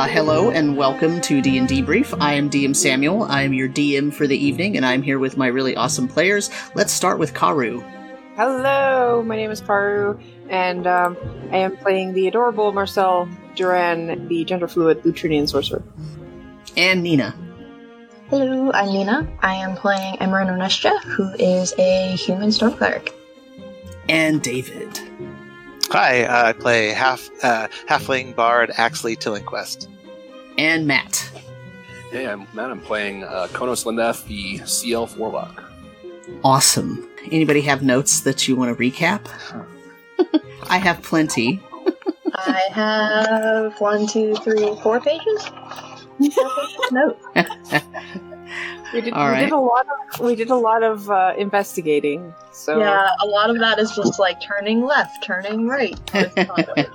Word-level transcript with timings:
Uh, 0.00 0.06
hello 0.06 0.48
and 0.48 0.78
welcome 0.78 1.20
to 1.20 1.42
D&D 1.42 1.82
Brief. 1.82 2.14
I 2.14 2.32
am 2.32 2.48
DM 2.48 2.74
Samuel. 2.74 3.24
I 3.24 3.42
am 3.42 3.52
your 3.52 3.68
DM 3.68 4.10
for 4.10 4.26
the 4.26 4.34
evening, 4.34 4.78
and 4.78 4.86
I'm 4.86 5.02
here 5.02 5.18
with 5.18 5.36
my 5.36 5.46
really 5.48 5.76
awesome 5.76 6.08
players. 6.08 6.48
Let's 6.74 6.90
start 6.90 7.18
with 7.18 7.34
Karu. 7.34 7.84
Hello, 8.34 9.22
my 9.22 9.36
name 9.36 9.50
is 9.50 9.60
Karu, 9.60 10.18
and 10.48 10.86
um, 10.86 11.18
I 11.52 11.58
am 11.58 11.76
playing 11.76 12.14
the 12.14 12.28
adorable 12.28 12.72
Marcel 12.72 13.28
Duran, 13.56 14.26
the 14.26 14.42
gender 14.46 14.68
fluid 14.68 15.02
Lutrinian 15.02 15.46
sorcerer. 15.46 15.82
And 16.78 17.02
Nina. 17.02 17.36
Hello, 18.30 18.72
I'm 18.72 18.94
Nina. 18.94 19.28
I 19.40 19.56
am 19.56 19.76
playing 19.76 20.16
Emran 20.16 20.46
Onestia, 20.48 20.98
who 21.02 21.30
is 21.34 21.74
a 21.76 22.16
human 22.16 22.52
storm 22.52 22.72
cleric. 22.72 23.12
And 24.08 24.40
David. 24.40 24.98
Hi, 25.92 26.22
uh, 26.22 26.50
I 26.50 26.52
play 26.52 26.90
half 26.90 27.28
uh, 27.42 27.66
halfling 27.88 28.36
bard 28.36 28.70
Axley 28.70 29.16
Tillingquest. 29.16 29.88
And 30.56 30.86
Matt. 30.86 31.28
Hey, 32.12 32.28
I'm 32.28 32.46
Matt. 32.54 32.70
I'm 32.70 32.80
playing 32.80 33.24
uh, 33.24 33.48
Konos 33.50 33.84
Lindeth, 33.84 34.24
the 34.26 34.58
Sea 34.66 34.92
Elf 34.92 35.16
Warlock. 35.16 35.64
Awesome. 36.44 37.08
Anybody 37.32 37.60
have 37.62 37.82
notes 37.82 38.20
that 38.20 38.46
you 38.46 38.54
want 38.54 38.76
to 38.76 38.80
recap? 38.80 39.28
I 40.70 40.78
have 40.78 41.02
plenty. 41.02 41.60
I 42.36 42.68
have 42.70 43.80
one, 43.80 44.06
two, 44.06 44.36
three, 44.36 44.72
four 44.84 45.00
pages. 45.00 45.50
no. 46.92 47.16
We 48.92 49.00
did, 49.00 49.12
All 49.12 49.26
we 49.26 49.32
right. 49.32 49.40
did 49.40 49.52
a 49.52 49.58
lot 49.58 49.86
of 49.86 50.20
we 50.20 50.34
did 50.34 50.50
a 50.50 50.56
lot 50.56 50.82
of 50.82 51.10
uh, 51.10 51.34
investigating. 51.38 52.34
So 52.52 52.78
Yeah, 52.78 53.10
a 53.20 53.26
lot 53.26 53.50
of 53.50 53.58
that 53.60 53.78
is 53.78 53.92
just 53.92 54.18
like 54.18 54.40
turning 54.40 54.84
left, 54.84 55.22
turning 55.22 55.66
right. 55.66 55.98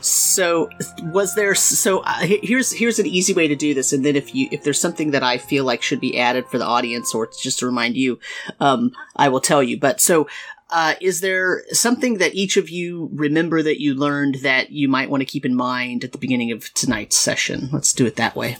So, 0.00 0.68
was 1.02 1.34
there? 1.34 1.54
So 1.54 2.00
uh, 2.00 2.18
here's 2.20 2.72
here's 2.72 2.98
an 2.98 3.06
easy 3.06 3.32
way 3.32 3.48
to 3.48 3.56
do 3.56 3.74
this, 3.74 3.92
and 3.92 4.04
then 4.04 4.16
if 4.16 4.34
you 4.34 4.48
if 4.50 4.64
there's 4.64 4.80
something 4.80 5.10
that 5.10 5.22
I 5.22 5.38
feel 5.38 5.64
like 5.64 5.82
should 5.82 6.00
be 6.00 6.18
added 6.18 6.46
for 6.46 6.58
the 6.58 6.64
audience, 6.64 7.14
or 7.14 7.28
just 7.40 7.58
to 7.60 7.66
remind 7.66 7.96
you, 7.96 8.18
um, 8.60 8.92
I 9.16 9.28
will 9.28 9.40
tell 9.40 9.62
you. 9.62 9.78
But 9.78 10.00
so, 10.00 10.28
uh, 10.70 10.94
is 11.00 11.20
there 11.20 11.64
something 11.72 12.18
that 12.18 12.34
each 12.34 12.56
of 12.56 12.70
you 12.70 13.10
remember 13.12 13.62
that 13.62 13.80
you 13.80 13.94
learned 13.94 14.36
that 14.36 14.70
you 14.70 14.88
might 14.88 15.10
want 15.10 15.20
to 15.22 15.26
keep 15.26 15.44
in 15.44 15.54
mind 15.54 16.04
at 16.04 16.12
the 16.12 16.18
beginning 16.18 16.52
of 16.52 16.72
tonight's 16.74 17.16
session? 17.16 17.68
Let's 17.72 17.92
do 17.92 18.06
it 18.06 18.16
that 18.16 18.36
way. 18.36 18.58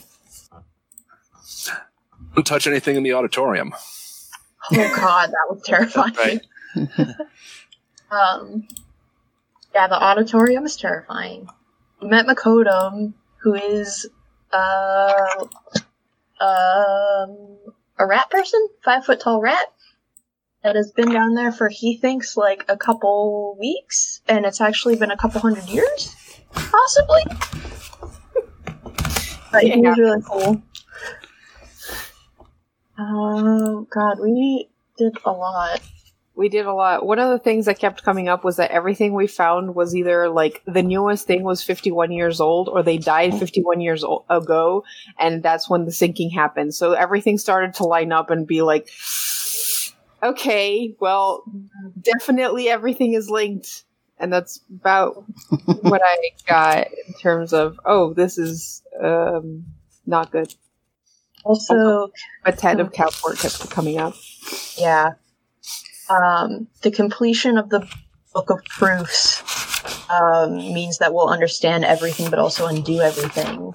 Don't 2.37 2.45
touch 2.45 2.67
anything 2.67 2.95
in 2.95 3.01
the 3.01 3.13
auditorium. 3.13 3.73
oh 4.71 4.95
god, 4.95 5.31
that 5.31 5.47
was 5.49 5.63
terrifying. 5.65 6.13
Right. 6.15 6.41
Um, 8.09 8.65
yeah, 9.75 9.89
the 9.89 10.01
auditorium 10.01 10.65
is 10.65 10.77
terrifying. 10.77 11.49
We 12.01 12.07
met 12.07 12.25
Makodum, 12.25 13.11
who 13.39 13.53
is 13.53 14.09
uh, 14.53 15.25
um, 16.39 17.57
a 17.99 18.07
rat 18.07 18.29
person, 18.29 18.65
five 18.81 19.03
foot 19.03 19.19
tall 19.19 19.41
rat, 19.41 19.73
that 20.63 20.77
has 20.77 20.93
been 20.93 21.11
down 21.11 21.33
there 21.33 21.51
for 21.51 21.67
he 21.67 21.97
thinks 21.97 22.37
like 22.37 22.63
a 22.69 22.77
couple 22.77 23.57
weeks, 23.59 24.21
and 24.29 24.45
it's 24.45 24.61
actually 24.61 24.95
been 24.95 25.11
a 25.11 25.17
couple 25.17 25.41
hundred 25.41 25.67
years, 25.67 26.15
possibly. 26.53 27.23
But 29.51 29.63
he 29.63 29.79
was 29.81 29.97
really 29.97 30.21
cool. 30.25 30.61
Oh 32.97 33.87
god, 33.89 34.19
we 34.19 34.69
did 34.97 35.17
a 35.25 35.31
lot. 35.31 35.81
we 36.35 36.49
did 36.49 36.65
a 36.65 36.73
lot. 36.73 37.05
One 37.05 37.19
of 37.19 37.29
the 37.29 37.39
things 37.39 37.65
that 37.65 37.79
kept 37.79 38.03
coming 38.03 38.27
up 38.27 38.43
was 38.43 38.57
that 38.57 38.71
everything 38.71 39.13
we 39.13 39.27
found 39.27 39.75
was 39.75 39.95
either 39.95 40.29
like 40.29 40.61
the 40.65 40.83
newest 40.83 41.27
thing 41.27 41.43
was 41.43 41.63
51 41.63 42.11
years 42.11 42.39
old 42.39 42.69
or 42.69 42.83
they 42.83 42.97
died 42.97 43.37
51 43.37 43.81
years 43.81 44.03
o- 44.03 44.25
ago 44.29 44.83
and 45.19 45.43
that's 45.43 45.69
when 45.69 45.85
the 45.85 45.91
sinking 45.91 46.29
happened. 46.31 46.73
So 46.75 46.93
everything 46.93 47.37
started 47.37 47.73
to 47.75 47.85
line 47.85 48.11
up 48.11 48.29
and 48.29 48.47
be 48.47 48.61
like 48.61 48.89
okay, 50.23 50.95
well 50.99 51.43
definitely 52.01 52.69
everything 52.69 53.13
is 53.13 53.29
linked. 53.29 53.83
And 54.19 54.33
that's 54.33 54.61
about 54.73 55.23
what 55.81 56.01
I 56.03 56.17
got 56.47 56.87
in 57.07 57.13
terms 57.21 57.53
of 57.53 57.79
oh 57.85 58.13
this 58.13 58.37
is 58.37 58.81
um 59.01 59.65
not 60.05 60.31
good. 60.31 60.53
Also, 61.47 62.11
A 62.43 62.51
tad 62.51 62.81
of 62.81 62.91
Calport 62.91 63.41
kept 63.41 63.71
coming 63.71 63.97
up. 63.97 64.15
Yeah. 64.77 65.13
Um, 66.09 66.67
the 66.81 66.91
completion 66.91 67.57
of 67.57 67.69
the 67.69 67.87
Book 68.33 68.49
of 68.49 68.65
Proofs 68.65 69.41
um, 70.09 70.57
means 70.57 70.97
that 70.97 71.13
we'll 71.13 71.29
understand 71.29 71.85
everything 71.85 72.29
but 72.29 72.37
also 72.37 72.67
undo 72.67 72.99
everything. 72.99 73.73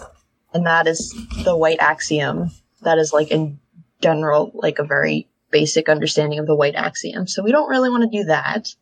And 0.53 0.67
that 0.67 0.87
is 0.87 1.15
the 1.45 1.57
white 1.57 1.81
axiom. 1.81 2.51
That 2.83 2.99
is, 2.99 3.15
like, 3.15 3.31
in 3.31 3.59
general, 4.03 4.51
like 4.53 4.79
a 4.79 4.85
very 4.85 5.31
basic 5.51 5.89
understanding 5.89 6.39
of 6.39 6.47
the 6.47 6.55
white 6.55 6.75
axiom. 6.75 7.27
So 7.27 7.43
we 7.43 7.53
don't 7.53 7.71
really 7.71 7.89
want 7.89 8.03
to 8.03 8.19
do 8.19 8.25
that. 8.25 8.75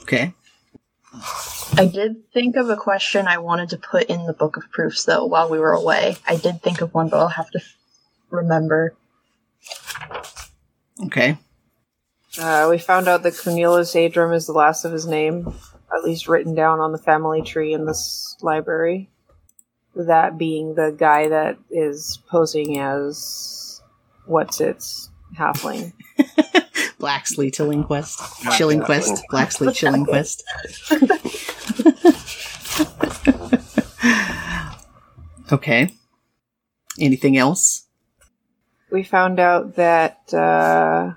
Okay. 0.00 0.32
I 1.78 1.86
did 1.86 2.32
think 2.32 2.56
of 2.56 2.70
a 2.70 2.76
question 2.76 3.26
I 3.26 3.38
wanted 3.38 3.70
to 3.70 3.78
put 3.78 4.04
in 4.04 4.26
the 4.26 4.32
Book 4.32 4.56
of 4.56 4.70
Proofs, 4.70 5.04
though, 5.04 5.26
while 5.26 5.48
we 5.50 5.58
were 5.58 5.72
away. 5.72 6.16
I 6.26 6.36
did 6.36 6.62
think 6.62 6.80
of 6.80 6.94
one, 6.94 7.08
but 7.08 7.18
I'll 7.18 7.28
have 7.28 7.50
to 7.50 7.58
f- 7.58 7.76
remember. 8.30 8.94
Okay. 11.04 11.36
Uh, 12.38 12.68
we 12.70 12.78
found 12.78 13.08
out 13.08 13.22
that 13.22 13.36
Cornelius 13.36 13.94
Adram 13.94 14.34
is 14.34 14.46
the 14.46 14.52
last 14.52 14.84
of 14.84 14.92
his 14.92 15.06
name, 15.06 15.52
at 15.94 16.04
least 16.04 16.28
written 16.28 16.54
down 16.54 16.80
on 16.80 16.92
the 16.92 16.98
family 16.98 17.42
tree 17.42 17.72
in 17.72 17.86
this 17.86 18.36
library. 18.40 19.10
That 19.94 20.36
being 20.36 20.74
the 20.74 20.94
guy 20.96 21.28
that 21.28 21.58
is 21.70 22.18
posing 22.28 22.78
as 22.78 23.80
what's 24.26 24.60
its 24.60 25.10
halfling. 25.38 25.92
Blacksley 26.98 27.50
Tillingquest. 27.50 28.56
Chilling 28.56 28.80
Quest. 28.80 29.24
Blacksley 29.30 29.72
Chilling 29.72 30.04
Quest. 30.04 30.42
okay. 35.52 35.94
Anything 36.98 37.36
else? 37.36 37.86
We 38.90 39.02
found 39.02 39.40
out 39.40 39.76
that 39.76 40.32
uh, 40.32 41.12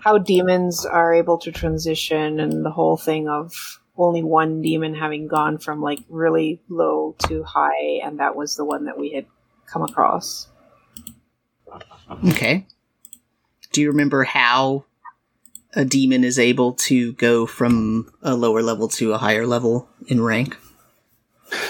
how 0.00 0.18
demons 0.18 0.86
are 0.86 1.12
able 1.12 1.38
to 1.38 1.52
transition 1.52 2.40
and 2.40 2.64
the 2.64 2.70
whole 2.70 2.96
thing 2.96 3.28
of 3.28 3.80
only 3.96 4.22
one 4.22 4.62
demon 4.62 4.94
having 4.94 5.26
gone 5.26 5.58
from 5.58 5.82
like 5.82 6.00
really 6.08 6.60
low 6.68 7.14
to 7.28 7.42
high, 7.42 8.00
and 8.02 8.18
that 8.18 8.34
was 8.34 8.56
the 8.56 8.64
one 8.64 8.86
that 8.86 8.98
we 8.98 9.12
had 9.12 9.26
come 9.66 9.82
across. 9.82 10.48
Okay. 12.28 12.66
Do 13.72 13.80
you 13.80 13.90
remember 13.90 14.24
how 14.24 14.84
a 15.74 15.84
demon 15.84 16.24
is 16.24 16.38
able 16.38 16.72
to 16.74 17.12
go 17.14 17.46
from 17.46 18.10
a 18.22 18.34
lower 18.34 18.62
level 18.62 18.88
to 18.88 19.12
a 19.12 19.18
higher 19.18 19.46
level 19.46 19.88
in 20.08 20.20
rank? 20.22 20.56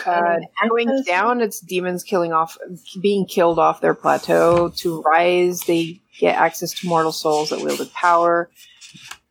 Uh, 0.04 0.36
going 0.68 1.02
down, 1.06 1.40
it's 1.40 1.60
demons 1.60 2.02
killing 2.02 2.32
off, 2.32 2.58
being 3.00 3.24
killed 3.26 3.58
off 3.58 3.80
their 3.80 3.94
plateau. 3.94 4.68
To 4.76 5.02
rise, 5.02 5.60
they 5.62 6.00
get 6.18 6.36
access 6.36 6.72
to 6.80 6.86
mortal 6.88 7.12
souls 7.12 7.50
that 7.50 7.60
wielded 7.60 7.92
power. 7.92 8.50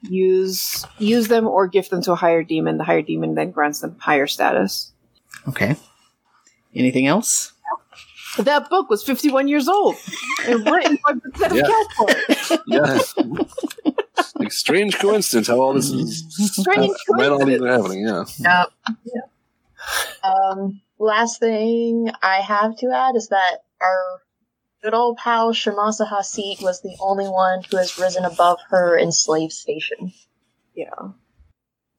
Use 0.02 0.86
use 0.98 1.28
them 1.28 1.46
or 1.46 1.68
gift 1.68 1.90
them 1.92 2.02
to 2.04 2.14
a 2.14 2.16
higher 2.16 2.42
demon. 2.42 2.78
The 2.78 2.84
higher 2.84 3.02
demon 3.02 3.36
then 3.36 3.52
grants 3.52 3.82
them 3.82 3.96
higher 4.00 4.28
status. 4.28 4.92
Okay. 5.48 5.76
Anything 6.74 7.06
else? 7.06 7.52
That 8.38 8.70
book 8.70 8.90
was 8.90 9.04
fifty 9.04 9.30
one 9.30 9.48
years 9.48 9.68
old 9.68 9.98
and 10.48 10.66
written 10.66 10.98
by 11.06 11.14
Bethesda 11.40 11.56
Yeah. 12.66 12.98
Calport. 12.98 13.50
Yeah. 14.36 14.44
like 14.44 14.52
strange 14.52 14.98
coincidence 14.98 15.48
how 15.48 15.60
all 15.60 15.74
this 15.74 15.90
is 15.90 16.26
Strange 16.56 16.94
right 17.10 17.30
on 17.32 17.40
coincidence. 17.40 17.52
even 17.56 17.68
happening. 17.68 18.06
Yeah. 18.08 18.24
Yep. 19.06 19.32
Um, 20.24 20.82
last 21.00 21.40
thing 21.40 22.10
I 22.22 22.42
have 22.42 22.76
to 22.78 22.92
add 22.94 23.16
is 23.16 23.30
that 23.30 23.60
our 23.82 24.22
good 24.84 24.94
old 24.94 25.18
pal 25.18 25.52
Shamasa 25.52 26.08
Hasid 26.10 26.62
was 26.62 26.82
the 26.82 26.96
only 27.00 27.28
one 27.28 27.64
who 27.70 27.78
has 27.78 27.98
risen 27.98 28.26
above 28.26 28.60
her 28.70 28.98
enslaved 29.00 29.54
station. 29.54 30.12
Yeah. 30.76 31.10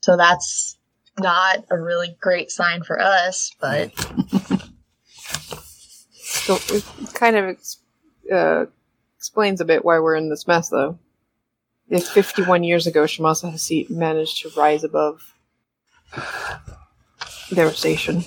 So 0.03 0.17
that's 0.17 0.79
not 1.19 1.65
a 1.71 1.79
really 1.79 2.17
great 2.21 2.51
sign 2.51 2.83
for 2.83 3.01
us, 3.01 3.51
but 3.61 3.93
So 6.23 6.59
it 6.75 6.85
kind 7.15 7.37
of 7.37 7.45
ex- 7.51 7.83
uh, 8.33 8.65
explains 9.17 9.61
a 9.61 9.65
bit 9.65 9.85
why 9.85 9.99
we're 9.99 10.15
in 10.17 10.31
this 10.31 10.47
mess, 10.47 10.69
though. 10.71 10.99
If 11.91 12.07
51 12.07 12.63
years 12.63 12.87
ago 12.87 13.03
Shamasa 13.03 13.53
Hasid 13.53 13.91
managed 13.91 14.43
to 14.43 14.51
rise 14.57 14.85
above 14.85 15.35
their 17.51 17.73
station. 17.73 18.25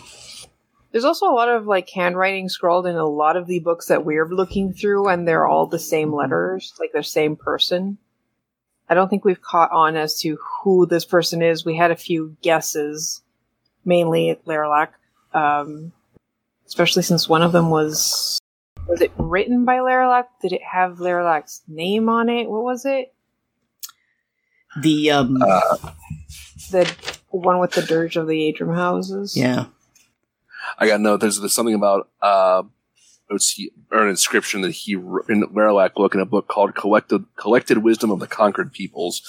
There's 0.92 1.06
also 1.06 1.28
a 1.28 1.34
lot 1.34 1.50
of 1.50 1.66
like 1.66 1.90
handwriting 1.90 2.50
scrawled 2.50 2.86
in 2.86 2.96
a 2.96 3.08
lot 3.08 3.36
of 3.36 3.48
the 3.48 3.60
books 3.60 3.88
that 3.88 4.06
we're 4.06 4.28
looking 4.28 4.74
through, 4.74 5.08
and 5.08 5.28
they're 5.28 5.48
all 5.48 5.66
the 5.66 5.80
same 5.80 6.14
letters, 6.14 6.74
like 6.80 6.92
the 6.92 7.04
same 7.04 7.36
person. 7.36 7.98
I 8.90 8.94
don't 8.94 9.10
think 9.10 9.26
we've 9.26 9.42
caught 9.42 9.72
on 9.72 9.96
as 9.96 10.20
to 10.20 10.38
who 10.38 10.86
this 10.86 11.06
person 11.06 11.42
is. 11.42 11.66
We 11.66 11.76
had 11.76 11.90
a 11.90 11.96
few 11.96 12.38
guesses, 12.42 13.24
mainly 13.86 14.30
at 14.30 14.94
um, 15.34 15.94
especially 16.68 17.04
since 17.04 17.28
one 17.28 17.42
of 17.42 17.54
them 17.54 17.70
was 17.70 18.40
was 18.88 19.02
it 19.02 19.12
written 19.18 19.66
by 19.66 19.78
Laralac? 19.78 20.26
Did 20.42 20.52
it 20.52 20.62
have 20.64 20.98
Laralac's 20.98 21.62
name 21.68 22.10
on 22.10 22.30
it? 22.30 22.50
What 22.50 22.64
was 22.64 22.86
it? 22.86 23.14
The 24.82 25.12
um, 25.12 25.38
Uh, 25.42 25.78
The 26.72 26.92
one 27.30 27.60
with 27.60 27.72
the 27.72 27.82
dirge 27.84 28.16
of 28.16 28.28
the 28.28 28.52
Adram 28.54 28.76
houses. 28.76 29.36
yeah, 29.38 29.66
I 30.80 30.88
got 30.88 31.02
no. 31.02 31.18
There's, 31.18 31.40
there's 31.40 31.54
something 31.54 31.76
about 31.76 32.10
uh, 32.22 32.64
let's 33.30 33.46
see, 33.48 33.72
or 33.92 34.04
an 34.04 34.10
inscription 34.10 34.62
that 34.62 34.72
he 34.72 34.96
wr- 34.96 35.30
in 35.30 35.44
Laralac 35.44 35.94
book 35.94 36.14
in 36.16 36.22
a 36.22 36.26
book 36.26 36.48
called 36.48 36.76
"Collected 36.76 37.26
Collected 37.36 37.80
Wisdom 37.80 38.12
of 38.12 38.20
the 38.20 38.28
Conquered 38.28 38.74
Peoples," 38.74 39.22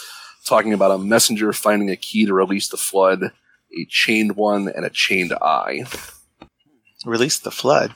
talking 0.46 0.72
about 0.72 0.90
a 0.92 0.98
messenger 0.98 1.52
finding 1.52 1.90
a 1.90 1.96
key 1.96 2.24
to 2.26 2.32
release 2.34 2.68
the 2.68 2.76
flood, 2.76 3.24
a 3.24 3.84
chained 3.88 4.36
one, 4.36 4.68
and 4.68 4.84
a 4.86 4.90
chained 4.90 5.32
eye. 5.42 5.84
Release 7.04 7.38
the 7.38 7.50
flood. 7.50 7.92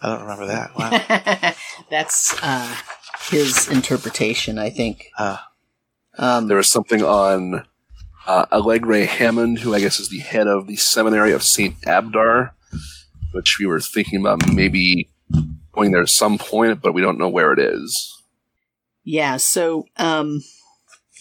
I 0.00 0.08
don't 0.08 0.22
remember 0.22 0.46
that. 0.46 0.76
Wow. 0.76 1.52
that's 1.90 2.36
uh, 2.42 2.76
his 3.30 3.68
interpretation. 3.68 4.58
I 4.58 4.70
think. 4.70 5.06
Uh, 5.18 5.38
Um, 6.18 6.48
There 6.48 6.56
was 6.56 6.68
something 6.68 7.02
on 7.02 7.66
uh, 8.26 8.46
Allegre 8.52 9.06
Hammond, 9.06 9.60
who 9.60 9.74
I 9.74 9.80
guess 9.80 9.98
is 9.98 10.08
the 10.08 10.18
head 10.18 10.46
of 10.46 10.66
the 10.66 10.76
seminary 10.76 11.32
of 11.32 11.42
Saint 11.42 11.80
Abdar, 11.82 12.52
which 13.32 13.58
we 13.58 13.66
were 13.66 13.80
thinking 13.80 14.20
about 14.20 14.52
maybe 14.52 15.08
going 15.72 15.92
there 15.92 16.02
at 16.02 16.08
some 16.08 16.38
point, 16.38 16.80
but 16.82 16.92
we 16.92 17.00
don't 17.00 17.18
know 17.18 17.28
where 17.28 17.52
it 17.52 17.58
is. 17.58 18.22
Yeah, 19.04 19.38
so 19.38 19.86
um 19.96 20.42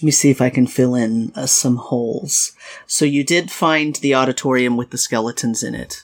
let 0.01 0.05
me 0.05 0.11
see 0.11 0.29
if 0.31 0.41
I 0.41 0.49
can 0.49 0.67
fill 0.67 0.95
in 0.95 1.31
uh, 1.35 1.45
some 1.45 1.75
holes. 1.75 2.53
So 2.87 3.05
you 3.05 3.23
did 3.23 3.51
find 3.51 3.95
the 3.95 4.15
auditorium 4.15 4.75
with 4.75 4.89
the 4.89 4.97
skeletons 4.97 5.63
in 5.63 5.73
it. 5.73 6.03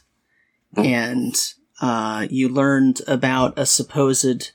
And 0.75 1.35
uh 1.81 2.25
you 2.29 2.47
learned 2.47 3.01
about 3.07 3.57
a 3.59 3.65
supposed 3.65 4.51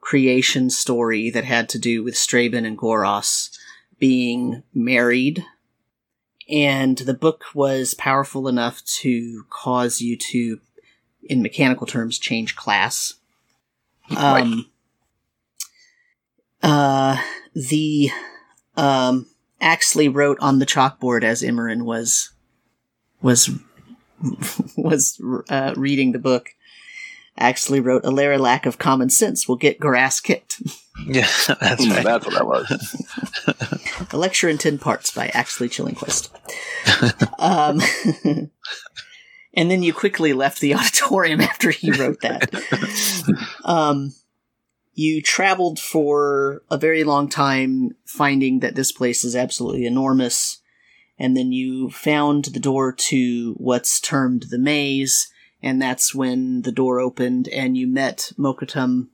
creation 0.00 0.70
story 0.70 1.30
that 1.30 1.44
had 1.44 1.68
to 1.70 1.78
do 1.78 2.04
with 2.04 2.14
Straben 2.14 2.66
and 2.66 2.78
Goros 2.78 3.56
being 4.00 4.64
married. 4.74 5.44
And 6.48 6.98
the 6.98 7.14
book 7.14 7.44
was 7.54 7.94
powerful 7.94 8.48
enough 8.48 8.84
to 9.02 9.44
cause 9.50 10.00
you 10.00 10.16
to 10.16 10.60
in 11.22 11.42
mechanical 11.42 11.86
terms 11.86 12.18
change 12.18 12.56
class. 12.56 13.14
Um 14.16 14.66
uh, 16.62 17.20
the 17.54 18.10
um, 18.76 19.26
Axley 19.60 20.12
wrote 20.12 20.38
on 20.40 20.58
the 20.58 20.66
chalkboard 20.66 21.24
as 21.24 21.42
Imran 21.42 21.82
was 21.82 22.30
was 23.22 23.50
was 24.76 25.20
uh, 25.48 25.74
reading 25.76 26.12
the 26.12 26.18
book. 26.18 26.50
Axley 27.38 27.82
wrote, 27.82 28.04
"A 28.04 28.10
lack 28.10 28.66
of 28.66 28.78
common 28.78 29.10
sense 29.10 29.48
will 29.48 29.56
get 29.56 29.80
grass 29.80 30.20
kicked." 30.20 30.62
yeah, 31.06 31.26
that's 31.60 31.84
Hmm, 31.84 31.92
right. 31.92 32.04
That's 32.04 32.26
what 32.26 32.34
that 32.34 32.46
was. 32.46 34.08
A 34.12 34.16
lecture 34.16 34.48
in 34.48 34.58
ten 34.58 34.78
parts 34.78 35.10
by 35.12 35.28
Axley 35.28 35.68
Chillingquist. 35.68 36.30
um, 37.38 37.80
and 39.54 39.70
then 39.70 39.82
you 39.82 39.92
quickly 39.92 40.32
left 40.32 40.60
the 40.60 40.74
auditorium 40.74 41.40
after 41.40 41.70
he 41.70 41.90
wrote 41.90 42.20
that. 42.22 42.52
um, 43.64 44.12
you 44.94 45.22
traveled 45.22 45.78
for 45.78 46.62
a 46.70 46.76
very 46.78 47.04
long 47.04 47.28
time, 47.28 47.90
finding 48.04 48.60
that 48.60 48.74
this 48.74 48.92
place 48.92 49.24
is 49.24 49.36
absolutely 49.36 49.86
enormous, 49.86 50.60
and 51.18 51.36
then 51.36 51.52
you 51.52 51.90
found 51.90 52.46
the 52.46 52.60
door 52.60 52.92
to 52.92 53.54
what's 53.58 54.00
termed 54.00 54.46
the 54.50 54.58
maze, 54.58 55.30
and 55.62 55.80
that's 55.80 56.14
when 56.14 56.62
the 56.62 56.72
door 56.72 56.98
opened, 57.00 57.48
and 57.48 57.76
you 57.76 57.86
met 57.86 58.32
Makodum 58.38 59.08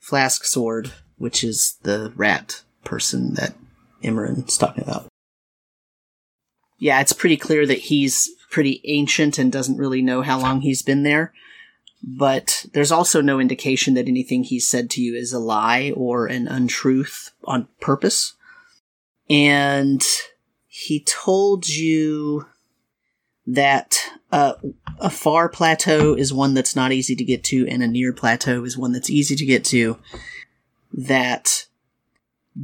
Flask 0.00 0.44
Sword, 0.44 0.92
which 1.22 1.44
is 1.44 1.78
the 1.84 2.12
rat 2.16 2.62
person 2.82 3.34
that 3.34 3.54
Imran's 4.02 4.58
talking 4.58 4.82
about. 4.82 5.06
Yeah, 6.78 7.00
it's 7.00 7.12
pretty 7.12 7.36
clear 7.36 7.64
that 7.64 7.78
he's 7.78 8.28
pretty 8.50 8.80
ancient 8.82 9.38
and 9.38 9.52
doesn't 9.52 9.76
really 9.76 10.02
know 10.02 10.22
how 10.22 10.40
long 10.40 10.62
he's 10.62 10.82
been 10.82 11.04
there. 11.04 11.32
But 12.02 12.66
there's 12.72 12.90
also 12.90 13.20
no 13.20 13.38
indication 13.38 13.94
that 13.94 14.08
anything 14.08 14.42
he's 14.42 14.66
said 14.66 14.90
to 14.90 15.00
you 15.00 15.14
is 15.14 15.32
a 15.32 15.38
lie 15.38 15.92
or 15.94 16.26
an 16.26 16.48
untruth 16.48 17.30
on 17.44 17.68
purpose. 17.80 18.34
And 19.30 20.04
he 20.66 21.04
told 21.04 21.68
you 21.68 22.46
that 23.46 23.96
uh, 24.32 24.54
a 24.98 25.08
far 25.08 25.48
plateau 25.48 26.14
is 26.14 26.32
one 26.32 26.54
that's 26.54 26.74
not 26.74 26.90
easy 26.90 27.14
to 27.14 27.24
get 27.24 27.44
to, 27.44 27.64
and 27.68 27.80
a 27.80 27.86
near 27.86 28.12
plateau 28.12 28.64
is 28.64 28.76
one 28.76 28.90
that's 28.90 29.08
easy 29.08 29.36
to 29.36 29.46
get 29.46 29.64
to. 29.66 29.98
That 30.92 31.66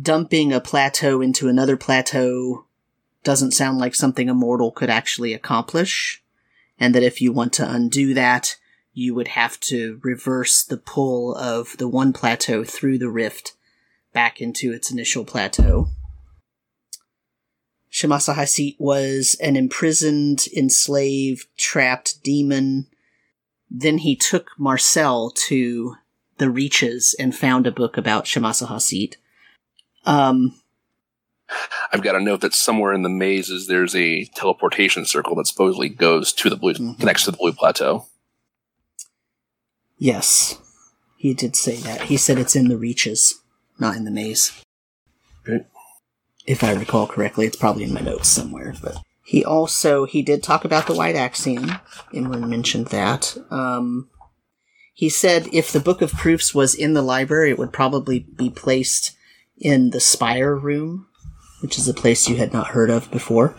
dumping 0.02 0.52
a 0.52 0.60
plateau 0.60 1.20
into 1.20 1.48
another 1.48 1.76
plateau 1.76 2.66
doesn't 3.24 3.52
sound 3.52 3.78
like 3.78 3.94
something 3.94 4.28
a 4.28 4.34
mortal 4.34 4.70
could 4.70 4.90
actually 4.90 5.32
accomplish, 5.32 6.22
and 6.78 6.94
that 6.94 7.02
if 7.02 7.20
you 7.20 7.32
want 7.32 7.52
to 7.54 7.70
undo 7.70 8.14
that, 8.14 8.56
you 8.92 9.14
would 9.14 9.28
have 9.28 9.58
to 9.60 10.00
reverse 10.02 10.64
the 10.64 10.76
pull 10.76 11.34
of 11.36 11.76
the 11.78 11.88
one 11.88 12.12
plateau 12.12 12.64
through 12.64 12.98
the 12.98 13.10
rift 13.10 13.54
back 14.12 14.40
into 14.40 14.72
its 14.72 14.90
initial 14.90 15.24
plateau. 15.24 15.88
Shamasa 17.90 18.34
Hasit 18.34 18.76
was 18.78 19.36
an 19.40 19.56
imprisoned, 19.56 20.46
enslaved, 20.56 21.46
trapped 21.56 22.22
demon. 22.22 22.86
Then 23.70 23.98
he 23.98 24.14
took 24.14 24.50
Marcel 24.58 25.30
to 25.48 25.96
the 26.38 26.50
Reaches 26.50 27.14
and 27.18 27.34
found 27.34 27.66
a 27.66 27.72
book 27.72 27.96
about 27.96 28.24
Shamasa 28.24 28.68
Hasit. 28.68 29.16
Um, 30.04 30.54
I've 31.92 32.02
got 32.02 32.14
a 32.16 32.20
note 32.20 32.40
that 32.42 32.54
somewhere 32.54 32.92
in 32.92 33.02
the 33.02 33.08
mazes 33.08 33.66
there's 33.66 33.94
a 33.94 34.24
teleportation 34.34 35.04
circle 35.06 35.34
that 35.36 35.46
supposedly 35.46 35.88
goes 35.88 36.32
to 36.34 36.50
the 36.50 36.56
blue, 36.56 36.74
Mhm. 36.74 36.98
connects 36.98 37.24
to 37.24 37.30
the 37.30 37.36
blue 37.36 37.52
plateau. 37.52 38.06
yes, 39.98 40.58
he 41.16 41.34
did 41.34 41.56
say 41.56 41.76
that. 41.76 42.02
He 42.02 42.16
said 42.16 42.38
it's 42.38 42.54
in 42.56 42.68
the 42.68 42.76
Reaches, 42.76 43.40
not 43.78 43.96
in 43.96 44.04
the 44.04 44.10
maze. 44.10 44.52
If 46.46 46.62
I 46.62 46.72
recall 46.72 47.06
correctly, 47.06 47.46
it's 47.46 47.56
probably 47.56 47.84
in 47.84 47.92
my 47.94 48.00
notes 48.00 48.28
somewhere. 48.28 48.74
But 48.82 48.98
he 49.24 49.44
also 49.44 50.04
he 50.04 50.22
did 50.22 50.42
talk 50.42 50.64
about 50.64 50.86
the 50.86 50.94
White 50.94 51.16
Axiom. 51.16 51.70
Imran 52.12 52.48
mentioned 52.48 52.86
that. 52.88 53.36
Um, 53.50 54.08
he 54.98 55.08
said 55.08 55.46
if 55.52 55.70
the 55.70 55.78
Book 55.78 56.02
of 56.02 56.12
Proofs 56.12 56.52
was 56.52 56.74
in 56.74 56.94
the 56.94 57.02
library, 57.02 57.50
it 57.50 57.58
would 57.58 57.72
probably 57.72 58.18
be 58.18 58.50
placed 58.50 59.16
in 59.56 59.90
the 59.90 60.00
Spire 60.00 60.56
Room, 60.56 61.06
which 61.60 61.78
is 61.78 61.86
a 61.86 61.94
place 61.94 62.28
you 62.28 62.34
had 62.34 62.52
not 62.52 62.72
heard 62.72 62.90
of 62.90 63.08
before. 63.12 63.54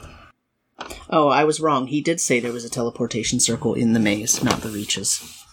Oh, 1.09 1.29
I 1.29 1.45
was 1.45 1.61
wrong. 1.61 1.87
He 1.87 2.01
did 2.01 2.19
say 2.19 2.41
there 2.41 2.51
was 2.51 2.65
a 2.65 2.69
teleportation 2.69 3.39
circle 3.39 3.73
in 3.73 3.93
the 3.93 4.01
maze, 4.01 4.43
not 4.43 4.59
the 4.59 4.67
reaches. 4.67 5.45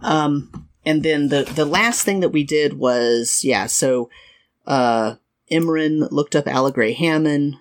Um, 0.00 0.66
and 0.86 1.02
then 1.02 1.28
the 1.28 1.42
the 1.42 1.66
last 1.66 2.02
thing 2.02 2.20
that 2.20 2.30
we 2.30 2.42
did 2.42 2.78
was 2.78 3.44
yeah. 3.44 3.66
So, 3.66 4.08
uh, 4.66 5.16
Imran 5.52 6.10
looked 6.10 6.34
up 6.34 6.46
Allegre 6.46 6.94
Hammond. 6.94 7.56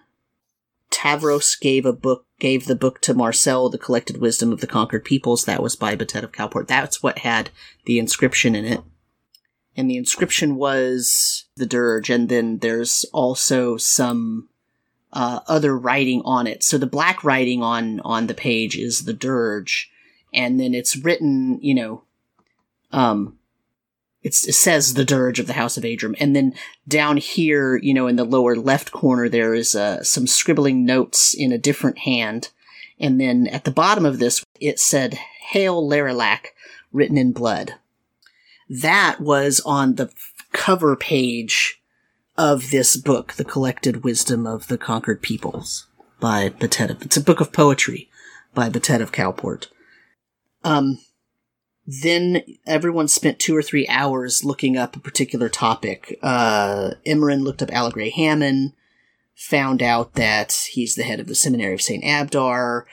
Tavros 0.89 1.59
gave 1.59 1.85
a 1.85 1.91
book, 1.91 2.24
gave 2.39 2.65
the 2.65 2.75
book 2.75 3.01
to 3.01 3.13
Marcel, 3.13 3.69
the 3.69 3.77
collected 3.77 4.17
wisdom 4.17 4.51
of 4.51 4.61
the 4.61 4.67
conquered 4.67 5.05
peoples. 5.05 5.45
That 5.45 5.63
was 5.63 5.75
by 5.75 5.95
Batet 5.95 6.23
of 6.23 6.31
Calport. 6.31 6.67
That's 6.67 7.01
what 7.01 7.19
had 7.19 7.49
the 7.85 7.99
inscription 7.99 8.55
in 8.55 8.65
it. 8.65 8.81
And 9.77 9.89
the 9.89 9.97
inscription 9.97 10.55
was 10.55 11.45
the 11.55 11.65
dirge, 11.65 12.09
and 12.09 12.29
then 12.29 12.59
there's 12.59 13.05
also 13.11 13.77
some 13.77 14.47
uh, 15.11 15.41
other 15.47 15.77
writing 15.77 16.21
on 16.23 16.47
it. 16.47 16.63
So 16.63 16.77
the 16.77 16.85
black 16.85 17.23
writing 17.23 17.61
on 17.61 17.99
on 18.01 18.27
the 18.27 18.33
page 18.33 18.77
is 18.77 19.05
the 19.05 19.13
dirge, 19.13 19.91
and 20.33 20.59
then 20.59 20.73
it's 20.73 20.95
written, 20.95 21.59
you 21.61 21.73
know, 21.73 22.03
um, 22.91 23.37
it's, 24.25 24.47
it 24.47 24.53
says 24.53 24.95
the 24.95 25.05
dirge 25.05 25.39
of 25.39 25.45
the 25.45 25.53
House 25.53 25.77
of 25.77 25.83
Adram, 25.83 26.15
and 26.19 26.35
then 26.35 26.55
down 26.87 27.17
here, 27.17 27.77
you 27.77 27.93
know, 27.93 28.07
in 28.07 28.15
the 28.15 28.23
lower 28.23 28.55
left 28.55 28.91
corner, 28.91 29.29
there 29.29 29.53
is 29.53 29.75
uh, 29.75 30.03
some 30.03 30.25
scribbling 30.25 30.83
notes 30.83 31.35
in 31.35 31.51
a 31.51 31.59
different 31.59 31.99
hand, 31.99 32.49
and 32.99 33.21
then 33.21 33.45
at 33.45 33.65
the 33.65 33.71
bottom 33.71 34.03
of 34.03 34.17
this, 34.17 34.43
it 34.59 34.79
said 34.79 35.19
"Hail 35.51 35.87
Laralac," 35.87 36.47
written 36.91 37.19
in 37.19 37.33
blood. 37.33 37.75
That 38.67 39.21
was 39.21 39.61
on 39.63 39.93
the 39.93 40.11
cover 40.51 40.95
page 40.95 41.79
of 42.35 42.71
this 42.71 42.97
book, 42.97 43.33
The 43.33 43.45
Collected 43.45 44.03
Wisdom 44.03 44.47
of 44.47 44.69
the 44.69 44.79
Conquered 44.79 45.21
Peoples 45.21 45.85
by 46.19 46.49
Batet 46.49 47.05
it's 47.05 47.17
a 47.17 47.21
book 47.21 47.41
of 47.41 47.53
poetry 47.53 48.09
by 48.55 48.69
Batet 48.69 49.01
of 49.01 49.11
Calport. 49.11 49.67
Um, 50.63 50.97
then 51.87 52.41
everyone 52.65 53.07
spent 53.07 53.39
two 53.39 53.55
or 53.55 53.61
three 53.61 53.87
hours 53.87 54.43
looking 54.43 54.75
up 54.75 54.95
a 54.95 54.99
particular 54.99 55.49
topic. 55.49 56.17
Uh, 56.21 56.91
Imran 57.05 57.43
looked 57.43 57.61
up 57.61 57.71
Allegre 57.71 58.09
Hammond, 58.09 58.73
found 59.35 59.83
out 59.83 60.13
that 60.13 60.67
he's 60.71 60.95
the 60.95 61.03
head 61.03 61.19
of 61.19 61.27
the 61.27 61.35
seminary 61.35 61.73
of 61.73 61.81
St. 61.81 62.03
Abdar, 62.03 62.85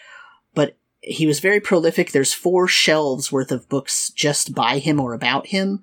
but 0.54 0.76
he 1.00 1.26
was 1.26 1.40
very 1.40 1.60
prolific. 1.60 2.12
There's 2.12 2.34
four 2.34 2.68
shelves 2.68 3.32
worth 3.32 3.50
of 3.50 3.68
books 3.68 4.10
just 4.10 4.54
by 4.54 4.78
him 4.78 5.00
or 5.00 5.14
about 5.14 5.48
him. 5.48 5.82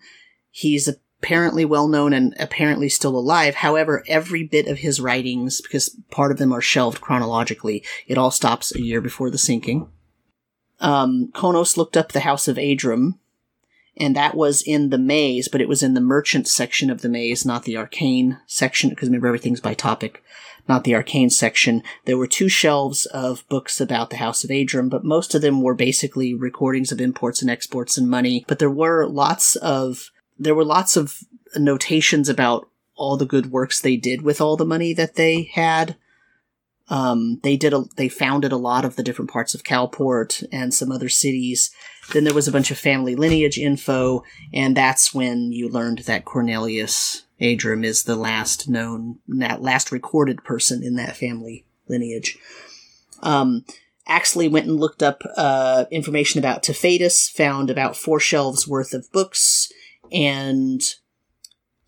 He's 0.52 0.88
apparently 0.88 1.66
well 1.66 1.88
known 1.88 2.14
and 2.14 2.36
apparently 2.40 2.90
still 2.90 3.18
alive. 3.18 3.56
However, 3.56 4.04
every 4.08 4.44
bit 4.44 4.68
of 4.68 4.80
his 4.80 5.02
writings, 5.02 5.62
because 5.62 5.98
part 6.12 6.32
of 6.32 6.38
them 6.38 6.54
are 6.54 6.62
shelved 6.62 7.02
chronologically, 7.02 7.84
it 8.08 8.18
all 8.18 8.32
stops 8.32 8.74
a 8.74 8.82
year 8.82 9.02
before 9.02 9.30
the 9.30 9.38
sinking. 9.38 9.90
Um, 10.80 11.32
Konos 11.34 11.78
looked 11.78 11.98
up 11.98 12.12
the 12.12 12.22
House 12.22 12.48
of 12.48 12.58
Adram, 12.58 13.16
and 13.98 14.16
that 14.16 14.36
was 14.36 14.62
in 14.62 14.90
the 14.90 14.98
maze, 14.98 15.48
but 15.48 15.62
it 15.62 15.68
was 15.68 15.84
in 15.84 15.94
the 15.94 16.02
merchant 16.02 16.48
section 16.48 16.90
of 16.90 17.02
the 17.02 17.10
maze, 17.10 17.46
not 17.46 17.64
the 17.64 17.78
arcane 17.78 18.40
section, 18.48 18.90
because 18.90 19.10
remember 19.10 19.28
everything's 19.28 19.60
by 19.60 19.74
topic, 19.74 20.24
not 20.68 20.86
the 20.86 20.96
arcane 20.96 21.30
section. 21.30 21.84
There 22.06 22.18
were 22.18 22.28
two 22.28 22.48
shelves 22.48 23.06
of 23.08 23.48
books 23.50 23.82
about 23.82 24.10
the 24.10 24.18
House 24.18 24.44
of 24.44 24.50
Adram, 24.50 24.90
but 24.90 25.04
most 25.04 25.36
of 25.36 25.42
them 25.42 25.62
were 25.62 25.74
basically 25.74 26.34
recordings 26.34 26.92
of 26.92 27.02
imports 27.02 27.42
and 27.42 27.52
exports 27.52 27.98
and 27.98 28.10
money. 28.10 28.46
But 28.48 28.60
there 28.60 28.70
were 28.70 29.06
lots 29.06 29.56
of 29.58 30.12
there 30.42 30.56
were 30.56 30.64
lots 30.64 30.96
of 30.96 31.24
notations 31.58 32.30
about 32.30 32.70
all 32.96 33.18
the 33.18 33.26
good 33.26 33.52
works 33.52 33.82
they 33.82 33.98
did 33.98 34.22
with 34.22 34.40
all 34.40 34.56
the 34.56 34.66
money 34.66 34.94
that 34.94 35.16
they 35.16 35.44
had. 35.54 35.98
Um, 36.90 37.40
they 37.44 37.56
did 37.56 37.74
a, 37.74 37.86
they 37.96 38.10
founded 38.10 38.52
a 38.52 38.58
lot 38.58 38.84
of 38.84 38.96
the 38.96 39.04
different 39.04 39.30
parts 39.32 39.54
of 39.54 39.64
Calport 39.64 40.44
and 40.52 40.74
some 40.74 40.92
other 40.92 41.10
cities. 41.10 41.72
Then 42.14 42.24
there 42.24 42.34
was 42.34 42.48
a 42.48 42.52
bunch 42.52 42.72
of 42.72 42.78
family 42.80 43.16
lineage 43.16 43.58
info, 43.58 44.24
and 44.54 44.76
that's 44.76 45.14
when 45.14 45.52
you 45.52 45.70
learned 45.70 46.00
that 46.00 46.26
Cornelius 46.26 47.26
Adram 47.40 47.86
is 47.86 48.04
the 48.04 48.16
last 48.16 48.68
known, 48.68 49.20
that 49.28 49.62
last 49.62 49.92
recorded 49.92 50.44
person 50.44 50.84
in 50.84 50.96
that 50.96 51.16
family 51.16 51.66
lineage. 51.88 52.38
Um, 53.22 53.66
Axley 54.08 54.50
went 54.50 54.66
and 54.66 54.80
looked 54.80 55.04
up 55.04 55.22
uh, 55.38 55.86
information 55.92 56.40
about 56.40 56.64
Tefadus, 56.64 57.32
found 57.32 57.70
about 57.70 57.96
four 57.96 58.20
shelves 58.20 58.68
worth 58.68 58.94
of 58.94 59.12
books, 59.12 59.72
and 60.12 60.82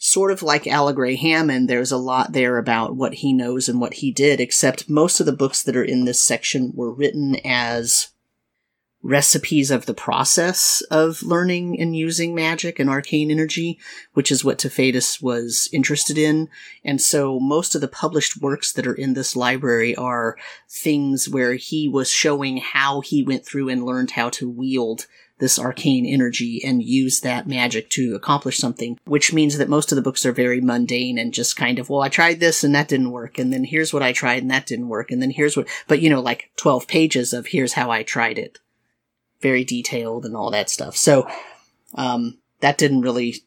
sort 0.03 0.31
of 0.31 0.41
like 0.41 0.65
Allegra 0.65 1.15
Hammond, 1.15 1.69
there's 1.69 1.91
a 1.91 1.97
lot 1.97 2.33
there 2.33 2.57
about 2.57 2.95
what 2.95 3.13
he 3.13 3.31
knows 3.31 3.69
and 3.69 3.79
what 3.79 3.93
he 3.93 4.11
did, 4.11 4.39
except 4.39 4.89
most 4.89 5.19
of 5.19 5.27
the 5.27 5.31
books 5.31 5.61
that 5.61 5.75
are 5.75 5.83
in 5.83 6.05
this 6.05 6.19
section 6.19 6.71
were 6.73 6.91
written 6.91 7.37
as 7.45 8.07
recipes 9.03 9.69
of 9.69 9.85
the 9.85 9.93
process 9.93 10.81
of 10.89 11.21
learning 11.21 11.79
and 11.79 11.95
using 11.95 12.33
magic 12.33 12.79
and 12.79 12.89
arcane 12.89 13.29
energy, 13.29 13.79
which 14.13 14.31
is 14.31 14.43
what 14.43 14.57
Tefadus 14.57 15.21
was 15.21 15.69
interested 15.71 16.17
in. 16.17 16.49
And 16.83 16.99
so 16.99 17.39
most 17.39 17.75
of 17.75 17.81
the 17.81 17.87
published 17.87 18.41
works 18.41 18.73
that 18.73 18.87
are 18.87 18.95
in 18.95 19.13
this 19.13 19.35
library 19.35 19.95
are 19.95 20.35
things 20.67 21.29
where 21.29 21.53
he 21.53 21.87
was 21.87 22.09
showing 22.09 22.57
how 22.57 23.01
he 23.01 23.21
went 23.21 23.45
through 23.45 23.69
and 23.69 23.85
learned 23.85 24.11
how 24.11 24.29
to 24.31 24.49
wield 24.49 25.05
this 25.41 25.59
arcane 25.59 26.05
energy 26.05 26.61
and 26.63 26.83
use 26.83 27.19
that 27.21 27.47
magic 27.47 27.89
to 27.89 28.15
accomplish 28.15 28.59
something, 28.59 28.97
which 29.05 29.33
means 29.33 29.57
that 29.57 29.67
most 29.67 29.91
of 29.91 29.95
the 29.95 30.01
books 30.01 30.23
are 30.23 30.31
very 30.31 30.61
mundane 30.61 31.17
and 31.17 31.33
just 31.33 31.57
kind 31.57 31.79
of, 31.79 31.89
well, 31.89 32.01
I 32.01 32.09
tried 32.09 32.39
this 32.39 32.63
and 32.63 32.73
that 32.75 32.87
didn't 32.87 33.11
work. 33.11 33.39
And 33.39 33.51
then 33.51 33.63
here's 33.63 33.91
what 33.91 34.03
I 34.03 34.13
tried 34.13 34.43
and 34.43 34.51
that 34.51 34.67
didn't 34.67 34.87
work. 34.87 35.11
And 35.11 35.19
then 35.19 35.31
here's 35.31 35.57
what, 35.57 35.67
but 35.87 35.99
you 35.99 36.11
know, 36.11 36.21
like 36.21 36.51
12 36.57 36.87
pages 36.87 37.33
of 37.33 37.47
here's 37.47 37.73
how 37.73 37.89
I 37.89 38.03
tried 38.03 38.37
it. 38.37 38.59
Very 39.41 39.63
detailed 39.63 40.25
and 40.25 40.35
all 40.37 40.51
that 40.51 40.69
stuff. 40.69 40.95
So, 40.95 41.27
um, 41.95 42.37
that 42.59 42.77
didn't 42.77 43.01
really 43.01 43.37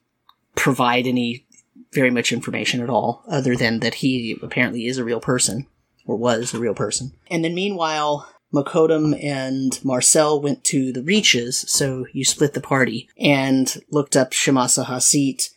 provide 0.57 1.07
any 1.07 1.47
very 1.93 2.11
much 2.11 2.33
information 2.33 2.83
at 2.83 2.91
all, 2.91 3.23
other 3.29 3.55
than 3.55 3.79
that 3.79 3.95
he 3.95 4.37
apparently 4.43 4.87
is 4.87 4.99
a 4.99 5.05
real 5.05 5.21
person 5.21 5.69
or 6.07 6.17
was 6.17 6.53
a 6.53 6.59
real 6.59 6.75
person. 6.75 7.13
And 7.31 7.45
then 7.45 7.55
meanwhile, 7.55 8.29
Makodum 8.55 9.21
and 9.23 9.85
Marcel 9.85 10.41
went 10.41 10.63
to 10.65 10.93
the 10.93 11.03
Reaches, 11.03 11.65
so 11.69 12.07
you 12.13 12.25
split 12.25 12.55
the 12.55 12.61
party, 12.61 13.09
and 13.19 13.83
looked 13.91 14.17
up 14.17 14.31
Shamasa 14.31 14.87
Hasit, 14.87 15.51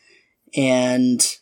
and 0.55 1.37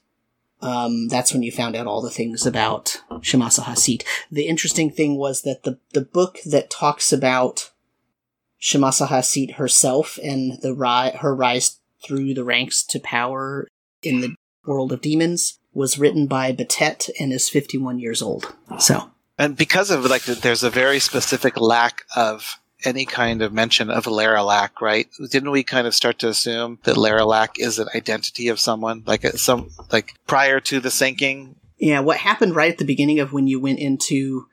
um, 0.61 1.07
that's 1.07 1.31
when 1.31 1.43
you 1.43 1.51
found 1.51 1.75
out 1.75 1.87
all 1.87 2.01
the 2.01 2.09
things 2.09 2.45
about 2.45 3.01
Shamasa 3.09 3.63
Hasit. 3.63 4.03
The 4.29 4.47
interesting 4.47 4.91
thing 4.91 5.15
was 5.15 5.43
that 5.43 5.63
the, 5.63 5.79
the 5.93 6.01
book 6.01 6.39
that 6.45 6.69
talks 6.69 7.13
about 7.13 7.71
Shamasa 8.61 9.07
Hasit 9.07 9.53
herself 9.53 10.19
and 10.21 10.61
the 10.61 10.73
ri- 10.73 11.17
her 11.19 11.33
rise 11.33 11.79
through 12.03 12.33
the 12.33 12.43
ranks 12.43 12.83
to 12.83 12.99
power 12.99 13.67
in 14.03 14.21
the 14.21 14.35
world 14.65 14.91
of 14.91 15.01
demons 15.01 15.59
was 15.73 15.99
written 15.99 16.25
by 16.25 16.51
Batet 16.51 17.09
and 17.19 17.31
is 17.31 17.49
51 17.49 17.99
years 17.99 18.21
old. 18.21 18.55
So 18.79 19.11
and 19.37 19.55
because 19.55 19.91
of 19.91 20.05
like, 20.05 20.23
there's 20.23 20.63
a 20.63 20.69
very 20.69 20.99
specific 20.99 21.59
lack 21.59 22.03
of 22.15 22.59
any 22.83 23.05
kind 23.05 23.41
of 23.41 23.53
mention 23.53 23.89
of 23.89 24.05
Laralac, 24.05 24.81
right? 24.81 25.07
Didn't 25.31 25.51
we 25.51 25.63
kind 25.63 25.87
of 25.87 25.95
start 25.95 26.19
to 26.19 26.29
assume 26.29 26.79
that 26.83 26.95
Laralac 26.95 27.57
is 27.57 27.79
an 27.79 27.87
identity 27.95 28.47
of 28.47 28.59
someone, 28.59 29.03
like 29.05 29.25
uh, 29.25 29.31
some, 29.31 29.71
like 29.91 30.13
prior 30.27 30.59
to 30.61 30.79
the 30.79 30.91
sinking? 30.91 31.55
Yeah, 31.77 32.01
what 32.01 32.17
happened 32.17 32.55
right 32.55 32.71
at 32.71 32.77
the 32.77 32.85
beginning 32.85 33.19
of 33.19 33.33
when 33.33 33.47
you 33.47 33.59
went 33.59 33.79
into 33.79 34.47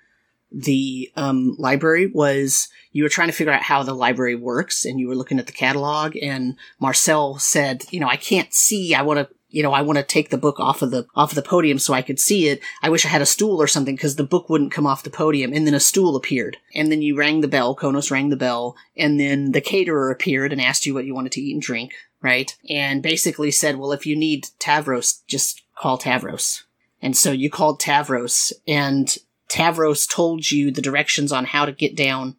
the 0.50 1.10
um, 1.16 1.56
library 1.58 2.06
was 2.06 2.68
you 2.92 3.02
were 3.02 3.08
trying 3.08 3.28
to 3.28 3.34
figure 3.34 3.52
out 3.52 3.62
how 3.62 3.82
the 3.82 3.94
library 3.94 4.34
works, 4.34 4.84
and 4.84 5.00
you 5.00 5.08
were 5.08 5.14
looking 5.14 5.38
at 5.38 5.46
the 5.46 5.52
catalog, 5.52 6.16
and 6.20 6.56
Marcel 6.78 7.38
said, 7.38 7.84
"You 7.90 8.00
know, 8.00 8.08
I 8.08 8.16
can't 8.16 8.52
see. 8.52 8.94
I 8.94 9.02
want 9.02 9.20
to 9.20 9.34
you 9.52 9.62
know, 9.62 9.72
I 9.72 9.82
want 9.82 9.98
to 9.98 10.02
take 10.02 10.30
the 10.30 10.38
book 10.38 10.58
off 10.58 10.82
of 10.82 10.90
the 10.90 11.06
off 11.14 11.30
of 11.30 11.36
the 11.36 11.42
podium 11.42 11.78
so 11.78 11.94
I 11.94 12.02
could 12.02 12.18
see 12.18 12.48
it. 12.48 12.60
I 12.82 12.88
wish 12.88 13.04
I 13.04 13.08
had 13.08 13.22
a 13.22 13.26
stool 13.26 13.60
or 13.60 13.66
something 13.66 13.94
because 13.94 14.16
the 14.16 14.24
book 14.24 14.48
wouldn't 14.48 14.72
come 14.72 14.86
off 14.86 15.02
the 15.02 15.10
podium. 15.10 15.52
And 15.52 15.66
then 15.66 15.74
a 15.74 15.80
stool 15.80 16.16
appeared, 16.16 16.56
and 16.74 16.90
then 16.90 17.02
you 17.02 17.16
rang 17.16 17.40
the 17.40 17.48
bell. 17.48 17.76
Konos 17.76 18.10
rang 18.10 18.30
the 18.30 18.36
bell, 18.36 18.74
and 18.96 19.20
then 19.20 19.52
the 19.52 19.60
caterer 19.60 20.10
appeared 20.10 20.52
and 20.52 20.60
asked 20.60 20.86
you 20.86 20.94
what 20.94 21.04
you 21.04 21.14
wanted 21.14 21.32
to 21.32 21.40
eat 21.40 21.52
and 21.52 21.62
drink, 21.62 21.94
right? 22.22 22.56
And 22.68 23.02
basically 23.02 23.50
said, 23.50 23.78
"Well, 23.78 23.92
if 23.92 24.06
you 24.06 24.16
need 24.16 24.48
Tavros, 24.58 25.20
just 25.26 25.62
call 25.76 25.98
Tavros." 25.98 26.62
And 27.00 27.16
so 27.16 27.30
you 27.32 27.50
called 27.50 27.80
Tavros, 27.80 28.52
and 28.66 29.16
Tavros 29.48 30.08
told 30.08 30.50
you 30.50 30.70
the 30.70 30.80
directions 30.80 31.30
on 31.30 31.44
how 31.44 31.66
to 31.66 31.72
get 31.72 31.94
down 31.94 32.36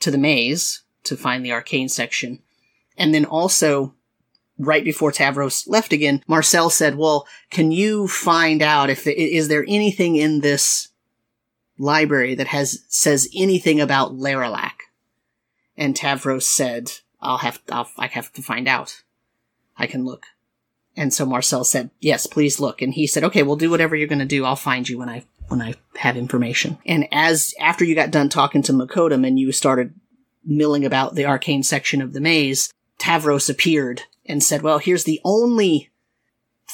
to 0.00 0.10
the 0.10 0.18
maze 0.18 0.82
to 1.04 1.16
find 1.16 1.44
the 1.44 1.52
arcane 1.52 1.88
section. 1.88 2.40
And 2.98 3.14
then 3.14 3.24
also 3.24 3.94
right 4.58 4.84
before 4.84 5.12
Tavros 5.12 5.68
left 5.68 5.92
again, 5.92 6.22
Marcel 6.26 6.70
said, 6.70 6.96
well, 6.96 7.26
can 7.50 7.72
you 7.72 8.08
find 8.08 8.62
out 8.62 8.90
if, 8.90 9.06
is 9.06 9.48
there 9.48 9.64
anything 9.66 10.16
in 10.16 10.40
this 10.40 10.88
library 11.78 12.34
that 12.34 12.48
has, 12.48 12.84
says 12.88 13.28
anything 13.34 13.80
about 13.80 14.12
Laralac? 14.12 14.72
And 15.76 15.94
Tavros 15.94 16.44
said, 16.44 16.90
I'll 17.20 17.38
have, 17.38 17.60
I'll, 17.70 17.90
I 17.98 18.06
have 18.06 18.32
to 18.34 18.42
find 18.42 18.68
out. 18.68 19.02
I 19.76 19.86
can 19.86 20.04
look. 20.04 20.26
And 20.96 21.12
so 21.12 21.26
Marcel 21.26 21.64
said, 21.64 21.90
yes, 21.98 22.26
please 22.26 22.60
look. 22.60 22.80
And 22.80 22.94
he 22.94 23.08
said, 23.08 23.24
okay, 23.24 23.42
we'll 23.42 23.56
do 23.56 23.70
whatever 23.70 23.96
you're 23.96 24.06
going 24.06 24.20
to 24.20 24.24
do. 24.24 24.44
I'll 24.44 24.54
find 24.54 24.88
you 24.88 24.98
when 24.98 25.08
I, 25.08 25.24
when 25.48 25.60
I 25.60 25.74
have 25.96 26.16
information. 26.16 26.78
And 26.86 27.08
as, 27.10 27.52
after 27.58 27.84
you 27.84 27.96
got 27.96 28.12
done 28.12 28.28
talking 28.28 28.62
to 28.62 28.72
Makodum 28.72 29.26
and 29.26 29.36
you 29.36 29.50
started 29.50 29.94
milling 30.44 30.84
about 30.84 31.16
the 31.16 31.24
arcane 31.24 31.64
section 31.64 32.00
of 32.00 32.12
the 32.12 32.20
maze, 32.20 32.72
Tavros 33.00 33.50
appeared 33.50 34.02
and 34.26 34.42
said, 34.42 34.62
well, 34.62 34.78
here's 34.78 35.04
the 35.04 35.20
only 35.24 35.90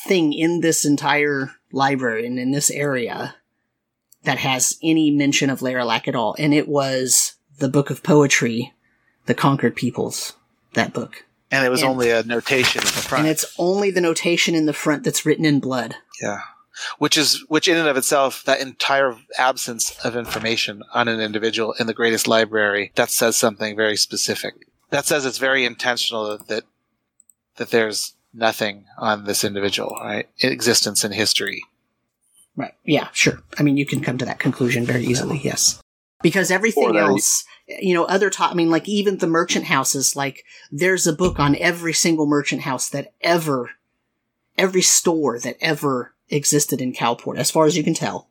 thing 0.06 0.32
in 0.32 0.60
this 0.60 0.84
entire 0.84 1.50
library 1.72 2.26
and 2.26 2.38
in 2.38 2.52
this 2.52 2.70
area 2.70 3.36
that 4.24 4.38
has 4.38 4.78
any 4.82 5.10
mention 5.10 5.50
of 5.50 5.60
Laralac 5.60 6.06
at 6.06 6.14
all. 6.14 6.34
And 6.38 6.52
it 6.52 6.68
was 6.68 7.34
the 7.58 7.68
book 7.68 7.90
of 7.90 8.02
poetry, 8.02 8.72
The 9.26 9.34
Conquered 9.34 9.76
Peoples, 9.76 10.34
that 10.74 10.92
book. 10.92 11.24
And 11.50 11.64
it 11.64 11.70
was 11.70 11.82
and, 11.82 11.90
only 11.90 12.10
a 12.10 12.22
notation 12.22 12.80
in 12.80 12.86
the 12.86 12.92
front. 12.92 13.24
And 13.24 13.30
it's 13.30 13.54
only 13.58 13.90
the 13.90 14.00
notation 14.00 14.54
in 14.54 14.66
the 14.66 14.72
front 14.72 15.02
that's 15.02 15.26
written 15.26 15.44
in 15.44 15.58
blood. 15.58 15.96
Yeah. 16.20 16.40
Which 16.98 17.18
is, 17.18 17.44
which 17.48 17.66
in 17.66 17.76
and 17.76 17.88
of 17.88 17.96
itself, 17.96 18.44
that 18.44 18.60
entire 18.60 19.16
absence 19.36 19.98
of 20.04 20.16
information 20.16 20.82
on 20.94 21.08
an 21.08 21.20
individual 21.20 21.74
in 21.78 21.86
the 21.86 21.94
greatest 21.94 22.28
library, 22.28 22.92
that 22.94 23.10
says 23.10 23.36
something 23.36 23.76
very 23.76 23.96
specific. 23.96 24.54
That 24.90 25.06
says 25.06 25.26
it's 25.26 25.38
very 25.38 25.64
intentional 25.64 26.38
that 26.38 26.64
that 27.60 27.70
there's 27.70 28.14
nothing 28.32 28.86
on 28.96 29.24
this 29.24 29.44
individual, 29.44 29.94
right? 30.00 30.26
Existence 30.40 31.04
in 31.04 31.12
history. 31.12 31.62
Right. 32.56 32.72
Yeah, 32.84 33.08
sure. 33.12 33.42
I 33.58 33.62
mean, 33.62 33.76
you 33.76 33.84
can 33.84 34.00
come 34.00 34.16
to 34.16 34.24
that 34.24 34.38
conclusion 34.38 34.86
very 34.86 35.04
easily, 35.04 35.38
yes. 35.44 35.78
Because 36.22 36.50
everything 36.50 36.96
else, 36.96 37.44
you 37.68 37.92
know, 37.92 38.04
other 38.04 38.30
top, 38.30 38.52
I 38.52 38.54
mean, 38.54 38.70
like 38.70 38.88
even 38.88 39.18
the 39.18 39.26
merchant 39.26 39.66
houses, 39.66 40.16
like 40.16 40.42
there's 40.72 41.06
a 41.06 41.12
book 41.12 41.38
on 41.38 41.54
every 41.56 41.92
single 41.92 42.26
merchant 42.26 42.62
house 42.62 42.88
that 42.88 43.12
ever, 43.20 43.72
every 44.56 44.82
store 44.82 45.38
that 45.38 45.58
ever 45.60 46.14
existed 46.30 46.80
in 46.80 46.94
Calport, 46.94 47.36
as 47.36 47.50
far 47.50 47.66
as 47.66 47.76
you 47.76 47.84
can 47.84 47.94
tell, 47.94 48.30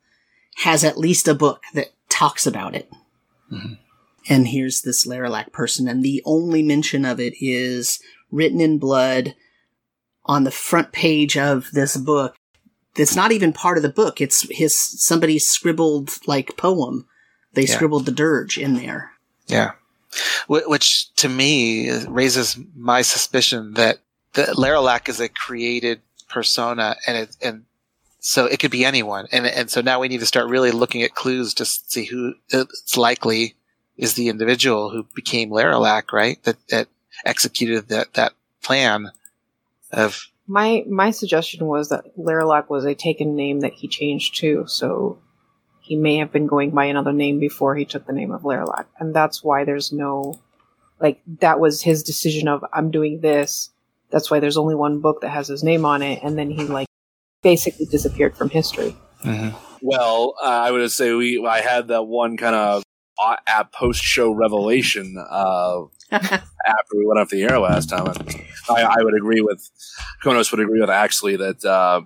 has 0.63 0.83
at 0.83 0.97
least 0.97 1.27
a 1.27 1.35
book 1.35 1.61
that 1.75 1.93
talks 2.09 2.47
about 2.47 2.73
it. 2.73 2.91
Mm-hmm. 3.51 3.73
And 4.27 4.47
here's 4.47 4.81
this 4.81 5.05
Laralac 5.05 5.51
person, 5.51 5.87
and 5.87 6.03
the 6.03 6.23
only 6.25 6.63
mention 6.63 7.05
of 7.05 7.19
it 7.19 7.35
is 7.39 7.99
written 8.31 8.61
in 8.61 8.77
blood 8.77 9.35
on 10.25 10.43
the 10.43 10.51
front 10.51 10.91
page 10.91 11.37
of 11.37 11.71
this 11.71 11.97
book. 11.97 12.35
That's 12.95 13.15
not 13.15 13.31
even 13.31 13.53
part 13.53 13.77
of 13.77 13.83
the 13.83 13.89
book. 13.89 14.19
It's 14.19 14.47
his 14.49 14.75
somebody 14.75 15.39
scribbled 15.39 16.11
like 16.27 16.57
poem. 16.57 17.07
They 17.53 17.63
yeah. 17.63 17.75
scribbled 17.75 18.05
the 18.05 18.11
dirge 18.11 18.57
in 18.57 18.75
there. 18.75 19.11
Yeah. 19.47 19.71
Which 20.47 21.13
to 21.15 21.29
me 21.29 21.91
raises 22.05 22.57
my 22.75 23.01
suspicion 23.01 23.73
that 23.75 23.99
that 24.33 24.49
Laralac 24.49 25.09
is 25.09 25.19
a 25.19 25.29
created 25.29 26.01
persona, 26.29 26.95
and 27.07 27.17
it 27.17 27.37
and 27.41 27.65
so 28.19 28.45
it 28.45 28.59
could 28.59 28.71
be 28.71 28.85
anyone, 28.85 29.27
and 29.31 29.45
and 29.45 29.69
so 29.69 29.81
now 29.81 29.99
we 29.99 30.07
need 30.07 30.19
to 30.19 30.25
start 30.25 30.49
really 30.49 30.71
looking 30.71 31.03
at 31.03 31.13
clues 31.15 31.53
to 31.55 31.65
see 31.65 32.05
who 32.05 32.33
it's 32.49 32.97
likely 32.97 33.55
is 33.97 34.13
the 34.13 34.29
individual 34.29 34.89
who 34.89 35.05
became 35.13 35.51
Laralac, 35.51 36.11
right? 36.11 36.41
That 36.43 36.57
that 36.69 36.87
executed 37.25 37.87
that 37.89 38.13
that 38.13 38.33
plan 38.61 39.11
of 39.91 40.27
My 40.47 40.83
my 40.87 41.11
suggestion 41.11 41.65
was 41.65 41.89
that 41.89 42.15
Laralac 42.17 42.69
was 42.69 42.85
a 42.85 42.95
taken 42.95 43.35
name 43.35 43.61
that 43.61 43.73
he 43.73 43.87
changed 43.87 44.37
to, 44.37 44.65
so 44.67 45.19
he 45.81 45.95
may 45.95 46.17
have 46.17 46.31
been 46.31 46.47
going 46.47 46.71
by 46.71 46.85
another 46.85 47.13
name 47.13 47.39
before 47.39 47.75
he 47.75 47.85
took 47.85 48.05
the 48.05 48.13
name 48.13 48.31
of 48.31 48.41
Laralac, 48.41 48.85
and 48.99 49.13
that's 49.13 49.43
why 49.43 49.63
there's 49.63 49.91
no 49.91 50.39
like 50.99 51.21
that 51.39 51.59
was 51.59 51.81
his 51.81 52.03
decision 52.03 52.47
of 52.47 52.63
I'm 52.73 52.91
doing 52.91 53.21
this. 53.21 53.69
That's 54.11 54.31
why 54.31 54.39
there's 54.39 54.57
only 54.57 54.75
one 54.75 54.99
book 54.99 55.21
that 55.21 55.29
has 55.29 55.47
his 55.47 55.63
name 55.63 55.85
on 55.85 56.01
it, 56.01 56.19
and 56.23 56.37
then 56.37 56.49
he 56.49 56.63
like 56.63 56.87
basically 57.41 57.85
disappeared 57.85 58.35
from 58.35 58.49
history. 58.49 58.95
Well, 59.81 60.35
uh, 60.43 60.47
I 60.47 60.71
would 60.71 60.91
say 60.91 61.13
we. 61.13 61.45
I 61.45 61.61
had 61.61 61.87
that 61.87 62.03
one 62.03 62.37
kind 62.37 62.55
of 62.55 62.83
at 63.47 63.71
post 63.71 64.01
show 64.01 64.31
revelation 64.31 65.15
uh, 65.17 65.81
after 66.11 66.95
we 66.95 67.05
went 67.05 67.19
off 67.19 67.29
the 67.29 67.43
air 67.43 67.59
last 67.59 67.89
time. 67.89 68.07
I, 68.69 68.83
I 68.83 69.03
would 69.03 69.15
agree 69.15 69.41
with 69.41 69.69
Konos 70.23 70.51
would 70.51 70.61
agree 70.61 70.79
with 70.79 70.89
actually 70.89 71.35
that. 71.37 71.63
Uh, 71.63 72.01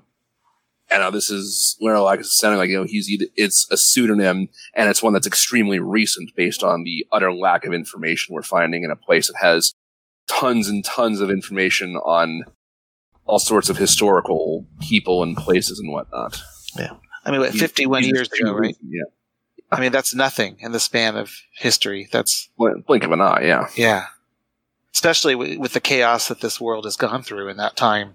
I 0.91 0.97
know 0.99 1.11
this 1.11 1.31
is 1.31 1.75
where 1.79 1.99
like 2.01 2.23
sounding 2.23 2.59
like 2.59 2.69
you 2.69 2.77
know 2.77 2.83
he's 2.83 3.09
either 3.09 3.25
it's 3.35 3.67
a 3.71 3.77
pseudonym 3.77 4.49
and 4.75 4.89
it's 4.89 5.01
one 5.01 5.13
that's 5.13 5.25
extremely 5.25 5.79
recent 5.79 6.35
based 6.35 6.61
on 6.63 6.83
the 6.83 7.05
utter 7.11 7.33
lack 7.33 7.65
of 7.65 7.73
information 7.73 8.35
we're 8.35 8.43
finding 8.43 8.83
in 8.83 8.91
a 8.91 8.95
place 8.95 9.27
that 9.27 9.37
has 9.37 9.73
tons 10.27 10.67
and 10.67 10.85
tons 10.85 11.19
of 11.19 11.31
information 11.31 11.95
on 11.95 12.43
all 13.25 13.39
sorts 13.39 13.69
of 13.69 13.77
historical 13.77 14.67
people 14.81 15.23
and 15.23 15.37
places 15.37 15.79
and 15.79 15.91
whatnot. 15.91 16.41
Yeah, 16.77 16.93
I 17.25 17.31
mean, 17.31 17.51
51 17.51 18.03
he's 18.03 18.11
years 18.11 18.31
ago, 18.31 18.53
right? 18.53 18.75
Yeah, 18.87 19.03
I 19.73 19.79
mean, 19.79 19.91
that's 19.91 20.13
nothing 20.15 20.57
in 20.59 20.71
the 20.71 20.79
span 20.79 21.15
of 21.17 21.31
history. 21.57 22.07
That's 22.11 22.49
blink, 22.57 22.85
blink 22.85 23.03
of 23.03 23.11
an 23.11 23.21
eye. 23.21 23.41
Yeah. 23.43 23.67
yeah, 23.75 24.05
especially 24.93 25.35
with, 25.35 25.57
with 25.57 25.73
the 25.73 25.79
chaos 25.81 26.27
that 26.27 26.41
this 26.41 26.61
world 26.61 26.85
has 26.85 26.95
gone 26.95 27.23
through 27.23 27.47
in 27.49 27.57
that 27.57 27.75
time. 27.75 28.13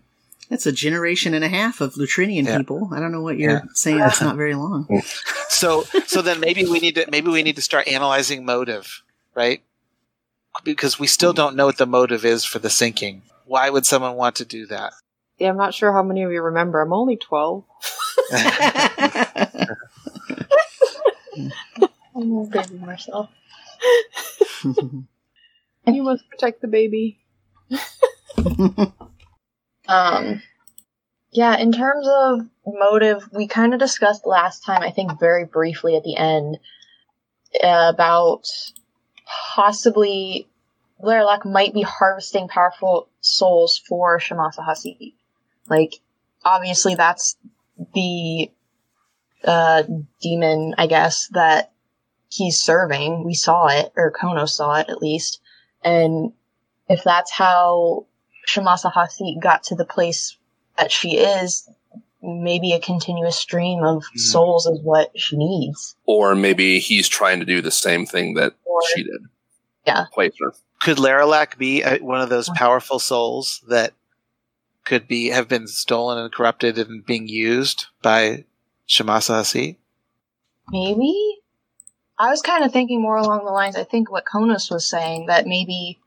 That's 0.48 0.64
a 0.66 0.72
generation 0.72 1.34
and 1.34 1.44
a 1.44 1.48
half 1.48 1.80
of 1.82 1.94
Lutrinian 1.94 2.46
Yeah. 2.46 2.56
people. 2.58 2.88
I 2.92 3.00
don't 3.00 3.12
know 3.12 3.20
what 3.20 3.36
you're 3.38 3.50
Yeah. 3.50 3.60
saying. 3.74 4.00
It's 4.00 4.22
not 4.22 4.36
very 4.36 4.54
long. 4.54 4.86
So, 5.50 5.82
so 6.06 6.22
then 6.22 6.38
maybe 6.38 6.64
we 6.66 6.78
need 6.78 6.94
to 6.94 7.10
maybe 7.10 7.30
we 7.30 7.42
need 7.42 7.56
to 7.56 7.62
start 7.62 7.88
analyzing 7.88 8.44
motive, 8.44 9.02
right? 9.34 9.60
Because 10.62 11.00
we 11.00 11.08
still 11.08 11.32
don't 11.32 11.56
know 11.56 11.66
what 11.66 11.78
the 11.78 11.86
motive 11.86 12.24
is 12.24 12.44
for 12.44 12.60
the 12.60 12.70
sinking. 12.70 13.22
Why 13.44 13.68
would 13.68 13.84
someone 13.84 14.14
want 14.14 14.36
to 14.36 14.44
do 14.44 14.66
that? 14.66 14.92
Yeah, 15.38 15.48
I'm 15.48 15.56
not 15.56 15.74
sure 15.74 15.92
how 15.92 16.02
many 16.04 16.22
of 16.22 16.30
you 16.30 16.42
remember. 16.42 16.80
I'm 16.80 16.92
only 16.92 17.16
twelve. 17.16 17.64
Oh, 22.14 22.47
baby 22.47 22.79
myself. 22.79 23.31
You 25.87 26.03
must 26.03 26.29
protect 26.29 26.61
the 26.61 26.68
baby. 26.68 27.18
Um, 29.88 30.42
yeah, 31.33 31.57
in 31.57 31.72
terms 31.72 32.07
of 32.07 32.40
motive, 32.66 33.29
we 33.33 33.48
kind 33.48 33.72
of 33.72 33.81
discussed 33.81 34.27
last 34.27 34.61
time, 34.64 34.83
I 34.83 34.90
think 34.90 35.18
very 35.18 35.46
briefly 35.46 35.96
at 35.96 36.05
the 36.05 36.16
end, 36.16 36.59
uh, 37.62 37.90
about 37.94 38.44
possibly 39.55 40.48
Laralac 41.03 41.44
might 41.44 41.72
be 41.72 41.83
harvesting 41.83 42.48
powerful 42.48 43.09
souls 43.20 43.81
for 43.88 44.18
Shamasa 44.18 44.64
Hasi. 44.64 45.14
Like, 45.68 45.94
obviously 46.44 46.94
that's 46.94 47.37
the, 47.94 48.51
uh, 49.44 49.83
demon, 50.20 50.74
I 50.79 50.87
guess, 50.87 51.29
that 51.33 51.72
he's 52.31 52.61
serving. 52.61 53.24
We 53.24 53.35
saw 53.35 53.66
it, 53.68 53.92
or 53.96 54.12
Kono 54.12 54.48
saw 54.48 54.74
it 54.77 54.88
at 54.88 55.01
least. 55.03 55.40
And 55.85 56.33
if 56.88 57.03
that's 57.05 57.33
how 57.33 58.07
Shamasa 58.48 58.92
Hasi 58.92 59.38
got 59.42 59.62
to 59.64 59.74
the 59.74 59.85
place 59.85 60.37
that 60.77 60.90
she 60.90 61.18
is, 61.18 61.68
maybe 62.22 62.72
a 62.72 62.81
continuous 62.81 63.37
stream 63.37 63.85
of 63.85 64.03
Mhm. 64.03 64.18
souls 64.18 64.66
is 64.66 64.81
what 64.83 65.11
she 65.18 65.37
needs. 65.37 65.94
Or 66.05 66.35
maybe 66.35 66.81
he's 66.81 67.09
trying 67.09 67.38
to 67.40 67.46
do 67.46 67.61
the 67.62 67.70
same 67.70 68.07
thing 68.07 68.35
that 68.35 68.55
Or 68.64 68.81
she 68.94 69.05
did. 69.05 69.20
Yeah. 69.87 70.07
Place 70.12 70.35
her. 70.40 70.53
Could 70.81 70.98
Laralac 70.98 71.59
be 71.59 71.83
uh 71.85 71.98
one 71.98 72.20
of 72.20 72.29
those 72.29 72.48
powerful 72.57 72.98
souls 72.98 73.62
that 73.68 73.94
could 74.85 75.07
be 75.07 75.29
have 75.29 75.48
been 75.48 75.66
stolen 75.68 76.18
and 76.18 76.33
corrupted 76.33 76.79
and 76.79 77.05
being 77.07 77.29
used 77.29 77.87
by 78.03 78.44
Shamasa 78.88 79.37
Hasi? 79.37 79.79
maybe 80.70 81.38
I 82.18 82.31
was 82.31 82.42
kind 82.42 82.64
of 82.64 82.72
thinking 82.72 83.01
more 83.01 83.16
along 83.16 83.44
the 83.44 83.53
lines. 83.53 83.77
I 83.77 83.85
think 83.85 84.11
what 84.11 84.24
Konos 84.24 84.70
was 84.70 84.87
saying 84.87 85.27
that 85.27 85.46
maybe 85.46 85.98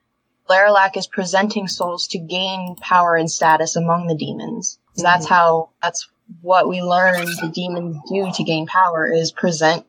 Laralac 0.49 0.97
is 0.97 1.07
presenting 1.07 1.67
souls 1.67 2.07
to 2.07 2.19
gain 2.19 2.75
power 2.81 3.15
and 3.15 3.31
status 3.31 3.75
among 3.75 4.07
the 4.07 4.15
demons. 4.15 4.79
That's 4.97 5.25
how. 5.25 5.69
That's 5.81 6.09
what 6.41 6.67
we 6.67 6.81
learn 6.81 7.25
the 7.25 7.51
demons 7.53 7.97
do 8.09 8.31
to 8.33 8.43
gain 8.43 8.67
power 8.67 9.11
is 9.11 9.31
present 9.31 9.85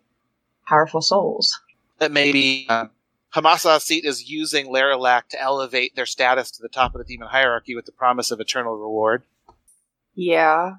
powerful 0.66 1.02
souls. 1.02 1.60
That 1.98 2.12
maybe 2.12 2.66
uh, 2.68 2.86
Shamasa 3.34 3.74
Hasit 3.74 4.04
is 4.04 4.28
using 4.30 4.66
Laralac 4.66 5.28
to 5.30 5.40
elevate 5.40 5.96
their 5.96 6.06
status 6.06 6.50
to 6.52 6.62
the 6.62 6.68
top 6.68 6.94
of 6.94 7.00
the 7.00 7.04
demon 7.04 7.28
hierarchy 7.28 7.74
with 7.74 7.86
the 7.86 7.92
promise 7.92 8.30
of 8.30 8.40
eternal 8.40 8.76
reward. 8.76 9.22
Yeah. 10.14 10.76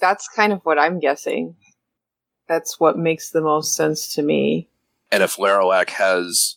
That's 0.00 0.28
kind 0.28 0.52
of 0.52 0.60
what 0.64 0.78
I'm 0.78 0.98
guessing. 1.00 1.56
That's 2.48 2.78
what 2.78 2.98
makes 2.98 3.30
the 3.30 3.40
most 3.40 3.74
sense 3.74 4.14
to 4.14 4.22
me. 4.22 4.68
And 5.10 5.22
if 5.22 5.36
Laralac 5.36 5.90
has, 5.90 6.56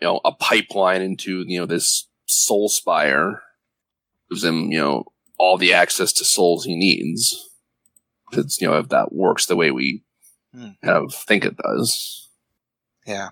you 0.00 0.06
know, 0.06 0.20
a 0.24 0.32
pipeline 0.32 1.02
into, 1.02 1.44
you 1.46 1.60
know, 1.60 1.66
this 1.66 2.08
soul 2.26 2.68
spire, 2.68 3.42
gives 4.30 4.44
him, 4.44 4.70
you 4.70 4.78
know, 4.78 5.04
all 5.38 5.56
the 5.56 5.72
access 5.72 6.12
to 6.14 6.24
souls 6.24 6.64
he 6.64 6.76
needs. 6.76 7.48
If 8.32 8.38
it's, 8.38 8.60
you 8.60 8.68
know, 8.68 8.78
if 8.78 8.88
that 8.90 9.12
works 9.12 9.46
the 9.46 9.56
way 9.56 9.70
we 9.70 10.04
Hmm. 10.52 10.70
kind 10.82 10.96
of 10.96 11.14
think 11.14 11.44
it 11.44 11.56
does. 11.56 12.28
Yeah. 13.06 13.30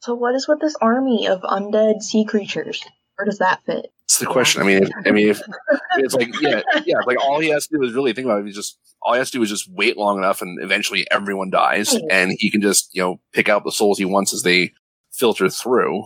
So 0.00 0.14
what 0.14 0.34
is 0.34 0.46
with 0.48 0.60
this 0.60 0.76
army 0.80 1.26
of 1.26 1.40
undead 1.42 2.02
sea 2.02 2.24
creatures? 2.24 2.82
Where 3.20 3.26
does 3.26 3.38
that 3.38 3.62
fit? 3.66 3.92
It's 4.04 4.18
the 4.18 4.24
question. 4.24 4.62
I 4.62 4.64
mean, 4.64 4.84
if, 4.84 4.90
I 5.04 5.10
mean, 5.10 5.28
if 5.28 5.42
it's 5.98 6.14
like, 6.14 6.32
yeah, 6.40 6.62
yeah, 6.86 6.96
like 7.06 7.22
all 7.22 7.38
he 7.38 7.50
has 7.50 7.66
to 7.66 7.76
do 7.76 7.82
is 7.84 7.92
really 7.92 8.14
think 8.14 8.24
about 8.24 8.40
it. 8.40 8.46
He 8.46 8.52
just 8.52 8.78
all 9.02 9.12
he 9.12 9.18
has 9.18 9.30
to 9.32 9.36
do 9.36 9.42
is 9.42 9.50
just 9.50 9.70
wait 9.70 9.98
long 9.98 10.16
enough, 10.16 10.40
and 10.40 10.58
eventually 10.62 11.06
everyone 11.10 11.50
dies, 11.50 11.94
and 12.10 12.32
he 12.38 12.50
can 12.50 12.62
just 12.62 12.88
you 12.94 13.02
know 13.02 13.20
pick 13.34 13.50
out 13.50 13.62
the 13.62 13.72
souls 13.72 13.98
he 13.98 14.06
wants 14.06 14.32
as 14.32 14.42
they 14.42 14.72
filter 15.12 15.50
through. 15.50 16.04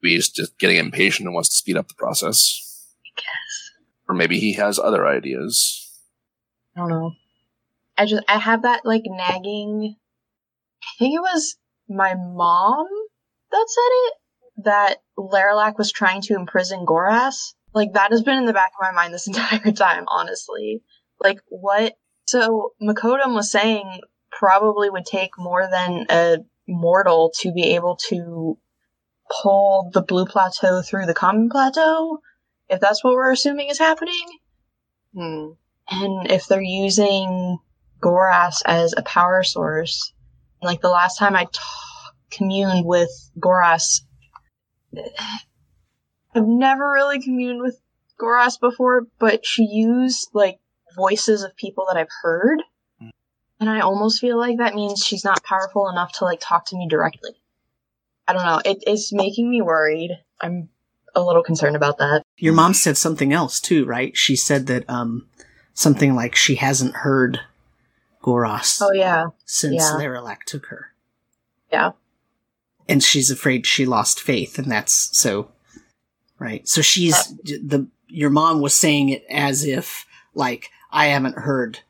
He's 0.00 0.30
just 0.30 0.58
getting 0.58 0.78
impatient 0.78 1.26
and 1.26 1.34
wants 1.34 1.50
to 1.50 1.56
speed 1.56 1.76
up 1.76 1.88
the 1.88 1.94
process, 1.94 2.86
I 3.04 3.20
guess. 3.20 3.70
or 4.08 4.14
maybe 4.14 4.40
he 4.40 4.54
has 4.54 4.78
other 4.78 5.06
ideas. 5.06 6.00
I 6.74 6.80
don't 6.80 6.88
know. 6.88 7.12
I 7.98 8.06
just 8.06 8.24
I 8.28 8.38
have 8.38 8.62
that 8.62 8.86
like 8.86 9.02
nagging. 9.04 9.96
I 10.82 10.88
think 10.98 11.16
it 11.16 11.20
was 11.20 11.56
my 11.86 12.14
mom 12.14 12.86
that 13.50 13.66
said 13.68 13.90
it 13.92 14.14
that 14.64 15.03
Laralac 15.18 15.78
was 15.78 15.92
trying 15.92 16.22
to 16.22 16.34
imprison 16.34 16.84
Goras. 16.86 17.54
Like 17.72 17.92
that 17.94 18.12
has 18.12 18.22
been 18.22 18.38
in 18.38 18.44
the 18.44 18.52
back 18.52 18.72
of 18.78 18.82
my 18.82 18.92
mind 18.92 19.12
this 19.12 19.26
entire 19.26 19.72
time, 19.72 20.04
honestly. 20.08 20.82
Like 21.20 21.40
what? 21.48 21.94
So 22.26 22.72
Makodum 22.82 23.34
was 23.34 23.50
saying 23.50 24.00
probably 24.30 24.90
would 24.90 25.06
take 25.06 25.30
more 25.38 25.68
than 25.70 26.06
a 26.10 26.38
mortal 26.66 27.32
to 27.40 27.52
be 27.52 27.74
able 27.74 27.96
to 28.08 28.58
pull 29.42 29.90
the 29.92 30.02
blue 30.02 30.26
plateau 30.26 30.82
through 30.82 31.06
the 31.06 31.14
common 31.14 31.48
plateau. 31.50 32.18
If 32.68 32.80
that's 32.80 33.04
what 33.04 33.14
we're 33.14 33.32
assuming 33.32 33.68
is 33.68 33.78
happening. 33.78 34.38
Hmm. 35.14 35.46
And 35.90 36.30
if 36.30 36.46
they're 36.46 36.62
using 36.62 37.58
Goras 38.02 38.62
as 38.64 38.94
a 38.96 39.02
power 39.02 39.42
source, 39.42 40.12
like 40.62 40.80
the 40.80 40.88
last 40.88 41.18
time 41.18 41.36
I 41.36 41.44
t- 41.44 41.58
communed 42.30 42.86
with 42.86 43.10
Goras, 43.38 44.00
I've 46.34 46.46
never 46.46 46.90
really 46.90 47.20
communed 47.22 47.60
with 47.60 47.80
Goras 48.18 48.58
before, 48.60 49.06
but 49.18 49.46
she 49.46 49.64
used 49.64 50.28
like 50.32 50.58
voices 50.94 51.42
of 51.42 51.56
people 51.56 51.86
that 51.88 51.96
I've 51.96 52.08
heard. 52.22 52.60
Mm. 53.02 53.10
And 53.60 53.70
I 53.70 53.80
almost 53.80 54.20
feel 54.20 54.38
like 54.38 54.58
that 54.58 54.74
means 54.74 55.04
she's 55.04 55.24
not 55.24 55.42
powerful 55.44 55.88
enough 55.88 56.12
to 56.18 56.24
like 56.24 56.40
talk 56.40 56.66
to 56.66 56.76
me 56.76 56.88
directly. 56.88 57.32
I 58.26 58.32
don't 58.32 58.44
know. 58.44 58.60
It, 58.64 58.82
it's 58.86 59.12
making 59.12 59.50
me 59.50 59.62
worried. 59.62 60.10
I'm 60.40 60.68
a 61.14 61.22
little 61.22 61.42
concerned 61.42 61.76
about 61.76 61.98
that. 61.98 62.22
Your 62.36 62.54
mom 62.54 62.74
said 62.74 62.96
something 62.96 63.32
else 63.32 63.60
too, 63.60 63.84
right? 63.84 64.16
She 64.16 64.36
said 64.36 64.66
that 64.66 64.88
um 64.88 65.28
something 65.72 66.14
like 66.14 66.34
she 66.34 66.56
hasn't 66.56 66.96
heard 66.96 67.40
Goros 68.22 68.80
Oh 68.80 68.92
yeah. 68.92 69.26
since 69.44 69.74
yeah. 69.74 69.92
Laralac 69.98 70.44
took 70.44 70.66
her. 70.66 70.92
And 72.88 73.02
she's 73.02 73.30
afraid 73.30 73.66
she 73.66 73.86
lost 73.86 74.20
faith, 74.20 74.58
and 74.58 74.70
that's 74.70 75.16
so. 75.16 75.50
Right. 76.38 76.66
So 76.68 76.82
she's 76.82 77.14
uh, 77.14 77.56
the 77.62 77.86
your 78.08 78.30
mom 78.30 78.60
was 78.60 78.74
saying 78.74 79.08
it 79.08 79.24
as 79.30 79.64
if 79.64 80.06
like 80.34 80.70
I 80.90 81.06
haven't 81.06 81.38
heard 81.38 81.80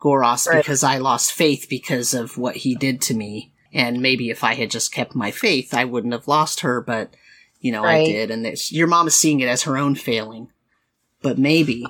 Goros 0.00 0.46
Right. 0.46 0.58
because 0.58 0.82
I 0.82 0.98
lost 0.98 1.32
faith 1.32 1.66
because 1.68 2.14
of 2.14 2.38
what 2.38 2.56
he 2.56 2.74
did 2.74 3.00
to 3.02 3.14
me. 3.14 3.52
And 3.72 4.00
maybe 4.02 4.30
if 4.30 4.42
I 4.42 4.54
had 4.54 4.70
just 4.70 4.92
kept 4.92 5.14
my 5.14 5.30
faith, 5.30 5.72
I 5.74 5.84
wouldn't 5.84 6.12
have 6.12 6.26
lost 6.26 6.60
her, 6.60 6.80
but 6.80 7.14
you 7.60 7.70
know, 7.70 7.84
I 7.84 8.04
did. 8.04 8.30
And 8.30 8.46
it's, 8.46 8.72
your 8.72 8.86
mom 8.86 9.06
is 9.06 9.14
seeing 9.14 9.40
it 9.40 9.48
as 9.48 9.62
her 9.62 9.76
own 9.76 9.94
failing. 9.94 10.50
But 11.22 11.38
maybe. 11.38 11.86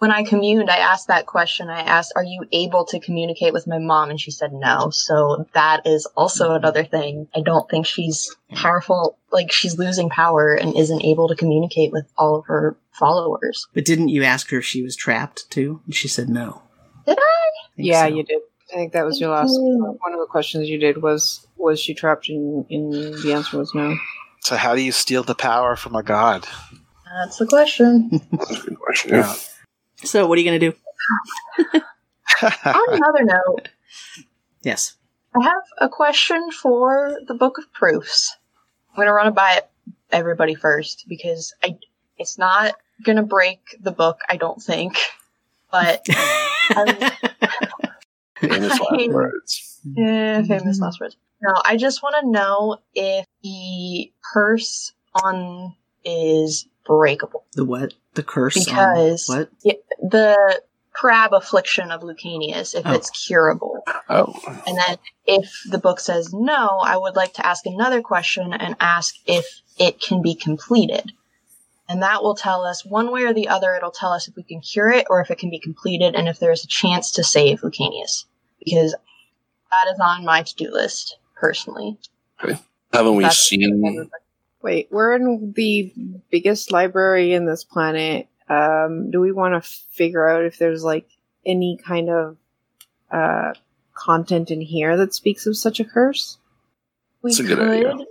When 0.00 0.10
I 0.10 0.24
communed, 0.24 0.70
I 0.70 0.78
asked 0.78 1.08
that 1.08 1.26
question. 1.26 1.68
I 1.68 1.80
asked, 1.80 2.14
Are 2.16 2.24
you 2.24 2.46
able 2.52 2.86
to 2.86 2.98
communicate 2.98 3.52
with 3.52 3.66
my 3.66 3.78
mom? 3.78 4.08
And 4.08 4.18
she 4.18 4.30
said 4.30 4.50
no. 4.50 4.88
So 4.88 5.46
that 5.52 5.86
is 5.86 6.06
also 6.16 6.46
mm-hmm. 6.46 6.56
another 6.56 6.84
thing. 6.84 7.28
I 7.36 7.42
don't 7.42 7.68
think 7.68 7.84
she's 7.84 8.34
powerful, 8.54 9.18
like 9.30 9.52
she's 9.52 9.78
losing 9.78 10.08
power 10.08 10.54
and 10.54 10.74
isn't 10.74 11.04
able 11.04 11.28
to 11.28 11.36
communicate 11.36 11.92
with 11.92 12.10
all 12.16 12.36
of 12.36 12.46
her 12.46 12.78
followers. 12.92 13.68
But 13.74 13.84
didn't 13.84 14.08
you 14.08 14.22
ask 14.22 14.48
her 14.50 14.60
if 14.60 14.64
she 14.64 14.82
was 14.82 14.96
trapped 14.96 15.50
too? 15.50 15.82
And 15.84 15.94
she 15.94 16.08
said 16.08 16.30
no. 16.30 16.62
Did 17.06 17.18
I? 17.20 17.50
think 17.76 17.88
Yeah, 17.88 18.08
so. 18.08 18.14
you 18.14 18.22
did. 18.22 18.40
I 18.72 18.76
think 18.76 18.94
that 18.94 19.04
was 19.04 19.20
your 19.20 19.32
last 19.32 19.52
one 19.60 20.14
of 20.14 20.18
the 20.18 20.28
questions 20.30 20.66
you 20.66 20.78
did 20.78 21.02
was 21.02 21.46
was 21.58 21.78
she 21.78 21.92
trapped 21.92 22.30
in 22.30 22.64
in 22.70 22.90
the 22.90 23.34
answer 23.34 23.58
was 23.58 23.74
no. 23.74 23.98
So 24.40 24.56
how 24.56 24.74
do 24.74 24.80
you 24.80 24.92
steal 24.92 25.24
the 25.24 25.34
power 25.34 25.76
from 25.76 25.94
a 25.94 26.02
god? 26.02 26.46
That's 27.04 27.36
the 27.36 27.46
question. 27.46 28.22
That's 28.32 28.50
a 28.50 28.62
good 28.62 28.78
question. 28.78 29.10
Yeah. 29.10 29.34
So 30.04 30.26
what 30.26 30.38
are 30.38 30.40
you 30.40 30.48
going 30.50 30.60
to 30.60 30.70
do? 30.70 30.76
On 31.72 32.84
another 32.88 33.24
note, 33.24 33.68
Yes. 34.62 34.96
I 35.34 35.42
have 35.44 35.62
a 35.78 35.88
question 35.88 36.50
for 36.50 37.16
the 37.26 37.34
Book 37.34 37.58
of 37.58 37.72
Proofs. 37.72 38.36
I'm 38.90 38.96
going 38.96 39.06
to 39.06 39.12
run 39.12 39.28
it 39.28 39.34
by 39.34 39.62
everybody 40.10 40.54
first 40.54 41.04
because 41.08 41.54
I 41.62 41.78
it's 42.18 42.36
not 42.36 42.74
going 43.04 43.16
to 43.16 43.22
break 43.22 43.60
the 43.80 43.92
book, 43.92 44.18
I 44.28 44.36
don't 44.36 44.60
think. 44.62 44.96
But 45.70 46.04
um, 46.76 46.86
Famous 48.36 48.78
last 48.80 49.08
words. 49.10 49.80
eh, 49.98 50.42
famous 50.42 50.80
last 50.80 51.00
words. 51.00 51.16
No, 51.42 51.54
I 51.64 51.76
just 51.76 52.02
want 52.02 52.16
to 52.20 52.30
know 52.30 52.78
if 52.94 53.24
the 53.42 54.12
purse 54.32 54.92
on 55.22 55.74
is 56.04 56.66
breakable. 56.86 57.44
The 57.54 57.64
what? 57.64 57.94
The 58.14 58.22
curse? 58.22 58.64
Because- 58.64 59.26
what? 59.28 59.50
The 60.02 60.62
crab 60.92 61.32
affliction 61.32 61.90
of 61.90 62.02
Lucanius, 62.02 62.74
if 62.74 62.84
Oh. 62.86 62.92
it's 62.92 63.10
curable. 63.26 63.82
Oh, 64.08 64.34
And 64.66 64.76
then 64.76 64.96
if 65.26 65.50
the 65.70 65.78
book 65.78 66.00
says 66.00 66.32
no, 66.32 66.78
I 66.82 66.96
would 66.96 67.16
like 67.16 67.32
to 67.34 67.46
ask 67.46 67.64
another 67.64 68.02
question 68.02 68.52
and 68.52 68.74
ask 68.80 69.14
if 69.26 69.46
it 69.78 70.00
can 70.00 70.20
be 70.20 70.34
completed. 70.34 71.12
And 71.88 72.02
that 72.02 72.22
will 72.22 72.34
tell 72.34 72.64
us 72.64 72.84
one 72.84 73.10
way 73.12 73.22
or 73.22 73.32
the 73.32 73.48
other, 73.48 73.74
it'll 73.74 73.90
tell 73.90 74.12
us 74.12 74.28
if 74.28 74.36
we 74.36 74.42
can 74.42 74.60
cure 74.60 74.90
it 74.90 75.06
or 75.08 75.20
if 75.20 75.30
it 75.30 75.38
can 75.38 75.48
be 75.50 75.58
completed 75.58 76.14
and 76.14 76.28
if 76.28 76.38
there's 76.38 76.64
a 76.64 76.68
chance 76.68 77.10
to 77.12 77.24
save 77.24 77.60
Lucanius. 77.62 78.24
Because 78.64 78.92
that 79.70 79.92
is 79.92 79.98
on 80.00 80.24
my 80.24 80.42
to 80.42 80.54
do 80.56 80.70
list, 80.72 81.16
personally. 81.36 81.98
haven't 82.92 83.16
we 83.16 83.22
That's- 83.24 83.38
seen? 83.48 84.10
Wait, 84.62 84.88
we're 84.90 85.14
in 85.14 85.52
the 85.56 85.92
biggest 86.30 86.70
library 86.70 87.32
in 87.32 87.46
this 87.46 87.64
planet. 87.64 88.28
Um, 88.48 89.10
do 89.10 89.20
we 89.20 89.32
want 89.32 89.54
to 89.62 89.70
figure 89.92 90.28
out 90.28 90.44
if 90.44 90.58
there's 90.58 90.84
like 90.84 91.08
any 91.46 91.78
kind 91.82 92.10
of 92.10 92.36
uh, 93.10 93.54
content 93.94 94.50
in 94.50 94.60
here 94.60 94.96
that 94.96 95.14
speaks 95.14 95.46
of 95.46 95.56
such 95.56 95.80
a 95.80 95.84
curse? 95.84 96.36
We 97.22 97.30
That's 97.30 97.40
a 97.40 97.44
could, 97.44 97.56
good 97.58 97.68
idea. 97.70 98.06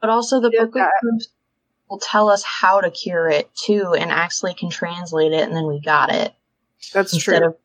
but 0.00 0.10
also 0.10 0.40
the 0.40 0.50
Yeah, 0.52 0.60
book 0.60 0.68
of 0.68 0.74
that- 0.74 0.92
proofs 1.02 1.28
will 1.90 1.98
tell 1.98 2.28
us 2.28 2.42
how 2.44 2.80
to 2.82 2.90
cure 2.90 3.28
it 3.30 3.50
too, 3.54 3.94
and 3.98 4.10
actually 4.10 4.52
can 4.54 4.68
translate 4.70 5.32
it, 5.32 5.40
and 5.42 5.56
then 5.56 5.66
we 5.66 5.80
got 5.80 6.12
it. 6.12 6.34
That's 6.92 7.12
instead 7.14 7.38
true. 7.40 7.48
of 7.48 7.56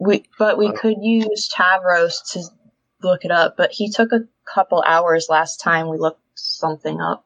we 0.00 0.24
but 0.38 0.58
we 0.58 0.68
Uh, 0.68 0.72
could 0.72 0.96
use 1.00 1.48
Tavros 1.52 2.32
to 2.32 2.42
look 3.02 3.24
it 3.24 3.30
up 3.30 3.56
but 3.56 3.70
he 3.72 3.88
took 3.90 4.12
a 4.12 4.20
couple 4.44 4.82
hours 4.86 5.28
last 5.28 5.58
time 5.60 5.88
we 5.88 5.96
looked 5.98 6.20
something 6.34 7.00
up 7.00 7.24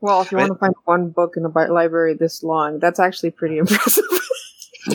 well, 0.00 0.22
if 0.22 0.30
you 0.32 0.38
Right. 0.38 0.48
want 0.48 0.54
to 0.54 0.58
find 0.58 0.74
one 0.84 1.10
book 1.10 1.34
in 1.36 1.44
a 1.44 1.48
bi- 1.48 1.66
library 1.68 2.14
this 2.14 2.42
long, 2.42 2.78
that's 2.78 2.98
actually 3.00 3.30
pretty 3.30 3.58
impressive. 3.62 4.04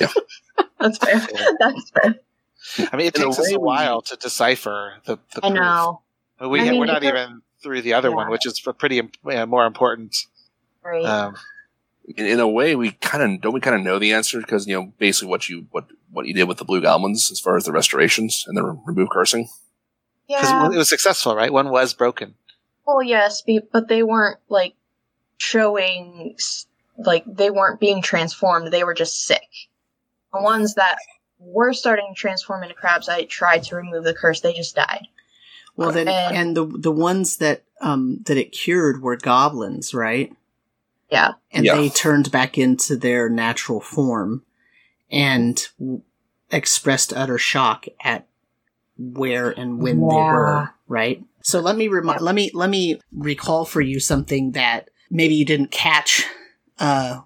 that's 0.80 0.98
fair 0.98 1.22
that's 1.60 1.90
fair 1.92 2.16
I 2.92 2.98
mean, 2.98 3.08
it 3.08 3.16
In 3.16 3.22
a 3.22 3.26
takes 3.26 3.40
us 3.40 3.54
a 3.54 3.60
while 3.60 4.02
to 4.02 4.16
decipher 4.16 4.96
the. 5.06 5.18
the 5.34 5.46
i 5.46 5.50
proof. 5.50 5.54
know 5.54 6.02
But 6.40 6.50
we 6.50 6.62
I 6.62 6.72
mean, 6.72 6.80
we're 6.80 6.86
not 6.88 7.04
even 7.04 7.42
through 7.62 7.82
the 7.84 7.94
other 7.94 8.12
one, 8.12 8.30
which 8.30 8.46
is 8.46 8.62
a 8.68 8.74
pretty 8.74 9.00
im- 9.00 9.12
yeah, 9.26 9.46
more 9.46 9.66
important. 9.66 10.16
right 10.84 11.06
Um, 11.06 11.36
In, 12.18 12.26
in 12.26 12.40
a 12.40 12.48
way, 12.48 12.76
we 12.76 12.92
kind 12.92 13.24
of 13.24 13.42
don't 13.42 13.54
we 13.54 13.60
kind 13.62 13.76
of 13.76 13.82
know 13.84 14.00
the 14.00 14.14
answer 14.14 14.40
because 14.40 14.68
you 14.68 14.76
know 14.76 14.94
basically 14.98 15.30
what 15.30 15.48
you 15.50 15.68
what 15.72 15.86
what 16.12 16.26
you 16.28 16.34
did 16.34 16.48
with 16.48 16.58
the 16.58 16.66
blue 16.66 16.82
goblins 16.82 17.32
as 17.32 17.40
far 17.40 17.56
as 17.58 17.66
the 17.66 17.72
restorations 17.72 18.44
and 18.48 18.58
the 18.58 18.64
re- 18.64 18.78
remove 18.86 19.10
cursing. 19.10 19.48
because 20.28 20.52
yeah 20.52 20.66
it 20.72 20.78
was 20.78 20.90
successful, 20.90 21.36
right? 21.36 21.54
One 21.54 21.70
was 21.70 21.94
broken. 21.94 22.36
well 22.86 23.02
yes 23.04 23.44
but 23.72 23.88
they 23.88 24.02
weren't 24.04 24.40
like 24.50 24.74
showing 25.38 26.36
like 26.98 27.24
they 27.28 27.50
weren't 27.52 27.80
being 27.80 28.02
transformed 28.02 28.72
they 28.72 28.84
were 28.84 28.94
just 28.94 29.26
sick 29.26 29.42
the 30.34 30.42
ones 30.42 30.76
that 30.76 30.98
were 31.40 31.74
starting 31.74 32.08
to 32.14 32.20
transform 32.20 32.64
into 32.64 32.76
crabs 32.76 33.10
i 33.10 33.24
tried 33.26 33.64
to 33.64 33.76
remove 33.76 34.04
the 34.04 34.14
curse 34.14 34.42
they 34.42 34.54
just 34.54 34.76
died 34.76 35.08
Well, 35.76 35.92
then, 35.92 36.08
And- 36.08 36.36
and 36.38 36.58
the 36.58 36.66
the 36.66 36.92
ones 36.92 37.38
that 37.38 37.64
um 37.82 38.20
that 38.28 38.38
it 38.38 38.54
cured 38.54 39.02
were 39.02 39.18
goblins, 39.18 39.94
right? 39.94 40.32
yeah 41.12 41.34
And 41.52 41.66
Yeah. 41.66 41.76
they 41.76 41.90
turned 41.90 42.32
back 42.32 42.58
into 42.58 42.96
their 42.96 43.28
natural 43.30 43.82
form 43.82 44.44
and 45.12 45.62
w- 45.78 46.02
expressed 46.50 47.12
utter 47.12 47.38
shock 47.38 47.88
at 48.02 48.26
where 48.98 49.50
and 49.52 49.82
when 49.82 50.00
they 50.08 50.16
were, 50.16 50.70
right? 50.88 51.22
So 51.42 51.60
let 51.60 51.76
me 51.76 51.90
remi- 51.90 52.20
let 52.20 52.34
me 52.36 52.50
let 52.54 52.70
me 52.70 53.02
recall 53.12 53.66
for 53.66 53.82
you 53.82 54.00
something 54.00 54.52
that 54.54 54.90
maybe 55.10 55.36
you 55.36 55.46
didn't 55.46 55.72
catch 55.72 56.26
uh 56.80 57.22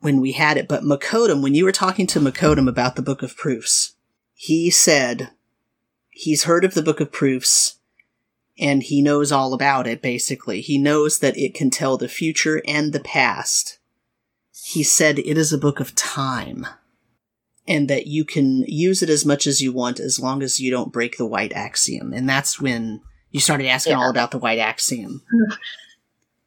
when 0.00 0.20
we 0.20 0.32
had 0.32 0.56
it, 0.56 0.66
but 0.66 0.82
Makodum, 0.82 1.42
when 1.42 1.54
you 1.54 1.64
were 1.64 1.72
talking 1.72 2.06
to 2.06 2.20
Makodum 2.20 2.66
about 2.68 2.96
the 2.96 3.02
Book 3.02 3.22
of 3.22 3.36
Proofs, 3.36 3.94
he 4.32 4.70
said 4.70 5.30
he's 6.08 6.44
heard 6.44 6.64
of 6.64 6.72
the 6.72 6.82
Book 6.82 7.00
of 7.00 7.12
Proofs 7.12 7.76
and 8.58 8.82
he 8.82 9.02
knows 9.02 9.30
all 9.30 9.52
about 9.52 9.86
it, 9.86 10.00
basically. 10.00 10.62
He 10.62 10.78
knows 10.78 11.18
that 11.18 11.36
it 11.36 11.52
can 11.54 11.68
tell 11.70 11.96
the 11.98 12.08
future 12.08 12.62
and 12.66 12.92
the 12.94 13.00
past. 13.00 13.78
He 14.64 14.82
said 14.82 15.18
it 15.18 15.36
is 15.36 15.52
a 15.52 15.58
book 15.58 15.80
of 15.80 15.94
time 15.94 16.66
and 17.68 17.88
that 17.88 18.06
you 18.06 18.24
can 18.24 18.62
use 18.66 19.02
it 19.02 19.10
as 19.10 19.26
much 19.26 19.46
as 19.46 19.60
you 19.60 19.70
want 19.72 20.00
as 20.00 20.18
long 20.18 20.42
as 20.42 20.60
you 20.60 20.70
don't 20.70 20.92
break 20.92 21.18
the 21.18 21.26
white 21.26 21.52
axiom. 21.52 22.12
And 22.14 22.26
that's 22.28 22.58
when 22.60 23.02
you 23.30 23.40
started 23.40 23.66
asking 23.66 23.92
Yeah. 23.92 23.98
all 23.98 24.10
about 24.10 24.30
the 24.30 24.38
white 24.38 24.58
axiom. 24.58 25.22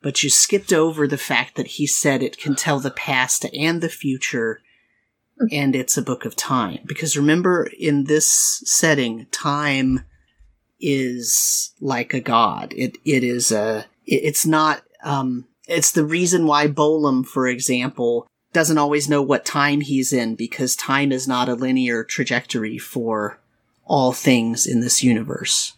but 0.03 0.21
you 0.21 0.29
skipped 0.29 0.71
over 0.71 1.07
the 1.07 1.17
fact 1.17 1.55
that 1.55 1.67
he 1.67 1.87
said 1.87 2.21
it 2.21 2.37
can 2.37 2.53
tell 2.55 2.79
the 2.79 2.91
past 2.91 3.45
and 3.57 3.81
the 3.81 3.89
future 3.89 4.61
and 5.51 5.75
it's 5.75 5.97
a 5.97 6.01
book 6.01 6.25
of 6.25 6.35
time. 6.35 6.79
Because 6.85 7.17
remember, 7.17 7.67
in 7.79 8.05
this 8.05 8.61
setting, 8.65 9.25
time 9.31 10.05
is 10.79 11.73
like 11.79 12.13
a 12.13 12.19
god. 12.19 12.73
It 12.75 12.97
it 13.05 13.23
is 13.23 13.51
a. 13.51 13.85
it- 14.05 14.23
it's 14.23 14.45
not. 14.45 14.83
Um, 15.03 15.45
it's 15.67 15.91
the 15.91 16.05
reason 16.05 16.45
why 16.45 16.67
Bolam, 16.67 17.25
for 17.25 17.47
example, 17.47 18.27
doesn't 18.51 18.77
always 18.77 19.09
know 19.09 19.21
what 19.21 19.45
time 19.45 19.81
he's 19.81 20.13
in 20.13 20.35
because 20.35 20.75
time 20.75 21.11
is 21.11 21.27
not 21.27 21.49
a 21.49 21.55
linear 21.55 22.03
trajectory 22.03 22.77
for 22.77 23.39
all 23.85 24.11
things 24.13 24.65
in 24.65 24.81
this 24.81 25.03
universe. 25.03 25.73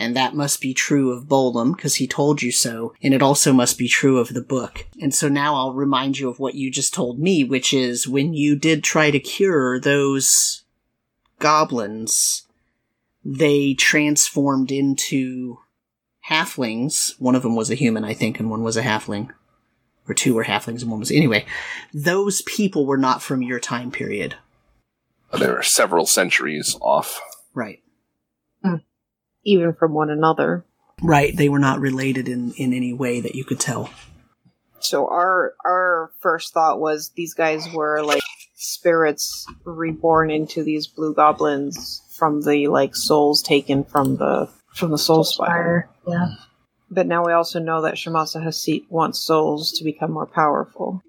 And 0.00 0.14
that 0.14 0.32
must 0.32 0.60
be 0.60 0.72
true 0.72 1.10
of 1.10 1.24
Bolam 1.24 1.74
because 1.74 1.96
he 1.96 2.06
told 2.06 2.40
you 2.40 2.52
so, 2.52 2.94
and 3.02 3.12
it 3.12 3.20
also 3.20 3.52
must 3.52 3.76
be 3.76 3.88
true 3.88 4.18
of 4.18 4.32
the 4.32 4.40
book. 4.40 4.86
And 5.02 5.12
so 5.12 5.28
now 5.28 5.56
I'll 5.56 5.74
remind 5.74 6.20
you 6.20 6.28
of 6.30 6.38
what 6.38 6.54
you 6.54 6.70
just 6.70 6.94
told 6.94 7.18
me, 7.18 7.42
which 7.42 7.74
is 7.74 8.06
when 8.06 8.32
you 8.32 8.54
did 8.54 8.84
try 8.84 9.10
to 9.10 9.18
cure 9.18 9.80
those 9.80 10.62
goblins, 11.40 12.46
they 13.24 13.74
transformed 13.74 14.70
into 14.70 15.58
halflings. 16.30 17.14
One 17.18 17.34
of 17.34 17.42
them 17.42 17.56
was 17.56 17.68
a 17.68 17.74
human, 17.74 18.04
I 18.04 18.14
think, 18.14 18.38
and 18.38 18.48
one 18.48 18.62
was 18.62 18.76
a 18.76 18.82
halfling. 18.82 19.30
Or 20.08 20.14
two 20.14 20.34
were 20.34 20.44
halflings 20.44 20.82
and 20.82 20.92
one 20.92 21.00
was. 21.00 21.10
Anyway, 21.10 21.44
those 21.92 22.40
people 22.42 22.86
were 22.86 22.96
not 22.96 23.20
from 23.20 23.42
your 23.42 23.58
time 23.58 23.90
period. 23.90 24.36
There 25.36 25.58
are 25.58 25.64
several 25.64 26.06
centuries 26.06 26.76
off. 26.80 27.20
Right. 27.52 27.82
Even 29.44 29.72
from 29.72 29.94
one 29.94 30.10
another. 30.10 30.64
Right. 31.02 31.36
They 31.36 31.48
were 31.48 31.58
not 31.58 31.80
related 31.80 32.28
in, 32.28 32.52
in 32.52 32.72
any 32.72 32.92
way 32.92 33.20
that 33.20 33.34
you 33.34 33.44
could 33.44 33.60
tell. 33.60 33.90
So 34.80 35.06
our 35.08 35.54
our 35.64 36.12
first 36.20 36.54
thought 36.54 36.80
was 36.80 37.10
these 37.10 37.34
guys 37.34 37.72
were 37.72 38.02
like 38.02 38.22
spirits 38.54 39.46
reborn 39.64 40.30
into 40.30 40.62
these 40.62 40.86
blue 40.86 41.14
goblins 41.14 42.02
from 42.10 42.42
the 42.42 42.68
like 42.68 42.94
souls 42.94 43.42
taken 43.42 43.84
from 43.84 44.16
the 44.16 44.48
from 44.74 44.90
the 44.90 44.98
soul 44.98 45.24
spire. 45.24 45.88
yeah 46.06 46.34
But 46.90 47.06
now 47.06 47.24
we 47.24 47.32
also 47.32 47.58
know 47.60 47.82
that 47.82 47.94
Shamasa 47.94 48.42
Hasit 48.42 48.84
wants 48.88 49.18
souls 49.18 49.72
to 49.72 49.84
become 49.84 50.12
more 50.12 50.26
powerful. 50.26 51.02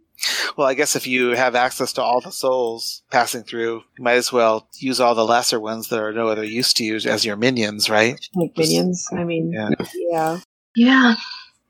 Well, 0.57 0.67
I 0.67 0.73
guess 0.73 0.95
if 0.95 1.07
you 1.07 1.29
have 1.31 1.55
access 1.55 1.93
to 1.93 2.01
all 2.01 2.21
the 2.21 2.31
souls 2.31 3.03
passing 3.11 3.43
through, 3.43 3.83
you 3.97 4.03
might 4.03 4.13
as 4.15 4.31
well 4.31 4.67
use 4.77 4.99
all 4.99 5.15
the 5.15 5.25
lesser 5.25 5.59
ones 5.59 5.89
that 5.89 5.99
are 5.99 6.11
no 6.11 6.27
other 6.27 6.43
use 6.43 6.73
to 6.73 6.83
you 6.83 6.95
as 6.95 7.25
your 7.25 7.35
minions, 7.35 7.89
right? 7.89 8.19
Like 8.35 8.57
minions. 8.57 9.07
I 9.11 9.23
mean, 9.23 9.51
Yeah. 9.53 9.69
yeah. 9.95 10.39
Yeah. 10.75 11.15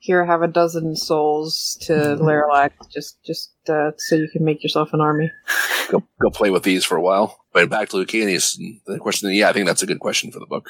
Here, 0.01 0.25
have 0.25 0.41
a 0.41 0.47
dozen 0.47 0.95
souls 0.95 1.77
to 1.81 1.93
Laralac, 1.93 2.71
just 2.89 3.21
just 3.23 3.51
uh, 3.67 3.91
so 3.97 4.15
you 4.15 4.29
can 4.31 4.45
make 4.45 4.63
yourself 4.63 4.93
an 4.93 5.01
army. 5.01 5.29
Go, 5.89 6.03
go 6.21 6.29
play 6.29 6.49
with 6.51 6.63
these 6.63 6.85
for 6.85 6.95
a 6.95 7.01
while. 7.01 7.37
But 7.51 7.69
back 7.69 7.89
to 7.89 7.97
Lucanius, 7.97 8.57
and 8.57 8.79
the 8.85 8.97
question. 8.97 9.29
Yeah, 9.33 9.49
I 9.49 9.53
think 9.53 9.67
that's 9.67 9.83
a 9.83 9.87
good 9.87 9.99
question 9.99 10.31
for 10.31 10.39
the 10.39 10.45
book. 10.45 10.67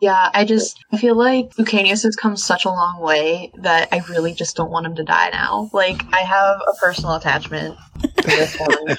Yeah, 0.00 0.30
I 0.32 0.44
just 0.44 0.82
I 0.92 0.96
feel 0.96 1.14
like 1.14 1.54
Lucanius 1.56 2.04
has 2.04 2.16
come 2.16 2.36
such 2.36 2.64
a 2.64 2.70
long 2.70 3.00
way 3.00 3.52
that 3.58 3.88
I 3.92 3.98
really 4.08 4.32
just 4.32 4.56
don't 4.56 4.70
want 4.70 4.86
him 4.86 4.94
to 4.96 5.04
die 5.04 5.30
now. 5.30 5.68
Like 5.72 6.02
I 6.12 6.20
have 6.20 6.60
a 6.60 6.74
personal 6.80 7.14
attachment 7.16 7.76
to 8.02 8.26
this 8.26 8.58
one. 8.58 8.98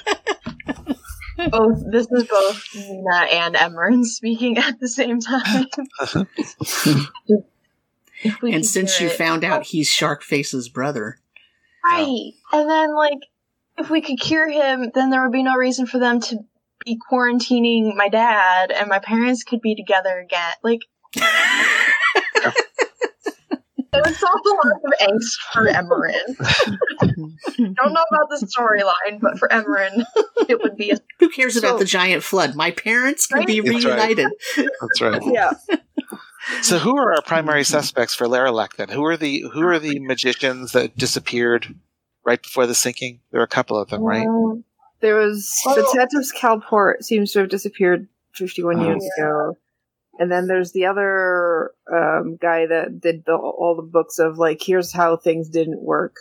both 1.50 1.82
this 1.90 2.06
is 2.10 2.24
both 2.24 2.68
Nina 2.74 3.26
and 3.32 3.54
Emran 3.56 4.04
speaking 4.04 4.58
at 4.58 4.78
the 4.78 4.88
same 4.88 5.20
time. 5.20 5.66
And 8.40 8.64
since 8.64 9.00
you 9.00 9.08
it. 9.08 9.14
found 9.14 9.42
out 9.42 9.64
he's 9.64 9.90
Sharkface's 9.90 10.68
brother, 10.68 11.18
Right. 11.84 12.32
And 12.52 12.70
then, 12.70 12.94
like, 12.94 13.18
if 13.78 13.90
we 13.90 14.00
could 14.00 14.20
cure 14.20 14.48
him, 14.48 14.90
then 14.94 15.10
there 15.10 15.22
would 15.22 15.32
be 15.32 15.42
no 15.42 15.56
reason 15.56 15.86
for 15.86 15.98
them 15.98 16.20
to 16.20 16.38
be 16.84 16.98
quarantining 17.10 17.94
my 17.96 18.08
dad, 18.08 18.70
and 18.70 18.88
my 18.88 18.98
parents 18.98 19.42
could 19.42 19.60
be 19.60 19.74
together 19.74 20.18
again. 20.18 20.52
Like, 20.62 20.80
it 21.14 22.52
would 23.94 24.14
solve 24.14 24.40
a 24.46 24.48
lot 24.68 24.80
of 24.84 24.92
angst 25.08 25.36
for 25.52 25.66
Emerin. 25.66 26.36
Don't 27.56 27.92
know 27.92 28.04
about 28.10 28.28
the 28.30 28.46
storyline, 28.46 29.20
but 29.20 29.38
for 29.38 29.48
Emerin, 29.48 30.04
it 30.48 30.60
would 30.62 30.76
be 30.76 30.90
a 30.90 30.96
who 31.18 31.28
cares 31.28 31.56
about 31.56 31.78
the 31.78 31.84
giant 31.84 32.22
flood? 32.22 32.54
My 32.54 32.70
parents 32.70 33.26
could 33.26 33.46
be 33.46 33.60
That's 33.60 33.84
right. 33.84 33.94
reunited. 34.16 34.28
That's 34.56 35.00
right. 35.00 35.22
Yeah. 35.32 35.52
So, 36.62 36.78
who 36.78 36.96
are 36.98 37.14
our 37.14 37.22
primary 37.22 37.62
suspects 37.62 38.14
for 38.16 38.26
Laralac 38.26 38.74
then? 38.76 38.88
Who 38.88 39.04
are 39.04 39.16
the 39.16 39.44
who 39.52 39.62
are 39.62 39.78
the 39.78 40.00
magicians 40.00 40.72
that 40.72 40.96
disappeared 40.96 41.72
right 42.24 42.42
before 42.42 42.66
the 42.66 42.74
sinking? 42.74 43.20
There 43.30 43.40
are 43.40 43.44
a 43.44 43.48
couple 43.48 43.76
of 43.80 43.90
them, 43.90 44.02
right? 44.02 44.26
Um, 44.26 44.64
There 45.00 45.14
was 45.16 45.56
Well- 45.64 45.76
the 45.76 45.88
Tatus 45.94 46.32
Calport 46.36 47.04
seems 47.04 47.30
to 47.32 47.40
have 47.40 47.48
disappeared 47.48 48.08
51 48.34 48.80
Oh. 48.80 48.86
years 48.86 49.08
ago. 49.18 49.56
And 50.18 50.30
then 50.30 50.46
there's 50.46 50.72
the 50.72 50.86
other 50.86 51.72
um, 51.92 52.36
guy 52.40 52.66
that 52.66 53.00
did 53.00 53.24
the, 53.24 53.34
all 53.34 53.74
the 53.76 53.82
books 53.82 54.18
of 54.18 54.38
like, 54.38 54.60
here's 54.62 54.92
how 54.92 55.16
things 55.16 55.48
didn't 55.48 55.82
work. 55.82 56.16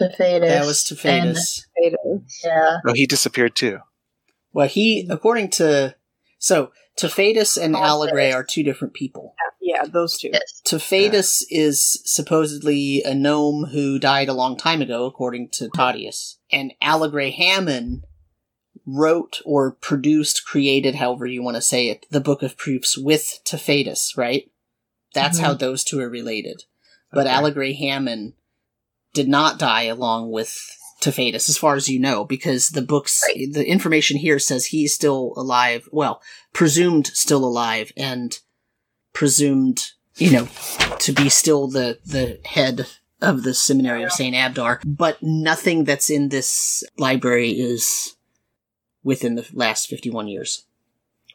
Tefadus. 0.00 0.40
That 0.40 0.66
was 0.66 0.78
Tefadus. 0.78 1.66
Beta. 1.76 1.98
Yeah. 2.44 2.78
Oh, 2.86 2.92
he 2.94 3.06
disappeared 3.06 3.54
too. 3.54 3.78
Well, 4.52 4.68
he, 4.68 5.06
according 5.08 5.50
to, 5.50 5.94
so 6.38 6.72
Tefadus 6.98 7.56
and 7.62 7.76
Awesome. 7.76 7.86
Allegray 7.86 8.32
are 8.32 8.44
two 8.44 8.62
different 8.62 8.94
people. 8.94 9.34
Yeah, 9.60 9.84
those 9.84 10.18
two. 10.18 10.30
Yes. 10.32 10.60
Tefadus 10.66 11.44
is 11.48 12.02
supposedly 12.04 13.02
a 13.04 13.14
gnome 13.14 13.66
who 13.66 13.98
died 13.98 14.28
a 14.28 14.34
long 14.34 14.56
time 14.56 14.82
ago, 14.82 15.06
according 15.06 15.50
to 15.50 15.68
Tadius. 15.70 16.36
And 16.50 16.74
Allegray 16.82 17.30
Hammond 17.30 18.04
wrote 18.86 19.40
or 19.44 19.72
produced, 19.72 20.44
created, 20.44 20.96
however 20.96 21.26
you 21.26 21.42
want 21.42 21.56
to 21.56 21.62
say 21.62 21.88
it, 21.88 22.06
the 22.10 22.20
Book 22.20 22.42
of 22.42 22.56
Proofs 22.56 22.98
with 22.98 23.40
Tefadus, 23.44 24.16
right? 24.16 24.50
That's 25.14 25.38
how 25.38 25.50
mm-hmm. 25.50 25.58
those 25.58 25.84
two 25.84 26.00
are 26.00 26.08
related. 26.08 26.64
But 27.12 27.26
Okay. 27.26 27.34
Allegray 27.34 27.72
Hammond 27.74 28.34
did 29.12 29.28
not 29.28 29.58
die 29.58 29.84
along 29.84 30.30
with 30.30 30.58
Tefadus, 31.00 31.48
as 31.48 31.58
far 31.58 31.74
as 31.74 31.88
you 31.88 31.98
know, 31.98 32.24
because 32.24 32.70
the 32.70 32.82
books, 32.82 33.22
Right. 33.28 33.52
the 33.52 33.66
information 33.66 34.16
here 34.16 34.38
says 34.38 34.66
he's 34.66 34.94
still 34.94 35.34
alive. 35.36 35.88
Well, 35.92 36.22
presumed 36.52 37.08
still 37.08 37.44
alive 37.44 37.92
and 37.96 38.38
presumed, 39.12 39.90
you 40.16 40.30
know, 40.30 40.48
to 41.00 41.12
be 41.12 41.28
still 41.28 41.68
the, 41.68 41.98
the 42.06 42.40
head 42.44 42.86
of 43.20 43.42
the 43.42 43.54
seminary 43.54 44.02
of 44.02 44.12
St. 44.12 44.34
Abdar. 44.34 44.80
But 44.84 45.22
nothing 45.22 45.84
that's 45.84 46.08
in 46.10 46.28
this 46.28 46.82
library 46.96 47.50
is 47.50 48.16
within 49.04 49.34
the 49.34 49.46
last 49.52 49.88
51 49.88 50.28
years. 50.28 50.64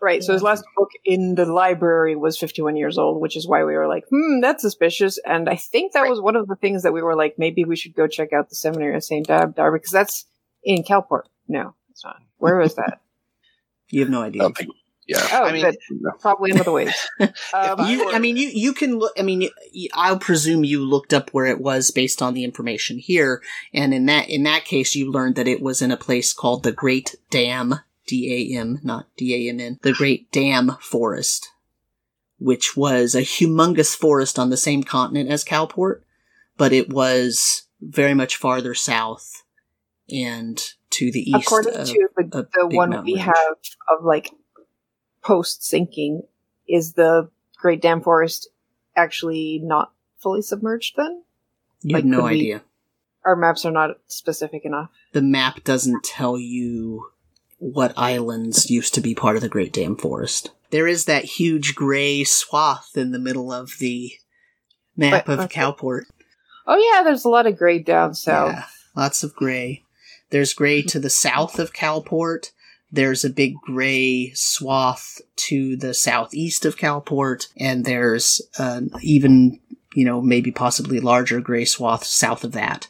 Right. 0.01 0.23
So 0.23 0.33
his 0.33 0.43
last 0.43 0.63
book 0.75 0.91
in 1.03 1.35
the 1.35 1.45
library 1.45 2.15
was 2.15 2.37
51 2.37 2.75
years 2.75 2.97
old, 2.99 3.19
which 3.19 3.35
is 3.35 3.47
why 3.47 3.63
we 3.63 3.73
were 3.75 3.87
like, 3.87 4.05
hmm, 4.09 4.41
that's 4.41 4.61
suspicious. 4.61 5.17
And 5.25 5.49
I 5.49 5.55
think 5.55 5.93
that 5.93 6.07
was 6.07 6.21
one 6.21 6.35
of 6.35 6.47
the 6.47 6.55
things 6.55 6.83
that 6.83 6.93
we 6.93 7.01
were 7.01 7.15
like, 7.15 7.39
maybe 7.39 7.63
we 7.63 7.75
should 7.75 7.95
go 7.95 8.07
check 8.07 8.31
out 8.31 8.49
the 8.49 8.55
seminary 8.55 8.95
of 8.95 9.03
St. 9.03 9.27
Abdar 9.27 9.73
because 9.73 9.91
that's 9.91 10.25
in 10.63 10.83
Calport. 10.83 11.23
No, 11.47 11.73
it's 11.89 12.03
not. 12.03 12.17
Where 12.37 12.61
is 12.61 12.75
that? 12.75 13.01
You 13.89 14.01
have 14.01 14.09
no 14.09 14.21
I 14.21 14.27
idea. 14.27 14.41
don't 14.43 14.55
think. 14.55 14.69
Yeah. 15.07 15.25
Oh, 15.31 15.43
I 15.45 15.51
mean- 15.53 15.63
good. 15.63 15.77
Probably 16.19 16.51
in 16.51 16.59
other 16.59 16.71
ways. 16.71 16.93
Um, 17.53 17.87
You, 17.89 18.11
I 18.11 18.19
mean, 18.19 18.35
you 18.37 18.49
you 18.49 18.73
can 18.73 18.99
look. 18.99 19.13
I 19.17 19.21
mean, 19.23 19.41
you, 19.41 19.51
you- 19.71 19.89
I'll 19.93 20.19
presume 20.19 20.63
you 20.63 20.83
looked 20.83 21.13
up 21.13 21.29
where 21.31 21.45
it 21.45 21.61
was 21.61 21.91
based 21.91 22.21
on 22.21 22.33
the 22.33 22.43
information 22.43 22.97
here, 22.99 23.41
and 23.73 23.93
in 23.93 24.05
that 24.07 24.29
in 24.29 24.43
that 24.43 24.65
case, 24.65 24.95
you 24.95 25.11
learned 25.11 25.35
that 25.35 25.47
it 25.47 25.61
was 25.61 25.81
in 25.81 25.91
a 25.91 25.97
place 25.97 26.33
called 26.33 26.63
the 26.63 26.71
Great 26.73 27.15
Dam, 27.29 27.75
D 28.05 28.53
A 28.53 28.59
M, 28.59 28.79
not 28.83 29.07
D 29.15 29.33
A 29.47 29.49
M 29.49 29.59
N, 29.59 29.79
the 29.81 29.93
Great 29.93 30.31
Dam 30.31 30.77
Forest, 30.81 31.49
which 32.37 32.75
was 32.75 33.15
a 33.15 33.21
humongous 33.21 33.95
forest 33.95 34.37
on 34.37 34.49
the 34.49 34.57
same 34.57 34.83
continent 34.83 35.29
as 35.29 35.43
Calport, 35.45 36.01
but 36.57 36.73
it 36.73 36.89
was 36.89 37.63
very 37.81 38.13
much 38.13 38.35
farther 38.35 38.73
south 38.73 39.43
and 40.09 40.73
to 40.89 41.11
the 41.11 41.29
east. 41.29 41.45
according 41.47 41.75
of- 41.75 41.87
to 41.87 42.07
the, 42.17 42.23
a 42.39 42.41
the 42.43 42.67
big 42.69 42.75
one 42.77 43.03
we 43.03 43.13
range. 43.15 43.25
have 43.25 43.55
of 43.89 44.03
like 44.03 44.31
post 45.27 45.63
sinking, 45.65 46.23
is 46.67 46.93
the 46.93 47.29
Great 47.57 47.81
Dam 47.81 48.01
Forest 48.01 48.47
actually 48.95 49.59
not 49.63 49.91
fully 50.17 50.41
submerged 50.41 50.95
then? 50.95 51.23
you 51.81 51.95
have 51.95 52.05
no 52.05 52.21
could 52.21 52.31
we- 52.31 52.35
idea. 52.39 52.61
Our 53.25 53.35
maps 53.35 53.65
are 53.65 53.71
not 53.71 53.97
specific 54.07 54.63
enough. 54.63 54.89
the 55.11 55.21
map 55.21 55.63
doesn't 55.65 56.03
tell 56.05 56.37
you 56.37 57.07
what 57.59 57.93
islands 57.97 58.69
used 58.71 58.93
to 58.93 59.01
be 59.01 59.13
part 59.13 59.35
of 59.35 59.41
the 59.41 59.49
Great 59.49 59.73
Dam 59.73 59.97
Forest. 59.97 60.51
There 60.69 60.87
is 60.87 61.05
that 61.05 61.25
huge 61.25 61.75
gray 61.75 62.23
swath 62.23 62.91
in 62.95 63.11
the 63.11 63.19
middle 63.19 63.51
of 63.51 63.73
the 63.79 64.11
map 64.95 65.25
But- 65.25 65.33
of 65.33 65.45
okay. 65.45 65.59
Calport. 65.61 66.03
Oh 66.65 66.77
yeah, 66.77 67.03
there's 67.03 67.25
a 67.25 67.29
lot 67.29 67.47
of 67.47 67.57
gray 67.57 67.79
down 67.79 68.13
south. 68.15 68.53
Yeah, 68.53 68.63
lots 68.95 69.23
of 69.23 69.35
gray. 69.35 69.83
There's 70.29 70.53
gray 70.53 70.81
to 70.83 70.99
the 70.99 71.09
south 71.09 71.59
of 71.59 71.73
Calport. 71.73 72.51
There's 72.91 73.25
a 73.25 73.29
big 73.29 73.55
gray 73.61 74.31
swath 74.33 75.19
to 75.35 75.75
the 75.75 75.93
southeast 75.93 76.65
of 76.65 76.77
Calport, 76.77 77.47
and 77.57 77.83
there's 77.83 78.41
an 78.57 78.91
even, 79.01 79.59
you 79.93 80.05
know, 80.05 80.21
maybe 80.21 80.51
possibly 80.51 80.99
larger 80.99 81.41
gray 81.41 81.65
swath 81.65 82.03
south 82.05 82.43
of 82.43 82.53
that. 82.53 82.87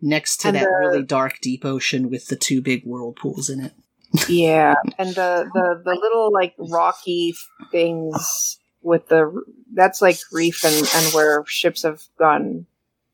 Next 0.00 0.38
to 0.38 0.48
And 0.48 0.56
that 0.56 0.64
the- 0.64 0.74
really 0.88 1.02
dark 1.02 1.40
deep 1.40 1.64
ocean 1.64 2.10
with 2.10 2.26
the 2.26 2.36
two 2.36 2.60
big 2.60 2.84
whirlpools 2.84 3.48
in 3.48 3.60
it. 3.60 3.72
Yeah, 4.28 4.74
and 4.98 5.10
the, 5.14 5.48
the 5.54 5.82
the 5.84 5.94
little 5.94 6.30
like 6.32 6.54
rocky 6.58 7.34
things 7.70 8.58
with 8.82 9.08
the 9.08 9.42
that's 9.72 10.02
like 10.02 10.18
reef 10.32 10.64
and 10.64 10.74
and 10.74 11.14
where 11.14 11.44
ships 11.46 11.84
have 11.84 12.02
gone 12.18 12.66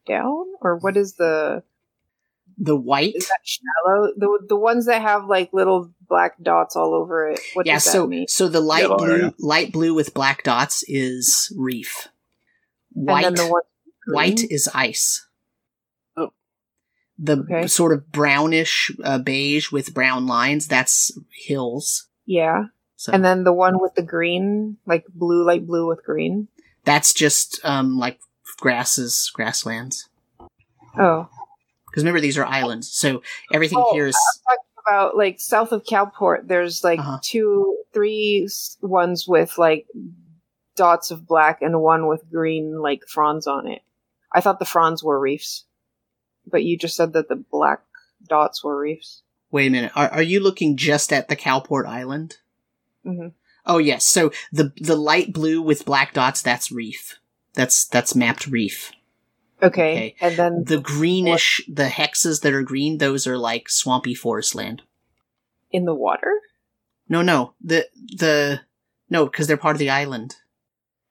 down 0.06 0.46
or 0.60 0.76
what 0.76 0.96
is 0.96 1.14
the 1.14 1.62
The 2.60 2.74
white? 2.76 3.14
is 3.14 3.28
that 3.28 3.38
shallow 3.44 4.12
the 4.16 4.38
the 4.48 4.56
ones 4.56 4.86
that 4.86 5.00
have 5.02 5.26
like 5.26 5.52
little 5.52 5.92
black 6.08 6.42
dots 6.42 6.74
all 6.74 6.92
over 6.94 7.28
it. 7.30 7.40
What 7.54 7.66
yeah, 7.66 7.74
does 7.74 7.84
that 7.84 7.90
so 7.92 8.06
mean? 8.06 8.26
so 8.28 8.48
the 8.48 8.60
light 8.60 8.82
Yellow 8.82 8.96
blue 8.98 9.12
area. 9.12 9.34
light 9.38 9.72
blue 9.72 9.94
with 9.94 10.12
black 10.14 10.42
dots 10.42 10.82
is 10.88 11.52
reef. 11.56 12.08
White 12.92 13.24
and 13.26 13.36
then 13.36 13.46
the 13.46 13.52
one 13.52 13.62
white 14.08 14.42
is 14.50 14.68
ice. 14.74 15.26
Oh. 16.16 16.32
The 17.18 17.36
Okay. 17.42 17.66
sort 17.68 17.92
of 17.92 18.10
brownish 18.10 18.90
uh, 19.04 19.18
beige 19.18 19.70
with 19.70 19.94
brown 19.94 20.26
lines, 20.26 20.66
that's 20.66 21.12
hills. 21.30 22.08
yeah, 22.26 22.64
So 22.96 23.12
and 23.12 23.24
then 23.24 23.44
the 23.44 23.52
one 23.52 23.80
with 23.80 23.94
the 23.94 24.02
green 24.02 24.78
like 24.84 25.04
blue 25.14 25.44
light 25.46 25.64
blue 25.66 25.86
with 25.86 26.02
green. 26.04 26.48
that's 26.84 27.12
just 27.14 27.60
um 27.64 27.96
like 27.98 28.18
grasses, 28.58 29.30
grasslands. 29.32 30.08
Oh, 30.98 31.28
Because 31.98 32.04
remember 32.04 32.20
these 32.20 32.38
are 32.38 32.44
islands, 32.46 32.88
so 32.92 33.22
everything 33.52 33.82
Oh, 33.84 33.92
here 33.92 34.06
is 34.06 34.16
talking 34.46 34.64
about 34.86 35.16
like 35.16 35.40
south 35.40 35.72
of 35.72 35.84
Calport, 35.84 36.46
there's 36.46 36.84
like 36.84 37.00
Uh-huh. 37.00 37.18
two, 37.22 37.78
three 37.92 38.48
ones 38.80 39.26
with 39.26 39.58
like 39.58 39.86
dots 40.76 41.10
of 41.10 41.26
black 41.26 41.60
and 41.60 41.80
one 41.80 42.06
with 42.06 42.30
green 42.30 42.80
like 42.80 43.02
fronds 43.08 43.46
on 43.48 43.66
it. 43.66 43.82
I 44.32 44.40
thought 44.40 44.58
the 44.60 44.64
fronds 44.64 45.02
were 45.02 45.18
reefs, 45.18 45.64
but 46.46 46.62
you 46.62 46.78
just 46.78 46.94
said 46.96 47.14
that 47.14 47.28
the 47.28 47.36
black 47.36 47.80
dots 48.28 48.62
were 48.62 48.78
reefs. 48.78 49.22
Wait 49.50 49.66
a 49.66 49.70
minute. 49.70 49.92
Are, 49.96 50.08
are 50.10 50.22
you 50.22 50.40
looking 50.40 50.76
just 50.76 51.12
at 51.12 51.28
the 51.28 51.36
Calport 51.36 51.86
Island? 51.86 52.36
hmm 53.02 53.28
Oh 53.66 53.78
yes. 53.78 54.04
So 54.06 54.30
the 54.52 54.72
the 54.76 54.96
light 54.96 55.32
blue 55.32 55.60
with 55.60 55.84
black 55.84 56.14
dots, 56.14 56.40
that's 56.42 56.70
reef. 56.72 57.18
That's 57.54 57.84
that's 57.86 58.14
mapped 58.14 58.46
reef. 58.46 58.92
Okay. 59.62 59.70
Okay. 59.92 60.14
And 60.20 60.36
then 60.36 60.64
The 60.64 60.78
greenish, 60.80 61.60
the 61.68 61.86
hexes 61.86 62.42
that 62.42 62.52
are 62.52 62.62
green, 62.62 62.98
those 62.98 63.26
are 63.26 63.38
like 63.38 63.68
swampy 63.68 64.14
forest 64.14 64.54
land. 64.54 64.82
in 65.70 65.84
the 65.84 65.94
water? 65.94 66.32
No, 67.08 67.22
no, 67.22 67.54
the 67.62 67.86
the 68.16 68.60
no, 69.10 69.24
because 69.26 69.46
they're 69.46 69.56
part 69.56 69.74
of 69.74 69.80
the 69.80 69.90
island. 69.90 70.36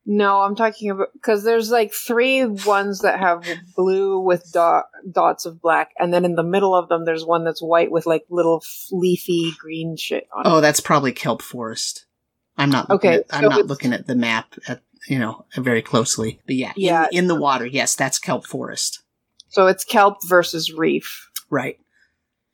No, 0.10 0.40
I'm 0.42 0.56
talking 0.56 0.90
about 0.90 1.10
because 1.14 1.44
there's 1.44 1.70
like 1.72 1.92
three 1.92 2.46
ones 2.46 3.00
that 3.00 3.20
have 3.20 3.44
blue 3.76 4.20
with 4.20 4.50
dot, 4.54 4.86
dots 5.12 5.46
of 5.46 5.60
black, 5.62 5.92
and 6.00 6.14
then 6.14 6.24
in 6.24 6.36
the 6.36 6.44
middle 6.44 6.74
of 6.76 6.88
them, 6.88 7.04
there's 7.04 7.26
one 7.26 7.44
that's 7.44 7.62
white 7.62 7.92
with 7.92 8.06
like 8.06 8.24
little 8.30 8.64
leafy 8.92 9.52
green 9.60 9.98
shit 9.98 10.28
on 10.34 10.46
it. 10.46 10.50
Oh, 10.50 10.62
that's 10.62 10.80
probably 10.80 11.12
kelp 11.12 11.42
forest. 11.42 12.06
I'm 12.58 12.70
not 12.70 12.90
looking 12.90 13.10
Okay, 13.12 13.20
at, 13.20 13.26
I'm 13.36 13.44
so 13.44 13.50
not 13.50 13.66
looking 13.68 13.92
at 13.92 14.08
the 14.08 14.16
map 14.16 14.54
at 14.68 14.82
you 15.08 15.20
know 15.20 15.46
very 15.56 15.82
closely. 15.82 16.40
But 16.46 16.56
yeah, 16.56 16.74
Yeah. 16.76 17.08
in, 17.12 17.28
the 17.28 17.40
water, 17.40 17.66
yes, 17.66 17.96
that's 17.96 18.20
kelp 18.20 18.46
forest. 18.46 19.04
So 19.50 19.68
it's 19.68 19.84
kelp 19.84 20.18
versus 20.28 20.72
reef. 20.74 21.30
Right. 21.50 21.78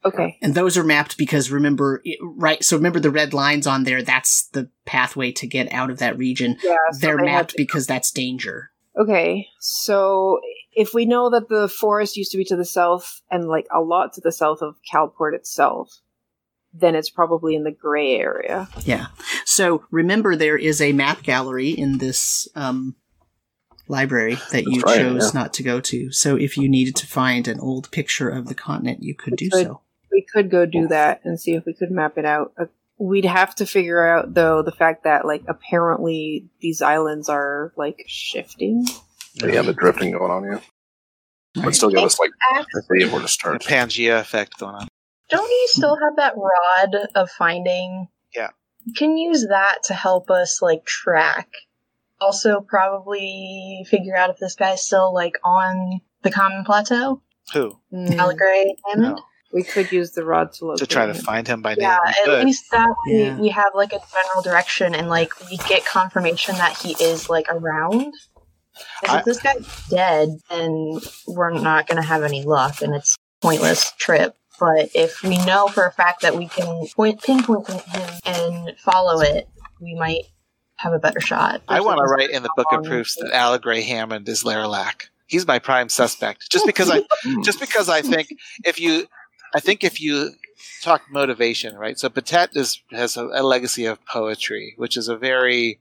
Okay. 0.06 0.38
And 0.42 0.54
those 0.54 0.78
are 0.78 0.84
mapped 0.84 1.18
because 1.18 1.50
remember, 1.50 2.02
it- 2.04 2.20
right? 2.22 2.64
So 2.64 2.76
remember 2.76 3.00
the 3.00 3.10
red 3.12 3.34
lines 3.34 3.66
on 3.66 3.84
there. 3.86 4.02
That's 4.04 4.48
the 4.50 4.70
pathway 4.86 5.32
to 5.34 5.48
get 5.48 5.72
out 5.72 5.90
of 5.90 6.00
that 6.00 6.18
region. 6.18 6.58
Yeah. 6.64 6.76
so 6.92 7.00
They're 7.00 7.18
they 7.18 7.24
mapped 7.24 7.56
because 7.56 7.88
that's 7.88 8.12
danger. 8.12 8.70
Okay, 8.96 9.48
so 9.60 10.40
if 10.74 10.94
we 10.94 11.06
know 11.06 11.32
that 11.32 11.50
the 11.50 11.68
forest 11.68 12.16
used 12.16 12.32
to 12.32 12.38
be 12.38 12.46
to 12.46 12.56
the 12.56 12.64
south 12.66 13.22
and 13.32 13.48
like 13.48 13.66
a 13.74 13.82
lot 13.82 14.14
to 14.14 14.22
the 14.22 14.32
south 14.32 14.62
of 14.62 14.76
Calport 14.94 15.34
itself, 15.34 16.00
then 16.74 16.96
it's 16.96 17.10
probably 17.10 17.56
in 17.56 17.64
the 17.64 17.72
gray 17.72 18.16
area. 18.18 18.68
Yeah. 18.84 19.08
So 19.46 19.84
remember, 19.92 20.36
there 20.36 20.58
is 20.58 20.82
a 20.82 20.92
map 20.94 21.24
gallery 21.24 21.70
in 21.70 22.00
this 22.00 22.48
um, 22.56 22.96
library 23.88 24.38
that 24.52 24.64
you 24.64 24.82
right, 24.82 24.98
chose 24.98 25.34
yeah. 25.34 25.40
not 25.42 25.54
to 25.56 25.64
go 25.64 25.80
to. 25.82 26.12
So 26.12 26.36
if 26.36 26.58
you 26.58 26.68
needed 26.68 26.96
to 26.98 27.08
find 27.08 27.48
an 27.48 27.60
old 27.60 27.92
picture 27.92 28.30
of 28.30 28.48
the 28.48 28.56
continent, 28.56 29.04
you 29.04 29.14
could 29.16 29.36
do 29.36 29.50
Good. 29.50 29.66
so. 29.66 29.82
We 30.12 30.26
could 30.32 30.50
go 30.52 30.66
do 30.66 30.88
that 30.90 31.22
and 31.24 31.40
see 31.40 31.54
if 31.56 31.66
we 31.66 31.74
could 31.74 31.90
map 31.92 32.18
it 32.18 32.26
out. 32.26 32.54
Uh, 32.58 32.66
we'd 32.98 33.26
have 33.26 33.56
to 33.56 33.66
figure 33.66 34.06
out 34.06 34.34
though 34.36 34.62
the 34.62 34.72
fact 34.72 35.04
that 35.06 35.26
like 35.26 35.44
apparently 35.48 36.48
these 36.62 36.82
islands 36.82 37.30
are 37.30 37.74
like 37.76 38.04
shifting. 38.08 38.86
Yeah, 39.36 39.64
the 39.64 39.74
drifting 39.74 40.12
going 40.12 40.32
on, 40.32 40.44
yeah. 40.44 40.60
But 41.56 41.66
Right. 41.66 41.76
still 41.76 41.90
give 41.90 42.04
us 42.04 42.20
like 42.20 42.32
Ask- 42.56 42.68
a 42.76 42.82
day 43.00 43.06
where 43.06 43.18
to 43.18 43.22
The 43.24 43.28
start. 43.28 43.64
Pangea 43.64 44.20
effect 44.20 44.60
going 44.60 44.76
on. 44.76 44.88
Don't 45.38 45.50
you 45.50 45.68
still 45.70 45.98
have 46.02 46.16
that 46.18 46.34
rod 46.38 47.08
of 47.16 47.30
finding? 47.32 48.08
Yeah. 48.36 48.50
You 48.86 48.94
can 48.94 49.18
use 49.18 49.48
that 49.50 49.80
to 49.86 49.94
help 49.94 50.30
us 50.30 50.62
like 50.62 50.86
track. 50.86 51.48
Also, 52.22 52.62
probably 52.62 53.86
figure 53.90 54.16
out 54.16 54.30
if 54.30 54.38
this 54.38 54.56
guy's 54.56 54.82
still 54.86 55.14
like 55.14 55.34
on 55.44 56.02
the 56.22 56.32
common 56.32 56.64
plateau. 56.64 57.22
Who? 57.54 57.78
Mm, 57.92 58.10
Aligray 58.16 58.76
Hammond. 58.86 59.16
No. 59.18 59.24
we 59.52 59.64
could 59.64 59.92
use 59.92 60.12
the 60.12 60.24
rod 60.24 60.54
to 60.54 60.66
look 60.66 60.78
To 60.78 60.88
try 60.88 61.06
to 61.06 61.14
find 61.14 61.48
him 61.48 61.62
by 61.62 61.72
name. 61.76 61.82
Yeah, 61.82 62.00
we 62.04 62.10
at 62.10 62.16
could. 62.26 62.46
least 62.46 62.72
that 62.72 62.90
Yeah. 63.08 63.36
we, 63.36 63.42
we 63.42 63.50
have 63.50 63.72
like 63.76 63.92
a 63.94 64.00
general 64.12 64.42
direction 64.42 64.96
and 64.96 65.10
like 65.10 65.32
we 65.50 65.58
get 65.58 65.86
confirmation 65.86 66.56
that 66.56 66.78
he 66.78 66.92
is 67.04 67.30
like 67.30 67.48
around. 67.50 68.14
I- 69.08 69.20
if 69.20 69.26
this 69.26 69.40
guy's 69.42 69.68
dead, 69.90 70.30
then 70.50 71.00
we're 71.28 71.52
not 71.52 71.88
gonna 71.88 72.02
have 72.04 72.24
any 72.24 72.44
luck 72.44 72.82
and 72.82 72.96
it's 72.96 73.14
a 73.16 73.18
pointless 73.46 73.92
trip. 74.00 74.36
But 74.60 74.90
if 74.94 75.24
we 75.24 75.44
know 75.46 75.68
for 75.68 75.86
a 75.86 75.92
fact 75.92 76.22
that 76.22 76.38
we 76.38 76.48
can 76.48 76.88
point 76.96 77.22
pinpoint 77.22 77.68
him 77.68 78.10
and 78.26 78.78
follow 78.80 79.20
it, 79.22 79.50
we 79.82 79.96
might 79.96 80.26
have 80.76 80.94
a 80.94 81.00
better 81.00 81.20
shot. 81.20 81.62
I 81.68 81.82
want 81.82 81.98
to 81.98 82.04
write 82.04 82.30
in 82.30 82.44
the 82.44 82.52
book 82.56 82.68
of 82.72 82.84
proofs 82.84 83.16
that 83.16 83.32
Aligray 83.32 83.84
Hammond 83.84 84.28
is 84.30 84.44
Laralac. 84.44 85.08
He's 85.28 85.48
my 85.48 85.60
prime 85.60 85.90
suspect. 85.90 86.52
Just 86.52 86.66
because 86.66 86.90
I 86.90 87.02
just 87.44 87.60
because 87.60 87.90
I 87.90 88.02
think 88.02 88.30
if 88.66 88.80
you 88.80 89.08
I 89.54 89.60
think 89.60 89.84
if 89.84 90.02
you 90.02 90.32
talk 90.82 91.04
motivation, 91.10 91.76
right? 91.76 91.98
So 91.98 92.10
Batet 92.10 92.56
is 92.56 92.82
has 92.92 93.18
a, 93.18 93.26
a 93.34 93.44
legacy 93.44 93.86
of 93.86 94.06
poetry, 94.06 94.74
which 94.78 94.98
is 94.98 95.08
a 95.08 95.18
very 95.18 95.80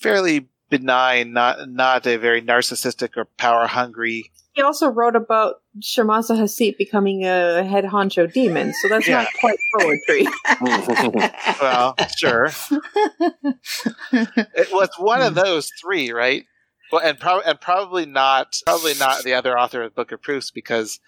fairly 0.00 0.48
benign, 0.70 1.32
not 1.32 1.68
not 1.68 2.06
a 2.06 2.16
very 2.16 2.42
narcissistic 2.42 3.16
or 3.16 3.24
power 3.24 3.66
hungry. 3.66 4.30
He 4.54 4.62
also 4.62 4.88
wrote 4.88 5.16
about 5.16 5.56
Shamasa 5.80 6.36
Hasit 6.38 6.78
becoming 6.78 7.24
a 7.24 7.64
head 7.64 7.84
honcho 7.84 8.32
demon, 8.32 8.72
so 8.80 8.88
that's 8.88 9.06
Yeah. 9.08 9.22
not 9.22 9.28
quite 9.40 9.58
poetry. 9.78 10.26
Well, 11.60 11.94
sure. 12.16 12.50
It, 14.12 14.68
was 14.72 14.90
one 14.98 15.22
of 15.22 15.34
those 15.34 15.70
three, 15.80 16.12
right? 16.12 16.44
Well, 16.92 17.02
and, 17.02 17.18
prob- 17.18 17.42
and 17.46 17.60
probably 17.60 18.06
not 18.06 18.56
probably 18.64 18.94
not 18.94 19.24
the 19.24 19.34
other 19.34 19.58
author 19.58 19.82
of 19.82 19.90
the 19.90 19.94
Book 19.94 20.12
of 20.12 20.22
Proofs 20.22 20.50
because 20.50 21.00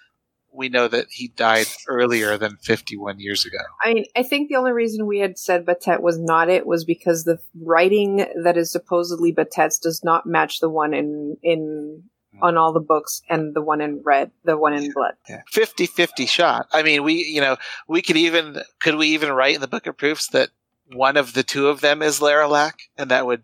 we 0.52 0.68
know 0.68 0.88
that 0.88 1.06
he 1.10 1.28
died 1.28 1.66
earlier 1.86 2.38
than 2.38 2.56
51 2.62 3.20
years 3.20 3.44
ago. 3.44 3.58
I 3.84 3.94
mean, 3.94 4.04
I 4.16 4.22
think 4.22 4.48
the 4.48 4.56
only 4.56 4.72
reason 4.72 5.06
we 5.06 5.18
had 5.18 5.38
said 5.38 5.66
Batet 5.66 6.00
was 6.00 6.18
not 6.18 6.48
it 6.48 6.66
was 6.66 6.84
because 6.84 7.24
the 7.24 7.38
writing 7.62 8.26
that 8.42 8.56
is 8.56 8.72
supposedly 8.72 9.32
Batet's 9.32 9.78
does 9.78 10.02
not 10.02 10.26
match 10.26 10.60
the 10.60 10.70
one 10.70 10.94
in 10.94 11.36
in 11.42 12.04
on 12.42 12.56
all 12.56 12.72
the 12.72 12.80
books 12.80 13.22
and 13.28 13.54
the 13.54 13.62
one 13.62 13.80
in 13.80 14.02
red, 14.04 14.30
the 14.44 14.56
one 14.56 14.72
in 14.74 14.92
blood. 14.92 15.14
Yeah. 15.28 15.42
50-50 15.52 16.28
shot. 16.28 16.68
I 16.72 16.82
mean, 16.82 17.02
we 17.02 17.14
you 17.24 17.40
know 17.40 17.56
we 17.88 18.02
could 18.02 18.16
even 18.16 18.58
could 18.80 18.96
we 18.96 19.08
even 19.08 19.32
write 19.32 19.54
in 19.54 19.60
the 19.60 19.68
Book 19.68 19.86
of 19.86 19.96
Proofs 19.96 20.28
that 20.28 20.50
one 20.92 21.16
of 21.16 21.32
the 21.34 21.42
two 21.42 21.68
of 21.68 21.80
them 21.80 22.02
is 22.02 22.20
Laralac, 22.20 22.74
and 22.96 23.10
that 23.10 23.26
would 23.26 23.42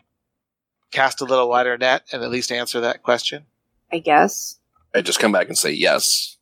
cast 0.91 1.21
a 1.21 1.25
little 1.25 1.49
wider 1.49 1.77
net 1.77 2.03
and 2.11 2.23
at 2.23 2.29
least 2.29 2.51
answer 2.51 2.79
that 2.81 3.03
question. 3.03 3.45
I 3.91 3.99
guess. 3.99 4.59
I 4.95 5.01
just 5.01 5.19
come 5.19 5.31
back 5.31 5.47
and 5.47 5.57
say 5.57 5.71
yes. 5.71 6.37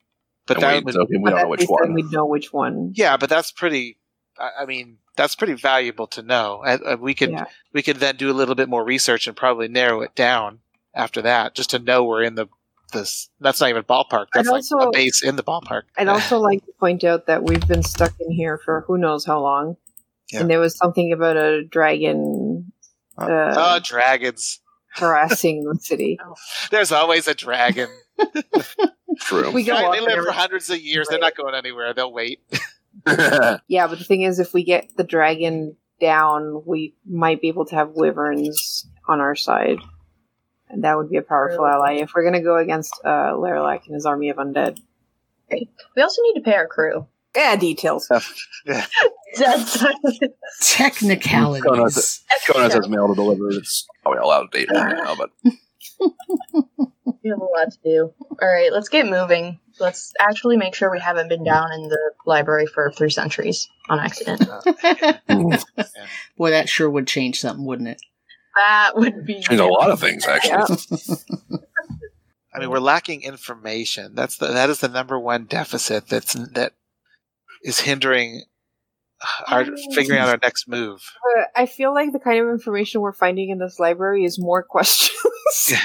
But 0.45 0.57
and 0.57 0.63
that 0.63 0.73
we, 0.77 0.81
would 0.83 0.93
so 0.93 1.05
we 1.09 1.17
But 1.17 1.29
don't 1.31 1.41
know 1.43 1.47
which 1.47 1.65
one. 1.67 1.93
we'd 1.93 2.11
know 2.11 2.25
which 2.25 2.51
one. 2.53 2.91
Yeah, 2.95 3.17
but 3.17 3.29
that's 3.29 3.51
pretty. 3.51 3.97
I 4.37 4.49
I 4.61 4.65
mean, 4.65 4.97
that's 5.15 5.35
pretty 5.35 5.53
valuable 5.53 6.07
to 6.07 6.21
know. 6.21 6.63
And, 6.65 6.81
uh, 6.85 6.97
we 6.99 7.13
could 7.13 7.31
Yeah. 7.31 7.45
we 7.73 7.81
could 7.81 7.97
then 7.97 8.17
do 8.17 8.29
a 8.29 8.33
little 8.33 8.55
bit 8.55 8.67
more 8.69 8.83
research 8.83 9.27
and 9.27 9.35
probably 9.37 9.67
narrow 9.67 10.01
it 10.01 10.15
down 10.15 10.59
after 10.93 11.21
that, 11.23 11.55
just 11.55 11.71
to 11.71 11.79
know 11.79 12.03
we're 12.03 12.23
in 12.23 12.35
the 12.35 12.47
this. 12.91 13.29
That's 13.39 13.61
not 13.61 13.69
even 13.69 13.83
ballpark. 13.83 14.27
That's 14.33 14.47
I'd 14.47 14.51
like 14.51 14.63
also- 14.71 14.89
a 14.89 14.91
base 14.91 15.23
in 15.23 15.35
the 15.35 15.43
ballpark. 15.43 15.83
I'd 15.97 16.07
also 16.09 16.39
like 16.39 16.65
to 16.65 16.71
point 16.79 17.03
out 17.03 17.27
that 17.27 17.43
we've 17.43 17.65
been 17.67 17.83
stuck 17.83 18.13
in 18.19 18.31
here 18.31 18.57
for 18.57 18.81
who 18.87 18.97
knows 18.97 19.25
how 19.25 19.41
long. 19.41 19.77
Yeah. 20.31 20.41
And 20.41 20.49
there 20.49 20.59
was 20.59 20.77
something 20.77 21.11
about 21.11 21.35
a 21.37 21.63
dragon 21.63 22.71
uh, 23.17 23.53
oh, 23.57 23.79
dragons! 23.83 24.59
harassing 24.95 25.63
the 25.63 25.77
city. 25.79 26.19
There's 26.71 26.91
always 26.91 27.27
a 27.27 27.33
dragon. 27.33 27.89
True. 29.19 29.51
We 29.51 29.63
go 29.63 29.73
Right, 29.73 29.91
they 29.93 29.99
live 29.99 30.09
there. 30.15 30.23
for 30.23 30.31
hundreds 30.31 30.69
of 30.69 30.79
years. 30.79 31.07
They're 31.09 31.19
not 31.19 31.35
going 31.35 31.55
anywhere. 31.55 31.93
They'll 31.93 32.13
wait. 32.13 32.39
Yeah, 33.07 33.87
but 33.87 33.99
the 33.99 34.05
thing 34.05 34.21
is, 34.21 34.39
if 34.39 34.53
we 34.53 34.63
get 34.63 34.95
the 34.95 35.03
dragon 35.03 35.75
down, 35.99 36.63
we 36.65 36.95
might 37.05 37.41
be 37.41 37.49
able 37.49 37.65
to 37.65 37.75
have 37.75 37.91
wyverns 37.91 38.87
on 39.07 39.19
our 39.19 39.35
side. 39.35 39.79
And 40.71 40.83
that 40.83 40.97
would 40.97 41.09
be 41.09 41.17
a 41.17 41.21
powerful 41.21 41.57
True. 41.57 41.67
ally 41.67 41.93
if 41.95 42.13
we're 42.13 42.23
going 42.23 42.33
to 42.33 42.41
go 42.41 42.57
against 42.57 42.93
uh, 43.03 43.33
Laralac 43.33 43.85
and 43.85 43.95
his 43.95 44.05
army 44.05 44.29
of 44.29 44.37
undead. 44.37 44.79
We 45.51 46.01
also 46.01 46.21
need 46.23 46.35
to 46.35 46.41
pay 46.41 46.55
our 46.55 46.67
crew. 46.67 47.07
Yeah, 47.35 47.55
details. 47.55 48.07
That's 48.65 49.85
Technicalities. 50.61 52.23
Conan 52.47 52.71
has 52.71 52.89
mail 52.89 53.07
to 53.07 53.15
deliver. 53.15 53.49
It's 53.49 53.87
probably 54.01 54.19
all 54.19 54.31
out 54.31 54.45
of 54.45 54.51
date 54.51 54.69
right 54.71 54.95
now, 54.95 55.15
but 55.15 55.29
We 57.23 57.29
have 57.29 57.39
a 57.39 57.43
lot 57.43 57.71
to 57.71 57.77
do. 57.83 58.13
All 58.41 58.47
right, 58.47 58.71
let's 58.71 58.89
get 58.89 59.05
moving. 59.05 59.59
Let's 59.79 60.11
actually 60.19 60.57
make 60.57 60.73
sure 60.73 60.91
we 60.91 60.99
haven't 60.99 61.29
been 61.29 61.43
down 61.43 61.71
in 61.71 61.87
the 61.87 62.11
library 62.25 62.65
for 62.65 62.91
three 62.91 63.09
centuries 63.09 63.69
on 63.89 63.99
accident. 63.99 64.41
Boy, 66.37 66.49
that 66.49 66.67
sure 66.67 66.89
would 66.89 67.07
change 67.07 67.39
something, 67.39 67.65
wouldn't 67.65 67.89
it? 67.89 68.01
That 68.55 68.91
would 68.95 69.25
be 69.25 69.41
change 69.41 69.59
a 69.59 69.65
lot 69.65 69.91
of 69.91 69.99
things 69.99 70.25
actually. 70.25 70.77
Yeah. 70.99 71.57
I 72.53 72.59
mean, 72.59 72.69
we're 72.69 72.79
lacking 72.79 73.23
information. 73.23 74.13
That's 74.13 74.37
the 74.37 74.47
that 74.47 74.69
is 74.69 74.79
the 74.79 74.89
number 74.89 75.17
one 75.17 75.45
deficit. 75.45 76.07
That's 76.07 76.33
that 76.33 76.73
is 77.63 77.81
hindering 77.81 78.43
our 79.47 79.61
um, 79.61 79.75
figuring 79.93 80.19
out 80.19 80.29
our 80.29 80.39
next 80.41 80.67
move. 80.67 81.01
I 81.55 81.65
feel 81.65 81.93
like 81.93 82.11
the 82.11 82.19
kind 82.19 82.39
of 82.39 82.49
information 82.49 83.01
we're 83.01 83.13
finding 83.13 83.49
in 83.49 83.59
this 83.59 83.79
library 83.79 84.25
is 84.25 84.39
more 84.39 84.63
questions. 84.69 85.11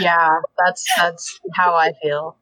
Yeah, 0.01 0.41
that's 0.59 0.85
that's 0.97 1.41
how 1.55 1.75
I 1.75 1.93
feel. 2.03 2.37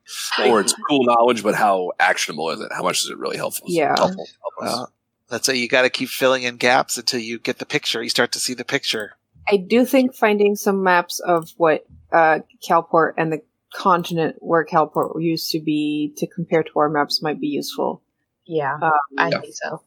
Or 0.46 0.60
it's 0.60 0.74
cool 0.88 1.04
knowledge, 1.04 1.42
but 1.42 1.54
how 1.54 1.92
actionable 1.98 2.50
is 2.50 2.60
it? 2.60 2.72
How 2.72 2.82
much 2.82 3.02
is 3.02 3.10
it 3.10 3.18
really 3.18 3.36
helpful? 3.36 3.66
Yeah. 3.68 3.94
helpful, 3.96 4.26
help 4.42 4.68
us? 4.68 4.76
Well, 4.76 4.92
that's 5.28 5.48
why 5.48 5.54
you 5.54 5.68
got 5.68 5.82
to 5.82 5.90
keep 5.90 6.08
filling 6.10 6.42
in 6.42 6.56
gaps 6.56 6.98
until 6.98 7.20
you 7.20 7.38
get 7.38 7.58
the 7.58 7.66
picture. 7.66 8.02
You 8.02 8.10
start 8.10 8.32
to 8.32 8.38
see 8.38 8.54
the 8.54 8.64
picture. 8.64 9.16
I 9.48 9.56
do 9.58 9.84
think 9.84 10.14
finding 10.14 10.56
some 10.56 10.82
maps 10.82 11.20
of 11.20 11.50
what 11.56 11.86
uh, 12.12 12.40
Calport 12.66 13.14
and 13.16 13.32
the 13.32 13.42
continent 13.74 14.36
where 14.38 14.64
Calport 14.64 15.20
used 15.20 15.50
to 15.50 15.60
be 15.60 16.12
to 16.16 16.26
compare 16.26 16.62
to 16.62 16.78
our 16.78 16.88
maps 16.88 17.22
might 17.22 17.40
be 17.40 17.48
useful. 17.48 18.02
Yeah, 18.46 18.78
Um, 18.80 18.92
I 19.18 19.30
Yeah. 19.30 19.40
think 19.40 19.54
so. 19.54 19.82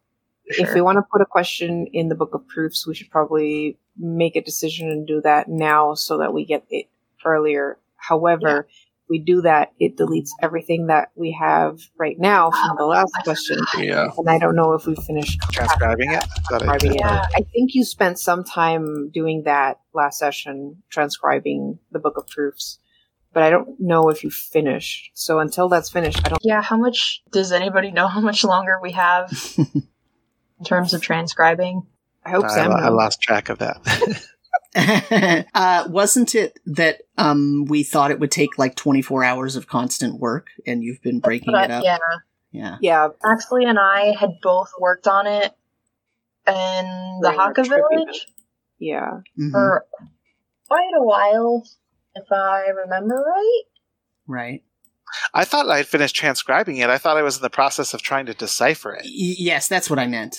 For 0.55 0.63
If 0.63 0.73
we 0.73 0.81
want 0.81 0.97
to 0.97 1.03
put 1.11 1.21
a 1.21 1.25
question 1.25 1.87
in 1.87 2.09
the 2.09 2.15
book 2.15 2.33
of 2.33 2.47
proofs, 2.47 2.87
we 2.87 2.95
should 2.95 3.09
probably 3.09 3.77
make 3.97 4.35
a 4.35 4.41
decision 4.41 4.89
and 4.89 5.05
do 5.07 5.21
that 5.21 5.47
now 5.49 5.93
so 5.93 6.17
that 6.19 6.33
we 6.33 6.45
get 6.45 6.65
it 6.69 6.87
earlier. 7.25 7.77
However, 7.97 8.67
if 8.69 8.86
we 9.09 9.19
do 9.19 9.41
that, 9.41 9.71
it 9.79 9.97
deletes 9.97 10.29
everything 10.41 10.87
that 10.87 11.09
we 11.15 11.37
have 11.39 11.79
right 11.97 12.17
now 12.19 12.51
from 12.51 12.75
the 12.77 12.83
oh, 12.83 12.87
last 12.87 13.13
question. 13.23 13.59
Yeah. 13.77 14.09
And 14.17 14.29
I 14.29 14.37
don't 14.37 14.55
know 14.55 14.73
if 14.73 14.85
we 14.85 14.95
finished 14.95 15.39
Transcribing 15.51 16.11
it? 16.11 16.23
I 16.23 16.55
I 16.55 16.57
transcribing 16.57 16.95
it. 16.95 16.99
Yeah. 16.99 17.25
I 17.35 17.41
think 17.53 17.73
you 17.73 17.83
spent 17.83 18.19
some 18.19 18.43
time 18.43 19.09
doing 19.09 19.43
that 19.43 19.79
last 19.93 20.19
session, 20.19 20.83
transcribing 20.89 21.79
the 21.91 21.99
book 21.99 22.17
of 22.17 22.27
proofs. 22.27 22.79
But 23.33 23.43
I 23.43 23.49
don't 23.49 23.79
know 23.79 24.09
if 24.09 24.23
you 24.23 24.31
finished. 24.31 25.11
So 25.13 25.39
until 25.39 25.69
that's 25.69 25.89
finished, 25.89 26.21
I 26.25 26.29
don't. 26.29 26.41
Yeah, 26.43 26.61
how 26.61 26.77
much 26.77 27.21
does 27.31 27.51
anybody 27.51 27.91
know 27.91 28.07
how 28.07 28.21
much 28.21 28.43
longer 28.43 28.79
we 28.81 28.93
have 28.93 29.31
in 29.57 30.65
terms 30.65 30.93
of 30.93 31.01
transcribing? 31.01 31.83
I 32.25 32.31
hope 32.31 32.45
I, 32.45 32.47
Sam 32.47 32.71
I 32.71 32.89
lost 32.89 33.21
track 33.21 33.49
of 33.49 33.59
that. 33.59 33.77
uh, 35.53 35.88
wasn't 35.89 36.36
it 36.36 36.59
that 36.65 37.01
um, 37.18 37.65
we 37.65 37.84
thought 37.84 38.11
it 38.11 38.20
would 38.20 38.32
take 38.32 38.57
like 38.57 38.76
24 38.76 39.24
hours 39.24 39.55
of 39.55 39.68
constant 39.68 40.20
work 40.20 40.49
and 40.65 40.84
you've 40.84 41.01
been 41.01 41.20
breaking 41.20 41.53
But 41.53 41.65
it 41.65 41.72
up? 41.72 41.84
yeah, 41.84 41.97
Yeah. 42.51 42.78
Yeah, 42.82 43.07
Axley 43.24 43.68
and 43.68 43.80
I 43.80 44.15
had 44.20 44.32
both 44.41 44.72
worked 44.80 45.07
on 45.07 45.28
it 45.28 45.51
in 46.47 47.20
the 47.22 47.30
During 47.30 47.39
Haka 47.39 47.63
village 47.63 48.28
yeah. 48.80 49.22
Mhm. 49.39 49.51
for 49.51 49.86
quite 50.68 50.91
a 50.97 51.03
while, 51.03 51.63
if 52.15 52.32
I 52.32 52.68
remember 52.70 53.15
right. 53.15 53.61
Right. 54.28 54.63
I 55.33 55.45
thought 55.45 55.69
I 55.69 55.77
had 55.77 55.87
finished 55.87 56.15
transcribing 56.15 56.77
it. 56.77 56.89
I 56.89 56.97
thought 56.97 57.17
I 57.17 57.21
was 57.21 57.37
in 57.37 57.41
the 57.41 57.49
process 57.49 57.93
of 57.93 58.01
trying 58.01 58.25
to 58.27 58.33
decipher 58.33 58.93
it. 58.93 59.03
Y- 59.05 59.35
yes, 59.37 59.67
that's 59.67 59.89
what 59.89 59.99
I 59.99 60.07
meant. 60.07 60.37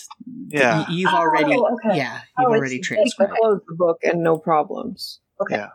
Yeah. 0.49 0.81
Y- 0.81 0.87
you've 0.91 1.13
Oh, 1.13 1.17
already, 1.17 1.55
okay. 1.55 1.97
yeah, 1.97 2.21
Oh, 2.39 2.43
you've 2.43 2.51
I 2.53 2.57
already 2.57 2.79
transcribed. 2.81 3.33
can 3.33 3.41
close 3.41 3.61
the 3.69 3.75
book 3.77 3.99
and 4.05 4.23
no 4.23 4.37
problems. 4.39 5.21
Okay. 5.41 5.57
Yeah. 5.57 5.69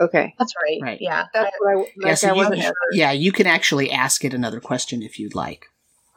Okay. 0.00 0.34
That's 0.38 0.54
right. 0.62 0.78
Right. 0.82 0.98
Yeah. 1.00 1.26
That's 1.34 1.50
what 1.60 1.70
I, 1.70 1.74
like 1.80 1.88
Yeah, 2.04 2.14
so 2.14 2.28
I 2.28 2.32
you- 2.32 2.36
wasn't 2.38 2.62
sure. 2.62 2.72
Yeah, 2.92 3.12
you 3.12 3.32
can 3.32 3.46
actually 3.46 3.90
ask 3.90 4.24
it 4.24 4.34
another 4.34 4.60
question 4.60 5.02
if 5.02 5.18
you'd 5.18 5.34
like. 5.34 5.66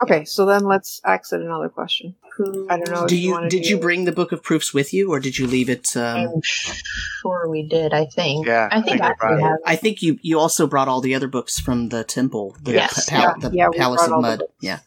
Okay, 0.02 0.26
so 0.26 0.46
then 0.46 0.66
let's 0.66 1.00
ask 1.06 1.32
it 1.32 1.42
another 1.42 1.70
question. 1.70 2.16
Who, 2.36 2.68
I 2.70 2.78
don't 2.78 2.92
know. 2.92 3.08
Do 3.08 3.16
you 3.16 3.40
you 3.42 3.50
did 3.50 3.64
do- 3.64 3.70
you 3.70 3.78
bring 3.80 4.04
the 4.04 4.12
book 4.12 4.34
of 4.34 4.44
proofs 4.44 4.74
with 4.74 4.94
you, 4.94 5.10
or 5.12 5.22
did 5.22 5.38
you 5.38 5.48
leave 5.48 5.70
it? 5.70 5.96
Um, 5.96 6.28
I'm 6.36 6.42
sure 6.44 7.48
we 7.50 7.64
did. 7.68 7.94
I 7.94 8.06
think. 8.06 8.46
Yeah, 8.46 8.68
I 8.70 8.78
I 8.80 8.82
think 8.82 9.00
think 9.00 9.02
we 9.02 9.08
Axley 9.08 9.18
brought 9.20 9.40
it. 9.40 9.42
had. 9.44 9.56
I 9.66 9.76
think 9.78 10.02
you 10.02 10.20
you 10.22 10.38
also 10.38 10.68
brought 10.68 10.90
all 10.90 11.00
the 11.00 11.16
other 11.16 11.30
books 11.30 11.60
from 11.60 11.90
the 11.90 12.04
temple, 12.04 12.58
the, 12.62 12.74
Yes. 12.74 13.10
pa- 13.10 13.16
pal- 13.16 13.22
Yeah. 13.42 13.50
the 13.50 13.56
Yeah, 13.56 13.68
Palace 13.74 14.04
of 14.04 14.20
Mud. 14.22 14.40
books. 14.40 14.52
Yeah. 14.60 14.80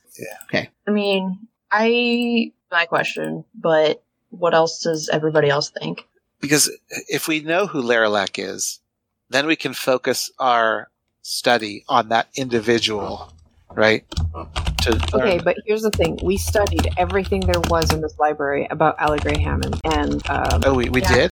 Okay. 0.44 0.68
I 0.86 0.90
mean, 0.90 1.38
I 1.72 2.52
my 2.70 2.84
question, 2.84 3.44
but 3.54 4.02
what 4.28 4.52
else 4.52 4.82
does 4.82 5.08
everybody 5.10 5.48
else 5.48 5.70
think? 5.70 6.06
Because 6.40 6.70
if 7.08 7.28
we 7.28 7.40
know 7.40 7.66
who 7.66 7.82
Laralac 7.82 8.32
is, 8.38 8.80
then 9.30 9.46
we 9.46 9.56
can 9.56 9.72
focus 9.72 10.30
our 10.38 10.90
study 11.22 11.84
on 11.88 12.10
that 12.10 12.28
individual, 12.36 13.32
right? 13.74 14.04
To 14.82 15.00
Okay, 15.14 15.38
but 15.38 15.56
here's 15.66 15.82
the 15.82 15.90
thing: 15.90 16.18
we 16.22 16.36
studied 16.36 16.88
everything 16.96 17.40
there 17.40 17.60
was 17.68 17.92
in 17.92 18.00
this 18.00 18.16
library 18.18 18.66
about 18.70 18.98
Allegra 19.00 19.38
Hammond, 19.38 19.80
and 19.84 20.22
um, 20.30 20.62
oh, 20.64 20.74
we, 20.74 20.88
we 20.88 21.02
Yeah. 21.02 21.14
did? 21.14 21.30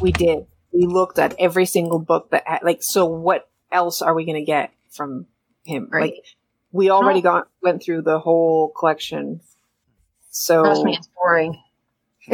we 0.00 0.12
did. 0.12 0.46
We 0.72 0.86
looked 0.86 1.18
at 1.18 1.34
every 1.38 1.66
single 1.66 1.98
book 1.98 2.30
that, 2.30 2.46
had, 2.46 2.62
like, 2.62 2.82
so 2.82 3.06
what 3.06 3.48
else 3.70 4.02
are 4.02 4.14
we 4.14 4.24
going 4.24 4.36
to 4.36 4.44
get 4.44 4.72
from 4.90 5.26
him? 5.64 5.88
Right. 5.90 6.14
Like, 6.14 6.24
we 6.72 6.90
already 6.90 7.20
got 7.22 7.48
went 7.62 7.82
through 7.82 8.02
the 8.02 8.18
whole 8.18 8.70
collection, 8.70 9.40
so 10.30 10.62
Trust 10.64 10.84
me, 10.84 10.96
it's 10.96 11.08
boring. 11.14 11.62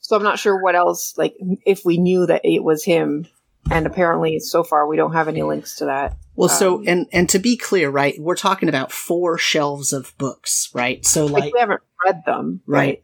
so 0.00 0.16
I'm 0.16 0.24
not 0.24 0.38
sure 0.40 0.60
what 0.60 0.74
else. 0.74 1.16
Like, 1.16 1.36
if 1.64 1.84
we 1.84 1.98
knew 1.98 2.26
that 2.26 2.42
it 2.44 2.64
was 2.64 2.84
him, 2.84 3.26
and 3.70 3.86
apparently 3.86 4.38
so 4.38 4.62
far 4.62 4.86
we 4.86 4.96
don't 4.96 5.12
have 5.12 5.28
any 5.28 5.42
links 5.42 5.76
to 5.76 5.86
that. 5.86 6.16
Well, 6.34 6.48
so 6.48 6.78
Um, 6.78 6.84
and 6.86 7.06
and 7.12 7.28
to 7.30 7.38
be 7.38 7.56
clear, 7.56 7.90
right, 7.90 8.14
we're 8.18 8.36
talking 8.36 8.68
about 8.68 8.92
four 8.92 9.38
shelves 9.38 9.92
of 9.92 10.16
books, 10.18 10.70
right? 10.74 11.04
So 11.04 11.26
Like, 11.26 11.44
like, 11.44 11.54
we 11.54 11.60
haven't 11.60 11.82
read 12.04 12.22
them, 12.26 12.60
right, 12.66 13.02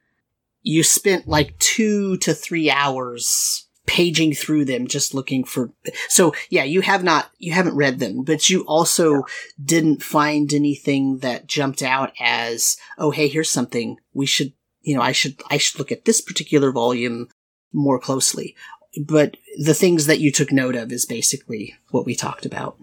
you 0.62 0.82
spent 0.82 1.26
like 1.28 1.58
two 1.58 2.16
to 2.18 2.34
three 2.34 2.70
hours 2.70 3.68
paging 3.84 4.32
through 4.32 4.64
them 4.64 4.86
just 4.86 5.12
looking 5.12 5.42
for 5.42 5.72
so 6.08 6.32
yeah 6.50 6.62
you 6.62 6.82
have 6.82 7.02
not 7.02 7.30
you 7.38 7.52
haven't 7.52 7.74
read 7.74 7.98
them 7.98 8.22
but 8.22 8.48
you 8.48 8.62
also 8.62 9.24
didn't 9.62 10.04
find 10.04 10.54
anything 10.54 11.18
that 11.18 11.48
jumped 11.48 11.82
out 11.82 12.12
as 12.20 12.76
oh 12.96 13.10
hey 13.10 13.26
here's 13.26 13.50
something 13.50 13.96
we 14.14 14.24
should 14.24 14.52
you 14.82 14.94
know 14.94 15.02
i 15.02 15.10
should 15.10 15.42
i 15.50 15.56
should 15.56 15.80
look 15.80 15.90
at 15.90 16.04
this 16.04 16.20
particular 16.20 16.70
volume 16.70 17.28
more 17.72 17.98
closely 17.98 18.54
but 19.00 19.36
the 19.58 19.74
things 19.74 20.06
that 20.06 20.20
you 20.20 20.30
took 20.30 20.52
note 20.52 20.76
of 20.76 20.92
is 20.92 21.06
basically 21.06 21.74
what 21.90 22.04
we 22.04 22.14
talked 22.14 22.46
about 22.46 22.76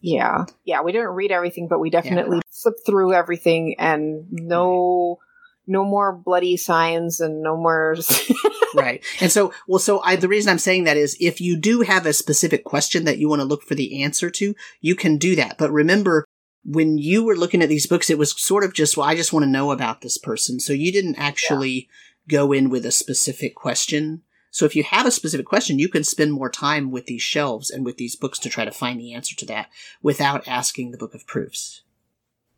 Yeah. 0.00 0.44
Yeah, 0.64 0.82
we 0.82 0.92
didn't 0.92 1.08
read 1.08 1.32
everything, 1.32 1.68
but 1.68 1.80
we 1.80 1.90
definitely 1.90 2.40
flipped 2.50 2.86
through 2.86 3.12
everything 3.12 3.76
and 3.78 4.26
no 4.30 5.18
no 5.66 5.84
more 5.84 6.12
bloody 6.12 6.56
signs 6.56 7.20
and 7.20 7.42
no 7.42 7.56
more 7.56 7.96
right. 8.74 9.04
And 9.20 9.32
so, 9.32 9.52
well, 9.66 9.80
so 9.80 10.00
I, 10.02 10.16
the 10.16 10.28
reason 10.28 10.50
I'm 10.50 10.58
saying 10.58 10.84
that 10.84 10.96
is 10.96 11.16
if 11.18 11.40
you 11.40 11.56
do 11.56 11.80
have 11.80 12.06
a 12.06 12.12
specific 12.12 12.64
question 12.64 13.04
that 13.04 13.18
you 13.18 13.28
want 13.28 13.40
to 13.40 13.46
look 13.46 13.62
for 13.62 13.74
the 13.74 14.02
answer 14.02 14.30
to, 14.30 14.54
you 14.80 14.94
can 14.94 15.18
do 15.18 15.34
that. 15.36 15.58
But 15.58 15.72
remember, 15.72 16.24
when 16.64 16.98
you 16.98 17.24
were 17.24 17.36
looking 17.36 17.62
at 17.62 17.68
these 17.68 17.86
books, 17.86 18.10
it 18.10 18.18
was 18.18 18.40
sort 18.40 18.64
of 18.64 18.74
just, 18.74 18.96
well, 18.96 19.08
I 19.08 19.14
just 19.14 19.32
want 19.32 19.44
to 19.44 19.50
know 19.50 19.72
about 19.72 20.00
this 20.00 20.18
person. 20.18 20.60
So 20.60 20.72
you 20.72 20.92
didn't 20.92 21.16
actually 21.16 21.88
go 22.28 22.52
in 22.52 22.70
with 22.70 22.86
a 22.86 22.92
specific 22.92 23.54
question. 23.54 24.22
So 24.50 24.64
if 24.64 24.74
you 24.74 24.84
have 24.84 25.06
a 25.06 25.10
specific 25.10 25.46
question, 25.46 25.78
you 25.78 25.88
can 25.88 26.04
spend 26.04 26.32
more 26.32 26.50
time 26.50 26.90
with 26.90 27.06
these 27.06 27.22
shelves 27.22 27.70
and 27.70 27.84
with 27.84 27.96
these 27.96 28.16
books 28.16 28.38
to 28.40 28.48
try 28.48 28.64
to 28.64 28.70
find 28.70 28.98
the 29.00 29.12
answer 29.12 29.36
to 29.36 29.46
that 29.46 29.68
without 30.02 30.46
asking 30.48 30.90
the 30.90 30.98
book 30.98 31.14
of 31.14 31.26
proofs. 31.26 31.82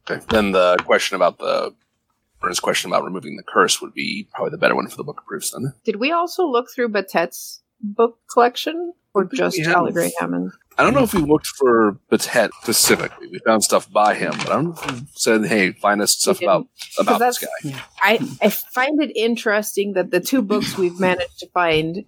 Okay. 0.08 0.24
Then 0.30 0.52
the 0.52 0.76
question 0.84 1.16
about 1.16 1.38
the 1.38 1.74
Vern's 2.40 2.60
question 2.60 2.90
about 2.90 3.04
removing 3.04 3.36
the 3.36 3.42
curse 3.42 3.80
would 3.82 3.92
be 3.92 4.28
probably 4.32 4.50
the 4.50 4.58
better 4.58 4.76
one 4.76 4.88
for 4.88 4.96
the 4.96 5.04
book 5.04 5.18
of 5.18 5.26
proofs 5.26 5.50
then. 5.50 5.74
Did 5.84 5.96
we 5.96 6.12
also 6.12 6.46
look 6.46 6.70
through 6.70 6.90
Batet's 6.90 7.62
book 7.80 8.18
collection 8.32 8.94
or 9.18 9.24
just 9.24 9.58
we 9.58 9.64
have. 9.64 9.76
Allegra 9.76 10.10
Hammond? 10.18 10.52
I 10.78 10.84
don't 10.84 10.94
know 10.94 11.02
if 11.02 11.12
we 11.12 11.20
looked 11.20 11.48
for 11.48 11.98
Batet 12.10 12.50
specifically. 12.62 13.26
We 13.28 13.40
found 13.40 13.64
stuff 13.64 13.90
by 13.90 14.14
him, 14.14 14.30
but 14.38 14.48
I 14.48 14.54
don't 14.54 14.64
know 14.66 14.74
if 14.76 14.92
we 14.92 15.06
said, 15.14 15.44
"Hey, 15.46 15.72
find 15.72 16.00
us 16.00 16.12
stuff 16.12 16.40
about 16.40 16.68
about 16.98 17.18
this 17.18 17.38
guy." 17.38 17.82
I, 18.00 18.20
I 18.40 18.50
find 18.50 19.02
it 19.02 19.10
interesting 19.16 19.94
that 19.94 20.12
the 20.12 20.20
two 20.20 20.40
books 20.40 20.78
we've 20.78 20.98
managed 21.00 21.40
to 21.40 21.48
find 21.48 22.04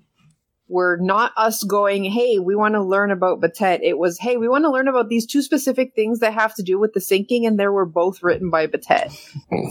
were 0.71 0.99
not 1.01 1.33
us 1.37 1.65
going, 1.65 2.05
hey, 2.05 2.39
we 2.39 2.55
want 2.55 2.75
to 2.75 2.83
learn 2.83 3.11
about 3.11 3.41
Batet. 3.41 3.81
It 3.83 3.99
was, 3.99 4.19
hey, 4.21 4.37
we 4.37 4.49
want 4.49 4.65
to 4.65 4.71
learn 4.71 4.87
about 4.87 5.09
these 5.09 5.27
two 5.27 5.43
specific 5.43 5.95
things 5.97 6.21
that 6.21 6.33
have 6.33 6.55
to 6.55 6.63
do 6.63 6.79
with 6.79 6.93
the 6.93 7.01
sinking, 7.01 7.45
and 7.45 7.59
they 7.59 7.67
were 7.67 7.85
both 7.85 8.23
written 8.23 8.51
by 8.51 8.69
Batet. 8.69 9.13
Hmm. 9.51 9.69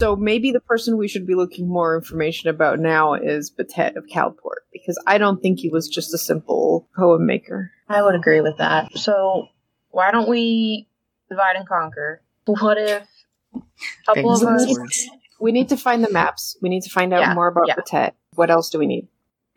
So 0.00 0.16
maybe 0.16 0.52
the 0.52 0.60
person 0.60 0.96
we 0.96 1.08
should 1.08 1.26
be 1.26 1.34
looking 1.34 1.68
more 1.68 1.96
information 1.96 2.48
about 2.50 2.78
now 2.78 3.14
is 3.14 3.50
Batet 3.50 3.96
of 3.96 4.06
Calport, 4.06 4.62
because 4.72 5.02
I 5.06 5.18
don't 5.18 5.40
think 5.42 5.60
he 5.60 5.68
was 5.68 5.88
just 5.88 6.14
a 6.14 6.18
simple 6.18 6.88
poem 6.96 7.26
maker. 7.26 7.70
I 7.88 8.02
would 8.02 8.14
agree 8.14 8.40
with 8.40 8.58
that. 8.58 8.96
So 8.96 9.48
why 9.90 10.10
don't 10.10 10.28
we 10.28 10.88
divide 11.28 11.56
and 11.56 11.68
conquer? 11.68 12.22
What 12.46 12.78
if 12.78 13.06
a 13.54 13.60
couple 14.06 14.36
Famous 14.36 14.42
of 14.42 14.48
us? 14.48 14.78
words. 14.78 15.08
We 15.40 15.52
need 15.52 15.68
to 15.70 15.76
find 15.76 16.04
the 16.04 16.10
maps. 16.10 16.56
We 16.62 16.68
need 16.68 16.82
to 16.82 16.90
find 16.90 17.12
out 17.12 17.20
Yeah, 17.20 17.34
more 17.34 17.48
about 17.48 17.68
yeah. 17.68 17.74
Batet. 17.74 18.12
What 18.34 18.50
else 18.50 18.70
do 18.70 18.78
we 18.78 18.86
need? 18.86 19.08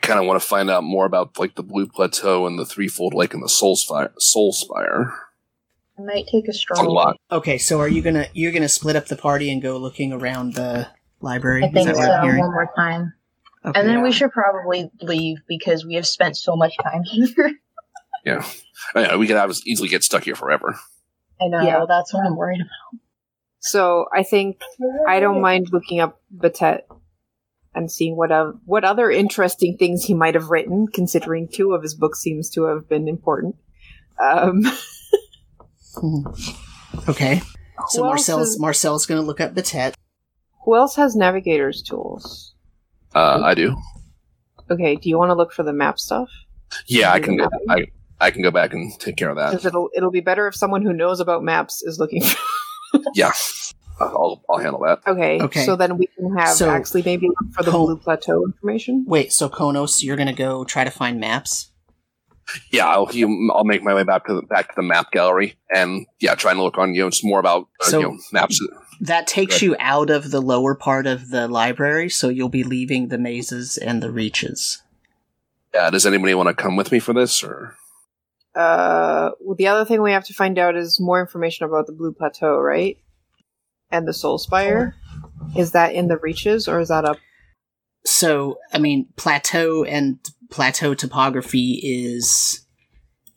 Kind 0.02 0.20
of 0.20 0.26
want 0.26 0.42
to 0.42 0.48
find 0.48 0.70
out 0.70 0.84
more 0.84 1.06
about 1.06 1.38
like 1.40 1.56
the 1.56 1.64
Blue 1.64 1.88
Plateau 1.88 2.46
and 2.46 2.58
the 2.58 2.66
Threefold 2.66 3.14
Lake 3.14 3.34
and 3.34 3.44
the 3.44 3.50
Soul 3.50 3.76
Spire. 3.76 4.12
Soul 4.20 4.52
Spire. 4.54 5.14
I 5.98 6.02
might 6.04 6.28
take 6.28 6.46
a 6.46 6.50
It's 6.50 6.58
a 6.58 6.60
stroll. 6.60 6.94
lot. 6.94 7.18
Okay, 7.32 7.58
so 7.58 7.80
are 7.80 7.88
you 7.88 8.02
gonna 8.02 8.28
you're 8.34 8.52
gonna 8.52 8.70
split 8.70 8.96
up 8.96 9.08
the 9.08 9.16
party 9.16 9.52
and 9.52 9.62
go 9.62 9.78
looking 9.78 10.14
around 10.14 10.54
the 10.56 10.88
library? 11.22 11.64
I 11.64 11.70
think 11.72 11.90
Is 11.90 11.96
so. 11.98 12.02
that 12.04 12.10
what 12.10 12.20
I'm 12.20 12.24
hearing? 12.26 12.40
One 12.42 12.52
more 12.52 12.72
time, 12.76 13.14
Okay. 13.66 13.80
and 13.80 13.90
then 13.90 14.02
we 14.04 14.12
should 14.12 14.32
probably 14.32 14.92
leave 15.02 15.38
because 15.48 15.86
we 15.86 15.96
have 15.96 16.06
spent 16.08 16.38
so 16.38 16.56
much 16.56 16.74
time 16.84 17.04
here. 17.06 17.52
Yeah, 18.26 18.46
I 18.94 19.08
know, 19.08 19.18
we 19.18 19.28
could 19.28 19.38
obviously 19.38 19.72
easily 19.72 19.90
get 19.90 20.04
stuck 20.04 20.24
here 20.26 20.36
forever. 20.36 20.76
I 21.42 21.48
know. 21.48 21.62
Yeah. 21.62 21.86
That's 21.88 22.14
what 22.14 22.26
I'm 22.26 22.36
worried 22.36 22.62
about. 22.62 23.00
So 23.60 24.06
I 24.14 24.24
think 24.24 24.60
I 25.08 25.20
don't 25.20 25.42
mind 25.42 25.70
looking 25.72 26.00
up 26.00 26.22
Batet 26.36 26.82
and 27.74 27.92
seeing 27.92 28.16
what 28.16 28.32
uh, 28.32 28.54
what 28.66 28.84
other 28.84 29.10
interesting 29.12 29.78
things 29.78 30.04
he 30.06 30.14
might 30.14 30.36
have 30.36 30.50
written, 30.50 30.88
considering 30.94 31.48
two 31.48 31.74
of 31.74 31.82
his 31.84 31.96
books 31.96 32.20
seems 32.20 32.50
to 32.52 32.64
have 32.66 32.88
been 32.90 33.08
important. 33.08 33.56
Um, 34.22 34.62
Mhm. 36.02 37.10
Okay. 37.10 37.42
So 37.90 38.02
Who 38.04 38.10
else 38.10 38.28
Marcel's 38.28 38.50
is- 38.50 38.60
Marcel's 38.60 39.06
gonna 39.06 39.22
look 39.22 39.40
up 39.42 39.54
Batet. 39.54 39.94
who 40.66 40.76
else 40.76 40.96
has 40.96 41.16
navigator's 41.16 41.82
tools? 41.82 42.54
Uh, 43.16 43.42
I 43.44 43.54
do. 43.56 43.76
Okay, 44.70 44.96
do 44.96 45.08
you 45.10 45.18
want 45.18 45.30
to 45.30 45.36
look 45.36 45.54
for 45.54 45.64
the 45.64 45.74
map 45.74 45.98
stuff? 46.00 46.28
Yeah, 46.88 47.12
I 47.14 47.20
can. 47.20 47.38
Go, 47.38 47.48
I 47.70 47.86
I 48.20 48.32
can 48.32 48.42
go 48.42 48.52
back 48.52 48.74
and 48.74 48.92
take 49.00 49.16
care 49.16 49.30
of 49.30 49.38
that. 49.38 49.64
It'll 49.66 49.90
it'll 49.96 50.12
be 50.12 50.20
better 50.22 50.48
if 50.48 50.56
someone 50.56 50.82
who 50.82 50.92
knows 50.94 51.20
about 51.20 51.44
maps 51.44 51.82
is 51.84 52.00
looking. 52.00 52.24
For- 52.24 52.38
Yeah, 53.16 53.32
I'll 54.00 54.42
I'll 54.50 54.60
handle 54.60 54.82
that. 54.86 55.00
okay, 55.08 55.40
Okay. 55.42 55.66
so 55.66 55.76
then 55.76 55.98
we 55.98 56.08
can 56.08 56.36
have 56.38 56.50
So- 56.56 56.70
actually 56.70 57.04
maybe 57.04 57.28
look 57.28 57.54
for 57.54 57.64
the 57.64 57.72
Col- 57.72 57.86
Blue 57.88 57.98
Plateau 57.98 58.44
information. 58.46 59.06
Wait, 59.08 59.32
so 59.34 59.50
Konos, 59.50 60.04
you're 60.04 60.16
gonna 60.18 60.34
go 60.34 60.64
try 60.64 60.84
to 60.84 60.90
find 60.92 61.20
maps? 61.20 61.70
Yeah, 62.72 62.88
I'll 62.88 63.10
you, 63.12 63.52
I'll 63.54 63.64
make 63.66 63.84
my 63.84 63.94
way 63.94 64.04
back 64.04 64.26
to 64.28 64.34
the 64.34 64.42
back 64.42 64.70
to 64.70 64.74
the 64.78 64.82
map 64.84 65.12
gallery 65.12 65.58
and 65.74 66.06
yeah, 66.20 66.36
trying 66.36 66.56
to 66.56 66.64
look 66.64 66.78
on 66.78 66.94
you 66.94 67.04
know 67.04 67.10
some 67.10 67.30
more 67.30 67.40
about 67.40 67.68
uh, 67.82 67.86
So- 67.86 68.00
you 68.00 68.08
know 68.08 68.18
maps. 68.32 68.60
That 69.00 69.28
takes 69.28 69.62
you 69.62 69.76
out 69.80 70.10
of 70.10 70.32
the 70.32 70.42
lower 70.42 70.74
part 70.74 71.06
of 71.06 71.30
the 71.30 71.48
library, 71.48 72.10
so 72.10 72.30
you'll 72.30 72.50
be 72.50 72.64
leaving 72.64 73.10
the 73.10 73.20
mazes 73.20 73.78
and 73.78 74.02
the 74.02 74.12
reaches. 74.12 74.82
Yeah, 75.72 75.92
does 75.92 76.08
anybody 76.08 76.34
want 76.34 76.48
to 76.50 76.56
come 76.56 76.76
with 76.76 76.92
me 76.92 76.98
for 76.98 77.14
this 77.14 77.44
or? 77.44 77.76
Uh, 78.56 79.32
well, 79.40 79.56
the 79.56 79.68
other 79.68 79.86
thing 79.86 80.02
we 80.02 80.14
have 80.14 80.24
to 80.26 80.34
find 80.34 80.58
out 80.58 80.76
is 80.76 81.00
more 81.00 81.22
information 81.22 81.68
about 81.68 81.86
the 81.86 81.94
Blue 81.94 82.12
Plateau, 82.12 82.58
right? 82.60 82.98
And 83.92 84.08
the 84.08 84.14
Soul 84.14 84.40
Spire. 84.40 84.96
Is 85.56 85.74
that 85.74 85.94
in 85.94 86.08
the 86.08 86.18
Reaches 86.18 86.68
or 86.68 86.80
is 86.80 86.88
that 86.90 87.06
up? 87.06 87.18
So, 88.08 88.58
I 88.74 88.80
mean, 88.80 89.08
plateau 89.18 89.84
and 89.84 90.18
plateau 90.50 90.94
topography 90.94 91.80
is 91.84 92.66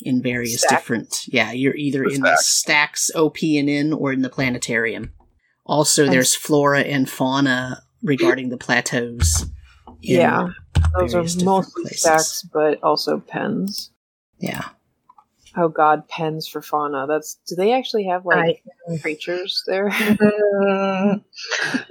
in 0.00 0.22
various 0.22 0.62
Stack. 0.62 0.70
different. 0.78 1.24
Yeah, 1.26 1.50
you're 1.52 1.74
either 1.76 2.04
The 2.04 2.14
in 2.14 2.20
the 2.22 2.36
stacks, 2.36 3.10
OP 3.14 3.38
and 3.42 3.68
in, 3.68 3.92
or 3.92 4.12
in 4.12 4.22
the 4.22 4.30
planetarium. 4.30 5.12
Also, 5.66 6.04
And- 6.04 6.12
there's 6.12 6.34
flora 6.34 6.80
and 6.82 7.08
fauna 7.10 7.82
regarding 8.02 8.48
the 8.50 8.56
plateaus. 8.56 9.46
Yeah, 10.00 10.48
Those 10.98 11.14
are 11.14 11.44
mostly 11.44 11.82
places. 11.82 12.00
stacks, 12.00 12.42
but 12.52 12.82
also 12.82 13.18
pens. 13.18 13.90
Yeah. 14.38 14.68
Oh 15.56 15.68
god, 15.68 16.08
pens 16.08 16.46
for 16.46 16.62
fauna. 16.62 17.06
That's 17.08 17.38
do 17.48 17.56
they 17.56 17.72
actually 17.72 18.04
have 18.04 18.24
like 18.24 18.62
Right. 18.88 19.02
creatures 19.02 19.62
there? 19.66 19.88
Didn't 19.90 21.22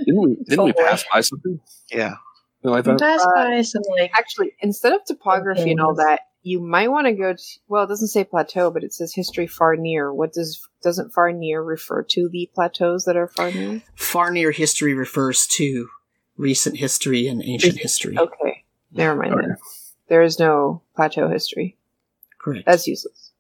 we, 0.08 0.36
didn't 0.48 0.64
we 0.64 0.74
pass 0.74 1.04
by 1.14 1.22
something? 1.22 1.60
Yeah. 1.92 2.16
No, 2.64 2.74
I 2.74 2.82
thought. 2.82 3.00
Pass 3.00 3.22
Uh, 3.38 3.64
some 3.64 3.84
like 4.00 4.12
actually, 4.18 4.52
instead 4.60 4.94
of 4.94 5.04
topography 5.06 5.72
and 5.72 5.80
all 5.80 5.96
that, 5.96 6.22
you 6.44 6.60
might 6.60 6.90
want 6.90 7.08
to 7.08 7.14
go 7.14 7.34
to 7.34 7.44
well, 7.68 7.84
it 7.84 7.88
doesn't 7.88 8.08
say 8.10 8.24
plateau, 8.24 8.70
but 8.72 8.84
it 8.84 8.94
says 8.94 9.14
history 9.14 9.48
far 9.48 9.76
near. 9.76 10.14
What 10.14 10.34
does 10.34 10.68
doesn't 10.84 11.12
far 11.14 11.32
near 11.32 11.62
refer 11.62 12.04
to 12.04 12.30
the 12.30 12.50
plateaus 12.54 13.06
that 13.06 13.16
are 13.18 13.28
far 13.28 13.52
near? 13.52 13.82
Far 13.96 14.32
near 14.32 14.52
history 14.52 14.94
refers 14.94 15.48
to 15.58 15.90
recent 16.38 16.78
history 16.78 17.28
and 17.28 17.44
ancient 17.44 17.78
history. 17.78 18.18
Okay. 18.18 18.64
Never 18.92 19.16
mind 19.16 19.34
Okay. 19.34 19.48
then. 19.48 19.58
There 20.08 20.22
is 20.22 20.40
no 20.40 20.82
plateau 20.96 21.30
history. 21.30 21.78
Correct. 22.40 22.66
That's 22.66 22.88
useless. 22.88 23.32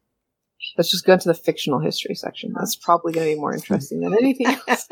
Let's 0.77 0.91
just 0.91 1.05
go 1.05 1.13
into 1.13 1.29
the 1.29 1.33
fictional 1.33 1.79
history 1.79 2.15
section. 2.15 2.53
That's 2.53 2.75
probably 2.75 3.13
going 3.13 3.27
to 3.27 3.33
be 3.33 3.39
more 3.39 3.53
interesting 3.55 4.01
than 4.01 4.13
anything 4.13 4.47
else. 4.67 4.87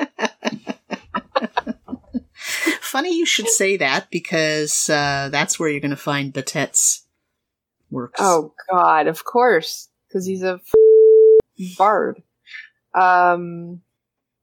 Funny 2.87 3.17
you 3.17 3.25
should 3.25 3.49
say 3.49 3.77
that 3.77 4.09
because 4.09 4.89
uh, 4.89 5.29
that's 5.31 5.59
where 5.59 5.69
you're 5.69 5.81
going 5.81 5.91
to 5.91 5.97
find 5.97 6.33
Batet's 6.33 7.05
works. 7.89 8.19
Oh 8.21 8.53
God, 8.71 9.07
of 9.07 9.23
course, 9.23 9.89
because 10.07 10.25
he's 10.25 10.43
a 10.43 10.61
f- 10.63 11.77
bard. 11.77 12.23
Um, 12.93 13.81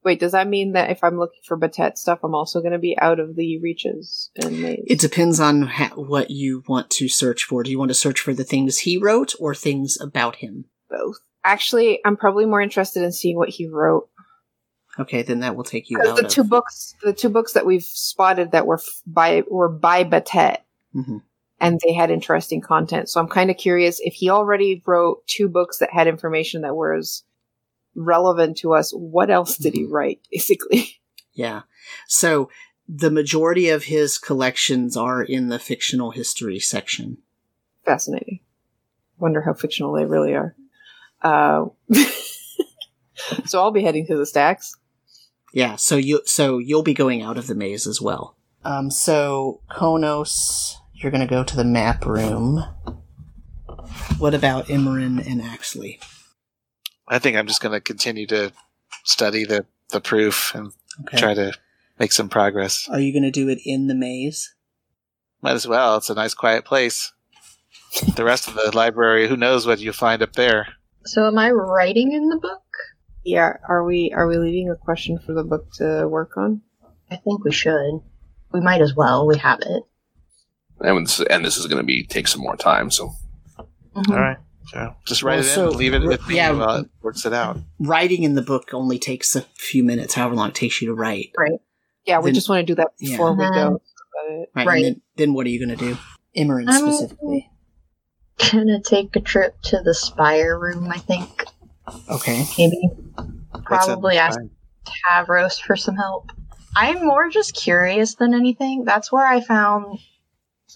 wait, 0.05 0.21
does 0.21 0.33
that 0.33 0.47
mean 0.47 0.73
that 0.73 0.91
if 0.91 1.03
I'm 1.03 1.19
looking 1.19 1.41
for 1.45 1.59
Batet 1.59 1.97
stuff, 1.97 2.21
I'm 2.23 2.35
also 2.35 2.61
going 2.61 2.73
to 2.73 2.79
be 2.79 2.97
out 3.01 3.19
of 3.19 3.35
the 3.35 3.59
reaches? 3.61 4.31
It 4.37 5.01
depends 5.01 5.41
on 5.41 5.63
ha- 5.63 5.95
what 5.95 6.31
you 6.31 6.63
want 6.69 6.91
to 6.91 7.09
search 7.09 7.45
for. 7.45 7.63
Do 7.63 7.71
you 7.71 7.79
want 7.79 7.91
to 7.91 7.95
search 7.95 8.21
for 8.21 8.35
the 8.35 8.45
things 8.45 8.79
he 8.79 8.99
wrote 8.99 9.35
or 9.41 9.55
things 9.55 9.99
about 10.01 10.37
him? 10.37 10.67
both. 10.95 11.19
Actually, 11.45 12.01
I'm 12.05 12.17
probably 12.17 12.47
more 12.47 12.61
interested 12.61 13.03
in 13.03 13.13
seeing 13.13 13.37
what 13.37 13.51
he 13.51 13.69
wrote. 13.69 14.09
Okay, 14.99 15.23
then 15.23 15.41
that 15.41 15.57
will 15.57 15.65
take 15.65 15.91
you 15.91 15.99
out 16.01 16.17
the 16.17 16.25
of. 16.27 16.31
two 16.31 16.45
books, 16.45 16.95
the 17.03 17.13
two 17.13 17.29
books 17.29 17.53
that 17.55 17.67
we've 17.67 17.83
spotted 17.83 18.53
that 18.53 18.67
were 18.67 18.79
f- 18.79 19.03
by 19.07 19.43
were 19.51 19.69
by 19.69 20.05
Batet, 20.05 20.59
Mhm. 20.95 21.23
and 21.61 21.81
they 21.85 21.93
had 21.93 22.11
interesting 22.11 22.61
content. 22.61 23.09
So 23.09 23.21
I'm 23.21 23.29
kind 23.29 23.51
of 23.51 23.57
curious 23.57 23.99
if 24.05 24.15
he 24.15 24.31
already 24.31 24.83
wrote 24.87 25.27
two 25.27 25.49
books 25.49 25.79
that 25.79 25.91
had 25.93 26.07
information 26.07 26.63
that 26.63 26.77
was 26.77 27.25
relevant 27.97 28.57
to 28.59 28.75
us. 28.75 28.93
What 28.93 29.31
else 29.31 29.57
did 29.57 29.75
he 29.75 29.85
write? 29.85 30.21
Basically, 30.33 31.01
Yeah. 31.33 31.63
So 32.07 32.49
the 32.89 33.11
majority 33.11 33.71
of 33.71 33.85
his 33.85 34.19
collections 34.19 34.97
are 34.97 35.23
in 35.23 35.49
the 35.49 35.59
fictional 35.59 36.11
history 36.13 36.61
section. 36.61 37.19
fascinating. 37.85 38.41
Wonder 39.19 39.41
how 39.43 39.55
fictional 39.55 39.93
they 39.95 40.05
really 40.05 40.35
are. 40.35 40.55
Uh, 41.23 41.67
so 43.47 43.61
I'll 43.61 43.71
be 43.71 43.83
heading 43.83 44.07
to 44.09 44.17
the 44.17 44.27
stacks. 44.27 44.75
Yeah, 45.55 45.77
so 45.77 45.97
you 45.97 46.21
so 46.27 46.59
you'll 46.59 46.83
be 46.83 46.95
going 46.95 47.23
out 47.23 47.39
of 47.39 47.47
the 47.47 47.55
maze 47.55 47.87
as 47.87 48.01
well. 48.01 48.37
Um 48.65 48.91
so 48.91 49.61
Konos, 49.71 50.75
you're 50.93 51.13
gonna 51.13 51.27
go 51.27 51.45
to 51.45 51.57
the 51.57 51.65
map 51.65 52.05
room. 52.05 52.65
What 54.19 54.35
about 54.35 54.67
Imran 54.67 55.25
and 55.25 55.41
Axley? 55.41 56.03
I 57.07 57.19
think 57.19 57.37
I'm 57.37 57.47
just 57.47 57.61
going 57.61 57.73
to 57.75 57.81
continue 57.81 58.27
to 58.29 58.51
study 59.05 59.45
the, 59.45 59.67
the 59.91 60.01
proof 60.01 60.55
and 60.55 60.73
Okay. 61.07 61.19
try 61.19 61.35
to 61.35 61.53
make 61.99 62.13
some 62.13 62.29
progress. 62.29 62.89
Are 62.89 63.01
you 63.01 63.13
gonna 63.13 63.31
do 63.33 63.49
it 63.49 63.59
in 63.65 63.89
the 63.89 63.95
maze? 63.95 64.55
Might 65.43 65.53
as 65.55 65.67
well. 65.69 65.97
It's 65.97 66.09
a 66.11 66.15
nice, 66.15 66.35
quiet 66.35 66.65
place. 66.65 67.13
The 68.17 68.25
rest 68.25 68.49
of 68.49 68.55
the 68.55 68.75
library, 68.75 69.29
who 69.29 69.37
knows 69.37 69.67
what 69.67 69.81
you'll 69.81 69.93
find 69.93 70.23
up 70.23 70.33
there? 70.35 70.69
So 71.05 71.27
am 71.27 71.37
I 71.39 71.51
writing 71.51 72.13
in 72.13 72.29
the 72.29 72.39
book? 72.39 72.63
Yeah, 73.25 73.55
are 73.69 73.85
we 73.85 74.13
are 74.15 74.27
we 74.27 74.37
leaving 74.37 74.71
a 74.71 74.77
question 74.77 75.19
for 75.19 75.33
the 75.33 75.45
book 75.45 75.73
to 75.75 76.07
work 76.09 76.37
on? 76.37 76.61
I 77.11 77.17
think 77.17 77.45
we 77.45 77.53
should. 77.53 78.01
We 78.53 78.61
might 78.61 78.81
as 78.83 78.95
well. 78.95 79.27
We 79.27 79.39
have 79.39 79.61
it. 79.61 79.83
And 80.81 81.07
this, 81.07 81.21
and 81.21 81.45
this 81.45 81.57
is 81.57 81.67
going 81.67 81.81
to 81.81 81.87
be 81.87 82.05
take 82.05 82.29
some 82.29 82.43
more 82.43 82.57
time. 82.57 82.91
So 82.91 83.13
Mhm. 83.97 84.11
All 84.11 84.21
right. 84.21 84.37
So 84.67 84.95
just 85.07 85.23
write 85.23 85.37
Well, 85.37 85.45
it 85.45 85.49
in 85.49 85.55
so- 85.55 85.69
and 85.69 85.77
leave 85.77 85.95
it 85.95 86.03
with 86.03 86.21
yeah. 86.31 86.51
while 86.53 86.77
it 86.79 86.89
works 87.03 87.25
it 87.25 87.33
out. 87.33 87.59
Writing 87.79 88.23
in 88.25 88.35
the 88.35 88.43
book 88.43 88.75
only 88.75 88.99
takes 88.99 89.37
a 89.37 89.43
few 89.57 89.85
minutes, 89.85 90.15
however 90.15 90.35
long 90.35 90.49
it 90.49 90.55
takes 90.55 90.81
you 90.83 90.89
to 90.89 90.95
write. 90.95 91.31
Right. 91.39 91.61
Yeah, 92.07 92.19
we 92.21 92.33
just 92.33 92.49
want 92.49 92.61
to 92.67 92.67
do 92.67 92.75
that 92.77 92.89
Yeah. 92.99 93.11
before 93.13 93.35
we 93.35 93.45
Mhm. 93.45 93.55
go. 93.55 93.67
About. 93.67 93.83
Right. 94.55 94.67
Right. 94.67 94.77
And 94.85 94.97
then, 94.97 95.03
then 95.17 95.35
what 95.35 95.47
are 95.47 95.51
you 95.51 95.61
gonna 95.65 95.77
do? 95.77 95.97
Imran 96.37 96.71
specifically. 96.73 97.51
Gonna 98.53 98.81
take 98.81 99.15
a 99.17 99.21
trip 99.21 99.61
to 99.63 99.81
the 99.81 99.95
spire 99.95 100.59
room, 100.59 100.89
I 100.91 100.99
think. 100.99 101.44
Okay. 102.11 102.45
Maybe. 102.59 102.91
Probably 103.65 104.19
ask 104.19 104.39
Tavros 104.85 105.61
for 105.61 105.77
some 105.77 105.97
help. 105.97 106.31
I'm 106.77 107.05
more 107.07 107.29
just 107.29 107.55
curious 107.55 108.15
than 108.17 108.35
anything. 108.35 108.85
That's 108.85 109.13
where 109.13 109.27
I 109.27 109.41
found 109.41 109.99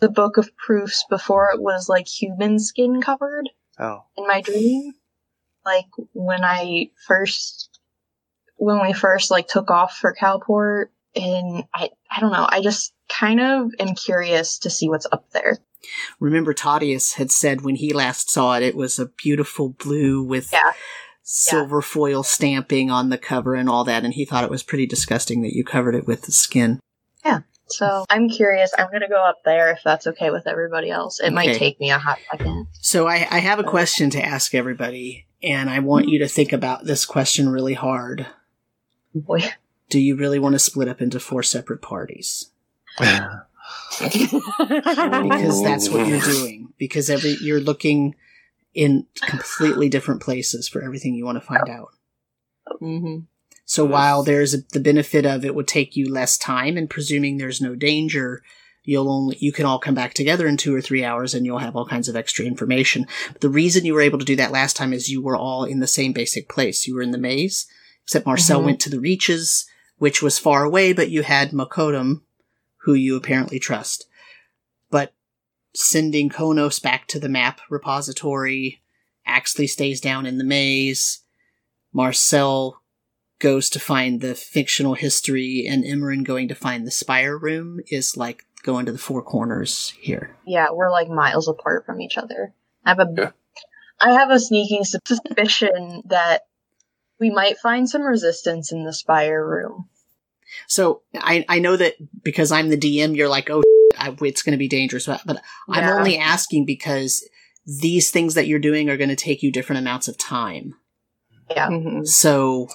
the 0.01 0.09
book 0.09 0.37
of 0.37 0.57
proofs 0.57 1.05
before 1.11 1.51
it 1.53 1.61
was 1.61 1.89
like 1.89 2.07
human 2.07 2.59
skin 2.59 3.01
covered 3.03 3.49
Oh, 3.81 4.05
in 4.17 4.27
my 4.27 4.41
dream. 4.41 4.93
Like 5.65 5.87
when 6.13 6.45
I 6.45 6.91
first 7.07 7.81
when 8.57 8.81
we 8.83 8.93
first 8.93 9.31
like 9.31 9.49
took 9.49 9.71
off 9.71 9.97
for 9.97 10.15
Calport 10.15 10.87
and 11.15 11.65
I 11.75 11.91
I 12.11 12.21
don't 12.21 12.33
know, 12.33 12.47
I 12.49 12.61
just 12.61 12.93
kind 13.09 13.41
of 13.41 13.73
am 13.79 13.95
curious 13.95 14.59
to 14.59 14.71
see 14.71 14.89
what's 14.89 15.07
up 15.11 15.31
there. 15.33 15.59
Remember 16.21 16.53
Tadius 16.53 17.15
had 17.15 17.31
said 17.31 17.63
when 17.63 17.77
he 17.77 17.93
last 17.93 18.31
saw 18.31 18.57
it, 18.57 18.63
it 18.63 18.77
was 18.77 18.99
a 18.99 19.07
beautiful 19.07 19.71
blue 19.71 20.23
with 20.23 20.53
Yeah. 20.53 20.73
silver 21.23 21.83
foil 21.83 22.23
stamping 22.23 22.91
on 22.91 23.11
the 23.11 23.19
cover 23.19 23.55
and 23.55 23.69
all 23.69 23.85
that, 23.85 24.05
and 24.05 24.15
he 24.15 24.25
thought 24.25 24.45
it 24.45 24.51
was 24.51 24.63
pretty 24.63 24.87
disgusting 24.87 25.43
that 25.43 25.55
you 25.55 25.65
covered 25.65 25.95
it 25.95 26.07
with 26.07 26.23
the 26.23 26.33
skin. 26.33 26.81
Yeah. 27.25 27.41
So 27.67 28.07
I'm 28.09 28.29
curious. 28.29 28.73
I'm 28.79 28.91
gonna 28.91 29.09
go 29.09 29.23
up 29.23 29.43
there 29.45 29.71
if 29.71 29.81
that's 29.85 30.07
okay 30.07 30.31
with 30.31 30.47
everybody 30.47 30.91
else. 30.91 31.21
It 31.21 31.33
might 31.33 31.57
take 31.57 31.79
me 31.79 31.91
a 31.91 31.99
hot 31.99 32.19
second. 32.31 32.67
So 32.81 33.07
I, 33.07 33.27
I 33.31 33.39
have 33.41 33.59
a 33.59 33.65
question 33.65 34.11
to 34.11 34.25
ask 34.25 34.55
everybody, 34.55 35.27
and 35.43 35.69
I 35.69 35.81
want 35.81 36.07
mm-hmm. 36.07 36.13
you 36.13 36.19
to 36.21 36.29
think 36.29 36.53
about 36.53 36.85
this 36.85 37.05
question 37.05 37.51
really 37.51 37.75
hard. 37.75 38.27
Boy. 39.15 39.45
Do 39.91 39.99
you 39.99 40.17
really 40.17 40.39
want 40.39 40.55
to 40.55 40.59
split 40.59 40.89
up 40.89 41.01
into 41.01 41.21
four 41.21 41.43
separate 41.43 41.83
parties? 41.83 42.51
Because 43.99 45.63
that's 45.63 45.89
what 45.91 46.09
you're 46.09 46.21
doing. 46.21 46.73
Because 46.79 47.11
every 47.11 47.37
you're 47.41 47.61
looking 47.61 48.15
in 48.75 49.07
completely 49.27 49.89
different 49.89 50.23
places 50.23 50.69
for 50.69 50.83
everything 50.83 51.15
you 51.15 51.25
want 51.25 51.37
to 51.37 51.47
find 51.47 51.69
out. 51.69 51.89
hmm 52.79 53.19
So 53.65 53.85
while 53.85 54.23
there's 54.23 54.55
a, 54.55 54.59
the 54.73 54.81
benefit 54.81 55.27
of 55.27 55.45
it 55.45 55.55
would 55.55 55.67
take 55.69 55.97
you 55.97 56.13
less 56.13 56.39
time, 56.39 56.77
and 56.77 56.89
presuming 56.89 57.37
there's 57.39 57.61
no 57.61 57.75
danger, 57.75 58.43
you'll 58.85 59.11
only 59.11 59.37
you 59.41 59.53
can 59.53 59.67
all 59.67 59.79
come 59.79 59.95
back 59.95 60.15
together 60.15 60.47
in 60.47 60.57
two 60.57 60.75
or 60.75 60.81
three 60.81 61.05
hours, 61.05 61.35
and 61.35 61.45
you'll 61.45 61.59
have 61.59 61.75
all 61.77 61.87
kinds 61.87 62.09
of 62.09 62.17
extra 62.17 62.45
information. 62.45 63.07
But 63.33 63.41
the 63.41 63.49
reason 63.51 63.85
you 63.85 63.95
were 63.95 64.01
able 64.01 64.19
to 64.19 64.25
do 64.25 64.37
that 64.37 64.53
last 64.53 64.77
time 64.77 64.93
is 64.93 65.09
you 65.09 65.23
were 65.23 65.37
all 65.37 65.65
in 65.65 65.81
the 65.81 65.87
same 65.87 66.13
basic 66.13 66.49
place. 66.49 66.87
You 66.87 66.95
were 66.95 67.03
in 67.03 67.11
the 67.11 67.19
maze, 67.19 67.67
except 68.05 68.27
Marcel 68.27 68.61
Mhm. 68.61 68.65
went 68.65 68.81
to 68.81 68.91
the 68.91 69.01
Reaches, 69.01 69.67
which 69.97 70.23
was 70.23 70.39
far 70.39 70.63
away, 70.65 70.93
but 70.93 71.11
you 71.11 71.23
had 71.23 71.51
Makodum, 71.51 72.21
who 72.89 72.95
you 72.95 73.17
apparently 73.17 73.59
trust. 73.59 74.07
But 74.91 75.13
sending 75.75 76.31
Konos 76.31 76.83
back 76.83 77.07
to 77.09 77.21
the 77.21 77.29
map 77.29 77.61
repository, 77.69 78.81
Axley 79.29 79.69
stays 79.69 80.01
down 80.01 80.25
in 80.25 80.39
the 80.39 80.45
maze. 80.45 81.19
Marcel 81.93 82.81
goes 83.41 83.69
to 83.69 83.79
find 83.79 84.23
the 84.23 84.35
fictional 84.35 84.95
history, 84.95 85.67
and 85.69 85.85
Imran 85.85 86.25
going 86.25 86.49
to 86.49 86.55
find 86.55 86.87
the 86.87 86.91
spire 86.91 87.37
room 87.37 87.81
is 87.89 88.17
like 88.17 88.47
going 88.63 88.87
to 88.87 88.93
the 88.93 88.97
four 88.97 89.21
corners 89.21 89.93
here. 90.01 90.35
Yeah, 90.47 90.69
we're 90.73 90.91
like 90.91 91.11
miles 91.11 91.47
apart 91.47 91.85
from 91.85 92.01
each 92.01 92.17
other. 92.17 92.55
I 92.87 92.89
have 92.89 93.01
a 93.01 93.15
Yeah. 93.15 93.31
I 94.01 94.13
have 94.13 94.31
a 94.31 94.41
sneaking 94.41 94.85
suspicion 94.85 96.05
that 96.07 96.47
we 97.21 97.29
might 97.29 97.59
find 97.59 97.87
some 97.87 98.01
resistance 98.05 98.73
in 98.73 98.85
the 98.85 98.95
spire 98.95 99.47
room. 99.47 99.91
So 100.67 101.03
I 101.15 101.45
I 101.49 101.59
know 101.59 101.77
that 101.77 101.95
because 102.23 102.53
I'm 102.53 102.69
the 102.69 102.77
DM, 102.77 103.17
you're 103.17 103.29
like, 103.29 103.51
oh, 103.51 103.63
I, 103.99 104.15
it's 104.23 104.43
going 104.43 104.53
to 104.53 104.59
be 104.59 104.69
dangerous, 104.69 105.07
but, 105.07 105.23
but 105.27 105.43
I'm 105.69 105.89
only 105.89 106.19
asking 106.19 106.67
because 106.67 107.27
these 107.67 108.11
things 108.11 108.35
that 108.35 108.47
you're 108.47 108.59
doing 108.59 108.89
are 108.89 108.97
going 108.97 109.09
to 109.11 109.17
take 109.17 109.43
you 109.43 109.51
different 109.53 109.81
amounts 109.81 110.09
of 110.09 110.17
time. 110.17 110.75
Yeah. 111.51 111.69
Mhm. 111.69 112.07
So, 112.07 112.69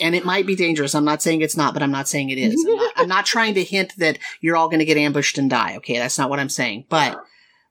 and 0.00 0.14
it 0.14 0.24
might 0.24 0.46
be 0.46 0.56
dangerous. 0.56 0.94
I'm 0.94 1.04
not 1.04 1.22
saying 1.22 1.42
it's 1.42 1.56
not, 1.56 1.74
but 1.74 1.82
I'm 1.82 1.90
not 1.90 2.08
saying 2.08 2.30
it 2.30 2.38
is. 2.38 2.64
I'm 2.66 2.76
not, 2.76 2.92
I'm 2.96 3.08
not 3.08 3.26
trying 3.26 3.54
to 3.54 3.62
hint 3.64 3.92
that 3.98 4.18
you're 4.40 4.56
all 4.56 4.68
going 4.68 4.78
to 4.78 4.84
get 4.86 4.96
ambushed 4.96 5.36
and 5.38 5.50
die. 5.50 5.76
Okay, 5.76 5.98
that's 5.98 6.18
not 6.18 6.30
what 6.30 6.40
I'm 6.40 6.48
saying. 6.48 6.86
But 6.88 7.22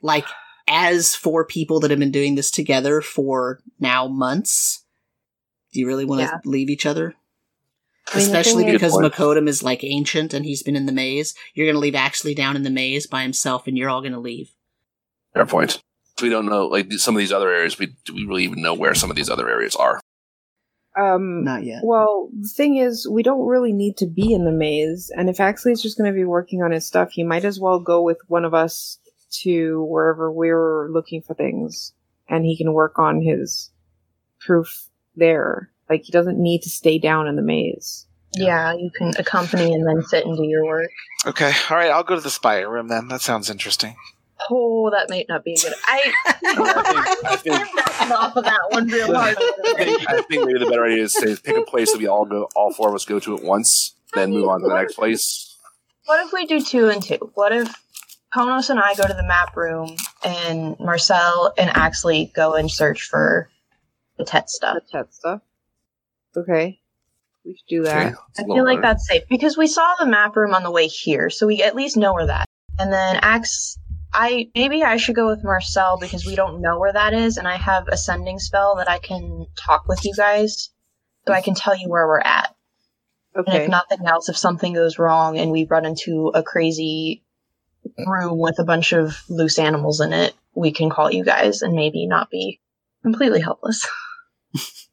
like, 0.02 0.26
as 0.68 1.16
four 1.16 1.46
people 1.46 1.80
that 1.80 1.90
have 1.92 2.00
been 2.00 2.12
doing 2.12 2.36
this 2.36 2.52
together 2.52 3.02
for 3.02 3.60
now 3.80 4.08
months, 4.08 4.84
do 5.74 5.80
you 5.80 5.88
really 5.88 6.06
want 6.06 6.22
to 6.22 6.26
Yeah. 6.28 6.40
leave 6.46 6.70
each 6.70 6.86
other? 6.86 7.16
I 8.14 8.18
mean, 8.18 8.26
Especially 8.28 8.64
thing 8.64 8.68
is- 8.68 8.74
because 8.74 8.98
Good 8.98 9.14
point. 9.14 9.38
Makodum 9.38 9.48
is 9.48 9.64
like 9.64 9.84
ancient 9.84 10.34
and 10.34 10.46
he's 10.46 10.64
been 10.64 10.76
in 10.76 10.86
the 10.86 10.92
maze. 10.92 11.34
You're 11.54 11.66
going 11.66 11.76
to 11.76 11.80
leave 11.80 11.94
Axley 11.96 12.36
down 12.36 12.56
in 12.56 12.64
the 12.64 12.70
maze 12.70 13.08
by 13.08 13.24
himself, 13.24 13.68
and 13.68 13.78
you're 13.78 13.90
all 13.90 14.02
going 14.02 14.14
to 14.14 14.20
leave. 14.20 14.52
Fair 15.34 15.46
point. 15.46 15.82
We 16.22 16.30
don't 16.30 16.46
know, 16.46 16.68
like 16.68 16.94
some 16.94 17.16
of 17.16 17.20
these 17.20 17.34
other 17.34 17.50
areas. 17.50 17.78
We 17.78 17.88
do 18.06 18.14
we 18.14 18.26
really 18.26 18.44
even 18.46 18.62
know 18.62 18.74
where 18.74 18.96
some 18.96 19.10
of 19.10 19.18
these 19.18 19.30
other 19.30 19.50
areas 19.50 19.76
are? 19.76 20.00
Um, 20.98 21.44
Not 21.44 21.66
yet. 21.66 21.82
Well, 21.84 22.30
the 22.40 22.48
thing 22.48 22.78
is, 22.78 23.06
we 23.10 23.22
don't 23.22 23.46
really 23.46 23.74
need 23.74 23.98
to 23.98 24.08
be 24.08 24.34
in 24.34 24.46
the 24.46 24.52
maze, 24.52 25.12
and 25.14 25.30
if 25.30 25.38
Axley's 25.38 25.82
just 25.82 25.98
going 25.98 26.10
to 26.10 26.16
be 26.16 26.24
working 26.24 26.64
on 26.64 26.72
his 26.72 26.86
stuff, 26.86 27.12
he 27.12 27.24
might 27.24 27.44
as 27.44 27.60
well 27.60 27.80
go 27.80 28.02
with 28.02 28.20
one 28.28 28.46
of 28.46 28.54
us 28.54 28.98
to 29.42 29.84
wherever 29.90 30.32
we're 30.32 30.88
looking 30.90 31.22
for 31.22 31.34
things, 31.34 31.92
and 32.30 32.46
he 32.46 32.56
can 32.56 32.72
work 32.72 32.98
on 32.98 33.22
his 33.22 33.72
proof 34.40 34.88
there. 35.18 35.70
Like, 35.90 36.04
he 36.04 36.12
doesn't 36.12 36.38
need 36.42 36.62
to 36.64 36.70
stay 36.70 36.98
down 37.00 37.28
in 37.28 37.36
the 37.36 37.42
maze. 37.42 38.06
Yeah, 38.34 38.74
you 38.74 38.92
can 38.98 39.14
accompany 39.18 39.74
and 39.74 39.88
then 39.88 40.04
sit 40.04 40.26
and 40.26 40.36
do 40.36 40.44
your 40.44 40.66
work. 40.66 40.90
Okay, 41.26 41.54
all 41.70 41.78
right. 41.78 41.90
I'll 41.90 42.04
go 42.04 42.16
to 42.16 42.22
the 42.22 42.30
spire 42.30 42.70
room 42.70 42.90
then. 42.90 43.08
That 43.08 43.22
sounds 43.22 43.50
interesting. 43.50 43.96
Oh, 44.52 44.90
that 44.92 45.10
might 45.10 45.28
not 45.30 45.46
be 45.46 45.54
a 45.54 45.56
good. 45.56 45.74
I 45.86 46.14
I 47.26 47.36
think- 47.38 47.56
I'm 47.56 47.76
backing 47.76 48.12
off 48.12 48.36
of 48.36 48.44
that 48.44 48.60
one 48.72 48.88
real 48.88 49.16
hard. 49.16 49.38
I 49.40 49.74
think, 49.78 50.10
I 50.10 50.22
think 50.24 50.46
maybe 50.46 50.60
the 50.60 50.66
better 50.70 50.86
idea 50.86 51.04
is 51.04 51.14
to 51.14 51.38
pick 51.42 51.56
a 51.56 51.62
place 51.62 51.94
that 51.94 52.00
we 52.00 52.08
all 52.08 52.26
go, 52.26 52.50
all 52.58 52.74
four 52.74 52.90
of 52.90 52.96
us 52.96 53.06
go 53.06 53.20
to 53.22 53.38
at 53.38 53.44
once, 53.44 53.96
then 54.14 54.32
move 54.32 54.50
on 54.50 54.62
to 54.62 54.68
the 54.68 54.76
next 54.76 54.96
place. 54.96 55.56
What 56.06 56.26
if 56.26 56.34
we 56.34 56.46
do 56.46 56.60
two 56.62 56.90
and 56.90 57.02
two? 57.02 57.32
What 57.36 57.54
if 57.54 57.74
Konos 58.36 58.70
and 58.70 58.80
I 58.82 58.96
go 58.96 59.08
to 59.08 59.14
the 59.14 59.26
map 59.26 59.56
room 59.56 59.96
and 60.26 60.78
Marcel 60.80 61.54
and 61.58 61.70
Axley 61.70 62.34
go 62.34 62.54
and 62.56 62.70
search 62.70 63.04
for 63.08 63.50
the 64.18 64.26
Tet 64.26 64.50
stuff? 64.50 64.76
The 64.92 64.98
Tet 64.98 65.14
stuff. 65.14 65.42
Okay. 66.36 66.80
We 67.46 67.54
should 67.54 67.68
do 67.68 67.84
that. 67.84 68.08
Okay, 68.08 68.16
that's 68.28 68.40
a 68.40 68.42
I 68.42 68.46
little 68.46 68.56
feel 68.56 68.66
like 68.66 68.82
better. 68.82 68.94
that's 68.94 69.08
safe 69.08 69.24
because 69.30 69.58
we 69.58 69.68
saw 69.68 69.94
the 70.00 70.08
map 70.08 70.36
room 70.36 70.54
on 70.54 70.64
the 70.64 70.72
way 70.72 70.88
here, 70.88 71.30
so 71.30 71.46
we 71.46 71.62
at 71.62 71.76
least 71.76 71.96
know 71.96 72.14
where 72.14 72.26
that. 72.26 72.46
And 72.80 72.92
then 72.92 73.18
Ax, 73.22 73.78
I 74.14 74.50
maybe 74.56 74.84
I 74.84 74.98
should 74.98 75.16
go 75.16 75.28
with 75.28 75.44
Marcel 75.44 75.98
because 76.00 76.26
we 76.26 76.36
don't 76.36 76.62
know 76.62 76.80
where 76.80 76.94
that 76.94 77.14
is, 77.14 77.38
and 77.38 77.48
I 77.48 77.58
have 77.58 77.88
ascending 77.88 78.40
spell 78.40 78.78
that 78.78 78.90
I 78.90 78.98
can 78.98 79.46
talk 79.56 79.88
with 79.88 80.04
you 80.04 80.14
guys, 80.16 80.72
so 81.28 81.34
I 81.34 81.42
can 81.42 81.54
tell 81.54 81.76
you 81.76 81.88
where 81.88 82.08
we're 82.08 82.20
at. 82.20 82.56
Okay. 83.38 83.52
And 83.52 83.64
if 83.64 83.70
nothing 83.70 84.08
else, 84.08 84.30
if 84.30 84.38
something 84.38 84.74
goes 84.74 84.98
wrong 84.98 85.38
and 85.38 85.52
we 85.52 85.66
run 85.66 85.86
into 85.86 86.32
a 86.34 86.42
crazy 86.42 87.24
room 88.08 88.40
with 88.40 88.58
a 88.60 88.64
bunch 88.64 88.94
of 88.94 89.22
loose 89.30 89.60
animals 89.60 90.00
in 90.02 90.14
it, 90.14 90.34
we 90.56 90.72
can 90.72 90.90
call 90.90 91.12
you 91.12 91.24
guys 91.24 91.62
and 91.62 91.76
maybe 91.76 92.08
not 92.08 92.30
be 92.32 92.60
completely 93.04 93.42
helpless. 93.42 93.86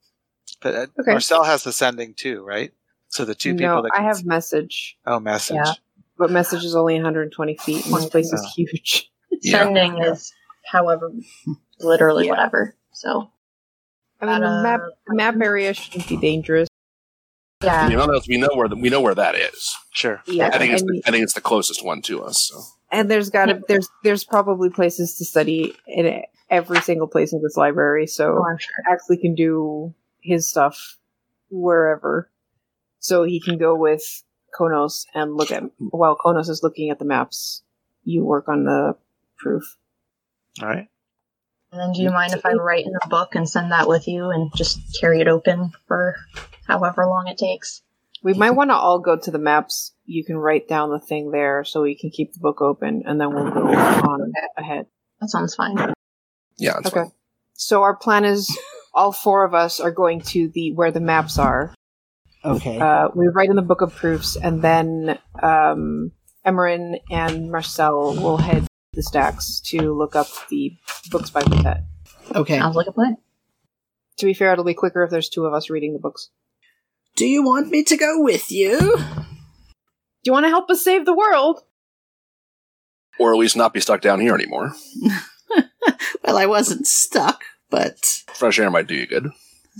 But 0.62 0.74
uh, 0.74 0.86
Okay. 1.00 1.10
Marcel 1.12 1.44
has 1.44 1.64
the 1.64 1.72
sending 1.72 2.14
too, 2.14 2.42
right? 2.44 2.72
So 3.08 3.24
the 3.24 3.34
two 3.34 3.54
people 3.54 3.82
that 3.82 3.90
no, 3.92 3.94
I 3.94 3.98
can 3.98 4.04
have 4.06 4.24
message, 4.24 4.96
oh 5.06 5.20
message. 5.20 5.56
Yeah. 5.56 5.72
but 6.18 6.30
message 6.30 6.64
is 6.64 6.74
only 6.74 6.94
120 6.94 7.56
feet, 7.58 7.84
and 7.86 7.94
this 7.94 8.06
place 8.06 8.32
is 8.32 8.42
Oh. 8.44 8.50
huge. 8.56 9.10
Yeah. 9.42 9.64
Sending 9.64 10.02
is 10.02 10.32
however, 10.70 11.10
literally 11.80 12.26
Yeah. 12.26 12.30
whatever. 12.32 12.76
So 12.92 13.30
I 14.20 14.26
mean, 14.26 14.40
the 14.40 14.46
Uh, 14.46 14.62
map 14.62 14.80
map 15.08 15.34
area 15.42 15.74
shouldn't 15.74 16.08
be 16.08 16.16
dangerous. 16.16 16.68
yeah, 17.62 17.88
You 17.88 17.96
know, 17.96 18.20
we 18.28 18.36
know 18.38 18.50
where 18.54 18.68
the, 18.68 18.76
we 18.76 18.88
know 18.88 19.00
where 19.00 19.14
that 19.14 19.34
is. 19.34 19.68
Sure. 19.92 20.22
Yeah, 20.26 20.50
I 20.52 20.58
think 20.58 20.72
it's 20.72 20.82
the, 20.82 21.02
I 21.06 21.10
think 21.10 21.24
it's 21.24 21.34
the 21.34 21.40
closest 21.40 21.84
one 21.84 22.02
to 22.02 22.22
us. 22.24 22.50
So. 22.52 22.60
and 22.90 23.10
there's 23.10 23.30
got 23.30 23.46
to 23.46 23.60
there's 23.68 23.88
there's 24.04 24.22
probably 24.24 24.70
places 24.70 25.16
to 25.16 25.24
study 25.24 25.74
in 25.86 26.22
every 26.50 26.80
single 26.82 27.08
place 27.08 27.32
in 27.32 27.42
this 27.42 27.56
library, 27.56 28.06
so 28.06 28.38
oh, 28.38 28.56
sure. 28.58 28.74
Axley 28.90 29.20
can 29.20 29.34
do 29.34 29.92
his 30.22 30.48
stuff 30.48 30.98
wherever. 31.50 32.30
So 32.98 33.24
he 33.24 33.40
can 33.40 33.58
go 33.58 33.74
with 33.74 34.22
Konos 34.58 35.06
and 35.14 35.36
look 35.36 35.50
at 35.50 35.64
while 35.78 36.16
Konos 36.16 36.48
is 36.48 36.62
looking 36.62 36.90
at 36.90 36.98
the 36.98 37.04
maps. 37.04 37.62
You 38.04 38.24
work 38.24 38.48
on 38.48 38.64
the 38.64 38.96
proof. 39.36 39.76
All 40.60 40.68
right. 40.68 40.88
And 41.72 41.80
then, 41.80 41.92
do 41.92 42.02
you 42.02 42.10
mind 42.10 42.34
if 42.34 42.44
I 42.44 42.52
write 42.52 42.84
in 42.84 42.92
a 43.02 43.08
book 43.08 43.34
and 43.34 43.48
send 43.48 43.72
that 43.72 43.88
with 43.88 44.06
you 44.06 44.30
and 44.30 44.54
just 44.54 44.78
carry 45.00 45.20
it 45.20 45.28
open 45.28 45.72
for 45.88 46.16
however 46.66 47.06
long 47.06 47.28
it 47.28 47.38
takes? 47.38 47.80
We 48.22 48.34
might 48.34 48.50
want 48.50 48.70
to 48.70 48.74
all 48.74 48.98
go 48.98 49.16
to 49.16 49.30
the 49.30 49.38
maps. 49.38 49.94
You 50.04 50.22
can 50.22 50.36
write 50.36 50.68
down 50.68 50.90
the 50.90 51.00
thing 51.00 51.30
there, 51.30 51.64
so 51.64 51.82
we 51.82 51.96
can 51.96 52.10
keep 52.10 52.34
the 52.34 52.40
book 52.40 52.60
open, 52.60 53.04
and 53.06 53.18
then 53.20 53.34
we'll 53.34 53.50
go 53.50 53.66
on 53.66 54.32
ahead. 54.56 54.86
That 55.20 55.30
sounds 55.30 55.54
fine. 55.54 55.76
Yeah, 56.58 56.74
that's 56.74 56.88
Okay. 56.88 57.00
fine. 57.00 57.12
So 57.54 57.82
our 57.82 57.96
plan 57.96 58.24
is 58.24 58.54
all 58.94 59.12
four 59.12 59.44
of 59.44 59.54
us 59.54 59.80
are 59.80 59.90
going 59.90 60.20
to 60.20 60.48
the 60.48 60.72
where 60.72 60.90
the 60.90 61.00
maps 61.00 61.38
are. 61.38 61.74
Okay. 62.44 62.78
Uh, 62.78 63.08
we 63.14 63.28
write 63.28 63.50
in 63.50 63.56
the 63.56 63.62
book 63.62 63.82
of 63.82 63.94
proofs, 63.94 64.36
and 64.36 64.62
then 64.62 65.18
um, 65.42 66.12
Imran 66.46 67.00
and 67.10 67.50
Marcel 67.50 68.14
will 68.14 68.36
head 68.36 68.62
to 68.64 68.68
the 68.94 69.02
stacks 69.02 69.60
to 69.66 69.92
look 69.96 70.16
up 70.16 70.26
the 70.50 70.76
books 71.10 71.30
by 71.30 71.42
Batet. 71.42 71.84
okay. 72.34 72.58
Sounds 72.58 72.76
like 72.76 72.88
a 72.88 72.92
plan. 72.92 73.16
To 74.18 74.26
be 74.26 74.34
fair, 74.34 74.52
it'll 74.52 74.64
be 74.64 74.74
quicker 74.74 75.02
if 75.04 75.10
there's 75.10 75.28
two 75.28 75.46
of 75.46 75.54
us 75.54 75.70
reading 75.70 75.92
the 75.92 75.98
books. 75.98 76.30
Do 77.16 77.26
you 77.26 77.44
want 77.44 77.68
me 77.68 77.84
to 77.84 77.96
go 77.96 78.22
with 78.22 78.50
you? 78.50 78.78
Do 78.78 80.28
you 80.28 80.32
want 80.32 80.44
to 80.44 80.50
help 80.50 80.68
us 80.70 80.82
save 80.82 81.04
the 81.04 81.16
world? 81.16 81.60
Or 83.18 83.32
at 83.32 83.38
least 83.38 83.56
not 83.56 83.74
be 83.74 83.80
stuck 83.80 84.00
down 84.00 84.20
here 84.20 84.34
anymore. 84.34 84.72
Well, 86.24 86.38
I 86.38 86.46
wasn't 86.46 86.86
stuck, 86.86 87.42
but 87.72 88.22
Fresh 88.34 88.60
air 88.60 88.70
might 88.70 88.86
do 88.86 88.94
you 88.94 89.06
good. 89.06 89.30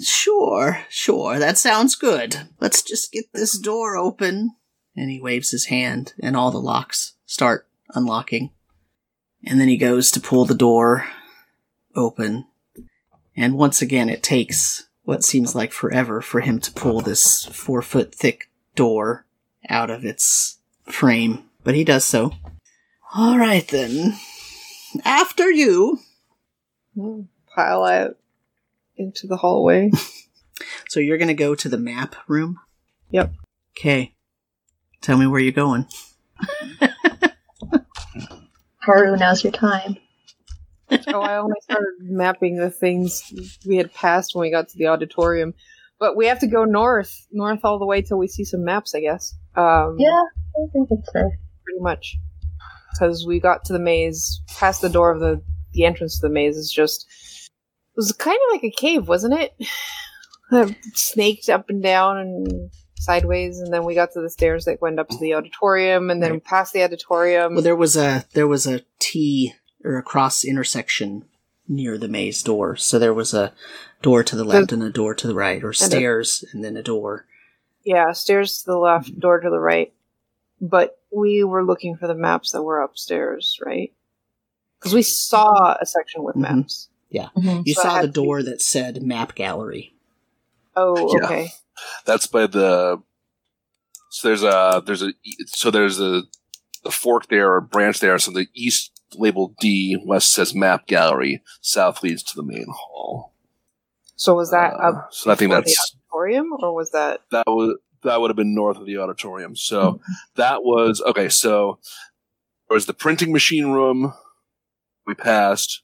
sure, 0.03 0.85
sure, 0.89 1.39
that 1.39 1.59
sounds 1.59 1.95
good. 1.95 2.49
Let's 2.59 2.83
just 2.83 3.13
get 3.13 3.27
this 3.33 3.57
door 3.59 3.97
open. 3.97 4.57
And 4.97 5.11
he 5.11 5.21
waves 5.21 5.51
his 5.51 5.67
hand, 5.67 6.15
and 6.21 6.37
all 6.37 6.51
the 6.51 6.59
locks 6.59 7.15
start 7.27 7.69
unlocking. 7.95 8.51
And 9.45 9.61
then 9.61 9.69
he 9.69 9.77
goes 9.77 10.11
to 10.11 10.21
pull 10.21 10.45
the 10.45 10.55
door 10.55 11.07
open. 11.95 12.47
And 13.37 13.55
once 13.55 13.83
again, 13.83 14.09
it 14.09 14.23
takes 14.23 14.89
what 15.03 15.25
seems 15.25 15.55
like 15.55 15.73
forever 15.73 16.21
for 16.21 16.41
him 16.41 16.61
to 16.61 16.73
pull 16.73 17.01
this 17.01 17.45
four 17.47 17.83
foot 17.83 18.15
thick 18.15 18.51
door 18.75 19.27
out 19.69 19.91
of 19.91 20.05
its 20.05 20.59
frame. 20.85 21.45
But 21.65 21.75
he 21.75 21.85
does 21.85 22.05
so. 22.05 22.33
All 23.15 23.39
right 23.39 23.67
then. 23.69 24.15
After 25.05 25.51
you. 25.51 26.01
Pile 27.55 27.85
out 27.85 28.17
into 28.97 29.27
the 29.27 29.37
hallway. 29.37 29.91
So 30.89 31.01
you're 31.01 31.17
gonna 31.19 31.33
go 31.35 31.55
to 31.55 31.69
the 31.71 31.79
map 31.79 32.15
room? 32.29 32.59
Yep. 33.11 33.33
Okay. 33.77 34.15
Tell 35.01 35.17
me 35.17 35.27
where 35.27 35.41
you're 35.41 35.51
going. 35.51 35.87
Haru, 38.79 39.17
now's 39.17 39.43
your 39.43 39.53
time. 39.53 39.97
oh, 41.09 41.21
I 41.21 41.39
only 41.39 41.57
started 41.63 41.87
mapping 42.01 42.57
the 42.57 42.71
things 42.71 43.33
we 43.67 43.77
had 43.77 43.93
passed 43.95 44.35
when 44.35 44.43
we 44.43 44.51
got 44.51 44.69
to 44.69 44.79
the 44.79 44.89
auditorium. 44.89 45.55
But 45.99 46.17
we 46.17 46.27
have 46.27 46.41
to 46.41 46.47
go 46.47 46.65
north, 46.65 47.27
north 47.33 47.61
all 47.65 47.79
the 47.79 47.87
way 47.87 48.03
till 48.03 48.19
we 48.19 48.29
see 48.29 48.45
some 48.45 48.63
maps, 48.65 48.95
I 48.95 49.01
guess. 49.01 49.35
Um, 49.57 49.97
Yeah, 49.99 50.11
I 50.11 50.67
think 50.73 50.89
it's 50.91 51.11
fair. 51.13 51.31
pretty 51.65 51.81
much. 51.81 52.17
Because 52.93 53.25
we 53.27 53.41
got 53.41 53.65
to 53.65 53.73
the 53.73 53.79
maze, 53.79 54.43
past 54.59 54.83
the 54.83 54.91
door 54.91 55.11
of 55.11 55.21
the 55.21 55.43
the 55.73 55.85
entrance 55.87 56.21
to 56.21 56.29
the 56.29 56.33
maze 56.33 56.57
is 56.59 56.71
just 56.71 57.07
it 57.95 57.97
was 57.97 58.13
kind 58.13 58.37
of 58.49 58.53
like 58.55 58.65
a 58.65 58.71
cave, 58.71 59.09
wasn't 59.09 59.35
it? 59.35 59.55
It 60.55 60.77
Snaked 60.93 61.49
up 61.49 61.71
and 61.71 61.83
down 61.83 62.19
and 62.19 62.71
sideways, 62.99 63.59
and 63.59 63.73
then 63.73 63.85
we 63.85 63.95
got 63.95 64.13
to 64.13 64.21
the 64.21 64.29
stairs 64.29 64.67
that 64.67 64.83
went 64.83 64.99
up 64.99 65.09
to 65.09 65.17
the 65.19 65.33
auditorium, 65.33 66.11
and 66.11 66.23
then 66.23 66.33
Right. 66.33 66.45
past 66.45 66.75
the 66.75 66.83
auditorium. 66.85 67.55
Well, 67.55 67.63
there 67.63 67.75
was 67.75 67.97
a 67.97 68.27
there 68.35 68.47
was 68.47 68.67
a 68.67 68.83
T 68.99 69.55
or 69.83 69.97
a 69.97 70.03
cross 70.03 70.45
intersection 70.45 71.25
near 71.67 71.97
the 71.97 72.07
maze 72.09 72.43
door. 72.43 72.77
So 72.77 72.99
there 72.99 73.15
was 73.15 73.33
a 73.33 73.55
door 74.03 74.23
to 74.25 74.37
the 74.37 74.45
left 74.45 74.73
and 74.73 74.83
a 74.83 74.91
door 74.91 75.15
to 75.15 75.27
the 75.27 75.35
right, 75.35 75.65
or 75.65 75.73
stairs 75.73 76.45
and 76.53 76.63
then 76.63 76.77
a 76.77 76.83
door. 76.83 77.25
Yeah, 77.83 78.13
stairs 78.13 78.59
to 78.59 78.67
the 78.73 78.79
left, 78.79 79.19
door 79.19 79.41
to 79.41 79.49
the 79.49 79.59
right. 79.59 79.95
But 80.61 80.99
we 81.11 81.45
were 81.45 81.65
looking 81.65 81.97
for 81.97 82.07
the 82.09 82.15
maps 82.15 82.53
that 82.53 82.63
were 82.63 82.83
upstairs, 82.83 83.59
right? 83.65 83.93
Because 84.79 84.93
we 84.93 85.03
saw 85.03 85.77
a 85.81 85.87
section 85.87 86.25
with 86.25 86.37
Mhm. 86.37 86.41
maps. 86.43 86.89
Mhm. 87.37 87.63
You 87.67 87.75
So 87.75 87.83
saw 87.83 87.95
had 87.97 88.03
the 88.05 88.07
to- 88.09 88.13
door 88.13 88.43
that 88.43 88.61
said 88.63 89.03
map 89.03 89.35
gallery. 89.35 89.95
Oh, 90.77 90.97
Yeah. 91.17 91.25
okay. 91.27 91.53
That's 92.05 92.27
by 92.27 92.47
the. 92.47 93.03
So 94.11 94.29
there's 94.29 94.43
a 94.43 94.83
there's 94.85 95.03
a 95.03 95.13
so 95.47 95.71
there's 95.71 96.01
a 96.01 96.23
the 96.85 96.91
fork 96.91 97.29
there 97.29 97.53
or 97.55 97.61
branch 97.61 98.01
there. 98.01 98.19
So 98.19 98.31
the 98.31 98.47
east 98.55 98.91
labeled 99.15 99.57
D, 99.61 99.97
west 100.05 100.33
says 100.33 100.55
map 100.55 100.87
gallery, 100.87 101.43
south 101.61 102.03
leads 102.03 102.23
to 102.25 102.33
the 102.37 102.43
main 102.43 102.67
hall. 102.69 103.33
So 104.17 104.35
was 104.35 104.51
that 104.51 104.75
Uh, 104.75 104.89
up 104.89 105.09
so 105.13 105.31
I 105.31 105.35
think 105.35 105.51
before 105.51 105.63
the 105.63 105.69
that's 105.71 105.97
auditorium, 106.13 106.53
or 106.61 106.75
was 106.75 106.91
that? 106.93 107.21
that 107.31 107.45
would 107.47 107.77
that 108.03 108.21
would 108.21 108.31
have 108.31 108.37
been 108.37 108.55
north 108.55 108.77
of 108.79 108.87
the 108.87 108.99
auditorium. 108.99 109.55
So 109.57 110.01
that 110.37 110.63
was 110.65 111.01
okay. 111.03 111.29
So 111.29 111.79
there 112.69 112.75
was 112.75 112.87
the 112.87 112.95
printing 112.95 113.33
machine 113.33 113.69
room. 113.69 114.13
We 115.07 115.15
passed. 115.15 115.83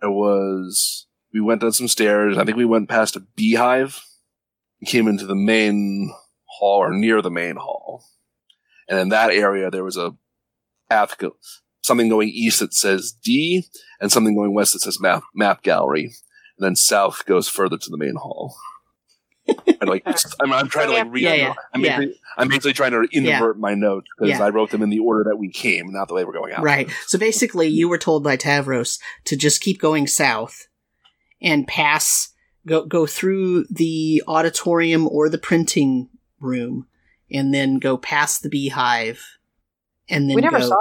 There 0.00 0.10
was 0.10 1.06
we 1.32 1.40
went 1.40 1.60
down 1.60 1.72
some 1.72 1.88
stairs. 1.88 2.38
I 2.38 2.44
think 2.44 2.56
we 2.56 2.64
went 2.64 2.88
past 2.88 3.16
a 3.16 3.20
beehive. 3.20 4.02
We 4.80 4.86
came 4.86 5.08
into 5.08 5.26
the 5.26 5.34
main 5.34 6.12
hall 6.46 6.78
or 6.78 6.92
near 6.92 7.22
the 7.22 7.30
main 7.30 7.56
hall, 7.56 8.04
and 8.88 8.98
in 8.98 9.08
that 9.10 9.30
area 9.30 9.70
there 9.70 9.84
was 9.84 9.96
a 9.96 10.14
path 10.88 11.18
go- 11.18 11.36
something 11.82 12.08
going 12.08 12.28
east 12.28 12.60
that 12.60 12.74
says 12.74 13.12
D, 13.12 13.64
and 14.00 14.10
something 14.10 14.34
going 14.34 14.54
west 14.54 14.72
that 14.72 14.80
says 14.80 15.00
map 15.00 15.22
map 15.34 15.62
gallery, 15.62 16.04
and 16.04 16.64
then 16.64 16.76
south 16.76 17.24
goes 17.26 17.48
further 17.48 17.76
to 17.78 17.90
the 17.90 17.98
main 17.98 18.16
hall. 18.16 18.56
And 19.80 19.88
like 19.88 20.02
I'm, 20.40 20.52
I'm 20.52 20.68
trying 20.68 20.88
to 20.88 20.94
like 20.94 21.12
read. 21.12 21.22
Yeah, 21.22 21.34
yeah, 21.34 21.54
I'm, 21.74 21.80
yeah. 21.80 21.98
basically, 21.98 22.20
I'm 22.36 22.48
basically 22.48 22.72
trying 22.72 22.92
to 22.92 23.08
invert 23.12 23.58
my 23.58 23.74
notes 23.74 24.06
because 24.18 24.38
Yeah. 24.38 24.44
I 24.44 24.50
wrote 24.50 24.70
them 24.70 24.82
in 24.82 24.90
the 24.90 24.98
order 24.98 25.24
that 25.24 25.36
we 25.36 25.50
came, 25.50 25.92
not 25.92 26.08
the 26.08 26.14
way 26.14 26.24
we're 26.24 26.32
going 26.32 26.52
out. 26.52 26.62
Right. 26.62 26.90
So 27.06 27.18
basically, 27.18 27.68
you 27.68 27.88
were 27.88 27.98
told 27.98 28.24
by 28.24 28.36
Tavros 28.36 28.98
to 29.24 29.36
just 29.36 29.60
keep 29.60 29.80
going 29.80 30.06
south 30.06 30.66
and 31.40 31.66
pass, 31.66 32.30
go 32.66 32.84
go 32.84 33.06
through 33.06 33.64
the 33.70 34.22
auditorium 34.28 35.08
or 35.08 35.28
the 35.28 35.38
printing 35.38 36.08
room, 36.40 36.86
and 37.30 37.52
then 37.54 37.78
go 37.78 37.96
past 37.96 38.42
the 38.42 38.48
beehive, 38.48 39.24
and 40.08 40.28
then 40.28 40.36
we 40.36 40.42
never 40.42 40.58
go, 40.58 40.68
saw. 40.68 40.76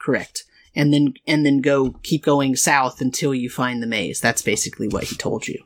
correct, 0.00 0.44
and 0.74 0.92
then 0.92 1.14
and 1.26 1.44
then 1.44 1.60
go 1.60 1.92
keep 2.02 2.24
going 2.24 2.56
south 2.56 3.00
until 3.00 3.34
you 3.34 3.48
find 3.50 3.82
the 3.82 3.86
maze. 3.86 4.20
That's 4.20 4.42
basically 4.42 4.88
what 4.88 5.04
he 5.04 5.16
told 5.16 5.48
you. 5.48 5.64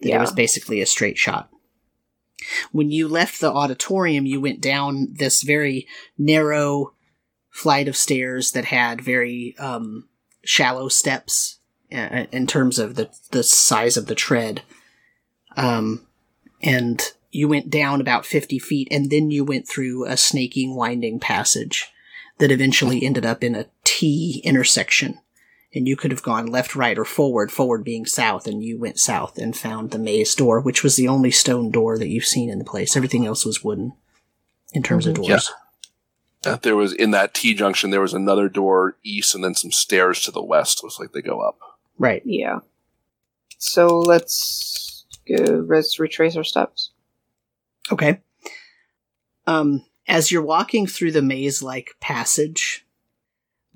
That 0.00 0.14
It 0.14 0.20
was 0.20 0.32
basically 0.32 0.80
a 0.80 0.86
straight 0.86 1.18
shot. 1.18 1.50
When 2.70 2.90
you 2.90 3.08
left 3.08 3.40
the 3.40 3.52
auditorium, 3.52 4.26
you 4.26 4.40
went 4.40 4.60
down 4.60 5.08
this 5.12 5.42
very 5.42 5.86
narrow 6.16 6.94
flight 7.50 7.88
of 7.88 7.96
stairs 7.96 8.52
that 8.52 8.66
had 8.66 9.00
very 9.00 9.56
um, 9.58 10.08
shallow 10.44 10.88
steps 10.88 11.58
uh, 11.92 12.26
in 12.30 12.46
terms 12.46 12.78
of 12.78 12.94
the 12.94 13.10
the 13.30 13.42
size 13.42 13.96
of 13.96 14.06
the 14.06 14.14
tread. 14.14 14.62
Um, 15.56 16.06
and 16.62 17.02
you 17.32 17.48
went 17.48 17.70
down 17.70 18.00
about 18.00 18.26
fifty 18.26 18.58
feet, 18.58 18.88
and 18.90 19.10
then 19.10 19.30
you 19.30 19.44
went 19.44 19.68
through 19.68 20.06
a 20.06 20.16
snaking, 20.16 20.76
winding 20.76 21.18
passage 21.18 21.86
that 22.38 22.52
eventually 22.52 23.04
ended 23.04 23.26
up 23.26 23.42
in 23.42 23.56
a 23.56 23.66
T 23.82 24.40
intersection. 24.44 25.18
And 25.78 25.86
you 25.86 25.94
could 25.94 26.10
have 26.10 26.24
gone 26.24 26.48
left, 26.48 26.74
right, 26.74 26.98
or 26.98 27.04
forward, 27.04 27.52
forward 27.52 27.84
being 27.84 28.04
south, 28.04 28.48
and 28.48 28.64
you 28.64 28.76
went 28.80 28.98
south 28.98 29.38
and 29.38 29.56
found 29.56 29.92
the 29.92 29.98
maze 30.00 30.34
door, 30.34 30.60
which 30.60 30.82
was 30.82 30.96
the 30.96 31.06
only 31.06 31.30
stone 31.30 31.70
door 31.70 31.96
that 31.98 32.08
you've 32.08 32.24
seen 32.24 32.50
in 32.50 32.58
the 32.58 32.64
place. 32.64 32.96
Everything 32.96 33.24
else 33.24 33.44
was 33.44 33.62
wooden 33.62 33.92
in 34.72 34.82
terms 34.82 35.06
of 35.06 35.14
Mhm. 35.14 35.28
doors. 35.28 35.52
Uh, 36.44 36.56
There 36.60 36.74
was 36.74 36.92
in 36.92 37.12
that 37.12 37.32
T 37.32 37.54
junction. 37.54 37.90
There 37.90 38.00
was 38.00 38.12
another 38.12 38.48
door 38.48 38.96
east, 39.04 39.36
and 39.36 39.44
then 39.44 39.54
some 39.54 39.70
stairs 39.70 40.20
to 40.24 40.32
the 40.32 40.42
west. 40.42 40.82
Looks 40.82 40.98
like 40.98 41.12
they 41.12 41.22
go 41.22 41.42
up. 41.42 41.60
Right. 41.96 42.22
Yeah. 42.24 42.58
So 43.58 44.00
let's 44.00 45.06
go, 45.28 45.64
let's 45.68 46.00
retrace 46.00 46.34
our 46.34 46.42
steps. 46.42 46.90
Okay. 47.92 48.20
Um, 49.46 49.84
as 50.08 50.32
you're 50.32 50.42
walking 50.42 50.88
through 50.88 51.12
the 51.12 51.22
maze-like 51.22 51.94
passage, 52.00 52.84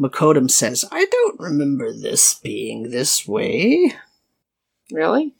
Makodum 0.02 0.50
says, 0.50 0.84
"I 0.90 1.04
don't 1.06 1.38
remember 1.38 1.92
this 1.92 2.34
being 2.34 2.90
this 2.90 3.28
way. 3.28 3.94
Really? 4.90 5.34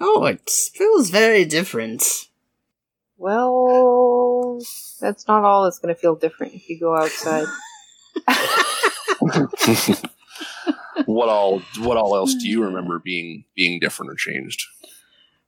Oh, 0.00 0.24
it 0.26 0.50
feels 0.50 1.10
very 1.10 1.44
different." 1.44 2.02
Well, 3.16 4.60
that's 5.00 5.28
not 5.28 5.44
all 5.44 5.64
that's 5.64 5.78
going 5.78 5.94
to 5.94 6.00
feel 6.00 6.16
different 6.16 6.54
if 6.54 6.68
you 6.68 6.80
go 6.80 6.96
outside. 6.96 7.46
what 11.04 11.28
all? 11.28 11.60
What 11.78 11.96
all 11.96 12.16
else 12.16 12.34
do 12.34 12.48
you 12.48 12.64
remember 12.64 12.98
being 12.98 13.44
being 13.54 13.78
different 13.78 14.10
or 14.10 14.14
changed? 14.14 14.64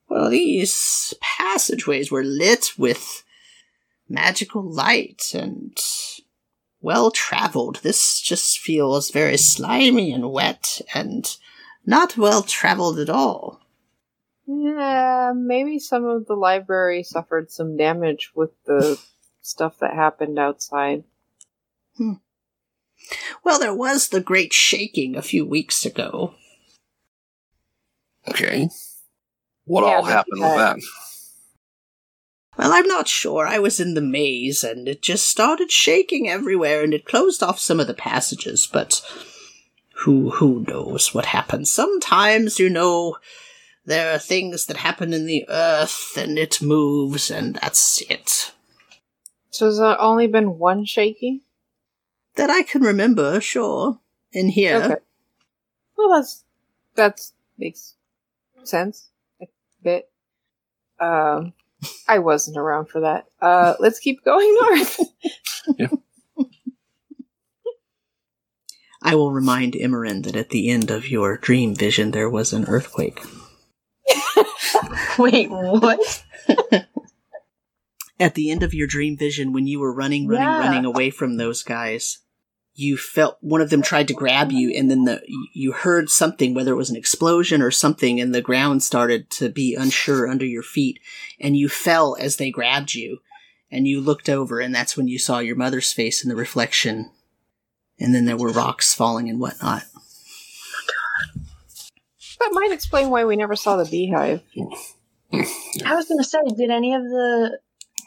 Well, 0.09 0.29
these 0.31 1.15
passageways 1.21 2.11
were 2.11 2.25
lit 2.25 2.73
with 2.77 3.25
magical 4.09 4.63
light 4.63 5.33
and 5.35 5.75
well 6.83 7.11
traveled. 7.11 7.77
This 7.83 8.21
just 8.21 8.59
feels 8.59 9.11
very 9.11 9.37
slimy 9.37 10.13
and 10.13 10.31
wet 10.31 10.81
and 10.95 11.37
not 11.87 12.17
well 12.17 12.43
traveled 12.43 12.99
at 12.99 13.09
all. 13.11 13.61
yeah, 14.47 15.33
maybe 15.35 15.79
some 15.79 16.05
of 16.05 16.27
the 16.27 16.35
library 16.35 17.03
suffered 17.03 17.51
some 17.51 17.77
damage 17.77 18.33
with 18.35 18.51
the 18.67 19.01
stuff 19.41 19.79
that 19.81 19.95
happened 19.95 20.39
outside. 20.39 21.05
Hmm. 21.97 22.15
Well, 23.45 23.59
there 23.59 23.75
was 23.75 24.09
the 24.09 24.21
great 24.21 24.53
shaking 24.53 25.17
a 25.17 25.23
few 25.23 25.45
weeks 25.45 25.85
ago. 25.85 26.35
Okay. 28.29 28.69
What 29.65 29.83
Yeah, 29.85 29.97
all 29.97 30.03
but 30.03 30.11
happened 30.13 30.43
that- 30.43 30.77
with 30.77 30.85
that? 30.85 31.12
Well, 32.59 32.73
I'm 32.73 32.87
not 32.87 33.09
sure. 33.09 33.47
I 33.47 33.59
was 33.59 33.81
in 33.81 33.95
the 33.95 34.03
maze 34.03 34.63
and 34.63 34.87
it 34.87 35.01
just 35.03 35.27
started 35.27 35.73
shaking 35.73 36.29
everywhere 36.29 36.83
and 36.83 36.93
it 36.93 37.07
closed 37.07 37.43
off 37.43 37.59
some 37.59 37.81
of 37.81 37.87
the 37.87 37.95
passages, 37.95 38.69
but 38.71 39.01
who 40.05 40.31
who 40.31 40.65
knows 40.69 41.15
what 41.15 41.27
happens. 41.27 41.71
Sometimes, 41.71 42.59
you 42.59 42.69
know, 42.69 43.17
there 43.87 44.15
are 44.15 44.19
things 44.19 44.67
that 44.67 44.77
happen 44.77 45.13
in 45.13 45.27
the 45.27 45.47
earth 45.49 46.17
and 46.17 46.39
it 46.39 46.61
moves 46.61 47.31
and 47.31 47.57
that's 47.57 48.03
it. 48.03 48.53
So 49.51 49.67
has 49.67 49.79
there 49.79 50.01
only 50.01 50.27
been 50.27 50.59
one 50.59 50.85
shaking? 50.85 51.41
That 52.37 52.51
I 52.51 52.63
can 52.63 52.83
remember, 52.83 53.41
sure. 53.41 53.99
In 54.33 54.49
here. 54.49 54.77
Okay. 54.83 54.97
Well, 55.97 56.11
that's 56.11 56.45
that's 56.95 57.33
makes 57.59 57.95
sense 58.65 59.09
a 59.41 59.47
bit. 59.83 60.11
Um, 60.99 61.53
I 62.09 62.19
wasn't 62.19 62.57
around 62.57 62.87
for 62.89 63.01
that. 63.01 63.27
Uh, 63.41 63.75
let's 63.81 63.99
keep 63.99 64.25
going 64.25 64.55
north. 64.61 65.01
I 69.03 69.15
will 69.17 69.33
remind 69.33 69.73
Imran 69.75 70.25
that 70.25 70.37
at 70.37 70.51
the 70.51 70.71
end 70.71 70.91
of 70.91 71.09
your 71.09 71.37
dream 71.37 71.75
vision 71.75 72.13
there 72.13 72.31
was 72.31 72.53
an 72.53 72.67
earthquake. 72.67 73.21
Wait, 75.19 75.51
what? 75.51 76.25
at 78.21 78.35
the 78.37 78.51
end 78.53 78.63
of 78.63 78.73
your 78.73 78.87
dream 78.87 79.17
vision 79.17 79.53
when 79.53 79.67
you 79.67 79.81
were 79.81 79.93
running 79.93 80.29
running 80.29 80.45
Yeah. 80.47 80.59
running 80.61 80.85
away 80.85 81.11
from 81.11 81.37
those 81.37 81.65
guys 81.65 82.19
you 82.75 82.97
felt 82.97 83.37
one 83.41 83.61
of 83.61 83.71
them 83.71 83.83
tried 83.83 84.09
to 84.09 84.15
grab 84.15 84.51
you 84.51 84.71
and 84.71 84.91
then 84.91 85.05
the 85.05 85.23
you 85.53 85.73
heard 85.73 86.09
something 86.09 86.55
whether 86.55 86.73
it 86.73 86.77
was 86.77 86.91
an 86.91 86.97
explosion 86.97 87.61
or 87.61 87.71
something 87.71 88.21
and 88.21 88.35
the 88.35 88.41
ground 88.41 88.83
started 88.83 89.29
to 89.31 89.49
be 89.49 89.75
unsure 89.75 90.29
under 90.29 90.47
your 90.47 90.63
feet 90.63 90.99
and 91.39 91.57
you 91.57 91.69
fell 91.69 92.17
as 92.19 92.37
they 92.37 92.51
grabbed 92.51 92.95
you 92.95 93.19
and 93.71 93.87
you 93.87 94.01
looked 94.01 94.29
over 94.29 94.59
and 94.59 94.75
that's 94.75 94.97
when 94.97 95.09
you 95.09 95.19
saw 95.19 95.39
your 95.39 95.57
mother's 95.57 95.93
face 95.93 96.23
in 96.25 96.31
the 96.31 96.37
reflection 96.37 97.11
and 97.99 98.15
then 98.15 98.25
there 98.25 98.37
were 98.37 98.53
rocks 98.53 98.95
falling 98.95 99.29
and 99.29 99.39
whatnot 99.39 99.85
that 102.43 102.51
might 102.53 102.73
explain 102.73 103.11
why 103.11 103.25
we 103.25 103.37
never 103.37 103.55
saw 103.55 103.77
the 103.77 103.85
beehive. 103.85 104.43
I 105.33 105.95
was 105.95 106.09
gonna 106.09 106.25
say, 106.25 106.39
did 106.57 106.71
any 106.71 106.95
of 106.95 107.03
the 107.03 107.59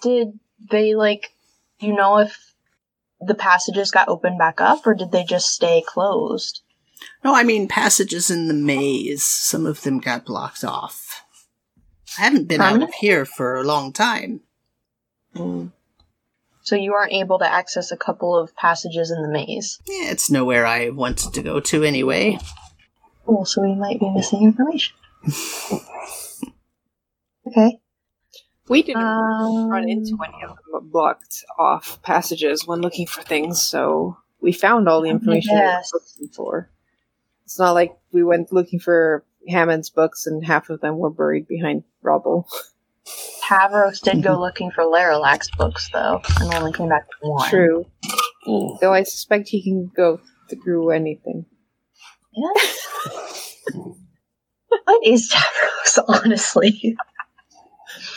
did 0.02 0.40
they 0.70 0.96
like 0.96 1.32
you 1.80 1.94
know 1.94 2.18
if 2.20 2.45
the 3.20 3.36
passages 3.36 3.92
got 3.92 4.08
opened 4.08 4.38
back 4.38 4.60
up 4.62 4.86
or 4.86 4.94
did 4.94 5.12
they 5.12 5.24
just 5.24 5.50
stay 5.50 5.84
closed? 5.86 6.62
no 7.24 7.36
i 7.36 7.44
mean 7.44 7.68
passages 7.68 8.32
in 8.32 8.48
the 8.48 8.54
maze 8.54 9.24
some 9.24 9.66
of 9.66 9.82
them 9.82 10.00
got 10.00 10.26
blocked 10.26 10.64
off 10.64 11.24
i 12.18 12.22
haven't 12.22 12.48
been 12.48 12.62
out 12.62 12.82
of 12.82 12.94
here 12.96 13.26
for 13.26 13.56
a 13.56 13.64
long 13.64 13.92
time 13.92 14.42
Mm. 15.36 15.72
So 16.64 16.76
you 16.76 16.94
aren't 16.94 17.14
able 17.14 17.40
to 17.40 17.52
access 17.52 17.92
a 17.92 17.98
couple 17.98 18.38
of 18.38 18.56
passages 18.56 19.12
in 19.12 19.22
the 19.22 19.28
maze. 19.28 19.80
Yeah, 19.88 20.10
it's 20.12 20.32
nowhere 20.32 20.66
I 20.66 20.90
wanted 20.90 21.34
to 21.34 21.44
go 21.44 21.60
to 21.60 21.84
anyway. 21.84 22.40
Oh, 23.28 23.44
so 23.44 23.62
we 23.62 23.76
might 23.76 24.00
be 24.00 24.10
missing 24.10 24.44
information. 24.44 24.96
okay. 27.48 27.80
We 28.68 28.82
didn't 28.82 29.04
Um, 29.04 29.70
run 29.70 29.88
into 29.88 30.18
any 30.28 30.44
of 30.44 30.58
the 30.72 30.80
blocked 30.82 31.44
off 31.60 32.02
passages 32.02 32.66
when 32.66 32.82
looking 32.82 33.06
for 33.06 33.22
things, 33.22 33.62
so 33.62 34.18
we 34.42 34.52
found 34.52 34.90
all 34.90 35.02
the 35.02 35.08
Let 35.10 35.14
me 35.14 35.20
information 35.20 35.56
we 35.56 35.62
were 35.62 35.82
looking 35.94 36.28
for. 36.34 36.70
It's 37.46 37.60
not 37.60 37.74
like 37.74 37.96
we 38.12 38.24
went 38.24 38.52
looking 38.52 38.80
for 38.80 39.24
Hammond's 39.48 39.92
books 39.92 40.26
and 40.26 40.44
half 40.44 40.70
of 40.72 40.82
them 40.82 40.98
were 40.98 41.12
buried 41.12 41.48
behind 41.48 41.84
rubble. 42.02 42.48
Tavros 43.44 44.02
did 44.02 44.24
go 44.24 44.40
looking 44.40 44.72
for 44.72 44.84
Laralac's 44.84 45.52
books, 45.52 45.90
though, 45.94 46.22
and 46.40 46.52
only 46.56 46.74
came 46.74 46.90
back 46.90 47.06
with 47.22 47.30
one. 47.30 47.50
True. 47.50 47.86
Though 48.82 48.94
I 48.94 49.04
suspect 49.04 49.50
he 49.50 49.62
can 49.62 49.92
go 49.96 50.20
through 50.50 50.90
anything. 50.90 51.46
Yeah. 52.34 52.50
what 54.86 55.06
is 55.06 55.32
Tavros, 55.32 56.04
honestly? 56.08 56.98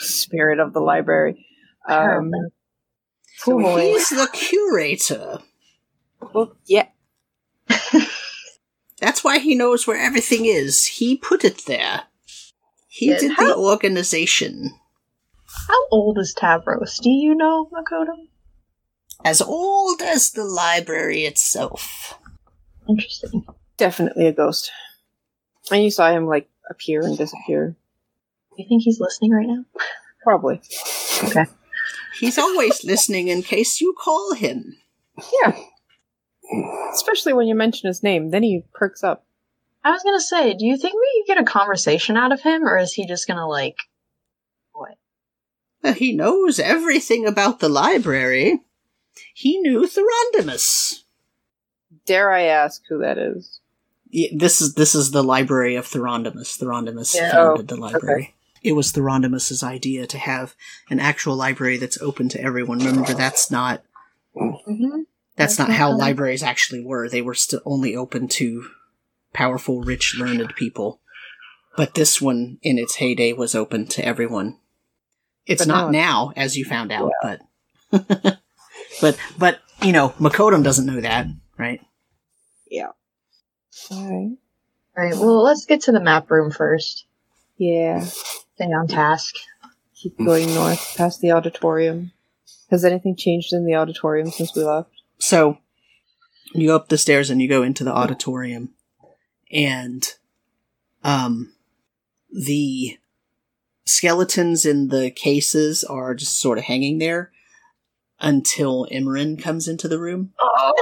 Spirit 0.09 0.59
of 0.61 0.73
the 0.73 0.81
library. 0.81 1.47
Um, 1.89 2.33
So 3.39 3.59
boy. 3.59 3.81
he's 3.81 4.09
the 4.11 4.29
curator. 4.33 5.39
well, 6.35 6.57
yeah. 6.67 6.89
That's 9.01 9.23
why 9.23 9.39
he 9.39 9.55
knows 9.55 9.87
where 9.87 9.97
everything 10.01 10.45
is. 10.47 10.85
He 10.85 11.17
put 11.17 11.45
it 11.45 11.65
there. 11.67 12.03
He 12.89 13.11
Yeah, 13.11 13.19
did 13.19 13.33
how- 13.33 13.47
the 13.49 13.57
organization. 13.57 14.71
How 15.69 15.87
old 15.91 16.19
is 16.19 16.35
Tavros? 16.39 17.01
Do 17.01 17.11
you 17.11 17.35
know, 17.35 17.71
Makoto? 17.73 18.15
As 19.25 19.41
old 19.41 20.03
as 20.03 20.33
the 20.33 20.45
library 20.45 21.25
itself. 21.25 22.19
Interesting. 22.89 23.45
Definitely 23.77 24.27
a 24.27 24.33
ghost. 24.33 24.71
And 25.71 25.83
you 25.83 25.91
saw 25.91 26.11
him 26.11 26.27
like 26.27 26.49
appear 26.71 27.03
and 27.03 27.17
disappear. 27.17 27.77
You 28.59 28.67
think 28.69 28.83
he's 28.83 29.01
listening 29.01 29.31
right 29.31 29.47
now? 29.47 29.65
Probably. 30.23 30.61
Okay. 31.25 31.47
He's 32.19 32.39
always 32.39 32.85
listening 32.85 33.29
in 33.29 33.43
case 33.43 33.81
you 33.81 33.95
call 33.97 34.35
him. 34.35 34.77
Yeah. 35.43 35.57
Especially 36.93 37.33
when 37.33 37.47
you 37.47 37.55
mention 37.55 37.87
his 37.87 38.03
name, 38.03 38.31
then 38.31 38.43
he 38.43 38.65
perks 38.75 39.05
up. 39.05 39.25
I 39.85 39.93
was 39.93 40.03
gonna 40.03 40.21
say, 40.21 40.55
do 40.55 40.67
you 40.67 40.77
think 40.77 40.95
we 40.95 41.23
could 41.27 41.35
get 41.35 41.43
a 41.43 41.47
conversation 41.47 42.17
out 42.17 42.33
of 42.33 42.41
him, 42.43 42.65
or 42.65 42.77
is 42.79 42.93
he 42.93 43.07
just 43.07 43.29
gonna 43.29 43.47
like 43.49 43.77
what? 44.73 44.97
Uh, 45.85 45.93
He 45.93 46.13
knows 46.15 46.59
everything 46.59 47.27
about 47.27 47.61
the 47.61 47.69
library. 47.69 48.61
He 49.35 49.59
knew 49.61 49.87
Therondimus. 49.87 51.05
Dare 52.07 52.33
I 52.33 52.43
ask 52.43 52.83
who 52.89 52.99
that 52.99 53.19
is? 53.19 53.61
Yeah, 54.11 54.29
this 54.35 54.61
is 54.61 54.75
this 54.75 54.95
is 54.95 55.13
the 55.13 55.23
library 55.23 55.77
of 55.77 55.87
Therondimus. 55.87 56.59
Therondimus 56.59 57.15
Yeah. 57.15 57.31
founded 57.31 57.71
Oh, 57.71 57.75
the 57.77 57.81
library. 57.81 58.35
It 58.63 58.73
was 58.73 58.93
Therondimus's 58.93 59.63
idea 59.63 60.07
to 60.07 60.19
have 60.19 60.55
an 60.91 61.01
actual 61.01 61.37
library 61.37 61.77
that's 61.77 62.01
open 62.01 62.29
to 62.31 62.41
everyone. 62.41 62.79
Remember, 62.79 63.15
that's 63.15 63.51
not 63.51 63.83
Mm-hmm. 64.37 65.01
that's 65.37 65.57
That's 65.57 65.59
not 65.59 65.69
not 65.69 65.77
how 65.77 65.91
how- 65.93 65.97
libraries 65.99 66.43
actually 66.43 66.85
were. 66.85 67.09
They 67.09 67.23
were 67.23 67.35
still 67.35 67.61
only 67.65 67.97
open 67.97 68.29
to 68.29 68.69
powerful, 69.33 69.83
rich, 69.83 70.17
learned 70.19 70.55
people. 70.55 71.01
But 71.77 71.95
this 71.95 72.21
one, 72.21 72.59
in 72.63 72.79
its 72.79 72.97
heyday, 72.97 73.33
was 73.33 73.55
open 73.55 73.87
to 73.89 74.05
everyone. 74.05 74.59
It's 75.47 75.63
But 75.63 75.69
not 75.69 75.91
now 75.93 76.27
now, 76.31 76.33
as 76.37 76.57
you 76.57 76.65
found 76.65 76.93
out, 76.93 77.11
but 77.23 77.41
but 79.01 79.19
but 79.39 79.61
you 79.83 79.93
know, 79.93 80.11
Makodum 80.21 80.63
doesn't 80.63 80.87
know 80.87 81.01
that, 81.01 81.27
right? 81.57 81.81
Yeah. 82.71 82.91
Alright. 83.91 84.37
Alright, 84.97 85.15
well, 85.17 85.43
let's 85.43 85.65
get 85.65 85.81
to 85.83 85.93
the 85.93 86.01
map 86.01 86.31
room 86.31 86.51
first. 86.51 87.07
Yeah. 87.57 88.05
Stay 88.59 88.73
on 88.73 88.89
task. 88.89 89.37
Keep 89.95 90.19
going 90.19 90.53
north 90.53 90.97
past 90.97 91.21
the 91.21 91.31
auditorium. 91.31 92.11
Has 92.73 92.85
anything 92.85 93.15
changed 93.15 93.53
in 93.53 93.65
the 93.65 93.77
auditorium 93.77 94.33
since 94.33 94.53
we 94.57 94.65
left? 94.65 94.91
So 95.21 95.59
you 96.55 96.67
go 96.67 96.75
up 96.75 96.89
the 96.89 96.99
stairs 96.99 97.31
and 97.31 97.41
you 97.41 97.49
go 97.49 97.63
into 97.63 97.85
the 97.85 97.95
auditorium, 97.95 98.71
and 99.53 100.13
um, 101.05 101.53
the 102.33 102.99
skeletons 103.87 104.67
in 104.67 104.89
the 104.89 105.13
cases 105.13 105.85
are 105.85 106.17
just 106.17 106.41
sort 106.41 106.59
of 106.59 106.65
hanging 106.65 106.99
there 106.99 107.31
until 108.19 108.89
Imran 108.91 109.41
comes 109.41 109.69
into 109.69 109.87
the 109.87 110.01
room, 110.01 110.33
Oh 110.43 110.73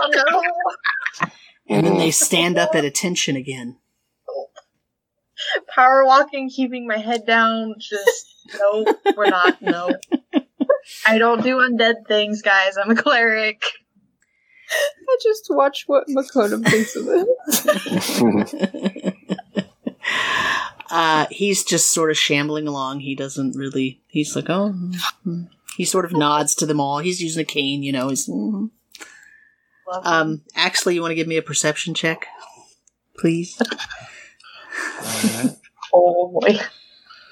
no! 1.21 1.29
and 1.69 1.87
then 1.87 1.99
they 1.99 2.11
stand 2.11 2.57
up 2.57 2.75
at 2.75 2.87
attention 2.87 3.37
again. 3.37 3.77
Power 5.75 6.05
walking, 6.05 6.51
keeping 6.51 6.87
my 6.87 6.99
head 6.99 7.27
down, 7.27 7.75
just 7.79 8.27
no, 8.59 8.87
we're 9.17 9.27
not, 9.27 9.61
no. 9.61 9.91
I 11.07 11.19
don't 11.19 11.43
do 11.43 11.57
undead 11.57 12.07
things, 12.07 12.43
guys. 12.43 12.77
I'm 12.77 12.91
a 12.91 12.95
cleric. 12.95 13.63
I 14.71 15.17
just 15.23 15.47
watch 15.49 15.85
what 15.87 16.09
Makoto 16.09 16.65
thinks 16.69 16.97
of 16.97 17.07
it. 17.09 19.15
uh, 20.91 21.27
he's 21.31 21.65
just 21.65 21.93
sort 21.93 22.11
of 22.11 22.17
shambling 22.17 22.67
along. 22.67 23.01
He 23.01 23.15
doesn't 23.15 23.57
really. 23.57 24.01
He's 24.07 24.35
like, 24.35 24.51
oh. 24.51 24.75
mm." 25.27 25.49
He 25.77 25.85
sort 25.85 26.07
of 26.07 26.13
nods 26.13 26.55
to 26.55 26.67
them 26.67 26.81
all. 26.81 26.99
He's 26.99 27.23
using 27.23 27.43
a 27.43 27.45
cane, 27.45 27.83
you 27.83 27.93
know. 27.93 28.09
He's. 28.09 28.29
mhm. 28.29 28.71
Um, 30.03 30.43
actually, 30.57 30.95
you 30.95 31.01
want 31.01 31.13
to 31.13 31.17
give 31.17 31.29
me 31.29 31.37
a 31.37 31.43
perception 31.43 31.95
check, 31.95 32.27
please? 33.19 33.61
Alright. 35.03 35.57
oh 35.95 36.41
boy. 36.41 36.59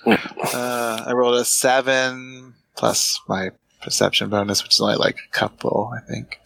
Uh, 0.07 1.05
I 1.07 1.13
rolled 1.13 1.37
a 1.37 1.45
seven 1.45 2.55
plus 2.77 3.21
my 3.29 3.51
perception 3.83 4.29
bonus, 4.31 4.63
which 4.63 4.75
is 4.75 4.81
only 4.81 4.97
like 4.97 5.17
a 5.17 5.33
couple, 5.33 5.93
I 5.95 6.01
think. 6.01 6.39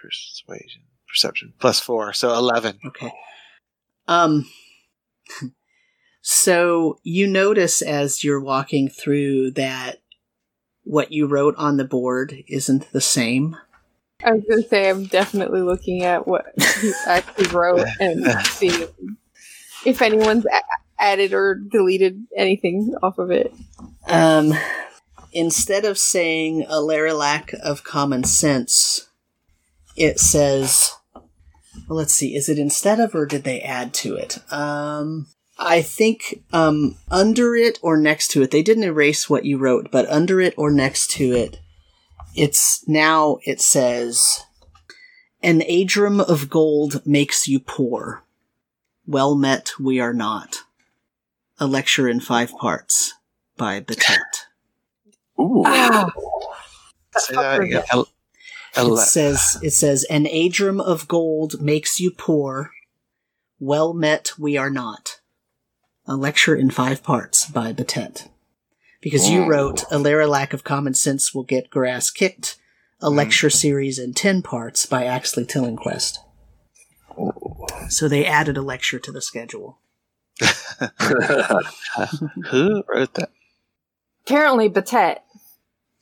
Persuasion, 0.00 0.82
perception 1.08 1.54
plus 1.58 1.80
four, 1.80 2.12
so 2.12 2.32
eleven. 2.34 2.78
Okay. 2.86 3.12
Um. 4.06 4.46
So 6.26 6.98
you 7.02 7.26
notice 7.26 7.82
as 7.82 8.24
you're 8.24 8.40
walking 8.40 8.88
through 8.88 9.50
that 9.52 10.00
what 10.84 11.12
you 11.12 11.26
wrote 11.26 11.54
on 11.56 11.76
the 11.76 11.84
board 11.84 12.44
isn't 12.48 12.92
the 12.92 13.00
same. 13.00 13.56
I 14.24 14.32
was 14.32 14.44
gonna 14.48 14.62
say 14.62 14.88
I'm 14.88 15.04
definitely 15.04 15.60
looking 15.60 16.02
at 16.02 16.26
what 16.26 16.46
he 16.80 16.92
actually 17.06 17.48
wrote 17.48 17.86
and 18.00 18.24
see 18.46 18.86
if 19.84 20.02
anyone's 20.02 20.46
a- 20.46 21.02
added 21.02 21.32
or 21.32 21.54
deleted 21.54 22.26
anything 22.36 22.94
off 23.02 23.18
of 23.18 23.30
it. 23.30 23.52
Um, 24.08 24.54
instead 25.32 25.84
of 25.84 25.98
saying 25.98 26.64
a 26.68 26.80
lack 26.80 27.52
of 27.62 27.84
common 27.84 28.24
sense, 28.24 29.08
it 29.96 30.18
says, 30.18 30.92
well, 31.14 31.98
let's 31.98 32.14
see, 32.14 32.34
is 32.34 32.48
it 32.48 32.58
instead 32.58 33.00
of 33.00 33.14
or 33.14 33.26
did 33.26 33.44
they 33.44 33.60
add 33.60 33.92
to 33.94 34.16
it? 34.16 34.38
Um, 34.52 35.26
I 35.58 35.82
think 35.82 36.42
um, 36.52 36.96
under 37.10 37.54
it 37.54 37.78
or 37.82 37.96
next 37.96 38.28
to 38.28 38.42
it, 38.42 38.50
they 38.50 38.62
didn't 38.62 38.84
erase 38.84 39.30
what 39.30 39.44
you 39.44 39.58
wrote, 39.58 39.90
but 39.90 40.08
under 40.08 40.40
it 40.40 40.54
or 40.56 40.70
next 40.70 41.10
to 41.12 41.32
it, 41.32 41.60
it's 42.34 42.86
now 42.88 43.38
it 43.44 43.60
says, 43.60 44.44
an 45.42 45.60
adrum 45.60 46.20
of 46.20 46.50
gold 46.50 47.06
makes 47.06 47.46
you 47.46 47.60
poor. 47.60 48.23
Well 49.06 49.34
met, 49.34 49.72
we 49.78 50.00
are 50.00 50.14
not. 50.14 50.62
A 51.58 51.66
lecture 51.66 52.08
in 52.08 52.20
five 52.20 52.52
parts 52.56 53.14
by 53.56 53.80
Batet. 53.80 54.46
Ooh. 55.40 55.62
Ah, 55.66 56.10
Say 57.16 57.34
that 57.34 57.60
again. 57.60 57.82
El- 57.92 58.02
It 58.02 58.08
ele- 58.78 58.96
says 58.96 59.58
it 59.62 59.70
says 59.70 60.04
an 60.10 60.24
adrum 60.24 60.80
of 60.82 61.06
gold 61.06 61.60
makes 61.60 62.00
you 62.00 62.10
poor. 62.10 62.70
Well 63.60 63.94
met, 63.94 64.32
we 64.38 64.56
are 64.56 64.70
not. 64.70 65.20
A 66.06 66.16
lecture 66.16 66.56
in 66.56 66.70
five 66.70 67.02
parts 67.02 67.46
by 67.46 67.72
Batet. 67.72 68.28
Because 69.00 69.28
you 69.30 69.46
wrote 69.46 69.84
a 69.90 69.98
lack 69.98 70.52
of 70.52 70.64
common 70.64 70.94
sense 70.94 71.34
will 71.34 71.44
get 71.44 71.70
grass 71.70 72.10
kicked. 72.10 72.56
A 73.00 73.10
lecture 73.10 73.50
series 73.50 73.98
in 73.98 74.14
ten 74.14 74.40
parts 74.42 74.86
by 74.86 75.04
Axley 75.04 75.44
Tillingquest. 75.46 76.18
So 77.88 78.08
they 78.08 78.24
added 78.26 78.56
a 78.56 78.62
lecture 78.62 78.98
to 78.98 79.12
the 79.12 79.20
schedule. 79.22 79.78
Who 82.50 82.82
wrote 82.88 83.14
that? 83.14 83.30
apparently 84.26 84.68
Batet. 84.70 85.18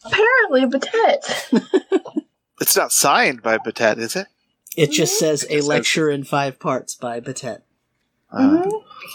Apparently, 0.04 0.66
Batet. 0.66 1.62
It's 2.60 2.76
not 2.76 2.92
signed 2.92 3.42
by 3.42 3.58
Batet, 3.58 3.98
is 3.98 4.14
it? 4.16 4.26
It 4.76 4.90
just 4.90 5.14
Mm-hmm. 5.14 5.24
says 5.26 5.44
a 5.44 5.48
says- 5.56 5.66
lecture 5.68 6.10
in 6.10 6.24
five 6.24 6.58
parts 6.58 6.94
by 6.94 7.20
Batet. 7.20 7.62
Uh, 8.30 8.62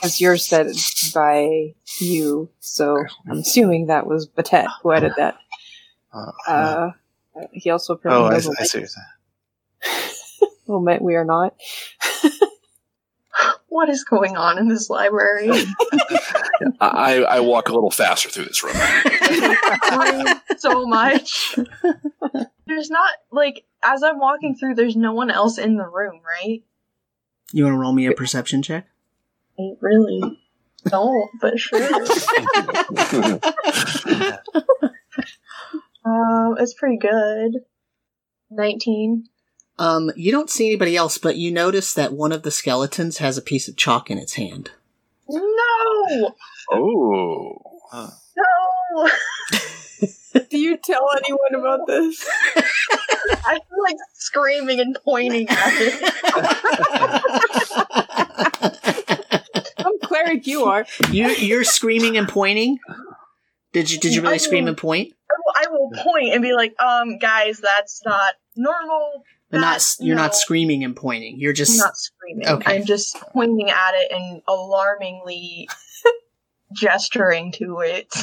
Because 0.01 0.21
yours 0.21 0.45
said 0.47 0.67
by 1.13 1.73
you, 1.99 2.49
so 2.59 3.03
I'm 3.29 3.39
assuming 3.39 3.87
that 3.87 4.05
was 4.05 4.27
Batet 4.27 4.67
who 4.83 4.91
added 4.91 5.13
that. 5.17 5.37
uh, 6.13 6.31
Uh, 6.47 6.91
he 7.53 7.69
also 7.71 7.93
oh, 7.93 7.95
apparently 7.95 8.33
I, 8.33 8.37
I 8.37 8.39
see 8.39 8.49
what 8.49 8.73
you're 8.73 8.87
saying. 8.87 10.11
Well, 10.67 10.79
met 10.79 11.01
we 11.01 11.15
are 11.15 11.25
not. 11.25 11.55
What 13.69 13.89
is 13.89 14.03
going 14.03 14.35
on 14.37 14.57
in 14.57 14.67
this 14.69 14.89
library? 14.89 15.49
I, 16.81 17.23
I 17.29 17.39
walk 17.41 17.69
a 17.69 17.73
little 17.73 17.91
faster 17.91 18.29
through 18.29 18.45
this 18.45 18.63
room. 18.63 18.75
So 20.57 20.87
much. 20.87 21.55
There's 22.65 22.89
not 22.89 23.11
like 23.31 23.65
as 23.83 24.01
I'm 24.01 24.17
walking 24.19 24.55
through. 24.55 24.73
There's 24.73 24.95
no 24.95 25.13
one 25.13 25.29
else 25.29 25.59
in 25.59 25.77
the 25.77 25.85
room, 25.85 26.21
right? 26.25 26.63
You 27.53 27.65
want 27.65 27.75
to 27.75 27.77
roll 27.77 27.93
me 27.93 28.07
a 28.07 28.13
perception 28.13 28.63
check? 28.63 28.87
I 29.59 29.73
really 29.79 30.39
don't, 30.85 31.29
but 31.39 31.59
sure. 31.59 31.83
um, 36.03 36.55
it's 36.57 36.73
pretty 36.73 36.97
good. 36.97 37.57
19. 38.49 39.25
Um, 39.79 40.11
you 40.15 40.31
don't 40.31 40.49
see 40.49 40.67
anybody 40.67 40.95
else, 40.95 41.17
but 41.17 41.35
you 41.37 41.51
notice 41.51 41.93
that 41.93 42.13
one 42.13 42.31
of 42.31 42.43
the 42.43 42.51
skeletons 42.51 43.19
has 43.19 43.37
a 43.37 43.41
piece 43.41 43.67
of 43.67 43.75
chalk 43.77 44.09
in 44.09 44.17
its 44.17 44.33
hand. 44.33 44.71
No! 45.29 46.35
Oh. 46.71 47.61
No! 47.93 49.09
Do 50.49 50.57
you 50.57 50.77
tell 50.77 51.07
anyone 51.17 51.55
about 51.55 51.87
this? 51.87 52.27
I 53.45 53.59
feel 53.69 53.83
like 53.83 53.97
screaming 54.13 54.79
and 54.79 54.97
pointing 55.03 55.47
at 55.49 55.73
it. 55.79 55.93
Some 59.81 59.99
cleric 60.03 60.45
you 60.47 60.63
are. 60.65 60.85
you 61.11 61.29
you're 61.29 61.63
screaming 61.63 62.17
and 62.17 62.27
pointing. 62.29 62.79
Did 63.73 63.89
you 63.91 63.99
did 63.99 64.13
you 64.13 64.21
really 64.21 64.35
I 64.35 64.37
scream 64.37 64.65
mean- 64.65 64.69
and 64.69 64.77
point? 64.77 65.13
I 65.55 65.65
will 65.69 65.89
point 65.91 66.33
and 66.33 66.41
be 66.41 66.53
like, 66.53 66.75
um, 66.81 67.17
guys, 67.19 67.59
that's 67.59 68.01
not 68.05 68.35
normal. 68.55 69.23
But 69.49 69.57
not 69.61 69.65
That's- 69.73 69.97
you're 70.01 70.15
not 70.15 70.35
screaming 70.35 70.83
and 70.83 70.95
pointing. 70.95 71.39
You're 71.39 71.51
I'm 71.51 71.55
just 71.55 71.77
not 71.77 71.95
screaming. 71.95 72.47
Okay. 72.47 72.75
I'm 72.75 72.85
just 72.85 73.15
pointing 73.33 73.69
at 73.69 73.91
it 73.93 74.11
and 74.11 74.41
alarmingly 74.47 75.69
gesturing 76.73 77.51
to 77.53 77.79
it. 77.79 78.13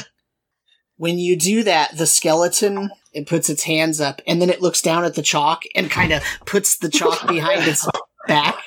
when 0.97 1.17
you 1.17 1.35
do 1.37 1.63
that, 1.63 1.97
the 1.97 2.05
skeleton 2.05 2.89
it 3.11 3.27
puts 3.27 3.49
its 3.49 3.63
hands 3.63 3.99
up 4.01 4.21
and 4.27 4.41
then 4.41 4.49
it 4.49 4.61
looks 4.61 4.81
down 4.81 5.03
at 5.05 5.15
the 5.15 5.21
chalk 5.21 5.63
and 5.73 5.89
kind 5.89 6.11
of 6.13 6.21
puts 6.45 6.77
the 6.77 6.89
chalk 6.89 7.27
behind 7.27 7.63
its 7.67 7.87
back 8.27 8.61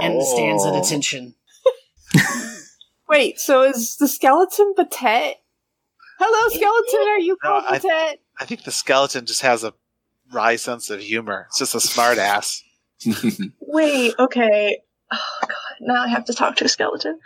and 0.00 0.22
stands 0.22 0.64
at 0.66 0.74
Oh. 0.74 0.80
attention. 0.82 1.34
Wait, 3.08 3.38
so 3.38 3.62
is 3.62 3.96
the 3.96 4.08
skeleton 4.08 4.74
Batet? 4.76 5.34
Hello, 6.18 6.48
skeleton. 6.48 7.08
Are 7.08 7.18
you 7.18 7.36
No, 7.42 7.48
called 7.48 7.64
I- 7.68 7.78
Batet? 7.78 8.14
I 8.38 8.44
think 8.44 8.64
the 8.64 8.70
skeleton 8.72 9.26
just 9.26 9.42
has 9.42 9.64
a 9.64 9.74
wry 10.32 10.56
sense 10.56 10.90
of 10.90 11.00
humor. 11.00 11.46
It's 11.48 11.58
just 11.58 11.74
a 11.74 11.80
smart 11.80 12.18
ass. 12.18 12.62
Wait, 13.60 14.14
okay. 14.18 14.78
Oh 15.12 15.38
god, 15.42 15.50
now 15.80 16.02
I 16.04 16.08
have 16.08 16.24
to 16.26 16.32
talk 16.32 16.56
to 16.56 16.64
a 16.64 16.68
skeleton. 16.68 17.18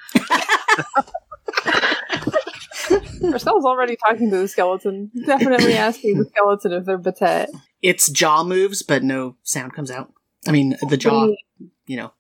Marcel's 3.21 3.65
already 3.65 3.97
talking 3.97 4.31
to 4.31 4.39
the 4.39 4.49
skeleton. 4.49 5.11
Definitely 5.27 5.75
asking 5.75 6.19
the 6.19 6.25
skeleton 6.27 6.73
if 6.73 6.85
they're 6.85 6.99
Batet. 6.99 7.49
Its 7.83 8.11
jaw 8.11 8.45
moves, 8.45 8.83
but 8.83 9.03
no 9.03 9.37
sound 9.43 9.73
comes 9.75 9.91
out. 9.91 10.13
I 10.47 10.53
mean, 10.53 10.77
the 10.89 10.97
jaw, 10.97 11.27
Wait, 11.29 11.39
you 11.87 11.97
know, 11.97 12.13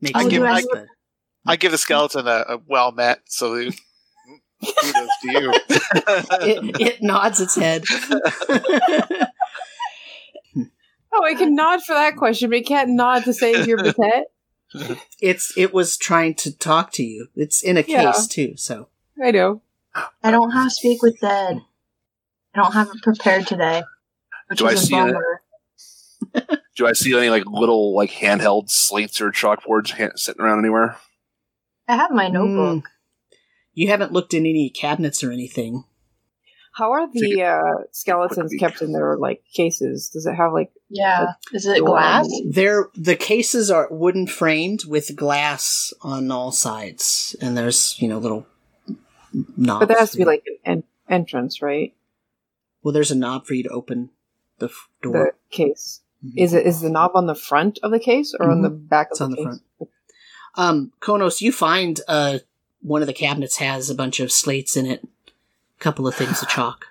makes 0.00 0.16
oh, 0.16 0.22
I 0.22 0.26
a 0.26 0.28
give- 0.28 0.42
noise, 0.42 0.64
I- 0.64 0.66
but 0.72 0.86
I 1.46 1.56
give 1.56 1.72
the 1.72 1.78
skeleton 1.78 2.26
a, 2.26 2.44
a 2.48 2.60
well 2.66 2.92
met 2.92 3.20
salute. 3.26 3.78
Kudos 4.60 5.08
to 5.22 5.30
you. 5.32 5.52
it, 5.54 6.80
it 6.80 7.02
nods 7.02 7.40
its 7.40 7.54
head. 7.54 7.84
Oh, 11.20 11.24
I 11.24 11.34
can 11.34 11.54
nod 11.54 11.82
for 11.82 11.94
that 11.94 12.16
question, 12.16 12.50
but 12.50 12.56
I 12.56 12.62
can't 12.62 12.90
nod 12.90 13.24
to 13.24 13.32
save 13.32 13.66
your 13.66 13.78
you're 13.84 13.92
Batet. 13.92 14.22
it's 15.20 15.52
it 15.56 15.72
was 15.74 15.96
trying 15.96 16.34
to 16.36 16.56
talk 16.56 16.92
to 16.92 17.02
you. 17.02 17.28
It's 17.34 17.62
in 17.62 17.76
a 17.76 17.80
Yeah. 17.86 18.12
case 18.12 18.26
too, 18.26 18.56
so 18.56 18.88
I 19.22 19.30
know. 19.30 19.62
I 20.22 20.30
don't 20.30 20.50
have 20.52 20.70
speak 20.72 21.02
with 21.02 21.18
dead. 21.20 21.60
I 22.54 22.58
don't 22.62 22.72
have 22.72 22.88
it 22.94 23.02
prepared 23.02 23.46
today. 23.46 23.82
Which 24.48 24.60
Do 24.60 24.68
I 24.68 24.72
is 24.72 24.82
a 24.82 24.86
see 24.86 24.96
it? 24.96 25.12
bummer. 25.12 25.42
Do 26.76 26.86
I 26.86 26.92
see 26.92 27.16
any 27.16 27.30
like 27.30 27.44
little 27.46 27.94
like 27.96 28.10
handheld 28.10 28.70
slates 28.70 29.20
or 29.20 29.30
chalkboards 29.32 29.90
ha- 29.90 30.14
sitting 30.16 30.42
around 30.42 30.60
anywhere? 30.60 30.96
I 31.88 31.96
have 31.96 32.10
my 32.10 32.28
notebook. 32.28 32.84
Mm. 32.84 32.88
you 33.72 33.88
haven't 33.88 34.12
looked 34.12 34.34
in 34.34 34.44
any 34.46 34.70
cabinets 34.70 35.24
or 35.24 35.32
anything. 35.32 35.84
How 36.74 36.92
are 36.92 37.10
the 37.10 37.42
uh, 37.42 37.82
skeletons 37.92 38.54
kept 38.60 38.82
in 38.82 38.92
their 38.92 39.16
like 39.16 39.42
cases? 39.54 40.10
Does 40.10 40.26
it 40.26 40.34
have 40.34 40.52
like 40.52 40.70
Yeah. 40.90 41.32
Is 41.52 41.66
it 41.66 41.84
glass? 41.84 42.28
They're 42.48 42.88
the 42.94 43.16
cases 43.16 43.70
are 43.70 43.88
wooden 43.90 44.26
framed 44.26 44.84
with 44.86 45.14
glass 45.16 45.92
on 46.02 46.30
all 46.30 46.50
sides, 46.52 47.36
and 47.40 47.56
there's 47.56 47.96
you 48.00 48.08
know 48.08 48.18
little 48.18 48.46
knobs. 49.56 49.80
But 49.80 49.88
there 49.88 49.98
has 49.98 50.12
to 50.12 50.16
be 50.18 50.24
like 50.24 50.44
an 50.46 50.56
en- 50.64 50.84
entrance, 51.08 51.60
right? 51.62 51.94
well, 52.82 52.92
there's 52.92 53.10
a 53.10 53.14
knob 53.16 53.44
for 53.44 53.54
you 53.54 53.64
to 53.64 53.68
open 53.70 54.08
the 54.60 54.66
f- 54.66 54.88
The 55.02 55.08
door. 55.10 55.34
case. 55.50 56.00
Mhm. 56.24 56.32
Is 56.36 56.54
it 56.54 56.64
is 56.66 56.80
the 56.80 56.88
knob 56.88 57.10
on 57.14 57.26
the 57.26 57.34
front 57.34 57.78
of 57.82 57.90
the 57.90 57.98
case 58.00 58.34
or 58.38 58.50
on 58.50 58.62
the 58.62 58.70
back 58.70 59.08
of 59.08 59.10
It's 59.12 59.18
the 59.18 59.24
on 59.24 59.30
the 59.32 59.36
case? 59.36 59.44
front. 59.44 59.62
Um, 60.54 60.92
Konos, 61.00 61.40
you 61.40 61.52
find 61.52 62.00
uh 62.08 62.38
one 62.80 63.02
of 63.02 63.06
the 63.08 63.12
cabinets 63.12 63.56
has 63.58 63.90
a 63.90 63.94
bunch 63.94 64.20
of 64.20 64.32
slates 64.32 64.76
in 64.76 64.86
it, 64.86 65.02
a 65.04 65.82
couple 65.82 66.06
of 66.06 66.14
things 66.14 66.40
of 66.42 66.48
chalk. 66.48 66.86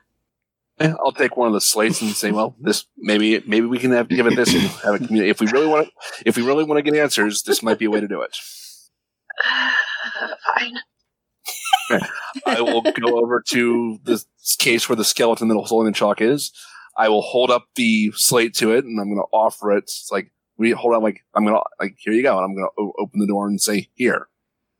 Eh, 0.79 0.93
I'll 1.03 1.11
take 1.11 1.35
one 1.37 1.47
of 1.47 1.53
the 1.53 1.61
slates 1.61 2.01
and 2.01 2.11
say, 2.11 2.31
well, 2.31 2.55
this 2.59 2.85
maybe 2.97 3.41
maybe 3.45 3.65
we 3.65 3.79
can 3.79 3.91
have 3.91 4.07
give 4.09 4.27
it 4.27 4.35
this 4.35 4.53
and 4.53 4.61
have 4.61 4.95
it 4.95 5.07
communicate. 5.07 5.29
If 5.31 5.39
we 5.41 5.47
really 5.47 5.67
want 5.67 5.87
to, 5.87 5.91
if 6.25 6.37
we 6.37 6.43
really 6.43 6.63
want 6.63 6.77
to 6.77 6.81
get 6.91 6.99
answers, 6.99 7.43
this 7.43 7.63
might 7.63 7.79
be 7.79 7.85
a 7.85 7.89
way 7.91 8.01
to 8.01 8.07
do 8.07 8.21
it. 8.21 8.35
Fine. 10.55 10.75
I 12.45 12.61
will 12.61 12.81
go 12.81 13.19
over 13.21 13.41
to 13.49 13.99
the 14.03 14.23
case 14.59 14.89
where 14.89 14.95
the 14.95 15.05
skeleton 15.05 15.47
that 15.47 15.55
was 15.55 15.69
holding 15.69 15.91
the 15.91 15.97
chalk 15.97 16.21
is. 16.21 16.51
I 16.97 17.09
will 17.09 17.21
hold 17.21 17.51
up 17.51 17.67
the 17.75 18.11
slate 18.15 18.55
to 18.55 18.71
it, 18.71 18.83
and 18.83 18.99
I'm 18.99 19.07
going 19.07 19.17
to 19.17 19.27
offer 19.31 19.71
it. 19.71 19.83
It's 19.83 20.09
like 20.11 20.31
we 20.57 20.71
hold 20.71 20.95
on, 20.95 21.03
like 21.03 21.21
I'm 21.35 21.43
going 21.45 21.55
to 21.55 21.63
like 21.79 21.95
here 21.99 22.13
you 22.13 22.23
go, 22.23 22.35
and 22.37 22.45
I'm 22.45 22.55
going 22.55 22.67
to 22.67 22.81
o- 22.81 22.93
open 22.99 23.19
the 23.19 23.27
door 23.27 23.47
and 23.47 23.61
say, 23.61 23.89
here, 23.93 24.27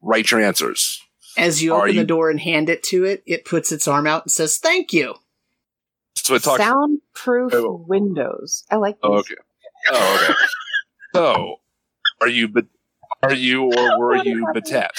write 0.01 0.31
your 0.31 0.41
answers. 0.41 0.99
As 1.37 1.61
you 1.61 1.73
Are 1.75 1.83
open 1.83 1.93
you- 1.95 2.01
the 2.01 2.07
door 2.07 2.29
and 2.31 2.39
hand 2.39 2.67
it 2.69 2.81
to 2.83 3.05
it, 3.05 3.21
it 3.27 3.45
puts 3.45 3.71
its 3.71 3.87
arm 3.87 4.07
out 4.07 4.23
and 4.25 4.31
says, 4.31 4.57
"Thank 4.57 4.91
you." 4.91 5.15
So 6.17 6.35
it 6.35 6.43
talks. 6.43 6.61
Soundproof 6.63 7.53
Oh. 7.53 7.83
windows. 7.87 8.63
I 8.69 8.75
like 8.77 8.95
this. 8.95 9.01
Oh, 9.03 9.13
okay. 9.15 9.35
Oh, 9.91 10.19
okay. 10.23 10.33
so, 11.13 11.55
are 12.21 12.27
you, 12.27 12.47
but 12.47 12.65
are 13.23 13.33
you 13.33 13.63
or 13.71 13.99
were 13.99 14.15
you 14.17 14.45
Batet? 14.53 14.89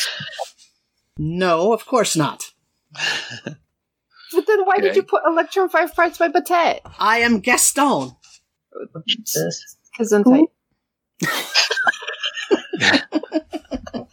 No, 1.18 1.72
of 1.72 1.84
course 1.86 2.16
not. 2.16 2.52
But 2.94 4.46
then 4.46 4.64
why 4.64 4.78
did 4.78 4.96
you 4.96 5.02
put 5.02 5.22
Electron 5.26 5.68
Five 5.68 5.94
Parts 5.94 6.18
by 6.18 6.28
Batet? 6.28 6.80
I 6.98 7.18
am 7.18 7.40
Gaston. 7.40 8.12
Jesus. 9.06 9.76
Gesundheit. 9.98 10.46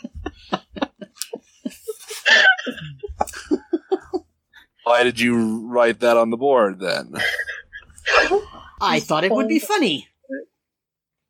Why 4.85 5.03
did 5.03 5.19
you 5.19 5.67
write 5.67 5.99
that 6.01 6.15
on 6.15 6.29
the 6.29 6.37
board 6.37 6.79
then? 6.79 7.13
I 8.81 8.99
thought 8.99 9.23
it 9.23 9.31
would 9.31 9.47
be 9.47 9.59
funny. 9.59 10.07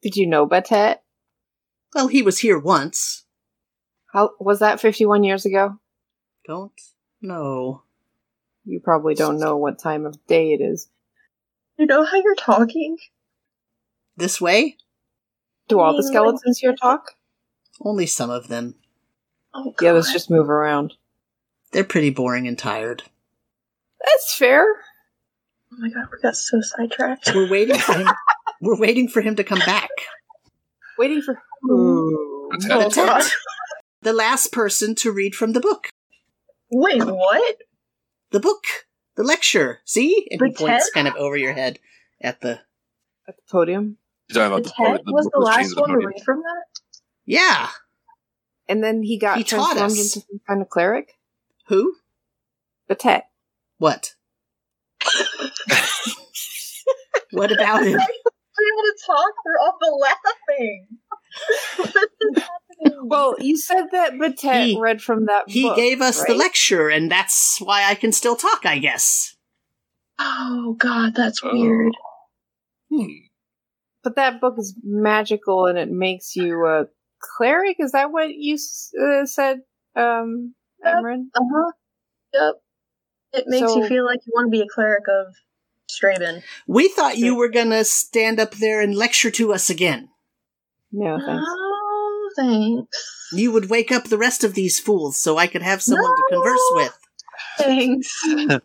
Did 0.02 0.18
you 0.18 0.28
know 0.28 0.46
Batet? 0.46 0.98
Well, 1.94 2.08
he 2.08 2.22
was 2.22 2.40
here 2.40 2.60
once. 2.60 3.24
How 4.14 4.32
was 4.40 4.60
that 4.60 4.82
51 4.82 5.24
years 5.24 5.46
ago? 5.46 5.80
Don't 6.46 6.74
know. 7.22 7.84
You 8.66 8.82
probably 8.84 9.16
don't 9.16 9.40
know 9.40 9.56
what 9.56 9.80
time 9.80 10.06
of 10.06 10.26
day 10.28 10.52
it 10.52 10.62
is. 10.62 10.90
You 11.78 11.86
know 11.86 12.04
how 12.04 12.18
you're 12.18 12.36
talking? 12.36 12.98
This 14.18 14.42
way? 14.42 14.76
Do 15.70 15.80
all 15.80 15.96
the 15.96 16.04
Mm, 16.04 16.08
skeletons 16.10 16.60
here 16.60 16.76
talk? 16.76 17.12
Only 17.82 18.06
some 18.06 18.30
of 18.30 18.50
them. 18.50 18.76
Oh, 19.54 19.74
The 19.80 19.88
others 19.88 20.08
God. 20.08 20.14
just 20.14 20.30
move 20.30 20.50
around. 20.50 20.94
They're 21.72 21.84
pretty 21.86 22.10
boring 22.10 22.48
and 22.48 22.58
tired. 22.58 23.04
That's 24.04 24.36
fair. 24.38 24.64
Oh 25.74 25.78
my 25.80 25.90
god, 25.90 26.08
we 26.12 26.22
got 26.22 26.36
so 26.36 26.60
sidetracked. 26.62 27.32
We're 27.34 27.50
waiting 27.50 27.78
for 27.78 27.94
him. 27.94 28.08
We're 28.62 28.80
waiting 28.80 29.08
for 29.10 29.22
him 29.22 29.36
to 29.36 29.44
come 29.44 29.60
back. 29.60 29.90
Waiting 30.98 31.22
for 31.22 31.42
who? 31.62 32.50
Batet. 32.54 32.70
Oh, 32.72 32.84
The 32.84 32.90
tent. 32.96 33.24
The 34.02 34.14
last 34.14 34.52
person 34.52 34.96
to 34.96 35.12
read 35.12 35.36
from 35.36 35.54
the 35.54 35.60
book. 35.60 35.90
Wait, 36.72 37.04
what? 37.04 37.58
The 38.32 38.40
book. 38.40 38.64
The 39.16 39.24
lecture. 39.24 39.80
See? 39.86 40.28
And 40.32 40.40
he 40.42 40.54
points 40.54 40.86
tent? 40.86 40.94
kind 40.94 41.08
of 41.08 41.16
over 41.16 41.36
your 41.36 41.54
head 41.54 41.80
at 42.22 42.42
the. 42.42 42.60
At 43.28 43.36
the 43.36 43.42
podium. 43.52 43.98
You're 44.30 44.36
talking 44.48 44.54
about 44.54 44.64
the, 44.64 44.70
podium- 44.72 44.98
tent 44.98 45.08
was 45.08 45.26
book 45.26 45.34
the 45.34 45.40
last 45.40 45.76
the 45.76 45.82
one 45.82 45.90
to 45.90 45.98
read 46.08 46.22
from 46.24 46.40
that? 46.40 46.66
Yeah. 47.26 47.70
And 48.70 48.84
then 48.84 49.04
he 49.04 49.18
got 49.20 49.38
He 49.38 49.44
taught 49.44 49.74
transformed 49.76 49.92
us. 49.92 49.98
into 50.16 50.26
some 50.28 50.40
kind 50.48 50.62
of 50.62 50.70
cleric? 50.70 51.14
Who? 51.68 51.96
Batet. 52.90 53.24
What? 53.78 54.12
what 57.32 57.52
about 57.52 57.84
him? 57.86 57.98
Be 57.98 58.66
able 58.72 58.84
to 58.84 58.96
talk 59.06 59.34
through 59.44 59.60
all 59.62 59.78
the 59.80 59.92
laughing. 60.02 60.88
What 61.78 62.10
is? 62.32 62.44
Well, 63.04 63.36
you 63.40 63.58
said 63.58 63.86
that 63.92 64.14
Batet 64.14 64.66
He- 64.66 64.80
read 64.80 65.02
from 65.02 65.26
that 65.26 65.46
book. 65.46 65.54
He 65.54 65.64
book, 65.64 65.76
gave 65.76 66.02
us 66.02 66.24
the 66.26 66.34
lecture, 66.36 66.90
and 66.90 67.12
that's 67.12 67.58
why 67.60 67.84
I 67.90 67.96
can 67.96 68.12
still 68.12 68.36
talk, 68.36 68.66
I 68.66 68.78
guess. 68.80 69.36
oh 70.20 70.76
god, 70.80 71.14
that's 71.16 71.42
Oh. 71.44 71.52
weird. 71.54 71.94
Hmm. 72.90 73.06
But 74.04 74.16
that 74.16 74.40
book 74.40 74.56
is 74.58 74.76
magical 74.84 75.66
and 75.66 75.78
it 75.78 75.90
makes 75.90 76.36
you 76.36 76.66
a 76.66 76.86
cleric? 77.38 77.78
Is 77.80 77.92
that 77.92 78.12
what 78.12 78.30
you 78.34 78.56
uh, 79.02 79.26
said, 79.26 79.62
um, 79.96 80.54
Yep. 80.84 80.94
Imran? 80.96 81.26
Uh 81.36 81.42
huh. 81.54 81.72
Yep. 82.34 82.54
It 83.36 83.46
makes 83.48 83.68
So- 83.72 83.78
you 83.82 83.88
feel 83.88 84.06
like 84.06 84.20
you 84.26 84.32
want 84.36 84.48
to 84.48 84.52
be 84.52 84.62
a 84.62 84.68
cleric 84.74 85.04
of 85.08 85.34
Straben. 85.90 86.42
We 86.68 86.88
thought 86.88 87.18
you 87.18 87.36
were 87.36 87.50
gonna 87.50 87.84
stand 87.84 88.40
up 88.40 88.56
there 88.56 88.82
and 88.82 88.96
lecture 88.96 89.30
to 89.32 89.54
us 89.54 89.70
again. 89.70 90.10
No, 90.92 91.20
thanks. 91.24 91.46
Oh, 91.48 92.30
thanks. 92.36 93.30
You 93.34 93.52
would 93.52 93.70
wake 93.70 93.92
up 93.92 94.06
the 94.06 94.18
rest 94.18 94.44
of 94.44 94.54
these 94.56 94.80
fools 94.80 95.20
so 95.20 95.38
I 95.38 95.48
could 95.48 95.62
have 95.62 95.82
someone 95.84 96.16
to 96.16 96.24
converse 96.32 96.70
with. 96.74 96.98
Thanks. 97.58 98.10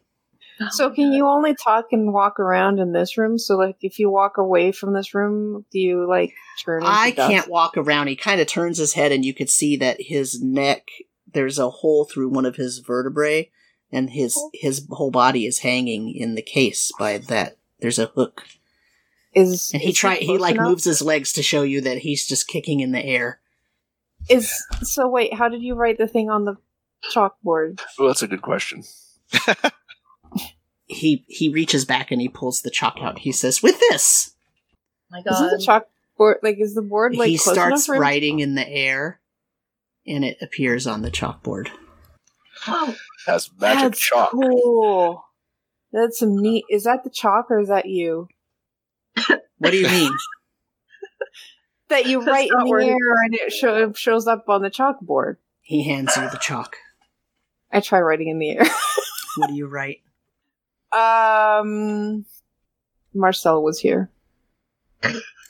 So 0.72 0.90
can 0.90 1.12
you 1.12 1.26
only 1.26 1.54
talk 1.54 1.86
and 1.90 2.12
walk 2.12 2.38
around 2.38 2.80
in 2.80 2.92
this 2.92 3.16
room? 3.16 3.38
So 3.38 3.56
like 3.56 3.76
if 3.80 3.98
you 3.98 4.10
walk 4.10 4.36
away 4.36 4.72
from 4.72 4.92
this 4.92 5.14
room, 5.14 5.64
do 5.72 5.78
you 5.78 6.06
like 6.06 6.34
turn 6.62 6.82
into 6.82 6.92
I 6.92 7.12
dust? 7.12 7.30
can't 7.30 7.48
walk 7.48 7.78
around. 7.78 8.08
He 8.08 8.16
kind 8.16 8.42
of 8.42 8.46
turns 8.46 8.76
his 8.76 8.92
head, 8.92 9.10
and 9.10 9.24
you 9.24 9.32
could 9.32 9.48
see 9.48 9.76
that 9.76 9.96
his 10.00 10.42
neck. 10.42 10.88
There's 11.32 11.58
a 11.58 11.70
hole 11.70 12.04
through 12.04 12.28
one 12.28 12.44
of 12.44 12.56
his 12.56 12.80
vertebrae, 12.80 13.50
and 13.92 14.10
his 14.10 14.36
oh. 14.38 14.50
his 14.54 14.86
whole 14.90 15.10
body 15.10 15.46
is 15.46 15.60
hanging 15.60 16.14
in 16.14 16.34
the 16.34 16.42
case 16.42 16.92
by 16.98 17.18
that. 17.18 17.56
There's 17.80 17.98
a 17.98 18.06
hook, 18.06 18.44
Is 19.34 19.70
and 19.72 19.82
he 19.82 19.90
is 19.90 19.96
try 19.96 20.16
he 20.16 20.26
close 20.26 20.40
like 20.40 20.54
enough? 20.56 20.68
moves 20.68 20.84
his 20.84 21.02
legs 21.02 21.32
to 21.34 21.42
show 21.42 21.62
you 21.62 21.80
that 21.82 21.98
he's 21.98 22.26
just 22.26 22.48
kicking 22.48 22.80
in 22.80 22.92
the 22.92 23.04
air. 23.04 23.40
Is 24.28 24.52
so 24.82 25.08
wait, 25.08 25.34
how 25.34 25.48
did 25.48 25.62
you 25.62 25.74
write 25.74 25.98
the 25.98 26.06
thing 26.06 26.28
on 26.28 26.44
the 26.44 26.56
chalkboard? 27.14 27.80
Oh, 27.98 28.06
that's 28.06 28.22
a 28.22 28.28
good 28.28 28.42
question. 28.42 28.84
He 30.92 31.24
he 31.28 31.48
reaches 31.48 31.84
back 31.84 32.10
and 32.10 32.20
he 32.20 32.28
pulls 32.28 32.62
the 32.62 32.70
chalk 32.70 32.96
out. 33.00 33.20
He 33.20 33.30
says, 33.30 33.62
"With 33.62 33.78
this." 33.78 34.34
my 35.08 35.22
God! 35.22 35.34
Isn't 35.34 35.58
the 35.60 35.64
chalkboard 36.18 36.36
like 36.42 36.58
is 36.58 36.74
the 36.74 36.82
board 36.82 37.14
like 37.14 37.28
he 37.28 37.38
close 37.38 37.54
starts 37.54 37.72
enough 37.72 37.84
for 37.86 37.94
him? 37.94 38.00
writing 38.00 38.40
in 38.40 38.56
the 38.56 38.68
air, 38.68 39.20
and 40.04 40.24
it 40.24 40.38
appears 40.42 40.88
on 40.88 41.02
the 41.02 41.10
chalkboard. 41.10 41.68
Oh, 42.66 42.94
Has 43.26 43.50
magic 43.60 43.82
That's 43.82 43.98
chalk. 44.00 44.30
cool. 44.32 45.24
That's 45.92 46.18
some 46.18 46.36
neat. 46.40 46.64
Is 46.70 46.84
that 46.84 47.04
the 47.04 47.10
chalk 47.10 47.50
or 47.50 47.58
is 47.60 47.68
that 47.68 47.86
you? 47.86 48.28
What 49.58 49.70
do 49.70 49.76
you 49.76 49.88
mean? 49.88 50.12
That 51.88 52.06
you 52.06 52.20
write 52.22 52.50
in 52.52 52.56
the 52.64 52.70
where- 52.70 52.80
air 52.82 53.14
and 53.24 53.34
it 53.34 53.52
show, 53.52 53.92
shows 53.94 54.28
up 54.28 54.48
on 54.48 54.62
the 54.62 54.70
chalkboard. 54.70 55.38
he 55.60 55.82
hands 55.82 56.16
you 56.16 56.22
the 56.30 56.38
chalk. 56.40 56.76
I 57.72 57.80
try 57.80 58.00
writing 58.00 58.28
in 58.28 58.38
the 58.38 58.50
air. 58.50 58.64
What 59.36 59.48
do 59.48 59.54
you 59.54 59.66
write? 59.66 60.00
um, 60.92 62.24
Marcel 63.12 63.62
was 63.62 63.80
here. 63.80 64.08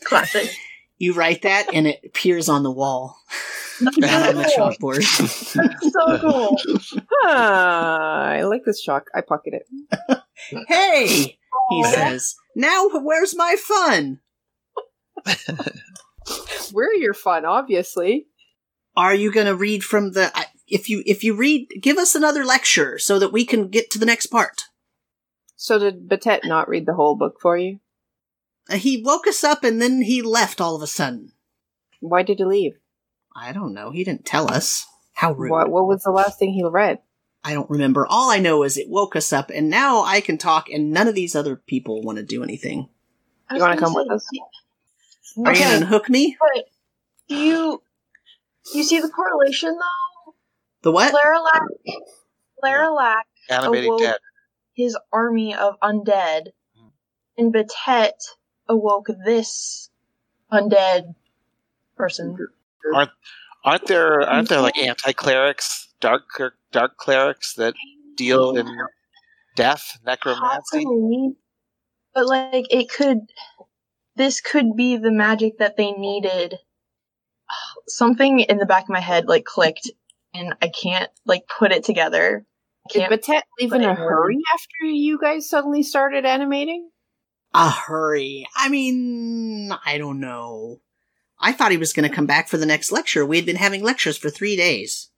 classic. 0.04 0.50
You 0.98 1.14
write 1.14 1.42
that, 1.42 1.68
and 1.74 1.86
it 1.86 2.00
appears 2.04 2.50
on 2.50 2.62
the 2.62 2.70
wall, 2.70 3.16
not 3.28 3.38
on 3.86 4.34
the 4.36 4.52
chalkboard. 4.56 5.02
so 5.04 6.18
cool. 6.18 6.56
Ah, 7.24 8.28
I 8.30 8.42
like 8.42 8.62
this 8.64 8.80
chalk. 8.80 9.08
I 9.14 9.20
pocket 9.20 9.54
it. 9.54 10.18
Hey, 10.68 11.38
he 11.68 11.84
says. 11.84 12.34
Now, 12.56 12.88
where's 12.92 13.36
my 13.36 13.56
fun? 13.58 14.20
We're 16.72 16.94
your 16.94 17.12
fun, 17.14 17.44
obviously. 17.44 18.26
Are 18.96 19.14
you 19.14 19.30
going 19.32 19.46
to 19.46 19.54
read 19.54 19.84
from 19.84 20.12
the? 20.12 20.32
If 20.66 20.88
you 20.88 21.02
if 21.04 21.22
you 21.22 21.34
read, 21.34 21.68
give 21.82 21.98
us 21.98 22.14
another 22.14 22.44
lecture 22.44 22.98
so 22.98 23.18
that 23.18 23.32
we 23.32 23.44
can 23.44 23.68
get 23.68 23.90
to 23.90 23.98
the 23.98 24.06
next 24.06 24.26
part. 24.26 24.62
So 25.56 25.78
did 25.78 26.08
Batet 26.08 26.40
not 26.44 26.68
read 26.68 26.86
the 26.86 26.94
whole 26.94 27.16
book 27.16 27.36
for 27.40 27.58
you? 27.58 27.80
Uh, 28.70 28.76
He 28.76 29.02
woke 29.02 29.26
us 29.26 29.44
up 29.44 29.62
and 29.62 29.80
then 29.80 30.02
he 30.02 30.22
left 30.22 30.60
all 30.60 30.74
of 30.76 30.82
a 30.82 30.86
sudden. 30.86 31.32
Why 32.00 32.22
did 32.22 32.38
he 32.38 32.44
leave? 32.44 32.72
I 33.40 33.52
don't 33.52 33.72
know. 33.72 33.90
He 33.90 34.04
didn't 34.04 34.26
tell 34.26 34.52
us. 34.52 34.86
How 35.14 35.32
rude. 35.32 35.50
What 35.50 35.70
What 35.70 35.86
was 35.86 36.02
the 36.02 36.10
last 36.10 36.38
thing 36.38 36.52
he 36.52 36.62
read? 36.62 36.98
I 37.42 37.54
don't 37.54 37.70
remember. 37.70 38.06
All 38.06 38.30
I 38.30 38.38
know 38.38 38.62
is 38.64 38.76
it 38.76 38.90
woke 38.90 39.16
us 39.16 39.32
up, 39.32 39.50
and 39.50 39.70
now 39.70 40.02
I 40.02 40.20
can 40.20 40.36
talk, 40.36 40.68
and 40.68 40.90
none 40.90 41.08
of 41.08 41.14
these 41.14 41.34
other 41.34 41.56
people 41.56 42.02
want 42.02 42.18
to 42.18 42.24
do 42.24 42.42
anything. 42.42 42.90
You 43.50 43.60
wanna 43.60 43.78
come 43.78 43.94
with 43.94 44.10
us? 44.10 44.28
Are 45.38 45.52
you 45.52 45.58
Okay. 45.58 45.64
going 45.64 45.70
to 45.70 45.86
unhook 45.86 46.08
me? 46.10 46.36
But 46.38 46.64
do 47.28 47.34
you 47.36 47.82
you 48.74 48.82
see 48.82 49.00
the 49.00 49.08
correlation 49.08 49.70
though? 49.70 50.34
The 50.82 50.92
what? 50.92 51.14
Laralac 51.14 51.66
Laralac 52.62 53.22
Animating 53.48 53.88
awoke 53.90 54.00
dead. 54.00 54.18
his 54.74 54.98
army 55.12 55.54
of 55.54 55.76
undead, 55.82 56.48
and 57.38 57.54
Batet 57.54 58.12
awoke 58.68 59.08
this 59.24 59.88
undead 60.52 61.14
person. 61.96 62.36
Aren't 62.94 63.10
aren't 63.64 63.86
there 63.86 64.22
aren't 64.22 64.48
there 64.48 64.60
like 64.60 64.78
anti 64.78 65.12
clerics, 65.12 65.88
dark 66.00 66.22
dark 66.72 66.96
clerics 66.96 67.54
that 67.54 67.74
deal 68.16 68.56
in 68.56 68.66
death, 69.56 69.98
necromancy? 70.04 70.84
Possibly, 70.84 71.36
but 72.14 72.26
like 72.26 72.66
it 72.70 72.90
could. 72.90 73.20
This 74.16 74.40
could 74.40 74.76
be 74.76 74.96
the 74.96 75.12
magic 75.12 75.58
that 75.58 75.76
they 75.76 75.92
needed. 75.92 76.56
Something 77.88 78.40
in 78.40 78.58
the 78.58 78.66
back 78.66 78.84
of 78.84 78.90
my 78.90 79.00
head 79.00 79.26
like 79.26 79.44
clicked, 79.44 79.90
and 80.34 80.54
I 80.60 80.68
can't 80.68 81.10
like 81.26 81.44
put 81.46 81.72
it 81.72 81.84
together. 81.84 82.46
Did 82.90 83.08
Can't 83.08 83.12
Batet 83.12 83.42
leave 83.60 83.72
in 83.72 83.84
a 83.84 83.90
in 83.90 83.96
hurry 83.96 84.38
after 84.54 84.86
you 84.86 85.18
guys 85.20 85.48
suddenly 85.48 85.82
started 85.82 86.24
animating? 86.24 86.90
A 87.52 87.70
hurry. 87.70 88.46
I 88.56 88.68
mean, 88.68 89.72
I 89.84 89.98
don't 89.98 90.20
know. 90.20 90.80
I 91.40 91.52
thought 91.52 91.70
he 91.70 91.76
was 91.78 91.92
going 91.92 92.08
to 92.08 92.14
come 92.14 92.26
back 92.26 92.48
for 92.48 92.58
the 92.58 92.66
next 92.66 92.92
lecture. 92.92 93.24
We 93.24 93.36
had 93.36 93.46
been 93.46 93.56
having 93.56 93.82
lectures 93.82 94.18
for 94.18 94.30
three 94.30 94.56
days. 94.56 95.10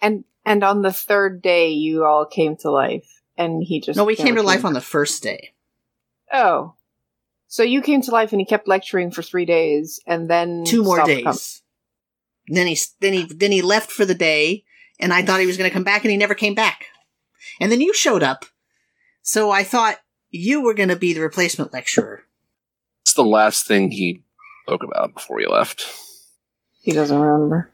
And 0.00 0.24
and 0.44 0.62
on 0.64 0.82
the 0.82 0.92
third 0.92 1.42
day, 1.42 1.70
you 1.70 2.04
all 2.04 2.26
came 2.26 2.56
to 2.58 2.70
life, 2.70 3.06
and 3.36 3.62
he 3.62 3.80
just 3.80 3.96
No, 3.96 4.04
we 4.04 4.16
came 4.16 4.26
never 4.34 4.38
to 4.38 4.42
life 4.46 4.64
on 4.64 4.72
the 4.72 4.80
first 4.80 5.22
day. 5.22 5.54
Oh, 6.32 6.74
so 7.46 7.62
you 7.62 7.80
came 7.82 8.02
to 8.02 8.10
life, 8.10 8.32
and 8.32 8.40
he 8.40 8.44
kept 8.46 8.68
lecturing 8.68 9.10
for 9.10 9.22
three 9.22 9.44
days, 9.44 10.00
and 10.06 10.28
then 10.28 10.64
Two 10.64 10.82
more 10.82 11.04
days. 11.04 11.24
com- 11.24 12.54
Then 12.54 12.66
he 12.66 12.78
then 13.00 13.12
he 13.12 13.24
then 13.24 13.52
he 13.52 13.62
left 13.62 13.90
for 13.90 14.04
the 14.04 14.14
day, 14.14 14.64
and 14.98 15.12
I 15.12 15.22
thought 15.22 15.40
he 15.40 15.46
was 15.46 15.56
going 15.56 15.70
to 15.70 15.74
come 15.74 15.84
back, 15.84 16.04
and 16.04 16.10
he 16.10 16.16
never 16.16 16.34
came 16.34 16.54
back. 16.54 16.86
And 17.60 17.70
then 17.70 17.80
you 17.80 17.94
showed 17.94 18.22
up, 18.22 18.44
so 19.22 19.50
I 19.50 19.62
thought 19.62 19.98
you 20.30 20.62
were 20.62 20.74
going 20.74 20.88
to 20.88 20.96
be 20.96 21.12
the 21.12 21.20
replacement 21.20 21.72
lecturer. 21.72 22.24
It's 23.02 23.14
the 23.14 23.22
last 23.24 23.66
thing 23.66 23.90
he 23.92 24.22
spoke 24.64 24.82
about 24.82 25.14
before 25.14 25.40
he 25.40 25.46
left. 25.46 25.86
He 26.82 26.92
doesn't 26.92 27.18
remember. 27.18 27.70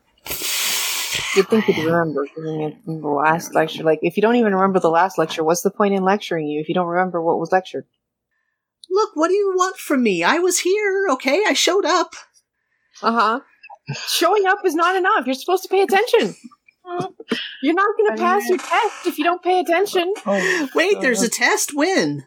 You'd 1.36 1.48
think 1.48 1.64
he'd 1.64 1.84
remember 1.84 2.26
giving 2.34 2.60
it 2.62 2.76
from 2.84 3.00
the 3.00 3.08
last 3.08 3.54
lecture. 3.54 3.84
Like, 3.84 4.00
if 4.02 4.16
you 4.16 4.20
don't 4.22 4.36
even 4.36 4.54
remember 4.54 4.80
the 4.80 4.90
last 4.90 5.16
lecture, 5.16 5.44
what's 5.44 5.62
the 5.62 5.70
point 5.70 5.94
in 5.94 6.02
lecturing 6.02 6.48
you 6.48 6.60
if 6.60 6.68
you 6.68 6.74
don't 6.74 6.88
remember 6.88 7.22
what 7.22 7.38
was 7.38 7.52
lectured? 7.52 7.86
Look, 8.90 9.10
what 9.14 9.28
do 9.28 9.34
you 9.34 9.52
want 9.56 9.76
from 9.76 10.02
me? 10.02 10.24
I 10.24 10.38
was 10.38 10.58
here, 10.58 11.06
okay? 11.12 11.44
I 11.46 11.52
showed 11.52 11.84
up. 11.84 12.14
Uh 13.02 13.12
huh. 13.12 13.40
Showing 14.08 14.46
up 14.46 14.58
is 14.64 14.74
not 14.74 14.96
enough. 14.96 15.26
You're 15.26 15.34
supposed 15.34 15.62
to 15.62 15.68
pay 15.68 15.82
attention. 15.82 16.34
You're 17.62 17.74
not 17.74 17.96
going 17.96 18.16
to 18.16 18.20
pass 18.20 18.48
your 18.48 18.58
test 18.58 19.06
if 19.06 19.16
you 19.16 19.22
don't 19.22 19.42
pay 19.42 19.60
attention. 19.60 20.12
Wait, 20.74 21.00
there's 21.00 21.22
a 21.22 21.28
test. 21.28 21.72
When? 21.72 22.26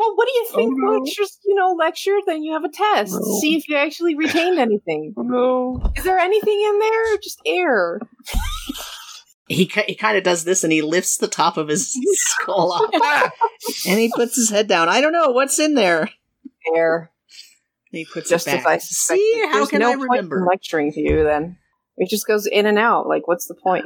Well, 0.00 0.16
what 0.16 0.26
do 0.26 0.32
you 0.32 0.46
think? 0.54 0.72
Oh, 0.82 0.92
no. 0.92 0.98
Lectures, 1.00 1.38
you 1.44 1.54
know, 1.54 1.72
lecture, 1.78 2.16
then 2.26 2.42
you 2.42 2.54
have 2.54 2.64
a 2.64 2.70
test 2.70 3.12
to 3.12 3.18
No. 3.20 3.38
see 3.38 3.54
if 3.56 3.68
you 3.68 3.76
actually 3.76 4.14
retained 4.16 4.58
anything. 4.58 5.12
no. 5.18 5.92
Is 5.94 6.04
there 6.04 6.16
anything 6.18 6.58
in 6.58 6.78
there? 6.78 7.14
Or 7.14 7.18
just 7.22 7.38
air. 7.44 8.00
He 9.46 9.70
he 9.86 9.94
kind 9.96 10.16
of 10.16 10.22
does 10.24 10.44
this, 10.44 10.64
and 10.64 10.72
he 10.72 10.80
lifts 10.80 11.16
the 11.18 11.28
top 11.28 11.56
of 11.58 11.68
his 11.68 11.92
skull 12.12 12.72
up, 12.72 12.90
and 13.86 13.98
he 13.98 14.10
puts 14.14 14.36
his 14.36 14.48
head 14.48 14.68
down. 14.68 14.88
I 14.88 15.00
don't 15.02 15.12
know 15.12 15.30
what's 15.32 15.58
in 15.58 15.74
there. 15.74 16.08
Air. 16.74 17.10
And 17.92 17.98
he 17.98 18.04
puts 18.06 18.30
Just 18.30 18.46
it 18.46 18.60
as. 18.60 18.64
I 18.66 18.78
suspected. 18.78 19.20
See, 19.22 19.42
how 19.46 19.52
There's 19.58 19.68
can 19.68 19.80
no 19.80 19.88
I 19.90 19.96
point 19.96 20.02
in 20.04 20.08
remember? 20.12 20.46
lecturing 20.48 20.92
to 20.92 21.00
you 21.00 21.24
then? 21.24 21.58
It 21.96 22.08
just 22.08 22.26
goes 22.26 22.46
in 22.46 22.64
and 22.64 22.78
out. 22.78 23.06
Like, 23.08 23.26
what's 23.28 23.48
the 23.48 23.56
point? 23.56 23.84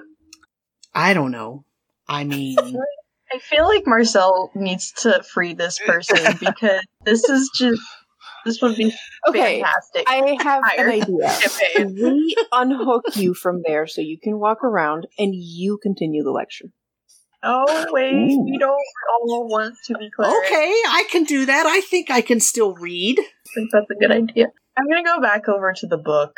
I 0.94 1.14
don't 1.14 1.30
know. 1.32 1.64
I 2.06 2.22
mean, 2.24 2.56
I 3.34 3.38
feel 3.38 3.66
like 3.66 3.84
Marcel 3.84 4.52
needs 4.54 4.92
to 4.98 5.22
free 5.24 5.54
this 5.54 5.78
person 5.86 6.36
because 6.38 6.84
this 7.04 7.28
is 7.28 7.50
just 7.54 7.82
this 8.44 8.62
would 8.62 8.76
be 8.76 8.94
Okay, 9.26 9.60
fantastic. 9.60 10.04
I 10.06 10.36
have 10.40 10.62
an 10.78 10.90
idea. 10.90 11.92
we 12.00 12.36
unhook 12.52 13.16
you 13.16 13.34
from 13.34 13.62
there 13.66 13.88
so 13.88 14.02
you 14.02 14.18
can 14.22 14.38
walk 14.38 14.62
around 14.62 15.08
and 15.18 15.34
you 15.34 15.78
continue 15.82 16.22
the 16.22 16.30
lecture. 16.30 16.66
Oh 17.42 17.86
wait, 17.90 18.14
Ooh. 18.14 18.44
we 18.44 18.56
don't 18.56 18.78
all 19.20 19.48
want 19.48 19.74
to 19.86 19.98
be 19.98 20.10
clerics. 20.10 20.46
okay, 20.46 20.70
I 20.88 21.04
can 21.10 21.24
do 21.24 21.46
that. 21.46 21.66
I 21.66 21.80
think 21.80 22.10
I 22.10 22.20
can 22.20 22.38
still 22.38 22.74
read. 22.74 23.18
I 23.18 23.50
think 23.54 23.70
that's 23.72 23.90
a 23.90 23.94
good 24.00 24.12
idea. 24.12 24.46
I'm 24.78 24.88
gonna 24.88 25.02
go 25.02 25.20
back 25.20 25.48
over 25.48 25.72
to 25.72 25.86
the 25.86 25.98
book. 25.98 26.36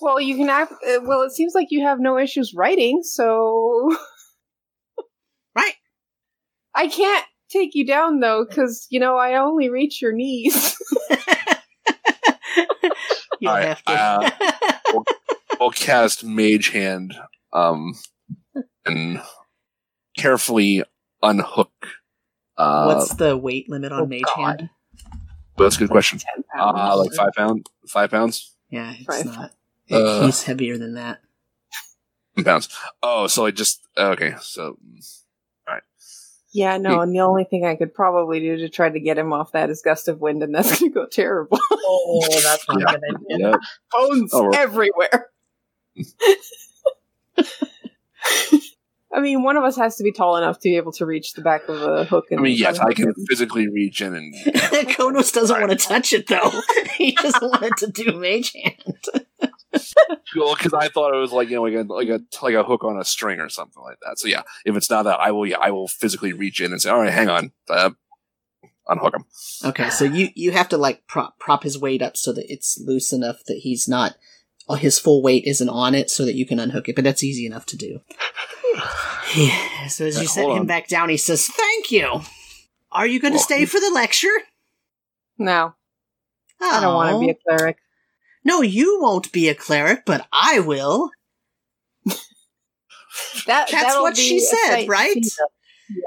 Well, 0.00 0.18
you 0.20 0.36
can 0.36 0.48
act. 0.48 0.72
Uh, 0.72 1.00
well, 1.02 1.22
it 1.22 1.32
seems 1.32 1.54
like 1.54 1.68
you 1.70 1.82
have 1.82 2.00
no 2.00 2.18
issues 2.18 2.54
writing, 2.54 3.02
so 3.02 3.88
Right. 3.90 3.98
I 6.80 6.88
can't 6.88 7.26
take 7.50 7.74
you 7.74 7.86
down 7.86 8.20
though, 8.20 8.46
because 8.48 8.86
you 8.88 8.98
know 9.00 9.18
I 9.18 9.34
only 9.34 9.68
reach 9.68 10.00
your 10.00 10.12
knees. 10.12 10.78
You'll 13.38 13.50
All 13.50 13.56
right, 13.58 13.78
have 13.84 14.32
to. 14.92 15.04
will 15.60 15.70
cast 15.70 16.24
Mage 16.24 16.70
Hand 16.70 17.14
um, 17.52 17.94
and 18.86 19.20
carefully 20.16 20.82
unhook. 21.22 21.70
Uh, 22.56 22.86
What's 22.86 23.14
the 23.14 23.36
weight 23.36 23.68
limit 23.68 23.92
on 23.92 24.00
oh 24.00 24.06
Mage 24.06 24.22
God. 24.22 24.60
Hand? 24.60 24.70
that's 25.58 25.76
a 25.76 25.80
good 25.80 25.90
question. 25.90 26.18
10 26.18 26.44
pounds. 26.54 26.78
Uh, 26.78 26.96
like 26.96 27.12
five 27.12 27.32
pound, 27.36 27.66
five 27.88 28.10
pounds, 28.10 28.54
Yeah, 28.70 28.94
it's 28.98 29.06
Right. 29.06 29.26
not. 29.26 29.52
Uh. 29.90 30.24
He's 30.24 30.44
heavier 30.44 30.78
than 30.78 30.94
that. 30.94 31.20
pounds. 32.42 32.70
Oh, 33.02 33.26
so 33.26 33.44
I 33.44 33.50
just 33.50 33.86
okay. 33.98 34.34
So 34.40 34.78
yeah, 36.52 36.76
no, 36.78 37.00
and 37.00 37.14
the 37.14 37.20
only 37.20 37.44
thing 37.44 37.64
I 37.64 37.76
could 37.76 37.94
probably 37.94 38.40
do 38.40 38.56
to 38.58 38.68
try 38.68 38.88
to 38.88 39.00
get 39.00 39.16
him 39.18 39.32
off 39.32 39.52
that 39.52 39.70
is 39.70 39.82
gust 39.82 40.08
of 40.08 40.20
wind, 40.20 40.42
and 40.42 40.54
that's 40.54 40.70
going 40.80 40.90
to 40.92 40.94
go 40.94 41.06
terrible. 41.06 41.58
Oh, 41.72 42.26
that's 42.42 42.68
not 42.68 42.80
Yeah. 42.80 42.86
a 42.86 42.92
good 42.92 43.04
idea. 43.04 43.38
yeah, 43.50 43.56
Bones 43.92 44.30
Oh, 44.34 44.50
everywhere. 44.50 45.28
I 49.12 49.18
mean, 49.20 49.42
one 49.42 49.56
of 49.56 49.64
us 49.64 49.76
has 49.76 49.96
to 49.96 50.04
be 50.04 50.12
tall 50.12 50.36
enough 50.36 50.60
to 50.60 50.68
be 50.68 50.76
able 50.76 50.92
to 50.92 51.04
reach 51.04 51.32
the 51.32 51.40
back 51.42 51.68
of 51.68 51.82
a 51.82 52.04
hook. 52.04 52.26
I 52.30 52.34
And 52.34 52.42
mean, 52.44 52.56
yes, 52.56 52.78
I 52.78 52.92
can 52.92 53.08
him. 53.08 53.14
physically 53.28 53.66
reach 53.68 54.00
in 54.00 54.14
and 54.14 54.32
Konos 54.44 55.32
doesn't 55.32 55.60
want 55.60 55.72
to 55.72 55.76
touch 55.76 56.12
it 56.12 56.28
though. 56.28 56.52
he 56.96 57.12
doesn't 57.16 57.42
want 57.42 57.64
it 57.64 57.76
to 57.78 57.88
do 57.88 58.12
Mage 58.12 58.52
Hand. 58.52 59.26
Well, 60.36 60.54
because 60.54 60.74
I 60.74 60.88
thought 60.88 61.14
it 61.14 61.18
was 61.18 61.32
like 61.32 61.48
you 61.48 61.56
know 61.56 61.62
like 61.62 61.74
a 61.74 61.82
like 61.92 62.08
a 62.08 62.20
like 62.44 62.54
a 62.54 62.64
hook 62.64 62.84
on 62.84 62.98
a 62.98 63.04
string 63.04 63.40
or 63.40 63.48
something 63.48 63.82
like 63.82 63.98
that. 64.02 64.18
So 64.18 64.28
yeah, 64.28 64.42
if 64.64 64.76
it's 64.76 64.90
not 64.90 65.04
that, 65.04 65.20
I 65.20 65.30
will 65.32 65.46
yeah 65.46 65.58
I 65.60 65.70
will 65.70 65.88
physically 65.88 66.32
reach 66.32 66.60
in 66.60 66.72
and 66.72 66.80
say, 66.80 66.90
all 66.90 67.00
right, 67.00 67.12
hang 67.12 67.28
on, 67.28 67.52
uh, 67.68 67.90
unhook 68.88 69.14
him. 69.14 69.24
Okay, 69.64 69.90
so 69.90 70.04
you 70.04 70.28
you 70.34 70.52
have 70.52 70.68
to 70.70 70.76
like 70.76 71.06
prop 71.06 71.38
prop 71.38 71.62
his 71.62 71.78
weight 71.78 72.02
up 72.02 72.16
so 72.16 72.32
that 72.32 72.50
it's 72.52 72.78
loose 72.84 73.12
enough 73.12 73.38
that 73.46 73.58
he's 73.62 73.88
not 73.88 74.16
uh, 74.68 74.74
his 74.74 74.98
full 74.98 75.22
weight 75.22 75.44
isn't 75.46 75.68
on 75.68 75.94
it, 75.94 76.10
so 76.10 76.24
that 76.24 76.34
you 76.34 76.46
can 76.46 76.58
unhook 76.60 76.88
it. 76.88 76.94
But 76.94 77.04
that's 77.04 77.24
easy 77.24 77.46
enough 77.46 77.66
to 77.66 77.76
do. 77.76 78.00
Yeah, 79.36 79.86
so 79.88 80.06
as 80.06 80.20
you 80.20 80.26
set 80.28 80.44
him 80.44 80.50
on. 80.50 80.66
back 80.66 80.88
down, 80.88 81.08
he 81.08 81.16
says, 81.16 81.46
"Thank 81.46 81.90
you. 81.90 82.20
Are 82.92 83.06
you 83.06 83.20
going 83.20 83.32
to 83.32 83.36
Well, 83.38 83.44
stay 83.44 83.64
for 83.66 83.80
the 83.80 83.90
lecture?" 83.94 84.28
No, 85.38 85.74
I 86.60 86.80
don't 86.80 86.94
want 86.94 87.14
to 87.14 87.20
be 87.20 87.30
a 87.30 87.34
Oh. 87.34 87.56
cleric. 87.56 87.78
No, 88.44 88.62
you 88.62 88.98
won't 89.00 89.32
be 89.32 89.48
a 89.48 89.54
cleric, 89.54 90.04
but 90.06 90.26
I 90.32 90.60
will. 90.60 91.10
That, 93.46 93.68
That's 93.70 93.96
what 93.96 94.14
be 94.14 94.20
she 94.20 94.38
said, 94.40 94.86
right? 94.88 95.24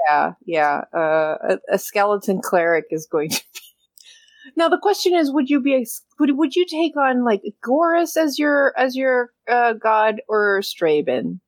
Yeah, 0.08 0.32
yeah. 0.46 0.84
Uh, 0.94 1.36
a, 1.50 1.58
a 1.74 1.78
skeleton 1.78 2.40
cleric 2.40 2.86
is 2.90 3.06
going 3.06 3.30
to 3.30 3.36
be. 3.52 3.60
Now 4.56 4.68
the 4.68 4.78
question 4.78 5.14
is, 5.14 5.32
would 5.32 5.48
you 5.50 5.60
be 5.60 5.74
a, 5.74 5.84
would 6.20 6.36
would 6.36 6.54
you 6.54 6.64
take 6.66 6.96
on 6.96 7.24
like 7.24 7.42
Gorus 7.66 8.16
as 8.16 8.38
your 8.38 8.72
as 8.78 8.94
your 8.94 9.30
uh, 9.50 9.72
god 9.72 10.20
or 10.28 10.60
Straben? 10.60 11.40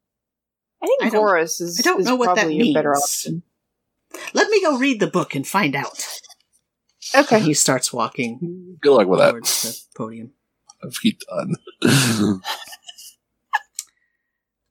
I 0.83 0.87
think 0.87 1.03
I 1.05 1.09
don't- 1.11 1.23
Gorus 1.25 1.61
is. 1.61 1.79
I 1.79 1.83
don't 1.83 2.01
is 2.01 2.07
know 2.07 2.17
what 2.17 2.35
that 2.35 2.43
probably 2.43 2.57
your 2.57 2.75
better 2.75 2.91
means. 2.93 3.03
option. 3.03 3.43
Let 4.35 4.49
me 4.51 4.61
go 4.63 4.79
read 4.79 4.99
the 4.99 5.07
book 5.07 5.35
and 5.35 5.47
find 5.47 5.77
out. 5.77 6.05
Okay. 7.15 7.39
He 7.41 7.55
starts 7.55 7.93
walking 7.93 8.79
Good 8.81 8.93
luck 8.95 9.07
with 9.09 9.21
that. 9.21 9.35
the 9.35 9.79
podium. 9.95 10.33
Feet 10.93 11.23
done. 11.28 11.57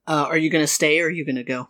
Uh, 0.08 0.26
are 0.28 0.38
you 0.38 0.50
going 0.50 0.62
to 0.62 0.68
stay 0.68 1.00
or 1.00 1.06
are 1.06 1.10
you 1.10 1.24
going 1.24 1.34
to 1.36 1.42
go? 1.42 1.68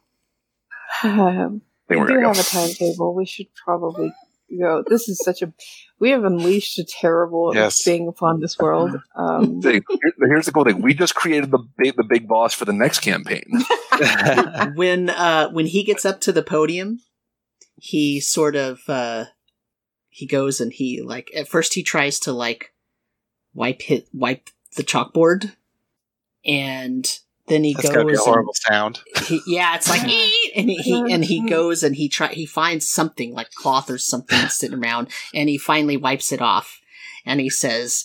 Um, 1.02 1.62
I 1.88 1.88
think 1.88 1.88
we 1.88 1.96
we're 1.96 2.06
do 2.08 2.14
gonna 2.16 2.26
have 2.28 2.36
go. 2.36 2.40
a 2.40 2.44
timetable. 2.44 3.14
We 3.14 3.24
should 3.26 3.46
probably 3.54 4.12
go. 4.58 4.84
This 4.86 5.08
is 5.08 5.18
such 5.24 5.40
a. 5.42 5.52
We 5.98 6.10
have 6.10 6.24
unleashed 6.24 6.78
a 6.78 6.84
terrible 6.84 7.52
Yes. 7.54 7.82
thing 7.82 8.08
upon 8.08 8.40
this 8.40 8.58
world. 8.58 8.96
Um, 9.14 9.60
Here- 9.62 9.80
Here's 10.20 10.46
the 10.46 10.52
cool 10.52 10.64
thing: 10.64 10.82
we 10.82 10.94
just 10.94 11.14
created 11.14 11.50
the 11.50 11.64
big, 11.78 11.96
the 11.96 12.04
big 12.04 12.28
boss 12.28 12.52
for 12.54 12.64
the 12.66 12.72
next 12.72 13.00
campaign. 13.00 13.44
when 14.74 15.08
uh 15.10 15.48
when 15.50 15.66
he 15.66 15.82
gets 15.84 16.04
up 16.04 16.20
to 16.22 16.32
the 16.32 16.42
podium 16.42 17.00
he 17.76 18.20
sort 18.20 18.54
of 18.56 18.80
uh 18.88 19.24
he 20.08 20.26
goes 20.26 20.60
and 20.60 20.72
he 20.72 21.00
like 21.02 21.30
at 21.34 21.48
first 21.48 21.72
he 21.74 21.82
tries 21.82 22.18
to 22.20 22.32
like 22.32 22.72
wipe 23.56 23.82
hit 23.82 24.06
wipe 24.12 24.50
the 24.76 24.84
chalkboard 24.84 25.52
and 26.44 27.18
then 27.48 27.64
he 27.64 27.74
That's 27.74 27.88
be 27.90 27.94
a 27.94 28.04
goes 28.04 28.18
horrible 28.24 28.54
sound. 28.54 29.00
he, 29.24 29.40
yeah 29.46 29.74
it's 29.76 29.88
like 29.88 30.04
"Eat!" 30.08 30.52
and 30.54 30.68
he, 30.68 30.76
he 30.76 31.12
and 31.12 31.24
he 31.24 31.48
goes 31.48 31.82
and 31.82 31.96
he 31.96 32.08
try 32.08 32.28
he 32.28 32.46
finds 32.46 32.88
something 32.88 33.32
like 33.32 33.50
cloth 33.52 33.90
or 33.90 33.98
something 33.98 34.38
sitting 34.48 34.78
around 34.82 35.08
and 35.34 35.48
he 35.48 35.58
finally 35.58 35.96
wipes 35.96 36.32
it 36.32 36.42
off 36.42 36.80
and 37.24 37.40
he 37.40 37.50
says 37.50 38.04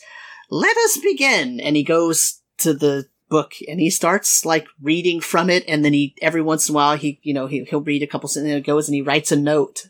let 0.50 0.76
us 0.78 0.98
begin 0.98 1.60
and 1.60 1.76
he 1.76 1.84
goes 1.84 2.42
to 2.58 2.74
the 2.74 3.08
book 3.30 3.54
and 3.68 3.80
he 3.80 3.90
starts 3.90 4.46
like 4.46 4.68
reading 4.82 5.22
from 5.22 5.50
it 5.50 5.64
and 5.68 5.84
then 5.86 5.94
he 5.94 6.14
every 6.22 6.42
once 6.42 6.68
in 6.68 6.74
a 6.74 6.76
while 6.76 6.98
he 6.98 7.20
you 7.24 7.34
know 7.34 7.48
he, 7.48 7.64
he'll 7.64 7.82
read 7.82 8.04
a 8.04 8.08
couple 8.08 8.28
sentences 8.28 8.44
and 8.44 8.52
then 8.52 8.58
it 8.60 8.66
goes 8.66 8.88
and 8.88 8.96
he 8.96 9.02
writes 9.02 9.32
a 9.32 9.36
note 9.38 9.88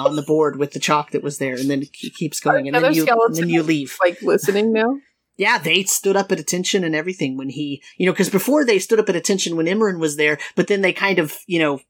on 0.00 0.16
the 0.16 0.22
board 0.22 0.56
with 0.56 0.72
the 0.72 0.80
chalk 0.80 1.10
that 1.10 1.22
was 1.22 1.38
there 1.38 1.54
and 1.54 1.70
then 1.70 1.82
he 1.92 2.10
keeps 2.10 2.40
going 2.40 2.66
and 2.66 2.76
then 2.76 2.94
you 2.94 3.06
and 3.06 3.36
then 3.36 3.48
you 3.48 3.62
leave 3.62 3.96
like 4.00 4.20
listening 4.22 4.72
now. 4.72 4.96
yeah, 5.40 5.56
they 5.56 5.84
stood 5.84 6.16
up 6.16 6.30
at 6.30 6.38
attention 6.38 6.84
and 6.84 6.94
everything 6.94 7.38
when 7.38 7.48
he, 7.48 7.82
you 7.96 8.04
know, 8.04 8.12
because 8.12 8.28
before 8.28 8.62
they 8.62 8.78
stood 8.78 9.00
up 9.00 9.08
at 9.08 9.16
attention 9.16 9.56
when 9.56 9.64
Imran 9.64 9.98
was 9.98 10.16
there, 10.16 10.38
but 10.54 10.66
then 10.66 10.82
they 10.82 10.92
kind 10.92 11.18
of, 11.18 11.38
you 11.46 11.58
know, 11.58 11.80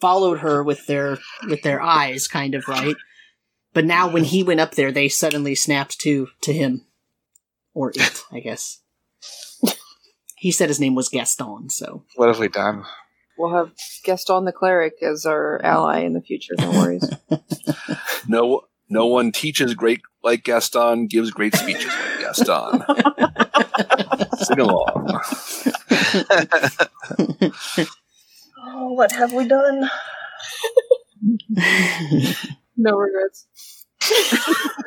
followed 0.00 0.40
her 0.40 0.64
with 0.64 0.84
their 0.86 1.18
with 1.48 1.62
their 1.62 1.80
eyes, 1.80 2.26
kind 2.26 2.56
of 2.56 2.66
right. 2.66 2.96
But 3.72 3.84
now 3.84 4.10
when 4.10 4.24
he 4.24 4.42
went 4.42 4.58
up 4.58 4.72
there, 4.72 4.90
they 4.90 5.08
suddenly 5.08 5.54
snapped 5.54 6.00
to 6.00 6.26
to 6.40 6.52
him, 6.52 6.84
or 7.72 7.90
it, 7.90 8.24
I 8.32 8.40
guess. 8.40 8.80
he 10.36 10.50
said 10.50 10.68
his 10.68 10.80
name 10.80 10.96
was 10.96 11.08
Gaston, 11.08 11.70
so 11.70 12.02
What 12.16 12.26
have 12.26 12.40
we 12.40 12.48
done? 12.48 12.84
We'll 13.38 13.54
have 13.54 13.72
Gaston 14.04 14.44
the 14.44 14.52
cleric 14.52 14.94
as 15.02 15.26
our 15.26 15.60
ally 15.62 16.00
in 16.00 16.14
the 16.14 16.20
future. 16.22 16.54
No 16.58 16.70
worries. 16.70 17.08
No, 18.28 18.62
no 18.88 19.06
one 19.06 19.30
teaches 19.30 19.74
great 19.74 20.00
like 20.24 20.42
Gaston, 20.42 21.06
gives 21.06 21.30
great 21.30 21.54
speeches 21.54 21.86
like 21.86 22.18
Gaston. 22.18 22.82
Sing 24.38 24.58
along. 24.58 25.20
Oh, 28.68 28.92
what 28.92 29.12
have 29.12 29.32
we 29.32 29.46
done? 29.46 29.88
no 32.76 32.96
regrets. 32.96 33.46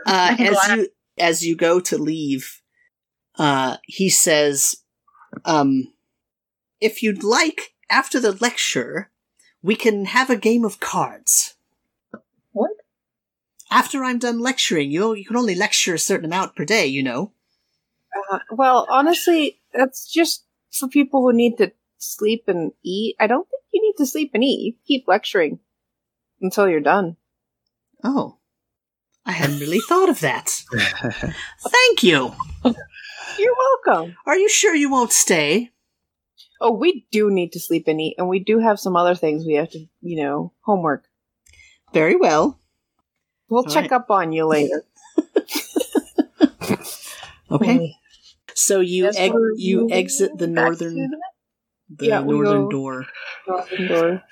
uh, 0.06 0.36
as 0.38 0.58
you 0.70 0.88
as 1.18 1.46
you 1.46 1.56
go 1.56 1.80
to 1.80 1.98
leave, 1.98 2.62
uh, 3.38 3.78
he 3.86 4.10
says, 4.10 4.76
um, 5.46 5.94
"If 6.80 7.02
you'd 7.02 7.24
like, 7.24 7.74
after 7.90 8.20
the 8.20 8.34
lecture, 8.34 9.10
we 9.62 9.76
can 9.76 10.06
have 10.06 10.30
a 10.30 10.36
game 10.36 10.66
of 10.66 10.80
cards." 10.80 11.56
What? 12.52 12.72
After 13.72 14.04
I'm 14.04 14.20
done 14.20 14.40
lecturing, 14.40 14.92
you 14.92 15.14
you 15.14 15.26
can 15.26 15.38
only 15.38 15.56
lecture 15.56 15.94
a 15.94 16.00
certain 16.00 16.26
amount 16.26 16.56
per 16.56 16.66
day, 16.66 16.88
you 16.88 17.04
know. 17.04 17.32
Uh, 18.32 18.40
well, 18.52 18.88
honestly, 18.90 19.60
that's 19.74 20.12
just 20.12 20.46
for 20.72 20.88
people 20.88 21.22
who 21.22 21.34
need 21.34 21.58
to 21.58 21.72
sleep 21.98 22.46
and 22.48 22.72
eat. 22.84 23.16
I 23.20 23.28
don't 23.28 23.48
think 23.50 23.64
you 23.74 23.82
need 23.82 23.98
to 23.98 24.06
sleep 24.06 24.32
and 24.34 24.44
eat. 24.44 24.66
You 24.66 24.74
keep 24.88 25.08
lecturing 25.08 25.60
until 26.42 26.68
you're 26.68 26.80
done. 26.80 27.18
Oh, 28.04 28.38
I 29.26 29.34
hadn't 29.34 29.60
really 29.60 29.82
thought 29.82 30.10
of 30.10 30.22
that. 30.22 30.64
Thank 31.62 32.04
you. 32.04 32.34
You're 33.38 33.56
welcome. 33.86 34.16
Are 34.26 34.38
you 34.38 34.50
sure 34.50 34.74
you 34.74 34.90
won't 34.90 35.12
stay? 35.12 35.72
Oh, 36.62 36.72
we 36.72 37.06
do 37.12 37.32
need 37.32 37.54
to 37.54 37.60
sleep 37.60 37.88
and 37.88 38.02
eat, 38.02 38.16
and 38.18 38.28
we 38.28 38.40
do 38.40 38.60
have 38.60 38.80
some 38.80 38.96
other 38.96 39.16
things 39.16 39.46
we 39.46 39.54
have 39.54 39.70
to, 39.72 39.86
you 40.02 40.22
know, 40.22 40.54
homework. 40.62 41.06
Very 41.94 42.16
well. 42.16 42.60
We'll 43.50 43.64
All 43.64 43.72
check 43.72 43.84
right. 43.84 43.94
up 43.94 44.12
on 44.12 44.32
you 44.32 44.46
later. 44.46 44.84
Okay. 47.52 47.96
So 48.54 48.80
you 48.80 49.10
you 49.58 49.90
exit 49.92 50.38
the 50.38 50.48
northern 50.48 51.12
the 51.90 52.06
Yeah, 52.06 52.22
northern 52.22 52.70
door. 52.70 53.08
Northern 53.48 53.88
door. 53.88 54.24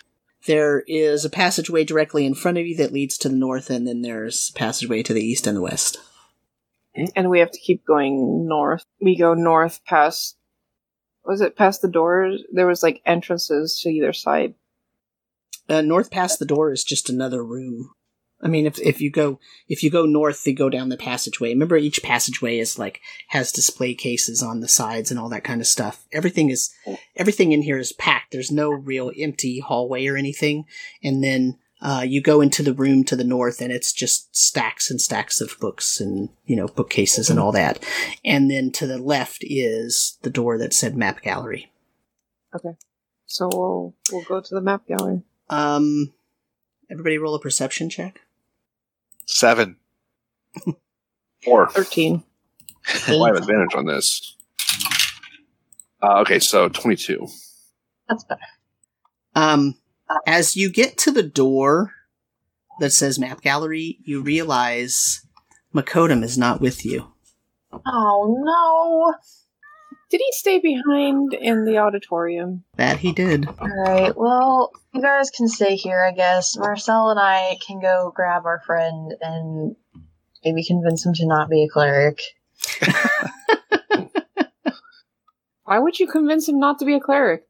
There 0.45 0.83
is 0.87 1.25
a 1.25 1.29
passageway 1.29 1.83
directly 1.83 2.25
in 2.25 2.35
front 2.35 2.57
of 2.57 2.65
you 2.65 2.77
that 2.77 2.93
leads 2.93 3.17
to 3.19 3.29
the 3.29 3.35
north, 3.35 3.69
and 3.69 3.87
then 3.87 4.01
there's 4.01 4.51
a 4.55 4.57
passageway 4.57 5.03
to 5.03 5.13
the 5.13 5.25
east 5.25 5.47
and 5.47 5.57
the 5.57 5.61
west. 5.61 5.97
And 7.15 7.29
we 7.29 7.39
have 7.39 7.51
to 7.51 7.59
keep 7.59 7.85
going 7.85 8.47
north. 8.47 8.83
We 9.01 9.17
go 9.17 9.33
north 9.33 9.81
past. 9.85 10.36
Was 11.27 11.41
it 11.41 11.57
past 11.57 11.81
the 11.81 11.89
doors? 11.89 12.43
There 12.51 12.65
was 12.65 12.81
like 12.81 13.01
entrances 13.05 13.79
to 13.81 13.89
either 13.89 14.13
side. 14.13 14.55
Uh, 15.69 15.81
north 15.81 16.09
past 16.09 16.39
the 16.39 16.45
door 16.45 16.71
is 16.71 16.85
just 16.85 17.09
another 17.09 17.43
room. 17.43 17.91
I 18.41 18.47
mean, 18.47 18.65
if 18.65 18.79
if 18.79 19.01
you 19.01 19.11
go 19.11 19.39
if 19.67 19.83
you 19.83 19.89
go 19.89 20.05
north, 20.05 20.45
you 20.45 20.55
go 20.55 20.69
down 20.69 20.89
the 20.89 20.97
passageway. 20.97 21.49
Remember, 21.49 21.75
each 21.75 22.03
passageway 22.03 22.59
is 22.59 22.79
like 22.79 23.01
has 23.29 23.51
display 23.51 23.93
cases 23.93 24.41
on 24.41 24.61
the 24.61 24.67
sides 24.67 25.11
and 25.11 25.19
all 25.19 25.27
that 25.29 25.43
kind 25.43 25.59
of 25.59 25.67
stuff. 25.67 26.05
Everything 26.13 26.49
is 26.49 26.71
everything 27.15 27.51
in 27.51 27.63
here 27.63 27.77
is 27.77 27.91
packed. 27.93 28.31
There's 28.31 28.51
no 28.51 28.69
real 28.69 29.11
empty 29.19 29.59
hallway 29.59 30.05
or 30.07 30.15
anything. 30.15 30.65
And 31.03 31.23
then 31.23 31.57
Uh, 31.79 32.03
you 32.05 32.21
go 32.21 32.41
into 32.41 32.63
the 32.63 32.73
room 32.73 33.03
to 33.03 33.15
the 33.15 33.23
north, 33.23 33.61
and 33.61 33.71
it's 33.71 33.93
just 33.93 34.35
stacks 34.35 34.89
and 34.89 34.99
stacks 34.99 35.39
of 35.39 35.55
books 35.59 35.99
and 35.99 36.29
you 36.45 36.55
know 36.55 36.67
bookcases 36.67 37.29
and 37.29 37.39
all 37.39 37.51
that. 37.51 37.83
And 38.25 38.49
then 38.49 38.71
to 38.73 38.87
the 38.87 38.97
left 38.97 39.39
is 39.41 40.17
the 40.23 40.29
door 40.29 40.57
that 40.57 40.73
said 40.73 40.95
map 40.95 41.21
gallery. 41.21 41.71
Okay. 42.55 42.75
So 43.25 43.49
we'll 43.53 43.95
we'll 44.11 44.23
go 44.23 44.41
to 44.41 44.55
the 44.55 44.61
map 44.61 44.87
gallery. 44.87 45.21
Um, 45.49 46.13
everybody 46.89 47.17
roll 47.17 47.35
a 47.35 47.39
perception 47.39 47.89
check. 47.89 48.21
Seven. 49.25 49.77
Four. 51.43 51.69
Thirteen. 51.69 52.23
Oh, 53.09 53.23
I 53.23 53.27
have 53.27 53.37
advantage 53.37 53.75
on 53.75 53.85
this. 53.85 54.35
Uh, 56.01 56.19
okay, 56.21 56.39
so 56.39 56.69
22. 56.69 57.27
That's 58.07 58.23
better. 58.23 58.41
Um, 59.35 59.75
as 60.25 60.55
you 60.55 60.71
get 60.71 60.97
to 60.99 61.11
the 61.11 61.23
door 61.23 61.93
that 62.79 62.91
says 62.91 63.19
map 63.19 63.41
gallery, 63.41 63.99
you 64.03 64.21
realize 64.21 65.25
Makodum 65.73 66.23
is 66.23 66.37
not 66.37 66.61
with 66.61 66.85
you. 66.85 67.11
Oh 67.85 68.35
no. 68.39 69.15
Did 70.09 70.21
he 70.23 70.31
stay 70.31 70.59
behind 70.59 71.33
in 71.33 71.65
the 71.65 71.79
auditorium? 71.79 72.63
That 72.77 72.99
he 72.99 73.11
did. 73.11 73.45
Alright, 73.47 74.15
well, 74.15 74.71
you 74.93 75.01
guys 75.01 75.29
can 75.29 75.49
stay 75.49 75.75
here, 75.75 76.01
I 76.01 76.13
guess. 76.13 76.55
Marcel 76.57 77.09
and 77.09 77.19
I 77.19 77.57
can 77.65 77.81
go 77.81 78.13
grab 78.15 78.45
our 78.45 78.61
friend 78.65 79.13
and 79.19 79.75
maybe 80.45 80.63
convince 80.63 81.05
him 81.05 81.13
to 81.15 81.27
not 81.27 81.49
be 81.49 81.65
a 81.65 81.69
cleric. 81.69 82.21
Why 85.65 85.79
would 85.79 85.99
you 85.99 86.07
convince 86.07 86.47
him 86.47 86.59
not 86.59 86.79
to 86.79 86.85
be 86.85 86.93
a 86.93 87.01
cleric? 87.01 87.43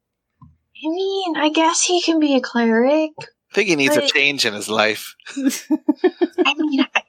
I 0.84 0.90
mean, 0.90 1.38
I 1.38 1.49
guess 1.49 1.82
he 1.84 2.02
can 2.02 2.20
be 2.20 2.36
a 2.36 2.41
cleric. 2.41 3.12
I 3.20 3.54
think 3.54 3.70
he 3.70 3.76
needs 3.76 3.95
a 3.95 4.08
change 4.08 4.45
in 4.45 4.54
his 4.54 4.70
life. 4.70 5.16
I 5.36 6.54
mean, 6.58 6.86
I, 6.95 7.02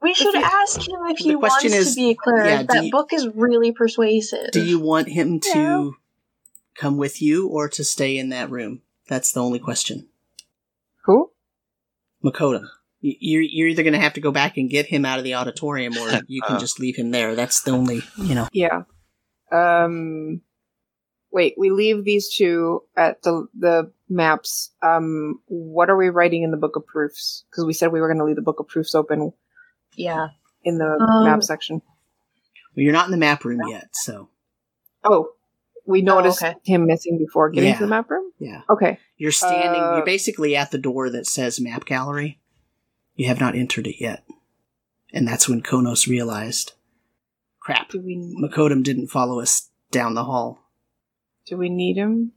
we 0.00 0.14
should 0.14 0.34
you- 0.34 0.42
ask 0.42 0.80
him 0.80 0.96
if 1.08 1.18
he 1.18 1.36
wants 1.36 1.64
is- 1.64 1.94
to 1.94 2.00
be 2.00 2.10
a 2.10 2.14
cleric. 2.14 2.46
yeah, 2.46 2.62
that 2.74 2.84
you- 2.86 2.90
book 2.90 3.12
is 3.12 3.28
really 3.34 3.72
persuasive. 3.72 4.50
Do 4.52 4.64
you 4.64 4.80
want 4.80 5.08
him 5.08 5.38
to 5.40 5.48
Yeah. 5.58 5.90
come 6.74 6.96
with 6.96 7.22
you 7.22 7.48
or 7.48 7.68
to 7.68 7.84
stay 7.84 8.16
in 8.18 8.30
that 8.30 8.50
room? 8.50 8.82
That's 9.08 9.30
the 9.32 9.40
only 9.42 9.58
question. 9.60 10.08
Who? 11.04 11.30
Makoto. 12.24 12.62
Y- 13.02 13.16
You're, 13.20 13.42
you're 13.42 13.68
either 13.68 13.82
going 13.82 13.92
to 13.94 13.98
have 14.00 14.14
to 14.14 14.20
go 14.20 14.32
back 14.32 14.56
and 14.56 14.70
get 14.70 14.86
him 14.86 15.04
out 15.04 15.18
of 15.18 15.24
the 15.24 15.34
auditorium 15.34 15.96
or 15.98 16.08
you 16.26 16.40
can 16.42 16.56
Uh. 16.56 16.60
just 16.60 16.80
leave 16.80 16.96
him 16.96 17.10
there. 17.10 17.34
That's 17.36 17.62
the 17.62 17.72
only, 17.72 18.02
you 18.16 18.34
know. 18.34 18.48
Yeah. 18.52 18.82
Um. 19.52 20.40
Wait, 21.32 21.54
we 21.56 21.70
leave 21.70 22.04
these 22.04 22.28
two 22.34 22.82
at 22.96 23.22
the 23.22 23.46
the 23.58 23.90
maps. 24.08 24.70
Um, 24.82 25.40
what 25.46 25.88
are 25.88 25.96
we 25.96 26.10
writing 26.10 26.42
in 26.42 26.50
the 26.50 26.56
book 26.58 26.76
of 26.76 26.86
proofs? 26.86 27.44
Because 27.50 27.64
we 27.64 27.72
said 27.72 27.90
we 27.90 28.00
were 28.00 28.08
going 28.08 28.18
to 28.18 28.24
leave 28.24 28.36
the 28.36 28.42
book 28.42 28.60
of 28.60 28.68
proofs 28.68 28.94
open 28.94 29.32
Yeah. 29.96 30.28
in 30.62 30.76
the 30.78 30.98
Um, 31.00 31.24
map 31.24 31.42
section. 31.42 31.80
Well, 32.76 32.84
you're 32.84 32.92
not 32.92 33.06
in 33.06 33.10
the 33.12 33.16
map 33.16 33.44
room 33.44 33.60
yet, 33.68 33.88
so 33.92 34.28
Oh, 35.04 35.30
we 35.86 36.02
noticed 36.02 36.42
okay. 36.42 36.54
him 36.64 36.86
missing 36.86 37.18
before 37.18 37.48
getting 37.50 37.70
Yeah. 37.70 37.78
to 37.78 37.84
the 37.84 37.90
map 37.90 38.10
room. 38.10 38.30
yeah. 38.38 38.62
Okay. 38.68 38.98
You're 39.16 39.32
standing, 39.32 39.80
Uh, 39.82 39.96
you're 39.96 40.04
basically 40.04 40.54
at 40.54 40.70
the 40.70 40.78
door 40.78 41.08
that 41.10 41.26
says 41.26 41.60
map 41.60 41.84
gallery. 41.86 42.40
You 43.14 43.28
have 43.28 43.40
not 43.40 43.54
entered 43.54 43.86
it 43.86 44.00
yet. 44.00 44.24
And 45.12 45.26
that's 45.26 45.48
when 45.48 45.62
Konos 45.62 46.06
realized 46.06 46.72
crap, 47.60 47.88
Do 47.90 48.00
we 48.00 48.16
Makodum 48.16 48.82
didn't 48.82 49.08
follow 49.08 49.40
us 49.40 49.70
down 49.90 50.14
the 50.14 50.24
hall. 50.24 50.58
Do 51.46 51.56
we 51.56 51.68
need 51.68 51.96
him? 51.96 52.32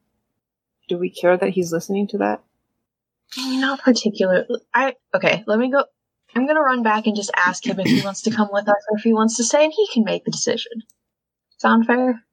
Do 0.88 0.98
we 0.98 1.10
care 1.10 1.38
that 1.38 1.49
he's 1.49 1.72
listening 1.72 2.07
to 2.10 2.18
that? 2.19 2.44
Not 3.38 3.82
particular. 3.82 4.45
I 4.73 4.95
okay. 5.14 5.44
Let 5.48 5.60
me 5.60 5.72
go. 5.72 5.84
I'm 6.36 6.45
gonna 6.48 6.61
run 6.61 6.84
back 6.84 7.07
and 7.07 7.15
just 7.15 7.32
ask 7.36 7.65
him 7.65 7.80
if 7.80 7.88
he 7.88 8.02
wants 8.02 8.22
to 8.23 8.32
come 8.32 8.49
with 8.52 8.68
us 8.68 8.76
or 8.90 8.98
if 8.98 9.03
he 9.03 9.14
wants 9.14 9.38
to 9.38 9.44
stay, 9.44 9.64
and 9.64 9.73
he 9.76 9.88
can 9.94 10.03
make 10.03 10.26
the 10.26 10.32
decision. 10.32 10.84
Sound 11.57 11.86
fair? 11.86 12.23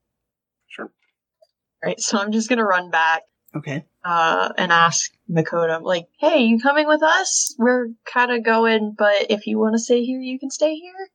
Sure. 0.67 0.85
All 0.85 1.87
right. 1.89 1.99
So 1.99 2.17
I'm 2.17 2.31
just 2.31 2.49
gonna 2.49 2.65
run 2.65 2.89
back 2.91 3.23
Okay. 3.55 3.85
uh, 4.03 4.51
and 4.57 4.71
ask 4.71 5.11
Makoto, 5.29 5.81
like, 5.81 6.07
"Hey, 6.19 6.43
you 6.43 6.59
coming 6.59 6.87
with 6.87 7.01
us? 7.01 7.55
We're 7.57 7.87
kind 8.05 8.31
of 8.31 8.43
going, 8.43 8.93
but 8.97 9.31
if 9.31 9.47
you 9.47 9.57
want 9.59 9.73
to 9.75 9.79
stay 9.79 10.03
here, 10.03 10.19
you 10.19 10.39
can 10.39 10.51
stay 10.51 10.75
here." 10.75 11.09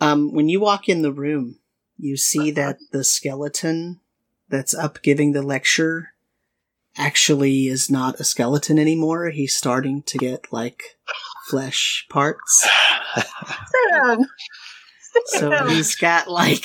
Um, 0.00 0.32
when 0.32 0.48
you 0.48 0.60
walk 0.60 0.88
in 0.88 1.02
the 1.02 1.12
room, 1.12 1.60
you 1.96 2.16
see 2.16 2.50
that 2.52 2.78
the 2.90 3.04
skeleton 3.04 4.00
that's 4.48 4.74
up 4.74 5.02
giving 5.02 5.32
the 5.32 5.42
lecture 5.42 6.10
actually 6.96 7.66
is 7.66 7.90
not 7.90 8.20
a 8.20 8.24
skeleton 8.24 8.78
anymore. 8.78 9.30
He's 9.30 9.56
starting 9.56 10.02
to 10.02 10.18
get 10.18 10.52
like 10.52 10.82
flesh 11.48 12.06
parts. 12.08 12.68
Sam! 13.16 14.26
So 15.26 15.50
Sam! 15.50 15.68
he's 15.68 15.94
got 15.94 16.28
like 16.28 16.64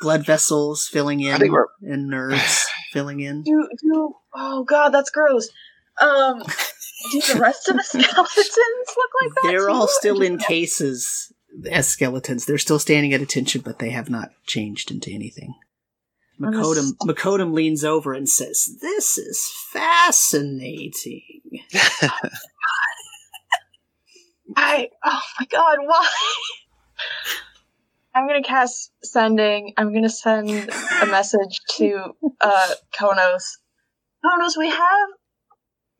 blood 0.00 0.24
vessels 0.24 0.88
filling 0.88 1.20
in 1.20 1.54
and 1.82 2.08
nerves 2.08 2.66
filling 2.92 3.20
in. 3.20 3.42
do 3.42 3.68
do 3.80 4.14
oh 4.34 4.64
god, 4.64 4.90
that's 4.90 5.10
gross. 5.10 5.48
Um, 6.00 6.42
do 7.12 7.20
the 7.32 7.40
rest 7.40 7.68
of 7.68 7.76
the 7.76 7.82
skeletons 7.84 8.08
look 8.16 9.10
like 9.22 9.34
that? 9.34 9.42
They're 9.44 9.70
all 9.70 9.88
still 9.88 10.22
in 10.22 10.38
cases 10.38 11.32
as 11.70 11.88
skeletons. 11.88 12.46
They're 12.46 12.58
still 12.58 12.78
standing 12.78 13.12
at 13.12 13.20
attention, 13.20 13.62
but 13.62 13.78
they 13.78 13.90
have 13.90 14.08
not 14.08 14.30
changed 14.46 14.90
into 14.90 15.10
anything. 15.10 15.54
I'm 16.42 16.54
a 16.54 16.56
Makodum, 16.56 16.74
st- 16.82 16.98
Makodum 17.06 17.52
leans 17.52 17.84
over 17.84 18.12
and 18.14 18.28
says, 18.28 18.78
This 18.80 19.18
is 19.18 19.50
fascinating. 19.72 21.22
I 24.56 24.88
oh 25.04 25.20
my 25.38 25.46
god, 25.50 25.78
why? 25.84 26.08
I'm 28.14 28.26
gonna 28.26 28.42
cast 28.42 28.90
sending. 29.04 29.72
I'm 29.76 29.94
gonna 29.94 30.08
send 30.08 30.48
a 30.50 31.06
message 31.06 31.60
to 31.76 32.14
uh 32.40 32.74
Konos. 32.92 33.58
Konos, 34.24 34.56
we 34.58 34.68
have 34.68 35.08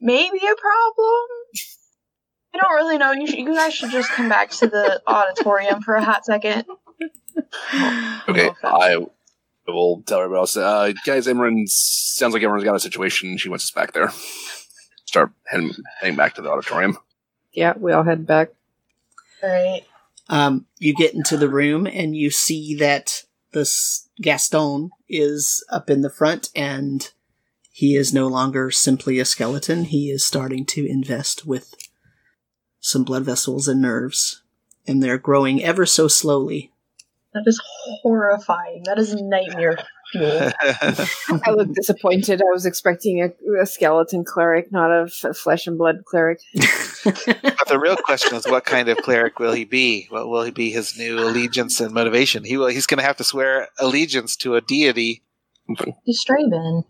maybe 0.00 0.38
a 0.38 0.56
problem. 0.56 1.26
I 2.52 2.58
don't 2.58 2.74
really 2.74 2.98
know. 2.98 3.12
You, 3.12 3.26
sh- 3.28 3.34
you 3.34 3.54
guys 3.54 3.74
should 3.74 3.90
just 3.92 4.10
come 4.10 4.28
back 4.28 4.50
to 4.50 4.66
the 4.66 5.00
auditorium 5.06 5.82
for 5.82 5.94
a 5.94 6.02
hot 6.04 6.24
second. 6.24 6.64
Okay, 8.28 8.48
Okay. 8.48 8.50
I 8.64 9.06
will 9.66 10.02
tell 10.02 10.20
everybody 10.20 10.40
else. 10.40 10.56
Uh, 10.56 10.92
guys, 11.06 11.28
everyone 11.28 11.66
sounds 11.66 12.34
like 12.34 12.42
everyone's 12.42 12.64
got 12.64 12.76
a 12.76 12.80
situation. 12.80 13.36
She 13.36 13.48
wants 13.48 13.64
us 13.64 13.70
back 13.70 13.92
there. 13.92 14.12
Start 15.04 15.32
heading, 15.46 15.72
heading 16.00 16.16
back 16.16 16.34
to 16.34 16.42
the 16.42 16.50
auditorium. 16.50 16.98
Yeah, 17.52 17.74
we 17.76 17.92
all 17.92 18.04
head 18.04 18.26
back. 18.26 18.50
Right. 19.42 19.82
Um, 20.28 20.66
you 20.78 20.94
get 20.94 21.14
into 21.14 21.36
the 21.36 21.48
room 21.48 21.86
and 21.86 22.14
you 22.14 22.30
see 22.30 22.76
that 22.76 23.24
this 23.52 24.08
Gaston 24.22 24.90
is 25.08 25.64
up 25.70 25.90
in 25.90 26.02
the 26.02 26.10
front 26.10 26.50
and 26.54 27.10
he 27.72 27.96
is 27.96 28.12
no 28.12 28.26
longer 28.28 28.70
simply 28.70 29.18
a 29.18 29.24
skeleton. 29.24 29.84
He 29.84 30.10
is 30.10 30.24
starting 30.24 30.66
to 30.66 30.86
invest 30.86 31.46
with 31.46 31.74
some 32.78 33.04
blood 33.04 33.24
vessels 33.24 33.68
and 33.68 33.80
nerves, 33.80 34.42
and 34.86 35.02
they're 35.02 35.18
growing 35.18 35.62
ever 35.62 35.86
so 35.86 36.08
slowly. 36.08 36.72
That 37.32 37.44
is 37.46 37.60
horrifying. 38.02 38.82
That 38.86 38.98
is 38.98 39.14
nightmare 39.14 39.78
fuel. 40.10 40.50
I 41.44 41.50
look 41.50 41.72
disappointed. 41.74 42.42
I 42.42 42.52
was 42.52 42.66
expecting 42.66 43.22
a, 43.22 43.62
a 43.62 43.66
skeleton 43.66 44.24
cleric, 44.24 44.72
not 44.72 44.90
a 44.90 45.04
f- 45.04 45.36
flesh 45.36 45.66
and 45.66 45.78
blood 45.78 46.04
cleric. 46.04 46.40
But 47.04 47.68
the 47.68 47.78
real 47.80 47.96
question 47.96 48.36
is, 48.36 48.46
what 48.46 48.66
kind 48.66 48.88
of 48.88 48.98
cleric 48.98 49.38
will 49.38 49.52
he 49.52 49.64
be? 49.64 50.06
What 50.10 50.28
will 50.28 50.42
he 50.42 50.50
be? 50.50 50.70
His 50.70 50.98
new 50.98 51.18
allegiance 51.18 51.80
and 51.80 51.94
motivation. 51.94 52.44
He 52.44 52.56
will. 52.58 52.66
He's 52.66 52.86
going 52.86 52.98
to 52.98 53.04
have 53.04 53.16
to 53.18 53.24
swear 53.24 53.68
allegiance 53.78 54.36
to 54.38 54.56
a 54.56 54.60
deity. 54.60 55.22
He's 56.04 56.22
Straven, 56.22 56.84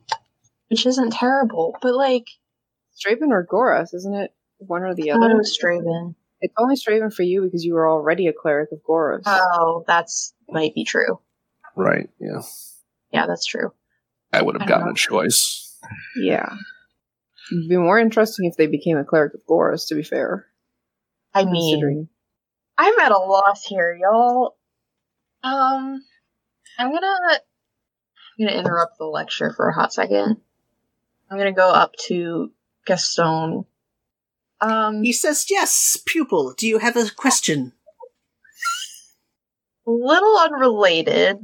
which 0.69 0.87
isn't 0.87 1.13
terrible, 1.13 1.77
but 1.81 1.95
like, 1.95 2.27
Straven 2.99 3.31
or 3.31 3.47
Goros, 3.47 3.95
isn't 3.95 4.15
it? 4.15 4.33
One 4.59 4.83
or 4.83 4.95
the 4.95 5.11
other. 5.13 5.31
it 5.31 5.37
was 5.37 5.57
Straven. 5.57 6.15
It's 6.41 6.55
only 6.59 6.77
Straven 6.77 7.13
for 7.13 7.23
you 7.23 7.43
because 7.43 7.65
you 7.65 7.75
were 7.75 7.89
already 7.89 8.27
a 8.27 8.33
cleric 8.33 8.71
of 8.73 8.79
Goros. 8.89 9.23
Oh, 9.27 9.85
that's 9.87 10.35
might 10.49 10.75
be 10.75 10.85
true. 10.85 11.21
Right, 11.77 12.09
yeah. 12.19 12.41
Yeah, 13.13 13.27
that's 13.27 13.45
true. 13.45 13.73
I 14.33 14.43
would 14.43 14.55
have 14.55 14.61
don't 14.61 14.69
gotten 14.69 14.87
know. 14.87 14.93
a 14.93 14.97
choice. 14.97 15.79
yeah. 16.17 16.55
It'd 17.53 17.69
be 17.69 17.77
more 17.77 17.99
interesting 17.99 18.47
if 18.47 18.57
they 18.57 18.67
became 18.67 18.97
a 18.97 19.05
cleric 19.05 19.35
of 19.35 19.41
Goros, 19.49 19.89
to 19.89 19.95
be 19.95 20.03
fair. 20.03 20.47
I 21.35 21.45
mean, 21.45 22.09
I'm 22.79 22.99
at 22.99 23.13
a 23.13 23.19
loss 23.19 23.65
here, 23.65 23.97
y'all. 24.01 24.57
Um, 25.43 26.03
I'm 26.79 26.93
gonna, 26.93 27.07
I'm 28.39 28.47
gonna 28.47 28.59
interrupt 28.59 28.99
the 28.99 29.05
lecture 29.05 29.53
for 29.53 29.69
a 29.69 29.75
hot 29.75 29.93
second. 29.93 30.37
I'm 31.31 31.39
gonna 31.39 31.53
go 31.53 31.69
up 31.71 31.95
to 32.07 32.51
Gaston. 32.87 33.65
Um, 34.61 35.03
he 35.03 35.13
says, 35.13 35.47
Yes, 35.49 35.99
pupil, 36.07 36.55
do 36.57 36.67
you 36.67 36.79
have 36.79 36.97
a 36.97 37.11
question? 37.11 37.73
A 39.87 39.91
little 39.91 40.37
unrelated, 40.39 41.39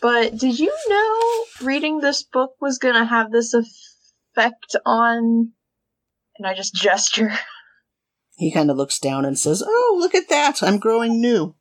but 0.00 0.36
did 0.36 0.58
you 0.58 0.72
know 0.88 1.66
reading 1.66 1.98
this 1.98 2.22
book 2.22 2.54
was 2.60 2.78
gonna 2.78 3.04
have 3.04 3.30
this 3.30 3.54
effect 3.54 4.76
on? 4.86 5.52
And 6.38 6.46
I 6.46 6.54
just 6.54 6.74
gesture 6.74 7.32
He 8.36 8.52
kind 8.52 8.70
of 8.70 8.76
looks 8.76 8.98
down 8.98 9.24
and 9.24 9.38
says, 9.38 9.62
"Oh, 9.64 9.96
look 9.98 10.14
at 10.14 10.28
that! 10.28 10.62
I'm 10.62 10.78
growing 10.78 11.20
new." 11.20 11.54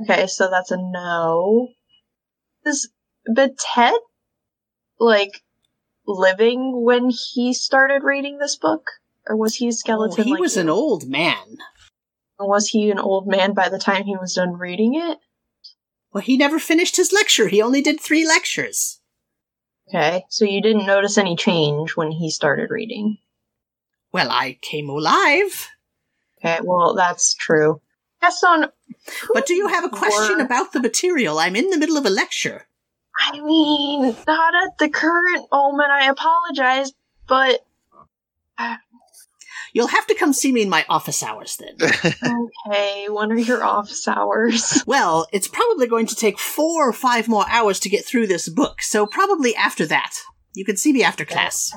Okay, 0.00 0.26
so 0.26 0.50
that's 0.50 0.70
a 0.70 0.76
no. 0.76 1.68
Is 2.64 2.90
Batet 3.28 3.94
like 4.98 5.42
living 6.06 6.82
when 6.84 7.10
he 7.10 7.52
started 7.54 8.02
reading 8.02 8.38
this 8.38 8.56
book, 8.56 8.86
or 9.26 9.36
was 9.36 9.54
he 9.56 9.66
a 9.66 9.68
Oh, 9.68 9.72
skeleton? 9.72 10.24
he 10.24 10.30
like 10.32 10.40
was 10.40 10.56
you? 10.56 10.62
an 10.62 10.68
old 10.70 11.08
man. 11.08 11.58
Was 12.38 12.68
he 12.68 12.90
an 12.90 12.98
old 12.98 13.26
man 13.28 13.52
by 13.54 13.68
the 13.68 13.78
time 13.78 14.04
he 14.04 14.16
was 14.16 14.34
done 14.34 14.54
reading 14.54 14.94
it? 14.94 15.18
Well, 16.12 16.22
he 16.22 16.36
never 16.36 16.58
finished 16.58 16.96
his 16.96 17.12
lecture. 17.12 17.48
He 17.48 17.62
only 17.62 17.80
did 17.80 18.00
three 18.00 18.26
lectures. 18.26 19.00
Okay, 19.88 20.24
so 20.28 20.44
you 20.44 20.62
didn't 20.62 20.86
notice 20.86 21.18
any 21.18 21.36
change 21.36 21.96
when 21.96 22.10
he 22.10 22.30
started 22.30 22.70
reading. 22.70 23.18
Well, 24.12 24.30
I 24.30 24.58
came 24.62 24.88
alive. 24.88 25.68
Okay, 26.38 26.58
well 26.62 26.94
that's 26.94 27.34
true. 27.34 27.80
Gaston, 28.20 28.66
But 29.34 29.46
do 29.46 29.54
you 29.54 29.68
have 29.68 29.84
a 29.84 29.88
question 29.90 30.40
Or- 30.40 30.44
about 30.44 30.72
the 30.72 30.80
material? 30.80 31.38
I'm 31.38 31.56
in 31.56 31.68
the 31.70 31.78
middle 31.78 31.96
of 31.98 32.06
a 32.06 32.10
lecture. 32.10 32.66
I 33.18 33.40
mean, 33.40 34.16
not 34.26 34.54
at 34.54 34.78
the 34.78 34.88
current 34.88 35.46
moment. 35.52 35.90
I 35.90 36.08
apologize, 36.08 36.92
but 37.26 37.64
uh, 38.58 38.76
You'll 39.74 39.88
have 39.88 40.06
to 40.06 40.14
come 40.14 40.32
see 40.32 40.52
me 40.52 40.62
in 40.62 40.70
my 40.70 40.86
office 40.88 41.20
hours 41.20 41.56
then. 41.56 41.74
okay. 42.68 43.08
When 43.08 43.32
are 43.32 43.36
your 43.36 43.64
office 43.64 44.06
hours? 44.06 44.84
well, 44.86 45.26
it's 45.32 45.48
probably 45.48 45.88
going 45.88 46.06
to 46.06 46.14
take 46.14 46.38
four 46.38 46.88
or 46.88 46.92
five 46.92 47.26
more 47.26 47.44
hours 47.50 47.80
to 47.80 47.88
get 47.88 48.06
through 48.06 48.28
this 48.28 48.48
book, 48.48 48.80
so 48.82 49.04
probably 49.04 49.54
after 49.56 49.84
that. 49.86 50.14
You 50.54 50.64
can 50.64 50.76
see 50.76 50.92
me 50.92 51.02
after 51.02 51.24
class. 51.24 51.72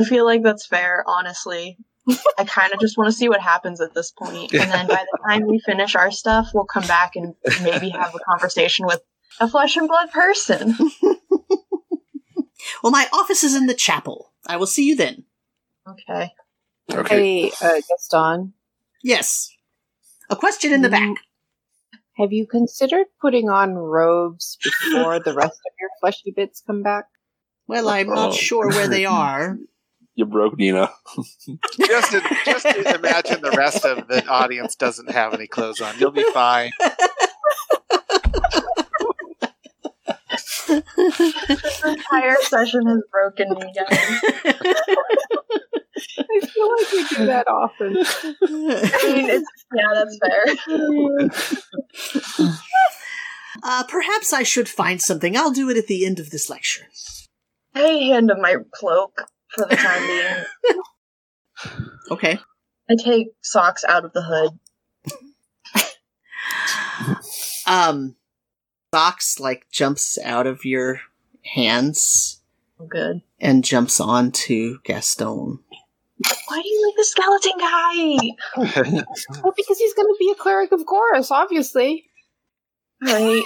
I 0.00 0.04
feel 0.04 0.24
like 0.24 0.44
that's 0.44 0.64
fair, 0.64 1.02
honestly. 1.04 1.78
I 2.38 2.44
kind 2.44 2.72
of 2.72 2.78
just 2.78 2.96
want 2.96 3.10
to 3.10 3.16
see 3.16 3.28
what 3.28 3.40
happens 3.40 3.80
at 3.80 3.92
this 3.92 4.12
point, 4.12 4.52
and 4.52 4.70
then 4.70 4.86
by 4.86 5.04
the 5.10 5.18
time 5.28 5.46
we 5.48 5.58
finish 5.58 5.96
our 5.96 6.12
stuff, 6.12 6.50
we'll 6.54 6.64
come 6.64 6.86
back 6.86 7.16
and 7.16 7.34
maybe 7.64 7.90
have 7.90 8.14
a 8.14 8.18
conversation 8.30 8.86
with 8.86 9.00
a 9.40 9.48
flesh 9.48 9.76
and 9.76 9.88
blood 9.88 10.10
person. 10.10 10.76
Well, 12.82 12.92
my 12.92 13.06
office 13.12 13.42
is 13.44 13.54
in 13.56 13.66
the 13.66 13.74
chapel. 13.74 14.32
I 14.46 14.56
will 14.56 14.66
see 14.66 14.86
you 14.86 14.94
then. 14.96 15.24
Okay. 15.88 16.30
Okay. 16.92 17.48
Hey, 17.48 17.52
uh, 17.60 17.80
Gaston, 17.88 18.54
Yes. 19.02 19.50
A 20.30 20.36
question 20.36 20.72
in 20.72 20.82
the 20.82 20.88
back. 20.88 21.16
have 22.16 22.32
you 22.32 22.46
considered 22.46 23.06
putting 23.20 23.48
on 23.48 23.74
robes 23.74 24.58
before 24.62 25.18
the 25.18 25.32
rest 25.34 25.58
of 25.58 25.72
your 25.80 25.90
fleshy 26.00 26.30
bits 26.30 26.62
come 26.64 26.82
back? 26.84 27.06
Well, 27.66 27.88
I'm 27.88 28.08
not 28.08 28.30
Oh. 28.30 28.32
sure 28.32 28.68
where 28.68 28.88
they 28.88 29.06
are. 29.20 29.58
You 30.14 30.26
broke 30.26 30.56
Nina. 30.56 30.90
just, 31.80 32.10
to, 32.12 32.20
just 32.44 32.64
to 32.64 32.94
imagine 32.94 33.42
the 33.42 33.54
rest 33.56 33.84
of 33.84 34.06
the 34.08 34.24
audience 34.28 34.76
doesn't 34.76 35.10
have 35.10 35.34
any 35.34 35.46
clothes 35.48 35.80
on. 35.80 35.98
You'll 35.98 36.10
be 36.12 36.24
fine. 36.32 36.70
This 40.96 41.84
entire 41.84 42.36
session 42.42 42.86
has 42.86 43.02
broken 43.10 43.50
me, 43.50 43.72
guys. 43.74 43.88
I 46.18 46.46
feel 46.46 46.70
like 46.70 46.92
we 46.92 47.04
do 47.16 47.26
that 47.26 47.46
often. 47.48 47.96
I 47.96 49.12
mean, 49.12 49.30
it's 49.30 49.50
yeah, 49.74 49.94
that's 49.94 50.18
fair. 50.18 50.44
uh, 53.62 53.84
perhaps 53.88 54.32
I 54.32 54.42
should 54.42 54.68
find 54.68 55.00
something. 55.00 55.36
I'll 55.36 55.52
do 55.52 55.68
it 55.70 55.76
at 55.76 55.86
the 55.86 56.06
end 56.06 56.18
of 56.18 56.30
this 56.30 56.48
lecture. 56.50 56.86
I 57.74 57.80
hand 57.80 58.30
him 58.30 58.40
my 58.40 58.56
cloak 58.72 59.26
for 59.54 59.66
the 59.66 59.76
time 59.76 60.06
being. 60.06 60.44
Okay. 62.10 62.38
I 62.90 62.96
take 62.96 63.28
socks 63.40 63.84
out 63.84 64.04
of 64.04 64.12
the 64.12 64.22
hood. 64.22 64.58
Um, 67.66 68.16
Socks 68.94 69.40
like 69.40 69.66
jumps 69.70 70.18
out 70.22 70.46
of 70.46 70.64
your 70.66 71.00
hands 71.54 72.40
Oh, 72.78 72.86
good. 72.86 73.22
and 73.40 73.64
jumps 73.64 74.00
onto 74.00 74.78
Gaston. 74.84 75.60
Why 76.48 76.60
do 76.62 76.68
you 76.68 76.86
like 76.86 76.96
the 76.96 77.04
skeleton 77.04 77.52
guy? 77.58 79.04
Well, 79.42 79.54
because 79.56 79.78
he's 79.78 79.94
going 79.94 80.06
to 80.08 80.16
be 80.18 80.30
a 80.30 80.34
cleric 80.40 80.72
of 80.72 80.80
Goros, 80.84 81.30
obviously. 81.30 82.04
Right. 83.00 83.42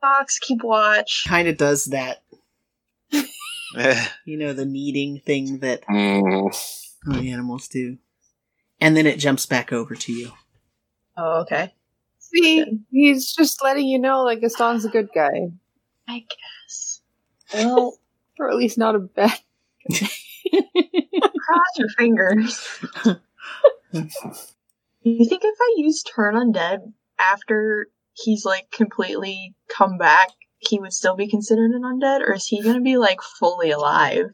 Fox, 0.00 0.38
keep 0.38 0.62
watch. 0.62 1.24
Kind 1.26 1.48
of 1.48 1.56
does 1.56 1.86
that, 1.86 2.22
Eh, 3.76 4.06
you 4.24 4.38
know, 4.38 4.52
the 4.52 4.64
kneading 4.64 5.20
thing 5.26 5.58
that 5.58 5.84
Mm, 5.86 6.54
the 7.06 7.30
animals 7.32 7.66
do. 7.68 7.98
And 8.80 8.96
then 8.96 9.06
it 9.06 9.18
jumps 9.18 9.44
back 9.46 9.72
over 9.72 9.94
to 9.96 10.12
you. 10.12 10.32
Oh, 11.16 11.40
okay. 11.42 11.74
See, 12.36 12.64
he's 12.90 13.32
just 13.32 13.62
letting 13.62 13.86
you 13.86 13.98
know 13.98 14.28
that 14.28 14.40
Gaston's 14.40 14.84
a 14.84 14.88
good 14.88 15.08
guy. 15.14 15.48
I 16.08 16.24
guess. 16.68 17.00
Well, 17.54 17.98
Or 18.38 18.50
at 18.50 18.56
least 18.56 18.76
not 18.76 18.94
a 18.94 18.98
bad. 18.98 19.32
cross 19.88 20.10
your 21.78 21.88
fingers. 21.96 22.80
you 25.02 25.28
think 25.28 25.42
if 25.44 25.58
I 25.60 25.74
use 25.76 26.02
turn 26.02 26.34
undead 26.34 26.92
after 27.18 27.88
he's 28.12 28.44
like 28.44 28.70
completely 28.70 29.54
come 29.74 29.96
back, 29.96 30.28
he 30.58 30.78
would 30.78 30.92
still 30.92 31.16
be 31.16 31.28
considered 31.30 31.70
an 31.70 31.82
undead, 31.82 32.20
or 32.20 32.34
is 32.34 32.46
he 32.46 32.62
gonna 32.62 32.80
be 32.80 32.98
like 32.98 33.22
fully 33.22 33.70
alive? 33.70 34.26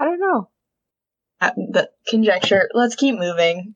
I 0.00 0.04
don't 0.04 0.20
know. 0.20 0.48
Uh, 1.40 1.50
the 1.56 1.90
conjecture. 2.08 2.70
Let's 2.72 2.94
keep 2.94 3.18
moving. 3.18 3.74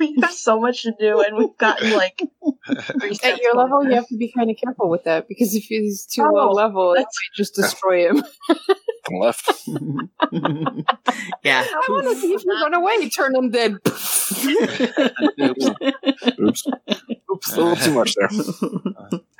We 0.00 0.16
have 0.20 0.32
so 0.32 0.60
much 0.60 0.82
to 0.82 0.92
do, 0.98 1.20
and 1.22 1.36
we've 1.36 1.56
gotten 1.58 1.90
like 1.96 2.20
At 3.24 3.40
your 3.40 3.54
level, 3.54 3.84
you 3.84 3.94
have 3.94 4.06
to 4.08 4.16
be 4.16 4.30
kind 4.36 4.50
of 4.50 4.56
careful 4.62 4.88
with 4.88 5.04
that 5.04 5.26
because 5.28 5.54
if 5.54 5.64
he's 5.64 6.04
too 6.06 6.22
Oh, 6.24 6.32
low 6.32 6.50
level, 6.52 6.92
it 6.92 6.98
that's- 6.98 7.14
might 7.14 7.36
just 7.36 7.54
destroy 7.54 8.08
him. 8.08 8.22
come 8.48 9.18
left. 9.20 9.50
yeah. 11.42 11.64
I 11.66 11.86
want 11.88 12.06
to 12.08 12.14
see 12.16 12.32
if 12.32 12.44
you 12.44 12.52
run 12.52 12.74
away, 12.74 13.08
turn 13.08 13.34
him 13.34 13.50
dead. 13.50 13.76
Oops. 13.86 15.70
Oops. 16.38 16.66
Oops. 17.32 17.52
A 17.52 17.56
little 17.60 17.76
too 17.76 17.94
much 17.94 18.14
there. 18.14 18.28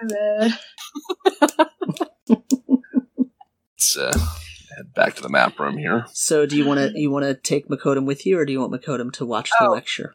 My. 0.03 0.59
Let's 2.29 3.97
uh, 3.97 4.13
head 4.77 4.93
back 4.95 5.15
to 5.17 5.23
the 5.23 5.29
map 5.29 5.59
room 5.59 5.79
here. 5.79 6.07
so, 6.13 6.47
do 6.47 6.57
you 6.57 6.67
want 6.67 6.79
to 6.81 6.99
you 6.99 7.11
want 7.11 7.25
to 7.25 7.35
take 7.35 7.69
Makodum 7.69 8.05
with 8.07 8.27
you, 8.27 8.39
or 8.39 8.45
do 8.45 8.53
you 8.53 8.61
want 8.61 8.73
Makodum 8.73 9.13
to 9.15 9.27
watch 9.27 9.51
the 9.59 9.67
Oh. 9.67 9.71
lecture? 9.73 10.15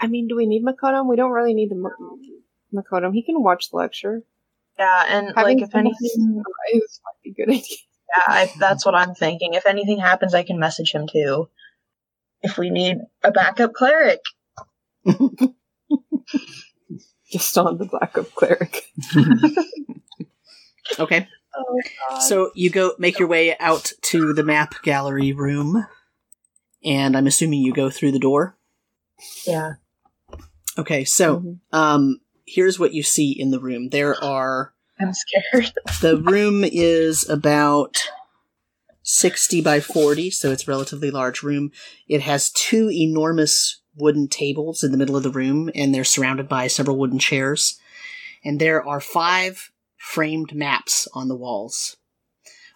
I 0.00 0.06
mean, 0.06 0.28
do 0.28 0.36
we 0.36 0.46
need 0.46 0.64
Makodum? 0.64 1.08
We 1.08 1.16
don't 1.16 1.32
really 1.32 1.54
need 1.54 1.70
the 1.70 1.74
Ma- 1.76 1.90
Makodum. 2.72 3.12
He 3.14 3.22
can 3.22 3.42
watch 3.42 3.70
the 3.70 3.76
lecture. 3.76 4.22
Yeah, 4.78 5.02
and 5.08 5.32
Having 5.34 5.58
like 5.58 5.68
if 5.68 5.74
anything, 5.74 5.98
surprise 6.44 7.00
might 7.04 7.22
be 7.24 7.30
a 7.30 7.34
good 7.34 7.48
idea. 7.52 7.62
yeah, 8.16 8.22
I, 8.28 8.52
that's 8.58 8.86
what 8.86 8.94
I'm 8.94 9.14
thinking. 9.14 9.54
If 9.54 9.66
anything 9.66 9.98
happens, 9.98 10.34
I 10.34 10.44
can 10.44 10.58
message 10.58 10.92
him 10.92 11.08
too. 11.10 11.48
If 12.42 12.56
we 12.58 12.70
need 12.70 12.98
a 13.24 13.32
backup 13.32 13.72
cleric, 13.74 14.20
Just 17.30 17.58
on 17.58 17.76
the 17.78 17.84
backup 17.86 18.32
cleric. 18.34 18.84
Okay. 20.98 21.28
oh 21.54 21.80
god. 22.10 22.18
So 22.20 22.50
you 22.54 22.70
go 22.70 22.94
make 22.98 23.18
your 23.18 23.28
way 23.28 23.54
out 23.58 23.92
to 24.04 24.32
the 24.32 24.42
map 24.42 24.82
gallery 24.82 25.32
room, 25.34 25.86
and 26.82 27.14
I'm 27.14 27.26
assuming 27.26 27.60
you 27.60 27.74
go 27.74 27.90
through 27.90 28.12
the 28.12 28.18
door. 28.18 28.56
yeah, 29.46 29.74
Okay, 30.78 31.04
so 31.04 31.40
Mhm. 31.40 31.58
um, 31.72 32.20
here's 32.46 32.78
what 32.78 32.94
you 32.94 33.02
see 33.02 33.32
in 33.32 33.50
the 33.50 33.60
room. 33.60 33.88
There 33.90 34.22
are 34.22 34.72
I'm 35.00 35.12
scared. 35.12 35.72
the 36.00 36.16
room 36.16 36.64
is 36.64 37.28
about 37.28 37.96
60 39.02 39.60
by 39.60 39.80
40, 39.80 40.30
so 40.30 40.50
it's 40.52 40.66
a 40.66 40.70
relatively 40.70 41.10
large 41.10 41.42
room. 41.42 41.72
It 42.08 42.20
has 42.22 42.50
two 42.50 42.90
enormous 42.90 43.80
wooden 43.96 44.28
tables 44.28 44.84
in 44.84 44.92
the 44.92 44.98
middle 44.98 45.16
of 45.16 45.22
the 45.22 45.30
room, 45.30 45.70
and 45.74 45.94
they're 45.94 46.04
surrounded 46.04 46.48
by 46.48 46.66
several 46.68 46.98
wooden 46.98 47.18
chairs. 47.18 47.78
And 48.44 48.60
there 48.60 48.86
are 48.86 49.00
five 49.00 49.70
framed 49.96 50.54
maps 50.54 51.08
on 51.12 51.28
the 51.28 51.36
walls. 51.36 51.96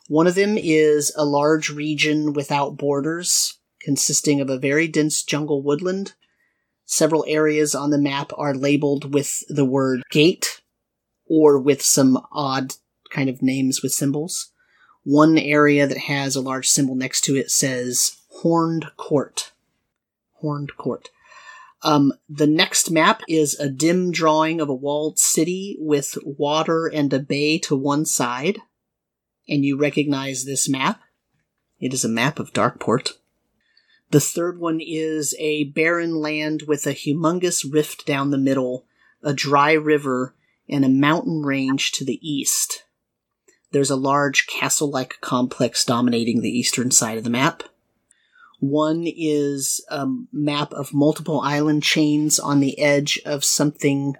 One 0.08 0.26
of 0.26 0.34
them 0.34 0.58
is 0.58 1.12
a 1.16 1.24
large 1.24 1.70
region 1.70 2.32
without 2.32 2.76
borders, 2.76 3.58
consisting 3.80 4.40
of 4.40 4.50
a 4.50 4.58
very 4.58 4.88
dense 4.88 5.22
jungle 5.22 5.62
woodland. 5.62 6.14
Several 6.93 7.24
areas 7.27 7.74
on 7.74 7.89
the 7.89 7.97
map 7.97 8.32
are 8.36 8.52
labeled 8.52 9.14
with 9.14 9.44
the 9.48 9.64
word 9.64 10.02
gate 10.10 10.60
or 11.27 11.59
with 11.59 11.81
some 11.81 12.23
odd 12.31 12.74
kind 13.09 13.31
of 13.31 13.40
names 13.40 13.81
with 13.82 13.94
symbols. 13.94 14.52
One 15.02 15.39
area 15.39 15.86
that 15.86 15.97
has 15.97 16.36
a 16.36 16.43
large 16.43 16.69
symbol 16.69 16.94
next 16.94 17.23
to 17.23 17.35
it 17.35 17.51
says 17.51 18.19
Horned 18.43 18.90
Court. 18.98 19.52
Horned 20.35 20.77
Court. 20.77 21.09
Um, 21.82 22.12
the 22.28 22.47
next 22.47 22.90
map 22.90 23.23
is 23.27 23.59
a 23.59 23.70
dim 23.70 24.10
drawing 24.12 24.60
of 24.60 24.69
a 24.69 24.74
walled 24.74 25.19
city 25.19 25.78
with 25.81 26.19
water 26.27 26.89
and 26.89 27.10
a 27.14 27.20
bay 27.20 27.56
to 27.60 27.74
one 27.74 28.05
side. 28.05 28.59
And 29.48 29.64
you 29.64 29.78
recognize 29.78 30.44
this 30.44 30.69
map. 30.69 31.01
It 31.81 31.94
is 31.94 32.05
a 32.05 32.09
map 32.10 32.39
of 32.39 32.52
Darkport. 32.52 33.12
The 34.12 34.20
third 34.20 34.60
one 34.60 34.78
is 34.78 35.34
a 35.39 35.64
barren 35.64 36.16
land 36.16 36.64
with 36.68 36.86
a 36.86 36.90
humongous 36.90 37.64
rift 37.72 38.05
down 38.05 38.30
the 38.30 38.36
middle, 38.36 38.84
a 39.22 39.32
dry 39.32 39.72
river, 39.72 40.34
and 40.68 40.84
a 40.84 40.90
mountain 40.90 41.43
range 41.43 41.93
to 41.93 42.05
the 42.05 42.20
east. 42.20 42.84
There's 43.70 43.90
a 43.90 43.97
large 43.97 44.47
castle 44.47 44.90
like 44.90 45.18
complex 45.22 45.82
dominating 45.86 46.43
the 46.43 46.51
eastern 46.51 46.90
side 46.90 47.16
of 47.16 47.24
the 47.24 47.30
map. 47.30 47.62
One 48.60 49.06
is 49.06 49.82
a 49.89 50.06
map 50.30 50.74
of 50.74 50.93
multiple 50.93 51.40
island 51.40 51.82
chains 51.82 52.39
on 52.39 52.60
the 52.60 52.78
edge 52.78 53.18
of 53.24 53.47
something 53.47 54.16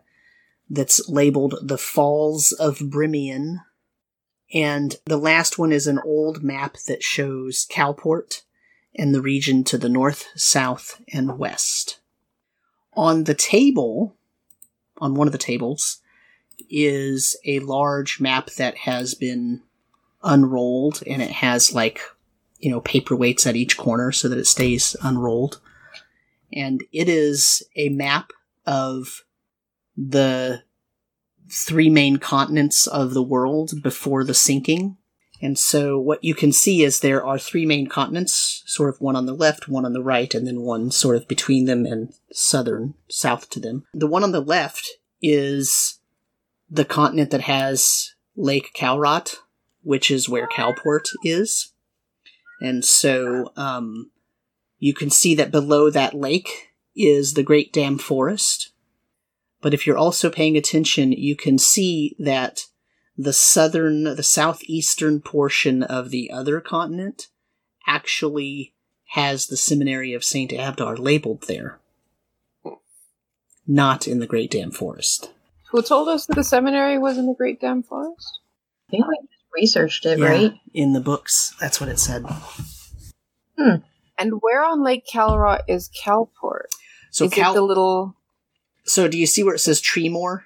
that's 0.71 1.07
labeled 1.07 1.57
the 1.63 1.77
Falls 1.77 2.53
of 2.53 2.79
Brimian. 2.79 3.59
And 4.55 4.97
the 5.05 5.19
last 5.19 5.59
one 5.59 5.71
is 5.71 5.87
an 5.87 5.99
old 6.03 6.43
map 6.43 6.79
that 6.87 7.03
shows 7.03 7.67
Calport 7.71 8.41
and 8.95 9.15
the 9.15 9.23
region 9.23 9.65
to 9.65 9.79
the 9.79 9.89
north, 9.89 10.29
south, 10.37 11.01
and 11.13 11.39
west. 11.39 12.01
On 12.95 13.25
the 13.25 13.35
table, 13.35 14.15
on 14.99 15.15
one 15.15 15.27
of 15.27 15.33
the 15.33 15.39
tables, 15.39 16.01
is 16.69 17.37
a 17.45 17.61
large 17.61 18.21
map 18.21 18.51
that 18.53 18.77
has 18.79 19.15
been 19.15 19.63
unrolled 20.23 21.03
and 21.07 21.21
it 21.23 21.31
has 21.31 21.75
like, 21.75 22.01
you 22.59 22.71
know, 22.71 22.81
paperweights 22.81 23.47
at 23.47 23.57
each 23.57 23.77
corner 23.77 24.13
so 24.13 24.29
that 24.29 24.39
it 24.39 24.47
stays 24.47 24.97
unrolled. 25.03 25.61
And 26.53 26.85
it 26.93 27.09
is 27.09 27.63
a 27.77 27.89
map 27.89 28.33
of 28.67 29.25
the 29.97 30.63
three 31.51 31.91
main 31.91 32.17
continents 32.17 32.87
of 32.87 33.15
the 33.15 33.23
world 33.23 33.83
before 33.83 34.25
the 34.25 34.35
sinking. 34.35 34.97
And 35.43 35.59
so 35.59 35.99
what 35.99 36.23
you 36.23 36.37
can 36.37 36.53
see 36.53 36.85
is 36.85 37.01
there 37.01 37.27
are 37.27 37.37
three 37.37 37.67
main 37.67 37.89
continents, 37.89 38.63
sort 38.65 38.89
of 38.95 39.01
one 39.01 39.17
on 39.17 39.27
the 39.27 39.35
left, 39.35 39.67
one 39.67 39.85
on 39.85 39.93
the 39.93 40.03
right, 40.03 40.33
and 40.33 40.47
then 40.47 40.61
one 40.61 40.93
sort 40.93 41.17
of 41.17 41.27
between 41.27 41.65
them 41.65 41.85
and 41.85 42.15
southern, 42.31 42.95
south 43.11 43.51
to 43.51 43.61
them. 43.61 43.85
The 43.93 44.07
one 44.07 44.23
on 44.23 44.31
the 44.31 44.41
left 44.41 44.89
is 45.21 45.99
the 46.71 46.85
continent 46.85 47.33
that 47.33 47.41
has 47.43 48.15
Lake 48.37 48.71
Calrot, 48.73 49.35
which 49.83 50.13
is 50.13 50.29
where 50.29 50.47
Calport 50.47 51.09
is. 51.25 51.73
And 52.61 52.85
so 52.85 53.53
um, 53.57 54.13
you 54.79 54.95
can 54.95 55.11
see 55.11 55.35
that 55.35 55.51
below 55.51 55.91
that 55.91 56.15
lake 56.15 56.73
is 56.95 57.35
the 57.35 57.43
Great 57.43 57.73
Dam 57.73 57.99
Forest. 57.99 58.71
But 59.61 59.75
if 59.75 59.89
you're 59.89 59.99
also 59.99 60.31
paying 60.31 60.57
attention, 60.57 61.11
you 61.11 61.35
can 61.35 61.59
see 61.59 62.15
that 62.21 62.67
the 63.17 63.33
southern, 63.33 64.05
the 64.05 64.23
southeastern 64.23 65.21
portion 65.21 65.83
of 65.83 66.11
the 66.11 66.31
other 66.31 66.61
continent 66.61 67.29
actually 67.87 68.75
has 69.11 69.47
the 69.47 69.57
seminary 69.57 70.15
of 70.15 70.25
St. 70.25 70.51
Abdar 70.51 70.99
labeled 70.99 71.45
there. 71.47 71.79
Not 73.67 74.09
in 74.09 74.19
the 74.19 74.27
Great 74.27 74.51
Dam 74.51 74.71
Forest. 74.71 75.31
Who 75.71 75.83
told 75.83 76.09
us 76.09 76.27
that 76.27 76.35
the 76.35 76.45
seminary 76.45 76.99
was 76.99 77.19
in 77.19 77.27
the 77.27 77.35
Great 77.35 77.61
Dam 77.61 77.83
Forest? 77.83 78.41
I 78.89 78.91
think 78.91 79.07
we 79.07 79.17
just 79.17 79.45
researched 79.55 80.07
it, 80.07 80.19
Yeah, 80.19 80.27
right? 80.27 80.53
In 80.75 80.93
the 80.93 81.01
books. 81.01 81.55
That's 81.61 81.81
what 81.81 81.89
it 81.89 81.99
said. 81.99 82.25
Hmm. 83.59 83.77
And 84.19 84.41
where 84.41 84.65
on 84.65 84.83
Lake 84.83 85.07
Calrot 85.07 85.63
is 85.69 85.91
Calport? 85.91 86.67
So 87.11 87.27
is 87.27 87.33
Cal- 87.33 87.53
it 87.53 87.55
the 87.55 87.63
little? 87.63 88.17
So 88.85 89.09
do 89.09 89.19
you 89.19 89.27
see 89.27 89.43
where 89.43 89.55
it 89.55 89.61
says 89.61 89.81
Tremor? 89.81 90.45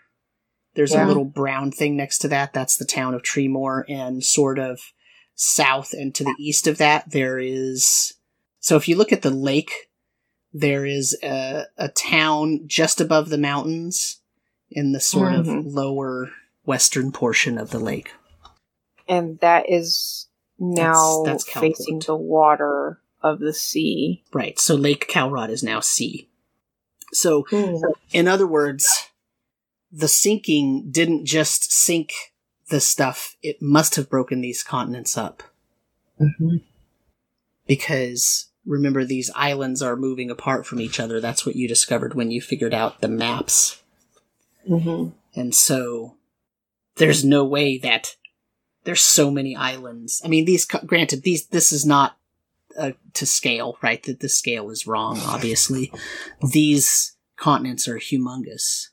There's 0.77 0.94
a 0.94 1.05
little 1.05 1.24
brown 1.24 1.73
thing 1.73 1.97
next 1.97 2.19
to 2.19 2.28
that. 2.28 2.53
That's 2.53 2.77
the 2.77 2.85
town 2.85 3.15
of 3.15 3.23
Tremor, 3.23 3.85
and 3.89 4.23
sort 4.23 4.59
of 4.59 4.93
south 5.35 5.93
and 5.93 6.15
to 6.15 6.24
the 6.24 6.35
east 6.39 6.66
of 6.66 6.78
that, 6.78 7.11
there 7.11 7.39
is. 7.39 8.15
So 8.61 8.77
if 8.77 8.89
you 8.89 8.97
look 8.97 9.12
at 9.12 9.23
the 9.23 9.31
lake, 9.31 9.90
there 10.53 10.86
is 10.86 11.16
a, 11.23 11.65
a 11.77 11.89
town 11.89 12.61
just 12.66 13.01
above 13.01 13.28
the 13.28 13.39
mountains 13.39 14.20
in 14.70 14.93
the 14.93 15.01
sort 15.01 15.32
Mhm. 15.32 15.40
of 15.61 15.66
lower 15.66 16.31
western 16.65 17.12
portion 17.12 17.59
of 17.59 17.70
the 17.70 17.78
lake. 17.78 18.12
And 19.09 19.39
that 19.40 19.70
is 19.70 20.28
now 20.59 21.23
That's- 21.24 21.44
that's 21.44 21.59
facing 21.59 22.01
the 22.01 22.16
water 22.16 23.01
of 23.23 23.39
the 23.39 23.53
sea. 23.53 24.24
Right. 24.32 24.59
So 24.59 24.74
Lake 24.74 25.07
Calrod 25.09 25.51
is 25.51 25.62
now 25.62 25.81
sea. 25.81 26.28
So 27.12 27.44
Hmm. 27.51 27.77
In 28.12 28.27
other 28.27 28.47
words, 28.47 28.86
the 29.97 30.09
sinking 30.09 30.90
didn't 30.90 31.24
just 31.24 31.73
sink 31.73 32.12
the 32.68 32.81
stuff, 32.81 33.36
it 33.43 33.62
must 33.62 33.94
have 33.97 34.10
broken 34.10 34.43
these 34.43 34.62
continents 34.62 35.16
up. 35.16 35.43
Mm-hmm. 36.20 36.59
Because 37.66 38.48
remember, 38.66 39.05
these 39.05 39.31
islands 39.35 39.81
are 39.82 39.97
moving 39.97 40.31
apart 40.31 40.66
from 40.66 40.81
each 40.81 41.01
other. 41.01 41.20
That's 41.20 41.47
what 41.47 41.56
you 41.56 41.66
discovered 41.66 42.14
when 42.14 42.31
you 42.31 42.43
figured 42.43 42.74
out 42.74 43.01
the 43.01 43.09
maps. 43.09 43.82
Mm-hmm. 44.68 45.10
And 45.39 45.55
so 45.55 46.16
there's 46.97 47.24
no 47.24 47.44
way 47.44 47.78
that 47.78 48.16
there's 48.85 49.02
so 49.02 49.31
many 49.31 49.56
islands. 49.56 50.20
I 50.24 50.28
mean, 50.28 50.44
these, 50.44 50.66
granted, 50.66 51.23
these, 51.23 51.47
this 51.47 51.73
is 51.73 51.86
not 51.86 52.18
uh, 52.78 52.93
to 53.14 53.24
scale, 53.24 53.78
right? 53.81 54.02
That 54.02 54.20
the 54.20 54.28
scale 54.28 54.70
is 54.70 54.86
wrong, 54.86 55.18
obviously. 55.24 55.90
These 56.52 57.16
continents 57.36 57.89
are 57.89 57.98
humongous. 57.98 58.89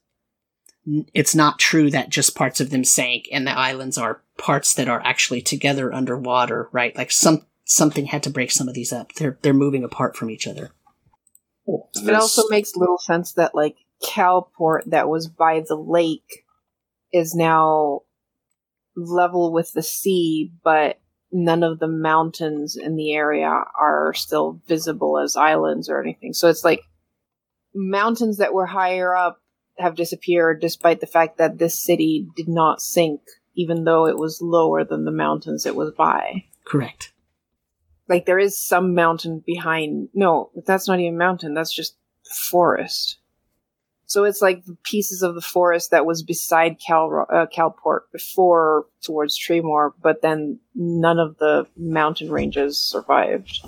N- 0.87 1.05
It's 1.13 1.35
not 1.35 1.59
true 1.59 1.89
that 1.91 2.09
just 2.09 2.35
parts 2.35 2.59
of 2.59 2.69
them 2.69 2.83
sank 2.83 3.27
and 3.31 3.45
the 3.47 3.51
islands 3.51 3.97
are 3.97 4.21
parts 4.37 4.73
that 4.75 4.87
are 4.87 5.01
actually 5.05 5.41
together 5.41 5.93
underwater, 5.93 6.69
right? 6.71 6.95
Like 6.95 7.11
some, 7.11 7.45
something 7.65 8.07
had 8.07 8.23
to 8.23 8.29
break 8.29 8.51
some 8.51 8.67
of 8.67 8.73
these 8.73 8.91
up. 8.91 9.13
They're, 9.13 9.37
they're 9.41 9.53
moving 9.53 9.83
apart 9.83 10.15
from 10.15 10.29
each 10.29 10.47
other. 10.47 10.71
It 11.65 12.13
also 12.13 12.43
makes 12.49 12.75
little 12.75 12.97
sense 12.97 13.33
that 13.33 13.55
like 13.55 13.77
Calport 14.03 14.83
that 14.87 15.07
was 15.07 15.27
by 15.27 15.63
the 15.65 15.77
lake 15.77 16.45
is 17.13 17.33
now 17.33 18.01
level 18.95 19.53
with 19.53 19.71
the 19.71 19.83
sea, 19.83 20.51
but 20.63 20.99
none 21.31 21.63
of 21.63 21.79
the 21.79 21.87
mountains 21.87 22.75
in 22.75 22.95
the 22.95 23.13
area 23.13 23.47
are 23.47 24.13
still 24.13 24.61
visible 24.67 25.17
as 25.17 25.35
islands 25.35 25.89
or 25.89 26.01
anything. 26.01 26.33
So 26.33 26.49
it's 26.49 26.63
like 26.63 26.81
mountains 27.73 28.37
that 28.37 28.53
were 28.53 28.67
higher 28.67 29.15
up 29.15 29.41
have 29.77 29.95
disappeared 29.95 30.61
despite 30.61 30.99
the 31.01 31.07
fact 31.07 31.37
that 31.37 31.57
this 31.57 31.77
city 31.83 32.27
did 32.35 32.47
not 32.47 32.81
sink 32.81 33.21
even 33.55 33.83
though 33.83 34.07
it 34.07 34.17
was 34.17 34.41
lower 34.41 34.83
than 34.83 35.05
the 35.05 35.11
mountains 35.11 35.65
it 35.65 35.75
was 35.75 35.91
by. 35.91 36.43
Correct. 36.65 37.11
like 38.07 38.25
there 38.25 38.39
is 38.39 38.57
some 38.59 38.93
mountain 38.95 39.43
behind 39.45 40.09
no 40.13 40.49
that's 40.65 40.87
not 40.87 40.99
even 40.99 41.17
mountain 41.17 41.53
that's 41.53 41.75
just 41.75 41.95
forest. 42.49 43.17
So 44.05 44.25
it's 44.25 44.41
like 44.41 44.65
the 44.65 44.77
pieces 44.83 45.23
of 45.23 45.33
the 45.33 45.41
forest 45.41 45.89
that 45.91 46.05
was 46.05 46.21
beside 46.21 46.77
Cal, 46.85 47.25
uh, 47.31 47.47
calport 47.47 48.01
before 48.11 48.85
towards 49.01 49.37
tremor 49.37 49.93
but 50.01 50.21
then 50.21 50.59
none 50.75 51.19
of 51.19 51.37
the 51.37 51.65
mountain 51.75 52.31
ranges 52.31 52.77
survived. 52.77 53.59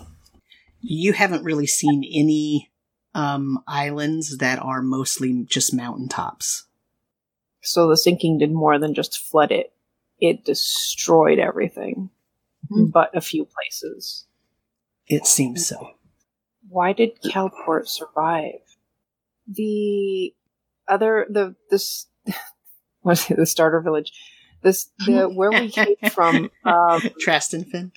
You 0.82 1.14
haven't 1.14 1.44
really 1.44 1.66
seen 1.68 2.04
any 2.04 2.70
um, 3.16 3.64
islands 3.68 4.38
that 4.38 4.60
are 4.60 4.82
mostly 4.84 5.44
just 5.46 5.74
mountaintops. 5.74 6.66
so 7.62 7.88
the 7.90 7.98
sinking 7.98 8.38
did 8.38 8.52
more 8.52 8.78
than 8.78 8.94
just 8.94 9.18
flood 9.18 9.52
it 9.52 9.74
it 10.20 10.46
destroyed 10.46 11.40
everything 11.40 12.10
Mhm. 12.72 12.92
but 12.92 13.16
a 13.16 13.22
few 13.22 13.46
places 13.46 14.26
It 15.08 15.26
seems 15.28 15.66
so. 15.68 15.92
why 16.70 16.94
did 16.94 17.22
Calport 17.22 17.88
survive? 17.88 18.62
The 19.48 20.34
other 20.88 21.26
the 21.30 21.56
this 21.70 22.08
was 23.04 23.30
it 23.32 23.38
the 23.38 23.46
starter 23.46 23.82
village? 23.82 24.12
This 24.64 24.90
the 25.06 25.30
where 25.30 25.52
we 25.52 25.70
came 25.70 25.96
from. 26.12 26.50
Um, 26.66 27.02
Trastonfen? 27.24 27.92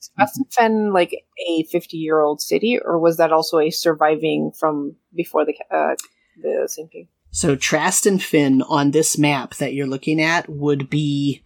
Is 0.00 0.44
Fen 0.50 0.92
like 0.92 1.24
a 1.48 1.62
fifty 1.64 1.96
year 1.96 2.20
old 2.20 2.40
city, 2.40 2.78
or 2.82 2.98
was 2.98 3.16
that 3.16 3.32
also 3.32 3.58
a 3.58 3.70
surviving 3.70 4.52
from 4.58 4.96
before 5.14 5.44
the 5.44 5.54
uh, 5.70 5.94
the 6.40 6.68
sinking? 6.68 7.08
So 7.30 7.56
Trastonfen 7.56 8.62
on 8.68 8.90
this 8.90 9.18
map 9.18 9.54
that 9.56 9.74
you're 9.74 9.86
looking 9.86 10.20
at 10.20 10.48
would 10.48 10.88
be 10.88 11.44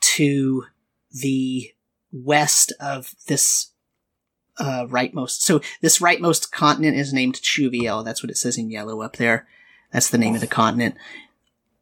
to 0.00 0.64
the 1.10 1.72
west 2.12 2.72
of 2.80 3.14
this 3.26 3.72
uh, 4.58 4.86
rightmost. 4.86 5.40
So 5.40 5.60
this 5.80 5.98
rightmost 5.98 6.50
continent 6.50 6.96
is 6.96 7.12
named 7.12 7.36
Chuviel. 7.36 8.04
That's 8.04 8.22
what 8.22 8.30
it 8.30 8.36
says 8.36 8.58
in 8.58 8.70
yellow 8.70 9.02
up 9.02 9.16
there. 9.16 9.46
That's 9.92 10.10
the 10.10 10.18
name 10.18 10.34
of 10.34 10.40
the 10.40 10.46
continent. 10.46 10.96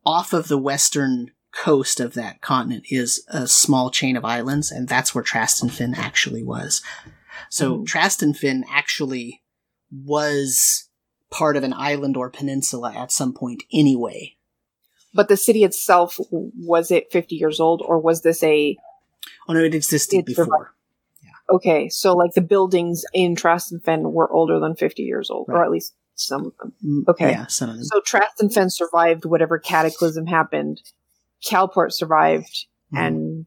Off 0.04 0.32
of 0.32 0.48
the 0.48 0.58
western 0.58 1.30
coast 1.56 2.00
of 2.00 2.14
that 2.14 2.40
continent 2.40 2.84
is 2.90 3.24
a 3.28 3.46
small 3.46 3.90
chain 3.90 4.16
of 4.16 4.24
islands, 4.24 4.70
and 4.70 4.88
that's 4.88 5.14
where 5.14 5.24
Trastonfen 5.24 5.96
actually 5.96 6.42
was. 6.42 6.82
So 7.50 7.78
Mhm. 7.78 7.86
Trastonfen 7.86 8.62
actually 8.70 9.42
was 10.04 10.88
part 11.30 11.56
of 11.56 11.64
an 11.64 11.72
island 11.72 12.16
or 12.16 12.30
peninsula 12.30 12.92
at 12.94 13.10
some 13.12 13.32
point 13.32 13.62
anyway. 13.72 14.36
But 15.14 15.28
the 15.28 15.36
city 15.36 15.64
itself 15.64 16.18
was 16.30 16.90
it 16.90 17.10
fifty 17.10 17.36
years 17.36 17.58
old, 17.60 17.82
or 17.82 17.98
was 17.98 18.22
this 18.22 18.42
a 18.42 18.76
Oh 19.48 19.52
no, 19.54 19.60
it 19.60 19.74
existed 19.74 20.18
It 20.18 20.26
before. 20.26 20.44
survived. 20.44 20.70
Okay, 21.48 21.88
so 21.88 22.12
like 22.14 22.34
the 22.34 22.40
buildings 22.40 23.04
in 23.14 23.36
Traston 23.36 23.78
Fen 23.80 24.12
were 24.12 24.30
older 24.32 24.58
than 24.58 24.74
50 24.74 25.02
years 25.04 25.30
old, 25.30 25.46
or 25.48 25.64
at 25.64 25.70
least 25.70 25.94
some 26.16 26.46
of 26.46 26.56
them. 26.58 26.72
Mm, 26.84 27.04
Okay. 27.08 27.30
Yeah, 27.30 27.46
some 27.46 27.70
of 27.70 27.76
them. 27.76 27.84
So 27.84 28.00
Traston 28.00 28.50
Fen 28.50 28.68
survived 28.68 29.24
whatever 29.24 29.58
cataclysm 29.58 30.26
happened. 30.26 30.82
Calport 31.44 31.92
survived, 31.92 32.66
Mhm. 32.92 32.98
and 32.98 33.46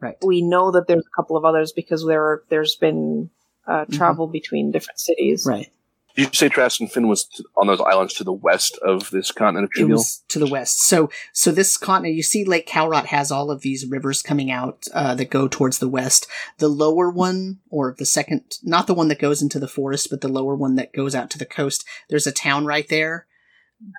right. 0.00 0.16
we 0.24 0.42
know 0.42 0.70
that 0.70 0.86
there's 0.86 1.04
a 1.06 1.16
couple 1.16 1.36
of 1.36 1.44
others 1.44 1.72
because 1.72 2.04
there 2.06 2.22
are, 2.22 2.44
there's 2.48 2.76
been 2.76 3.30
uh, 3.66 3.84
Mhm. 3.84 3.92
travel 3.96 4.26
between 4.26 4.70
different 4.72 4.98
cities. 4.98 5.44
Right. 5.46 5.70
Did 6.16 6.26
you 6.26 6.32
say 6.34 6.48
Traston 6.48 6.88
Fen 6.88 7.06
was 7.06 7.24
to, 7.24 7.44
on 7.56 7.68
those 7.68 7.80
islands 7.80 8.14
to 8.14 8.24
the 8.24 8.32
west 8.32 8.76
of 8.82 9.10
this 9.10 9.30
continent 9.30 9.64
of 9.66 9.70
It 9.70 9.78
Trivial? 9.78 9.98
was 9.98 10.24
to 10.28 10.40
the 10.40 10.46
west. 10.48 10.80
So, 10.82 11.08
so 11.32 11.52
this 11.52 11.76
continent, 11.76 12.16
you 12.16 12.22
see, 12.24 12.44
Lake 12.44 12.66
Calrot 12.66 13.06
has 13.06 13.30
all 13.30 13.48
of 13.50 13.60
these 13.60 13.86
rivers 13.86 14.22
coming 14.22 14.50
out 14.50 14.88
uh, 14.92 15.14
that 15.14 15.30
go 15.30 15.46
towards 15.46 15.78
the 15.78 15.88
west. 15.88 16.26
The 16.58 16.68
lower 16.68 17.10
one, 17.10 17.60
or 17.70 17.94
the 17.96 18.06
second, 18.06 18.58
not 18.64 18.88
the 18.88 18.94
one 18.94 19.06
that 19.08 19.20
goes 19.20 19.40
into 19.40 19.60
the 19.60 19.68
forest, 19.68 20.08
but 20.10 20.20
the 20.20 20.28
lower 20.28 20.56
one 20.56 20.74
that 20.74 20.92
goes 20.92 21.14
out 21.14 21.30
to 21.30 21.38
the 21.38 21.46
coast. 21.46 21.84
There's 22.08 22.26
a 22.26 22.32
town 22.32 22.66
right 22.66 22.88
there. 22.88 23.26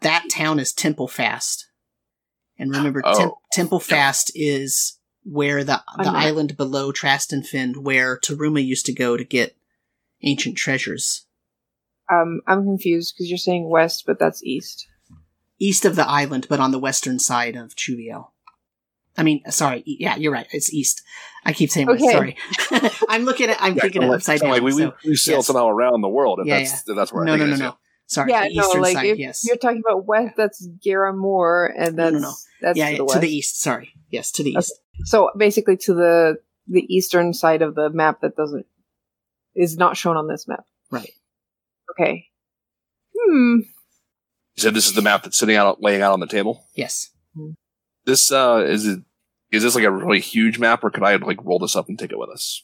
That 0.01 0.25
town 0.29 0.59
is 0.59 0.73
Temple 0.73 1.07
Fast, 1.07 1.67
and 2.57 2.71
remember, 2.75 3.01
Oh. 3.05 3.17
Tem- 3.17 3.31
Temple 3.51 3.79
Fast 3.79 4.31
is 4.35 4.97
where 5.23 5.63
the 5.63 5.81
the 5.97 6.05
I'm 6.07 6.13
not- 6.13 6.15
island 6.15 6.57
below 6.57 6.91
Traston 6.91 7.43
Fen, 7.43 7.83
where 7.83 8.17
Taruma 8.19 8.63
used 8.65 8.85
to 8.87 8.93
go 8.93 9.17
to 9.17 9.23
get 9.23 9.55
ancient 10.23 10.57
treasures. 10.57 11.25
Um, 12.11 12.41
I'm 12.47 12.63
confused 12.63 13.13
because 13.15 13.29
you're 13.29 13.37
saying 13.37 13.69
west, 13.69 14.03
but 14.05 14.19
that's 14.19 14.43
east. 14.43 14.87
east 15.59 15.85
of 15.85 15.95
the 15.95 16.07
island, 16.07 16.47
but 16.49 16.59
on 16.59 16.71
the 16.71 16.79
western 16.79 17.19
side 17.19 17.55
of 17.55 17.75
Chuviel. 17.75 18.29
I 19.17 19.21
mean, 19.23 19.43
sorry, 19.51 19.83
e- 19.85 19.97
yeah, 19.99 20.15
you're 20.15 20.31
right. 20.31 20.47
It's 20.51 20.73
east. 20.73 21.03
I 21.45 21.53
keep 21.53 21.69
saying 21.69 21.85
west. 21.87 22.03
Okay. 22.03 22.11
Sorry, 22.11 22.37
I'm 23.09 23.25
looking 23.25 23.49
at. 23.49 23.57
I'm 23.61 23.75
Yeah, 23.75 23.81
thinking 23.83 24.01
it 24.01 24.05
kinda 24.05 24.15
upside 24.15 24.39
down. 24.39 24.49
Like 24.51 24.61
we, 24.63 24.71
so- 24.71 24.93
we, 25.03 25.09
we 25.11 25.15
sailed 25.15 25.39
yes. 25.39 25.47
somehow 25.47 25.67
around 25.69 26.01
the 26.01 26.09
world. 26.09 26.39
If 26.39 26.47
Yeah, 26.47 26.57
that's, 26.59 26.89
if 26.89 26.95
that's 26.95 27.13
where 27.13 27.25
no, 27.25 27.33
I 27.33 27.37
no, 27.37 27.45
think 27.45 27.47
no, 27.47 27.51
it 27.51 27.53
is, 27.53 27.59
no. 27.59 27.77
Sorry, 28.11 28.29
yeah, 28.29 28.49
the 28.49 28.55
no, 28.55 28.67
like 28.81 28.95
side. 28.95 29.05
if 29.05 29.19
yes. 29.19 29.47
you're 29.47 29.55
talking 29.55 29.81
about 29.87 30.05
west, 30.05 30.35
that's 30.35 30.67
Gera 30.83 31.13
Moor, 31.13 31.73
and 31.77 31.95
No, 31.95 32.03
that's 32.03 32.13
no, 32.13 32.19
no. 32.19 32.33
that's 32.61 32.77
yeah, 32.77 32.85
to 32.87 32.91
yeah, 32.91 32.97
the 32.97 33.05
to 33.13 33.19
the 33.19 33.29
east. 33.29 33.61
Sorry. 33.61 33.93
Yes, 34.09 34.31
to 34.33 34.43
the 34.43 34.51
Okay. 34.51 34.59
east. 34.59 34.73
So 35.05 35.29
basically, 35.37 35.77
to 35.77 35.93
the 35.93 36.37
the 36.67 36.81
eastern 36.93 37.33
side 37.33 37.61
of 37.61 37.75
the 37.75 37.89
map 37.89 38.19
that 38.19 38.35
doesn't 38.35 38.65
is 39.55 39.77
not 39.77 39.95
shown 39.95 40.17
on 40.17 40.27
this 40.27 40.45
map. 40.45 40.65
Right. 40.91 41.11
Okay. 41.91 42.25
Hmm. 43.17 43.59
You 44.55 44.61
said 44.61 44.73
this 44.73 44.87
is 44.87 44.93
the 44.93 45.01
map 45.01 45.23
that's 45.23 45.37
sitting 45.37 45.55
out, 45.55 45.81
laying 45.81 46.01
out 46.01 46.11
on 46.11 46.19
the 46.19 46.27
table. 46.27 46.65
Yes. 46.75 47.11
This 48.03 48.29
uh, 48.29 48.65
is 48.67 48.85
it. 48.87 48.99
Is 49.53 49.63
this 49.63 49.73
like 49.75 49.85
a 49.85 49.91
really 49.91 50.19
huge 50.19 50.59
map, 50.59 50.83
or 50.83 50.89
could 50.89 51.03
I 51.03 51.15
like 51.15 51.41
roll 51.45 51.59
this 51.59 51.77
up 51.77 51.87
and 51.87 51.97
take 51.97 52.11
it 52.11 52.19
with 52.19 52.29
us? 52.29 52.61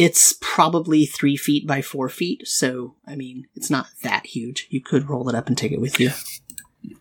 It's 0.00 0.34
probably 0.40 1.04
three 1.04 1.36
feet 1.36 1.66
by 1.66 1.82
four 1.82 2.08
feet, 2.08 2.48
so 2.48 2.94
I 3.06 3.16
mean, 3.16 3.46
it's 3.54 3.68
not 3.68 3.86
that 4.02 4.24
huge. 4.26 4.66
You 4.70 4.80
could 4.80 5.10
roll 5.10 5.28
it 5.28 5.34
up 5.34 5.48
and 5.48 5.58
take 5.58 5.72
it 5.72 5.80
with 5.80 6.00
you. 6.00 6.10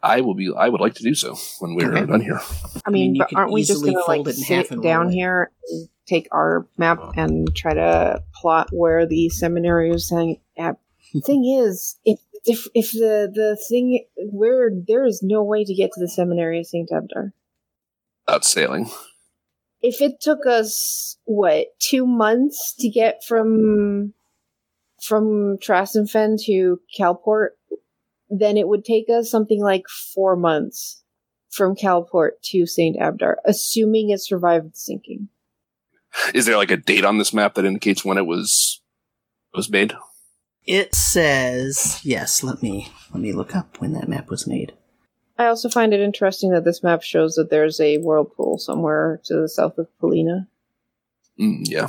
I 0.04 0.20
will 0.20 0.34
be. 0.34 0.52
I 0.56 0.68
would 0.68 0.82
like 0.82 0.96
to 0.96 1.04
do 1.04 1.16
so 1.16 1.36
when 1.60 1.76
we're 1.76 1.92
Okay. 1.96 2.06
done 2.06 2.20
here. 2.20 2.42
I 2.86 2.90
mean, 2.90 3.14
mean, 3.14 3.16
you 3.16 3.22
but 3.22 3.34
aren't 3.34 3.54
we 3.54 3.62
just 3.62 3.72
easily 3.72 3.94
gonna 3.94 4.06
like 4.06 4.28
it 4.28 4.38
in 4.38 4.44
half 4.44 4.68
sit 4.68 4.82
down 4.82 5.10
here 5.10 5.52
and 5.70 5.90
take 6.06 6.28
our 6.34 6.68
map 6.78 7.00
and 7.16 7.56
try 7.56 7.74
to 7.74 8.22
plot 8.36 8.68
where 8.72 9.06
the 9.06 9.30
seminary 9.30 9.92
is 9.92 10.08
saying? 10.08 10.42
At? 10.58 10.78
thing 11.24 11.46
is, 11.46 11.98
if 12.04 12.20
if 12.44 12.68
if 12.74 12.92
the 12.92 13.32
the 13.34 13.58
thing 13.70 14.06
where 14.18 14.70
there 14.88 15.06
is 15.06 15.22
no 15.24 15.42
way 15.44 15.64
to 15.64 15.74
get 15.74 15.92
to 15.94 16.02
the 16.02 16.10
seminary 16.10 16.60
of 16.60 16.68
Saint 16.68 16.90
Abdar. 16.92 17.32
Out 18.28 18.44
sailing. 18.44 18.92
If 19.82 20.02
it 20.02 20.20
took 20.20 20.46
us 20.46 21.18
what 21.26 21.68
two 21.80 22.06
months 22.06 22.74
to 22.80 22.90
get 22.90 23.24
from 23.24 24.14
from 25.02 25.58
Traston 25.62 26.08
Fen 26.08 26.36
to 26.46 26.82
Calport, 26.98 27.50
then 28.30 28.58
it 28.58 28.68
would 28.68 28.84
take 28.84 29.10
us 29.10 29.32
something 29.32 29.62
like 29.62 29.88
four 29.88 30.36
months 30.36 31.04
from 31.50 31.76
Calport 31.76 32.32
to 32.44 32.66
Saint 32.66 32.98
Abdar, 32.98 33.36
assuming 33.46 34.10
it 34.10 34.22
survived 34.22 34.74
the 34.74 34.78
sinking. 34.78 35.30
Is 36.34 36.46
there 36.46 36.58
like 36.58 36.72
a 36.72 36.78
date 36.78 37.06
on 37.06 37.18
this 37.18 37.34
map 37.34 37.56
that 37.56 37.66
indicates 37.66 38.04
when 38.04 38.18
it 38.18 38.26
was 38.26 38.82
was 39.54 39.70
made? 39.70 39.94
It 40.66 40.94
says 40.94 42.00
yes. 42.04 42.44
Let 42.44 42.62
me 42.62 42.90
let 43.12 43.22
me 43.22 43.34
look 43.34 43.56
up 43.56 43.80
when 43.80 43.94
that 43.94 44.10
map 44.10 44.30
was 44.30 44.48
made. 44.48 44.74
I 45.40 45.46
also 45.46 45.70
find 45.70 45.94
it 45.94 46.02
interesting 46.02 46.52
that 46.52 46.66
this 46.66 46.84
map 46.84 47.02
shows 47.02 47.36
that 47.36 47.50
there's 47.50 47.80
a 47.80 47.98
whirlpool 47.98 48.58
somewhere 48.58 49.22
to 49.24 49.38
the 49.40 49.48
south 49.48 49.78
of 49.78 49.88
Polina. 49.98 50.50
Mm, 51.40 51.62
yeah. 51.64 51.88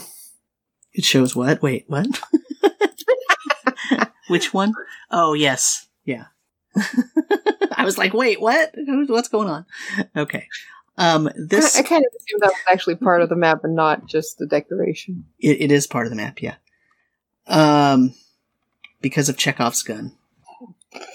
It 0.92 1.04
shows 1.04 1.34
what? 1.34 1.60
Wait, 1.60 1.84
what? 1.88 2.06
Which 4.28 4.54
one? 4.54 4.72
Oh, 5.10 5.32
yes. 5.32 5.88
Yeah. 6.04 6.26
I 6.76 7.84
was 7.84 7.98
like, 7.98 8.14
wait, 8.14 8.40
what? 8.40 8.72
What's 8.76 9.28
going 9.28 9.48
on? 9.48 9.66
Okay. 10.16 10.46
Um, 10.96 11.28
this 11.34 11.76
I 11.76 11.82
kind 11.82 12.04
of 12.04 12.12
assumed 12.20 12.42
that 12.42 12.52
was 12.52 12.72
actually 12.72 12.94
part 12.96 13.20
of 13.20 13.30
the 13.30 13.36
map 13.36 13.64
and 13.64 13.74
not 13.74 14.06
just 14.06 14.38
the 14.38 14.46
decoration. 14.46 15.24
it, 15.40 15.60
it 15.60 15.72
is 15.72 15.88
part 15.88 16.06
of 16.06 16.10
the 16.10 16.16
map, 16.16 16.40
yeah. 16.40 16.54
Um, 17.48 18.14
because 19.00 19.28
of 19.28 19.36
Chekhov's 19.36 19.82
gun. 19.82 20.12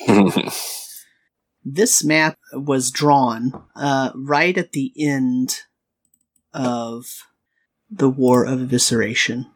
This 1.68 2.04
map 2.04 2.38
was 2.54 2.92
drawn 2.92 3.64
uh, 3.76 4.12
right 4.14 4.56
at 4.56 4.74
the 4.74 4.94
end 4.98 5.62
of 6.54 7.06
the 7.90 8.10
War 8.10 8.46
of 8.46 8.60
Evisceration, 8.60 9.48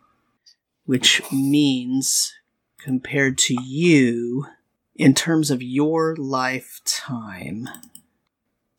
which 0.86 1.22
means, 1.32 2.34
compared 2.84 3.38
to 3.40 3.56
you, 3.64 4.48
in 4.96 5.14
terms 5.14 5.52
of 5.52 5.62
your 5.62 6.16
lifetime, 6.18 7.70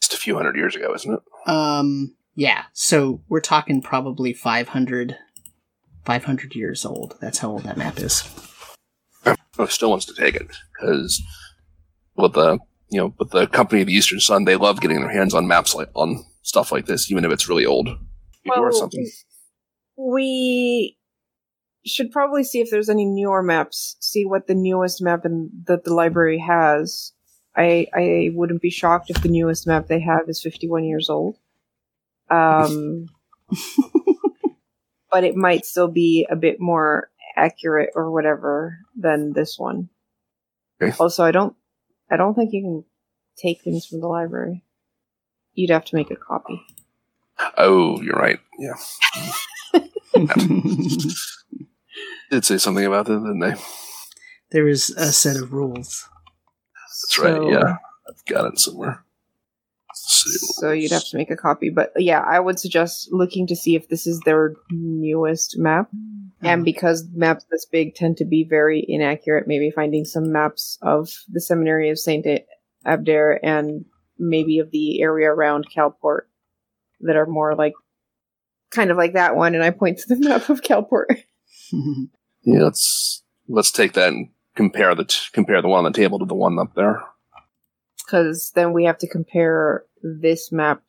Just 0.01 0.15
a 0.15 0.19
few 0.19 0.35
hundred 0.37 0.57
years 0.57 0.75
ago, 0.75 0.93
isn't 0.95 1.15
it? 1.15 1.21
um, 1.47 2.15
yeah, 2.35 2.65
so 2.73 3.23
we're 3.29 3.41
talking 3.41 3.81
probably 3.81 4.33
500, 4.33 5.17
500 6.05 6.55
years 6.57 6.85
old. 6.85 7.17
That's 7.21 7.39
how 7.39 7.51
old 7.51 7.63
that 7.63 7.77
map 7.77 7.99
is. 7.99 8.25
Oh, 9.59 9.67
still 9.67 9.91
wants 9.91 10.07
to 10.07 10.15
take 10.15 10.35
it 10.35 10.49
because 10.81 11.23
well, 12.15 12.29
the 12.29 12.59
you 12.91 13.01
know 13.01 13.15
with 13.19 13.31
the 13.31 13.47
company 13.47 13.81
of 13.81 13.87
the 13.87 13.95
Eastern 13.95 14.21
Sun, 14.21 14.45
they 14.45 14.57
love 14.57 14.81
getting 14.81 15.01
their 15.01 15.11
hands 15.11 15.35
on 15.35 15.47
maps 15.47 15.75
like 15.75 15.89
on 15.95 16.25
stuff 16.43 16.73
like 16.73 16.87
this, 16.87 17.11
even 17.11 17.25
if 17.25 17.33
it's 17.33 17.49
really 17.49 17.67
old. 17.67 17.89
or 18.47 18.73
something. 18.73 19.09
We 19.97 20.97
should 21.87 22.11
probably 22.11 22.45
see 22.45 22.61
if 22.61 22.71
there's 22.71 22.89
any 22.89 23.05
newer 23.05 23.43
maps. 23.43 23.97
See 24.01 24.25
what 24.25 24.47
the 24.47 24.55
newest 24.55 25.03
map 25.03 25.25
in, 25.25 25.51
that 25.67 25.85
the 25.85 25.95
library 25.95 26.39
has. 26.39 27.13
I 27.57 27.87
I 27.95 28.31
wouldn't 28.33 28.63
be 28.63 28.71
shocked 28.71 29.11
if 29.11 29.23
the 29.23 29.29
newest 29.29 29.67
map 29.67 29.87
they 29.87 30.01
have 30.01 30.29
is 30.29 30.43
51 30.43 30.85
years 30.85 31.11
old. 31.11 31.37
Um, 32.31 33.07
but 35.11 35.25
it 35.25 35.35
might 35.35 35.67
still 35.67 35.89
be 35.89 36.27
a 36.31 36.37
bit 36.37 36.61
more 36.61 37.11
accurate 37.37 37.91
or 37.95 38.11
whatever 38.11 38.79
than 38.97 39.33
this 39.33 39.59
one. 39.59 39.89
Okay. 40.81 40.97
Also, 40.99 41.25
I 41.25 41.33
don't 41.33 41.55
I 42.11 42.17
don't 42.17 42.35
think 42.35 42.53
you 42.53 42.63
can 42.63 42.85
take 43.37 43.63
things 43.63 43.87
from 43.87 44.01
the 44.01 44.09
library. 44.09 44.65
You'd 45.55 45.71
have 45.71 45.85
to 45.87 45.97
make 45.97 46.11
a 46.11 46.17
copy. 46.17 46.63
Oh, 47.57 48.01
you're 48.03 48.17
right. 48.17 48.39
Yeah, 48.59 48.75
did 52.31 52.45
say 52.45 52.59
something 52.59 52.85
about 52.85 53.07
that, 53.07 53.19
didn't 53.19 53.41
they? 53.41 53.55
there 54.51 54.69
is 54.69 54.91
a 54.91 55.13
set 55.13 55.37
of 55.37 55.53
rules. 55.53 56.09
That's 57.03 57.19
right. 57.19 57.43
Yeah, 57.51 57.77
I've 58.09 58.25
got 58.27 58.47
it 58.47 58.59
somewhere. 58.59 59.05
Let's 60.11 60.25
see. 60.25 60.53
So 60.61 60.73
you'd 60.73 60.93
have 60.93 61.05
to 61.07 61.17
make 61.17 61.31
a 61.31 61.37
copy. 61.37 61.71
But 61.71 61.91
uh, 61.91 62.01
yeah, 62.01 62.21
I 62.21 62.41
would 62.41 62.59
suggest 62.59 63.09
looking 63.13 63.47
to 63.47 63.57
see 63.57 63.77
if 63.77 63.89
this 63.89 64.07
is 64.07 64.21
their 64.21 64.55
newest 64.71 65.59
map. 65.59 65.89
Mm. 65.95 66.31
And 66.43 66.65
because 66.65 67.07
maps 67.13 67.45
this 67.51 67.67
big 67.67 67.95
tend 67.95 68.17
to 68.19 68.25
be 68.25 68.45
very 68.49 68.85
inaccurate, 68.87 69.47
maybe 69.47 69.71
finding 69.71 70.05
some 70.05 70.33
maps 70.33 70.79
of 70.83 71.11
the 71.29 71.41
seminary 71.41 71.91
of 71.91 71.99
Saint 71.99 72.27
Abdar 72.87 73.39
and 73.43 73.85
maybe 74.19 74.59
of 74.59 74.71
the 74.71 75.01
area 75.03 75.31
around 75.31 75.67
Calport 75.75 76.23
that 77.01 77.17
are 77.17 77.27
more 77.27 77.55
like 77.55 77.75
kind 78.71 78.91
of 78.91 78.97
like 78.97 79.15
that 79.15 79.37
one. 79.37 79.55
And 79.55 79.63
I 79.63 79.71
point 79.71 79.99
to 79.99 80.15
the 80.15 80.17
map 80.29 80.49
of 80.49 80.63
Calport. 80.63 81.23
Yeah, 82.43 82.63
let's 82.63 83.23
let's 83.49 83.71
take 83.71 83.93
that 83.93 84.09
and 84.09 84.31
compare 84.57 84.95
the 84.95 85.05
t- 85.05 85.19
compare 85.33 85.61
the 85.61 85.69
one 85.69 85.85
on 85.85 85.93
the 85.93 85.97
table 85.97 86.19
to 86.19 86.25
the 86.25 86.35
one 86.35 86.59
up 86.59 86.75
there. 86.75 87.03
Because 87.99 88.53
then 88.55 88.73
we 88.73 88.85
have 88.85 88.99
to 88.99 89.07
compare 89.07 89.85
this 90.03 90.51
map 90.53 90.83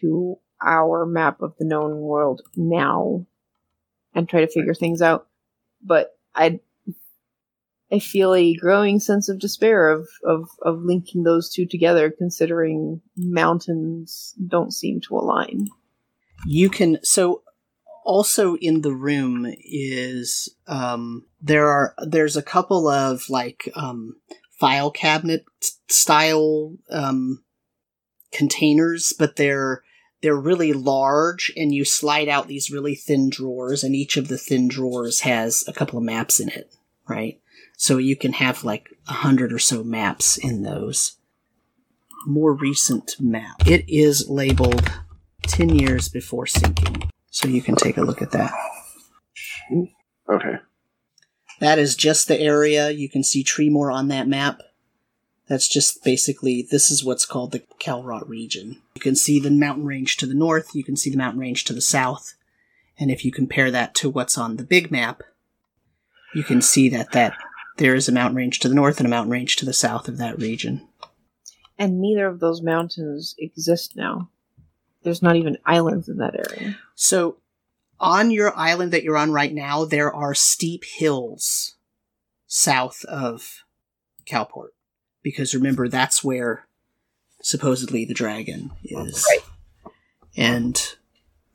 to 0.00 0.36
our 0.62 1.06
map 1.06 1.40
of 1.40 1.54
the 1.58 1.64
known 1.64 1.96
world 2.00 2.42
now 2.56 3.26
and 4.14 4.28
try 4.28 4.40
to 4.40 4.50
figure 4.50 4.74
things 4.74 5.02
out. 5.02 5.26
But 5.82 6.18
I 6.34 6.60
I 7.92 7.98
feel 7.98 8.34
a 8.34 8.54
growing 8.54 9.00
sense 9.00 9.28
of 9.28 9.40
despair 9.40 9.90
of, 9.90 10.08
of, 10.24 10.48
of 10.62 10.82
linking 10.82 11.24
those 11.24 11.52
two 11.52 11.66
together 11.66 12.12
considering 12.16 13.00
mountains 13.16 14.34
don't 14.46 14.72
seem 14.72 15.00
to 15.02 15.16
align. 15.16 15.68
you 16.46 16.70
can 16.70 16.98
so 17.02 17.42
also 18.04 18.56
in 18.56 18.80
the 18.80 18.94
room 18.94 19.46
is 19.64 20.54
um, 20.66 21.26
there 21.40 21.68
are 21.68 21.94
there's 21.98 22.36
a 22.36 22.42
couple 22.42 22.88
of 22.88 23.28
like 23.28 23.68
um, 23.74 24.16
file 24.58 24.90
cabinet 24.90 25.44
style 25.88 26.76
um, 26.90 27.42
containers, 28.32 29.12
but 29.18 29.36
they're 29.36 29.82
they're 30.22 30.36
really 30.36 30.72
large, 30.72 31.52
and 31.56 31.74
you 31.74 31.84
slide 31.84 32.28
out 32.28 32.46
these 32.46 32.70
really 32.70 32.94
thin 32.94 33.30
drawers, 33.30 33.82
and 33.82 33.94
each 33.94 34.16
of 34.16 34.28
the 34.28 34.36
thin 34.36 34.68
drawers 34.68 35.20
has 35.20 35.64
a 35.66 35.72
couple 35.72 35.98
of 35.98 36.04
maps 36.04 36.40
in 36.40 36.50
it, 36.50 36.74
right? 37.08 37.40
So 37.76 37.96
you 37.96 38.16
can 38.16 38.34
have 38.34 38.62
like 38.62 38.90
a 39.08 39.14
hundred 39.14 39.52
or 39.52 39.58
so 39.58 39.82
maps 39.82 40.36
in 40.36 40.62
those. 40.62 41.16
More 42.26 42.52
recent 42.52 43.16
map. 43.18 43.66
It 43.66 43.88
is 43.88 44.28
labeled 44.28 44.92
10 45.46 45.70
years 45.70 46.10
before 46.10 46.46
sinking. 46.46 47.10
So 47.30 47.48
you 47.48 47.62
can 47.62 47.76
take 47.76 47.96
a 47.96 48.02
look 48.02 48.20
at 48.20 48.32
that. 48.32 48.52
Okay. 50.28 50.56
That 51.60 51.78
is 51.78 51.96
just 51.96 52.28
the 52.28 52.38
area. 52.38 52.90
You 52.90 53.08
can 53.08 53.22
see 53.22 53.42
Tremor 53.42 53.90
on 53.90 54.08
that 54.08 54.28
map. 54.28 54.60
That's 55.50 55.66
just 55.66 56.04
basically, 56.04 56.62
this 56.62 56.92
is 56.92 57.04
what's 57.04 57.26
called 57.26 57.50
the 57.50 57.64
Calrot 57.80 58.28
region. 58.28 58.80
You 58.94 59.00
can 59.00 59.16
see 59.16 59.40
the 59.40 59.50
mountain 59.50 59.84
range 59.84 60.16
to 60.18 60.26
the 60.26 60.32
north, 60.32 60.76
you 60.76 60.84
can 60.84 60.94
see 60.94 61.10
the 61.10 61.16
mountain 61.16 61.40
range 61.40 61.64
to 61.64 61.72
the 61.72 61.80
south. 61.80 62.34
And 63.00 63.10
if 63.10 63.24
you 63.24 63.32
compare 63.32 63.68
that 63.72 63.92
to 63.96 64.08
what's 64.08 64.38
on 64.38 64.58
the 64.58 64.62
big 64.62 64.92
map, 64.92 65.24
you 66.36 66.44
can 66.44 66.62
see 66.62 66.88
that, 66.90 67.10
that 67.10 67.36
there 67.78 67.96
is 67.96 68.08
a 68.08 68.12
mountain 68.12 68.36
range 68.36 68.60
to 68.60 68.68
the 68.68 68.76
north 68.76 68.98
and 68.98 69.08
a 69.08 69.10
mountain 69.10 69.32
range 69.32 69.56
to 69.56 69.66
the 69.66 69.72
south 69.72 70.06
of 70.06 70.18
that 70.18 70.38
region. 70.38 70.86
And 71.76 72.00
neither 72.00 72.28
of 72.28 72.38
those 72.38 72.62
mountains 72.62 73.34
exist 73.36 73.96
now. 73.96 74.30
There's 75.02 75.20
not 75.20 75.34
even 75.34 75.58
islands 75.66 76.08
in 76.08 76.18
that 76.18 76.36
area. 76.36 76.78
So, 76.94 77.38
on 77.98 78.30
your 78.30 78.56
island 78.56 78.92
that 78.92 79.02
you're 79.02 79.16
on 79.16 79.32
right 79.32 79.52
now, 79.52 79.84
there 79.84 80.14
are 80.14 80.32
steep 80.32 80.84
hills 80.84 81.74
south 82.46 83.04
of 83.06 83.64
Calport. 84.24 84.68
Because 85.22 85.54
remember, 85.54 85.88
that's 85.88 86.24
where 86.24 86.66
supposedly 87.42 88.04
the 88.04 88.14
dragon 88.14 88.70
is. 88.84 89.26
Right. 89.30 89.92
And 90.36 90.80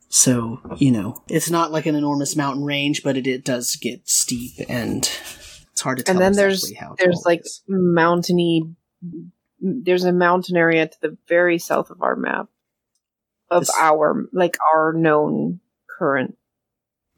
so, 0.08 0.60
you 0.78 0.90
know, 0.92 1.22
it's 1.28 1.50
not 1.50 1.72
like 1.72 1.86
an 1.86 1.94
enormous 1.96 2.36
mountain 2.36 2.64
range, 2.64 3.02
but 3.02 3.16
it, 3.16 3.26
it 3.26 3.44
does 3.44 3.76
get 3.76 4.08
steep 4.08 4.52
and 4.68 4.98
it's 5.72 5.80
hard 5.80 5.98
to 5.98 6.04
tell. 6.04 6.14
and 6.14 6.22
then 6.22 6.32
there's 6.34 6.64
exactly 6.64 6.76
how 6.86 6.94
there's 6.98 7.22
like 7.26 7.40
is. 7.44 7.62
mountainy 7.68 8.62
there's 9.60 10.04
a 10.04 10.12
mountain 10.12 10.56
area 10.56 10.86
to 10.86 10.96
the 11.00 11.16
very 11.28 11.58
south 11.58 11.90
of 11.90 12.02
our 12.02 12.14
map 12.16 12.46
of 13.50 13.62
This- 13.62 13.74
our 13.78 14.26
like 14.32 14.56
our 14.74 14.92
known 14.92 15.60
current 15.98 16.36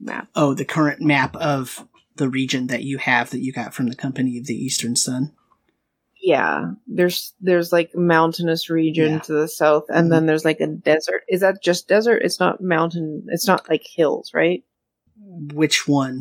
map 0.00 0.28
Oh, 0.34 0.54
the 0.54 0.64
current 0.64 1.00
map 1.00 1.34
of 1.36 1.86
the 2.16 2.28
region 2.28 2.66
that 2.68 2.82
you 2.82 2.98
have 2.98 3.30
that 3.30 3.40
you 3.40 3.52
got 3.52 3.74
from 3.74 3.88
the 3.88 3.96
Company 3.96 4.38
of 4.38 4.46
the 4.46 4.54
Eastern 4.54 4.96
Sun. 4.96 5.32
Yeah 6.32 6.54
there's 6.86 7.32
there's 7.40 7.70
like 7.72 7.90
mountainous 7.94 8.68
region 8.68 9.12
Yeah. 9.14 9.18
to 9.26 9.32
the 9.32 9.48
south 9.48 9.84
and 9.88 10.06
Mhm. 10.06 10.10
then 10.12 10.26
there's 10.26 10.44
like 10.44 10.60
a 10.60 10.66
desert 10.66 11.22
is 11.28 11.40
that 11.40 11.62
just 11.62 11.88
desert 11.88 12.20
it's 12.26 12.38
not 12.44 12.60
mountain 12.60 13.08
it's 13.34 13.46
not 13.52 13.68
like 13.70 13.84
hills 13.98 14.26
right 14.34 14.62
Which 15.60 15.88
one? 15.88 16.16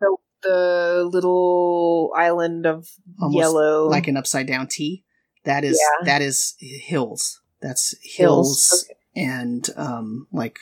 the 0.00 0.16
the 0.42 1.08
little 1.12 2.12
island 2.16 2.64
of 2.66 2.88
Almost 3.20 3.38
yellow 3.38 3.88
Like 3.88 4.08
an 4.08 4.16
upside 4.16 4.46
down 4.46 4.66
T? 4.68 5.04
That 5.44 5.64
is 5.64 5.76
Yeah. 5.80 6.04
that 6.10 6.22
is 6.22 6.54
hills. 6.60 7.40
That's 7.60 7.94
hills, 8.02 8.48
hills, 8.70 8.84
Okay. 8.88 8.98
and 9.28 9.62
um 9.76 10.26
like 10.32 10.58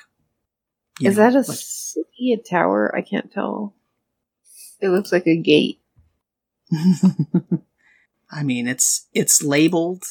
is 1.00 1.16
know, 1.16 1.22
that 1.22 1.34
a 1.34 1.42
like- 1.50 1.58
city 1.86 2.32
a 2.32 2.38
tower 2.54 2.80
i 2.98 3.02
can't 3.10 3.30
tell 3.30 3.74
it 4.80 4.88
looks 4.94 5.12
like 5.12 5.26
a 5.26 5.36
gate 5.52 5.78
I 8.30 8.42
mean, 8.42 8.68
it's 8.68 9.06
it's 9.14 9.42
labeled. 9.42 10.04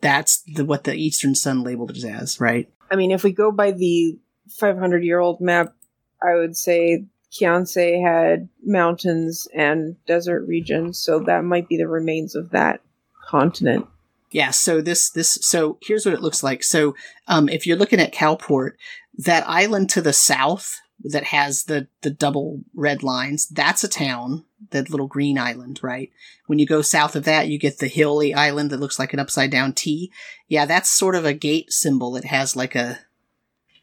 That's 0.00 0.42
the 0.42 0.64
what 0.64 0.84
the 0.84 0.94
Eastern 0.94 1.34
Sun 1.34 1.62
labeled 1.62 1.96
it 1.96 2.04
as, 2.04 2.40
right? 2.40 2.68
I 2.90 2.96
mean, 2.96 3.10
if 3.10 3.24
we 3.24 3.32
go 3.32 3.50
by 3.50 3.70
the 3.70 4.18
500 4.50 5.02
year 5.02 5.18
old 5.18 5.40
map, 5.40 5.74
I 6.22 6.34
would 6.34 6.56
say 6.56 7.06
Kianse 7.32 8.02
had 8.02 8.48
mountains 8.62 9.48
and 9.54 9.96
desert 10.06 10.46
regions, 10.46 10.98
so 10.98 11.18
that 11.20 11.44
might 11.44 11.68
be 11.68 11.76
the 11.76 11.88
remains 11.88 12.34
of 12.34 12.50
that 12.50 12.80
continent. 13.26 13.86
Yeah. 14.30 14.50
So 14.50 14.80
this 14.80 15.10
this 15.10 15.38
so 15.42 15.78
here's 15.82 16.04
what 16.04 16.14
it 16.14 16.22
looks 16.22 16.42
like. 16.42 16.64
So 16.64 16.94
um, 17.28 17.48
if 17.48 17.66
you're 17.66 17.76
looking 17.76 18.00
at 18.00 18.12
Calport, 18.12 18.72
that 19.16 19.48
island 19.48 19.90
to 19.90 20.02
the 20.02 20.12
south 20.12 20.80
that 21.00 21.24
has 21.24 21.64
the 21.64 21.88
the 22.02 22.10
double 22.10 22.62
red 22.74 23.02
lines, 23.02 23.48
that's 23.48 23.84
a 23.84 23.88
town. 23.88 24.44
That 24.70 24.90
little 24.90 25.06
green 25.06 25.38
island, 25.38 25.80
right? 25.82 26.10
When 26.46 26.58
you 26.58 26.66
go 26.66 26.80
south 26.80 27.14
of 27.16 27.24
that, 27.24 27.48
you 27.48 27.58
get 27.58 27.78
the 27.78 27.88
hilly 27.88 28.32
island 28.32 28.70
that 28.70 28.80
looks 28.80 28.98
like 28.98 29.12
an 29.12 29.20
upside 29.20 29.50
down 29.50 29.74
T. 29.74 30.10
Yeah, 30.48 30.64
that's 30.64 30.88
sort 30.88 31.14
of 31.14 31.24
a 31.24 31.34
gate 31.34 31.72
symbol. 31.72 32.16
It 32.16 32.24
has 32.24 32.56
like 32.56 32.74
a 32.74 33.00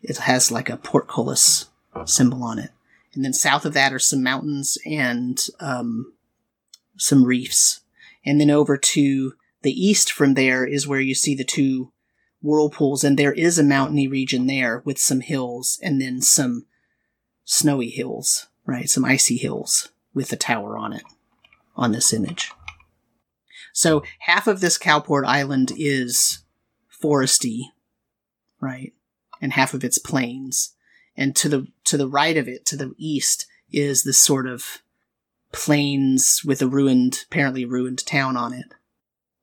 it 0.01 0.17
has 0.17 0.51
like 0.51 0.69
a 0.69 0.77
portcullis 0.77 1.69
symbol 2.05 2.43
on 2.43 2.59
it. 2.59 2.71
And 3.13 3.25
then 3.25 3.33
south 3.33 3.65
of 3.65 3.73
that 3.73 3.93
are 3.93 3.99
some 3.99 4.23
mountains 4.23 4.77
and 4.85 5.39
um, 5.59 6.13
some 6.97 7.25
reefs. 7.25 7.81
And 8.25 8.39
then 8.39 8.49
over 8.49 8.77
to 8.77 9.33
the 9.63 9.71
east 9.71 10.11
from 10.11 10.33
there 10.33 10.65
is 10.65 10.87
where 10.87 11.01
you 11.01 11.13
see 11.13 11.35
the 11.35 11.43
two 11.43 11.91
whirlpools, 12.41 13.03
and 13.03 13.19
there 13.19 13.33
is 13.33 13.59
a 13.59 13.63
mountainy 13.63 14.07
region 14.07 14.47
there 14.47 14.81
with 14.85 14.97
some 14.97 15.21
hills 15.21 15.79
and 15.83 16.01
then 16.01 16.21
some 16.21 16.65
snowy 17.45 17.89
hills, 17.89 18.47
right? 18.65 18.89
Some 18.89 19.05
icy 19.05 19.37
hills 19.37 19.89
with 20.13 20.31
a 20.31 20.37
tower 20.37 20.77
on 20.77 20.93
it 20.93 21.03
on 21.75 21.91
this 21.91 22.13
image. 22.13 22.51
So 23.73 24.03
half 24.19 24.47
of 24.47 24.59
this 24.59 24.77
Calport 24.77 25.25
Island 25.25 25.71
is 25.75 26.39
foresty, 27.01 27.61
right? 28.59 28.93
And 29.41 29.53
half 29.53 29.73
of 29.73 29.83
it's 29.83 29.97
plains. 29.97 30.75
And 31.15 31.35
to 31.37 31.49
the 31.49 31.67
to 31.85 31.97
the 31.97 32.07
right 32.07 32.37
of 32.37 32.47
it, 32.47 32.65
to 32.67 32.77
the 32.77 32.93
east, 32.97 33.47
is 33.71 34.03
this 34.03 34.19
sort 34.19 34.47
of 34.47 34.81
plains 35.51 36.41
with 36.45 36.61
a 36.61 36.67
ruined, 36.67 37.25
apparently 37.27 37.65
ruined 37.65 38.05
town 38.05 38.37
on 38.37 38.53
it. 38.53 38.73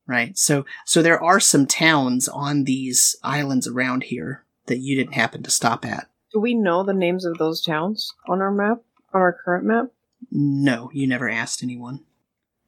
Right. 0.06 0.38
So 0.38 0.64
so 0.86 1.02
there 1.02 1.22
are 1.22 1.40
some 1.40 1.66
towns 1.66 2.28
on 2.28 2.64
these 2.64 3.16
islands 3.22 3.66
around 3.66 4.04
here 4.04 4.44
that 4.66 4.78
you 4.78 4.96
didn't 4.96 5.14
happen 5.14 5.42
to 5.42 5.50
stop 5.50 5.84
at. 5.84 6.08
Do 6.32 6.40
we 6.40 6.54
know 6.54 6.82
the 6.82 6.94
names 6.94 7.24
of 7.24 7.38
those 7.38 7.62
towns 7.62 8.12
on 8.28 8.40
our 8.42 8.50
map, 8.50 8.78
on 9.14 9.20
our 9.20 9.32
current 9.32 9.64
map? 9.64 9.86
No, 10.30 10.90
you 10.92 11.06
never 11.06 11.28
asked 11.30 11.62
anyone. 11.62 12.04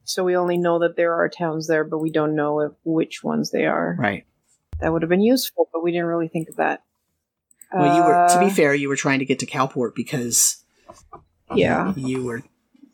So 0.03 0.23
we 0.23 0.35
only 0.35 0.57
know 0.57 0.79
that 0.79 0.95
there 0.95 1.13
are 1.13 1.29
towns 1.29 1.67
there, 1.67 1.83
but 1.83 1.99
we 1.99 2.11
don't 2.11 2.35
know 2.35 2.59
if, 2.61 2.71
which 2.83 3.23
ones 3.23 3.51
they 3.51 3.65
are. 3.65 3.95
Right. 3.99 4.25
That 4.79 4.91
would 4.91 5.03
have 5.03 5.09
been 5.09 5.21
useful, 5.21 5.69
but 5.71 5.83
we 5.83 5.91
didn't 5.91 6.07
really 6.07 6.27
think 6.27 6.49
of 6.49 6.55
that. 6.55 6.83
Well, 7.71 7.95
you 7.95 8.03
were 8.03 8.27
to 8.33 8.39
be 8.39 8.47
Uh, 8.47 8.53
fair, 8.53 8.73
you 8.73 8.89
were 8.89 8.95
trying 8.95 9.19
to 9.19 9.25
get 9.25 9.39
to 9.39 9.45
Calport 9.45 9.95
because 9.95 10.63
Yeah, 11.55 11.93
you 11.95 12.23
were, 12.23 12.43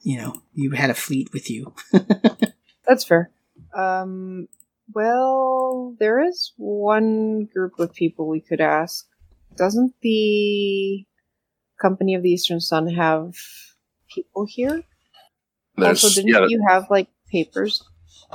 you 0.02 0.18
know, 0.18 0.42
you 0.54 0.72
had 0.72 0.90
a 0.90 0.94
fleet 0.94 1.32
with 1.34 1.50
you. 1.50 1.74
that's 2.86 3.04
fair. 3.06 3.32
Um, 3.74 4.48
well, 4.94 5.96
there 6.00 6.24
is 6.24 6.52
one 6.58 7.46
group 7.46 7.80
of 7.80 7.94
people 7.94 8.28
we 8.28 8.42
could 8.42 8.62
ask. 8.62 9.08
Doesn't 9.58 9.94
the 10.02 11.06
Company 11.82 12.16
of 12.16 12.24
the 12.24 12.30
Eastern 12.30 12.60
Sun 12.60 12.88
have 12.90 13.36
people 14.14 14.46
here? 14.48 14.84
There's 15.76 16.04
also, 16.04 16.22
didn't 16.22 16.34
yeah, 16.34 16.48
you 16.48 16.66
have 16.68 16.88
like 16.90 17.08
papers, 17.32 17.84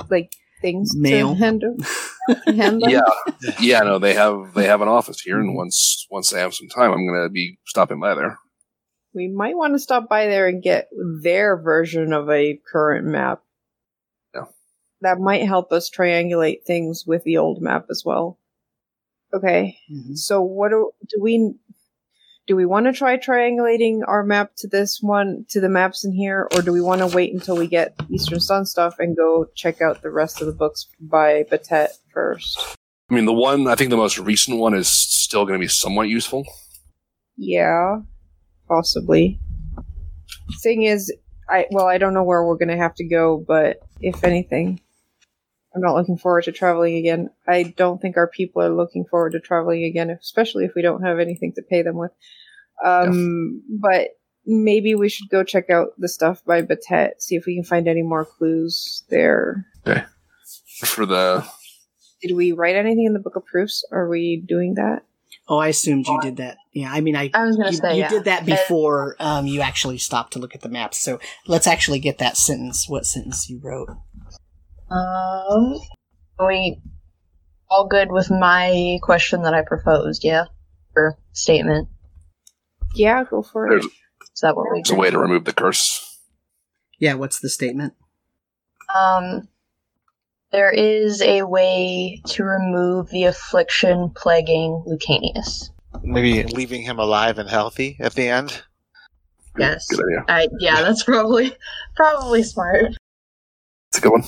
like 0.09 0.33
things 0.61 0.95
Mail. 0.95 1.35
to 1.35 1.39
hand, 1.39 1.63
hand 2.47 2.83
yeah, 2.87 3.01
yeah. 3.59 3.79
No, 3.81 3.99
they 3.99 4.13
have 4.13 4.53
they 4.53 4.65
have 4.65 4.81
an 4.81 4.87
office 4.87 5.19
here, 5.19 5.39
and 5.39 5.55
once 5.55 6.07
once 6.09 6.29
they 6.29 6.39
have 6.39 6.53
some 6.53 6.69
time, 6.69 6.91
I'm 6.91 7.05
gonna 7.05 7.29
be 7.29 7.59
stopping 7.65 7.99
by 7.99 8.15
there. 8.15 8.39
We 9.13 9.27
might 9.27 9.55
want 9.57 9.73
to 9.73 9.79
stop 9.79 10.09
by 10.09 10.27
there 10.27 10.47
and 10.47 10.63
get 10.63 10.89
their 11.21 11.57
version 11.57 12.13
of 12.13 12.29
a 12.29 12.59
current 12.71 13.05
map. 13.05 13.43
Yeah. 14.33 14.45
That 15.01 15.19
might 15.19 15.45
help 15.45 15.71
us 15.71 15.91
triangulate 15.91 16.63
things 16.63 17.03
with 17.05 17.23
the 17.23 17.37
old 17.37 17.61
map 17.61 17.87
as 17.91 18.03
well. 18.03 18.39
Okay. 19.33 19.77
Mhm. 19.91 20.17
So 20.17 20.41
what 20.41 20.69
do, 20.69 20.91
do 21.09 21.21
we 21.21 21.55
do 22.45 22.55
we 22.55 22.65
want 22.65 22.85
to 22.87 22.93
try 22.93 23.17
triangulating 23.17 24.01
our 24.05 24.23
map 24.23 24.51
to 24.57 24.67
this 24.67 25.01
one 25.01 25.45
to 25.49 25.61
the 25.61 25.69
maps 25.69 26.03
in 26.03 26.11
here 26.11 26.47
or 26.53 26.61
do 26.61 26.73
we 26.73 26.81
want 26.81 26.99
to 26.99 27.07
wait 27.07 27.33
until 27.33 27.55
we 27.55 27.67
get 27.67 27.95
Eastern 28.09 28.39
Sun 28.39 28.65
stuff 28.65 28.99
and 28.99 29.15
go 29.15 29.45
check 29.55 29.81
out 29.81 30.01
the 30.01 30.09
rest 30.09 30.41
of 30.41 30.47
the 30.47 30.53
books 30.53 30.87
by 30.99 31.43
Batet 31.43 31.89
first? 32.11 32.59
I 33.09 33.15
mean, 33.15 33.25
the 33.25 33.33
one 33.33 33.67
I 33.67 33.75
think 33.75 33.89
the 33.91 33.97
most 33.97 34.17
recent 34.19 34.57
one 34.57 34.73
is 34.73 34.87
still 34.87 35.45
going 35.45 35.59
to 35.59 35.63
be 35.63 35.69
somewhat 35.69 36.09
useful. 36.09 36.45
Yeah, 37.37 38.01
possibly. 38.67 39.39
Thing 40.61 40.83
is, 40.83 41.11
I 41.49 41.67
well, 41.71 41.87
I 41.87 41.97
don't 41.97 42.13
know 42.13 42.23
where 42.23 42.43
we're 42.43 42.57
gonna 42.57 42.77
have 42.77 42.95
to 42.95 43.03
go, 43.03 43.43
but 43.47 43.79
if 44.01 44.23
anything, 44.23 44.79
I'm 45.75 45.81
not 45.81 45.95
looking 45.95 46.17
forward 46.17 46.43
to 46.43 46.51
traveling 46.51 46.95
again. 46.97 47.29
I 47.47 47.63
don't 47.63 48.01
think 48.01 48.15
our 48.17 48.27
people 48.27 48.61
are 48.61 48.69
looking 48.69 49.05
forward 49.05 49.31
to 49.31 49.39
traveling 49.39 49.83
again, 49.83 50.09
especially 50.09 50.65
if 50.65 50.71
we 50.75 50.81
don't 50.81 51.03
have 51.03 51.19
anything 51.19 51.53
to 51.55 51.63
pay 51.63 51.81
them 51.81 51.97
with. 51.97 52.11
Um, 52.83 53.63
but 53.69 54.09
maybe 54.45 54.93
we 54.95 55.09
should 55.09 55.29
go 55.29 55.43
check 55.43 55.69
out 55.69 55.89
the 55.97 56.07
stuff 56.07 56.43
by 56.45 56.61
Batet, 56.61 57.21
see 57.21 57.35
if 57.35 57.45
we 57.45 57.55
can 57.55 57.63
find 57.63 57.87
any 57.87 58.03
more 58.03 58.25
clues 58.25 59.03
there. 59.09 59.65
Okay. 59.87 60.03
For 60.85 61.05
the 61.05 61.47
Did 62.21 62.35
we 62.35 62.51
write 62.51 62.75
anything 62.75 63.05
in 63.05 63.13
the 63.13 63.19
book 63.19 63.35
of 63.35 63.45
proofs? 63.45 63.83
Are 63.91 64.07
we 64.07 64.43
doing 64.45 64.75
that? 64.75 65.03
Oh, 65.47 65.57
I 65.57 65.69
assumed 65.69 66.07
you 66.07 66.19
did 66.21 66.37
that. 66.37 66.57
Yeah, 66.71 66.91
I 66.91 67.01
mean, 67.01 67.15
I 67.15 67.29
I 67.33 67.45
was 67.45 67.57
gonna 67.57 67.71
you, 67.71 67.77
say 67.77 67.95
you 67.95 68.01
yeah. 68.01 68.09
did 68.09 68.25
that 68.25 68.45
before 68.45 69.15
um, 69.19 69.45
you 69.45 69.61
actually 69.61 69.97
stopped 69.97 70.33
to 70.33 70.39
look 70.39 70.55
at 70.55 70.61
the 70.61 70.69
maps. 70.69 70.99
So 70.99 71.19
let's 71.47 71.67
actually 71.67 71.99
get 71.99 72.19
that 72.19 72.37
sentence. 72.37 72.87
What 72.87 73.05
sentence 73.05 73.49
you 73.49 73.59
wrote? 73.61 73.89
Um, 74.93 75.79
are 76.37 76.47
we 76.47 76.79
all 77.69 77.87
good 77.87 78.11
with 78.11 78.29
my 78.29 78.99
question 79.01 79.41
that 79.43 79.53
I 79.53 79.63
proposed? 79.63 80.23
Yeah, 80.23 80.45
or 80.95 81.17
statement. 81.31 81.89
Yeah, 82.93 83.23
go 83.23 83.41
for 83.41 83.67
it. 83.67 83.69
there's, 83.71 83.85
Is 83.85 84.41
that 84.41 84.55
what 84.55 84.67
we? 84.71 84.79
there's 84.79 84.91
a 84.91 84.95
way 84.95 85.09
to 85.09 85.17
remove 85.17 85.45
the 85.45 85.53
curse. 85.53 86.19
Yeah, 86.99 87.15
what's 87.15 87.39
the 87.39 87.49
statement? 87.49 87.93
Um, 88.93 89.47
there 90.51 90.69
is 90.69 91.21
a 91.23 91.41
way 91.41 92.21
to 92.27 92.43
remove 92.43 93.09
the 93.09 93.23
affliction 93.23 94.11
plaguing 94.15 94.83
Lucanius. 94.87 95.71
Maybe 96.03 96.43
leaving 96.43 96.83
him 96.83 96.99
alive 96.99 97.39
and 97.39 97.49
healthy 97.49 97.97
at 97.99 98.13
the 98.13 98.27
end. 98.27 98.61
Yes. 99.57 99.87
Good 99.87 100.01
idea. 100.05 100.25
I 100.27 100.47
yeah, 100.59 100.81
that's 100.81 101.03
probably 101.03 101.55
probably 101.95 102.43
smart. 102.43 102.95
It's 103.89 103.97
a 103.97 104.01
good 104.01 104.11
one. 104.11 104.23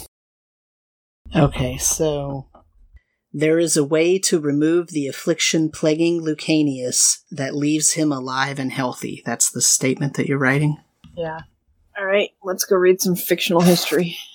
Okay, 1.35 1.77
so 1.77 2.47
there 3.33 3.59
is 3.59 3.75
a 3.75 3.83
way 3.83 4.17
to 4.19 4.39
remove 4.39 4.87
the 4.87 5.07
affliction 5.07 5.69
plaguing 5.69 6.21
Lucanius 6.21 7.19
that 7.31 7.55
leaves 7.55 7.93
him 7.93 8.11
alive 8.11 8.59
and 8.59 8.71
healthy. 8.71 9.21
That's 9.25 9.51
the 9.51 9.61
statement 9.61 10.13
that 10.15 10.27
you're 10.27 10.37
writing. 10.37 10.77
Yeah. 11.17 11.41
All 11.97 12.05
right, 12.05 12.29
let's 12.43 12.63
go 12.63 12.75
read 12.75 13.01
some 13.01 13.15
fictional 13.15 13.61
history. 13.61 14.17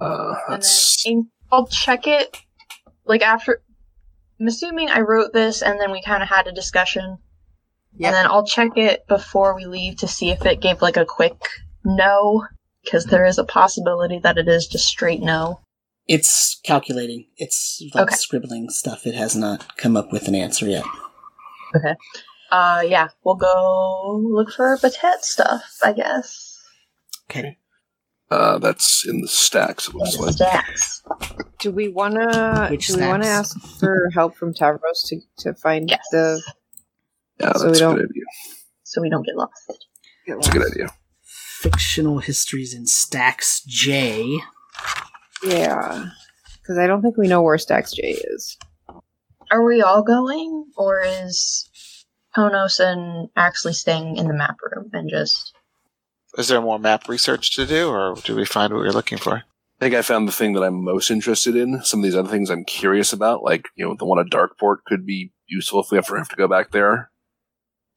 Uh, 0.00 0.34
And 0.48 0.62
then 0.62 1.30
I'll 1.52 1.66
check 1.66 2.06
it 2.06 2.36
like 3.04 3.22
after. 3.22 3.62
I'm 4.40 4.46
assuming 4.46 4.88
I 4.88 5.00
wrote 5.00 5.34
this 5.34 5.60
and 5.60 5.78
then 5.78 5.92
we 5.92 6.02
kind 6.02 6.22
of 6.22 6.28
had 6.28 6.46
a 6.46 6.52
discussion. 6.52 7.18
Yep. 7.98 8.06
And 8.08 8.14
then 8.16 8.26
I'll 8.26 8.46
check 8.46 8.76
it 8.76 9.06
before 9.08 9.54
we 9.54 9.66
leave 9.66 9.96
to 9.98 10.08
see 10.08 10.30
if 10.30 10.46
it 10.46 10.62
gave 10.62 10.80
like 10.80 10.96
a 10.96 11.04
quick 11.04 11.36
no, 11.84 12.46
because 12.84 13.06
there 13.06 13.24
is 13.24 13.38
a 13.38 13.44
possibility 13.44 14.18
that 14.18 14.38
it 14.38 14.48
is 14.48 14.66
just 14.66 14.86
straight 14.86 15.20
no. 15.20 15.60
It's 16.08 16.58
calculating. 16.64 17.26
It's 17.36 17.82
like 17.94 18.08
Okay. 18.08 18.16
scribbling 18.16 18.70
stuff. 18.70 19.06
It 19.06 19.14
has 19.14 19.36
not 19.36 19.76
come 19.76 19.96
up 19.96 20.12
with 20.12 20.26
an 20.28 20.34
answer 20.34 20.66
yet. 20.66 20.84
Okay. 21.76 21.94
Uh, 22.50 22.82
yeah, 22.84 23.08
we'll 23.22 23.36
go 23.36 24.20
look 24.24 24.50
for 24.50 24.76
Batet 24.78 25.22
stuff, 25.22 25.62
I 25.84 25.92
guess. 25.92 26.58
Okay. 27.30 27.58
uh, 28.32 28.58
that's 28.58 29.06
in 29.06 29.20
the 29.20 29.28
stacks. 29.28 29.88
It 29.88 29.94
looks 29.94 30.16
like. 30.18 30.32
Stacks. 30.34 31.02
Do 31.60 31.70
we 31.70 31.88
want 31.88 32.14
to? 32.14 32.68
Which 32.70 32.88
Do 32.88 32.96
we 32.96 33.06
want 33.06 33.22
to 33.22 33.28
ask 33.28 33.56
for 33.78 34.08
help 34.14 34.34
from 34.36 34.52
Tavros 34.54 35.06
to 35.06 35.20
to 35.38 35.54
find 35.54 35.88
Yes. 35.90 36.00
the? 36.10 36.42
Yeah, 37.38 37.52
So 37.52 37.64
that's 37.64 37.64
we 37.64 37.70
a 37.70 37.80
don't- 37.88 37.96
good 37.96 38.10
idea. 38.10 38.24
So 38.82 39.00
we 39.00 39.10
don't 39.10 39.24
get 39.24 39.36
lost. 39.36 39.72
That's 40.26 40.48
a 40.48 40.50
good 40.50 40.70
idea. 40.72 40.88
Fictional 41.60 42.20
histories 42.20 42.72
in 42.72 42.86
stacks 42.86 43.62
J. 43.66 44.38
Yeah, 45.42 46.06
because 46.54 46.78
I 46.78 46.86
don't 46.86 47.02
think 47.02 47.18
we 47.18 47.28
know 47.28 47.42
where 47.42 47.58
Stacks 47.58 47.92
J 47.92 48.12
is. 48.12 48.56
Are 49.50 49.62
we 49.62 49.82
all 49.82 50.02
going, 50.02 50.64
or 50.78 51.02
is 51.04 51.68
Konos 52.34 52.80
and 52.80 53.28
actually 53.36 53.74
staying 53.74 54.16
in 54.16 54.26
the 54.28 54.34
map 54.34 54.56
room 54.74 54.88
and 54.94 55.10
just? 55.10 55.52
Is 56.38 56.48
there 56.48 56.62
more 56.62 56.78
map 56.78 57.08
research 57.08 57.54
to 57.56 57.66
do, 57.66 57.90
or 57.90 58.14
do 58.24 58.36
we 58.36 58.46
find 58.46 58.72
what 58.72 58.80
we're 58.80 58.92
looking 58.92 59.18
for? 59.18 59.34
I 59.34 59.42
think 59.80 59.94
I 59.94 60.00
found 60.00 60.28
the 60.28 60.32
thing 60.32 60.54
that 60.54 60.62
I'm 60.62 60.82
most 60.82 61.10
interested 61.10 61.56
in. 61.56 61.82
Some 61.82 62.00
of 62.00 62.04
these 62.04 62.16
other 62.16 62.30
things 62.30 62.48
I'm 62.48 62.64
curious 62.64 63.12
about, 63.12 63.42
like 63.42 63.68
you 63.76 63.86
know, 63.86 63.94
the 63.98 64.06
one 64.06 64.18
at 64.18 64.30
Darkport 64.30 64.78
could 64.86 65.04
be 65.04 65.32
useful 65.46 65.80
if 65.80 65.90
we 65.90 65.98
ever 65.98 66.16
have 66.16 66.30
to 66.30 66.36
go 66.36 66.48
back 66.48 66.70
there. 66.70 67.10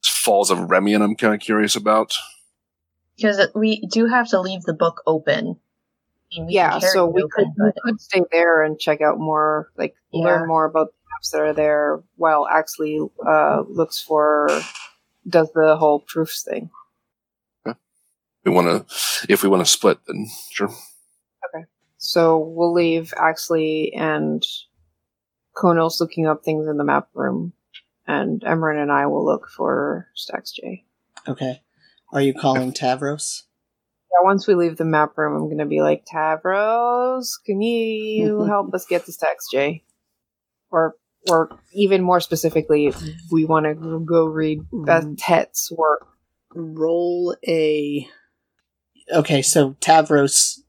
Falls 0.04 0.50
of 0.50 0.58
Remian, 0.58 1.02
I'm 1.02 1.16
kind 1.16 1.32
of 1.32 1.40
curious 1.40 1.76
about. 1.76 2.14
Because 3.16 3.48
we 3.54 3.86
do 3.86 4.06
have 4.06 4.28
to 4.30 4.40
leave 4.40 4.62
the 4.62 4.74
book 4.74 5.02
open. 5.06 5.56
I 6.36 6.40
mean, 6.40 6.50
Yeah, 6.50 6.78
so 6.78 7.06
we 7.06 7.22
open, 7.22 7.30
could 7.30 7.64
we 7.64 7.72
could 7.84 8.00
stay 8.00 8.22
there 8.32 8.62
and 8.62 8.78
check 8.78 9.00
out 9.00 9.18
more, 9.18 9.70
like 9.76 9.94
Yeah. 10.12 10.24
learn 10.24 10.48
more 10.48 10.64
about 10.64 10.88
the 10.88 10.98
maps 11.12 11.30
that 11.30 11.40
are 11.40 11.52
there, 11.52 12.02
while 12.16 12.46
Axley 12.46 13.08
uh, 13.26 13.62
looks 13.68 14.00
for 14.00 14.48
does 15.28 15.50
the 15.52 15.76
whole 15.76 16.00
proofs 16.00 16.42
thing. 16.42 16.70
We 18.44 18.52
want 18.52 18.66
to, 18.88 18.94
if 19.32 19.42
we 19.42 19.48
want 19.48 19.64
to 19.64 19.70
split, 19.70 20.00
then 20.06 20.26
sure. 20.50 20.68
Okay, 20.68 21.64
so 21.96 22.36
we'll 22.38 22.74
leave 22.74 23.14
Axley 23.16 23.90
and 23.98 24.44
Konos 25.56 25.98
looking 25.98 26.26
up 26.26 26.44
things 26.44 26.66
in 26.68 26.76
the 26.76 26.84
map 26.84 27.08
room, 27.14 27.54
and 28.06 28.42
Imran 28.42 28.82
and 28.82 28.92
I 28.92 29.06
will 29.06 29.24
look 29.24 29.48
for 29.48 30.08
Stacks 30.14 30.52
J. 30.52 30.84
Okay. 31.26 31.62
Are 32.14 32.22
you 32.22 32.32
calling 32.32 32.72
Tavros? 32.72 33.42
Yeah, 34.12 34.24
once 34.24 34.46
we 34.46 34.54
leave 34.54 34.76
the 34.76 34.84
map 34.84 35.18
room, 35.18 35.34
I'm 35.36 35.50
gonna 35.50 35.66
be 35.66 35.82
like, 35.82 36.06
Tavros, 36.06 37.32
can 37.44 37.60
you 37.60 38.44
help 38.48 38.72
us 38.72 38.86
get 38.86 39.04
to 39.06 39.12
Stacks 39.12 39.48
J? 39.50 39.82
Or, 40.70 40.94
or 41.28 41.58
even 41.72 42.02
more 42.02 42.20
specifically, 42.20 42.92
we 43.32 43.44
want 43.44 43.66
to 43.66 44.00
go 44.06 44.26
read 44.26 44.60
mm. 44.72 44.86
Batet's 44.86 45.72
work. 45.72 46.06
Roll 46.54 47.34
a. 47.46 48.08
Okay, 49.12 49.42
so 49.42 49.72
Tavros 49.80 50.60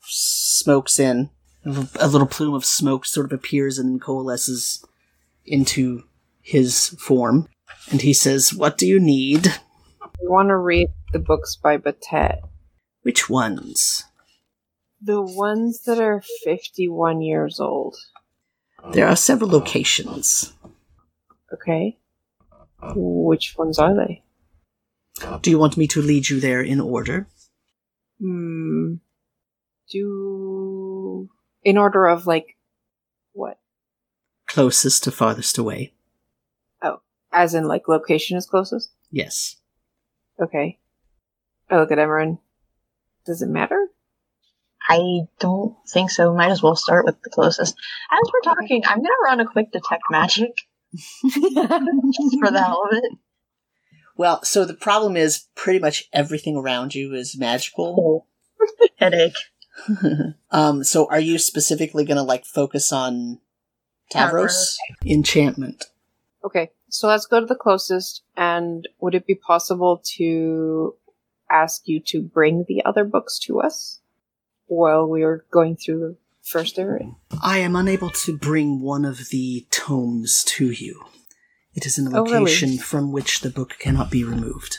smokes 0.00 0.98
in. 0.98 1.30
A 1.64 2.08
little 2.08 2.26
plume 2.26 2.54
of 2.54 2.64
smoke 2.64 3.06
sort 3.06 3.26
of 3.26 3.32
appears 3.32 3.78
and 3.78 4.00
coalesces 4.00 4.84
into 5.46 6.02
his 6.42 6.88
form. 6.98 7.48
And 7.90 8.02
he 8.02 8.12
says, 8.12 8.52
What 8.52 8.76
do 8.76 8.86
you 8.86 8.98
need? 8.98 9.54
Want 10.26 10.48
to 10.48 10.56
read 10.56 10.88
the 11.12 11.18
books 11.18 11.54
by 11.56 11.76
Batet. 11.76 12.40
Which 13.02 13.30
ones? 13.30 14.04
The 15.00 15.20
ones 15.20 15.82
that 15.84 16.00
are 16.00 16.22
51 16.44 17.20
years 17.22 17.60
old. 17.60 17.96
There 18.92 19.06
are 19.06 19.16
several 19.16 19.50
locations. 19.50 20.52
Okay. 21.52 21.98
Which 22.94 23.54
ones 23.56 23.78
are 23.78 23.94
they? 23.94 24.22
Do 25.42 25.50
you 25.50 25.58
want 25.58 25.76
me 25.76 25.86
to 25.88 26.02
lead 26.02 26.28
you 26.28 26.40
there 26.40 26.62
in 26.62 26.80
order? 26.80 27.28
Hmm. 28.18 28.94
Do. 29.90 31.28
In 31.62 31.78
order 31.78 32.06
of, 32.06 32.26
like, 32.26 32.56
what? 33.32 33.58
Closest 34.48 35.04
to 35.04 35.10
farthest 35.10 35.58
away. 35.58 35.92
Oh, 36.82 37.00
as 37.32 37.54
in, 37.54 37.68
like, 37.68 37.88
location 37.88 38.36
is 38.36 38.46
closest? 38.46 38.90
Yes. 39.10 39.56
Okay. 40.40 40.78
I 41.70 41.76
look 41.76 41.90
at 41.90 41.98
Imran. 41.98 42.38
Does 43.26 43.42
it 43.42 43.48
matter? 43.48 43.88
I 44.88 45.22
don't 45.38 45.76
think 45.88 46.10
so. 46.10 46.34
Might 46.34 46.50
as 46.50 46.62
well 46.62 46.76
start 46.76 47.06
with 47.06 47.22
the 47.22 47.30
closest. 47.30 47.74
As 48.10 48.30
we're 48.32 48.54
talking, 48.54 48.82
I'm 48.86 48.98
gonna 48.98 49.14
run 49.24 49.40
a 49.40 49.46
quick 49.46 49.72
detect 49.72 50.02
magic 50.10 50.52
just 50.94 51.24
for 52.40 52.50
the 52.50 52.62
hell 52.62 52.82
of 52.90 52.96
it. 52.96 53.18
Well, 54.16 54.42
so 54.44 54.64
the 54.64 54.74
problem 54.74 55.16
is 55.16 55.46
pretty 55.54 55.80
much 55.80 56.04
everything 56.12 56.56
around 56.56 56.94
you 56.94 57.14
is 57.14 57.36
magical. 57.36 58.26
Headache. 58.96 59.34
um, 60.50 60.84
so 60.84 61.08
are 61.10 61.20
you 61.20 61.38
specifically 61.38 62.04
going 62.04 62.16
to 62.16 62.22
like 62.22 62.44
focus 62.44 62.92
on 62.92 63.40
Tavros? 64.12 64.76
Enchantment. 65.04 65.86
Okay, 66.44 66.70
so 66.94 67.08
let's 67.08 67.26
go 67.26 67.40
to 67.40 67.46
the 67.46 67.54
closest. 67.56 68.22
And 68.36 68.86
would 69.00 69.14
it 69.14 69.26
be 69.26 69.34
possible 69.34 70.00
to 70.16 70.94
ask 71.50 71.88
you 71.88 72.00
to 72.00 72.22
bring 72.22 72.64
the 72.68 72.84
other 72.84 73.04
books 73.04 73.38
to 73.40 73.60
us 73.60 74.00
while 74.66 75.06
we 75.08 75.22
are 75.22 75.44
going 75.50 75.76
through 75.76 75.98
the 76.00 76.16
first 76.42 76.78
area? 76.78 77.10
I 77.42 77.58
am 77.58 77.74
unable 77.76 78.10
to 78.10 78.36
bring 78.36 78.80
one 78.80 79.04
of 79.04 79.28
the 79.30 79.66
tomes 79.70 80.44
to 80.44 80.70
you. 80.70 81.04
It 81.74 81.84
is 81.84 81.98
in 81.98 82.06
a 82.06 82.20
Oh, 82.20 82.22
really? 82.24 82.38
location 82.38 82.78
from 82.78 83.10
which 83.10 83.40
the 83.40 83.50
book 83.50 83.76
cannot 83.80 84.10
be 84.10 84.22
removed. 84.22 84.78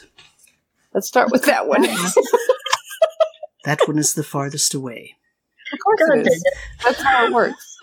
Let's 0.93 1.07
start 1.07 1.31
with 1.31 1.43
that 1.45 1.67
one. 1.67 1.85
That 3.65 3.79
one 3.87 3.97
is 3.97 4.13
the 4.13 4.23
farthest 4.23 4.75
away. 4.75 5.15
Of 5.73 5.79
course 5.83 5.99
God 6.07 6.19
it 6.19 6.23
dang 6.25 6.33
is. 6.33 6.43
That's 6.83 7.01
how 7.01 7.25
it 7.25 7.33
works. 7.33 7.79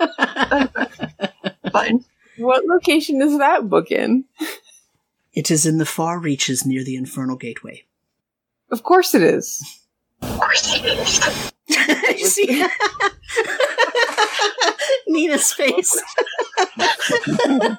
Fine. 1.72 2.04
What 2.42 2.64
location 2.66 3.22
is 3.22 3.38
that 3.38 3.68
book 3.68 3.90
in? 3.90 4.24
It 5.32 5.50
is 5.50 5.64
in 5.64 5.78
the 5.78 5.86
far 5.86 6.18
reaches 6.18 6.66
near 6.66 6.84
the 6.84 6.96
Infernal 6.96 7.36
Gateway. 7.36 7.84
Of 8.70 8.82
course 8.82 9.14
it 9.14 9.22
is. 9.22 9.62
Of 10.20 10.38
course 10.38 10.74
it 10.76 10.84
is. 10.84 11.52
you 12.20 12.26
see 12.26 12.66
Nina's 15.08 15.52
face. 15.52 15.92
Those 16.66 17.76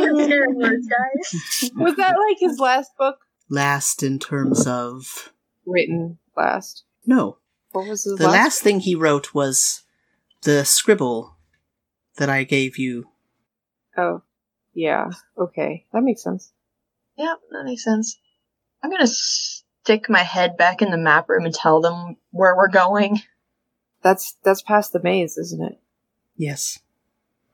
are 0.00 0.24
scary 0.24 0.54
words, 0.54 0.88
guys. 0.88 1.70
Was 1.76 1.96
that 1.96 2.14
like 2.28 2.38
his 2.38 2.58
last 2.58 2.90
book? 2.98 3.18
Last 3.48 4.02
in 4.02 4.18
terms 4.18 4.66
of 4.66 5.32
Written 5.66 6.18
last. 6.36 6.84
no, 7.06 7.38
What 7.72 7.88
was 7.88 8.04
his 8.04 8.16
the 8.18 8.28
last 8.28 8.62
thing 8.62 8.80
he 8.80 8.94
wrote 8.94 9.34
was 9.34 9.82
the 10.42 10.64
scribble 10.64 11.33
that 12.16 12.28
I 12.30 12.44
gave 12.44 12.78
you. 12.78 13.08
Oh, 13.96 14.22
yeah. 14.72 15.10
Okay, 15.38 15.84
that 15.92 16.02
makes 16.02 16.22
sense. 16.22 16.52
Yep, 17.16 17.38
that 17.50 17.64
makes 17.64 17.84
sense. 17.84 18.18
I'm 18.82 18.90
gonna 18.90 19.06
stick 19.06 20.08
my 20.08 20.22
head 20.22 20.56
back 20.56 20.82
in 20.82 20.90
the 20.90 20.96
map 20.98 21.28
room 21.28 21.44
and 21.44 21.54
tell 21.54 21.80
them 21.80 22.16
where 22.30 22.56
we're 22.56 22.68
going. 22.68 23.22
That's 24.02 24.34
that's 24.42 24.62
past 24.62 24.92
the 24.92 25.02
maze, 25.02 25.38
isn't 25.38 25.62
it? 25.62 25.78
Yes. 26.36 26.80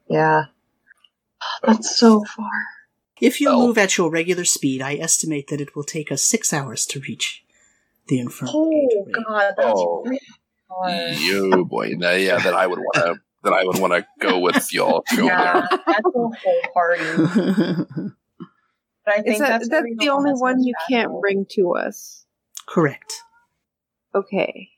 Yeah. 0.08 0.46
That's 1.62 1.96
so 1.98 2.24
far. 2.24 2.50
If 3.20 3.40
you 3.40 3.50
Oh. 3.50 3.66
move 3.66 3.78
at 3.78 3.96
your 3.96 4.10
regular 4.10 4.44
speed, 4.44 4.82
I 4.82 4.94
estimate 4.96 5.48
that 5.48 5.60
it 5.60 5.76
will 5.76 5.84
take 5.84 6.10
us 6.10 6.22
six 6.22 6.52
hours 6.52 6.84
to 6.86 7.00
reach 7.00 7.44
the 8.08 8.18
infernal 8.18 8.54
Oh 8.56 9.04
gateway. 9.06 9.22
god, 9.24 9.54
that's 9.56 9.80
Oh. 9.80 10.02
really 10.04 10.18
hard. 10.68 11.68
Boy. 11.68 11.94
Now, 11.96 12.12
yeah, 12.12 12.38
that 12.38 12.54
I 12.54 12.66
would 12.66 12.78
want 12.78 12.94
to. 12.94 13.20
That 13.42 13.52
I 13.54 13.64
would 13.64 13.78
want 13.78 13.92
to 13.94 14.06
go 14.20 14.38
with 14.38 14.72
y'all. 14.72 15.02
to 15.10 15.16
Go 15.16 15.24
Yeah, 15.26 15.66
there. 15.70 15.78
that's 15.86 16.00
a 16.06 16.10
whole 16.10 16.34
party. 16.74 17.04
But 19.06 19.14
I 19.18 19.22
think 19.22 19.38
that, 19.38 19.48
that's, 19.48 19.68
that's 19.70 19.86
the 19.98 20.10
only 20.10 20.32
one 20.32 20.62
you 20.62 20.74
can't 20.88 21.04
valuable. 21.08 21.20
bring 21.22 21.46
to 21.52 21.74
us. 21.74 22.26
Correct. 22.66 23.14
Okay. 24.14 24.68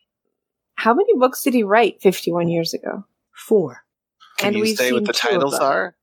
How 0.77 0.95
many 0.95 1.13
books 1.19 1.43
did 1.43 1.55
he 1.55 1.65
write 1.65 2.01
51 2.01 2.49
years 2.49 2.73
ago? 2.73 3.05
Four. 3.33 3.83
Can 4.39 4.49
And 4.49 4.57
you 4.57 4.63
we've 4.63 4.77
say 4.77 4.93
what 4.93 5.05
the 5.07 5.13
titles 5.13 5.55
are? 5.59 5.97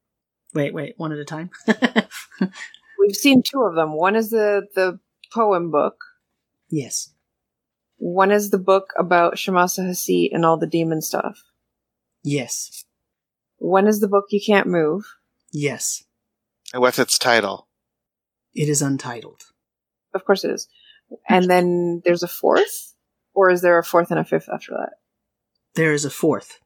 Wait, 0.54 0.74
wait, 0.74 0.96
one 0.98 1.14
at 1.14 1.18
a 1.18 1.26
time. 1.26 1.50
We've 3.00 3.16
seen 3.16 3.42
two 3.42 3.62
of 3.64 3.76
them. 3.76 3.94
One 3.94 4.16
is 4.18 4.32
the, 4.32 4.68
the 4.76 5.00
poem 5.32 5.72
book. 5.72 5.96
yes. 6.70 7.12
One 7.98 8.32
is 8.32 8.50
the 8.50 8.58
book 8.58 8.94
about 8.98 9.36
Shamasa 9.36 9.86
Hasit 9.88 10.30
and 10.34 10.46
all 10.46 10.58
the 10.58 10.68
demon 10.68 11.02
stuff. 11.02 11.42
Yes. 12.24 12.86
When 13.58 13.88
is 13.88 14.00
the 14.00 14.08
book 14.08 14.26
You 14.30 14.42
Can't 14.46 14.68
Move. 14.68 15.06
Yes. 15.52 16.04
And 16.74 16.82
what's 16.82 17.00
its 17.00 17.18
title? 17.18 17.68
It 18.54 18.70
is 18.70 18.82
untitled. 18.82 19.44
Of 20.14 20.26
course 20.26 20.44
it 20.44 20.52
is. 20.52 20.68
And 21.28 21.50
then 21.50 22.02
there's 22.06 22.24
a 22.24 22.28
fourth? 22.28 22.94
Or 23.34 23.50
is 23.50 23.62
there 23.62 23.78
a 23.78 23.84
fourth 23.84 24.12
and 24.12 24.20
a 24.20 24.26
fifth 24.26 24.50
after 24.52 24.72
that? 24.74 24.94
There 25.76 25.94
is 25.94 26.06
a 26.06 26.10
fourth. 26.10 26.60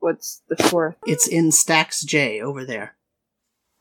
What's 0.00 0.42
the 0.48 0.56
fourth? 0.56 0.96
It's 1.06 1.26
in 1.26 1.50
Stacks 1.50 2.04
J 2.04 2.40
over 2.40 2.64
there. 2.64 2.96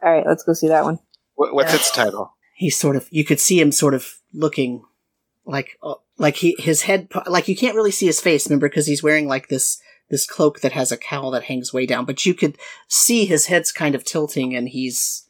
Alright, 0.04 0.26
let's 0.26 0.44
go 0.44 0.54
see 0.54 0.68
that 0.70 0.84
one. 0.84 1.00
What, 1.36 1.54
what's 1.54 1.74
its 1.74 1.92
title? 1.92 2.36
He's 2.56 2.78
sort 2.78 2.96
of, 2.96 3.08
you 3.12 3.26
could 3.26 3.40
see 3.40 3.60
him 3.60 3.72
sort 3.72 3.94
of 3.94 4.20
looking 4.34 4.84
like, 5.46 5.78
uh, 5.82 5.96
like 6.18 6.38
he, 6.38 6.56
his 6.60 6.84
head, 6.84 7.10
like 7.26 7.48
you 7.48 7.56
can't 7.56 7.76
really 7.76 7.92
see 7.92 8.06
his 8.06 8.22
face, 8.22 8.48
remember, 8.48 8.70
because 8.70 8.86
he's 8.86 9.04
wearing 9.04 9.28
like 9.28 9.50
this, 9.50 9.82
this 10.10 10.26
cloak 10.26 10.62
that 10.62 10.74
has 10.74 10.92
a 10.92 10.98
cowl 10.98 11.32
that 11.32 11.44
hangs 11.44 11.74
way 11.74 11.86
down, 11.86 12.06
but 12.06 12.26
you 12.26 12.34
could 12.34 12.58
see 12.88 13.26
his 13.26 13.48
head's 13.48 13.72
kind 13.72 13.96
of 13.96 14.04
tilting 14.04 14.56
and 14.56 14.70
he's 14.70 15.28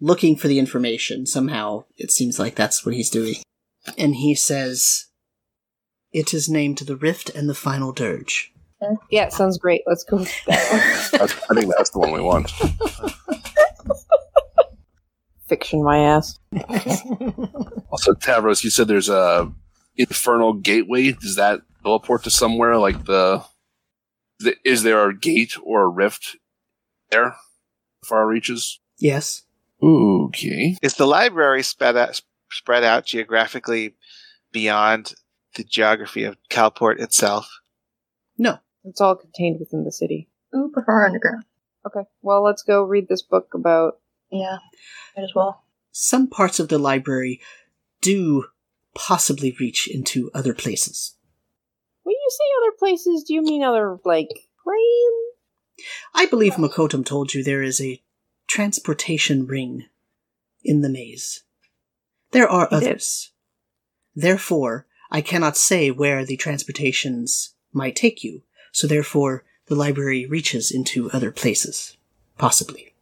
looking 0.00 0.36
for 0.36 0.48
the 0.48 0.58
information. 0.58 1.26
Somehow 1.26 1.84
it 1.96 2.10
seems 2.10 2.38
like 2.38 2.54
that's 2.54 2.84
what 2.84 2.94
he's 2.94 3.10
doing. 3.10 3.36
And 3.96 4.16
he 4.16 4.34
says, 4.34 5.06
it 6.12 6.32
is 6.32 6.48
named 6.48 6.78
The 6.78 6.96
Rift 6.96 7.30
and 7.30 7.48
the 7.48 7.54
Final 7.54 7.92
Dirge. 7.92 8.52
Yeah, 9.10 9.28
sounds 9.28 9.58
great. 9.58 9.82
Let's 9.86 10.04
go 10.04 10.18
with 10.18 10.32
that 10.46 11.10
one. 11.12 11.22
I 11.50 11.54
think 11.54 11.74
that's 11.76 11.90
the 11.90 11.98
one 11.98 12.12
we 12.12 12.20
want. 12.20 12.50
Fiction 15.46 15.82
my 15.82 15.98
ass. 15.98 16.38
Also, 17.88 18.12
Tavros, 18.14 18.62
you 18.62 18.68
said 18.68 18.88
there's 18.88 19.08
a 19.08 19.50
infernal 19.96 20.52
gateway. 20.52 21.12
Does 21.12 21.36
that 21.36 21.60
teleport 21.82 22.24
to 22.24 22.30
somewhere 22.30 22.76
like 22.76 23.06
the? 23.06 23.42
The 24.38 24.56
is 24.64 24.82
there 24.82 25.08
a 25.08 25.16
gate 25.16 25.54
or 25.62 25.82
a 25.82 25.88
rift 25.88 26.36
there? 27.10 27.36
Far 28.04 28.26
reaches. 28.26 28.80
yes. 28.98 29.42
Okay. 29.82 30.76
Is 30.80 30.94
the 30.94 31.06
library 31.06 31.62
spread 31.62 31.96
out, 31.96 32.20
spread 32.50 32.82
out 32.82 33.04
geographically 33.04 33.94
beyond 34.50 35.14
the 35.54 35.64
geography 35.64 36.24
of 36.24 36.38
Calport 36.50 36.98
itself? 37.00 37.60
No. 38.38 38.58
It's 38.84 39.00
all 39.00 39.16
contained 39.16 39.58
within 39.60 39.84
the 39.84 39.92
city. 39.92 40.28
Ooh, 40.54 40.70
prefer 40.72 41.04
underground. 41.04 41.44
Okay, 41.86 42.08
well, 42.22 42.42
let's 42.42 42.62
go 42.62 42.82
read 42.82 43.08
this 43.08 43.22
book 43.22 43.52
about. 43.54 43.98
Yeah, 44.30 44.58
might 45.16 45.24
as 45.24 45.34
well. 45.34 45.64
Some 45.92 46.28
parts 46.28 46.58
of 46.58 46.68
the 46.68 46.78
library 46.78 47.40
do 48.00 48.46
possibly 48.94 49.54
reach 49.60 49.88
into 49.88 50.30
other 50.34 50.54
places. 50.54 51.16
When 52.06 52.14
you 52.14 52.30
say 52.30 52.44
other 52.62 52.76
places, 52.78 53.24
do 53.24 53.34
you 53.34 53.42
mean 53.42 53.64
other, 53.64 53.98
like, 54.04 54.28
planes? 54.62 55.88
I 56.14 56.26
believe 56.26 56.52
Makodum 56.52 57.04
told 57.04 57.34
you 57.34 57.42
there 57.42 57.64
is 57.64 57.80
a 57.80 58.00
transportation 58.46 59.44
ring 59.44 59.86
in 60.62 60.82
the 60.82 60.88
maze. 60.88 61.42
There 62.30 62.48
are 62.48 62.68
others. 62.70 63.32
Therefore, 64.14 64.86
I 65.10 65.20
cannot 65.20 65.56
say 65.56 65.90
where 65.90 66.24
the 66.24 66.36
transportations 66.36 67.54
might 67.72 67.96
take 67.96 68.22
you, 68.22 68.42
so 68.70 68.86
therefore 68.86 69.42
the 69.66 69.74
library 69.74 70.26
reaches 70.26 70.70
into 70.70 71.10
other 71.10 71.32
places. 71.32 71.96
Possibly. 72.38 72.94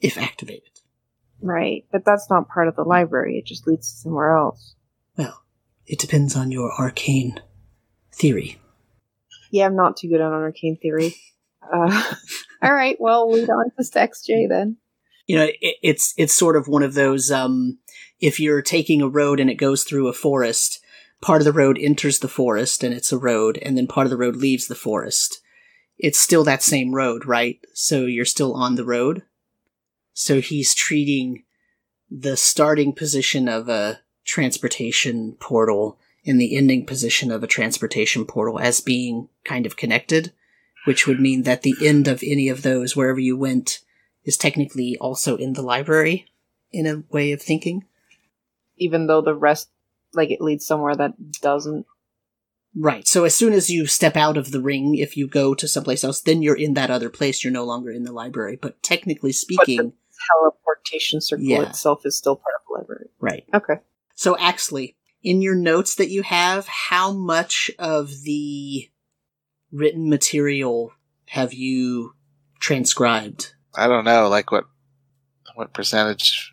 If 0.00 0.16
activated. 0.16 0.78
Right, 1.42 1.86
but 1.90 2.04
that's 2.04 2.30
not 2.30 2.48
part 2.48 2.68
of 2.68 2.76
the 2.76 2.84
library. 2.84 3.36
It 3.36 3.46
just 3.46 3.66
leads 3.66 3.90
to 3.90 3.98
somewhere 3.98 4.36
else. 4.36 4.76
Well, 5.16 5.42
it 5.88 5.98
depends 5.98 6.36
on 6.36 6.52
your 6.52 6.70
arcane 6.78 7.40
theory. 8.18 8.58
Yeah, 9.50 9.66
I'm 9.66 9.76
not 9.76 9.96
too 9.96 10.08
good 10.08 10.20
on 10.20 10.32
arcane 10.32 10.76
theory. 10.76 11.14
Uh, 11.62 12.14
all 12.62 12.74
right, 12.74 12.96
well, 13.00 13.30
lead 13.30 13.48
on 13.48 13.70
to 13.76 13.84
Stacks 13.84 14.22
J 14.26 14.46
then. 14.46 14.76
you 15.26 15.36
know 15.36 15.48
it, 15.60 15.76
it's 15.82 16.14
it's 16.16 16.34
sort 16.34 16.56
of 16.56 16.68
one 16.68 16.82
of 16.82 16.94
those 16.94 17.30
um 17.30 17.78
if 18.20 18.40
you're 18.40 18.62
taking 18.62 19.00
a 19.02 19.08
road 19.08 19.38
and 19.40 19.48
it 19.50 19.54
goes 19.54 19.84
through 19.84 20.08
a 20.08 20.12
forest 20.12 20.80
part 21.20 21.40
of 21.40 21.44
the 21.44 21.52
road 21.52 21.78
enters 21.80 22.18
the 22.18 22.28
forest 22.28 22.82
and 22.84 22.94
it's 22.94 23.12
a 23.12 23.18
road 23.18 23.58
and 23.62 23.76
then 23.76 23.86
part 23.86 24.06
of 24.06 24.10
the 24.10 24.16
road 24.16 24.36
leaves 24.36 24.66
the 24.68 24.74
forest 24.74 25.40
it's 25.98 26.18
still 26.18 26.44
that 26.44 26.62
same 26.62 26.94
road 26.94 27.26
right 27.26 27.58
so 27.74 28.06
you're 28.06 28.24
still 28.24 28.54
on 28.54 28.74
the 28.76 28.84
road 28.84 29.22
so 30.14 30.40
he's 30.40 30.74
treating 30.74 31.44
the 32.10 32.36
starting 32.36 32.92
position 32.92 33.48
of 33.48 33.68
a 33.68 34.00
transportation 34.24 35.36
portal 35.40 35.98
and 36.26 36.40
the 36.40 36.56
ending 36.56 36.84
position 36.84 37.30
of 37.30 37.42
a 37.42 37.46
transportation 37.46 38.24
portal 38.24 38.58
as 38.58 38.80
being 38.80 39.28
kind 39.44 39.66
of 39.66 39.76
connected 39.76 40.32
which 40.88 41.06
would 41.06 41.20
mean 41.20 41.42
that 41.42 41.62
the 41.62 41.74
end 41.82 42.08
of 42.08 42.22
any 42.24 42.48
of 42.48 42.62
those 42.62 42.96
wherever 42.96 43.20
you 43.20 43.36
went 43.36 43.80
is 44.24 44.38
technically 44.38 44.96
also 44.98 45.36
in 45.36 45.52
the 45.52 45.60
library 45.60 46.26
in 46.72 46.86
a 46.86 47.02
way 47.10 47.30
of 47.32 47.42
thinking. 47.42 47.84
Even 48.78 49.06
though 49.06 49.20
the 49.20 49.34
rest, 49.34 49.68
like, 50.14 50.30
it 50.30 50.40
leads 50.40 50.64
somewhere 50.64 50.94
that 50.96 51.40
doesn't. 51.42 51.84
Right. 52.74 53.06
So 53.06 53.24
as 53.24 53.34
soon 53.34 53.52
as 53.52 53.68
you 53.68 53.86
step 53.86 54.16
out 54.16 54.38
of 54.38 54.50
the 54.50 54.62
ring, 54.62 54.94
if 54.94 55.14
you 55.14 55.28
go 55.28 55.54
to 55.54 55.68
someplace 55.68 56.04
else, 56.04 56.22
then 56.22 56.42
you're 56.42 56.56
in 56.56 56.72
that 56.72 56.90
other 56.90 57.10
place. 57.10 57.44
You're 57.44 57.52
no 57.52 57.64
longer 57.64 57.90
in 57.90 58.04
the 58.04 58.12
library. 58.12 58.58
But 58.60 58.82
technically 58.82 59.32
speaking, 59.32 59.92
Teleportation 60.32 61.20
circle 61.20 61.44
Yeah. 61.44 61.68
itself 61.68 62.06
is 62.06 62.16
still 62.16 62.36
part 62.36 62.54
of 62.60 62.66
the 62.66 62.78
library. 62.78 63.08
right. 63.20 63.44
Okay. 63.52 63.80
So 64.14 64.36
Axley, 64.36 64.94
in 65.22 65.42
your 65.42 65.54
notes 65.54 65.94
that 65.96 66.10
you 66.10 66.22
have, 66.22 66.66
how 66.66 67.12
much 67.12 67.70
of 67.78 68.22
the 68.22 68.88
written 69.72 70.08
material 70.08 70.92
have 71.26 71.52
you 71.52 72.14
transcribed? 72.60 73.54
I 73.74 73.86
don't 73.86 74.04
know, 74.04 74.28
like 74.28 74.50
what 74.50 74.64
what 75.54 75.72
percentage 75.72 76.52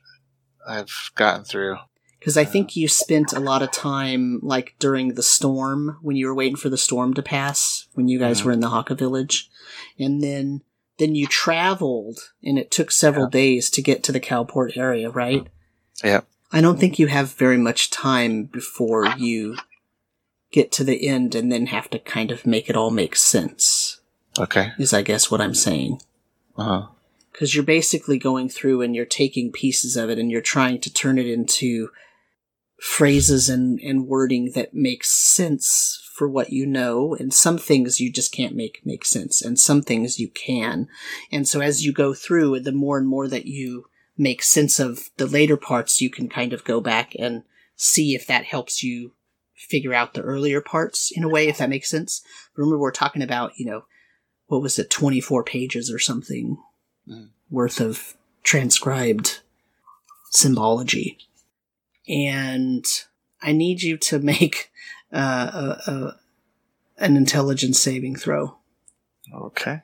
I've 0.68 1.12
gotten 1.16 1.44
through. 1.46 1.78
Because 2.20 2.38
I 2.38 2.46
think 2.46 2.76
you 2.76 2.88
spent 2.88 3.34
a 3.34 3.40
lot 3.40 3.62
of 3.62 3.72
time, 3.72 4.40
like 4.42 4.76
during 4.80 5.14
the 5.14 5.22
storm, 5.22 6.00
when 6.02 6.16
you 6.16 6.26
were 6.26 6.34
waiting 6.34 6.56
for 6.56 6.70
the 6.70 6.78
storm 6.78 7.14
to 7.14 7.22
pass, 7.22 7.88
when 7.94 8.08
you 8.08 8.18
guys 8.18 8.42
Mhm. 8.42 8.46
were 8.46 8.52
in 8.52 8.62
the 8.62 8.70
Haka 8.70 8.96
village, 8.96 9.50
and 10.00 10.22
then 10.24 10.62
then 10.98 11.14
you 11.14 11.28
traveled, 11.28 12.32
and 12.42 12.58
it 12.58 12.72
took 12.72 12.90
several 12.90 13.28
days 13.28 13.70
to 13.70 13.82
get 13.82 14.02
to 14.02 14.14
the 14.14 14.20
Calport 14.20 14.78
area, 14.78 15.10
right? 15.10 15.46
Yeah. 16.02 16.22
I 16.52 16.62
don't 16.62 16.80
think 16.80 17.00
you 17.00 17.08
have 17.08 17.34
very 17.34 17.58
much 17.58 17.90
time 17.90 18.44
before 18.46 19.08
you 19.18 19.58
get 20.52 20.72
to 20.74 20.84
the 20.84 21.08
end, 21.08 21.36
and 21.36 21.52
then 21.52 21.68
have 21.68 21.90
to 21.90 22.00
kind 22.00 22.32
of 22.32 22.46
make 22.46 22.70
it 22.70 22.78
all 22.78 22.92
make 22.92 23.16
sense. 23.16 24.00
Okay. 24.40 24.72
Is 24.78 24.94
I 24.94 25.02
guess 25.02 25.30
what 25.30 25.42
I'm 25.42 25.56
saying 25.56 26.02
Uh-huh. 26.58 26.88
because 27.32 27.54
you're 27.54 27.64
basically 27.64 28.18
going 28.18 28.48
through 28.48 28.82
and 28.82 28.96
you're 28.96 29.06
taking 29.06 29.52
pieces 29.52 29.98
of 29.98 30.10
it 30.10 30.18
and 30.20 30.32
you're 30.32 30.42
trying 30.42 30.80
to 30.82 30.94
turn 30.94 31.18
it 31.18 31.28
into 31.28 31.90
phrases 32.80 33.50
and, 33.50 33.80
and 33.80 34.08
wording 34.08 34.52
that 34.54 34.74
makes 34.74 35.10
sense 35.12 36.02
for 36.14 36.30
what 36.30 36.52
you 36.52 36.66
know, 36.66 37.16
and 37.16 37.34
some 37.34 37.58
things 37.58 38.00
you 38.00 38.10
just 38.10 38.32
can't 38.32 38.56
make 38.56 38.82
make 38.86 39.04
sense, 39.06 39.42
and 39.42 39.60
some 39.60 39.82
things 39.82 40.20
you 40.20 40.30
can. 40.30 40.88
And 41.32 41.46
so 41.48 41.60
as 41.60 41.86
you 41.86 41.92
go 41.92 42.14
through, 42.14 42.60
the 42.62 42.72
more 42.72 42.98
and 42.98 43.08
more 43.08 43.28
that 43.28 43.46
you 43.46 43.88
make 44.18 44.42
sense 44.44 44.80
of 44.80 45.10
the 45.18 45.28
later 45.28 45.58
parts, 45.58 46.02
you 46.02 46.10
can 46.10 46.30
kind 46.30 46.54
of 46.54 46.64
go 46.64 46.80
back 46.80 47.14
and 47.20 47.44
see 47.76 48.16
if 48.16 48.26
that 48.28 48.46
helps 48.46 48.82
you 48.84 49.12
figure 49.54 49.94
out 49.94 50.14
the 50.14 50.22
earlier 50.22 50.62
parts 50.62 51.12
in 51.12 51.24
a 51.24 51.30
way, 51.30 51.48
if 51.48 51.58
that 51.58 51.70
makes 51.70 51.90
sense. 51.90 52.22
Remember, 52.56 52.78
we're 52.78 52.92
talking 52.92 53.22
about, 53.22 53.58
you 53.58 53.66
know, 53.66 53.86
what 54.48 54.62
was 54.62 54.78
it, 54.80 54.90
24 54.90 55.44
pages 55.44 55.92
or 55.92 56.00
something 56.00 56.58
Mm. 57.08 57.30
worth 57.52 57.80
of 57.80 58.16
transcribed 58.42 59.42
symbology. 60.32 61.20
And 62.08 62.84
I 63.44 63.52
need 63.52 63.84
you 63.84 63.98
to 63.98 64.18
make 64.20 64.72
uh, 65.14 65.78
a, 65.86 65.92
a, 65.92 66.20
an 66.98 67.16
intelligence 67.16 67.80
saving 67.80 68.16
throw. 68.16 68.58
Okay. 69.32 69.82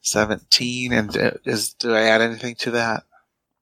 17. 0.00 0.92
And 0.92 1.16
uh, 1.16 1.30
is, 1.44 1.74
do 1.74 1.94
I 1.94 2.02
add 2.02 2.20
anything 2.20 2.56
to 2.56 2.72
that? 2.72 3.04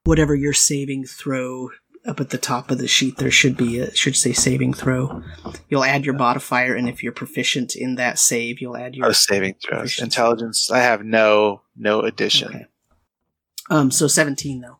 Whatever 0.04 0.34
your 0.34 0.52
saving 0.52 1.04
throw 1.04 1.70
up 2.04 2.18
at 2.18 2.30
the 2.30 2.38
top 2.38 2.70
of 2.72 2.78
the 2.78 2.88
sheet, 2.88 3.18
there 3.18 3.30
should 3.30 3.56
be 3.56 3.78
a, 3.78 3.94
should 3.94 4.16
say 4.16 4.32
saving 4.32 4.74
throw. 4.74 5.22
You'll 5.68 5.84
add 5.84 6.04
your 6.04 6.14
modifier, 6.14 6.74
and 6.74 6.88
if 6.88 7.02
you're 7.04 7.12
proficient 7.12 7.76
in 7.76 7.94
that 7.94 8.18
save, 8.18 8.60
you'll 8.60 8.76
add 8.76 8.96
your 8.96 9.06
Oh, 9.06 9.12
saving 9.12 9.54
throws. 9.64 10.00
Intelligence. 10.00 10.70
I 10.72 10.78
have 10.80 11.04
no 11.04 11.62
no 11.76 12.00
addition. 12.00 12.48
Okay. 12.48 12.66
Um, 13.70 13.90
so 13.92 14.08
17 14.08 14.60
though. 14.60 14.78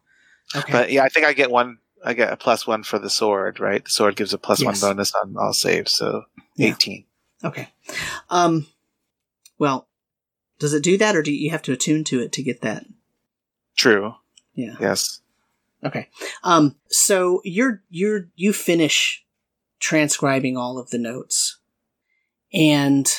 Okay. 0.59 0.73
But 0.73 0.91
yeah, 0.91 1.05
I 1.05 1.09
think 1.09 1.25
I 1.25 1.33
get 1.33 1.51
one. 1.53 1.79
I 2.05 2.15
get 2.15 2.33
a 2.33 2.37
plus 2.37 2.67
one 2.67 2.83
for 2.83 2.99
the 2.99 3.09
sword, 3.09 3.61
right? 3.61 3.85
The 3.85 3.91
sword 3.91 4.17
gives 4.17 4.35
a 4.35 4.39
plus 4.39 4.61
Yes. 4.61 4.83
one 4.83 4.91
bonus 4.97 5.13
on 5.15 5.37
all 5.39 5.53
saves, 5.53 5.93
so 5.93 6.25
Yeah. 6.57 6.71
eighteen. 6.71 7.05
okay. 7.45 7.69
Um, 8.29 8.67
well, 9.57 9.87
does 10.59 10.75
it 10.75 10.83
do 10.83 10.99
that 10.99 11.15
or 11.15 11.23
do 11.23 11.33
you 11.33 11.51
have 11.51 11.63
to 11.63 11.73
attune 11.73 12.03
to 12.05 12.19
it 12.21 12.33
to 12.33 12.43
get 12.43 12.61
that? 12.63 12.87
True. 13.77 14.17
Yeah. 14.55 14.77
Yes. 14.81 15.21
Okay. 15.85 16.09
Um, 16.45 16.77
so 16.89 17.41
you're, 17.45 17.83
you're, 17.91 18.29
you 18.37 18.53
finish 18.53 19.25
transcribing 19.81 20.57
all 20.57 20.79
of 20.79 20.91
the 20.91 20.99
notes 20.99 21.59
and 22.53 23.11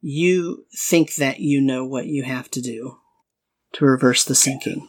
you 0.00 0.64
think 0.74 1.16
that 1.16 1.40
you 1.40 1.60
know 1.60 1.84
what 1.84 2.06
you 2.06 2.22
have 2.22 2.50
to 2.52 2.62
do 2.62 2.98
to 3.72 3.84
reverse 3.84 4.24
the 4.24 4.34
sinking. 4.34 4.88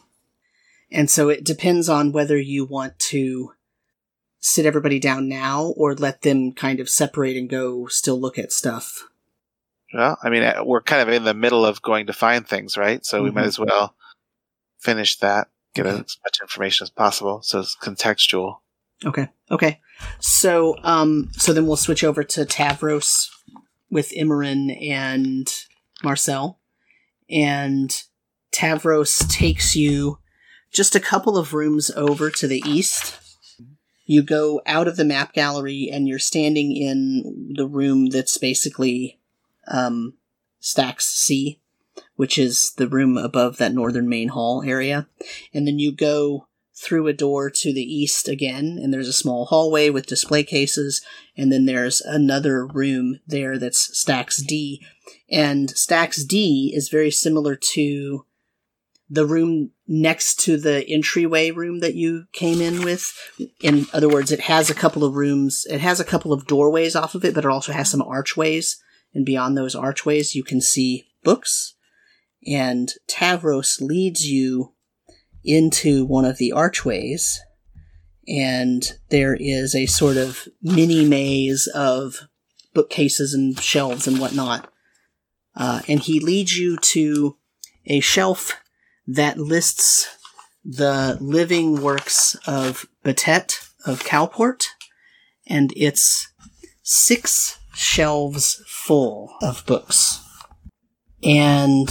And 0.90 1.10
so 1.10 1.28
it 1.28 1.44
depends 1.44 1.88
on 1.88 2.12
whether 2.12 2.38
you 2.38 2.64
want 2.64 2.98
to 3.10 3.52
sit 4.38 4.64
everybody 4.64 4.98
down 4.98 5.28
now 5.28 5.74
or 5.76 5.94
let 5.94 6.22
them 6.22 6.52
kind 6.52 6.80
of 6.80 6.88
separate 6.88 7.36
and 7.36 7.48
go 7.48 7.86
still 7.86 8.18
look 8.18 8.38
at 8.38 8.52
stuff. 8.52 9.06
Well, 9.92 10.16
I 10.22 10.30
mean, 10.30 10.42
uh, 10.42 10.62
we're 10.64 10.80
kind 10.80 11.02
of 11.02 11.14
in 11.14 11.24
the 11.24 11.34
middle 11.34 11.66
of 11.66 11.82
going 11.82 12.06
to 12.06 12.12
find 12.12 12.46
things, 12.46 12.78
right? 12.78 13.04
So 13.04 13.22
we 13.22 13.30
might 13.30 13.42
Mhm. 13.42 13.48
as 13.48 13.58
well 13.58 13.94
finish 14.80 15.16
that, 15.18 15.48
get 15.74 15.86
as 15.86 16.18
much 16.24 16.40
information 16.42 16.84
as 16.84 16.90
possible, 16.90 17.42
so 17.42 17.60
it's 17.60 17.76
contextual. 17.76 18.58
Okay. 19.04 19.28
Okay. 19.50 19.80
So, 20.18 20.76
um, 20.82 21.30
so 21.32 21.52
then 21.52 21.66
we'll 21.66 21.76
switch 21.76 22.04
over 22.04 22.24
to 22.24 22.44
Tavros 22.44 23.28
with 23.90 24.12
Imran 24.12 24.76
and 24.90 25.52
Marcel. 26.02 26.58
And 27.28 27.90
Tavros 28.52 29.28
takes 29.30 29.76
you 29.76 30.18
just 30.72 30.94
a 30.94 31.00
couple 31.00 31.36
of 31.36 31.54
rooms 31.54 31.90
over 31.90 32.30
to 32.30 32.46
the 32.46 32.62
east. 32.66 33.16
You 34.06 34.22
go 34.22 34.60
out 34.66 34.88
of 34.88 34.96
the 34.96 35.04
map 35.04 35.32
gallery 35.32 35.88
and 35.92 36.08
you're 36.08 36.18
standing 36.18 36.76
in 36.76 37.54
the 37.56 37.66
room 37.66 38.06
that's 38.06 38.38
basically 38.38 39.20
um, 39.68 40.14
Stacks 40.58 41.06
C, 41.06 41.59
which 42.20 42.36
is 42.36 42.74
the 42.76 42.86
room 42.86 43.16
above 43.16 43.56
that 43.56 43.72
northern 43.72 44.06
main 44.06 44.28
hall 44.28 44.62
area. 44.62 45.08
And 45.54 45.66
then 45.66 45.78
you 45.78 45.90
go 45.90 46.48
through 46.74 47.06
a 47.06 47.14
door 47.14 47.48
to 47.48 47.72
the 47.72 47.80
east 47.80 48.28
again, 48.28 48.78
and 48.78 48.92
there's 48.92 49.08
a 49.08 49.12
small 49.14 49.46
hallway 49.46 49.88
with 49.88 50.04
display 50.04 50.42
cases, 50.42 51.00
and 51.34 51.50
then 51.50 51.64
there's 51.64 52.02
another 52.02 52.66
room 52.66 53.20
there 53.26 53.56
that's 53.56 53.98
Stacks 53.98 54.42
D. 54.42 54.84
And 55.30 55.70
Stacks 55.70 56.22
D 56.22 56.74
is 56.76 56.90
very 56.90 57.10
similar 57.10 57.56
to 57.72 58.26
the 59.08 59.24
room 59.24 59.70
next 59.88 60.40
to 60.40 60.58
the 60.58 60.86
entryway 60.90 61.50
room 61.50 61.80
that 61.80 61.94
you 61.94 62.26
came 62.34 62.60
in 62.60 62.84
with. 62.84 63.14
In 63.62 63.86
other 63.94 64.10
words, 64.10 64.30
it 64.30 64.40
has 64.40 64.68
a 64.68 64.74
couple 64.74 65.04
of 65.04 65.14
rooms, 65.14 65.66
it 65.70 65.80
has 65.80 66.00
a 66.00 66.04
couple 66.04 66.34
of 66.34 66.46
doorways 66.46 66.94
off 66.94 67.14
of 67.14 67.24
it, 67.24 67.34
but 67.34 67.46
it 67.46 67.50
also 67.50 67.72
has 67.72 67.90
some 67.90 68.02
archways. 68.02 68.78
And 69.14 69.24
beyond 69.24 69.56
those 69.56 69.74
archways, 69.74 70.34
you 70.34 70.44
can 70.44 70.60
see 70.60 71.06
books. 71.24 71.76
And 72.46 72.90
Tavros 73.08 73.80
leads 73.80 74.26
you 74.26 74.72
into 75.44 76.04
one 76.04 76.24
of 76.24 76.38
the 76.38 76.52
archways, 76.52 77.40
and 78.26 78.92
there 79.10 79.36
is 79.38 79.74
a 79.74 79.86
sort 79.86 80.16
of 80.16 80.48
mini 80.62 81.04
maze 81.04 81.66
of 81.74 82.28
bookcases 82.74 83.34
and 83.34 83.58
shelves 83.58 84.06
and 84.06 84.18
whatnot. 84.18 84.70
Uh, 85.56 85.80
and 85.88 86.00
he 86.00 86.20
leads 86.20 86.56
you 86.56 86.76
to 86.78 87.36
a 87.86 88.00
shelf 88.00 88.56
that 89.06 89.38
lists 89.38 90.08
the 90.64 91.18
living 91.20 91.80
works 91.82 92.36
of 92.46 92.86
Batet 93.04 93.68
of 93.86 94.04
Calport, 94.04 94.64
and 95.46 95.72
it's 95.74 96.28
six 96.82 97.58
shelves 97.74 98.62
full 98.66 99.34
of 99.42 99.64
books. 99.66 100.22
And 101.22 101.88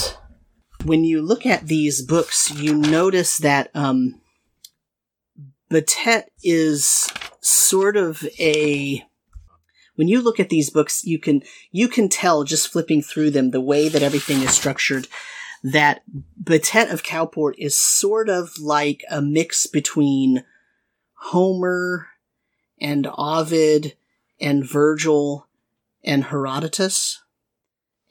when 0.84 1.04
you 1.04 1.22
look 1.22 1.46
at 1.46 1.68
these 1.68 2.02
books, 2.02 2.52
you 2.52 2.76
notice 2.76 3.38
that 3.38 3.70
um, 3.74 4.22
Batet 5.72 6.26
is 6.44 7.10
sort 7.42 7.98
of 7.98 8.24
a. 8.40 9.04
When 9.96 10.08
you 10.08 10.22
look 10.22 10.40
at 10.40 10.50
these 10.50 10.70
books, 10.70 11.04
you 11.04 11.20
can 11.20 11.44
you 11.72 11.88
can 11.88 12.08
tell 12.08 12.44
just 12.44 12.72
flipping 12.72 13.02
through 13.02 13.32
them 13.32 13.52
the 13.52 13.62
way 13.62 13.90
that 13.90 14.04
everything 14.04 14.42
is 14.42 14.52
structured 14.52 15.08
that 15.64 16.02
Batet 16.42 16.92
of 16.92 17.04
Calport 17.04 17.54
is 17.58 17.80
sort 17.80 18.30
of 18.30 18.58
like 18.60 19.04
a 19.10 19.22
mix 19.22 19.68
between 19.68 20.44
Homer 21.14 22.08
and 22.80 23.08
Ovid 23.18 23.96
and 24.40 24.66
Virgil 24.66 25.48
and 26.04 26.26
Herodotus. 26.26 27.22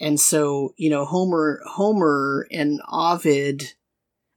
And 0.00 0.20
so, 0.20 0.74
you 0.76 0.90
know, 0.90 1.04
Homer, 1.04 1.60
Homer 1.66 2.46
and 2.52 2.80
Ovid, 2.90 3.74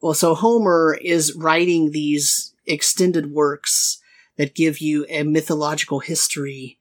well, 0.01 0.13
so 0.13 0.33
Homer 0.33 0.97
is 0.99 1.35
writing 1.35 1.91
these 1.91 2.53
extended 2.65 3.31
works 3.31 3.99
that 4.37 4.55
give 4.55 4.79
you 4.79 5.05
a 5.09 5.23
mythological 5.23 5.99
history 5.99 6.79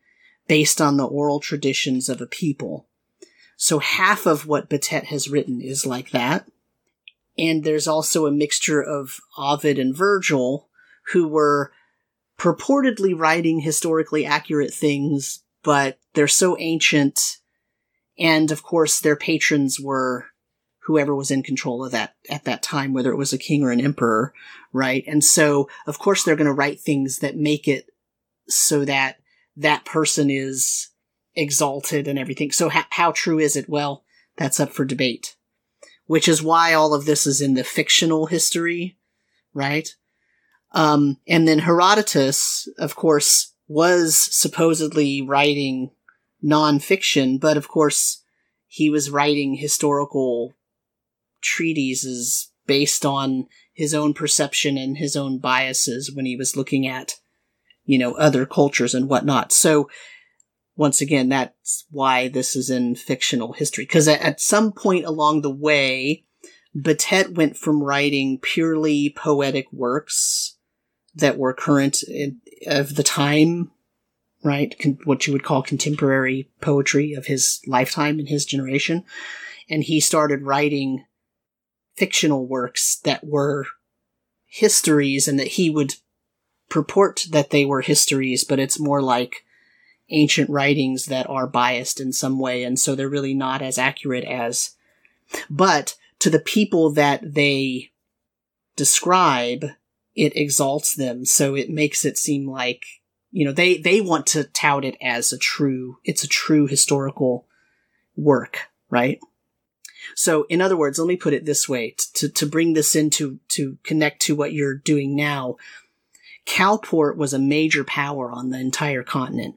based 0.49 0.81
on 0.81 0.97
the 0.97 1.07
oral 1.07 1.41
traditions 1.41 2.09
of 2.09 2.21
a 2.21 2.27
people. 2.27 2.87
So 3.57 3.79
half 3.79 4.25
of 4.25 4.47
what 4.47 4.71
Batet 4.71 5.05
has 5.05 5.29
written 5.29 5.61
is 5.61 5.85
like 5.85 6.11
that. 6.11 6.47
And 7.37 7.63
there's 7.63 7.87
also 7.87 8.27
a 8.27 8.33
mixture 8.33 8.83
of 8.83 9.21
Ovid 9.37 9.79
and 9.79 9.95
Virgil 9.95 10.69
who 11.13 11.29
were 11.29 11.73
purportedly 12.39 13.13
writing 13.17 13.61
historically 13.61 14.25
accurate 14.25 14.73
things, 14.73 15.41
but 15.63 15.99
they're 16.15 16.27
so 16.27 16.57
ancient. 16.59 17.40
And 18.21 18.53
of 18.53 18.63
course, 18.63 19.01
their 19.01 19.17
patrons 19.17 19.81
were 19.81 20.27
whoever 20.85 21.15
was 21.15 21.31
in 21.31 21.43
control 21.43 21.85
of 21.85 21.93
that 21.93 22.15
at 22.29 22.45
that 22.45 22.63
time, 22.63 22.93
whether 22.93 23.11
it 23.11 23.17
was 23.17 23.33
a 23.33 23.39
king 23.39 23.63
or 23.63 23.71
an 23.71 23.81
emperor, 23.81 24.35
right? 24.73 25.03
And 25.07 25.25
so, 25.25 25.69
of 25.87 25.99
course, 25.99 26.23
they're 26.23 26.37
going 26.37 26.47
to 26.47 26.53
write 26.53 26.81
things 26.81 27.19
that 27.21 27.37
make 27.37 27.67
it 27.67 27.91
so 28.49 28.85
that 28.85 29.21
that 29.57 29.85
person 29.85 30.31
is 30.31 30.89
exalted 31.35 32.09
and 32.09 32.19
everything. 32.19 32.53
So 32.53 32.69
how, 32.69 32.85
how 32.91 33.13
true 33.13 33.39
is 33.39 33.57
it? 33.57 33.69
Well, 33.69 34.05
that's 34.37 34.61
up 34.61 34.71
for 34.71 34.85
debate, 34.85 35.37
which 36.07 36.29
is 36.29 36.43
why 36.43 36.75
all 36.75 36.93
of 36.93 37.05
this 37.05 37.27
is 37.27 37.41
in 37.41 37.55
the 37.55 37.65
fictional 37.65 38.27
history, 38.27 38.99
right? 39.55 39.95
Um, 40.73 41.19
and 41.27 41.47
then 41.47 41.61
Herodotus, 41.61 42.69
of 42.79 42.97
course, 42.97 43.55
was 43.69 44.17
supposedly 44.17 45.23
writing 45.23 45.91
nonfiction, 46.45 47.41
but 47.41 47.57
of 47.57 47.69
course, 47.69 48.23
he 48.67 48.89
was 48.89 49.11
writing 49.11 49.55
historical 49.55 50.55
treatises 51.43 52.53
based 52.67 53.05
on 53.05 53.47
his 53.73 53.95
own 53.95 54.15
perception 54.15 54.77
and 54.77 54.99
his 54.99 55.17
own 55.17 55.39
biases 55.39 56.13
when 56.15 56.27
he 56.27 56.37
was 56.37 56.57
looking 56.57 56.87
at, 56.87 57.15
you 57.85 57.99
know, 57.99 58.13
other 58.15 58.47
cultures 58.47 58.95
and 58.95 59.09
whatnot. 59.09 59.53
So, 59.53 59.89
once 60.77 61.01
again, 61.01 61.29
that's 61.29 61.85
why 61.91 62.29
this 62.29 62.57
is 62.57 62.71
in 62.71 62.95
fictional 62.95 63.53
history. 63.53 63.85
Because 63.85 64.09
at, 64.09 64.41
some 64.41 64.73
point 64.73 65.05
along 65.05 65.43
the 65.43 65.51
way, 65.51 66.25
Batet 66.75 67.35
went 67.35 67.57
from 67.57 67.83
writing 67.83 68.39
purely 68.41 69.13
poetic 69.17 69.67
works 69.73 70.57
that 71.15 71.37
were 71.37 71.53
current 71.53 72.03
of 72.67 72.95
the 72.95 73.03
time, 73.03 73.73
right? 74.43 74.79
Con- 74.79 74.99
what 75.05 75.27
you 75.27 75.33
would 75.33 75.45
call 75.45 75.63
contemporary 75.63 76.49
poetry 76.61 77.13
of 77.13 77.27
his 77.27 77.61
lifetime 77.67 78.19
and 78.19 78.29
his 78.29 78.45
generation. 78.45 79.05
And 79.69 79.85
he 79.85 80.01
started 80.01 80.43
writing 80.43 81.05
fictional 81.97 82.47
works 82.47 83.01
that 83.05 83.25
were 83.25 83.67
histories 84.47 85.29
and 85.29 85.39
that 85.39 85.49
he 85.49 85.71
would 85.71 85.95
purport 86.69 87.27
that 87.31 87.51
they 87.51 87.65
were 87.65 87.83
histories, 87.83 88.45
but 88.45 88.59
it's 88.59 88.81
more 88.81 89.03
like 89.03 89.45
ancient 90.09 90.51
writings 90.51 91.07
that 91.07 91.29
are 91.29 91.47
biased 91.47 92.01
in 92.01 92.13
some 92.13 92.39
way. 92.39 92.65
And 92.65 92.79
so 92.79 92.95
they're 92.95 93.09
really 93.09 93.35
not 93.35 93.63
as 93.63 93.79
accurate 93.79 94.25
as, 94.25 94.77
but 95.49 95.97
to 96.21 96.31
the 96.31 96.41
people 96.41 96.91
that 96.93 97.35
they 97.35 97.91
describe, 98.77 99.67
it 100.15 100.37
exalts 100.37 100.95
them. 100.95 101.25
So 101.25 101.55
it 101.55 101.71
makes 101.71 102.05
it 102.05 102.19
seem 102.19 102.49
like, 102.49 102.85
you 103.31 103.45
know, 103.45 103.53
they, 103.53 103.79
they 103.79 104.01
want 104.01 104.27
to 104.29 104.45
tout 104.45 104.85
it 104.85 104.97
as 105.01 105.33
a 105.33 105.39
true, 105.39 105.99
it's 106.05 106.25
a 106.25 106.29
true 106.29 106.67
historical 106.67 107.47
work, 108.17 108.69
right? 108.89 109.19
So, 110.15 110.45
in 110.49 110.61
other 110.61 110.77
words, 110.77 110.99
let 110.99 111.07
me 111.07 111.17
put 111.17 111.35
it 111.35 111.45
this 111.45 111.69
way 111.69 111.95
to, 112.15 112.29
to 112.29 112.47
bring 112.47 112.73
this 112.73 112.97
into, 112.97 113.39
to 113.49 113.79
connect 113.85 114.23
to 114.23 114.35
what 114.35 114.53
you're 114.53 114.75
doing 114.75 115.15
now. 115.15 115.57
Calport 116.47 117.17
was 117.17 117.33
a 117.33 117.39
major 117.39 117.85
power 117.85 118.33
on 118.33 118.51
the 118.51 118.59
entire 118.59 119.03
continent. 119.03 119.57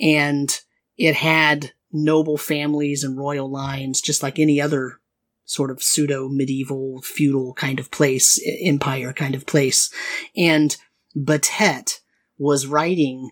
And 0.00 0.58
it 0.96 1.14
had 1.14 1.72
noble 1.92 2.38
families 2.38 3.04
and 3.04 3.16
royal 3.16 3.48
lines, 3.48 4.00
just 4.00 4.22
like 4.22 4.38
any 4.38 4.60
other 4.60 4.98
sort 5.44 5.70
of 5.70 5.82
pseudo 5.82 6.28
medieval 6.28 7.02
feudal 7.02 7.52
kind 7.54 7.78
of 7.78 7.90
place, 7.90 8.40
empire 8.62 9.12
kind 9.12 9.34
of 9.34 9.46
place. 9.46 9.90
And 10.36 10.76
Batet 11.16 12.00
was 12.42 12.66
writing 12.66 13.30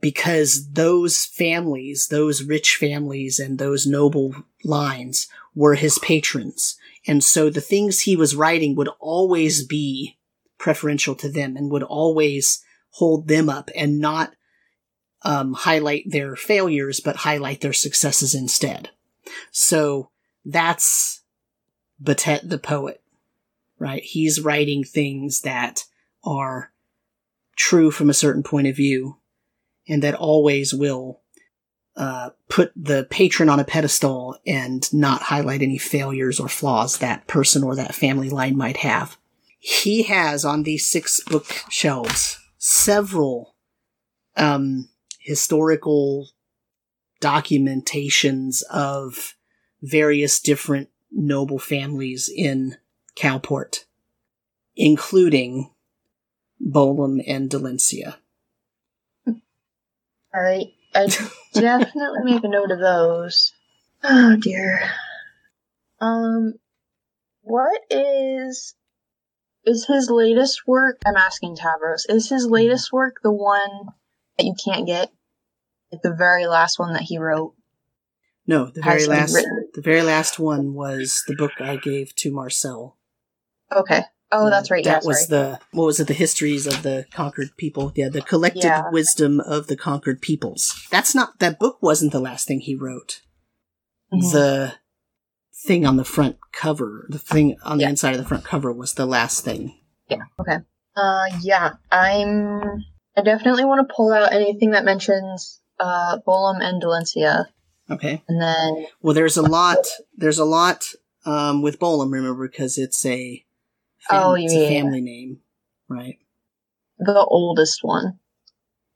because 0.00 0.72
those 0.72 1.24
families, 1.24 2.08
those 2.08 2.42
rich 2.42 2.76
families 2.76 3.38
and 3.38 3.58
those 3.58 3.86
noble 3.86 4.34
lines 4.64 5.28
were 5.54 5.76
his 5.76 6.00
patrons. 6.00 6.76
And 7.06 7.22
so 7.22 7.48
the 7.48 7.60
things 7.60 8.00
he 8.00 8.16
was 8.16 8.34
writing 8.34 8.74
would 8.74 8.88
always 8.98 9.64
be 9.64 10.18
preferential 10.58 11.14
to 11.14 11.28
them 11.28 11.56
and 11.56 11.70
would 11.70 11.84
always 11.84 12.64
hold 12.90 13.28
them 13.28 13.48
up 13.48 13.70
and 13.76 14.00
not 14.00 14.34
um, 15.22 15.52
highlight 15.52 16.04
their 16.06 16.34
failures, 16.34 16.98
but 16.98 17.16
highlight 17.16 17.60
their 17.60 17.72
successes 17.72 18.34
instead. 18.34 18.90
So 19.52 20.10
that's 20.44 21.22
Batet 22.02 22.48
the 22.48 22.58
poet, 22.58 23.00
right? 23.78 24.02
He's 24.02 24.40
writing 24.40 24.82
things 24.82 25.42
that 25.42 25.84
are 26.24 26.72
true 27.56 27.90
from 27.90 28.10
a 28.10 28.14
certain 28.14 28.42
point 28.42 28.66
of 28.66 28.76
view 28.76 29.18
and 29.88 30.02
that 30.02 30.14
always 30.14 30.72
will 30.72 31.20
uh, 31.96 32.30
put 32.48 32.72
the 32.74 33.06
patron 33.10 33.48
on 33.48 33.60
a 33.60 33.64
pedestal 33.64 34.36
and 34.46 34.92
not 34.92 35.22
highlight 35.22 35.62
any 35.62 35.78
failures 35.78 36.40
or 36.40 36.48
flaws 36.48 36.98
that 36.98 37.26
person 37.26 37.62
or 37.62 37.76
that 37.76 37.94
family 37.94 38.30
line 38.30 38.56
might 38.56 38.78
have. 38.78 39.16
He 39.60 40.02
has 40.04 40.44
on 40.44 40.64
these 40.64 40.86
six 40.86 41.20
bookshelves 41.24 42.38
several 42.58 43.54
um, 44.36 44.88
historical 45.20 46.30
documentations 47.20 48.62
of 48.70 49.36
various 49.80 50.40
different 50.40 50.88
noble 51.12 51.58
families 51.58 52.30
in 52.34 52.76
Calport, 53.16 53.84
including 54.74 55.70
Bolum 56.60 57.22
and 57.26 57.50
Dalencia. 57.50 58.16
All 59.26 60.42
right. 60.42 60.66
I 60.94 61.06
definitely 61.52 62.20
make 62.24 62.44
a 62.44 62.48
note 62.48 62.70
of 62.70 62.80
those. 62.80 63.52
Oh 64.02 64.36
dear. 64.36 64.80
Um, 66.00 66.54
what 67.42 67.80
is 67.90 68.74
is 69.64 69.86
his 69.86 70.10
latest 70.10 70.66
work? 70.66 71.00
I'm 71.06 71.16
asking 71.16 71.56
Tavros. 71.56 72.02
Is 72.08 72.28
his 72.28 72.46
latest 72.46 72.92
work 72.92 73.16
the 73.22 73.32
one 73.32 73.88
that 74.36 74.44
you 74.44 74.54
can't 74.62 74.86
get? 74.86 75.10
Like 75.90 76.02
the 76.02 76.14
very 76.14 76.46
last 76.46 76.78
one 76.78 76.92
that 76.94 77.02
he 77.02 77.18
wrote? 77.18 77.54
No, 78.46 78.66
the 78.66 78.82
very 78.82 79.06
last 79.06 79.34
written- 79.34 79.68
the 79.74 79.80
very 79.80 80.02
last 80.02 80.38
one 80.38 80.74
was 80.74 81.22
the 81.26 81.34
book 81.36 81.52
I 81.60 81.76
gave 81.76 82.14
to 82.16 82.30
Marcel. 82.30 82.98
Okay. 83.74 84.02
Oh, 84.36 84.50
that's 84.50 84.70
right. 84.70 84.84
That 84.84 85.02
yeah, 85.02 85.08
was 85.08 85.26
the 85.28 85.60
what 85.72 85.84
was 85.84 86.00
it? 86.00 86.08
The 86.08 86.14
histories 86.14 86.66
of 86.66 86.82
the 86.82 87.06
conquered 87.12 87.56
people. 87.56 87.92
Yeah, 87.94 88.08
the 88.08 88.20
collected 88.20 88.64
Yeah. 88.64 88.90
wisdom 88.90 89.40
of 89.40 89.68
the 89.68 89.76
conquered 89.76 90.20
peoples. 90.20 90.86
That's 90.90 91.14
not 91.14 91.38
that 91.38 91.58
book. 91.58 91.78
Wasn't 91.80 92.12
the 92.12 92.20
last 92.20 92.46
thing 92.48 92.60
he 92.60 92.74
wrote. 92.74 93.20
Mhm. 94.12 94.32
The 94.32 94.74
thing 95.66 95.86
on 95.86 95.96
the 95.96 96.04
front 96.04 96.36
cover, 96.52 97.06
the 97.08 97.18
thing 97.18 97.56
on 97.64 97.78
the 97.78 97.82
Yeah. 97.84 97.90
inside 97.90 98.12
of 98.12 98.18
the 98.18 98.28
front 98.28 98.44
cover, 98.44 98.72
was 98.72 98.94
the 98.94 99.06
last 99.06 99.44
thing. 99.44 99.78
Yeah. 100.08 100.24
Okay. 100.40 100.58
Uh, 100.96 101.26
yeah, 101.40 101.74
I'm. 101.90 102.84
I 103.16 103.22
definitely 103.22 103.64
want 103.64 103.86
to 103.88 103.94
pull 103.94 104.12
out 104.12 104.32
anything 104.32 104.72
that 104.72 104.84
mentions 104.84 105.60
uh 105.80 106.18
Bolum 106.26 106.60
and 106.62 106.82
Dalencia, 106.82 107.46
Okay. 107.90 108.22
and 108.28 108.40
then 108.40 108.86
Well, 109.02 109.14
there's 109.14 109.36
a 109.36 109.42
lot. 109.42 109.86
There's 110.16 110.38
a 110.38 110.44
lot 110.44 110.86
um, 111.26 111.62
with 111.62 111.78
Bolum. 111.78 112.12
Remember, 112.12 112.46
because 112.48 112.76
it's 112.78 113.04
a 113.06 113.43
fam- 114.08 114.22
Oh, 114.22 114.34
it's 114.34 114.54
yeah. 114.54 114.60
a 114.60 114.68
family 114.68 115.00
name, 115.00 115.38
right? 115.88 116.18
the 116.98 117.24
oldest 117.24 117.80
one 117.82 118.18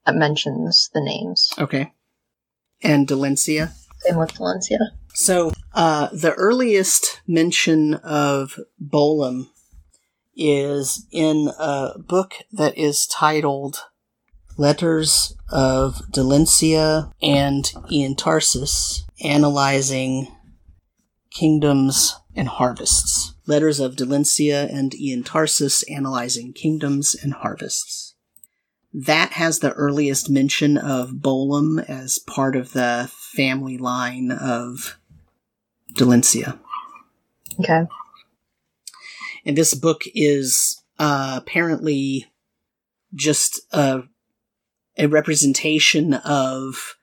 that 0.07 0.15
mentions 0.15 0.89
the 0.95 1.01
names. 1.01 1.51
Okay. 1.59 1.93
And 2.81 3.07
Dalencia. 3.09 3.73
Same 3.99 4.17
with 4.17 4.33
Dalencia. 4.35 4.79
So, 5.15 5.53
uh, 5.75 6.09
the 6.13 6.33
earliest 6.35 7.21
mention 7.27 7.95
of 7.95 8.59
Bolum 8.81 9.49
is 10.37 11.07
in 11.11 11.51
a 11.59 11.99
book 11.99 12.35
that 12.53 12.79
is 12.79 13.07
titled 13.07 13.83
Letters 14.57 15.35
of 15.51 15.97
Dalencia 16.13 17.13
and 17.21 17.71
Ian 17.91 18.15
Tarsus, 18.15 19.05
analyzing 19.25 20.29
kingdoms 21.31 22.17
and 22.37 22.49
harvests. 22.49 23.35
Letters 23.49 23.81
of 23.81 23.97
Dalencia 23.97 24.71
and 24.71 24.95
Ian 24.95 25.25
Tarsus, 25.25 25.83
analyzing 25.85 26.53
kingdoms 26.53 27.17
and 27.21 27.33
harvests. 27.33 28.15
That 28.93 29.33
has 29.33 29.61
the 29.61 29.73
earliest 29.73 30.29
mention 30.29 30.77
of 30.77 31.13
Bolum 31.13 31.83
as 31.89 32.19
part 32.19 32.55
of 32.57 32.75
the 32.75 33.11
family 33.35 33.79
line 33.79 34.31
of 34.31 34.99
Dalencia. 35.95 36.59
Okay. 37.59 37.87
And 39.47 39.57
this 39.57 39.73
book 39.73 40.03
is 40.15 40.83
uh, 40.99 41.41
apparently 41.41 42.27
just 43.15 43.63
a, 43.73 44.03
a 44.99 45.07
representation 45.07 46.13
of. 46.13 46.97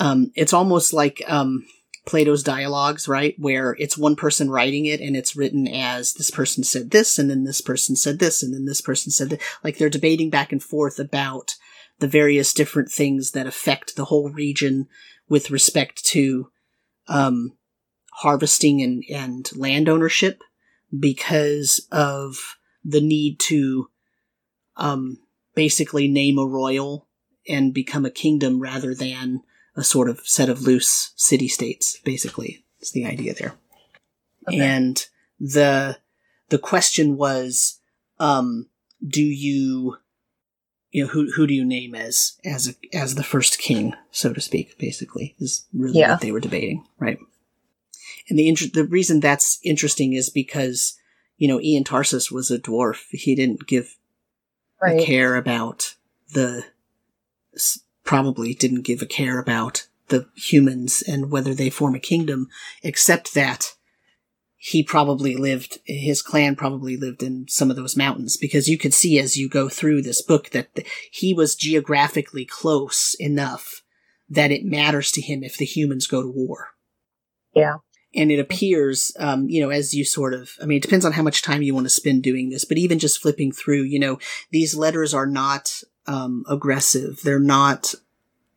Um, 0.00 0.30
it's 0.36 0.52
almost 0.52 0.92
like 0.92 1.20
um, 1.26 1.66
Plato's 2.08 2.42
dialogues, 2.42 3.06
right? 3.06 3.34
Where 3.38 3.76
it's 3.78 3.98
one 3.98 4.16
person 4.16 4.50
writing 4.50 4.86
it 4.86 5.00
and 5.00 5.14
it's 5.14 5.36
written 5.36 5.68
as 5.68 6.14
this 6.14 6.30
person 6.30 6.64
said 6.64 6.90
this, 6.90 7.18
and 7.18 7.28
then 7.28 7.44
this 7.44 7.60
person 7.60 7.96
said 7.96 8.18
this, 8.18 8.42
and 8.42 8.54
then 8.54 8.64
this 8.64 8.80
person 8.80 9.12
said 9.12 9.28
that. 9.28 9.42
Like 9.62 9.76
they're 9.76 9.90
debating 9.90 10.30
back 10.30 10.50
and 10.50 10.62
forth 10.62 10.98
about 10.98 11.54
the 11.98 12.08
various 12.08 12.54
different 12.54 12.90
things 12.90 13.32
that 13.32 13.46
affect 13.46 13.94
the 13.94 14.06
whole 14.06 14.30
region 14.30 14.88
with 15.28 15.50
respect 15.50 16.02
to 16.06 16.50
um, 17.08 17.52
harvesting 18.14 18.80
and, 18.80 19.04
and 19.10 19.50
land 19.54 19.86
ownership 19.86 20.42
because 20.98 21.86
of 21.92 22.56
the 22.82 23.02
need 23.02 23.38
to 23.38 23.90
um, 24.78 25.18
basically 25.54 26.08
name 26.08 26.38
a 26.38 26.46
royal 26.46 27.06
and 27.46 27.74
become 27.74 28.06
a 28.06 28.10
kingdom 28.10 28.60
rather 28.60 28.94
than 28.94 29.42
a 29.78 29.84
sort 29.84 30.08
of 30.10 30.20
set 30.26 30.48
of 30.48 30.62
loose 30.62 31.12
city 31.16 31.48
states 31.48 31.98
basically 32.04 32.64
is 32.80 32.90
the 32.92 33.06
idea 33.06 33.32
there 33.34 33.54
Okay. 34.48 34.60
and 34.60 35.06
the 35.38 35.98
the 36.48 36.58
question 36.58 37.16
was 37.16 37.78
um 38.18 38.66
do 39.06 39.22
you 39.22 39.96
you 40.90 41.02
know 41.04 41.08
who 41.10 41.30
who 41.34 41.46
do 41.46 41.54
you 41.54 41.64
name 41.64 41.94
as 41.94 42.38
as 42.44 42.68
a, 42.70 42.96
as 42.96 43.14
the 43.14 43.22
first 43.22 43.58
king 43.58 43.94
so 44.10 44.32
to 44.32 44.40
speak 44.40 44.78
basically 44.78 45.34
is 45.38 45.66
really 45.72 45.98
Yeah. 46.00 46.12
what 46.12 46.20
they 46.22 46.32
were 46.32 46.40
debating 46.40 46.84
right 46.98 47.18
and 48.28 48.38
the 48.38 48.48
inter- 48.48 48.66
the 48.72 48.84
reason 48.84 49.20
that's 49.20 49.58
interesting 49.62 50.12
is 50.14 50.28
because 50.30 50.94
you 51.36 51.46
know 51.48 51.60
Ian 51.60 51.84
Tarsus 51.84 52.30
was 52.32 52.50
a 52.50 52.58
dwarf 52.58 53.00
he 53.10 53.34
didn't 53.34 53.66
give 53.66 53.96
a 54.82 55.04
care 55.04 55.36
about 55.36 55.94
the 56.32 56.64
probably 58.08 58.54
didn't 58.54 58.86
give 58.86 59.02
a 59.02 59.06
care 59.06 59.38
about 59.38 59.86
the 60.08 60.26
humans 60.34 61.02
and 61.06 61.30
whether 61.30 61.52
they 61.52 61.68
form 61.68 61.94
a 61.94 62.00
kingdom 62.00 62.48
except 62.82 63.34
that 63.34 63.74
he 64.56 64.82
probably 64.82 65.36
lived, 65.36 65.78
his 65.84 66.22
clan 66.22 66.56
probably 66.56 66.96
lived 66.96 67.22
in 67.22 67.44
some 67.48 67.68
of 67.68 67.76
those 67.76 67.98
mountains 67.98 68.38
because 68.38 68.66
you 68.66 68.78
could 68.78 68.94
see 68.94 69.18
as 69.18 69.36
you 69.36 69.46
go 69.46 69.68
through 69.68 70.00
this 70.00 70.22
book 70.22 70.48
that 70.52 70.74
the, 70.74 70.86
he 71.12 71.34
was 71.34 71.54
geographically 71.54 72.46
close 72.46 73.14
enough 73.20 73.82
that 74.26 74.50
it 74.50 74.64
matters 74.64 75.12
to 75.12 75.20
him 75.20 75.44
if 75.44 75.58
the 75.58 75.66
humans 75.66 76.06
go 76.06 76.22
to 76.22 76.32
war. 76.34 76.68
Yeah. 77.54 77.76
And 78.14 78.32
it 78.32 78.40
appears, 78.40 79.12
um, 79.18 79.50
you 79.50 79.60
know, 79.60 79.68
as 79.68 79.92
you 79.92 80.06
sort 80.06 80.32
of, 80.32 80.52
I 80.62 80.64
mean, 80.64 80.78
it 80.78 80.82
depends 80.82 81.04
on 81.04 81.12
how 81.12 81.22
much 81.22 81.42
time 81.42 81.60
you 81.60 81.74
want 81.74 81.84
to 81.84 81.90
spend 81.90 82.22
doing 82.22 82.48
this, 82.48 82.64
but 82.64 82.78
even 82.78 82.98
just 82.98 83.20
flipping 83.20 83.52
through, 83.52 83.82
you 83.82 83.98
know, 83.98 84.18
these 84.50 84.74
letters 84.74 85.12
are 85.12 85.26
not, 85.26 85.82
um, 86.08 86.44
aggressive. 86.48 87.20
They're 87.22 87.38
not, 87.38 87.94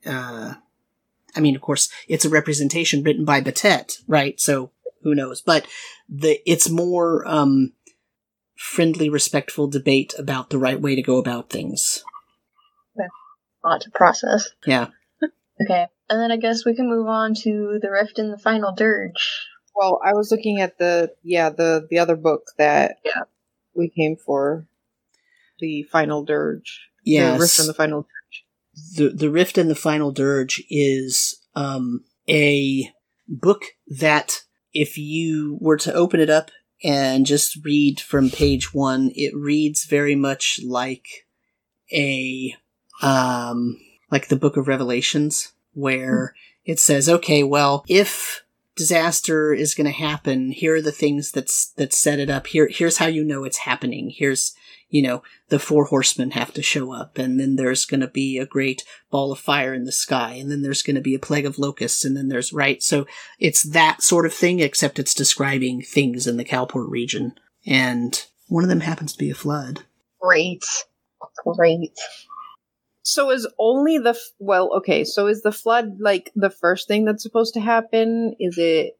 uh, 0.05 0.55
I 1.35 1.39
mean, 1.39 1.55
of 1.55 1.61
course, 1.61 1.89
it's 2.07 2.25
a 2.25 2.29
representation 2.29 3.03
written 3.03 3.25
by 3.25 3.41
Batet, 3.41 4.01
right? 4.07 4.39
So 4.39 4.71
who 5.03 5.13
knows? 5.13 5.41
But 5.41 5.67
the 6.09 6.39
it's 6.49 6.69
more 6.69 7.27
um, 7.27 7.73
friendly, 8.55 9.09
respectful 9.09 9.67
debate 9.67 10.13
about 10.17 10.49
the 10.49 10.57
right 10.57 10.81
way 10.81 10.95
to 10.95 11.01
go 11.03 11.17
about 11.17 11.49
things. 11.49 12.03
A 13.63 13.67
lot 13.67 13.81
to 13.81 13.91
process. 13.91 14.49
Yeah. 14.65 14.87
Okay. 15.63 15.85
And 16.09 16.19
then 16.19 16.31
I 16.31 16.37
guess 16.37 16.65
we 16.65 16.75
can 16.75 16.89
move 16.89 17.07
on 17.07 17.35
to 17.43 17.77
the 17.79 17.91
rift 17.91 18.17
in 18.17 18.31
the 18.31 18.37
final 18.39 18.73
dirge. 18.73 19.45
Well, 19.75 19.99
I 20.03 20.13
was 20.13 20.31
looking 20.31 20.59
at 20.59 20.79
the 20.79 21.13
yeah 21.21 21.51
the 21.51 21.85
the 21.87 21.99
other 21.99 22.15
book 22.15 22.47
that 22.57 22.95
Yeah. 23.05 23.23
we 23.75 23.87
came 23.89 24.15
for, 24.15 24.65
the 25.59 25.83
final 25.83 26.23
dirge. 26.25 26.89
The 27.05 27.19
rift 27.39 27.57
Yes. 27.57 27.59
and 27.59 27.69
the 27.69 27.73
final 27.73 28.01
dirge. 28.01 28.45
the 28.97 29.09
the 29.09 29.29
rift 29.29 29.57
and 29.57 29.69
the 29.69 29.75
final 29.75 30.11
dirge 30.11 30.63
is 30.69 31.39
um 31.55 32.03
a 32.29 32.91
book 33.27 33.63
that 33.87 34.41
if 34.73 34.97
you 34.97 35.57
were 35.61 35.77
to 35.77 35.93
open 35.93 36.19
it 36.19 36.29
up 36.29 36.51
and 36.83 37.25
just 37.25 37.63
read 37.63 37.99
from 37.99 38.29
page 38.29 38.73
one 38.73 39.11
it 39.15 39.35
reads 39.35 39.85
very 39.85 40.15
much 40.15 40.59
like 40.65 41.05
a 41.93 42.55
um 43.01 43.77
like 44.11 44.27
the 44.27 44.35
book 44.35 44.57
of 44.57 44.67
revelations 44.67 45.53
where 45.73 46.33
it 46.65 46.79
says 46.79 47.07
okay 47.09 47.43
well 47.43 47.83
if 47.87 48.43
disaster 48.75 49.53
is 49.53 49.73
going 49.75 49.85
to 49.85 49.91
happen 49.91 50.51
here 50.51 50.75
are 50.75 50.81
the 50.81 50.91
things 50.91 51.31
that's 51.31 51.71
that 51.73 51.93
set 51.93 52.19
it 52.19 52.29
up 52.29 52.47
here 52.47 52.67
here's 52.71 52.97
how 52.97 53.05
you 53.05 53.23
know 53.23 53.43
it's 53.43 53.59
happening 53.59 54.09
here's 54.09 54.53
you 54.91 55.01
know 55.01 55.23
the 55.49 55.57
four 55.57 55.85
horsemen 55.85 56.31
have 56.31 56.53
to 56.53 56.61
show 56.61 56.93
up 56.93 57.17
and 57.17 57.39
then 57.39 57.55
there's 57.55 57.85
going 57.85 58.01
to 58.01 58.07
be 58.07 58.37
a 58.37 58.45
great 58.45 58.83
ball 59.09 59.31
of 59.31 59.39
fire 59.39 59.73
in 59.73 59.85
the 59.85 59.91
sky 59.91 60.33
and 60.33 60.51
then 60.51 60.61
there's 60.61 60.83
going 60.83 60.95
to 60.95 61.01
be 61.01 61.15
a 61.15 61.19
plague 61.19 61.45
of 61.45 61.57
locusts 61.57 62.05
and 62.05 62.15
then 62.15 62.27
there's 62.27 62.53
right 62.53 62.83
so 62.83 63.07
it's 63.39 63.63
that 63.63 64.03
sort 64.03 64.27
of 64.27 64.33
thing 64.33 64.59
except 64.59 64.99
it's 64.99 65.15
describing 65.15 65.81
things 65.81 66.27
in 66.27 66.37
the 66.37 66.45
Calport 66.45 66.89
region 66.89 67.33
and 67.65 68.27
one 68.47 68.63
of 68.63 68.69
them 68.69 68.81
happens 68.81 69.13
to 69.13 69.19
be 69.19 69.31
a 69.31 69.35
flood 69.35 69.83
Great. 70.21 70.63
Great. 71.45 71.91
So 73.03 73.31
is 73.31 73.47
only 73.57 73.97
the 73.97 74.11
f- 74.11 74.31
well 74.39 74.71
okay? 74.77 75.03
So 75.03 75.27
is 75.27 75.41
the 75.41 75.51
flood 75.51 75.99
like 75.99 76.31
the 76.35 76.51
first 76.51 76.87
thing 76.87 77.05
that's 77.05 77.23
supposed 77.23 77.55
to 77.55 77.59
happen? 77.59 78.35
Is 78.39 78.57
it? 78.57 78.99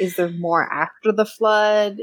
Is 0.00 0.16
there 0.16 0.30
more 0.30 0.70
after 0.72 1.12
the 1.12 1.24
flood? 1.24 1.98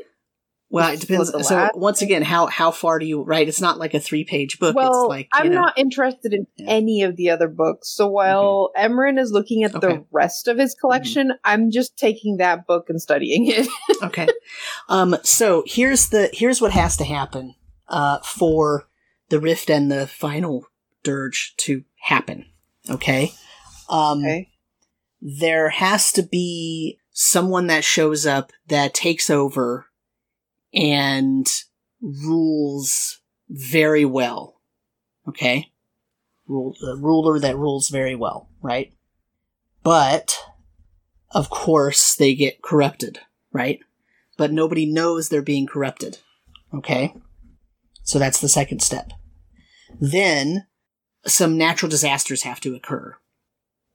Well 0.72 0.93
it 0.93 1.02
depends 1.02 1.31
so 1.48 1.69
once 1.76 2.02
again 2.02 2.22
how 2.22 2.48
how 2.48 2.72
far 2.72 2.98
do 2.98 3.06
you 3.06 3.22
right 3.23 3.48
it's 3.48 3.60
not 3.61 3.77
like 3.77 3.93
a 3.93 3.99
three 3.99 4.23
page 4.23 4.57
book 4.57 4.76
well, 4.76 5.03
it's 5.03 5.10
like 5.10 5.27
I'm 5.34 5.49
know, 5.49 5.61
not 5.61 5.77
interested 5.77 6.34
in 6.34 6.48
Yeah. 6.56 6.69
any 6.69 7.03
of 7.03 7.18
the 7.18 7.30
other 7.30 7.48
books. 7.48 7.89
So 7.89 8.07
while 8.07 8.72
Imran 8.77 9.19
is 9.19 9.31
looking 9.31 9.64
at 9.64 9.76
Okay. 9.76 9.88
Mm-hmm. 9.88 9.98
the 10.02 10.06
rest 10.11 10.48
of 10.48 10.57
his 10.57 10.73
collection, 10.73 11.34
I'm 11.43 11.72
just 11.72 11.98
taking 11.98 12.38
that 12.38 12.65
book 12.65 12.85
and 12.89 13.02
studying 13.02 13.48
it. 13.48 13.68
okay. 14.03 14.27
Um, 14.89 15.15
so 15.23 15.64
here's 15.68 16.10
the 16.10 16.30
here's 16.34 16.61
what 16.61 16.72
has 16.72 16.95
to 16.98 17.03
happen 17.03 17.56
uh, 17.88 18.19
for 18.19 18.88
the 19.30 19.39
rift 19.39 19.69
and 19.69 19.91
the 19.91 20.07
final 20.07 20.65
dirge 21.03 21.53
to 21.57 21.84
happen. 21.99 22.45
Okay. 22.89 23.34
Um, 23.89 24.19
okay. 24.19 24.49
There 25.22 25.69
has 25.69 26.11
to 26.14 26.23
be 26.23 26.98
someone 27.11 27.68
that 27.68 27.84
shows 27.84 28.26
up 28.26 28.52
that 28.68 28.93
takes 28.93 29.30
over 29.30 29.88
and 30.73 31.48
rules 32.02 33.19
very 33.49 34.06
well. 34.06 34.61
Okay. 35.27 35.72
Rule, 36.48 36.76
a 36.85 36.95
ruler 36.95 37.39
that 37.39 37.57
rules 37.57 37.89
very 37.89 38.15
well, 38.15 38.49
right? 38.61 38.93
But, 39.84 40.38
of 41.31 41.49
course, 41.49 42.15
they 42.15 42.35
get 42.35 42.61
corrupted, 42.61 43.19
right? 43.52 43.80
but 44.41 44.52
nobody 44.52 44.88
knows 44.88 45.30
they're 45.30 45.43
being 45.43 45.68
corrupted. 45.68 46.18
Okay? 46.73 47.14
So 48.02 48.18
that's 48.18 48.41
the 48.41 48.49
second 48.49 48.81
step. 48.81 49.11
Then 49.99 50.65
some 51.27 51.60
natural 51.60 51.91
disasters 51.91 52.41
have 52.41 52.60
to 52.61 52.73
occur. 52.73 53.18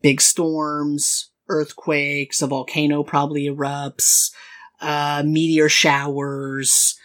Big 0.03 0.21
storms, 0.21 1.33
earthquakes, 1.49 2.43
a 2.43 2.47
volcano 2.47 3.03
probably 3.03 3.49
erupts, 3.49 4.31
uh, 4.81 5.23
meteor 5.25 5.69
showers. 5.69 6.99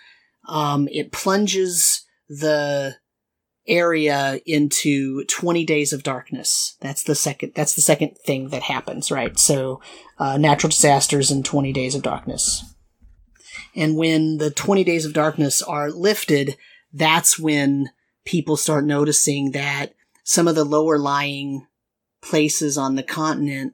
Um, 0.47 0.87
it 0.91 1.11
plunges 1.11 2.05
the 2.27 2.95
area 3.67 4.39
into 4.45 5.23
20 5.25 5.65
days 5.65 5.93
of 5.93 6.03
darkness. 6.03 6.75
That's 6.81 7.03
the 7.03 7.15
second, 7.15 7.53
that's 7.55 7.75
the 7.75 7.81
second 7.81 8.17
thing 8.25 8.49
that 8.49 8.63
happens, 8.63 9.11
right? 9.11 9.37
So, 9.37 9.81
uh, 10.17 10.37
natural 10.37 10.69
disasters 10.69 11.31
and 11.31 11.45
20 11.45 11.71
days 11.71 11.95
of 11.95 12.01
darkness. 12.01 12.63
And 13.75 13.95
when 13.95 14.37
the 14.37 14.51
20 14.51 14.83
days 14.83 15.05
of 15.05 15.13
darkness 15.13 15.61
are 15.61 15.91
lifted, 15.91 16.57
that's 16.91 17.39
when 17.39 17.91
people 18.25 18.57
start 18.57 18.85
noticing 18.85 19.51
that 19.51 19.93
some 20.23 20.47
of 20.47 20.55
the 20.55 20.65
lower 20.65 20.97
lying 20.97 21.67
places 22.21 22.77
on 22.77 22.95
the 22.95 23.03
continent 23.03 23.73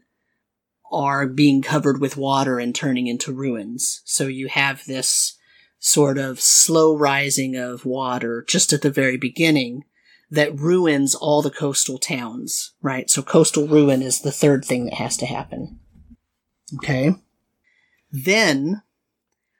are 0.91 1.27
being 1.27 1.61
covered 1.61 1.99
with 1.99 2.17
water 2.17 2.59
and 2.59 2.73
turning 2.73 3.07
into 3.07 3.33
ruins. 3.33 4.01
So 4.05 4.27
you 4.27 4.47
have 4.47 4.85
this 4.85 5.37
sort 5.79 6.17
of 6.17 6.41
slow 6.41 6.95
rising 6.95 7.55
of 7.55 7.85
water 7.85 8.43
just 8.47 8.73
at 8.73 8.81
the 8.81 8.91
very 8.91 9.17
beginning 9.17 9.83
that 10.29 10.57
ruins 10.57 11.15
all 11.15 11.41
the 11.41 11.51
coastal 11.51 11.97
towns, 11.97 12.73
right? 12.81 13.09
So 13.09 13.21
coastal 13.21 13.67
ruin 13.67 14.01
is 14.01 14.21
the 14.21 14.31
third 14.31 14.65
thing 14.65 14.85
that 14.85 14.95
has 14.95 15.15
to 15.17 15.25
happen. 15.25 15.79
Okay. 16.75 17.15
Then 18.11 18.81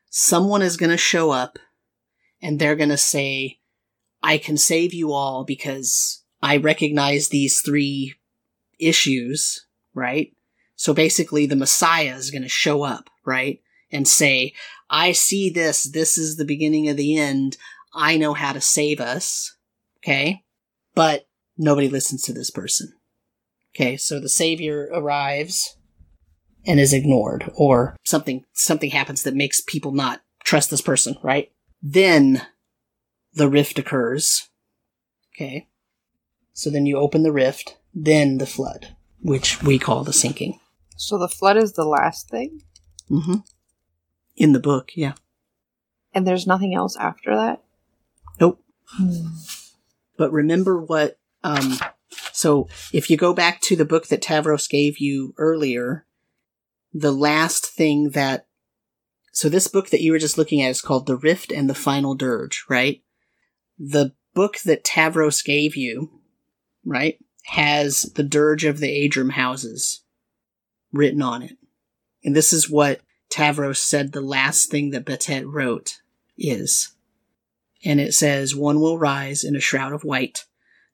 someone 0.09 0.61
is 0.61 0.77
going 0.77 0.89
to 0.89 0.97
show 0.97 1.31
up 1.31 1.59
and 2.41 2.59
they're 2.59 2.75
going 2.75 2.89
to 2.89 2.97
say, 2.97 3.59
I 4.21 4.37
can 4.37 4.57
save 4.57 4.93
you 4.93 5.13
all 5.13 5.43
because 5.43 6.23
I 6.41 6.57
recognize 6.57 7.29
these 7.29 7.61
three 7.61 8.15
issues, 8.79 9.65
right? 9.93 10.33
So 10.77 10.93
basically 10.93 11.45
the 11.45 11.55
Messiah 11.55 12.15
is 12.15 12.31
going 12.31 12.43
to 12.43 12.47
show 12.47 12.83
up, 12.83 13.09
right? 13.25 13.59
And 13.91 14.07
say, 14.07 14.53
I 14.89 15.11
see 15.11 15.49
this. 15.49 15.83
This 15.83 16.17
is 16.17 16.37
the 16.37 16.45
beginning 16.45 16.87
of 16.87 16.95
the 16.95 17.17
end. 17.17 17.57
I 17.93 18.15
know 18.15 18.33
how 18.33 18.53
to 18.53 18.61
save 18.61 19.01
us. 19.01 19.57
Okay. 19.99 20.43
But 20.95 21.27
nobody 21.57 21.89
listens 21.89 22.21
to 22.23 22.33
this 22.33 22.51
person. 22.51 22.93
Okay. 23.75 23.97
So 23.97 24.19
the 24.19 24.29
savior 24.29 24.87
arrives 24.93 25.75
and 26.65 26.79
is 26.79 26.93
ignored 26.93 27.51
or 27.55 27.95
something, 28.05 28.45
something 28.53 28.91
happens 28.91 29.23
that 29.23 29.35
makes 29.35 29.61
people 29.61 29.91
not 29.91 30.21
trust 30.43 30.69
this 30.69 30.81
person, 30.81 31.17
right? 31.23 31.51
Then 31.81 32.43
the 33.33 33.49
rift 33.49 33.79
occurs. 33.79 34.47
Okay. 35.35 35.67
So 36.53 36.69
then 36.69 36.85
you 36.85 36.97
open 36.97 37.23
the 37.23 37.31
rift, 37.31 37.77
then 37.93 38.37
the 38.37 38.45
flood, 38.45 38.95
which 39.21 39.61
we 39.63 39.79
call 39.79 40.03
the 40.03 40.13
sinking. 40.13 40.59
So 40.97 41.17
the 41.17 41.29
flood 41.29 41.57
is 41.57 41.73
the 41.73 41.85
last 41.85 42.29
thing, 42.29 42.61
Mm-hmm. 43.09 43.35
In 44.35 44.51
the 44.51 44.59
book, 44.59 44.91
yeah. 44.95 45.13
and 46.13 46.27
there's 46.27 46.45
nothing 46.45 46.75
else 46.75 46.97
after 46.97 47.33
that. 47.35 47.63
Nope. 48.39 48.61
But 50.17 50.31
remember 50.31 50.79
what, 50.79 51.17
um, 51.43 51.77
so 52.33 52.67
if 52.91 53.09
you 53.09 53.17
go 53.17 53.33
back 53.33 53.61
to 53.61 53.75
the 53.75 53.85
book 53.85 54.07
that 54.07 54.21
Tavros 54.21 54.69
gave 54.69 54.97
you 54.99 55.33
earlier, 55.37 56.05
the 56.93 57.11
last 57.11 57.65
thing 57.65 58.11
that, 58.11 58.47
so 59.31 59.47
this 59.49 59.67
book 59.67 59.89
that 59.89 60.01
you 60.01 60.11
were 60.11 60.19
just 60.19 60.37
looking 60.37 60.61
at 60.61 60.71
is 60.71 60.81
called 60.81 61.05
The 61.05 61.17
Rift 61.17 61.51
and 61.51 61.69
the 61.69 61.75
Final 61.75 62.13
Dirge, 62.13 62.65
right? 62.69 63.01
The 63.79 64.13
book 64.33 64.57
that 64.65 64.83
Tavros 64.83 65.43
gave 65.43 65.75
you, 65.75 66.21
right, 66.85 67.17
has 67.45 68.03
the 68.15 68.23
Dirge 68.23 68.65
of 68.65 68.79
the 68.79 69.07
Adram 69.07 69.31
houses 69.31 70.01
written 70.91 71.21
on 71.21 71.41
it. 71.41 71.57
And 72.23 72.35
this 72.35 72.53
is 72.53 72.69
what 72.69 73.01
Tavros 73.29 73.77
said 73.77 74.11
the 74.11 74.21
last 74.21 74.69
thing 74.69 74.91
that 74.91 75.05
Batet 75.05 75.45
wrote 75.45 76.01
is 76.37 76.93
and 77.83 77.99
it 77.99 78.13
says, 78.13 78.55
One 78.55 78.79
will 78.79 78.97
rise 78.97 79.43
in 79.43 79.55
a 79.55 79.61
shroud 79.61 79.93
of 79.93 80.03
white 80.03 80.45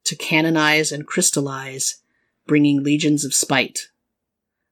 to 0.03 0.15
canonize 0.15 0.91
and 0.91 1.07
crystallize, 1.07 2.02
bringing 2.45 2.84
legions 2.84 3.24
of 3.24 3.34
spite. 3.34 3.88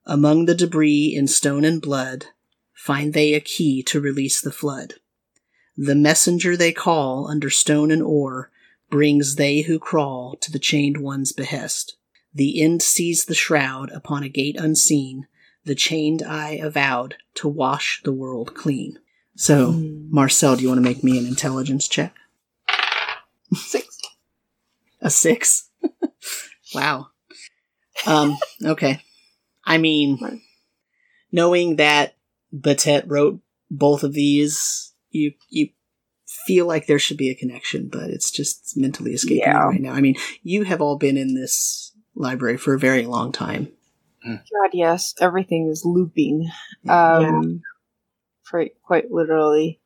Among 0.06 0.46
the 0.46 0.56
debris 0.56 1.16
in 1.16 1.28
stone 1.28 1.64
and 1.64 1.82
blood, 1.82 2.28
find 2.74 3.14
they 3.14 3.34
a 3.34 3.40
key 3.40 3.82
to 3.84 4.02
release 4.02 4.42
the 4.42 4.52
flood. 4.52 4.96
The 5.78 5.96
messenger 5.96 6.58
they 6.58 6.74
call 6.74 7.28
under 7.30 7.50
stone 7.50 7.92
and 7.92 8.04
ore 8.04 8.52
brings 8.90 9.36
they 9.36 9.62
who 9.62 9.80
crawl 9.80 10.36
to 10.42 10.52
the 10.52 10.60
chained 10.60 10.98
one's 10.98 11.32
behest. 11.32 11.96
The 12.34 12.62
end 12.62 12.82
sees 12.82 13.26
the 13.26 13.36
shroud 13.36 13.92
upon 13.92 14.24
a 14.24 14.30
gate 14.30 14.56
unseen, 14.58 15.28
the 15.66 15.76
chained 15.76 16.24
eye 16.24 16.60
avowed 16.62 17.16
to 17.36 17.48
wash 17.48 18.02
the 18.04 18.14
world 18.14 18.56
clean. 18.56 19.00
So, 19.36 19.74
Marcel, 20.10 20.56
do 20.56 20.62
you 20.62 20.68
want 20.70 20.78
to 20.80 20.88
make 20.90 21.04
me 21.04 21.18
an 21.18 21.26
intelligence 21.26 21.88
check? 21.88 22.16
Six. 23.54 23.98
A 25.02 25.10
six? 25.10 25.70
wow. 26.76 27.08
Um, 28.06 28.38
okay. 28.64 29.02
I 29.66 29.78
mean, 29.78 30.18
Right. 30.22 30.40
knowing 31.32 31.76
that 31.78 32.16
Batet 32.54 33.04
wrote 33.08 33.42
both 33.70 34.04
of 34.04 34.14
these, 34.14 34.94
you 35.10 35.34
you 35.50 35.70
feel 36.48 36.66
like 36.66 36.88
there 36.88 37.00
should 37.00 37.18
be 37.18 37.30
a 37.30 37.36
connection, 37.36 37.90
but 37.92 38.10
it's 38.10 38.32
just 38.32 38.74
mentally 38.76 39.12
escaping 39.12 39.40
Yeah. 39.40 39.64
right 39.68 39.82
now. 39.82 39.94
I 39.94 40.02
mean, 40.02 40.16
you 40.44 40.64
have 40.64 40.82
all 40.82 40.98
been 40.98 41.18
in 41.18 41.36
this 41.36 41.91
library 42.16 42.58
for 42.58 42.74
a 42.74 42.80
very 42.80 43.06
long 43.06 43.32
time. 43.32 43.72
God, 44.24 44.70
yes, 44.74 45.16
everything 45.20 45.70
is 45.70 45.84
looping. 45.84 46.50
Um, 46.88 47.62
for 48.44 48.66
quite 48.84 49.12
literally. 49.12 49.80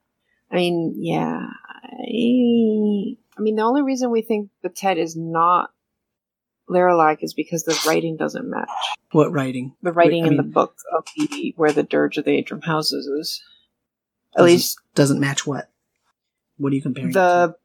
I 0.52 0.56
mean, 0.56 0.96
yeah. 0.98 1.48
I, 1.84 3.16
I 3.38 3.42
mean, 3.42 3.56
the 3.56 3.62
only 3.62 3.82
reason 3.82 4.12
we 4.12 4.22
think 4.22 4.50
Batet 4.64 4.98
is 4.98 5.16
not 5.16 5.72
Laralac 6.70 7.18
is 7.22 7.34
because 7.34 7.64
the 7.64 7.80
writing 7.88 8.18
doesn't 8.18 8.50
match. 8.50 8.70
What 9.12 9.32
writing? 9.32 9.76
The 9.82 9.92
writing 9.92 10.26
I 10.26 10.28
in 10.28 10.38
the 10.38 10.44
book 10.44 10.76
of 10.96 11.06
the 11.16 11.54
where 11.56 11.72
the 11.72 11.84
dirge 11.84 12.18
of 12.18 12.26
the 12.26 12.42
Adram 12.42 12.64
houses 12.64 13.06
is. 13.06 13.44
At 14.38 14.44
least 14.44 14.80
Doesn't 14.96 15.22
match 15.22 15.48
what? 15.48 15.70
What 16.58 16.74
are 16.74 16.76
you 16.76 16.82
comparing? 16.82 17.12
the 17.12 17.56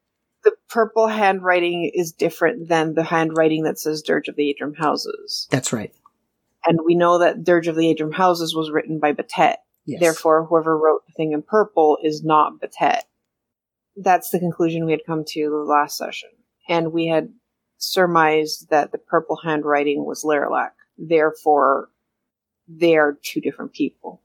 purple 0.71 1.07
handwriting 1.07 1.91
is 1.93 2.11
different 2.11 2.69
than 2.69 2.93
the 2.93 3.03
handwriting 3.03 3.63
that 3.63 3.77
says 3.77 4.01
dirge 4.01 4.27
of 4.27 4.35
the 4.35 4.55
Adram 4.55 4.77
houses. 4.77 5.47
That's 5.51 5.73
right. 5.73 5.93
And 6.65 6.79
we 6.85 6.95
know 6.95 7.19
that 7.19 7.43
dirge 7.43 7.67
of 7.67 7.75
the 7.75 7.93
Adram 7.93 8.13
houses 8.13 8.55
was 8.55 8.71
written 8.71 8.99
by 8.99 9.13
Batet. 9.13 9.57
Yes. 9.85 9.99
Therefore, 9.99 10.45
whoever 10.45 10.77
wrote 10.77 11.05
the 11.05 11.13
thing 11.13 11.33
in 11.33 11.41
purple 11.41 11.97
is 12.03 12.23
not 12.23 12.59
Batet. 12.61 13.01
That's 13.97 14.29
the 14.29 14.39
conclusion 14.39 14.85
we 14.85 14.91
had 14.91 15.05
come 15.05 15.25
to 15.27 15.49
the 15.49 15.55
last 15.55 15.97
session. 15.97 16.29
And 16.69 16.93
we 16.93 17.07
had 17.07 17.29
surmised 17.77 18.69
that 18.69 18.91
the 18.91 18.97
purple 18.97 19.39
handwriting 19.43 20.05
was 20.05 20.23
Laralac. 20.23 20.71
Therefore, 20.97 21.89
they 22.67 22.95
are 22.95 23.17
two 23.21 23.41
different 23.41 23.73
people. 23.73 24.21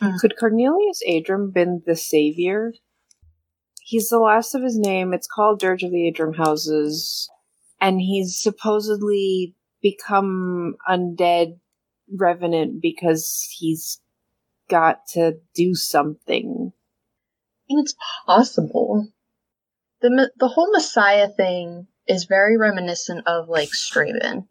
Hmm. 0.00 0.16
Could 0.20 0.36
Cornelius 0.38 1.02
Adram 1.08 1.52
been 1.52 1.82
the 1.86 1.94
savior? 1.94 2.72
He's 3.86 4.08
the 4.08 4.18
last 4.18 4.54
of 4.54 4.62
his 4.62 4.78
name. 4.78 5.12
It's 5.12 5.26
called 5.26 5.60
Dirge 5.60 5.82
of 5.82 5.90
the 5.90 6.10
Adram 6.10 6.36
Houses. 6.36 7.28
And 7.80 8.00
he's 8.00 8.40
supposedly 8.40 9.54
become 9.82 10.76
undead 10.88 11.58
revenant 12.18 12.80
because 12.80 13.46
he's 13.58 14.00
got 14.70 15.00
to 15.08 15.34
do 15.54 15.74
something. 15.74 16.72
And 17.68 17.80
it's 17.80 17.94
possible. 18.26 19.08
The 20.00 20.30
the 20.38 20.48
whole 20.48 20.70
Messiah 20.72 21.28
thing 21.28 21.86
is 22.06 22.24
very 22.24 22.56
reminiscent 22.56 23.26
of 23.26 23.48
like 23.48 23.68
Straben, 23.70 24.46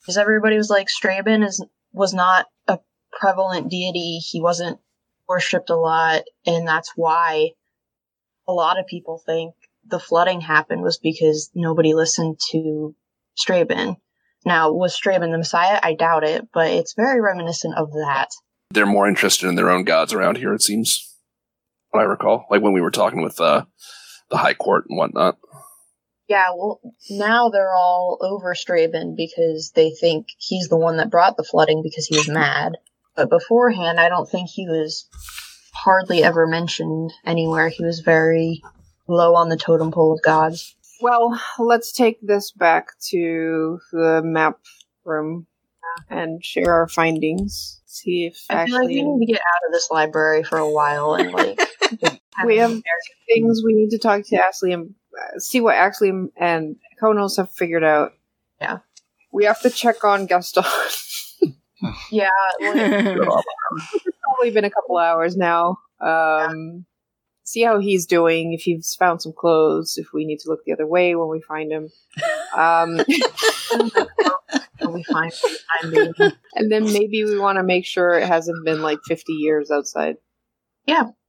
because 0.00 0.16
everybody 0.16 0.56
was 0.56 0.70
like 0.70 0.88
Straben 0.88 1.46
is 1.46 1.62
was 1.92 2.14
not 2.14 2.46
a 2.66 2.78
prevalent 3.12 3.70
deity. 3.70 4.18
He 4.18 4.40
wasn't 4.40 4.78
worshipped 5.28 5.70
a 5.70 5.76
lot, 5.76 6.22
and 6.46 6.66
that's 6.66 6.92
why 6.96 7.50
a 8.46 8.52
lot 8.52 8.78
of 8.78 8.86
people 8.86 9.22
think 9.24 9.54
the 9.86 9.98
flooding 9.98 10.40
happened 10.40 10.82
was 10.82 10.98
because 10.98 11.50
nobody 11.54 11.94
listened 11.94 12.38
to 12.50 12.94
Straben. 13.38 13.96
Now, 14.46 14.72
was 14.72 14.98
Straben 14.98 15.30
the 15.30 15.38
Messiah? 15.38 15.78
I 15.82 15.94
doubt 15.94 16.24
it, 16.24 16.48
but 16.52 16.68
it's 16.68 16.94
very 16.94 17.20
reminiscent 17.20 17.74
of 17.76 17.92
that. 17.92 18.30
They're 18.70 18.86
more 18.86 19.08
interested 19.08 19.48
in 19.48 19.54
their 19.54 19.70
own 19.70 19.84
gods 19.84 20.12
around 20.12 20.38
here, 20.38 20.52
it 20.52 20.62
seems. 20.62 21.10
What 21.90 22.00
I 22.00 22.04
recall. 22.04 22.46
Like 22.50 22.60
when 22.60 22.72
we 22.72 22.80
were 22.80 22.90
talking 22.90 23.22
with 23.22 23.40
uh, 23.40 23.64
the 24.30 24.36
High 24.36 24.54
Court 24.54 24.84
and 24.88 24.98
whatnot. 24.98 25.38
Yeah, 26.28 26.48
well, 26.56 26.80
now 27.10 27.50
they're 27.50 27.74
all 27.74 28.18
over 28.20 28.54
Straben 28.54 29.14
because 29.16 29.72
they 29.74 29.90
think 29.90 30.26
he's 30.38 30.68
the 30.68 30.78
one 30.78 30.96
that 30.96 31.10
brought 31.10 31.36
the 31.36 31.44
flooding 31.44 31.82
because 31.82 32.06
he 32.06 32.16
was 32.16 32.28
mad. 32.28 32.72
But 33.14 33.30
beforehand, 33.30 34.00
I 34.00 34.08
don't 34.08 34.28
think 34.28 34.48
he 34.48 34.66
was 34.66 35.06
hardly 35.74 36.22
ever 36.22 36.46
mentioned 36.46 37.12
anywhere. 37.26 37.68
He 37.68 37.84
was 37.84 38.00
very 38.00 38.62
low 39.08 39.34
on 39.34 39.48
the 39.48 39.56
totem 39.56 39.90
pole 39.90 40.14
of 40.14 40.22
gods. 40.22 40.74
Well, 41.00 41.38
let's 41.58 41.92
take 41.92 42.18
this 42.22 42.50
back 42.52 42.88
to 43.10 43.78
the 43.92 44.22
map 44.24 44.58
room 45.04 45.46
and 46.08 46.42
share 46.44 46.72
our 46.72 46.88
findings. 46.88 47.80
See 47.86 48.26
if 48.26 48.44
I 48.48 48.66
feel 48.66 48.76
like 48.78 48.88
we 48.88 49.02
need 49.02 49.26
to 49.26 49.32
get 49.32 49.40
out 49.40 49.66
of 49.66 49.72
this 49.72 49.90
library 49.90 50.42
for 50.42 50.58
a 50.58 50.68
while 50.70 51.14
and 51.14 51.32
like. 51.32 51.58
just 52.00 52.20
We 52.44 52.56
have- 52.58 52.72
a- 52.72 52.82
things 53.28 53.62
we 53.64 53.74
need 53.74 53.90
to 53.90 53.98
talk 53.98 54.22
to 54.26 54.36
Ashley 54.36 54.72
and 54.72 54.94
uh, 55.16 55.38
see 55.38 55.60
what 55.60 55.76
Ashley 55.76 56.10
and 56.36 56.76
Konos 57.00 57.36
have 57.36 57.50
figured 57.50 57.84
out. 57.84 58.12
Yeah. 58.60 58.78
We 59.32 59.44
have 59.44 59.60
to 59.62 59.70
check 59.70 60.04
on 60.04 60.26
Gaston. 60.26 60.64
Yeah, 62.10 62.30
like, 62.62 62.76
it's 62.76 64.06
probably 64.44 64.60
been 64.60 64.64
a 64.64 64.70
couple 64.70 64.98
hours 64.98 65.36
now. 65.36 65.78
Um, 66.00 66.84
see 67.44 67.62
how 67.62 67.78
he's 67.78 68.06
doing. 68.06 68.52
If 68.52 68.62
he's 68.62 68.94
found 68.94 69.22
some 69.22 69.32
clothes. 69.32 69.96
If 69.96 70.08
we 70.12 70.24
need 70.24 70.40
to 70.40 70.50
look 70.50 70.64
the 70.64 70.72
other 70.72 70.86
way 70.86 71.14
when 71.14 71.28
we 71.28 71.40
find 71.40 71.72
him. 71.72 71.90
Um, 72.56 72.96
we 74.92 75.02
find 75.04 75.32
for 75.32 75.48
the 75.82 76.34
and 76.54 76.70
then 76.70 76.84
maybe 76.84 77.24
we 77.24 77.38
want 77.38 77.56
to 77.56 77.62
make 77.62 77.86
sure 77.86 78.18
it 78.18 78.26
hasn't 78.26 78.64
been 78.64 78.82
like 78.82 78.98
50 79.06 79.32
years 79.32 79.70
outside. 79.70 80.16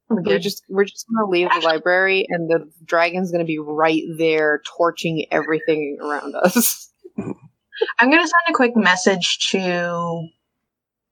We're 0.08 0.22
We're 0.22 0.38
just 0.38 0.62
we're 0.68 0.84
just 0.84 1.06
gonna 1.08 1.28
leave 1.28 1.48
the 1.48 1.66
library, 1.66 2.26
and 2.28 2.48
the 2.48 2.70
dragon's 2.84 3.32
gonna 3.32 3.44
be 3.44 3.58
right 3.58 4.02
there, 4.16 4.62
torching 4.76 5.26
everything 5.32 5.98
around 6.00 6.36
us. 6.36 6.92
I'm 7.18 8.10
gonna 8.10 8.18
send 8.18 8.32
a 8.48 8.52
quick 8.52 8.76
message 8.76 9.50
to 9.50 10.28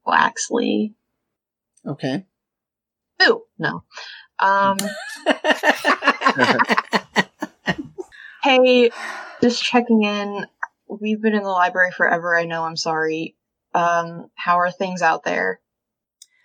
Waxley. 0.06 0.94
Okay. 1.86 2.24
Ooh, 3.22 3.42
no. 3.58 3.84
Um, 4.38 4.76
hey, 8.42 8.90
just 9.40 9.62
checking 9.62 10.02
in. 10.02 10.46
We've 10.88 11.20
been 11.20 11.34
in 11.34 11.42
the 11.42 11.48
library 11.50 11.90
forever. 11.92 12.36
I 12.36 12.44
know. 12.44 12.64
I'm 12.64 12.76
sorry. 12.76 13.36
Um, 13.74 14.30
how 14.34 14.58
are 14.58 14.70
things 14.70 15.02
out 15.02 15.24
there? 15.24 15.60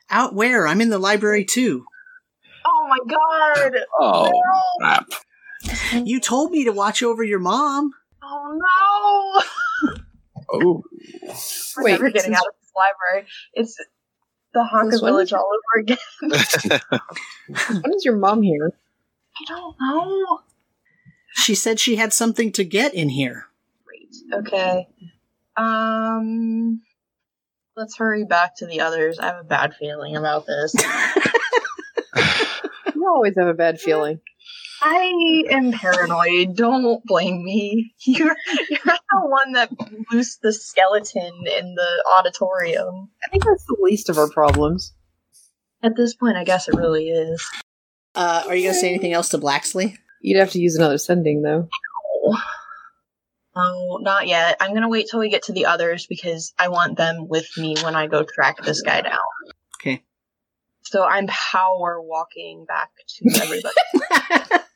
Out 0.09 0.33
where? 0.33 0.67
I'm 0.67 0.81
in 0.81 0.89
the 0.89 0.97
library 0.99 1.45
too. 1.45 1.85
Oh 2.65 2.87
my 2.89 2.97
god! 3.07 3.73
Oh, 3.99 4.29
No! 4.31 4.61
crap. 4.79 5.07
You 6.05 6.19
told 6.19 6.51
me 6.51 6.65
to 6.65 6.71
watch 6.71 7.03
over 7.03 7.23
your 7.23 7.39
mom. 7.39 7.91
Oh 8.23 8.59
no! 9.83 9.93
Oh. 10.51 10.83
We're 11.77 11.83
Wait, 11.83 11.91
never 11.91 12.09
getting 12.09 12.33
since- 12.33 12.37
out 12.37 12.47
of 12.47 12.53
this 12.61 12.71
library. 12.75 13.27
It's 13.53 13.77
the 14.53 14.63
Haka 14.63 14.99
Village 14.99 15.33
all 15.33 15.47
over 15.47 15.81
again. 15.81 15.97
when 17.81 17.93
is 17.93 18.05
your 18.05 18.17
mom 18.17 18.41
here? 18.41 18.71
I 19.39 19.45
don't 19.47 19.75
know. 19.79 20.41
She 21.33 21.55
said 21.55 21.79
she 21.79 21.95
had 21.95 22.13
something 22.13 22.51
to 22.53 22.63
get 22.63 22.93
in 22.93 23.09
here. 23.09 23.47
Great. 23.85 24.15
Okay. 24.33 24.87
Um. 25.55 26.81
Let's 27.75 27.95
hurry 27.95 28.25
back 28.25 28.57
to 28.57 28.65
the 28.65 28.81
others. 28.81 29.19
I 29.19 29.27
have 29.27 29.39
a 29.39 29.43
bad 29.43 29.73
feeling 29.73 30.17
about 30.17 30.45
this. 30.45 30.75
You 32.99 33.07
always 33.07 33.35
have 33.37 33.47
a 33.47 33.53
bad 33.53 33.79
feeling. 33.79 34.19
I 34.81 35.43
am 35.51 35.71
paranoid. 35.71 36.55
Don't 36.55 37.03
blame 37.05 37.43
me. 37.43 37.93
You're 38.05 38.35
you're 38.69 38.79
the 38.85 39.21
one 39.21 39.53
that 39.53 39.69
loosed 40.11 40.41
the 40.41 40.53
skeleton 40.53 41.43
in 41.47 41.75
the 41.75 42.03
auditorium. 42.17 43.09
I 43.25 43.29
think 43.29 43.43
that's 43.45 43.65
the 43.65 43.77
least 43.81 44.09
of 44.09 44.17
our 44.17 44.29
problems. 44.29 44.93
At 45.83 45.95
this 45.95 46.15
point, 46.15 46.37
I 46.37 46.43
guess 46.43 46.67
it 46.67 46.75
really 46.75 47.09
is. 47.09 47.45
Uh, 48.15 48.43
are 48.47 48.55
you 48.55 48.63
going 48.63 48.73
to 48.73 48.79
say 48.79 48.89
anything 48.89 49.13
else 49.13 49.29
to 49.29 49.37
Blacksley? 49.37 49.97
You'd 50.21 50.39
have 50.39 50.51
to 50.51 50.59
use 50.59 50.75
another 50.75 50.97
sending 50.97 51.41
though. 51.41 51.67
No. 52.25 52.37
Oh, 53.55 53.99
not 54.01 54.27
yet. 54.27 54.57
I'm 54.59 54.73
gonna 54.73 54.89
wait 54.89 55.07
till 55.09 55.19
we 55.19 55.29
get 55.29 55.43
to 55.43 55.53
the 55.53 55.65
others 55.65 56.05
because 56.07 56.53
I 56.57 56.69
want 56.69 56.97
them 56.97 57.27
with 57.27 57.47
me 57.57 57.75
when 57.81 57.95
I 57.95 58.07
go 58.07 58.23
track 58.23 58.57
this 58.63 58.81
guy 58.81 59.01
down. 59.01 59.17
Okay. 59.75 60.03
So 60.81 61.03
I'm 61.03 61.27
power 61.27 61.99
walking 62.01 62.65
back 62.65 62.89
to 63.07 63.41
everybody. 63.41 64.63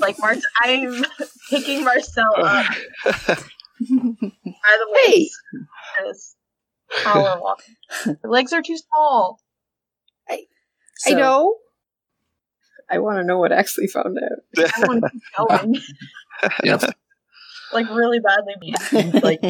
like 0.00 0.18
Mar- 0.18 0.36
I'm 0.62 1.04
picking 1.50 1.84
Marcel 1.84 2.24
up. 2.38 2.66
By 3.04 3.14
the 3.88 4.86
way, 4.90 5.02
Hey! 5.06 5.28
yes, 6.04 6.34
power 7.02 7.36
walking. 7.40 7.76
Her 8.04 8.18
legs 8.28 8.52
are 8.52 8.62
too 8.62 8.76
small. 8.78 9.40
I 10.30 10.46
So- 10.96 11.16
know. 11.16 11.56
I 12.90 12.98
want 12.98 13.18
to 13.18 13.24
know 13.24 13.38
what 13.38 13.52
Axley 13.52 13.88
found 13.90 14.18
out. 14.18 14.66
I 14.76 14.84
want 14.86 15.02
to 15.04 15.10
keep 15.10 15.22
going. 15.48 15.76
Yeah. 16.64 16.78
Like 17.72 17.88
really 17.90 18.18
badly. 18.20 18.74
Like 19.22 19.40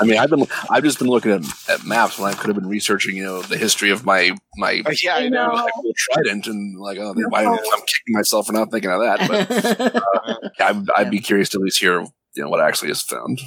I 0.00 0.04
mean, 0.04 0.18
I've 0.18 0.30
been 0.30 0.46
I've 0.70 0.82
just 0.84 0.98
been 0.98 1.08
looking 1.08 1.30
at, 1.32 1.42
at 1.68 1.84
maps 1.84 2.18
when 2.18 2.30
I 2.32 2.34
could 2.36 2.48
have 2.48 2.56
been 2.56 2.68
researching, 2.68 3.16
you 3.16 3.24
know, 3.24 3.42
the 3.42 3.56
history 3.56 3.90
of 3.90 4.04
my 4.04 4.32
my 4.56 4.82
Oh, 4.86 4.90
yeah, 5.02 5.14
I 5.16 5.28
know. 5.28 5.48
know. 5.48 5.66
actual 5.66 5.92
trident 5.96 6.46
and 6.46 6.78
like, 6.78 6.98
oh, 6.98 7.14
why 7.28 7.44
I'm 7.44 7.56
kicking 7.58 8.14
myself 8.14 8.46
for 8.46 8.52
not 8.52 8.70
thinking 8.70 8.90
of 8.90 9.00
that. 9.00 9.28
But 9.28 9.96
uh, 10.60 10.64
I'd, 10.64 10.90
I'd 10.96 11.10
be 11.10 11.20
curious 11.20 11.48
to 11.50 11.58
at 11.58 11.62
least 11.62 11.80
hear, 11.80 12.00
you 12.00 12.42
know, 12.42 12.48
what 12.48 12.60
actually 12.60 12.90
is 12.90 13.02
found. 13.02 13.40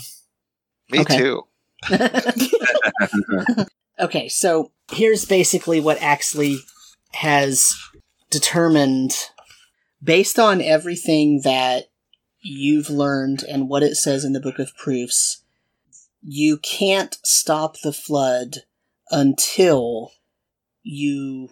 Me 0.91 0.99
Okay. 0.99 1.17
too. 1.17 1.43
okay, 3.99 4.27
so 4.29 4.71
here's 4.91 5.25
basically 5.25 5.79
what 5.79 5.97
Axley 5.99 6.57
has 7.13 7.73
determined 8.29 9.13
based 10.03 10.37
on 10.39 10.61
everything 10.61 11.41
that 11.43 11.85
you've 12.45 12.91
learned 12.91 13.43
and 13.43 13.67
what 13.67 13.81
it 13.81 13.95
says 13.95 14.23
in 14.23 14.33
the 14.33 14.39
Book 14.39 14.59
of 14.59 14.77
Proofs. 14.77 15.41
You 16.21 16.57
can't 16.57 17.17
stop 17.23 17.77
the 17.81 17.91
flood 17.91 18.57
until 19.09 20.11
you 20.83 21.49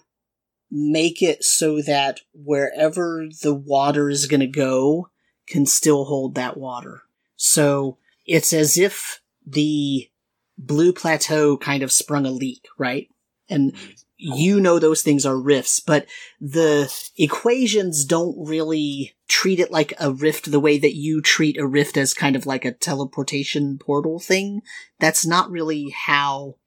make 0.69 1.21
it 1.21 1.43
so 1.43 1.81
that 1.81 2.21
wherever 2.33 3.27
the 3.41 3.53
water 3.53 4.09
is 4.09 4.27
going 4.27 4.39
to 4.39 4.47
go 4.47 5.09
can 5.47 5.65
still 5.65 6.05
hold 6.05 6.35
that 6.35 6.57
water. 6.57 7.01
So 7.35 7.97
it's 8.25 8.53
as 8.53 8.77
if 8.77 9.19
the 9.45 10.09
blue 10.57 10.93
plateau 10.93 11.57
kind 11.57 11.81
of 11.81 11.91
sprung 11.91 12.27
a 12.27 12.31
leak, 12.31 12.67
right? 12.77 13.09
And 13.49 13.73
you 14.17 14.61
know 14.61 14.77
those 14.79 15.01
things 15.01 15.25
are 15.25 15.37
rifts, 15.37 15.79
but 15.79 16.05
the 16.39 16.93
equations 17.17 18.05
don't 18.05 18.35
really 18.47 19.15
treat 19.33 19.59
it 19.59 19.71
like 19.71 19.93
a 19.99 20.11
rift 20.11 20.51
the 20.51 20.59
way 20.59 20.77
that 20.77 20.93
you 20.93 21.19
treat 21.19 21.57
a 21.57 21.65
rift 21.65 21.97
as 21.97 22.13
kind 22.13 22.35
of 22.35 22.45
like 22.45 22.65
a 22.65 22.71
teleportation 22.71 23.79
portal 23.79 24.19
thing. 24.19 24.61
That's 24.99 25.25
not 25.25 25.49
really 25.49 25.89
how, 25.89 26.57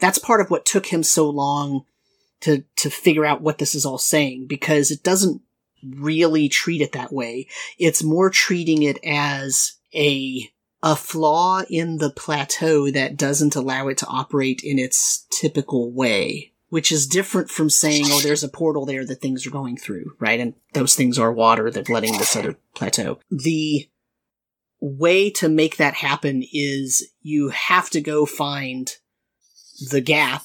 that's 0.00 0.18
part 0.18 0.40
of 0.40 0.50
what 0.50 0.66
took 0.66 0.86
him 0.86 1.04
so 1.04 1.30
long 1.30 1.84
to, 2.40 2.64
to 2.78 2.90
figure 2.90 3.24
out 3.24 3.40
what 3.40 3.58
this 3.58 3.72
is 3.72 3.86
all 3.86 3.98
saying 3.98 4.48
because 4.48 4.90
it 4.90 5.04
doesn't 5.04 5.42
really 5.84 6.48
treat 6.48 6.80
it 6.80 6.90
that 6.90 7.12
way. 7.12 7.46
It's 7.78 8.02
more 8.02 8.30
treating 8.30 8.82
it 8.82 8.98
as 9.04 9.74
a 9.94 10.50
a 10.80 10.94
flaw 10.94 11.62
in 11.68 11.98
the 11.98 12.10
plateau 12.10 12.88
that 12.88 13.16
doesn't 13.16 13.56
allow 13.56 13.88
it 13.88 13.98
to 13.98 14.06
operate 14.06 14.60
in 14.62 14.78
its 14.78 15.26
typical 15.28 15.90
way, 15.90 16.52
which 16.68 16.92
is 16.92 17.06
different 17.06 17.50
from 17.50 17.70
saying, 17.70 18.04
oh, 18.08 18.20
there's 18.20 18.44
a 18.44 18.48
portal 18.48 18.84
there 18.84 19.04
that 19.06 19.20
things 19.20 19.46
are 19.46 19.50
going 19.50 19.76
through, 19.76 20.12
right? 20.18 20.40
And 20.40 20.54
those 20.74 20.94
things 20.94 21.18
are 21.18 21.32
water 21.32 21.70
that 21.70 21.86
flooding 21.86 22.18
this 22.18 22.36
other 22.36 22.56
plateau. 22.74 23.18
The 23.30 23.88
way 24.80 25.30
to 25.30 25.48
make 25.48 25.76
that 25.76 25.94
happen 25.94 26.44
is 26.52 27.08
you 27.22 27.48
have 27.48 27.90
to 27.90 28.00
go 28.00 28.26
find 28.26 28.92
the 29.90 30.00
gap, 30.00 30.42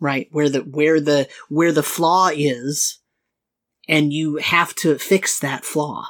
right? 0.00 0.28
Where 0.30 0.48
the, 0.48 0.60
where 0.60 1.00
the, 1.00 1.28
where 1.48 1.72
the 1.72 1.82
flaw 1.82 2.30
is, 2.34 3.00
and 3.88 4.12
you 4.12 4.36
have 4.36 4.74
to 4.76 4.98
fix 4.98 5.38
that 5.40 5.64
flaw. 5.64 6.06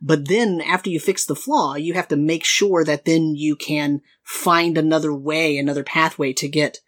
But 0.00 0.28
then 0.28 0.60
after 0.60 0.90
you 0.90 1.00
fix 1.00 1.24
the 1.24 1.34
flaw, 1.34 1.74
you 1.74 1.94
have 1.94 2.08
to 2.08 2.16
make 2.16 2.44
sure 2.44 2.84
that 2.84 3.04
then 3.04 3.34
you 3.34 3.56
can 3.56 4.02
find 4.22 4.76
another 4.76 5.12
way, 5.14 5.56
another 5.56 5.82
pathway 5.82 6.32
to 6.34 6.48
get 6.48 6.80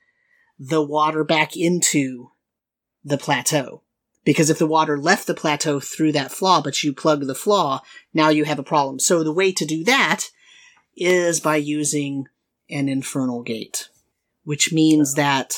the 0.58 0.82
water 0.82 1.24
back 1.24 1.56
into 1.56 2.30
the 3.04 3.18
plateau. 3.18 3.82
Because 4.24 4.50
if 4.50 4.58
the 4.58 4.66
water 4.66 4.98
left 4.98 5.26
the 5.26 5.34
plateau 5.34 5.80
through 5.80 6.12
that 6.12 6.32
flaw, 6.32 6.60
but 6.60 6.82
you 6.82 6.92
plug 6.92 7.26
the 7.26 7.34
flaw, 7.34 7.80
now 8.12 8.28
you 8.28 8.44
have 8.44 8.58
a 8.58 8.64
problem. 8.64 8.98
So 8.98 9.22
the 9.22 9.32
way 9.32 9.52
to 9.52 9.64
do 9.64 9.84
that 9.84 10.26
is 10.96 11.40
by 11.40 11.56
using 11.56 12.26
an 12.68 12.88
infernal 12.88 13.42
gate, 13.42 13.88
which 14.44 14.72
means 14.72 15.14
that 15.14 15.54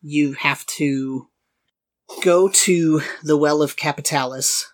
you 0.00 0.32
have 0.32 0.66
to 0.66 1.28
go 2.24 2.48
to 2.48 3.02
the 3.22 3.36
well 3.36 3.62
of 3.62 3.76
Capitalis 3.76 4.72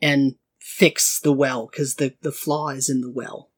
and 0.00 0.36
fix 0.58 1.20
the 1.20 1.32
well 1.32 1.68
because 1.70 1.96
the, 1.96 2.14
the 2.22 2.32
flaw 2.32 2.68
is 2.68 2.88
in 2.88 3.00
the 3.00 3.10
well. 3.10 3.50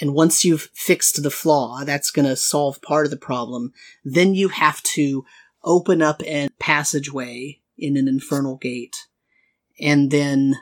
And 0.00 0.14
once 0.14 0.44
you've 0.44 0.70
fixed 0.72 1.22
the 1.22 1.30
flaw, 1.30 1.84
that's 1.84 2.10
going 2.10 2.26
to 2.26 2.36
solve 2.36 2.80
part 2.82 3.04
of 3.04 3.10
the 3.10 3.16
problem. 3.16 3.72
Then 4.04 4.34
you 4.34 4.48
have 4.48 4.82
to 4.82 5.24
open 5.62 6.00
up 6.00 6.22
a 6.22 6.48
passageway 6.58 7.60
in 7.76 7.96
an 7.96 8.08
infernal 8.08 8.56
gate. 8.56 8.96
And 9.80 10.10
then, 10.10 10.56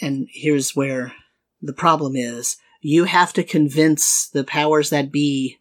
and 0.00 0.28
here's 0.30 0.76
where 0.76 1.12
the 1.60 1.72
problem 1.72 2.14
is. 2.14 2.56
You 2.80 3.04
have 3.04 3.32
to 3.32 3.42
convince 3.42 4.28
the 4.28 4.44
powers 4.44 4.90
that 4.90 5.10
be 5.10 5.58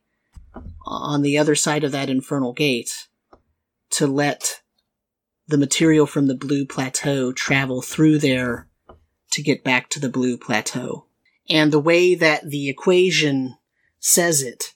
on 0.85 1.23
the 1.23 1.37
other 1.37 1.55
side 1.55 1.83
of 1.83 1.91
that 1.91 2.09
infernal 2.09 2.53
gate 2.53 3.07
to 3.89 4.05
let 4.05 4.61
the 5.47 5.57
material 5.57 6.05
from 6.05 6.27
the 6.27 6.35
blue 6.35 6.65
plateau 6.65 7.31
travel 7.31 7.81
through 7.81 8.19
there 8.19 8.67
to 9.31 9.41
get 9.41 9.63
back 9.63 9.89
to 9.89 9.99
the 9.99 10.09
blue 10.09 10.37
plateau. 10.37 11.06
And 11.49 11.71
the 11.71 11.79
way 11.79 12.15
that 12.15 12.49
the 12.49 12.69
equation 12.69 13.57
says 13.99 14.41
it 14.41 14.73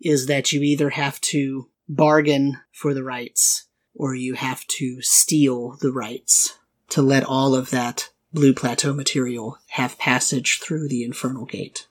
is 0.00 0.26
that 0.26 0.52
you 0.52 0.62
either 0.62 0.90
have 0.90 1.20
to 1.20 1.68
bargain 1.88 2.60
for 2.72 2.94
the 2.94 3.04
rights 3.04 3.66
or 3.94 4.14
you 4.14 4.34
have 4.34 4.66
to 4.66 5.00
steal 5.02 5.76
the 5.80 5.92
rights 5.92 6.58
to 6.90 7.02
let 7.02 7.24
all 7.24 7.54
of 7.54 7.70
that 7.70 8.10
blue 8.32 8.52
plateau 8.52 8.92
material 8.92 9.58
have 9.68 9.98
passage 9.98 10.60
through 10.60 10.88
the 10.88 11.04
infernal 11.04 11.46
gate. 11.46 11.86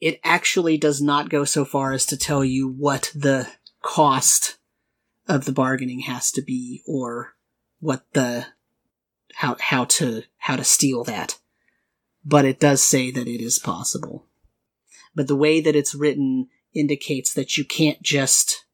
It 0.00 0.20
actually 0.22 0.76
does 0.76 1.00
not 1.00 1.30
go 1.30 1.44
so 1.44 1.64
far 1.64 1.92
as 1.92 2.06
to 2.06 2.16
tell 2.16 2.44
you 2.44 2.68
what 2.68 3.10
the 3.14 3.48
cost 3.82 4.58
of 5.26 5.44
the 5.44 5.52
bargaining 5.52 6.00
has 6.00 6.30
to 6.32 6.42
be 6.42 6.82
or 6.86 7.34
what 7.80 8.04
the 8.12 8.46
how 9.34 9.56
how 9.60 9.84
to 9.84 10.22
how 10.38 10.56
to 10.56 10.64
steal 10.64 11.04
that 11.04 11.38
but 12.28 12.44
it 12.44 12.60
does 12.60 12.82
say 12.82 13.10
that 13.10 13.26
it 13.26 13.40
is 13.40 13.58
possible 13.58 14.26
but 15.14 15.26
the 15.26 15.36
way 15.36 15.60
that 15.60 15.76
it's 15.76 15.94
written 15.94 16.48
indicates 16.74 17.32
that 17.32 17.56
you 17.56 17.64
can't 17.64 18.02
just 18.02 18.66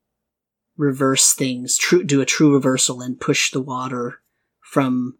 reverse 0.76 1.32
things 1.32 1.78
do 2.06 2.20
a 2.20 2.26
true 2.26 2.52
reversal 2.52 3.00
and 3.00 3.20
push 3.20 3.50
the 3.50 3.60
water 3.60 4.20
from 4.60 5.16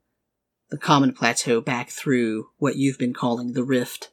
the 0.71 0.79
common 0.79 1.13
plateau 1.13 1.61
back 1.61 1.91
through 1.91 2.49
what 2.59 2.77
you've 2.77 2.99
been 2.99 3.15
calling 3.15 3.53
the 3.53 3.65
rift 3.65 4.11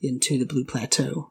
into 0.00 0.38
the 0.38 0.46
blue 0.46 0.64
plateau 0.64 1.30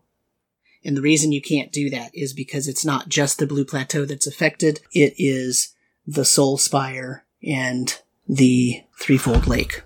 and 0.86 0.98
the 0.98 1.02
reason 1.02 1.32
you 1.32 1.42
can't 1.42 1.72
do 1.72 1.90
that 1.90 2.12
is 2.14 2.34
because 2.34 2.68
it's 2.68 2.86
not 2.86 3.10
just 3.10 3.38
the 3.38 3.48
blue 3.48 3.66
plateau 3.66 4.06
that's 4.06 4.28
affected 4.28 4.80
it 4.94 5.14
is 5.18 5.74
the 6.06 6.26
soul 6.26 6.58
spire 6.58 7.26
and 7.46 8.02
the 8.28 8.82
threefold 9.00 9.48
lake. 9.48 9.84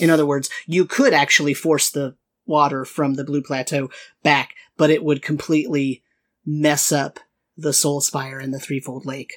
In 0.00 0.10
other 0.10 0.26
words, 0.26 0.50
you 0.66 0.86
could 0.86 1.12
actually 1.12 1.54
force 1.54 1.90
the 1.90 2.16
water 2.46 2.84
from 2.84 3.14
the 3.14 3.24
blue 3.24 3.42
plateau 3.42 3.90
back, 4.22 4.54
but 4.76 4.90
it 4.90 5.04
would 5.04 5.22
completely 5.22 6.02
mess 6.44 6.90
up 6.90 7.20
the 7.56 7.72
soul 7.72 8.00
spire 8.00 8.38
and 8.38 8.52
the 8.52 8.58
threefold 8.58 9.06
lake. 9.06 9.34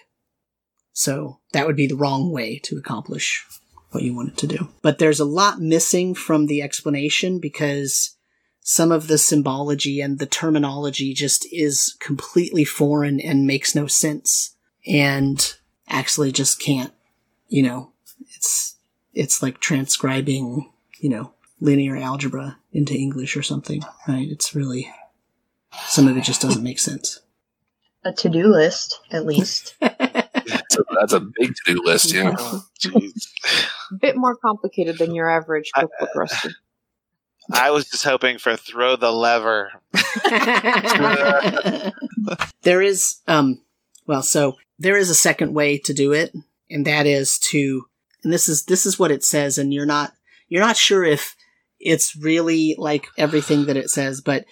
So 0.94 1.40
that 1.52 1.68
would 1.68 1.76
be 1.76 1.88
the 1.88 1.96
wrong 1.96 2.32
way 2.32 2.60
to 2.64 2.78
accomplish 2.78 3.46
what 3.92 4.04
you 4.04 4.16
wanted 4.16 4.38
to 4.38 4.48
do. 4.48 4.70
But 4.82 5.00
there's 5.00 5.20
a 5.20 5.26
lot 5.26 5.60
missing 5.60 6.16
from 6.16 6.48
the 6.48 6.62
explanation 6.62 7.40
because 7.40 8.16
some 8.62 8.92
of 8.92 9.08
the 9.08 9.18
symbology 9.18 10.00
and 10.00 10.20
the 10.20 10.26
terminology 10.26 11.14
just 11.14 11.46
is 11.52 11.96
completely 12.00 12.64
foreign 12.64 13.20
and 13.20 13.46
makes 13.46 13.76
no 13.76 13.88
sense 13.88 14.56
and 14.88 15.56
actually 15.90 16.32
just 16.32 16.60
can't, 16.60 16.94
you 17.50 17.62
know, 17.62 17.92
it's, 18.36 18.73
it's 19.14 19.42
like 19.42 19.60
transcribing, 19.60 20.72
you 21.00 21.10
know, 21.10 21.34
linear 21.60 21.96
algebra 21.96 22.58
into 22.72 22.94
English 22.94 23.38
or 23.38 23.44
something, 23.44 23.82
right? 24.08 24.28
It's 24.30 24.56
really, 24.56 24.92
some 25.86 26.08
of 26.08 26.18
it 26.18 26.24
just 26.24 26.42
doesn't 26.42 26.64
make 26.64 26.80
sense. 26.80 27.22
a 28.06 28.12
to-do 28.12 28.48
list, 28.48 29.00
at 29.12 29.26
least. 29.26 29.76
That's 30.46 30.78
a, 30.78 30.84
that's 31.00 31.14
a 31.14 31.20
big 31.20 31.56
to 31.56 31.74
do 31.74 31.82
list, 31.84 32.14
yeah. 32.14 32.36
Oh. 32.38 32.66
A 32.96 33.96
bit 34.02 34.18
more 34.18 34.36
complicated 34.36 34.98
than 34.98 35.16
your 35.16 35.30
average 35.30 35.72
cookbook 35.74 36.10
recipe. 36.16 36.54
I 37.52 37.72
was 37.72 37.90
just 37.90 38.04
hoping 38.04 38.40
for 38.40 38.58
throw 38.58 38.96
the 38.96 39.12
lever. 39.12 39.72
there 42.64 42.82
is, 42.82 43.18
um, 43.28 43.62
well, 44.06 44.22
so 44.22 44.58
there 44.80 44.98
is 44.98 45.10
a 45.10 45.16
second 45.16 45.54
way 45.54 45.78
to 45.80 45.94
do 45.94 46.12
it, 46.12 46.36
and 46.70 46.86
that 46.88 47.06
is 47.06 47.40
to, 47.40 47.86
and 48.24 48.32
this 48.32 48.48
is, 48.48 48.66
this 48.66 48.86
is 48.86 48.98
what 48.98 49.12
it 49.12 49.24
says, 49.24 49.58
and 49.58 49.74
you're 49.74 49.86
not, 49.86 50.14
you're 50.48 50.64
not 50.64 50.78
sure 50.78 51.04
if 51.04 51.36
it's 51.80 52.16
really 52.16 52.76
like 52.78 53.08
everything 53.18 53.66
that 53.66 53.78
it 53.78 53.90
says, 53.90 54.22
but 54.22 54.46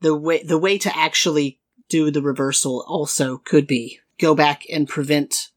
the 0.00 0.16
way, 0.16 0.42
the 0.42 0.58
way 0.58 0.78
to 0.78 0.96
actually 0.96 1.60
do 1.88 2.10
the 2.10 2.22
reversal 2.22 2.84
also 2.88 3.38
could 3.38 3.66
be 3.66 3.98
go 4.18 4.34
back 4.34 4.62
and 4.72 4.88
prevent 4.88 5.50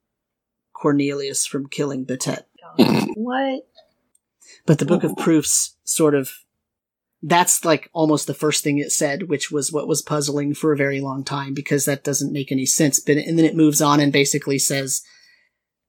Cornelius 0.73 1.45
from 1.45 1.67
killing 1.69 2.05
Batet. 2.05 2.43
What? 3.15 3.67
But 4.65 4.79
the 4.79 4.85
Book 4.85 5.03
of 5.03 5.11
oh. 5.11 5.15
Proofs 5.15 5.77
sort 5.83 6.15
of 6.15 6.31
that's 7.21 7.63
like 7.63 7.89
almost 7.93 8.27
the 8.27 8.33
first 8.33 8.63
thing 8.63 8.79
it 8.79 8.91
said, 8.91 9.29
which 9.29 9.49
was 9.49 9.71
what 9.71 9.87
was 9.87 10.01
puzzling 10.01 10.53
for 10.53 10.73
a 10.73 10.77
very 10.77 10.99
long 10.99 11.23
time 11.23 11.53
because 11.53 11.85
that 11.85 12.03
doesn't 12.03 12.33
make 12.33 12.51
any 12.51 12.65
sense. 12.65 12.99
But 12.99 13.17
and 13.17 13.37
then 13.39 13.45
it 13.45 13.55
moves 13.55 13.81
on 13.81 14.01
and 14.01 14.11
basically 14.11 14.59
says 14.59 15.01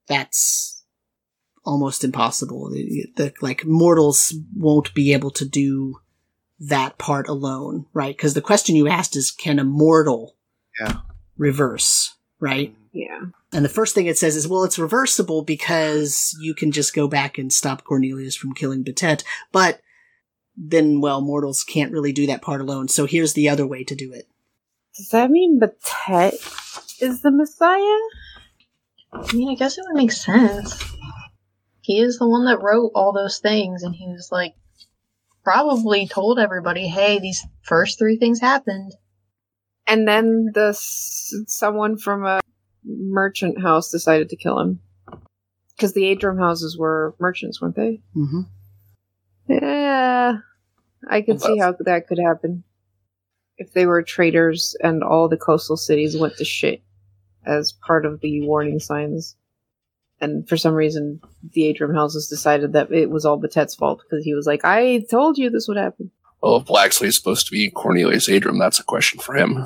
that's 0.07 0.74
almost 1.65 2.03
impossible. 2.03 2.69
The, 2.69 3.07
the, 3.15 3.33
like 3.41 3.65
mortals 3.65 4.33
won't 4.55 4.93
be 4.93 5.13
able 5.13 5.31
to 5.31 5.45
do 5.45 5.99
that 6.59 6.97
part 6.97 7.27
alone, 7.27 7.85
right? 7.93 8.15
Because 8.15 8.33
the 8.33 8.41
question 8.41 8.75
you 8.75 8.87
asked 8.87 9.15
is, 9.15 9.31
can 9.31 9.59
a 9.59 9.63
mortal 9.63 10.35
Yeah. 10.79 10.99
reverse, 11.37 12.15
right? 12.39 12.73
Yeah. 12.93 13.21
And 13.51 13.65
the 13.65 13.69
first 13.69 13.93
thing 13.93 14.05
it 14.05 14.17
says 14.17 14.35
is, 14.35 14.47
well, 14.47 14.63
it's 14.63 14.79
reversible 14.79 15.41
because 15.41 16.37
you 16.39 16.53
can 16.53 16.71
just 16.71 16.93
go 16.95 17.07
back 17.07 17.37
and 17.37 17.51
stop 17.51 17.83
Cornelius 17.83 18.35
from 18.35 18.53
killing 18.53 18.83
Batet. 18.83 19.23
But 19.51 19.81
then, 20.55 21.01
well, 21.01 21.19
mortals 21.21 21.63
can't 21.65 21.91
really 21.91 22.13
do 22.13 22.27
that 22.27 22.41
part 22.41 22.61
alone. 22.61 22.87
So 22.87 23.05
here's 23.05 23.33
the 23.33 23.49
other 23.49 23.67
way 23.67 23.83
to 23.83 23.95
do 23.95 24.13
it. 24.13 24.27
Does 24.95 25.09
that 25.09 25.29
mean 25.29 25.59
Batet 25.59 26.33
is 27.01 27.21
the 27.21 27.31
Messiah? 27.31 27.99
I 29.11 29.33
mean, 29.33 29.49
I 29.49 29.55
guess 29.55 29.77
it 29.77 29.83
would 29.87 29.97
make 29.97 30.11
sense. 30.13 30.81
He 31.85 31.99
is 31.99 32.17
the 32.17 32.27
one 32.27 32.45
that 32.45 32.63
wrote 32.63 32.93
all 32.95 33.13
those 33.13 33.37
things, 33.37 33.83
and 33.83 33.93
he 33.93 34.07
was 34.07 34.29
like, 34.31 34.55
probably 35.43 36.07
told 36.07 36.39
everybody, 36.39 36.87
hey, 36.87 37.19
these 37.19 37.45
first 37.61 37.99
three 37.99 38.17
things 38.17 38.41
happened. 38.41 38.95
And 39.85 40.07
then 40.07 40.49
the 40.51 40.73
someone 40.73 41.97
from 41.99 42.25
a 42.25 42.39
merchant 42.83 43.61
house 43.61 43.91
decided 43.91 44.29
to 44.29 44.35
kill 44.35 44.59
him 44.59 44.79
because 45.75 45.93
the 45.93 46.15
Adram 46.15 46.39
houses 46.39 46.75
were 46.75 47.13
merchants, 47.19 47.61
weren't 47.61 47.75
they? 47.75 48.01
Mm-hmm. 48.15 48.41
Yeah, 49.47 50.37
I 51.07 51.21
could 51.21 51.39
see 51.39 51.59
how 51.59 51.75
that 51.81 52.07
could 52.07 52.17
happen 52.17 52.63
if 53.59 53.73
they 53.73 53.85
were 53.85 54.01
traders 54.01 54.75
and 54.81 55.03
all 55.03 55.29
the 55.29 55.37
coastal 55.37 55.77
cities 55.77 56.17
went 56.17 56.37
to 56.37 56.45
shit 56.45 56.81
as 57.45 57.73
part 57.73 58.07
of 58.07 58.21
the 58.21 58.41
warning 58.41 58.79
signs. 58.79 59.35
And 60.21 60.47
for 60.47 60.55
some 60.55 60.73
reason, 60.73 61.19
the 61.53 61.73
Adram 61.73 61.93
houses 61.93 62.27
decided 62.27 62.73
that 62.73 62.91
it 62.91 63.09
was 63.09 63.25
all 63.25 63.39
Batet's 63.39 63.75
fault 63.75 64.01
because 64.03 64.23
he 64.23 64.33
was 64.33 64.45
like, 64.47 64.63
"I 64.63 65.05
told 65.09 65.37
you 65.37 65.49
this 65.49 65.67
would 65.67 65.77
happen." 65.77 66.11
Well, 66.41 66.57
if 66.57 66.65
Blacksley 66.65 67.07
is 67.07 67.15
supposed 67.15 67.47
to 67.47 67.51
be 67.51 67.69
Cornelius 67.69 68.29
Adram, 68.29 68.59
that's 68.59 68.79
a 68.79 68.83
question 68.83 69.19
for 69.19 69.35
him. 69.35 69.65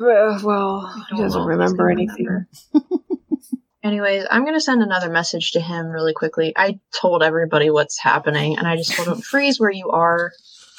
Uh, 0.00 0.38
well, 0.42 0.92
he 1.10 1.16
doesn't 1.16 1.18
know 1.18 1.24
if 1.24 1.32
he's 1.32 1.36
remember 1.58 1.90
anything. 1.90 2.24
remember. 2.24 2.48
Anyways, 3.84 4.24
I'm 4.30 4.44
gonna 4.44 4.60
send 4.60 4.82
another 4.82 5.10
message 5.10 5.52
to 5.52 5.60
him 5.60 5.86
really 5.88 6.12
quickly. 6.12 6.52
I 6.56 6.78
told 6.94 7.22
everybody 7.22 7.68
what's 7.68 7.98
happening, 7.98 8.56
and 8.56 8.66
I 8.66 8.76
just 8.76 8.92
told 8.94 9.08
him, 9.08 9.20
freeze 9.20 9.58
where 9.58 9.70
you 9.70 9.90
are. 9.90 10.32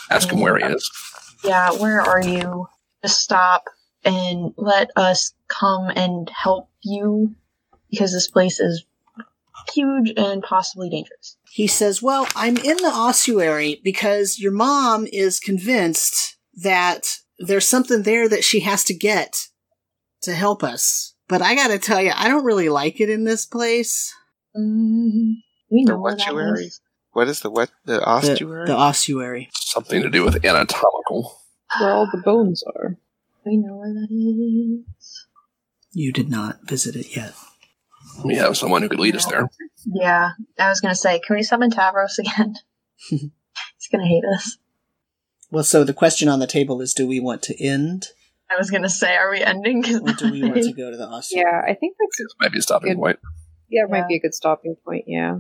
Ask 0.09 0.31
him 0.31 0.39
where 0.39 0.57
he 0.57 0.63
is. 0.63 0.89
Yeah, 1.43 1.71
where 1.71 2.01
are 2.01 2.23
you? 2.23 2.67
Just 3.03 3.19
stop 3.19 3.65
and 4.05 4.53
let 4.57 4.89
us 4.95 5.33
come 5.47 5.89
and 5.95 6.29
help 6.29 6.69
you 6.81 7.35
because 7.93 8.11
this 8.11 8.27
place 8.27 8.59
is 8.59 8.85
huge 9.73 10.11
and 10.17 10.41
possibly 10.41 10.89
dangerous. 10.89 11.37
He 11.51 11.67
says, 11.67 12.01
Well, 12.01 12.27
I'm 12.35 12.57
in 12.57 12.77
the 12.77 12.91
ossuary 12.91 13.79
because 13.83 14.39
your 14.39 14.51
mom 14.51 15.05
is 15.13 15.39
convinced 15.39 16.37
that 16.55 17.17
there's 17.39 17.67
something 17.67 18.01
there 18.03 18.27
that 18.27 18.43
she 18.43 18.61
has 18.61 18.83
to 18.85 18.93
get 18.93 19.47
to 20.21 20.33
help 20.33 20.63
us. 20.63 21.13
But 21.27 21.41
I 21.41 21.55
gotta 21.55 21.77
tell 21.79 22.01
you, 22.01 22.11
I 22.15 22.27
don't 22.27 22.45
really 22.45 22.69
like 22.69 22.99
it 22.99 23.09
in 23.09 23.23
this 23.25 23.45
place. 23.45 24.13
Mm, 24.57 25.35
we 25.71 25.83
The 25.85 25.91
know 25.93 25.99
where 25.99 26.15
that 26.15 26.33
whattuary? 26.33 26.65
is. 26.65 26.81
What 27.11 27.27
is 27.27 27.41
the 27.41 27.49
what? 27.51 27.69
The 27.85 27.93
The, 27.99 28.05
ossuary? 28.05 28.65
the 28.67 28.75
ossuary. 28.75 29.49
Something 29.53 30.01
to 30.01 30.09
do 30.09 30.25
with 30.25 30.43
anatomical. 30.43 31.39
Where 31.79 31.91
all 31.91 32.07
the 32.11 32.21
bones 32.21 32.63
are. 32.75 32.97
We 33.45 33.57
know 33.57 33.75
where 33.77 33.93
that 33.93 34.07
is. 34.11 35.25
You 35.91 36.11
did 36.11 36.29
not 36.29 36.67
visit 36.67 36.95
it 36.95 37.15
yet. 37.15 37.33
We 38.23 38.35
have 38.35 38.57
someone 38.57 38.81
who 38.81 38.89
could 38.89 38.99
lead 38.99 39.15
us 39.15 39.25
there. 39.25 39.49
Yeah, 39.85 40.31
I 40.59 40.69
was 40.69 40.81
gonna 40.81 40.95
say, 40.95 41.19
can 41.19 41.35
we 41.35 41.43
summon 41.43 41.71
Tavros 41.71 42.17
again? 42.19 42.55
He's 43.09 43.29
gonna 43.91 44.07
hate 44.07 44.23
us. 44.35 44.57
Well, 45.51 45.63
so 45.63 45.83
the 45.83 45.93
question 45.93 46.27
on 46.29 46.39
the 46.39 46.47
table 46.47 46.81
is 46.81 46.93
do 46.93 47.05
we 47.07 47.19
want 47.19 47.41
to 47.43 47.63
end 47.63 48.07
I 48.49 48.57
was 48.57 48.69
gonna 48.69 48.89
say, 48.89 49.15
are 49.15 49.31
we 49.31 49.41
ending? 49.41 49.79
or 49.85 50.13
do 50.13 50.31
we 50.31 50.41
want 50.43 50.55
to 50.63 50.73
go 50.73 50.91
to 50.91 50.97
the 50.97 51.07
ossuary? 51.09 51.45
Yeah, 51.47 51.61
I 51.65 51.73
think 51.73 51.95
that's 51.99 52.17
This 52.17 52.35
might 52.39 52.51
be 52.51 52.59
a 52.59 52.61
stopping 52.61 52.91
Good. 52.93 52.97
point. 52.99 53.19
Yeah, 53.69 53.83
it 53.85 53.89
might 53.89 54.07
be 54.07 54.15
a 54.15 54.19
good 54.19 54.33
stopping 54.35 54.75
point, 54.85 55.05
yeah. 55.07 55.39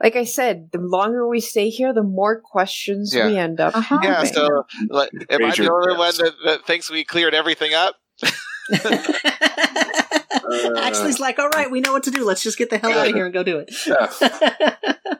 Like 0.00 0.14
I 0.14 0.24
said, 0.24 0.70
the 0.72 0.78
longer 0.78 1.26
we 1.26 1.40
stay 1.40 1.70
here, 1.70 1.92
the 1.94 2.02
more 2.02 2.38
questions 2.40 3.12
Yeah. 3.14 3.26
we 3.28 3.36
end 3.36 3.60
up 3.60 3.74
Uh-huh. 3.76 3.98
yeah. 4.02 4.22
So, 4.24 4.66
like, 4.90 5.10
am 5.30 5.42
I 5.42 5.46
Raise 5.46 5.56
the 5.56 5.72
only 5.72 5.96
one 5.96 6.12
that, 6.18 6.32
that 6.44 6.66
thinks 6.66 6.90
we 6.90 7.02
cleared 7.02 7.34
everything 7.34 7.72
up? 7.74 7.96
Ashley's 10.76 11.20
like, 11.20 11.38
all 11.38 11.48
right, 11.50 11.70
we 11.70 11.80
know 11.80 11.92
what 11.92 12.04
to 12.04 12.10
do. 12.10 12.24
Let's 12.24 12.42
just 12.42 12.58
get 12.58 12.70
the 12.70 12.78
hell 12.78 12.92
out 12.92 13.08
of 13.08 13.14
here 13.14 13.24
and 13.24 13.34
go 13.34 13.42
do 13.42 13.58
it. 13.58 13.72
Yeah. 13.86 14.10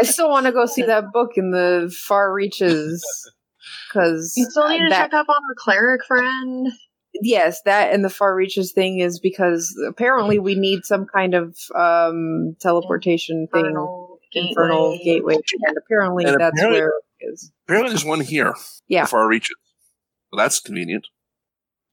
I 0.00 0.04
still 0.04 0.28
want 0.30 0.46
to 0.46 0.52
go 0.52 0.66
see 0.66 0.82
that 0.82 1.12
book 1.12 1.32
in 1.36 1.50
the 1.50 1.94
far 2.06 2.32
reaches. 2.32 3.04
Because 3.88 4.34
You 4.36 4.46
still 4.50 4.68
need 4.68 4.78
to 4.80 4.88
that, 4.88 5.10
check 5.10 5.14
up 5.14 5.28
on 5.28 5.36
our 5.36 5.54
cleric 5.56 6.04
friend. 6.04 6.72
yes, 7.20 7.60
that 7.66 7.92
and 7.92 8.02
the 8.04 8.10
far 8.10 8.34
reaches 8.34 8.72
thing 8.72 8.98
is 8.98 9.20
because 9.20 9.72
apparently 9.86 10.38
we 10.38 10.54
need 10.56 10.84
some 10.84 11.06
kind 11.06 11.34
of 11.34 11.56
um, 11.74 12.56
teleportation 12.58 13.46
thing, 13.52 13.66
Infernal 13.66 14.18
infernal 14.32 14.98
gateway, 15.04 15.34
and 15.34 15.76
apparently 15.76 16.24
And 16.24 16.40
that's 16.40 16.52
apparently- 16.58 16.80
where 16.80 16.92
it 17.20 17.26
is. 17.32 17.52
Apparently, 17.68 17.90
there's 17.90 18.04
one 18.04 18.20
here. 18.20 18.54
Yeah. 18.88 19.04
Far 19.04 19.28
reaches. 19.28 19.54
So 20.32 20.38
that's 20.38 20.58
convenient. 20.58 21.06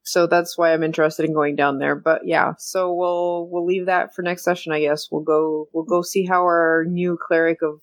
So 0.10 0.26
that's 0.26 0.58
why 0.58 0.74
I'm 0.74 0.82
interested 0.82 1.24
in 1.26 1.34
going 1.36 1.56
down 1.56 1.78
there. 1.78 1.96
But 1.96 2.22
yeah, 2.26 2.54
so 2.58 2.92
we'll 2.92 3.48
we'll 3.52 3.66
leave 3.66 3.86
that 3.86 4.16
for 4.16 4.24
next 4.24 4.44
session, 4.44 4.72
I 4.72 4.80
guess. 4.82 5.08
We'll 5.12 5.22
go 5.22 5.68
we'll 5.72 5.84
go 5.84 6.02
see 6.02 6.26
how 6.26 6.42
our 6.46 6.84
new 6.88 7.16
cleric 7.22 7.60
of 7.62 7.80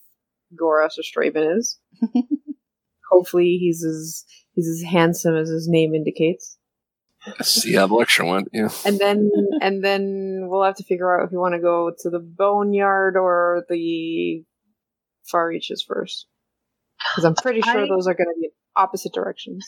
Goros 0.61 0.99
or 0.99 1.03
Straven 1.03 1.57
is. 1.57 1.79
Hopefully 3.13 3.59
he's 3.61 3.85
as 3.85 4.25
he's 4.55 4.67
as 4.69 4.83
handsome 4.83 5.37
as 5.37 5.49
his 5.49 5.69
name 5.69 5.95
indicates. 5.95 6.59
See 7.43 7.75
how 7.75 7.87
the 7.87 7.95
lecture 7.95 8.25
went. 8.25 8.49
Yeah. 8.53 8.71
And 8.85 8.99
then 8.99 9.31
and 9.61 9.85
then 9.85 10.47
we'll 10.49 10.65
have 10.65 10.77
to 10.77 10.85
figure 10.85 11.17
out 11.17 11.27
if 11.27 11.31
we 11.31 11.39
want 11.39 11.55
to 11.55 11.61
go 11.61 11.93
to 11.97 12.11
the 12.11 12.19
boneyard 12.19 13.17
or 13.17 13.65
the 13.69 14.43
far 15.31 15.47
reaches 15.47 15.85
first. 15.87 16.27
Because 17.15 17.25
I'm 17.25 17.37
pretty 17.37 17.63
sure 17.63 17.85
I- 17.85 17.89
those 17.89 18.09
are 18.09 18.15
going 18.15 18.35
to 18.35 18.41
be 18.41 18.51
opposite 18.75 19.13
directions. 19.15 19.65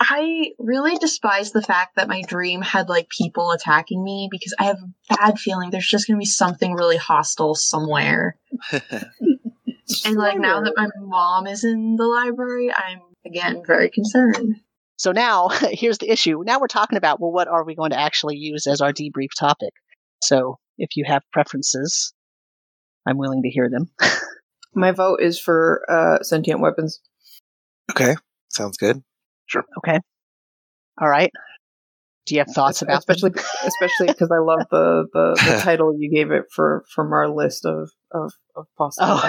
I 0.00 0.52
really 0.58 0.96
despise 0.96 1.52
the 1.52 1.62
fact 1.62 1.96
that 1.96 2.08
my 2.08 2.22
dream 2.22 2.62
had 2.62 2.88
like 2.88 3.08
people 3.08 3.52
attacking 3.52 4.02
me 4.02 4.28
because 4.30 4.54
I 4.58 4.64
have 4.64 4.78
a 4.78 5.16
bad 5.16 5.38
feeling 5.38 5.70
there's 5.70 5.86
just 5.86 6.06
gonna 6.06 6.18
be 6.18 6.24
something 6.24 6.74
really 6.74 6.96
hostile 6.96 7.54
somewhere. 7.54 8.36
And 10.04 10.16
like 10.16 10.38
now 10.38 10.60
that 10.62 10.74
my 10.76 10.88
mom 10.98 11.46
is 11.46 11.64
in 11.64 11.96
the 11.96 12.06
library, 12.06 12.72
I'm 12.72 13.00
again 13.26 13.62
very 13.66 13.90
concerned. 13.90 14.56
So 14.96 15.12
now, 15.12 15.48
here's 15.70 15.98
the 15.98 16.10
issue. 16.10 16.42
Now 16.44 16.60
we're 16.60 16.68
talking 16.68 16.96
about, 16.96 17.20
well, 17.20 17.32
what 17.32 17.48
are 17.48 17.64
we 17.64 17.74
going 17.74 17.90
to 17.90 18.00
actually 18.00 18.36
use 18.36 18.66
as 18.66 18.80
our 18.80 18.92
debrief 18.92 19.30
topic? 19.38 19.72
So 20.22 20.58
if 20.78 20.96
you 20.96 21.04
have 21.06 21.22
preferences, 21.32 22.12
I'm 23.06 23.18
willing 23.18 23.42
to 23.42 23.50
hear 23.50 23.68
them. 23.68 23.90
My 24.74 24.92
vote 24.92 25.20
is 25.20 25.38
for 25.38 25.84
uh, 25.88 26.22
sentient 26.22 26.60
weapons. 26.60 27.00
okay, 27.90 28.14
sounds 28.48 28.76
good. 28.76 29.02
Okay. 29.78 29.98
All 31.00 31.08
right. 31.08 31.30
Do 32.26 32.34
you 32.36 32.40
have 32.40 32.54
thoughts 32.54 32.82
about 32.82 33.04
them? 33.04 33.16
especially 33.16 33.42
especially 33.64 34.06
because 34.06 34.30
I 34.30 34.38
love 34.38 34.60
the, 34.70 35.06
the, 35.12 35.34
the 35.34 35.60
title 35.62 35.94
you 35.98 36.08
gave 36.10 36.30
it 36.30 36.44
for 36.54 36.84
from 36.94 37.12
our 37.12 37.28
list 37.28 37.64
of 37.66 37.90
of, 38.12 38.32
of 38.54 38.66
possible 38.78 39.08
Oh. 39.10 39.20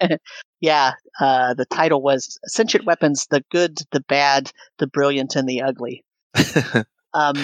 topics. 0.00 0.20
Yeah, 0.60 0.92
uh, 1.20 1.52
the 1.54 1.66
title 1.66 2.00
was 2.02 2.38
Sentient 2.46 2.86
Weapons 2.86 3.26
The 3.30 3.44
Good, 3.52 3.78
the 3.92 4.00
Bad, 4.00 4.50
the 4.78 4.86
Brilliant, 4.86 5.36
and 5.36 5.46
the 5.46 5.60
Ugly. 5.62 6.02
Um, 7.12 7.36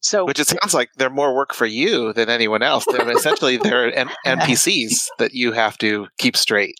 so, 0.00 0.26
Which 0.26 0.38
it 0.38 0.46
sounds 0.46 0.74
like 0.74 0.90
they're 0.96 1.08
more 1.08 1.34
work 1.34 1.54
for 1.54 1.64
you 1.64 2.12
than 2.12 2.28
anyone 2.28 2.62
else. 2.62 2.84
They're 2.90 3.10
essentially 3.10 3.56
they're 3.56 3.90
N- 3.96 4.10
NPCs 4.26 5.08
that 5.18 5.32
you 5.32 5.52
have 5.52 5.78
to 5.78 6.08
keep 6.18 6.36
straight. 6.36 6.74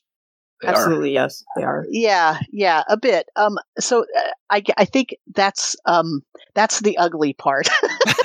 They 0.65 0.73
are. 0.73 0.75
Absolutely, 0.75 1.12
yes, 1.12 1.44
they 1.57 1.62
are. 1.62 1.84
yeah, 1.91 2.39
yeah, 2.51 2.83
a 2.89 2.97
bit. 2.97 3.28
Um, 3.36 3.59
so 3.78 4.02
uh, 4.02 4.31
I, 4.51 4.62
I 4.76 4.84
think 4.84 5.17
that's 5.34 5.76
um, 5.84 6.23
that's 6.55 6.81
the 6.81 6.97
ugly 6.97 7.34
part. 7.34 7.68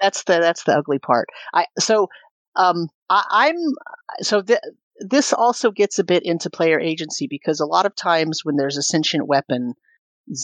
that's 0.00 0.24
the 0.24 0.38
that's 0.40 0.64
the 0.64 0.76
ugly 0.76 0.98
part. 0.98 1.28
I 1.54 1.66
so 1.78 2.08
um 2.56 2.88
I, 3.10 3.24
I'm 3.30 3.56
so 4.20 4.42
th- 4.42 4.60
this 4.98 5.32
also 5.32 5.70
gets 5.70 5.98
a 5.98 6.04
bit 6.04 6.24
into 6.24 6.50
player 6.50 6.78
agency 6.78 7.26
because 7.28 7.60
a 7.60 7.66
lot 7.66 7.86
of 7.86 7.96
times 7.96 8.40
when 8.44 8.56
there's 8.56 8.76
a 8.76 8.82
sentient 8.82 9.26
weapon, 9.26 9.74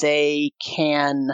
they 0.00 0.52
can 0.64 1.30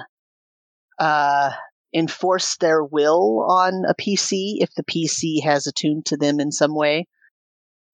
uh 0.99 1.53
enforce 1.95 2.57
their 2.57 2.85
will 2.85 3.47
on 3.49 3.85
a 3.89 3.95
PC 3.95 4.57
if 4.61 4.71
the 4.75 4.85
PC 4.85 5.43
has 5.43 5.67
attuned 5.67 6.07
to 6.07 6.17
them 6.17 6.41
in 6.41 6.53
some 6.53 6.75
way. 6.75 7.07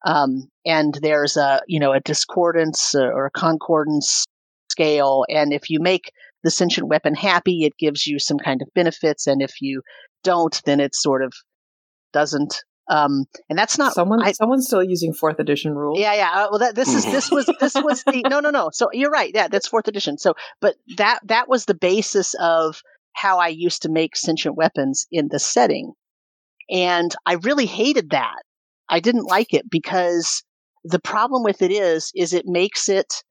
Um, 0.05 0.49
and 0.65 0.99
there's 1.03 1.37
a 1.37 1.61
you 1.67 1.81
know 1.81 1.93
a 1.93 2.01
discordance 2.01 2.95
or 2.95 3.27
a 3.27 3.31
concordance 3.31 4.25
scale, 4.71 5.25
and 5.29 5.53
if 5.53 5.69
you 5.69 5.81
make 5.81 6.13
the 6.43 6.51
sentient 6.51 6.89
weapon 6.89 7.15
happy, 7.15 7.65
it 7.65 7.77
gives 7.79 8.07
you 8.07 8.19
some 8.19 8.39
kind 8.39 8.63
of 8.63 8.69
benefits, 8.75 9.27
and 9.27 9.43
if 9.43 9.61
you 9.61 9.83
don't, 10.25 10.61
then 10.65 10.81
it 10.81 10.95
sort 10.95 11.23
of 11.23 11.33
doesn't. 12.13 12.63
Um, 12.91 13.25
and 13.49 13.57
that's 13.57 13.79
not 13.79 13.95
someone. 13.95 14.23
I, 14.23 14.33
someone's 14.33 14.67
still 14.67 14.83
using 14.83 15.15
fourth 15.15 15.39
edition 15.39 15.75
rules. 15.75 16.01
yeah, 16.01 16.15
yeah. 16.15 16.31
Uh, 16.35 16.49
well, 16.51 16.59
that 16.59 16.75
this 16.75 16.93
is 16.93 17.05
this 17.05 17.31
was 17.31 17.49
this 17.61 17.75
was 17.75 18.03
the 18.05 18.23
no, 18.29 18.41
no, 18.41 18.51
no. 18.51 18.71
So 18.73 18.89
you're 18.93 19.11
right. 19.11 19.31
Yeah, 19.33 19.49
that's 19.49 19.69
fourth 19.69 19.89
edition. 19.89 20.19
So, 20.19 20.35
but 20.61 20.77
that 20.97 21.21
that 21.27 21.49
was 21.49 21.65
the 21.65 21.75
basis 21.75 22.35
of 22.41 22.83
how 23.15 23.39
I 23.39 23.49
used 23.49 23.83
to 23.83 23.89
make 23.89 24.17
sentient 24.17 24.57
weapons 24.57 25.07
in 25.13 25.29
the 25.29 25.39
setting, 25.39 25.93
and 26.69 27.15
I 27.25 27.35
really 27.35 27.67
hated 27.67 28.11
that. 28.11 28.43
I 28.89 29.01
didn't 29.01 29.25
like 29.25 29.55
it 29.55 29.71
because 29.71 30.43
the 30.85 31.01
problem 31.01 31.43
with 31.43 31.63
it 31.63 31.71
is, 31.71 32.11
is 32.15 32.33
it 32.33 32.47
makes 32.47 32.89
it 32.89 33.23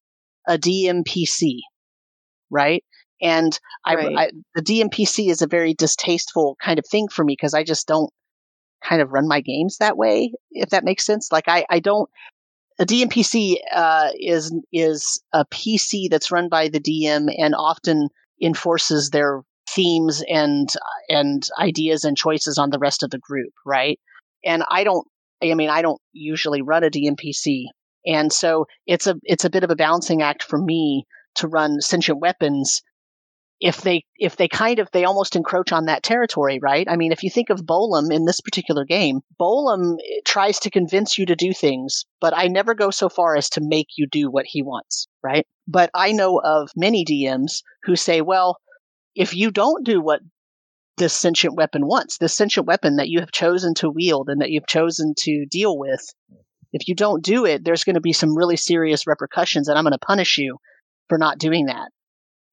a 0.47 0.57
DMPC, 0.57 1.59
right? 2.49 2.83
And 3.21 3.57
I, 3.85 3.95
I 4.17 4.31
the 4.55 4.61
DMPC 4.61 5.29
is 5.29 5.41
a 5.41 5.47
very 5.47 5.73
distasteful 5.73 6.57
kind 6.61 6.79
of 6.79 6.85
thing 6.87 7.07
for 7.07 7.23
me 7.23 7.33
because 7.33 7.53
I 7.53 7.63
just 7.63 7.87
don't 7.87 8.11
kind 8.83 9.01
of 9.01 9.11
run 9.11 9.27
my 9.27 9.41
games 9.41 9.77
that 9.77 9.97
way, 9.97 10.33
if 10.51 10.69
that 10.69 10.83
makes 10.83 11.05
sense. 11.05 11.31
Like 11.31 11.47
I, 11.47 11.65
I 11.69 11.79
don't. 11.79 12.09
A 12.79 12.85
DMPC 12.85 13.57
uh, 13.73 14.09
is 14.19 14.51
is 14.73 15.21
a 15.33 15.45
PC 15.45 16.09
that's 16.09 16.31
run 16.31 16.49
by 16.49 16.69
the 16.69 16.79
DM 16.79 17.31
and 17.37 17.53
often 17.53 18.09
enforces 18.41 19.11
their 19.11 19.41
themes 19.69 20.23
and 20.27 20.69
and 21.07 21.43
ideas 21.59 22.03
and 22.03 22.17
choices 22.17 22.57
on 22.57 22.71
the 22.71 22.79
rest 22.79 23.03
of 23.03 23.11
the 23.11 23.19
group, 23.19 23.53
right? 23.65 23.99
And 24.43 24.63
I 24.71 24.83
don't. 24.83 25.05
I 25.43 25.53
mean, 25.53 25.69
I 25.69 25.81
don't 25.81 26.01
usually 26.13 26.61
run 26.61 26.83
a 26.83 26.89
DMPC, 26.89 27.65
and 28.05 28.31
so 28.31 28.65
it's 28.85 29.07
a 29.07 29.15
it's 29.23 29.45
a 29.45 29.49
bit 29.49 29.63
of 29.63 29.71
a 29.71 29.75
balancing 29.75 30.21
act 30.21 30.43
for 30.43 30.57
me 30.57 31.05
to 31.35 31.47
run 31.47 31.81
sentient 31.81 32.19
weapons 32.19 32.81
if 33.61 33.81
they 33.81 34.03
if 34.17 34.35
they 34.35 34.47
kind 34.47 34.79
of 34.79 34.89
they 34.91 35.05
almost 35.05 35.35
encroach 35.35 35.71
on 35.71 35.85
that 35.85 36.03
territory, 36.03 36.59
right? 36.61 36.87
I 36.89 36.95
mean, 36.95 37.11
if 37.11 37.23
you 37.23 37.29
think 37.29 37.49
of 37.51 37.61
Bolum 37.61 38.11
in 38.11 38.25
this 38.25 38.41
particular 38.41 38.83
game, 38.83 39.21
Bolum 39.39 39.97
eh, 39.99 40.19
tries 40.25 40.59
to 40.61 40.71
convince 40.71 41.17
you 41.17 41.27
to 41.27 41.35
do 41.35 41.53
things, 41.53 42.05
but 42.19 42.35
I 42.35 42.47
never 42.47 42.73
go 42.73 42.89
so 42.89 43.07
far 43.07 43.35
as 43.37 43.49
to 43.51 43.61
make 43.61 43.89
you 43.97 44.07
do 44.07 44.31
what 44.31 44.47
he 44.47 44.63
wants, 44.63 45.07
right? 45.23 45.45
But 45.67 45.91
I 45.93 46.11
know 46.11 46.41
of 46.43 46.71
many 46.75 47.05
DMs 47.05 47.61
who 47.83 47.95
say, 47.95 48.21
well, 48.21 48.57
if 49.15 49.35
you 49.35 49.51
don't 49.51 49.85
do 49.85 50.01
what 50.01 50.21
this 51.01 51.13
sentient 51.13 51.55
weapon 51.55 51.87
wants, 51.87 52.19
this 52.19 52.35
sentient 52.35 52.67
weapon 52.67 52.97
that 52.97 53.09
you 53.09 53.21
have 53.21 53.31
chosen 53.31 53.73
to 53.73 53.89
wield 53.89 54.29
and 54.29 54.39
that 54.39 54.51
you've 54.51 54.67
chosen 54.67 55.15
to 55.17 55.47
deal 55.47 55.75
with, 55.75 56.13
if 56.73 56.87
you 56.87 56.93
don't 56.93 57.23
do 57.23 57.43
it, 57.43 57.65
there's 57.65 57.83
going 57.83 57.95
to 57.95 58.01
be 58.01 58.13
some 58.13 58.37
really 58.37 58.55
serious 58.55 59.07
repercussions, 59.07 59.67
and 59.67 59.79
I'm 59.79 59.83
going 59.83 59.93
to 59.93 59.97
punish 59.97 60.37
you 60.37 60.57
for 61.09 61.17
not 61.17 61.39
doing 61.39 61.65
that. 61.65 61.89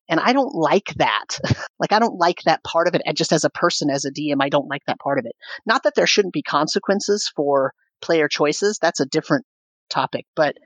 And 0.09 0.18
I 0.18 0.33
don't 0.33 0.55
like 0.55 0.94
that. 0.97 1.39
like, 1.78 1.93
I 1.93 1.99
don't 1.99 2.18
like 2.18 2.39
that 2.47 2.65
part 2.65 2.89
of 2.89 2.94
it. 2.94 3.02
And 3.05 3.18
just 3.18 3.33
as 3.33 3.44
a 3.44 3.51
person, 3.51 3.91
as 3.91 4.07
a 4.07 4.10
DM, 4.10 4.39
I 4.41 4.49
don't 4.49 4.70
like 4.70 4.83
that 4.86 4.99
part 4.99 5.18
of 5.18 5.27
it. 5.27 5.36
Not 5.67 5.83
that 5.83 5.94
there 5.94 6.07
shouldn't 6.07 6.33
be 6.33 6.43
consequences 6.43 7.31
for 7.36 7.75
player 8.01 8.28
choices. 8.28 8.78
That's 8.81 9.01
a 9.01 9.07
different 9.07 9.44
topic. 9.91 10.25
But 10.35 10.57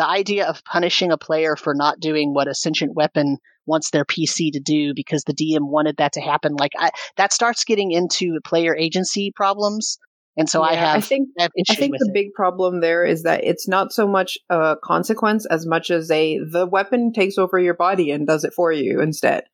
the 0.00 0.06
idea 0.08 0.46
of 0.46 0.64
punishing 0.64 1.12
a 1.12 1.18
player 1.18 1.56
for 1.56 1.74
not 1.74 2.00
doing 2.00 2.32
what 2.32 2.48
a 2.48 2.54
sentient 2.54 2.94
weapon 2.94 3.36
wants 3.66 3.90
their 3.90 4.06
PC 4.06 4.50
to 4.52 4.58
do 4.58 4.94
because 4.94 5.24
the 5.24 5.34
DM 5.34 5.68
wanted 5.68 5.98
that 5.98 6.14
to 6.14 6.22
happen, 6.22 6.54
like, 6.58 6.72
I, 6.78 6.88
that 7.18 7.34
starts 7.34 7.64
getting 7.64 7.90
into 7.92 8.38
player 8.42 8.74
agency 8.74 9.30
problems. 9.36 9.98
And 10.38 10.48
so 10.48 10.62
I 10.62 10.72
have, 10.74 10.96
I 10.96 11.00
think 11.02 11.28
I 11.38 11.50
I 11.68 11.74
think 11.74 11.98
the 11.98 12.06
it. 12.08 12.14
big 12.14 12.32
problem 12.32 12.80
there 12.80 13.04
is 13.04 13.24
that 13.24 13.44
it's 13.44 13.68
not 13.68 13.92
so 13.92 14.08
much 14.08 14.38
a 14.48 14.76
consequence 14.82 15.44
as 15.44 15.66
much 15.66 15.90
as 15.90 16.10
a 16.10 16.38
the 16.38 16.66
weapon 16.66 17.12
takes 17.12 17.36
over 17.36 17.58
your 17.58 17.74
body 17.74 18.10
and 18.10 18.26
does 18.26 18.42
it 18.42 18.54
for 18.54 18.72
you 18.72 19.02
instead. 19.02 19.44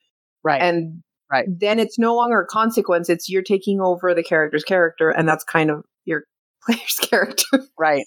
right. 0.45 0.63
And 0.63 1.03
Right. 1.29 1.49
then 1.49 1.81
it's 1.81 1.99
no 1.99 2.15
longer 2.15 2.41
a 2.43 2.47
consequence, 2.47 3.09
it's 3.09 3.29
you're 3.29 3.43
taking 3.43 3.81
over 3.81 4.15
the 4.15 4.23
character's 4.23 4.63
character 4.63 5.11
and 5.11 5.29
that's 5.29 5.43
kind 5.43 5.73
of 5.73 5.83
your 6.05 6.23
player's 6.65 6.95
character. 7.03 7.65
right. 7.77 8.07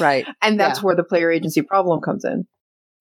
Right. 0.00 0.26
and 0.42 0.58
that's 0.58 0.80
Yeah. 0.80 0.84
where 0.84 0.96
the 0.96 1.04
player 1.04 1.30
agency 1.30 1.62
problem 1.62 2.00
comes 2.00 2.24
in. 2.24 2.46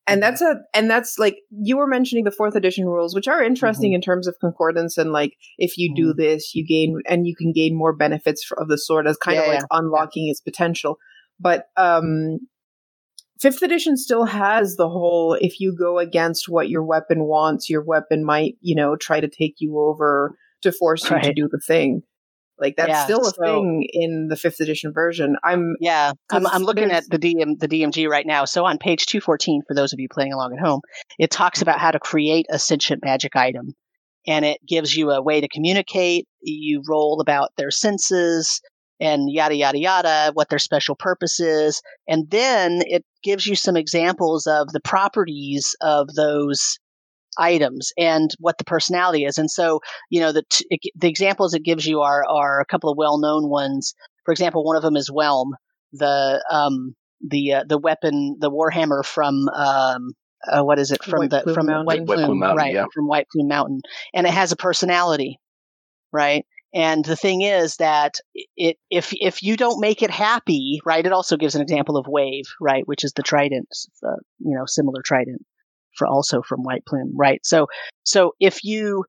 And 0.06 0.22
that's 0.22 0.42
a 0.42 0.56
and 0.74 0.90
that's 0.90 1.18
like 1.18 1.38
you 1.50 1.78
were 1.78 1.88
mentioning 1.88 2.26
the 2.26 2.32
fourth 2.32 2.56
edition 2.56 2.86
rules, 2.86 3.16
which 3.16 3.30
are 3.30 3.42
interesting 3.42 3.92
Mm-hmm. 3.92 3.96
in 3.96 4.02
terms 4.02 4.28
of 4.28 4.36
concordance 4.42 4.98
and 4.98 5.14
like 5.14 5.34
if 5.58 5.78
you 5.78 5.96
do 5.96 6.14
this, 6.14 6.54
you 6.54 6.66
gain 6.68 7.00
and 7.08 7.26
you 7.26 7.36
can 7.38 7.54
gain 7.54 7.74
more 7.74 7.94
benefits 7.96 8.46
of 8.58 8.68
the 8.68 8.78
sword 8.78 9.08
as 9.08 9.16
kind 9.16 9.40
of 9.40 9.46
Yeah, 9.46 9.52
like 9.54 9.64
unlocking 9.72 10.28
its 10.30 10.42
potential. 10.42 10.98
But 11.40 11.68
um 11.78 12.40
fifth 13.40 13.62
edition 13.62 13.96
still 13.96 14.26
has 14.26 14.76
the 14.76 14.90
whole 14.90 15.36
if 15.40 15.60
you 15.62 15.74
go 15.78 16.00
against 16.00 16.50
what 16.50 16.68
your 16.70 16.84
weapon 16.84 17.24
wants, 17.24 17.70
your 17.70 17.84
weapon 17.84 18.26
might, 18.26 18.56
you 18.60 18.76
know, 18.76 18.98
try 18.98 19.22
to 19.22 19.30
take 19.30 19.56
you 19.60 19.80
over 19.80 20.36
to 20.64 20.72
force 20.74 21.10
you 21.10 21.20
to 21.22 21.34
do 21.34 21.48
the 21.50 21.60
thing. 21.66 22.02
Like 22.64 22.76
that's 22.78 22.90
Yeah, 22.90 23.04
still 23.04 23.22
a 23.28 23.32
so- 23.32 23.44
thing 23.44 23.86
in 23.92 24.28
the 24.30 24.36
fifth 24.38 24.60
edition 24.62 24.92
version. 24.94 25.36
I'm 25.44 25.76
Yeah, 25.82 26.14
I'm, 26.32 26.48
I'm 26.48 26.64
looking 26.64 26.90
at 26.92 27.04
the 27.10 27.20
DM 27.20 27.60
the 27.60 27.68
DMG 27.68 28.08
right 28.10 28.26
now. 28.26 28.46
So 28.46 28.64
on 28.66 28.78
page 28.78 29.06
214, 29.06 29.62
for 29.68 29.76
those 29.76 29.92
of 29.94 30.00
you 30.00 30.08
playing 30.10 30.32
along 30.34 30.54
at 30.54 30.66
home, 30.66 30.80
it 31.20 31.30
talks 31.30 31.62
about 31.62 31.80
how 31.80 31.92
to 31.92 32.00
create 32.00 32.46
a 32.50 32.58
sentient 32.58 33.04
magic 33.04 33.36
item, 33.36 33.74
and 34.26 34.46
it 34.46 34.60
gives 34.68 34.96
you 34.96 35.12
a 35.12 35.22
way 35.22 35.42
to 35.42 35.48
communicate. 35.50 36.26
You 36.42 36.82
roll 36.90 37.20
about 37.22 37.50
their 37.58 37.70
senses 37.72 38.62
and 39.02 39.24
yada 39.30 39.56
yada 39.56 39.78
yada, 39.78 40.32
what 40.34 40.48
their 40.50 40.60
special 40.60 40.96
purpose 40.96 41.40
is, 41.42 41.82
and 42.08 42.30
then 42.32 42.82
it 42.86 43.04
gives 43.24 43.46
you 43.46 43.56
some 43.56 43.76
examples 43.76 44.48
of 44.48 44.70
the 44.72 44.80
properties 44.82 45.76
of 45.82 46.08
those 46.16 46.80
items 47.38 47.92
and 47.98 48.32
what 48.40 48.58
the 48.58 48.64
personality 48.64 49.26
is. 49.26 49.38
And 49.38 49.50
so, 49.50 49.80
you 50.10 50.20
know, 50.20 50.32
the 50.32 50.44
t- 50.50 50.92
the 50.96 51.08
examples 51.08 51.54
it 51.54 51.64
gives 51.64 51.86
you 51.86 52.02
are 52.02 52.26
are 52.28 52.60
a 52.60 52.66
couple 52.66 52.90
of 52.90 52.98
well 52.98 53.20
known 53.20 53.50
ones. 53.50 53.94
For 54.26 54.32
example, 54.32 54.64
one 54.64 54.76
of 54.76 54.84
them 54.84 54.96
is 54.96 55.10
Whelm, 55.10 55.56
the 55.92 56.44
um 56.52 56.96
the 57.22 57.54
uh, 57.54 57.64
the 57.68 57.78
weapon, 57.78 58.38
the 58.40 58.52
warhammer 58.52 59.06
from 59.06 59.48
um 59.50 60.14
uh, 60.46 60.64
what 60.64 60.80
is 60.80 60.92
it 60.92 61.04
from 61.04 61.20
White 61.20 61.30
the 61.30 61.42
Plume 61.42 61.56
from 61.56 61.66
Mountain. 61.68 61.86
White 61.86 62.00
White 62.00 62.06
Plume, 62.06 62.26
Plume 62.26 62.40
Mountain, 62.40 62.58
right? 62.58 62.74
yeah. 62.74 62.86
From 62.94 63.08
White 63.08 63.28
Plume 63.32 63.48
Mountain, 63.48 63.82
and 64.14 64.28
it 64.28 64.34
has 64.34 64.52
a 64.52 64.58
personality, 64.58 65.40
right? 66.12 66.46
And 66.76 67.06
the 67.06 67.16
thing 67.16 67.42
is 67.42 67.78
that 67.78 68.16
it 68.58 68.78
if 68.90 69.14
if 69.14 69.44
you 69.44 69.56
don't 69.56 69.80
make 69.80 70.02
it 70.02 70.10
happy, 70.10 70.82
right? 70.86 71.06
It 71.06 71.12
also 71.12 71.38
gives 71.38 71.56
an 71.56 71.62
example 71.62 71.98
of 71.98 72.08
Wave, 72.08 72.46
right, 72.60 72.88
which 72.88 73.04
is 73.04 73.14
the 73.14 73.22
trident, 73.22 73.68
uh, 74.06 74.16
you 74.40 74.56
know, 74.56 74.66
similar 74.66 75.02
trident 75.06 75.46
for 75.96 76.08
also 76.08 76.42
from 76.42 76.64
White 76.64 76.86
Plume, 76.86 77.14
right? 77.16 77.46
So 77.46 77.68
so 78.04 78.34
if 78.40 78.64
you 78.64 79.06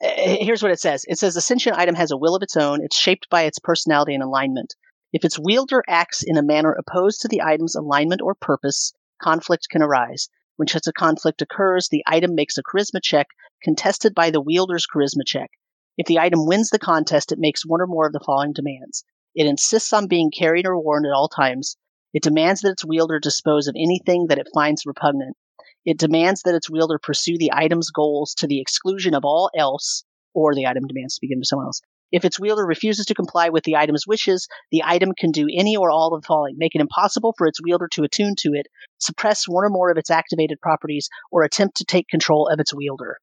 eh, 0.00 0.38
here's 0.40 0.62
what 0.62 0.72
it 0.72 0.80
says. 0.80 1.04
It 1.08 1.18
says 1.18 1.36
a 1.36 1.40
sentient 1.40 1.78
item 1.78 1.94
has 1.94 2.10
a 2.10 2.16
will 2.16 2.34
of 2.34 2.42
its 2.42 2.56
own. 2.56 2.82
It's 2.82 2.96
shaped 2.96 3.28
by 3.30 3.42
its 3.42 3.58
personality 3.58 4.14
and 4.14 4.22
alignment. 4.22 4.74
If 5.12 5.24
its 5.24 5.38
wielder 5.38 5.82
acts 5.88 6.22
in 6.22 6.38
a 6.38 6.42
manner 6.42 6.72
opposed 6.72 7.20
to 7.20 7.28
the 7.28 7.42
item's 7.42 7.74
alignment 7.74 8.22
or 8.22 8.34
purpose, 8.34 8.92
conflict 9.20 9.68
can 9.70 9.82
arise. 9.82 10.28
When 10.56 10.68
such 10.68 10.86
a 10.86 10.92
conflict 10.92 11.42
occurs, 11.42 11.88
the 11.88 12.02
item 12.06 12.34
makes 12.34 12.56
a 12.56 12.62
charisma 12.62 13.02
check 13.02 13.26
contested 13.62 14.14
by 14.14 14.30
the 14.30 14.40
wielder's 14.40 14.86
charisma 14.86 15.22
check. 15.26 15.50
If 15.98 16.06
the 16.06 16.18
item 16.18 16.46
wins 16.46 16.70
the 16.70 16.78
contest, 16.78 17.32
it 17.32 17.38
makes 17.38 17.66
one 17.66 17.80
or 17.80 17.86
more 17.86 18.06
of 18.06 18.12
the 18.12 18.20
following 18.20 18.52
demands. 18.52 19.04
It 19.34 19.46
insists 19.46 19.92
on 19.92 20.08
being 20.08 20.30
carried 20.30 20.66
or 20.66 20.78
worn 20.78 21.04
at 21.04 21.12
all 21.12 21.28
times. 21.28 21.76
It 22.14 22.22
demands 22.22 22.60
that 22.60 22.72
its 22.72 22.84
wielder 22.84 23.18
dispose 23.18 23.66
of 23.66 23.74
anything 23.76 24.26
that 24.28 24.38
it 24.38 24.48
finds 24.54 24.86
repugnant. 24.86 25.36
It 25.84 25.98
demands 25.98 26.42
that 26.42 26.54
its 26.54 26.70
wielder 26.70 26.98
pursue 26.98 27.36
the 27.38 27.52
item's 27.52 27.90
goals 27.90 28.34
to 28.34 28.46
the 28.46 28.60
exclusion 28.60 29.14
of 29.14 29.24
all 29.24 29.50
else, 29.56 30.04
or 30.32 30.54
the 30.54 30.66
item 30.66 30.86
demands 30.86 31.16
to 31.16 31.20
be 31.20 31.28
given 31.28 31.42
to 31.42 31.46
someone 31.46 31.66
else. 31.66 31.80
If 32.12 32.24
its 32.24 32.38
wielder 32.38 32.64
refuses 32.66 33.06
to 33.06 33.14
comply 33.14 33.48
with 33.48 33.64
the 33.64 33.76
item's 33.76 34.06
wishes, 34.06 34.46
the 34.70 34.82
item 34.84 35.12
can 35.18 35.30
do 35.30 35.48
any 35.50 35.76
or 35.76 35.90
all 35.90 36.14
of 36.14 36.22
the 36.22 36.26
following 36.26 36.56
make 36.58 36.74
it 36.74 36.80
impossible 36.80 37.34
for 37.36 37.46
its 37.46 37.62
wielder 37.62 37.88
to 37.92 38.04
attune 38.04 38.34
to 38.40 38.50
it, 38.52 38.66
suppress 38.98 39.48
one 39.48 39.64
or 39.64 39.70
more 39.70 39.90
of 39.90 39.96
its 39.96 40.10
activated 40.10 40.60
properties, 40.60 41.08
or 41.30 41.42
attempt 41.42 41.78
to 41.78 41.84
take 41.84 42.06
control 42.08 42.48
of 42.48 42.60
its 42.60 42.74
wielder. 42.74 43.18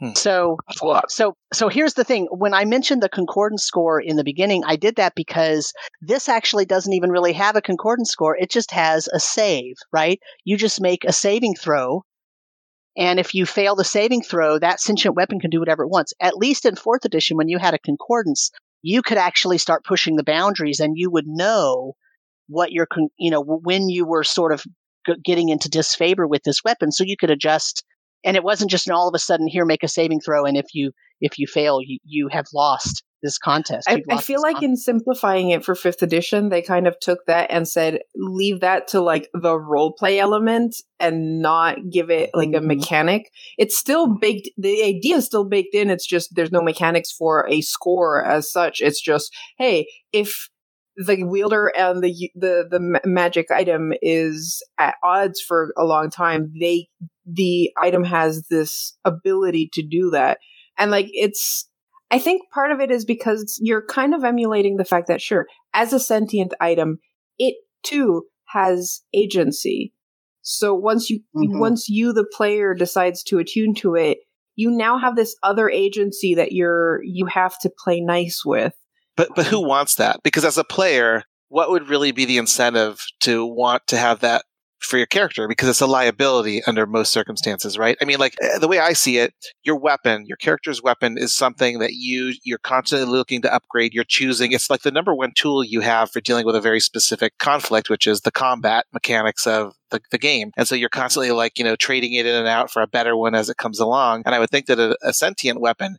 Hmm. 0.00 0.14
So 0.14 0.56
That's 0.66 0.80
a 0.80 0.86
lot. 0.86 1.10
so 1.10 1.34
so 1.52 1.68
here's 1.68 1.94
the 1.94 2.04
thing. 2.04 2.26
When 2.30 2.54
I 2.54 2.64
mentioned 2.64 3.02
the 3.02 3.08
concordance 3.08 3.64
score 3.64 4.00
in 4.00 4.16
the 4.16 4.24
beginning, 4.24 4.62
I 4.64 4.76
did 4.76 4.96
that 4.96 5.14
because 5.14 5.72
this 6.00 6.28
actually 6.28 6.64
doesn't 6.64 6.92
even 6.92 7.10
really 7.10 7.34
have 7.34 7.54
a 7.54 7.60
concordance 7.62 8.10
score. 8.10 8.34
It 8.36 8.50
just 8.50 8.70
has 8.70 9.08
a 9.08 9.20
save, 9.20 9.76
right? 9.92 10.18
You 10.44 10.56
just 10.56 10.80
make 10.80 11.04
a 11.04 11.12
saving 11.12 11.54
throw. 11.54 12.02
And 12.96 13.20
if 13.20 13.34
you 13.34 13.46
fail 13.46 13.76
the 13.76 13.84
saving 13.84 14.22
throw, 14.22 14.58
that 14.58 14.80
sentient 14.80 15.16
weapon 15.16 15.38
can 15.38 15.50
do 15.50 15.60
whatever 15.60 15.84
it 15.84 15.90
wants. 15.90 16.12
At 16.20 16.36
least 16.36 16.64
in 16.64 16.76
fourth 16.76 17.04
edition, 17.04 17.36
when 17.36 17.48
you 17.48 17.58
had 17.58 17.74
a 17.74 17.78
concordance, 17.78 18.50
you 18.82 19.02
could 19.02 19.18
actually 19.18 19.58
start 19.58 19.84
pushing 19.84 20.16
the 20.16 20.24
boundaries 20.24 20.80
and 20.80 20.96
you 20.96 21.10
would 21.10 21.26
know 21.26 21.92
what 22.48 22.72
your, 22.72 22.86
con- 22.86 23.10
you 23.18 23.30
know, 23.30 23.42
when 23.42 23.88
you 23.90 24.06
were 24.06 24.24
sort 24.24 24.52
of 24.52 24.64
getting 25.24 25.50
into 25.50 25.68
disfavor 25.68 26.26
with 26.26 26.42
this 26.42 26.64
weapon. 26.64 26.90
So 26.90 27.04
you 27.04 27.16
could 27.16 27.30
adjust 27.30 27.84
and 28.24 28.36
it 28.36 28.44
wasn't 28.44 28.70
just 28.70 28.86
an 28.86 28.92
all 28.92 29.08
of 29.08 29.14
a 29.14 29.18
sudden 29.18 29.46
here 29.46 29.64
make 29.64 29.82
a 29.82 29.88
saving 29.88 30.20
throw 30.20 30.44
and 30.44 30.56
if 30.56 30.66
you 30.74 30.92
if 31.22 31.38
you 31.38 31.46
fail, 31.46 31.80
you, 31.82 31.98
you 32.02 32.28
have 32.32 32.46
lost 32.54 33.04
this 33.22 33.36
contest. 33.36 33.86
I, 33.86 33.96
You've 33.96 34.06
I 34.08 34.16
feel 34.22 34.40
like 34.40 34.54
contest. 34.54 34.70
in 34.70 34.76
simplifying 34.78 35.50
it 35.50 35.62
for 35.62 35.74
fifth 35.74 36.00
edition, 36.02 36.48
they 36.48 36.62
kind 36.62 36.86
of 36.86 36.98
took 36.98 37.18
that 37.26 37.50
and 37.50 37.68
said, 37.68 37.98
leave 38.16 38.60
that 38.60 38.88
to 38.88 39.02
like 39.02 39.28
the 39.34 39.58
role 39.58 39.92
play 39.92 40.18
element 40.18 40.76
and 40.98 41.42
not 41.42 41.76
give 41.92 42.08
it 42.08 42.30
like 42.32 42.48
a 42.54 42.60
Mhm. 42.60 42.64
mechanic. 42.68 43.30
It's 43.58 43.76
still 43.76 44.06
baked, 44.16 44.48
the 44.56 44.82
idea 44.82 45.16
is 45.16 45.26
still 45.26 45.44
baked 45.44 45.74
in. 45.74 45.90
It's 45.90 46.06
just 46.06 46.34
there's 46.34 46.50
no 46.52 46.62
mechanics 46.62 47.12
for 47.12 47.46
a 47.50 47.60
score 47.60 48.24
as 48.24 48.50
such. 48.50 48.80
It's 48.80 49.02
just, 49.02 49.30
hey, 49.58 49.86
if 50.14 50.48
the 51.06 51.24
wielder 51.24 51.72
and 51.76 52.02
the 52.02 52.30
the 52.34 52.66
the 52.70 53.00
magic 53.04 53.50
item 53.50 53.92
is 54.02 54.62
at 54.78 54.96
odds 55.02 55.40
for 55.40 55.72
a 55.76 55.84
long 55.84 56.10
time, 56.10 56.52
they 56.60 56.88
the 57.26 57.70
item 57.80 58.04
has 58.04 58.46
this 58.50 58.96
ability 59.04 59.70
to 59.72 59.82
do 59.82 60.10
that, 60.10 60.38
and 60.78 60.90
like 60.90 61.06
it's 61.12 61.68
I 62.10 62.18
think 62.18 62.42
part 62.52 62.72
of 62.72 62.80
it 62.80 62.90
is 62.90 63.04
because 63.04 63.58
you're 63.62 63.86
kind 63.86 64.14
of 64.14 64.24
emulating 64.24 64.76
the 64.76 64.84
fact 64.84 65.06
that, 65.08 65.20
sure, 65.22 65.46
as 65.72 65.92
a 65.92 66.00
sentient 66.00 66.52
item, 66.60 66.98
it 67.38 67.54
too 67.84 68.24
has 68.48 69.02
agency. 69.14 69.92
So 70.42 70.74
once 70.74 71.08
you, 71.08 71.20
Mhm. 71.36 71.60
once 71.60 71.88
you, 71.88 72.12
the 72.12 72.26
player, 72.36 72.74
decides 72.74 73.22
to 73.24 73.38
attune 73.38 73.74
to 73.76 73.94
it, 73.94 74.18
you 74.56 74.70
now 74.72 74.98
have 74.98 75.14
this 75.14 75.36
other 75.44 75.70
agency 75.70 76.34
that 76.34 76.50
you're, 76.50 77.00
you 77.04 77.26
have 77.26 77.56
to 77.60 77.70
play 77.84 78.00
nice 78.00 78.42
with. 78.44 78.74
But 79.20 79.34
but 79.36 79.46
who 79.48 79.60
wants 79.60 79.96
that? 79.96 80.20
Because 80.24 80.46
as 80.46 80.56
a 80.56 80.64
player, 80.64 81.24
what 81.50 81.68
would 81.68 81.90
really 81.90 82.10
be 82.10 82.24
the 82.24 82.38
incentive 82.38 83.04
to 83.20 83.44
want 83.44 83.86
to 83.88 83.98
have 83.98 84.20
that 84.20 84.46
for 84.78 84.96
your 84.96 85.04
character? 85.04 85.46
Because 85.46 85.68
it's 85.68 85.82
a 85.82 85.86
liability 85.86 86.62
under 86.64 86.86
most 86.86 87.12
circumstances, 87.12 87.76
right? 87.76 87.98
I 88.00 88.06
mean, 88.06 88.18
like 88.18 88.34
eh, 88.40 88.56
the 88.56 88.66
way 88.66 88.78
I 88.78 88.94
see 88.94 89.18
it, 89.18 89.34
your 89.62 89.76
weapon, 89.76 90.24
your 90.24 90.38
character's 90.38 90.82
weapon, 90.82 91.18
is 91.18 91.34
something 91.34 91.80
that 91.80 91.92
you 91.92 92.32
you're 92.44 92.56
constantly 92.56 93.06
looking 93.06 93.42
to 93.42 93.52
upgrade. 93.52 93.92
You're 93.92 94.04
choosing. 94.04 94.52
It's 94.52 94.70
like 94.70 94.80
the 94.80 94.90
number 94.90 95.14
one 95.14 95.32
tool 95.36 95.62
you 95.62 95.80
have 95.80 96.10
for 96.10 96.22
dealing 96.22 96.46
with 96.46 96.56
a 96.56 96.60
very 96.62 96.80
specific 96.80 97.36
conflict, 97.36 97.90
which 97.90 98.06
is 98.06 98.22
the 98.22 98.32
combat 98.32 98.86
mechanics 98.90 99.46
of 99.46 99.74
the, 99.90 100.00
the 100.10 100.18
game. 100.18 100.50
And 100.56 100.66
so 100.66 100.74
you're 100.74 100.88
constantly 100.88 101.30
like 101.32 101.58
you 101.58 101.64
know 101.64 101.76
trading 101.76 102.14
it 102.14 102.24
in 102.24 102.34
and 102.34 102.48
out 102.48 102.70
for 102.70 102.80
a 102.80 102.86
better 102.86 103.14
one 103.14 103.34
as 103.34 103.50
it 103.50 103.58
comes 103.58 103.80
along. 103.80 104.22
And 104.24 104.34
I 104.34 104.38
would 104.38 104.48
think 104.48 104.64
that 104.64 104.78
a, 104.78 104.96
a 105.02 105.12
sentient 105.12 105.60
weapon, 105.60 105.98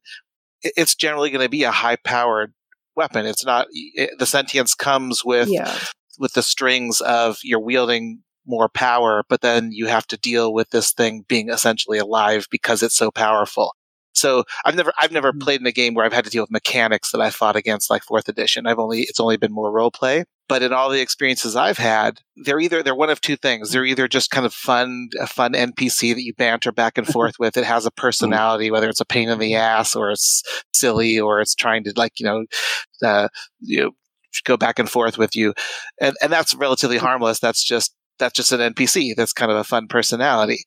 it's 0.64 0.95
generally 0.95 1.30
going 1.30 1.45
to 1.45 1.50
be 1.50 1.61
a 1.61 1.69
high 1.72 1.98
powered 1.98 2.56
weapon. 2.95 3.26
It's 3.26 3.45
not 3.45 3.68
it, 3.72 4.11
the 4.20 4.26
sentience 4.26 4.76
comes 4.76 5.24
with 5.26 5.50
yeah. 5.50 5.76
with 6.20 6.34
the 6.34 6.44
strings 6.44 7.02
of 7.02 7.38
you're 7.44 7.60
wielding 7.60 8.22
more 8.45 8.70
power, 8.70 9.24
but 9.30 9.42
then 9.42 9.72
you 9.72 9.86
have 9.88 10.08
to 10.08 10.18
deal 10.18 10.53
with 10.53 10.70
this 10.72 10.92
thing 10.92 11.24
being 11.28 11.50
essentially 11.50 11.98
alive 12.00 12.48
because 12.50 12.82
it's 12.84 12.98
so 12.98 13.11
powerful. 13.11 13.76
So 14.14 14.44
I've 14.66 14.76
never 14.76 14.92
I've 15.00 15.11
never 15.11 15.32
Mhm. 15.32 15.42
played 15.42 15.61
in 15.61 15.68
a 15.68 15.72
game 15.72 15.94
where 15.94 16.06
I've 16.06 16.14
had 16.14 16.26
to 16.26 16.32
deal 16.32 16.44
with 16.44 16.52
mechanics 16.52 17.11
that 17.11 17.22
I 17.22 17.30
fought 17.30 17.56
against 17.56 17.90
like 17.90 18.03
fourth 18.03 18.28
edition. 18.28 18.68
I've 18.68 18.80
only 18.80 19.02
it's 19.02 19.20
only 19.20 19.38
been 19.38 19.53
more 19.53 19.72
role 19.72 19.92
play. 19.92 20.26
But 20.52 20.64
in 20.64 20.74
all 20.74 20.90
the 20.90 21.00
experiences 21.00 21.56
I've 21.56 21.78
had, 21.78 22.20
they're 22.36 22.60
either 22.60 22.84
they're 22.84 22.94
one 22.94 23.10
of 23.10 23.22
two 23.22 23.38
things. 23.38 23.72
They're 23.72 23.86
either 23.86 24.10
just 24.10 24.32
kind 24.32 24.46
of 24.46 24.54
fun 24.54 25.08
a 25.18 25.26
fun 25.26 25.54
NPC 25.54 26.14
that 26.14 26.24
you 26.24 26.34
banter 26.34 26.74
back 26.74 26.98
and 26.98 27.08
forth 27.14 27.36
with. 27.40 27.56
It 27.56 27.64
has 27.64 27.86
a 27.86 27.92
personality, 27.92 28.70
whether 28.70 28.90
it's 28.90 29.00
a 29.00 29.06
pain 29.06 29.30
in 29.30 29.40
the 29.40 29.56
ass 29.56 29.96
or 29.96 30.12
it's 30.12 30.44
silly 30.74 31.18
or 31.18 31.40
it's 31.40 31.56
trying 31.56 31.86
to 31.86 31.94
like, 31.96 32.20
you 32.20 32.26
know, 32.26 32.44
uh, 33.02 33.30
you 33.62 33.82
know, 33.82 33.92
go 34.44 34.58
back 34.58 34.78
and 34.78 34.90
forth 34.90 35.18
with 35.18 35.38
you. 35.38 35.54
And 36.02 36.18
and 36.22 36.34
that's 36.34 36.54
relatively 36.54 36.98
harmless. 36.98 37.40
That's 37.40 37.64
just 37.64 37.96
that's 38.20 38.36
just 38.36 38.52
an 38.52 38.74
NPC. 38.74 39.16
That's 39.16 39.32
kind 39.32 39.52
of 39.52 39.58
a 39.58 39.64
fun 39.64 39.88
personality. 39.88 40.66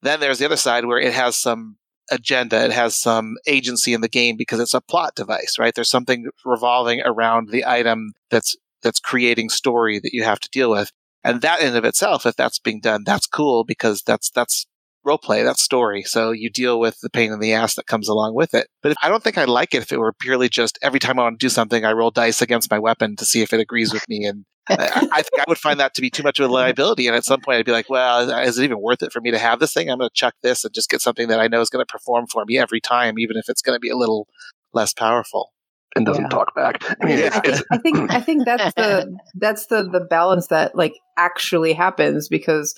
Then 0.00 0.20
there's 0.20 0.38
the 0.38 0.46
other 0.46 0.56
side 0.56 0.84
where 0.84 1.00
it 1.00 1.12
has 1.12 1.34
some 1.34 1.78
agenda. 2.08 2.64
It 2.64 2.70
has 2.70 2.96
some 2.96 3.34
agency 3.48 3.94
in 3.94 4.00
the 4.00 4.08
game 4.08 4.36
because 4.36 4.60
it's 4.60 4.74
a 4.74 4.80
plot 4.80 5.16
device, 5.16 5.56
right? 5.58 5.74
There's 5.74 5.90
something 5.90 6.28
revolving 6.44 7.02
around 7.04 7.48
the 7.48 7.64
item 7.66 8.12
that's 8.30 8.54
that's 8.84 9.00
creating 9.00 9.48
story 9.48 9.98
that 9.98 10.12
you 10.12 10.22
have 10.22 10.38
to 10.40 10.48
deal 10.50 10.70
with. 10.70 10.92
And 11.24 11.40
that 11.40 11.60
in 11.60 11.74
of 11.74 11.84
itself, 11.84 12.26
if 12.26 12.36
that's 12.36 12.60
being 12.60 12.80
done, 12.80 13.02
that's 13.04 13.26
cool 13.26 13.64
because 13.64 14.02
that's 14.02 14.30
that's 14.30 14.66
role 15.04 15.18
play, 15.18 15.42
that's 15.42 15.62
story. 15.62 16.02
So 16.02 16.30
you 16.30 16.50
deal 16.50 16.78
with 16.78 16.98
the 17.00 17.10
pain 17.10 17.32
in 17.32 17.40
the 17.40 17.52
ass 17.52 17.74
that 17.74 17.86
comes 17.86 18.08
along 18.08 18.34
with 18.34 18.54
it. 18.54 18.68
But 18.82 18.92
if, 18.92 18.96
I 19.02 19.08
don't 19.08 19.22
think 19.22 19.38
I'd 19.38 19.48
like 19.48 19.74
it 19.74 19.82
if 19.82 19.92
it 19.92 19.98
were 19.98 20.12
purely 20.12 20.48
just 20.48 20.78
every 20.82 20.98
time 20.98 21.18
I 21.18 21.24
want 21.24 21.38
to 21.38 21.44
do 21.44 21.50
something, 21.50 21.84
I 21.84 21.92
roll 21.92 22.10
dice 22.10 22.40
against 22.42 22.70
my 22.70 22.78
weapon 22.78 23.16
to 23.16 23.24
see 23.24 23.42
if 23.42 23.52
it 23.52 23.60
agrees 23.60 23.92
with 23.92 24.08
me. 24.08 24.24
And 24.24 24.44
I, 24.68 25.08
I 25.12 25.22
think 25.22 25.40
I 25.40 25.44
would 25.46 25.58
find 25.58 25.78
that 25.80 25.94
to 25.94 26.00
be 26.00 26.10
too 26.10 26.22
much 26.22 26.38
of 26.40 26.48
a 26.48 26.52
liability. 26.52 27.06
And 27.06 27.16
at 27.16 27.24
some 27.24 27.40
point, 27.40 27.58
I'd 27.58 27.66
be 27.66 27.72
like, 27.72 27.90
well, 27.90 28.28
is 28.40 28.58
it 28.58 28.64
even 28.64 28.80
worth 28.80 29.02
it 29.02 29.12
for 29.12 29.20
me 29.20 29.30
to 29.30 29.38
have 29.38 29.60
this 29.60 29.72
thing? 29.72 29.90
I'm 29.90 29.98
going 29.98 30.08
to 30.08 30.14
chuck 30.14 30.34
this 30.42 30.64
and 30.64 30.74
just 30.74 30.90
get 30.90 31.02
something 31.02 31.28
that 31.28 31.40
I 31.40 31.48
know 31.48 31.60
is 31.60 31.70
going 31.70 31.84
to 31.84 31.92
perform 31.92 32.26
for 32.26 32.44
me 32.46 32.58
every 32.58 32.80
time, 32.80 33.18
even 33.18 33.36
if 33.36 33.48
it's 33.48 33.62
going 33.62 33.76
to 33.76 33.80
be 33.80 33.90
a 33.90 33.96
little 33.96 34.26
less 34.72 34.94
powerful. 34.94 35.52
And 35.96 36.04
doesn't 36.06 36.24
Yeah. 36.24 36.28
talk 36.28 36.54
back. 36.54 36.82
I 37.00 37.04
mean, 37.06 37.18
Yeah. 37.18 37.40
it's, 37.44 37.62
I 37.70 37.78
think 37.78 38.10
I 38.12 38.20
think 38.20 38.44
that's 38.46 38.74
the 38.74 39.16
that's 39.34 39.66
the 39.66 39.82
the 39.88 40.00
balance 40.00 40.48
that 40.48 40.74
like 40.74 40.94
actually 41.16 41.72
happens 41.72 42.28
because 42.28 42.74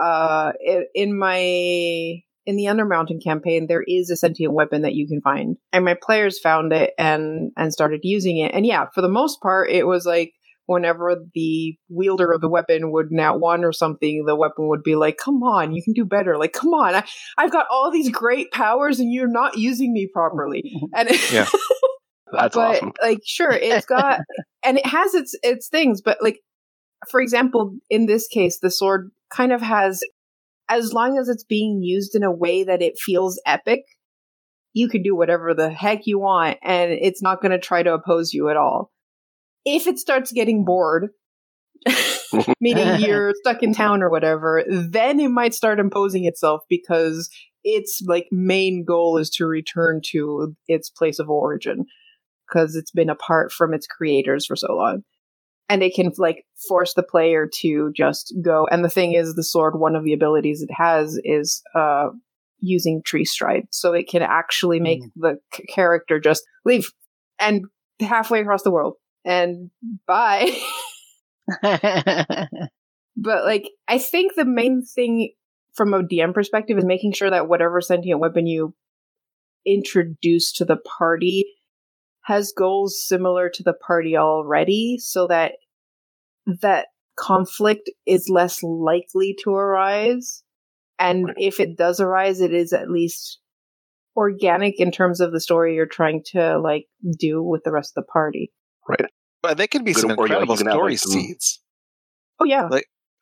uh 0.00 0.52
in, 0.64 0.86
in 0.94 1.18
my 1.18 1.36
in 2.48 2.54
the 2.56 2.64
Undermountain 2.66 3.22
campaign 3.22 3.66
there 3.66 3.82
is 3.86 4.10
a 4.10 4.16
sentient 4.16 4.52
weapon 4.52 4.82
that 4.82 4.94
you 4.94 5.06
can 5.08 5.20
find 5.20 5.56
and 5.72 5.84
my 5.84 5.94
players 6.00 6.38
found 6.38 6.72
it 6.72 6.92
and 6.98 7.50
and 7.56 7.72
started 7.72 8.00
using 8.02 8.38
it 8.38 8.52
and 8.54 8.66
yeah 8.66 8.86
for 8.94 9.00
the 9.00 9.08
most 9.08 9.40
part 9.40 9.70
it 9.70 9.86
was 9.86 10.04
like 10.06 10.32
whenever 10.66 11.16
the 11.34 11.76
wielder 11.88 12.32
of 12.32 12.40
the 12.40 12.48
weapon 12.48 12.90
would 12.92 13.10
nat 13.10 13.34
one 13.40 13.64
or 13.64 13.72
something 13.72 14.24
the 14.26 14.36
weapon 14.36 14.68
would 14.68 14.82
be 14.82 14.94
like 14.96 15.16
come 15.16 15.42
on 15.42 15.72
you 15.72 15.82
can 15.82 15.92
do 15.92 16.04
better 16.04 16.36
like 16.36 16.52
come 16.52 16.74
on 16.74 16.94
I, 16.94 17.04
I've 17.38 17.52
got 17.52 17.66
all 17.70 17.90
these 17.90 18.10
great 18.10 18.50
powers 18.52 18.98
and 19.00 19.12
you're 19.12 19.28
not 19.30 19.56
using 19.58 19.92
me 19.92 20.08
properly 20.12 20.72
and 20.94 21.08
Yeah. 21.32 21.46
that's 22.32 22.56
but 22.56 22.76
awesome. 22.76 22.92
like 23.02 23.20
sure 23.24 23.50
it's 23.50 23.86
got 23.86 24.20
and 24.64 24.78
it 24.78 24.86
has 24.86 25.14
its 25.14 25.34
its 25.42 25.68
things 25.68 26.00
but 26.00 26.18
like 26.22 26.40
for 27.10 27.20
example 27.20 27.76
in 27.90 28.06
this 28.06 28.26
case 28.26 28.58
the 28.60 28.70
sword 28.70 29.10
kind 29.30 29.52
of 29.52 29.60
has 29.60 30.00
as 30.68 30.92
long 30.92 31.18
as 31.18 31.28
it's 31.28 31.44
being 31.44 31.82
used 31.82 32.14
in 32.14 32.22
a 32.22 32.32
way 32.32 32.64
that 32.64 32.82
it 32.82 32.98
feels 32.98 33.40
epic 33.46 33.82
you 34.72 34.88
can 34.88 35.02
do 35.02 35.16
whatever 35.16 35.54
the 35.54 35.70
heck 35.70 36.02
you 36.06 36.18
want 36.18 36.58
and 36.62 36.92
it's 36.92 37.22
not 37.22 37.40
going 37.40 37.52
to 37.52 37.58
try 37.58 37.82
to 37.82 37.94
oppose 37.94 38.32
you 38.32 38.48
at 38.48 38.56
all 38.56 38.90
if 39.64 39.86
it 39.86 39.98
starts 39.98 40.32
getting 40.32 40.64
bored 40.64 41.08
meaning 42.60 43.00
you're 43.00 43.32
stuck 43.36 43.62
in 43.62 43.72
town 43.72 44.02
or 44.02 44.10
whatever 44.10 44.64
then 44.68 45.20
it 45.20 45.30
might 45.30 45.54
start 45.54 45.78
imposing 45.78 46.24
itself 46.24 46.62
because 46.68 47.30
its 47.62 48.02
like 48.06 48.26
main 48.30 48.84
goal 48.84 49.18
is 49.18 49.30
to 49.30 49.46
return 49.46 50.00
to 50.04 50.54
its 50.68 50.90
place 50.90 51.18
of 51.18 51.30
origin 51.30 51.84
because 52.46 52.76
it's 52.76 52.90
been 52.90 53.10
apart 53.10 53.52
from 53.52 53.74
its 53.74 53.86
creators 53.86 54.46
for 54.46 54.56
so 54.56 54.74
long. 54.74 55.02
And 55.68 55.82
it 55.82 55.94
can 55.94 56.12
like 56.18 56.44
force 56.68 56.94
the 56.94 57.02
player 57.02 57.48
to 57.60 57.92
just 57.94 58.32
go. 58.42 58.68
And 58.70 58.84
the 58.84 58.88
thing 58.88 59.14
is, 59.14 59.34
the 59.34 59.42
sword, 59.42 59.78
one 59.78 59.96
of 59.96 60.04
the 60.04 60.12
abilities 60.12 60.62
it 60.62 60.72
has 60.72 61.18
is 61.24 61.60
uh, 61.74 62.08
using 62.60 63.02
tree 63.04 63.24
stride. 63.24 63.66
So 63.70 63.92
it 63.92 64.08
can 64.08 64.22
actually 64.22 64.78
make 64.78 65.00
the 65.16 65.38
c- 65.52 65.64
character 65.66 66.20
just 66.20 66.44
leave 66.64 66.88
and 67.40 67.64
halfway 68.00 68.40
across 68.40 68.62
the 68.62 68.70
world 68.70 68.94
and 69.24 69.70
bye. 70.06 70.56
but 71.62 73.44
like, 73.44 73.70
I 73.88 73.98
think 73.98 74.34
the 74.34 74.44
main 74.44 74.82
thing 74.82 75.32
from 75.74 75.94
a 75.94 76.02
DM 76.02 76.32
perspective 76.32 76.78
is 76.78 76.84
making 76.84 77.12
sure 77.12 77.30
that 77.30 77.48
whatever 77.48 77.80
sentient 77.80 78.20
weapon 78.20 78.46
you 78.46 78.74
introduce 79.66 80.52
to 80.52 80.64
the 80.64 80.76
party 80.76 81.44
has 82.26 82.52
goals 82.56 83.00
similar 83.06 83.48
to 83.48 83.62
the 83.62 83.72
party 83.72 84.16
already 84.16 84.96
so 84.98 85.26
that 85.26 85.52
that 86.62 86.86
conflict 87.16 87.90
is 88.06 88.28
less 88.28 88.62
likely 88.62 89.34
to 89.42 89.50
arise 89.54 90.42
and 90.98 91.32
if 91.36 91.60
it 91.60 91.76
does 91.76 91.98
arise 92.00 92.40
it 92.40 92.52
is 92.52 92.72
at 92.72 92.90
least 92.90 93.38
organic 94.16 94.78
in 94.80 94.90
terms 94.90 95.20
of 95.20 95.32
the 95.32 95.40
story 95.40 95.74
you're 95.74 95.86
trying 95.86 96.22
to 96.24 96.58
like 96.58 96.86
do 97.18 97.42
with 97.42 97.62
the 97.64 97.72
rest 97.72 97.92
of 97.96 98.04
the 98.04 98.10
party 98.12 98.52
Right. 98.88 99.10
But 99.42 99.56
they 99.58 99.66
can 99.66 99.82
be 99.84 99.92
Good 99.92 100.00
some 100.02 100.10
incredible 100.10 100.56
you 100.58 100.64
have, 100.64 100.72
story 100.74 100.92
like, 100.92 100.98
some- 100.98 101.12
seeds. 101.12 101.60
oh 102.40 102.44
yeah 102.44 102.68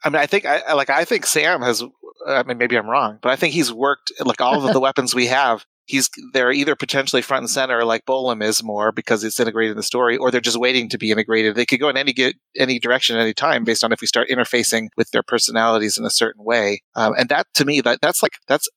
I 0.05 0.11
mean, 0.11 0.17
I 0.21 0.27
think 0.27 0.45
I 0.45 0.59
I- 0.59 0.73
like 0.75 0.91
I 0.91 1.05
think 1.07 1.25
Sam 1.25 1.63
has. 1.63 1.83
I 2.27 2.43
mean, 2.43 2.59
maybe 2.59 2.77
I'm 2.77 2.89
wrong, 2.89 3.19
but 3.23 3.33
I 3.33 3.37
think 3.37 3.55
he's 3.55 3.73
worked 3.73 4.13
like 4.21 4.41
all 4.43 4.65
of 4.67 4.73
the 4.75 4.81
weapons 4.87 5.15
we 5.15 5.27
have. 5.29 5.65
He's 5.87 6.09
they're 6.33 6.53
either 6.53 6.75
potentially 6.75 7.21
front 7.21 7.43
and 7.43 7.51
center, 7.51 7.85
like 7.85 8.07
Bolem 8.07 8.43
is 8.43 8.63
more 8.63 8.91
because 8.91 9.23
it's 9.23 9.39
integrated 9.39 9.73
in 9.73 9.77
the 9.77 9.83
story, 9.83 10.17
or 10.17 10.31
they're 10.31 10.41
just 10.41 10.59
waiting 10.59 10.89
to 10.89 10.99
be 10.99 11.11
integrated. 11.11 11.55
They 11.55 11.67
could 11.67 11.81
go 11.81 11.91
in 11.91 11.97
any 11.97 12.13
get 12.13 12.37
any 12.57 12.79
direction 12.79 13.17
at 13.17 13.23
any 13.23 13.35
time 13.35 13.65
based 13.65 13.85
on 13.85 13.93
if 13.93 14.01
we 14.01 14.07
start 14.07 14.31
interfacing 14.31 14.89
with 14.97 15.11
their 15.11 15.23
personalities 15.23 15.99
in 15.99 16.05
a 16.05 16.11
certain 16.11 16.43
way. 16.43 16.81
Um, 16.97 17.15
and 17.19 17.29
that 17.29 17.47
to 17.55 17.65
me, 17.65 17.83
that 17.83 17.99
that's 18.01 18.23
like 18.23 18.33
that's 18.49 18.69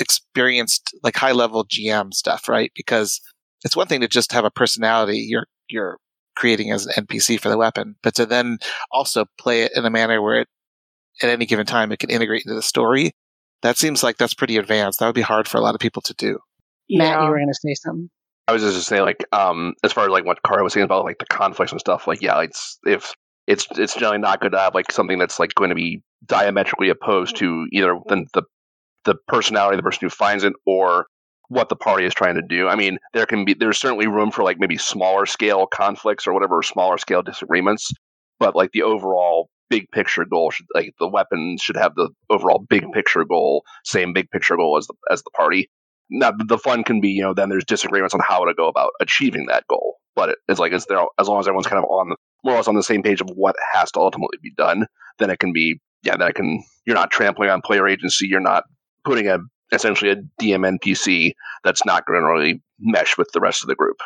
experienced 0.00 0.94
like 1.02 1.16
high 1.16 1.32
level 1.32 1.64
GM 1.64 2.12
stuff, 2.12 2.48
right? 2.48 2.72
Because 2.74 3.20
it's 3.64 3.76
one 3.76 3.86
thing 3.86 4.00
to 4.00 4.08
just 4.08 4.32
have 4.32 4.44
a 4.44 4.50
personality 4.50 5.26
you're 5.28 5.46
you're 5.68 5.98
creating 6.36 6.70
as 6.70 6.86
an 6.86 7.06
NPC 7.06 7.40
for 7.40 7.48
the 7.48 7.58
weapon, 7.58 7.96
but 8.02 8.14
to 8.14 8.26
then 8.26 8.58
also 8.92 9.26
play 9.38 9.62
it 9.62 9.72
in 9.74 9.84
a 9.84 9.90
manner 9.90 10.22
where 10.22 10.40
it 10.40 10.48
at 11.22 11.30
any 11.30 11.46
given 11.46 11.66
time 11.66 11.92
it 11.92 11.98
can 11.98 12.10
integrate 12.10 12.42
into 12.44 12.54
the 12.54 12.62
story. 12.62 13.12
That 13.62 13.76
seems 13.76 14.02
like 14.02 14.18
that's 14.18 14.34
pretty 14.34 14.56
advanced. 14.56 15.00
That 15.00 15.06
would 15.06 15.14
be 15.14 15.20
hard 15.20 15.48
for 15.48 15.58
a 15.58 15.60
lot 15.60 15.74
of 15.74 15.80
people 15.80 16.02
to 16.02 16.14
do. 16.14 16.38
Matt, 16.90 17.08
Yeah. 17.18 17.24
you 17.24 17.30
were 17.30 17.36
going 17.36 17.48
to 17.48 17.54
say 17.54 17.74
something. 17.74 18.10
I 18.46 18.52
was 18.52 18.62
just 18.62 18.76
to 18.76 18.82
say, 18.82 19.02
like, 19.02 19.24
um, 19.32 19.74
as 19.84 19.92
far 19.92 20.04
as 20.04 20.10
like 20.10 20.24
what 20.24 20.42
Kara 20.42 20.64
was 20.64 20.72
saying 20.72 20.84
about 20.84 21.04
like 21.04 21.18
the 21.18 21.26
conflicts 21.26 21.72
and 21.72 21.80
stuff, 21.80 22.06
like, 22.06 22.22
yeah, 22.22 22.40
it's 22.40 22.78
if 22.86 23.12
it's 23.46 23.66
it's 23.72 23.94
generally 23.94 24.18
not 24.18 24.40
good 24.40 24.52
to 24.52 24.58
have 24.58 24.74
like 24.74 24.90
something 24.90 25.18
that's 25.18 25.38
like 25.38 25.54
going 25.54 25.68
to 25.70 25.74
be 25.76 26.02
diametrically 26.26 26.88
opposed 26.88 27.36
to 27.36 27.66
either 27.72 27.98
the 28.08 28.24
the, 28.32 28.42
the 29.04 29.14
personality 29.28 29.74
of 29.74 29.78
the 29.78 29.82
person 29.82 30.00
who 30.02 30.08
finds 30.10 30.44
it 30.44 30.54
or 30.66 31.06
what 31.48 31.68
the 31.68 31.76
party 31.76 32.04
is 32.04 32.14
trying 32.14 32.34
to 32.36 32.42
do. 32.42 32.68
I 32.68 32.74
mean, 32.76 32.98
there 33.12 33.26
can 33.26 33.44
be 33.44 33.54
there's 33.54 33.78
certainly 33.78 34.06
room 34.06 34.30
for 34.30 34.42
like 34.42 34.58
maybe 34.58 34.78
smaller 34.78 35.26
scale 35.26 35.66
conflicts 35.66 36.26
or 36.26 36.32
whatever, 36.32 36.62
smaller 36.62 36.96
scale 36.98 37.22
disagreements, 37.22 37.90
but 38.38 38.56
like 38.56 38.70
the 38.72 38.82
overall 38.82 39.48
big 39.70 39.90
picture 39.92 40.24
goal 40.24 40.50
should 40.50 40.66
like 40.74 40.94
the 40.98 41.08
weapons 41.08 41.60
should 41.60 41.76
have 41.76 41.94
the 41.96 42.08
overall 42.30 42.64
big 42.68 42.90
picture 42.92 43.24
goal, 43.24 43.62
same 43.84 44.14
big 44.14 44.30
picture 44.30 44.56
goal 44.56 44.78
as 44.78 44.86
the 44.86 44.94
as 45.10 45.22
the 45.22 45.30
party. 45.30 45.68
Now 46.10 46.32
the 46.32 46.58
fun 46.58 46.84
can 46.84 47.00
be, 47.00 47.10
you 47.10 47.22
know, 47.22 47.34
then 47.34 47.48
there's 47.48 47.64
disagreements 47.64 48.14
on 48.14 48.20
how 48.26 48.44
to 48.44 48.54
go 48.54 48.68
about 48.68 48.90
achieving 49.00 49.46
that 49.46 49.66
goal. 49.68 49.96
But 50.14 50.30
it, 50.30 50.38
it's 50.48 50.58
like 50.58 50.72
it's 50.72 50.86
there 50.86 51.04
as 51.18 51.28
long 51.28 51.38
as 51.38 51.46
everyone's 51.46 51.66
kind 51.66 51.82
of 51.82 51.88
on 51.90 52.10
the, 52.10 52.16
more 52.44 52.54
or 52.54 52.56
less 52.56 52.68
on 52.68 52.74
the 52.74 52.82
same 52.82 53.02
page 53.02 53.20
of 53.20 53.28
what 53.34 53.56
has 53.72 53.92
to 53.92 54.00
ultimately 54.00 54.38
be 54.42 54.52
done, 54.56 54.86
then 55.18 55.30
it 55.30 55.38
can 55.38 55.52
be 55.52 55.80
yeah, 56.02 56.16
then 56.16 56.28
it 56.28 56.34
can 56.34 56.62
you're 56.86 56.96
not 56.96 57.10
trampling 57.10 57.50
on 57.50 57.60
player 57.60 57.86
agency, 57.86 58.26
you're 58.26 58.40
not 58.40 58.64
putting 59.04 59.28
a 59.28 59.38
essentially 59.72 60.10
a 60.10 60.16
DM 60.40 60.78
NPC 60.78 61.32
that's 61.62 61.84
not 61.84 62.06
going 62.06 62.20
to 62.20 62.26
really 62.26 62.62
mesh 62.80 63.18
with 63.18 63.30
the 63.32 63.40
rest 63.40 63.62
of 63.62 63.68
the 63.68 63.74
group. 63.74 63.98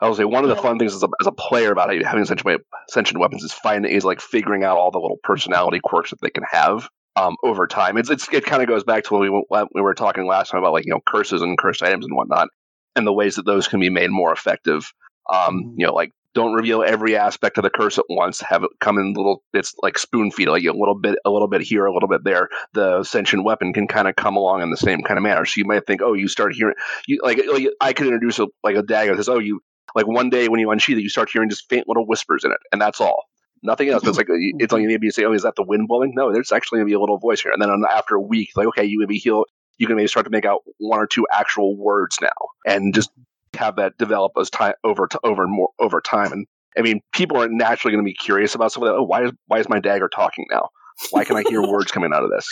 I 0.00 0.08
will 0.08 0.14
say 0.14 0.24
one 0.24 0.44
of 0.44 0.50
the 0.50 0.56
fun 0.56 0.78
things 0.78 0.94
as 0.94 1.02
a, 1.02 1.08
as 1.20 1.26
a 1.26 1.32
player 1.32 1.72
about 1.72 1.92
having 1.92 2.24
sentient, 2.24 2.62
sentient 2.88 3.20
weapons 3.20 3.42
is 3.42 3.52
finding 3.52 3.92
is 3.92 4.04
like 4.04 4.20
figuring 4.20 4.64
out 4.64 4.78
all 4.78 4.90
the 4.90 4.98
little 4.98 5.18
personality 5.22 5.80
quirks 5.82 6.10
that 6.10 6.20
they 6.22 6.30
can 6.30 6.44
have 6.50 6.88
um, 7.16 7.36
over 7.44 7.66
time. 7.66 7.96
It's, 7.96 8.10
it's 8.10 8.28
it 8.32 8.44
kind 8.44 8.62
of 8.62 8.68
goes 8.68 8.84
back 8.84 9.04
to 9.04 9.14
when 9.14 9.22
we 9.22 9.44
when 9.48 9.66
we 9.74 9.82
were 9.82 9.94
talking 9.94 10.26
last 10.26 10.50
time 10.50 10.60
about 10.60 10.72
like 10.72 10.86
you 10.86 10.92
know 10.92 11.00
curses 11.06 11.42
and 11.42 11.58
cursed 11.58 11.82
items 11.82 12.04
and 12.04 12.16
whatnot, 12.16 12.48
and 12.96 13.06
the 13.06 13.12
ways 13.12 13.36
that 13.36 13.46
those 13.46 13.68
can 13.68 13.80
be 13.80 13.90
made 13.90 14.10
more 14.10 14.32
effective. 14.32 14.92
Um, 15.30 15.74
you 15.76 15.86
know, 15.86 15.94
like 15.94 16.10
don't 16.34 16.54
reveal 16.54 16.82
every 16.82 17.16
aspect 17.16 17.58
of 17.58 17.64
the 17.64 17.70
curse 17.70 17.98
at 17.98 18.04
once. 18.08 18.40
Have 18.40 18.62
it 18.62 18.70
come 18.80 18.98
in 18.98 19.14
little 19.14 19.42
bits, 19.52 19.74
like 19.82 19.98
spoon 19.98 20.30
feed, 20.30 20.48
like 20.48 20.64
a 20.64 20.72
little 20.72 20.94
bit, 20.94 21.18
a 21.24 21.30
little 21.30 21.48
bit 21.48 21.60
here, 21.60 21.86
a 21.86 21.92
little 21.92 22.08
bit 22.08 22.22
there. 22.24 22.48
The 22.72 23.02
sentient 23.02 23.44
weapon 23.44 23.72
can 23.72 23.88
kind 23.88 24.08
of 24.08 24.16
come 24.16 24.36
along 24.36 24.62
in 24.62 24.70
the 24.70 24.76
same 24.76 25.02
kind 25.02 25.18
of 25.18 25.22
manner. 25.22 25.44
So 25.44 25.58
you 25.58 25.64
might 25.64 25.86
think, 25.86 26.02
oh, 26.02 26.12
you 26.12 26.28
start 26.28 26.54
hearing, 26.54 26.76
you 27.08 27.20
like, 27.22 27.40
like 27.50 27.66
I 27.80 27.92
could 27.92 28.06
introduce 28.06 28.38
a, 28.38 28.46
like 28.62 28.76
a 28.76 28.82
dagger 28.82 29.12
that 29.12 29.24
says, 29.24 29.28
oh, 29.28 29.40
you 29.40 29.60
like 29.94 30.06
one 30.06 30.30
day 30.30 30.48
when 30.48 30.60
you 30.60 30.70
unsheath 30.70 30.98
it, 30.98 31.02
you 31.02 31.08
start 31.08 31.30
hearing 31.30 31.50
just 31.50 31.68
faint 31.68 31.88
little 31.88 32.06
whispers 32.06 32.44
in 32.44 32.52
it, 32.52 32.58
and 32.70 32.80
that's 32.80 33.00
all. 33.00 33.24
Nothing 33.62 33.90
else. 33.90 34.02
But 34.02 34.10
It's 34.10 34.18
like 34.18 34.30
uh, 34.30 34.34
it's 34.58 34.72
only 34.72 34.86
maybe 34.86 35.06
you 35.06 35.12
say, 35.12 35.24
oh, 35.24 35.32
is 35.32 35.42
that 35.42 35.56
the 35.56 35.62
wind 35.62 35.88
blowing? 35.88 36.12
No, 36.14 36.32
there's 36.32 36.52
actually 36.52 36.78
gonna 36.78 36.86
be 36.86 36.94
a 36.94 37.00
little 37.00 37.18
voice 37.18 37.40
here. 37.40 37.52
And 37.52 37.60
then 37.60 37.70
after 37.90 38.14
a 38.14 38.20
week, 38.20 38.50
like 38.56 38.66
okay, 38.68 38.84
you 38.84 38.98
maybe 38.98 39.18
heal. 39.18 39.44
You 39.78 39.86
can 39.86 39.96
maybe 39.96 40.08
start 40.08 40.26
to 40.26 40.30
make 40.30 40.44
out 40.44 40.60
one 40.78 41.00
or 41.00 41.06
two 41.06 41.26
actual 41.32 41.76
words 41.76 42.18
now, 42.20 42.28
and 42.66 42.94
just 42.94 43.10
have 43.54 43.76
that 43.76 43.96
develop 43.98 44.32
as 44.38 44.50
time 44.50 44.74
over 44.84 45.06
to 45.06 45.20
over 45.24 45.46
more 45.46 45.70
over 45.78 46.00
time. 46.00 46.32
And 46.32 46.46
I 46.76 46.82
mean, 46.82 47.00
people 47.12 47.36
are 47.38 47.48
naturally 47.48 47.92
going 47.92 48.04
to 48.04 48.08
be 48.08 48.14
curious 48.14 48.54
about 48.54 48.72
some 48.72 48.82
of 48.82 48.88
that. 48.88 48.94
Oh, 48.94 49.02
why 49.02 49.24
is 49.24 49.32
why 49.46 49.58
is 49.58 49.68
my 49.68 49.80
dagger 49.80 50.08
talking 50.08 50.46
now? 50.50 50.68
Why 51.10 51.24
can 51.24 51.36
I 51.36 51.44
hear 51.48 51.62
words 51.62 51.90
coming 51.90 52.12
out 52.12 52.24
of 52.24 52.30
this? 52.30 52.46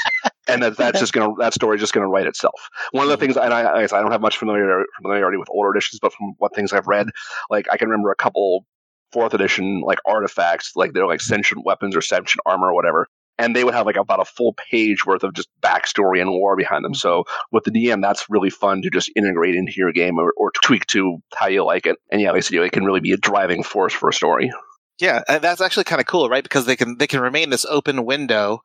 And 0.48 0.62
that, 0.62 0.78
that's 0.78 0.98
just 0.98 1.12
gonna 1.12 1.34
that 1.38 1.52
story 1.52 1.76
is 1.76 1.82
just 1.82 1.92
gonna 1.92 2.08
write 2.08 2.26
itself. 2.26 2.70
One 2.92 3.04
of 3.04 3.10
the 3.10 3.18
things, 3.18 3.36
and 3.36 3.52
I, 3.52 3.82
I 3.82 3.86
don't 3.86 4.10
have 4.10 4.22
much 4.22 4.38
familiarity, 4.38 4.88
familiarity 5.02 5.36
with 5.36 5.48
older 5.50 5.70
editions, 5.70 5.98
but 6.00 6.10
from 6.14 6.32
what 6.38 6.54
things 6.54 6.72
I've 6.72 6.86
read, 6.86 7.10
like 7.50 7.66
I 7.70 7.76
can 7.76 7.90
remember 7.90 8.10
a 8.10 8.16
couple 8.16 8.64
fourth 9.12 9.34
edition 9.34 9.80
like 9.80 9.98
artifacts, 10.06 10.72
like 10.76 10.92
they're 10.92 11.06
like 11.06 11.20
sentient 11.20 11.64
weapons 11.64 11.96
or 11.96 12.00
sentient 12.00 12.40
armor 12.46 12.68
or 12.68 12.74
whatever, 12.74 13.08
and 13.38 13.54
they 13.54 13.64
would 13.64 13.74
have 13.74 13.86
like 13.86 13.96
about 13.96 14.20
a 14.20 14.24
full 14.24 14.54
page 14.70 15.06
worth 15.06 15.22
of 15.22 15.32
just 15.32 15.48
backstory 15.62 16.20
and 16.20 16.30
lore 16.30 16.56
behind 16.56 16.84
them. 16.84 16.94
So 16.94 17.24
with 17.52 17.64
the 17.64 17.70
DM, 17.70 18.02
that's 18.02 18.28
really 18.28 18.50
fun 18.50 18.82
to 18.82 18.90
just 18.90 19.10
integrate 19.16 19.54
into 19.54 19.72
your 19.76 19.92
game 19.92 20.18
or, 20.18 20.32
or 20.36 20.50
tweak 20.50 20.86
to 20.88 21.18
how 21.34 21.46
you 21.46 21.64
like 21.64 21.86
it. 21.86 21.96
And 22.10 22.20
yeah, 22.20 22.32
basically, 22.32 22.66
it 22.66 22.72
can 22.72 22.84
really 22.84 23.00
be 23.00 23.12
a 23.12 23.16
driving 23.16 23.62
force 23.62 23.92
for 23.92 24.08
a 24.08 24.12
story. 24.12 24.50
Yeah, 24.98 25.22
and 25.28 25.42
that's 25.42 25.60
actually 25.60 25.84
kind 25.84 26.00
of 26.00 26.06
cool, 26.06 26.28
right? 26.28 26.42
Because 26.42 26.66
they 26.66 26.74
can 26.74 26.98
they 26.98 27.06
can 27.06 27.20
remain 27.20 27.50
this 27.50 27.64
open 27.66 28.04
window 28.04 28.62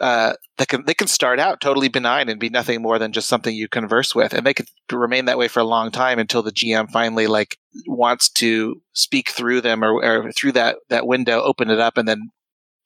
uh, 0.00 0.34
that 0.58 0.68
can 0.68 0.84
they 0.84 0.94
can 0.94 1.06
start 1.06 1.38
out 1.38 1.60
totally 1.60 1.88
benign 1.88 2.28
and 2.28 2.40
be 2.40 2.48
nothing 2.48 2.82
more 2.82 2.98
than 2.98 3.12
just 3.12 3.28
something 3.28 3.54
you 3.54 3.68
converse 3.68 4.14
with, 4.14 4.32
and 4.32 4.46
they 4.46 4.54
could 4.54 4.68
remain 4.92 5.24
that 5.26 5.38
way 5.38 5.48
for 5.48 5.60
a 5.60 5.64
long 5.64 5.90
time 5.90 6.18
until 6.18 6.42
the 6.42 6.52
GM 6.52 6.90
finally 6.90 7.26
like 7.26 7.56
wants 7.86 8.28
to 8.30 8.80
speak 8.92 9.30
through 9.30 9.60
them 9.60 9.82
or, 9.82 10.02
or 10.02 10.32
through 10.32 10.52
that 10.52 10.76
that 10.88 11.06
window, 11.06 11.40
open 11.42 11.70
it 11.70 11.80
up, 11.80 11.96
and 11.96 12.06
then 12.06 12.30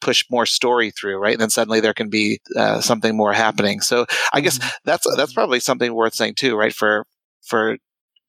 push 0.00 0.24
more 0.30 0.46
story 0.46 0.90
through, 0.90 1.18
right? 1.18 1.32
And 1.32 1.40
then 1.40 1.50
suddenly 1.50 1.80
there 1.80 1.94
can 1.94 2.08
be 2.08 2.40
uh, 2.56 2.80
something 2.80 3.16
more 3.16 3.32
happening. 3.32 3.80
So 3.80 4.06
I 4.32 4.40
guess 4.40 4.58
mm-hmm. 4.58 4.68
that's 4.84 5.06
that's 5.16 5.32
probably 5.32 5.60
something 5.60 5.94
worth 5.94 6.14
saying 6.14 6.34
too, 6.36 6.56
right? 6.56 6.72
For 6.72 7.06
for 7.42 7.76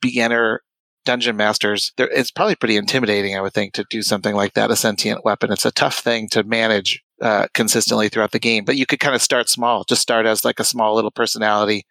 beginner 0.01 0.61
dungeon 1.05 1.35
masters, 1.35 1.91
it's 1.97 2.31
probably 2.31 2.55
pretty 2.55 2.77
intimidating, 2.77 3.35
I 3.35 3.41
would 3.41 3.53
think, 3.53 3.73
to 3.73 3.85
do 3.89 4.01
something 4.01 4.35
like 4.35 4.53
that, 4.53 4.71
a 4.71 4.75
sentient 4.75 5.25
weapon. 5.25 5.51
It's 5.51 5.65
a 5.65 5.71
tough 5.71 5.99
thing 5.99 6.29
to 6.29 6.43
manage 6.43 7.01
uh, 7.21 7.47
consistently 7.53 8.09
throughout 8.09 8.31
the 8.31 8.39
game, 8.39 8.65
but 8.65 8.75
you 8.75 8.85
could 8.85 8.99
kind 8.99 9.15
of 9.15 9.21
start 9.21 9.49
small, 9.49 9.83
just 9.83 10.01
start 10.01 10.25
as 10.25 10.43
like 10.43 10.59
a 10.59 10.63
small 10.63 10.95
little 10.95 11.11
personality, 11.11 11.85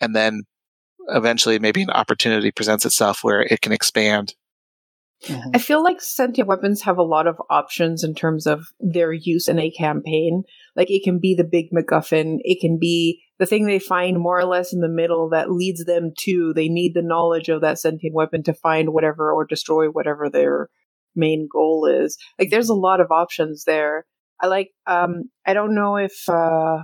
and 0.00 0.14
then 0.14 0.42
eventually 1.08 1.58
maybe 1.58 1.82
an 1.82 1.90
opportunity 1.90 2.50
presents 2.50 2.86
itself 2.86 3.22
where 3.22 3.42
it 3.42 3.60
can 3.60 3.72
expand 3.72 4.34
Mm-hmm. 5.26 5.50
I 5.54 5.58
feel 5.58 5.82
like 5.82 6.00
sentient 6.00 6.48
weapons 6.48 6.82
have 6.82 6.98
a 6.98 7.02
lot 7.02 7.26
of 7.26 7.40
options 7.48 8.04
in 8.04 8.14
terms 8.14 8.46
of 8.46 8.66
their 8.78 9.12
use 9.12 9.48
in 9.48 9.58
a 9.58 9.70
campaign. 9.70 10.42
Like 10.76 10.90
it 10.90 11.02
can 11.02 11.18
be 11.18 11.34
the 11.34 11.44
big 11.44 11.70
MacGuffin, 11.70 12.38
it 12.40 12.60
can 12.60 12.78
be 12.78 13.22
the 13.38 13.46
thing 13.46 13.66
they 13.66 13.78
find 13.78 14.18
more 14.18 14.38
or 14.38 14.44
less 14.44 14.72
in 14.72 14.80
the 14.80 14.88
middle 14.88 15.30
that 15.30 15.50
leads 15.50 15.84
them 15.84 16.12
to 16.20 16.52
they 16.54 16.68
need 16.68 16.94
the 16.94 17.02
knowledge 17.02 17.48
of 17.48 17.62
that 17.62 17.78
sentient 17.78 18.14
weapon 18.14 18.42
to 18.44 18.54
find 18.54 18.92
whatever 18.92 19.32
or 19.32 19.44
destroy 19.44 19.86
whatever 19.86 20.28
their 20.28 20.68
main 21.16 21.48
goal 21.50 21.86
is. 21.86 22.18
Like 22.38 22.50
there's 22.50 22.68
a 22.68 22.74
lot 22.74 23.00
of 23.00 23.10
options 23.10 23.64
there. 23.64 24.04
I 24.40 24.46
like 24.46 24.70
um 24.86 25.30
I 25.46 25.54
don't 25.54 25.74
know 25.74 25.96
if 25.96 26.28
uh 26.28 26.78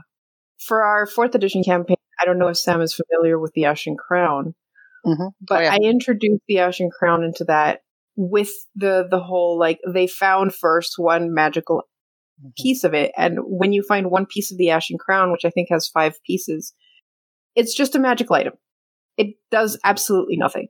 for 0.59 0.83
our 0.83 1.07
fourth 1.07 1.35
edition 1.35 1.65
campaign, 1.65 1.97
I 2.21 2.25
don't 2.25 2.39
know 2.39 2.49
if 2.49 2.59
Sam 2.59 2.81
is 2.83 2.95
familiar 2.95 3.39
with 3.39 3.53
the 3.55 3.65
Ashen 3.65 3.97
Crown. 3.97 4.55
Mm-hmm. 5.07 5.29
But 5.41 5.61
oh, 5.61 5.63
yeah. 5.63 5.73
I 5.73 5.77
introduced 5.77 6.43
the 6.47 6.59
Ashen 6.59 6.91
Crown 6.91 7.25
into 7.25 7.45
that 7.45 7.81
with 8.17 8.51
the 8.75 9.07
the 9.11 9.19
whole 9.19 9.59
like 9.59 9.81
they 9.89 10.07
found 10.07 10.55
first 10.55 10.95
one 10.99 11.33
magical 11.33 11.85
mm-hmm. 12.39 12.51
piece 12.63 12.85
of 12.85 12.93
it 12.93 13.13
and 13.17 13.39
when 13.43 13.73
you 13.73 13.83
find 13.83 14.11
one 14.11 14.27
piece 14.27 14.53
of 14.53 14.59
the 14.59 14.69
ashen 14.69 14.99
crown 14.99 15.33
which 15.33 15.45
i 15.47 15.51
think 15.51 15.69
has 15.71 15.89
five 15.89 16.15
pieces 16.27 16.75
it's 17.55 17.75
just 17.75 17.95
a 17.95 17.99
magical 17.99 18.37
item 18.37 18.53
it 19.17 19.37
does 19.51 19.79
absolutely 19.85 20.37
nothing 20.37 20.69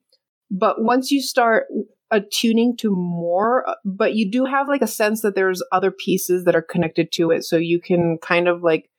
but 0.49 0.77
once 0.81 1.11
you 1.11 1.21
start 1.21 1.65
attuning 2.11 2.77
to 2.77 2.91
more 2.91 3.65
but 3.85 4.15
you 4.15 4.31
do 4.31 4.45
have 4.45 4.69
like 4.69 4.83
a 4.83 4.87
sense 4.87 5.23
that 5.23 5.35
there's 5.35 5.63
other 5.73 5.91
pieces 5.91 6.45
that 6.45 6.57
are 6.57 6.63
connected 6.63 7.13
to 7.13 7.31
it. 7.31 7.45
So 7.45 7.57
you 7.57 7.81
can 7.81 8.19
kind 8.23 8.49
of 8.49 8.63
like 8.63 8.91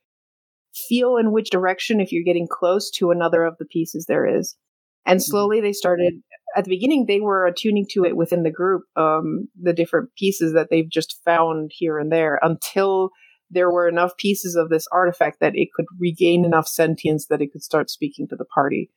feel 0.74 1.16
in 1.16 1.32
which 1.32 1.50
direction 1.50 2.00
if 2.00 2.12
you're 2.12 2.24
getting 2.24 2.48
close 2.50 2.90
to 2.90 3.10
another 3.10 3.44
of 3.44 3.58
the 3.58 3.66
pieces 3.66 4.06
there 4.06 4.26
is. 4.26 4.56
And 5.04 5.20
mm-hmm. 5.20 5.30
slowly 5.30 5.60
they 5.60 5.72
started 5.72 6.14
at 6.56 6.64
the 6.64 6.70
beginning 6.70 7.06
they 7.06 7.20
were 7.20 7.46
attuning 7.46 7.86
to 7.90 8.04
it 8.04 8.16
within 8.16 8.42
the 8.42 8.50
group 8.50 8.82
um, 8.96 9.48
the 9.60 9.72
different 9.72 10.10
pieces 10.16 10.52
that 10.54 10.68
they've 10.70 10.90
just 10.90 11.20
found 11.24 11.70
here 11.74 11.98
and 11.98 12.12
there 12.12 12.38
until 12.42 13.10
there 13.50 13.70
were 13.70 13.86
enough 13.86 14.16
pieces 14.16 14.54
of 14.54 14.70
this 14.70 14.86
artifact 14.92 15.38
that 15.40 15.54
it 15.54 15.68
could 15.74 15.86
regain 16.00 16.44
enough 16.44 16.66
sentience 16.66 17.26
that 17.26 17.42
it 17.42 17.52
could 17.52 17.62
start 17.62 17.90
speaking 17.90 18.26
to 18.28 18.36
the 18.36 18.46
party 18.46 18.90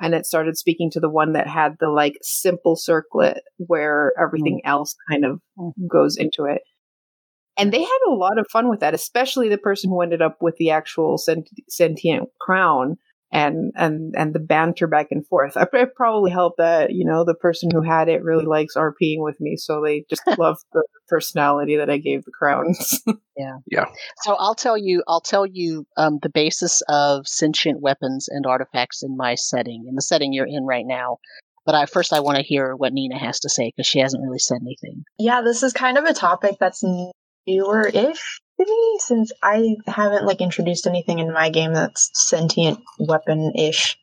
and 0.00 0.14
it 0.14 0.26
started 0.26 0.56
speaking 0.56 0.90
to 0.90 1.00
the 1.00 1.08
one 1.08 1.32
that 1.32 1.46
had 1.46 1.76
the 1.80 1.88
like 1.88 2.18
simple 2.22 2.76
circlet 2.76 3.42
where 3.58 4.12
everything 4.20 4.60
mm. 4.64 4.68
else 4.68 4.94
kind 5.10 5.24
of 5.24 5.40
mm. 5.58 5.72
goes 5.90 6.16
into 6.16 6.44
it 6.44 6.62
and 7.58 7.72
they 7.72 7.80
had 7.80 7.98
a 8.08 8.14
lot 8.14 8.38
of 8.38 8.46
fun 8.50 8.68
with 8.68 8.80
that 8.80 8.94
especially 8.94 9.48
the 9.48 9.58
person 9.58 9.90
who 9.90 10.02
ended 10.02 10.22
up 10.22 10.38
with 10.40 10.56
the 10.56 10.70
actual 10.70 11.18
sent- 11.18 11.50
sentient 11.68 12.28
crown 12.40 12.96
and 13.32 13.72
and 13.76 14.14
and 14.16 14.34
the 14.34 14.38
banter 14.38 14.86
back 14.86 15.08
and 15.10 15.26
forth. 15.26 15.56
I, 15.56 15.66
it 15.72 15.94
probably 15.94 16.30
helped 16.30 16.58
that 16.58 16.92
you 16.92 17.04
know 17.04 17.24
the 17.24 17.34
person 17.34 17.70
who 17.72 17.82
had 17.82 18.08
it 18.08 18.22
really 18.22 18.44
likes 18.44 18.76
RPing 18.76 19.18
with 19.18 19.40
me, 19.40 19.56
so 19.56 19.82
they 19.82 20.04
just 20.08 20.22
love 20.38 20.58
the 20.72 20.84
personality 21.08 21.76
that 21.76 21.90
I 21.90 21.98
gave 21.98 22.24
the 22.24 22.30
crowns. 22.30 23.02
yeah, 23.36 23.58
yeah. 23.66 23.86
So 24.22 24.36
I'll 24.38 24.54
tell 24.54 24.78
you, 24.78 25.02
I'll 25.08 25.20
tell 25.20 25.46
you 25.46 25.86
um, 25.96 26.18
the 26.22 26.28
basis 26.28 26.82
of 26.88 27.26
sentient 27.26 27.80
weapons 27.80 28.28
and 28.28 28.46
artifacts 28.46 29.02
in 29.02 29.16
my 29.16 29.34
setting, 29.34 29.86
in 29.88 29.94
the 29.94 30.02
setting 30.02 30.32
you're 30.32 30.46
in 30.46 30.64
right 30.64 30.86
now. 30.86 31.18
But 31.64 31.74
I 31.74 31.86
first 31.86 32.12
I 32.12 32.20
want 32.20 32.36
to 32.36 32.44
hear 32.44 32.76
what 32.76 32.92
Nina 32.92 33.18
has 33.18 33.40
to 33.40 33.48
say 33.48 33.72
because 33.74 33.88
she 33.88 33.98
hasn't 33.98 34.22
really 34.22 34.38
said 34.38 34.58
anything. 34.62 35.02
Yeah, 35.18 35.42
this 35.42 35.64
is 35.64 35.72
kind 35.72 35.98
of 35.98 36.04
a 36.04 36.14
topic 36.14 36.56
that's 36.60 36.84
newer-ish 37.46 38.40
me 38.40 38.45
since 39.00 39.32
I 39.42 39.76
haven't 39.86 40.24
like 40.24 40.40
introduced 40.40 40.86
anything 40.86 41.18
in 41.18 41.32
my 41.32 41.50
game 41.50 41.74
that's 41.74 42.10
sentient 42.14 42.80
weapon 42.98 43.52
ish. 43.56 43.96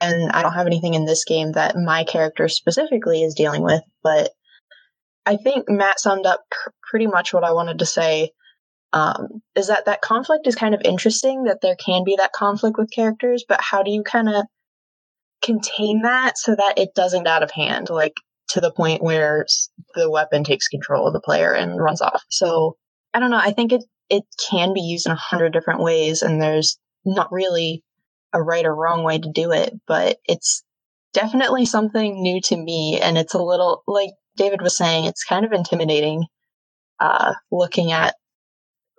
And 0.00 0.30
I 0.32 0.42
don't 0.42 0.52
have 0.52 0.66
anything 0.66 0.94
in 0.94 1.06
this 1.06 1.24
game 1.24 1.52
that 1.52 1.76
my 1.76 2.04
character 2.04 2.48
specifically 2.48 3.22
is 3.22 3.34
dealing 3.34 3.62
with, 3.62 3.82
but 4.02 4.30
I 5.24 5.36
think 5.36 5.64
Matt 5.68 5.98
summed 5.98 6.26
up 6.26 6.44
pr- 6.50 6.70
pretty 6.88 7.06
much 7.06 7.32
what 7.32 7.44
I 7.44 7.52
wanted 7.52 7.78
to 7.78 7.86
say. 7.86 8.32
Um, 8.92 9.42
is 9.54 9.66
that 9.66 9.86
that 9.86 10.00
conflict 10.00 10.46
is 10.46 10.54
kind 10.54 10.74
of 10.74 10.80
interesting 10.84 11.44
that 11.44 11.60
there 11.60 11.76
can 11.76 12.04
be 12.04 12.16
that 12.16 12.32
conflict 12.32 12.78
with 12.78 12.90
characters, 12.90 13.44
but 13.46 13.60
how 13.60 13.82
do 13.82 13.90
you 13.90 14.02
kind 14.02 14.28
of 14.28 14.44
contain 15.42 16.02
that 16.02 16.38
so 16.38 16.54
that 16.54 16.74
it 16.76 16.94
doesn't 16.94 17.24
get 17.24 17.32
out 17.32 17.42
of 17.42 17.50
hand, 17.50 17.90
like 17.90 18.14
to 18.48 18.60
the 18.60 18.72
point 18.72 19.02
where 19.02 19.46
the 19.94 20.10
weapon 20.10 20.44
takes 20.44 20.68
control 20.68 21.06
of 21.06 21.12
the 21.12 21.20
player 21.20 21.52
and 21.52 21.80
runs 21.80 22.00
off. 22.00 22.22
So 22.28 22.76
I 23.16 23.18
don't 23.18 23.30
know. 23.30 23.40
I 23.42 23.52
think 23.52 23.72
it 23.72 23.82
it 24.10 24.24
can 24.50 24.74
be 24.74 24.82
used 24.82 25.06
in 25.06 25.12
a 25.12 25.16
hundred 25.16 25.54
different 25.54 25.80
ways, 25.80 26.20
and 26.20 26.40
there's 26.40 26.78
not 27.06 27.32
really 27.32 27.82
a 28.34 28.42
right 28.42 28.66
or 28.66 28.74
wrong 28.74 29.04
way 29.04 29.18
to 29.18 29.32
do 29.32 29.52
it, 29.52 29.72
but 29.86 30.18
it's 30.26 30.62
definitely 31.14 31.64
something 31.64 32.22
new 32.22 32.42
to 32.42 32.56
me, 32.58 33.00
and 33.02 33.16
it's 33.16 33.32
a 33.32 33.42
little 33.42 33.82
like 33.86 34.10
David 34.36 34.60
was 34.60 34.76
saying, 34.76 35.06
it's 35.06 35.24
kind 35.24 35.46
of 35.46 35.52
intimidating 35.52 36.26
uh, 37.00 37.32
looking 37.50 37.90
at 37.90 38.16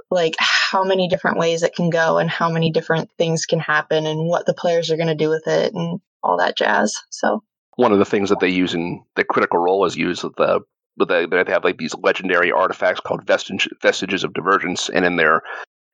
like 0.10 0.34
how 0.40 0.84
many 0.84 1.08
different 1.08 1.38
ways 1.38 1.62
it 1.62 1.76
can 1.76 1.92
go 1.92 2.18
and 2.18 2.28
how 2.28 2.50
many 2.50 2.72
different 2.72 3.12
things 3.20 3.46
can 3.46 3.60
happen 3.60 4.08
and 4.08 4.28
what 4.28 4.48
the 4.48 4.54
players 4.56 4.90
are 4.90 4.98
going 4.98 5.10
to 5.10 5.16
do 5.16 5.30
with 5.30 5.46
it 5.46 5.76
and 5.76 6.00
all 6.24 6.38
that 6.38 6.58
jazz. 6.58 6.96
So 7.12 7.44
one 7.76 7.92
of 7.92 8.00
the 8.00 8.06
things 8.06 8.30
that 8.30 8.40
they 8.40 8.50
use 8.50 8.74
in 8.74 9.04
the 9.16 9.24
critical 9.24 9.60
role 9.60 9.86
is 9.86 9.96
with 9.96 10.36
the 10.38 10.62
but 10.98 11.08
they, 11.08 11.26
they 11.26 11.44
have 11.52 11.64
like 11.64 11.78
these 11.78 11.96
legendary 11.96 12.52
artifacts 12.52 13.00
called 13.00 13.26
vestige, 13.26 13.70
vestiges 13.82 14.24
of 14.24 14.34
divergence 14.34 14.90
and 14.90 15.06
in 15.06 15.16
their 15.16 15.42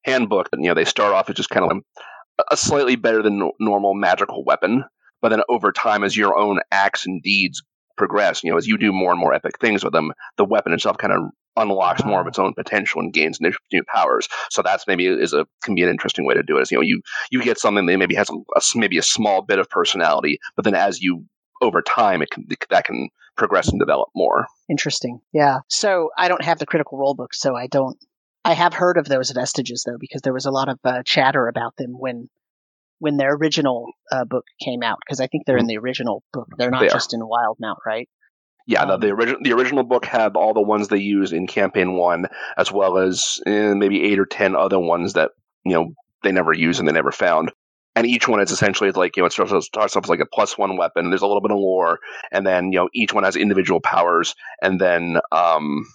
handbook 0.06 0.50
you 0.54 0.68
know 0.68 0.74
they 0.74 0.86
start 0.86 1.14
off 1.14 1.30
as 1.30 1.36
just 1.36 1.50
kind 1.50 1.70
of 1.70 1.78
a 2.52 2.58
slightly 2.58 2.96
better 2.96 3.22
than 3.22 3.52
normal 3.60 3.94
magical 3.94 4.44
weapon 4.44 4.84
but 5.22 5.30
then 5.30 5.42
over 5.50 5.72
time 5.72 6.04
as 6.04 6.18
your 6.18 6.38
own 6.38 6.60
acts 6.72 7.06
and 7.06 7.22
deeds 7.22 7.62
progress 7.96 8.44
you 8.44 8.52
know 8.52 8.58
as 8.58 8.68
you 8.68 8.78
do 8.78 8.92
more 8.92 9.12
and 9.12 9.20
more 9.20 9.34
epic 9.34 9.60
things 9.60 9.84
with 9.84 9.94
them 9.94 10.12
the 10.38 10.46
weapon 10.46 10.74
itself 10.74 10.98
kind 10.98 11.14
of 11.14 11.22
unlocks 11.56 12.04
more 12.04 12.20
of 12.20 12.24
uh-huh. 12.24 12.30
its 12.30 12.40
own 12.40 12.54
potential 12.54 13.02
and 13.02 13.14
gains 13.14 13.40
new, 13.40 13.52
new 13.72 13.84
powers. 13.94 14.28
So 14.50 14.62
that's 14.62 14.88
maybe 14.88 15.06
is 15.06 15.34
a 15.34 15.46
can 15.64 15.76
be 15.76 15.84
an 15.84 15.90
interesting 15.90 16.26
way 16.26 16.34
to 16.34 16.44
do 16.44 16.58
it. 16.58 16.62
Is 16.62 16.72
you 16.72 16.78
know 16.78 16.84
you 16.84 17.02
you 17.32 17.44
get 17.44 17.60
something 17.60 17.86
that 17.86 17.98
maybe 17.98 18.16
has 18.16 18.30
a, 18.30 18.34
a, 18.34 18.62
maybe 18.76 18.98
a 18.98 19.04
small 19.04 19.42
bit 19.42 19.60
of 19.60 19.70
personality, 19.70 20.40
but 20.56 20.66
then 20.66 20.76
as 20.76 21.02
you 21.02 21.26
over 21.64 21.82
time 21.82 22.22
it 22.22 22.30
can 22.30 22.46
that 22.70 22.86
can 22.86 23.10
progress 23.36 23.70
and 23.70 23.80
develop 23.80 24.10
more. 24.16 24.48
Interesting. 24.70 25.20
Yeah. 25.34 25.60
So 25.70 26.10
I 26.18 26.28
don't 26.28 26.44
have 26.44 26.60
the 26.60 26.66
critical 26.66 26.98
role 26.98 27.16
book, 27.16 27.34
so 27.34 27.56
I 27.56 27.68
don't. 27.68 27.98
I 28.46 28.54
have 28.54 28.74
heard 28.74 28.98
of 28.98 29.08
those 29.08 29.32
vestiges 29.32 29.84
though, 29.86 29.98
because 30.00 30.22
there 30.22 30.34
was 30.34 30.46
a 30.46 30.52
lot 30.52 30.70
of 30.70 30.80
uh, 30.84 31.04
chatter 31.06 31.48
about 31.48 31.76
them 31.78 31.92
when 31.98 32.30
when 33.00 33.18
their 33.18 33.34
original 33.34 33.88
uh, 34.12 34.26
book 34.26 34.46
came 34.64 34.84
out. 34.84 35.00
Because 35.06 35.20
I 35.20 35.28
think 35.28 35.46
they're 35.46 35.58
in 35.58 35.64
mm-hmm. 35.64 35.70
the 35.70 35.78
original 35.78 36.24
book. 36.34 36.48
They're 36.58 36.72
not 36.72 36.82
they 36.82 36.90
just 36.90 37.14
in 37.14 37.22
Wildemount, 37.22 37.78
right? 37.86 38.10
Yeah, 38.66 38.84
um, 38.84 38.90
the, 38.90 39.08
the 39.08 39.14
original 39.14 39.40
the 39.42 39.54
original 39.54 39.84
book 39.84 40.06
had 40.06 40.36
all 40.36 40.54
the 40.54 40.62
ones 40.62 40.88
they 40.88 40.98
used 40.98 41.34
in 41.34 41.48
campaign 41.48 41.96
one, 41.96 42.28
as 42.58 42.72
well 42.72 42.98
as 42.98 43.40
eh, 43.46 43.74
maybe 43.74 44.04
eight 44.04 44.20
or 44.20 44.26
ten 44.26 44.56
other 44.56 44.80
ones 44.80 45.14
that 45.14 45.32
you 45.66 45.74
know 45.74 45.94
they 46.24 46.32
never 46.32 46.54
used 46.54 46.80
and 46.80 46.88
they 46.88 46.94
never 46.94 47.12
found. 47.12 47.52
And 47.96 48.08
each 48.08 48.28
one 48.28 48.42
is 48.42 48.52
essentially 48.52 48.92
like 48.92 49.16
you 49.16 49.22
know 49.22 49.28
it 49.28 49.34
starts, 49.34 49.66
starts 49.66 49.96
off 49.96 50.06
as 50.06 50.10
like 50.10 50.20
a 50.20 50.26
plus 50.26 50.58
one 50.58 50.78
weapon. 50.78 51.10
There's 51.10 51.22
a 51.22 51.28
little 51.28 51.42
bit 51.42 51.52
of 51.52 51.58
lore, 51.58 52.00
and 52.32 52.46
then 52.46 52.72
you 52.72 52.80
know 52.80 52.90
each 52.94 53.14
one 53.14 53.24
has 53.24 53.36
individual 53.36 53.82
powers, 53.82 54.36
and 54.62 54.80
then 54.82 55.20
um, 55.32 55.86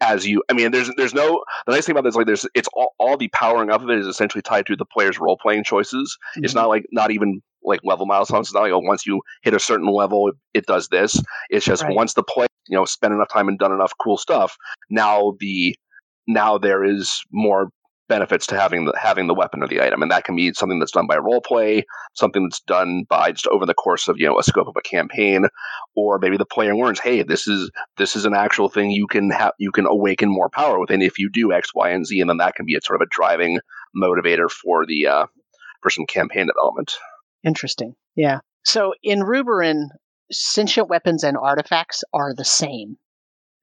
as 0.00 0.26
you 0.26 0.42
i 0.48 0.54
mean 0.54 0.70
there's 0.70 0.90
there's 0.96 1.12
no 1.12 1.44
the 1.66 1.72
nice 1.72 1.84
thing 1.84 1.92
about 1.92 2.02
this 2.02 2.14
like 2.14 2.24
there's 2.24 2.46
it's 2.54 2.68
all, 2.72 2.94
all 2.98 3.18
the 3.18 3.28
powering 3.34 3.68
up 3.68 3.82
of 3.82 3.90
it 3.90 3.98
is 3.98 4.06
essentially 4.06 4.40
tied 4.40 4.64
to 4.64 4.74
the 4.74 4.86
player's 4.86 5.18
role 5.18 5.36
playing 5.36 5.62
choices 5.62 6.16
mm-hmm. 6.30 6.44
it's 6.44 6.54
not 6.54 6.68
like 6.70 6.86
not 6.90 7.10
even 7.10 7.42
like 7.62 7.80
level 7.84 8.06
milestones. 8.06 8.48
It's 8.48 8.54
not 8.54 8.62
like 8.62 8.72
oh, 8.72 8.78
once 8.78 9.06
you 9.06 9.20
hit 9.42 9.54
a 9.54 9.60
certain 9.60 9.92
level, 9.92 10.32
it 10.54 10.66
does 10.66 10.88
this. 10.88 11.20
It's 11.50 11.64
just 11.64 11.82
right. 11.82 11.94
once 11.94 12.14
the 12.14 12.22
play, 12.22 12.46
you 12.68 12.76
know, 12.76 12.84
spend 12.84 13.14
enough 13.14 13.28
time 13.28 13.48
and 13.48 13.58
done 13.58 13.72
enough 13.72 13.92
cool 14.02 14.16
stuff. 14.16 14.56
Now 14.90 15.34
the 15.38 15.76
now 16.26 16.58
there 16.58 16.84
is 16.84 17.22
more 17.32 17.70
benefits 18.08 18.46
to 18.48 18.58
having 18.58 18.84
the 18.86 18.92
having 18.96 19.26
the 19.26 19.34
weapon 19.34 19.62
or 19.62 19.68
the 19.68 19.80
item, 19.80 20.02
and 20.02 20.10
that 20.10 20.24
can 20.24 20.36
be 20.36 20.52
something 20.54 20.78
that's 20.78 20.92
done 20.92 21.06
by 21.06 21.16
role 21.16 21.40
play, 21.40 21.84
something 22.14 22.44
that's 22.44 22.60
done 22.60 23.04
by 23.08 23.32
just 23.32 23.46
over 23.48 23.66
the 23.66 23.74
course 23.74 24.08
of 24.08 24.18
you 24.18 24.26
know 24.26 24.38
a 24.38 24.42
scope 24.42 24.68
of 24.68 24.76
a 24.76 24.82
campaign, 24.82 25.46
or 25.94 26.18
maybe 26.18 26.36
the 26.36 26.44
player 26.44 26.74
learns, 26.74 27.00
hey, 27.00 27.22
this 27.22 27.46
is 27.46 27.70
this 27.96 28.16
is 28.16 28.24
an 28.24 28.34
actual 28.34 28.68
thing 28.68 28.90
you 28.90 29.06
can 29.06 29.30
have 29.30 29.52
you 29.58 29.70
can 29.70 29.86
awaken 29.86 30.28
more 30.28 30.48
power 30.48 30.78
within 30.78 31.02
if 31.02 31.18
you 31.18 31.30
do 31.32 31.52
X, 31.52 31.74
Y, 31.74 31.90
and 31.90 32.06
Z, 32.06 32.20
and 32.20 32.30
then 32.30 32.38
that 32.38 32.54
can 32.54 32.66
be 32.66 32.74
a 32.74 32.80
sort 32.82 33.00
of 33.00 33.06
a 33.06 33.10
driving 33.10 33.58
motivator 33.96 34.50
for 34.50 34.86
the 34.86 35.06
uh, 35.06 35.26
for 35.82 35.90
some 35.90 36.06
campaign 36.06 36.46
development. 36.46 36.96
Interesting. 37.44 37.94
Yeah. 38.16 38.40
So 38.64 38.94
in 39.02 39.20
Ruberin, 39.20 39.88
sentient 40.30 40.88
weapons 40.88 41.24
and 41.24 41.36
artifacts 41.36 42.02
are 42.12 42.34
the 42.34 42.44
same. 42.44 42.96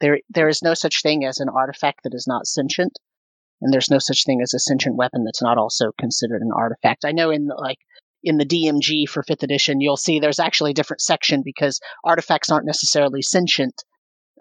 There, 0.02 0.20
there 0.30 0.50
is 0.50 0.62
no 0.62 0.74
such 0.74 1.02
thing 1.02 1.26
as 1.26 1.40
an 1.40 1.50
artifact 1.50 2.02
that 2.04 2.14
is 2.14 2.26
not 2.28 2.48
sentient, 2.48 2.98
and 3.62 3.74
there's 3.74 3.90
no 3.90 4.00
such 4.00 4.26
thing 4.26 4.42
as 4.42 4.54
a 4.54 4.60
sentient 4.60 4.96
weapon 4.96 5.24
that's 5.24 5.42
not 5.42 5.58
also 5.58 5.92
considered 6.00 6.42
an 6.42 6.52
artifact. 6.56 7.06
I 7.06 7.12
know 7.12 7.30
in 7.30 7.50
like 7.58 7.80
in 8.24 8.38
the 8.38 8.46
DMG 8.46 9.08
for 9.08 9.24
fifth 9.24 9.44
edition, 9.44 9.82
you'll 9.82 9.98
see 9.98 10.20
there's 10.20 10.40
actually 10.40 10.72
a 10.72 10.76
different 10.76 11.02
section 11.02 11.42
because 11.44 11.80
artifacts 12.04 12.50
aren't 12.50 12.66
necessarily 12.66 13.22
sentient 13.22 13.84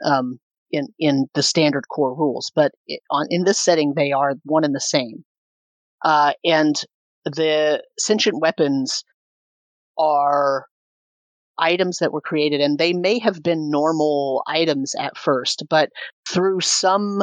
um, 0.04 0.38
in 0.70 0.88
in 0.98 1.26
the 1.34 1.42
standard 1.42 1.84
core 1.88 2.14
rules, 2.14 2.50
but 2.54 2.72
it, 2.86 3.00
on 3.10 3.26
in 3.30 3.44
this 3.44 3.58
setting 3.58 3.92
they 3.94 4.12
are 4.12 4.34
one 4.44 4.64
and 4.64 4.74
the 4.74 4.80
same. 4.80 5.24
Uh, 6.04 6.32
and 6.44 6.76
the 7.24 7.82
sentient 7.98 8.40
weapons 8.40 9.04
are 9.98 10.66
items 11.58 11.98
that 11.98 12.12
were 12.12 12.20
created 12.20 12.60
and 12.60 12.78
they 12.78 12.92
may 12.92 13.18
have 13.18 13.42
been 13.42 13.70
normal 13.70 14.42
items 14.46 14.94
at 14.98 15.16
first, 15.16 15.62
but 15.70 15.90
through 16.28 16.60
some 16.60 17.22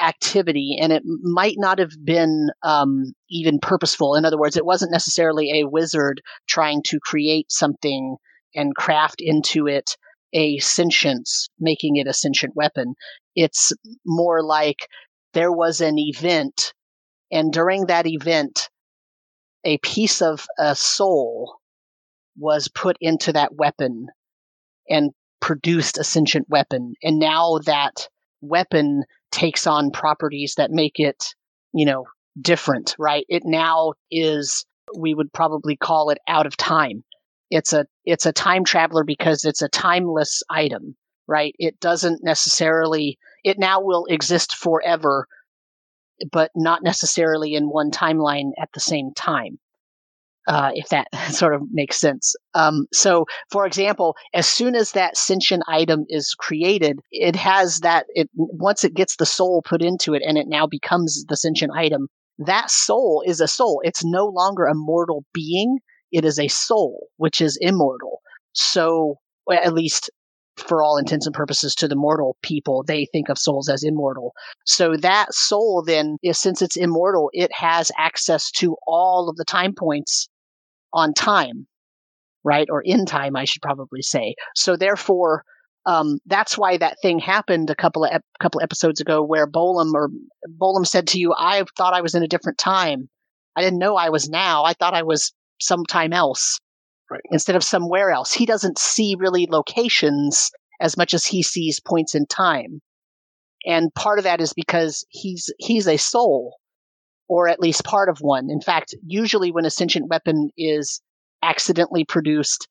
activity 0.00 0.76
and 0.80 0.92
it 0.92 1.02
might 1.04 1.56
not 1.58 1.78
have 1.78 1.92
been 2.04 2.48
um, 2.62 3.12
even 3.30 3.58
purposeful. 3.60 4.14
In 4.14 4.24
other 4.24 4.38
words, 4.38 4.56
it 4.56 4.64
wasn't 4.64 4.92
necessarily 4.92 5.60
a 5.60 5.68
wizard 5.68 6.20
trying 6.48 6.82
to 6.84 6.98
create 7.00 7.50
something 7.50 8.16
and 8.54 8.74
craft 8.74 9.20
into 9.20 9.66
it 9.66 9.96
a 10.32 10.58
sentience, 10.58 11.48
making 11.58 11.96
it 11.96 12.06
a 12.06 12.12
sentient 12.12 12.54
weapon. 12.54 12.94
It's 13.34 13.72
more 14.04 14.42
like 14.42 14.88
there 15.32 15.52
was 15.52 15.80
an 15.80 15.98
event, 15.98 16.74
and 17.30 17.52
during 17.52 17.86
that 17.86 18.06
event, 18.06 18.68
a 19.64 19.78
piece 19.78 20.22
of 20.22 20.46
a 20.58 20.74
soul 20.74 21.56
was 22.36 22.68
put 22.68 22.96
into 23.00 23.32
that 23.32 23.54
weapon 23.54 24.06
and 24.88 25.10
produced 25.40 25.98
a 25.98 26.04
sentient 26.04 26.48
weapon. 26.48 26.94
And 27.02 27.18
now 27.18 27.58
that 27.64 28.08
weapon 28.40 29.04
takes 29.38 29.66
on 29.66 29.92
properties 29.92 30.54
that 30.56 30.72
make 30.72 30.98
it, 30.98 31.34
you 31.72 31.86
know, 31.86 32.06
different, 32.40 32.96
right? 32.98 33.24
It 33.28 33.44
now 33.44 33.92
is, 34.10 34.66
we 34.98 35.14
would 35.14 35.32
probably 35.32 35.76
call 35.76 36.10
it 36.10 36.18
out 36.26 36.46
of 36.46 36.56
time. 36.56 37.04
It's 37.50 37.72
a, 37.72 37.86
it's 38.04 38.26
a 38.26 38.32
time 38.32 38.64
traveler 38.64 39.04
because 39.04 39.44
it's 39.44 39.62
a 39.62 39.68
timeless 39.68 40.42
item, 40.50 40.96
right? 41.28 41.54
It 41.58 41.78
doesn't 41.78 42.24
necessarily, 42.24 43.16
it 43.44 43.58
now 43.58 43.80
will 43.80 44.06
exist 44.06 44.56
forever, 44.56 45.28
but 46.32 46.50
not 46.56 46.82
necessarily 46.82 47.54
in 47.54 47.68
one 47.68 47.92
timeline 47.92 48.50
at 48.60 48.70
the 48.74 48.80
same 48.80 49.12
time 49.14 49.60
uh, 50.48 50.70
if 50.74 50.88
that 50.88 51.06
sort 51.30 51.54
of 51.54 51.62
makes 51.70 52.00
sense. 52.00 52.34
Um, 52.54 52.86
so, 52.92 53.26
for 53.50 53.66
example, 53.66 54.16
as 54.34 54.48
soon 54.48 54.74
as 54.74 54.92
that 54.92 55.16
sentient 55.16 55.62
item 55.68 56.04
is 56.08 56.34
created, 56.36 56.98
it 57.12 57.36
has 57.36 57.80
that. 57.80 58.06
It 58.14 58.28
once 58.34 58.82
it 58.82 58.94
gets 58.94 59.16
the 59.16 59.26
soul 59.26 59.62
put 59.62 59.82
into 59.82 60.14
it, 60.14 60.22
and 60.26 60.36
it 60.36 60.48
now 60.48 60.66
becomes 60.66 61.24
the 61.28 61.36
sentient 61.36 61.72
item. 61.76 62.08
That 62.38 62.70
soul 62.70 63.22
is 63.26 63.40
a 63.40 63.48
soul. 63.48 63.80
It's 63.84 64.04
no 64.04 64.26
longer 64.26 64.64
a 64.64 64.74
mortal 64.74 65.24
being. 65.32 65.78
It 66.10 66.24
is 66.24 66.38
a 66.38 66.48
soul, 66.48 67.08
which 67.16 67.40
is 67.40 67.58
immortal. 67.60 68.20
So, 68.54 69.16
at 69.52 69.74
least 69.74 70.10
for 70.56 70.82
all 70.82 70.96
intents 70.96 71.26
and 71.26 71.34
purposes 71.34 71.74
to 71.76 71.86
the 71.86 71.94
mortal 71.94 72.36
people 72.42 72.82
they 72.82 73.06
think 73.12 73.28
of 73.28 73.38
souls 73.38 73.68
as 73.68 73.84
immortal 73.84 74.32
so 74.64 74.96
that 74.96 75.32
soul 75.32 75.84
then 75.86 76.16
since 76.32 76.60
it's 76.60 76.76
immortal 76.76 77.30
it 77.32 77.50
has 77.52 77.92
access 77.96 78.50
to 78.50 78.76
all 78.86 79.28
of 79.28 79.36
the 79.36 79.44
time 79.44 79.72
points 79.72 80.28
on 80.92 81.14
time, 81.14 81.66
right? 82.44 82.68
Or 82.70 82.82
in 82.82 83.06
time, 83.06 83.36
I 83.36 83.44
should 83.44 83.62
probably 83.62 84.02
say. 84.02 84.34
So 84.54 84.76
therefore, 84.76 85.44
um, 85.86 86.18
that's 86.26 86.58
why 86.58 86.76
that 86.76 86.98
thing 87.00 87.18
happened 87.18 87.70
a 87.70 87.74
couple 87.74 88.04
of 88.04 88.10
ep- 88.12 88.24
couple 88.40 88.60
episodes 88.60 89.00
ago, 89.00 89.22
where 89.22 89.46
Bolum 89.46 89.94
or 89.94 90.10
Bolum 90.60 90.86
said 90.86 91.06
to 91.08 91.18
you, 91.18 91.34
"I 91.36 91.64
thought 91.76 91.94
I 91.94 92.02
was 92.02 92.14
in 92.14 92.22
a 92.22 92.28
different 92.28 92.58
time. 92.58 93.08
I 93.56 93.62
didn't 93.62 93.78
know 93.78 93.96
I 93.96 94.10
was 94.10 94.28
now. 94.28 94.64
I 94.64 94.74
thought 94.74 94.94
I 94.94 95.02
was 95.02 95.32
sometime 95.60 96.12
else, 96.12 96.60
right. 97.10 97.22
instead 97.30 97.56
of 97.56 97.64
somewhere 97.64 98.10
else." 98.10 98.32
He 98.32 98.44
doesn't 98.44 98.78
see 98.78 99.16
really 99.18 99.46
locations 99.46 100.50
as 100.80 100.96
much 100.96 101.14
as 101.14 101.24
he 101.24 101.42
sees 101.42 101.80
points 101.80 102.14
in 102.14 102.26
time, 102.26 102.80
and 103.64 103.94
part 103.94 104.18
of 104.18 104.24
that 104.24 104.40
is 104.42 104.52
because 104.52 105.06
he's 105.08 105.50
he's 105.58 105.88
a 105.88 105.96
soul, 105.96 106.56
or 107.28 107.48
at 107.48 107.60
least 107.60 107.84
part 107.84 108.08
of 108.08 108.18
one. 108.20 108.50
In 108.50 108.60
fact, 108.60 108.94
usually 109.06 109.52
when 109.52 109.66
a 109.66 109.70
sentient 109.70 110.08
weapon 110.08 110.50
is 110.56 111.00
accidentally 111.42 112.04
produced, 112.04 112.68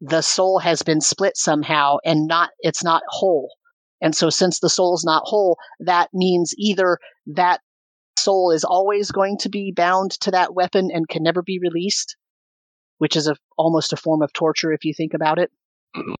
the 0.00 0.20
soul 0.20 0.58
has 0.58 0.82
been 0.82 1.00
split 1.00 1.36
somehow 1.36 1.96
and 2.04 2.26
not 2.26 2.50
it's 2.60 2.84
not 2.84 3.02
whole. 3.08 3.50
And 4.02 4.14
so 4.14 4.28
since 4.28 4.60
the 4.60 4.68
soul 4.68 4.94
is 4.94 5.04
not 5.04 5.22
whole, 5.24 5.56
that 5.80 6.10
means 6.12 6.52
either 6.58 6.98
that 7.26 7.60
soul 8.18 8.50
is 8.50 8.64
always 8.64 9.10
going 9.10 9.38
to 9.38 9.48
be 9.48 9.72
bound 9.74 10.12
to 10.20 10.30
that 10.32 10.54
weapon 10.54 10.90
and 10.92 11.08
can 11.08 11.22
never 11.22 11.42
be 11.42 11.58
released, 11.58 12.16
which 12.98 13.16
is 13.16 13.26
a, 13.26 13.36
almost 13.56 13.92
a 13.94 13.96
form 13.96 14.20
of 14.20 14.32
torture 14.34 14.72
if 14.72 14.84
you 14.84 14.92
think 14.94 15.14
about 15.14 15.38
it. 15.38 15.50
Mm-hmm. 15.96 16.14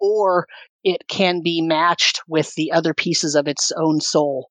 Or 0.00 0.46
it 0.82 1.06
can 1.08 1.42
be 1.42 1.60
matched 1.60 2.22
with 2.26 2.54
the 2.54 2.72
other 2.72 2.94
pieces 2.94 3.36
of 3.36 3.46
its 3.46 3.70
own 3.76 4.00
soul. 4.00 4.48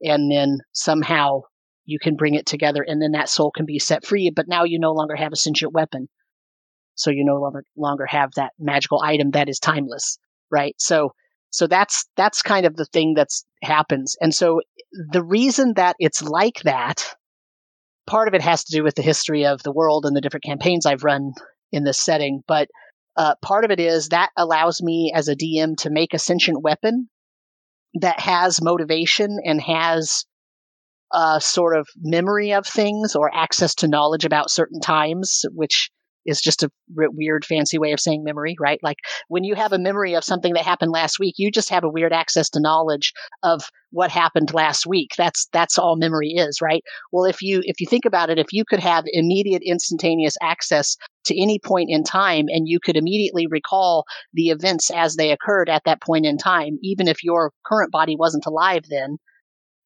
And 0.00 0.30
then 0.30 0.58
somehow 0.72 1.42
you 1.86 1.98
can 1.98 2.16
bring 2.16 2.34
it 2.34 2.46
together 2.46 2.84
and 2.86 3.00
then 3.00 3.12
that 3.12 3.28
soul 3.28 3.50
can 3.50 3.64
be 3.64 3.78
set 3.78 4.04
free. 4.04 4.30
But 4.34 4.48
now 4.48 4.64
you 4.64 4.78
no 4.78 4.92
longer 4.92 5.16
have 5.16 5.32
a 5.32 5.36
sentient 5.36 5.72
weapon. 5.72 6.08
So 6.96 7.10
you 7.10 7.24
no 7.24 7.36
longer, 7.36 7.64
longer 7.76 8.06
have 8.06 8.30
that 8.36 8.52
magical 8.58 9.00
item 9.02 9.30
that 9.30 9.48
is 9.48 9.58
timeless, 9.58 10.18
right? 10.50 10.74
So, 10.78 11.12
so 11.50 11.66
that's, 11.66 12.04
that's 12.16 12.42
kind 12.42 12.66
of 12.66 12.76
the 12.76 12.86
thing 12.86 13.14
that's 13.14 13.44
happens. 13.62 14.16
And 14.20 14.34
so 14.34 14.60
the 15.12 15.22
reason 15.22 15.74
that 15.76 15.96
it's 15.98 16.22
like 16.22 16.60
that, 16.64 17.14
part 18.06 18.28
of 18.28 18.34
it 18.34 18.42
has 18.42 18.64
to 18.64 18.76
do 18.76 18.82
with 18.82 18.94
the 18.94 19.02
history 19.02 19.46
of 19.46 19.62
the 19.62 19.72
world 19.72 20.04
and 20.04 20.16
the 20.16 20.20
different 20.20 20.44
campaigns 20.44 20.86
I've 20.86 21.04
run 21.04 21.32
in 21.72 21.84
this 21.84 22.02
setting. 22.02 22.42
But 22.48 22.68
uh, 23.16 23.34
part 23.42 23.64
of 23.64 23.70
it 23.70 23.80
is 23.80 24.08
that 24.08 24.30
allows 24.36 24.82
me 24.82 25.12
as 25.14 25.28
a 25.28 25.36
DM 25.36 25.76
to 25.78 25.90
make 25.90 26.14
a 26.14 26.18
sentient 26.18 26.62
weapon 26.62 27.08
that 28.00 28.20
has 28.20 28.62
motivation 28.62 29.38
and 29.44 29.60
has 29.60 30.24
a 31.12 31.40
sort 31.40 31.76
of 31.76 31.88
memory 31.96 32.52
of 32.52 32.66
things 32.66 33.14
or 33.14 33.34
access 33.34 33.74
to 33.76 33.88
knowledge 33.88 34.24
about 34.24 34.50
certain 34.50 34.80
times, 34.80 35.44
which 35.54 35.90
is 36.26 36.40
just 36.40 36.62
a 36.62 36.70
weird 36.88 37.44
fancy 37.44 37.78
way 37.78 37.92
of 37.92 38.00
saying 38.00 38.24
memory, 38.24 38.56
right? 38.60 38.80
Like 38.82 38.98
when 39.28 39.44
you 39.44 39.54
have 39.54 39.72
a 39.72 39.78
memory 39.78 40.14
of 40.14 40.24
something 40.24 40.52
that 40.54 40.64
happened 40.64 40.92
last 40.92 41.18
week, 41.18 41.36
you 41.38 41.50
just 41.50 41.70
have 41.70 41.84
a 41.84 41.88
weird 41.88 42.12
access 42.12 42.50
to 42.50 42.60
knowledge 42.60 43.12
of 43.42 43.70
what 43.90 44.10
happened 44.10 44.52
last 44.52 44.86
week. 44.86 45.12
That's 45.16 45.46
that's 45.52 45.78
all 45.78 45.96
memory 45.96 46.30
is, 46.30 46.60
right? 46.60 46.82
Well, 47.12 47.24
if 47.24 47.40
you 47.40 47.62
if 47.64 47.80
you 47.80 47.86
think 47.86 48.04
about 48.04 48.30
it, 48.30 48.38
if 48.38 48.52
you 48.52 48.64
could 48.64 48.80
have 48.80 49.04
immediate 49.06 49.62
instantaneous 49.64 50.36
access 50.42 50.96
to 51.26 51.40
any 51.40 51.58
point 51.58 51.90
in 51.90 52.02
time 52.02 52.46
and 52.48 52.68
you 52.68 52.78
could 52.80 52.96
immediately 52.96 53.46
recall 53.46 54.04
the 54.34 54.48
events 54.48 54.90
as 54.90 55.16
they 55.16 55.30
occurred 55.30 55.68
at 55.68 55.82
that 55.84 56.02
point 56.02 56.26
in 56.26 56.36
time, 56.36 56.78
even 56.82 57.08
if 57.08 57.22
your 57.22 57.52
current 57.64 57.92
body 57.92 58.16
wasn't 58.16 58.46
alive 58.46 58.82
then, 58.90 59.16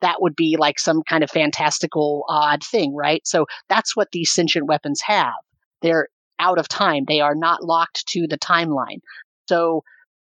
that 0.00 0.20
would 0.20 0.36
be 0.36 0.56
like 0.58 0.78
some 0.78 1.02
kind 1.02 1.22
of 1.22 1.30
fantastical 1.30 2.24
odd 2.28 2.64
thing, 2.64 2.94
right? 2.94 3.26
So 3.26 3.46
that's 3.68 3.96
what 3.96 4.08
these 4.12 4.32
sentient 4.32 4.66
weapons 4.66 5.00
have. 5.02 5.34
They're 5.82 6.08
out 6.38 6.58
of 6.58 6.68
time. 6.68 7.04
They 7.06 7.20
are 7.20 7.34
not 7.34 7.62
locked 7.62 8.06
to 8.08 8.26
the 8.26 8.38
timeline. 8.38 9.00
So 9.48 9.82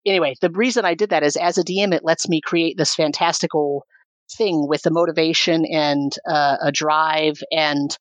anyway, 0.05 0.35
the 0.41 0.49
reason 0.49 0.85
I 0.85 0.93
did 0.93 1.09
that 1.09 1.23
is 1.23 1.35
as 1.35 1.57
a 1.57 1.63
DM, 1.63 1.93
it 1.93 2.05
lets 2.05 2.29
me 2.29 2.41
create 2.41 2.77
this 2.77 2.95
fantastical 2.95 3.85
thing 4.37 4.67
with 4.67 4.85
a 4.85 4.91
motivation 4.91 5.65
and 5.65 6.13
uh, 6.27 6.57
a 6.61 6.71
drive 6.71 7.41
and 7.51 7.97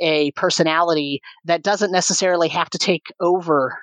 a 0.00 0.30
personality 0.32 1.20
that 1.44 1.62
doesn't 1.62 1.90
necessarily 1.92 2.48
have 2.48 2.70
to 2.70 2.78
take 2.78 3.06
over 3.20 3.78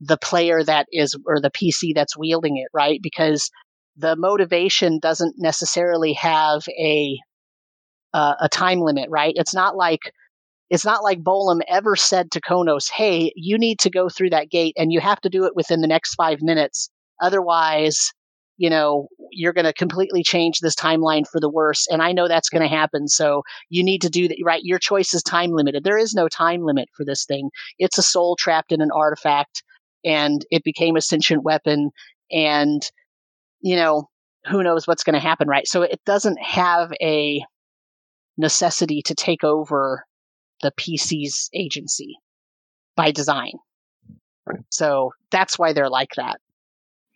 the 0.00 0.16
player 0.16 0.62
that 0.64 0.86
is 0.92 1.16
or 1.26 1.40
the 1.40 1.50
PC 1.50 1.94
that's 1.94 2.16
wielding 2.16 2.56
it, 2.56 2.68
right? 2.72 3.00
Because 3.02 3.50
the 3.96 4.16
motivation 4.16 4.98
doesn't 4.98 5.34
necessarily 5.38 6.12
have 6.14 6.62
a 6.68 7.18
uh, 8.14 8.34
a 8.40 8.48
time 8.48 8.80
limit, 8.80 9.08
right? 9.10 9.34
It's 9.36 9.54
not 9.54 9.76
like 9.76 10.12
it's 10.70 10.84
not 10.84 11.02
like 11.02 11.22
Bolum 11.22 11.60
ever 11.68 11.96
said 11.96 12.30
to 12.30 12.40
Konos, 12.40 12.90
hey, 12.90 13.32
you 13.36 13.58
need 13.58 13.78
to 13.80 13.90
go 13.90 14.08
through 14.08 14.30
that 14.30 14.50
gate 14.50 14.74
and 14.78 14.90
you 14.92 15.00
have 15.00 15.20
to 15.20 15.28
do 15.28 15.44
it 15.44 15.54
within 15.54 15.82
the 15.82 15.86
next 15.86 16.14
five 16.14 16.40
minutes. 16.40 16.88
Otherwise, 17.20 18.10
you 18.56 18.70
know, 18.70 19.08
you're 19.30 19.52
going 19.52 19.66
to 19.66 19.72
completely 19.74 20.22
change 20.22 20.60
this 20.60 20.74
timeline 20.74 21.26
for 21.26 21.40
the 21.40 21.50
worse. 21.50 21.86
And 21.90 22.00
I 22.00 22.12
know 22.12 22.26
that's 22.26 22.48
going 22.48 22.62
to 22.62 22.74
happen. 22.74 23.08
So 23.08 23.42
you 23.68 23.84
need 23.84 24.00
to 24.02 24.08
do 24.08 24.28
that, 24.28 24.38
right? 24.44 24.62
Your 24.62 24.78
choice 24.78 25.12
is 25.12 25.22
time 25.22 25.52
limited. 25.52 25.84
There 25.84 25.98
is 25.98 26.14
no 26.14 26.28
time 26.28 26.62
limit 26.62 26.88
for 26.96 27.04
this 27.04 27.26
thing. 27.26 27.50
It's 27.78 27.98
a 27.98 28.02
soul 28.02 28.36
trapped 28.36 28.72
in 28.72 28.80
an 28.80 28.90
artifact 28.94 29.62
and 30.04 30.44
it 30.50 30.64
became 30.64 30.96
a 30.96 31.02
sentient 31.02 31.42
weapon. 31.42 31.90
And, 32.30 32.82
you 33.62 33.76
know, 33.76 34.08
who 34.46 34.62
knows 34.62 34.86
what's 34.86 35.04
going 35.04 35.14
to 35.14 35.20
happen, 35.20 35.48
right? 35.48 35.66
So 35.66 35.82
it 35.82 36.00
doesn't 36.04 36.38
have 36.42 36.92
a 37.00 37.42
necessity 38.36 39.02
to 39.06 39.14
take 39.14 39.44
over 39.44 40.04
the 40.62 40.72
PC's 40.72 41.48
agency 41.54 42.16
by 42.96 43.12
design. 43.12 43.52
Right. 44.44 44.60
So 44.70 45.12
that's 45.30 45.58
why 45.58 45.72
they're 45.72 45.88
like 45.88 46.10
that. 46.16 46.38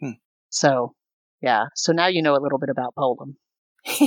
Hmm. 0.00 0.10
So, 0.50 0.94
yeah. 1.42 1.66
So 1.74 1.92
now 1.92 2.06
you 2.06 2.22
know 2.22 2.36
a 2.36 2.42
little 2.42 2.58
bit 2.58 2.70
about 2.70 2.94
Bolum. 2.96 3.34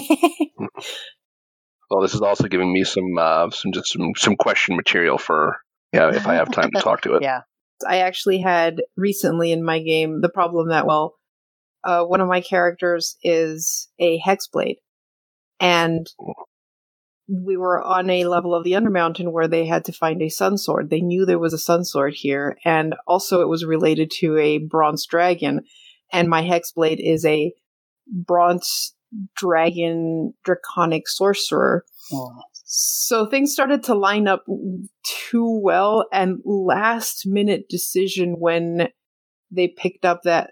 well, 1.89 2.01
this 2.01 2.13
is 2.13 2.21
also 2.21 2.47
giving 2.47 2.71
me 2.71 2.83
some 2.83 3.17
uh, 3.17 3.49
some 3.49 3.71
just 3.71 3.91
some 3.91 4.11
some 4.15 4.35
question 4.35 4.75
material 4.75 5.17
for 5.17 5.57
yeah 5.93 6.13
if 6.13 6.27
I 6.27 6.35
have 6.35 6.51
time 6.51 6.71
to 6.71 6.81
talk 6.81 7.01
to 7.01 7.15
it. 7.15 7.23
Yeah. 7.23 7.41
I 7.87 7.99
actually 7.99 8.39
had 8.39 8.81
recently 8.97 9.53
in 9.53 9.63
my 9.63 9.79
game 9.79 10.19
the 10.19 10.29
problem 10.29 10.69
that 10.69 10.85
well, 10.85 11.15
uh, 11.83 12.03
one 12.03 12.21
of 12.21 12.27
my 12.27 12.41
characters 12.41 13.17
is 13.23 13.89
a 13.99 14.19
hexblade, 14.19 14.77
and 15.59 16.07
we 17.27 17.57
were 17.57 17.81
on 17.81 18.09
a 18.09 18.25
level 18.25 18.55
of 18.55 18.63
the 18.63 18.71
Undermountain 18.71 19.31
where 19.31 19.47
they 19.47 19.65
had 19.65 19.85
to 19.85 19.91
find 19.91 20.21
a 20.21 20.29
sun 20.29 20.57
sword. 20.57 20.89
They 20.89 21.01
knew 21.01 21.25
there 21.25 21.39
was 21.39 21.53
a 21.53 21.59
sun 21.59 21.85
sword 21.85 22.13
here, 22.15 22.57
and 22.65 22.95
also 23.07 23.41
it 23.41 23.47
was 23.47 23.65
related 23.65 24.11
to 24.19 24.37
a 24.37 24.57
bronze 24.57 25.05
dragon. 25.05 25.61
And 26.11 26.27
my 26.27 26.41
hexblade 26.41 26.99
is 26.99 27.23
a 27.25 27.53
bronze 28.07 28.95
dragon 29.35 30.33
draconic 30.43 31.07
sorcerer. 31.07 31.85
Oh. 32.11 32.41
So 32.53 33.25
things 33.25 33.51
started 33.51 33.83
to 33.83 33.95
line 33.95 34.27
up 34.27 34.45
too 35.03 35.59
well, 35.63 36.07
and 36.11 36.39
last 36.45 37.25
minute 37.25 37.69
decision 37.69 38.35
when 38.39 38.89
they 39.51 39.67
picked 39.67 40.05
up 40.05 40.21
that 40.23 40.51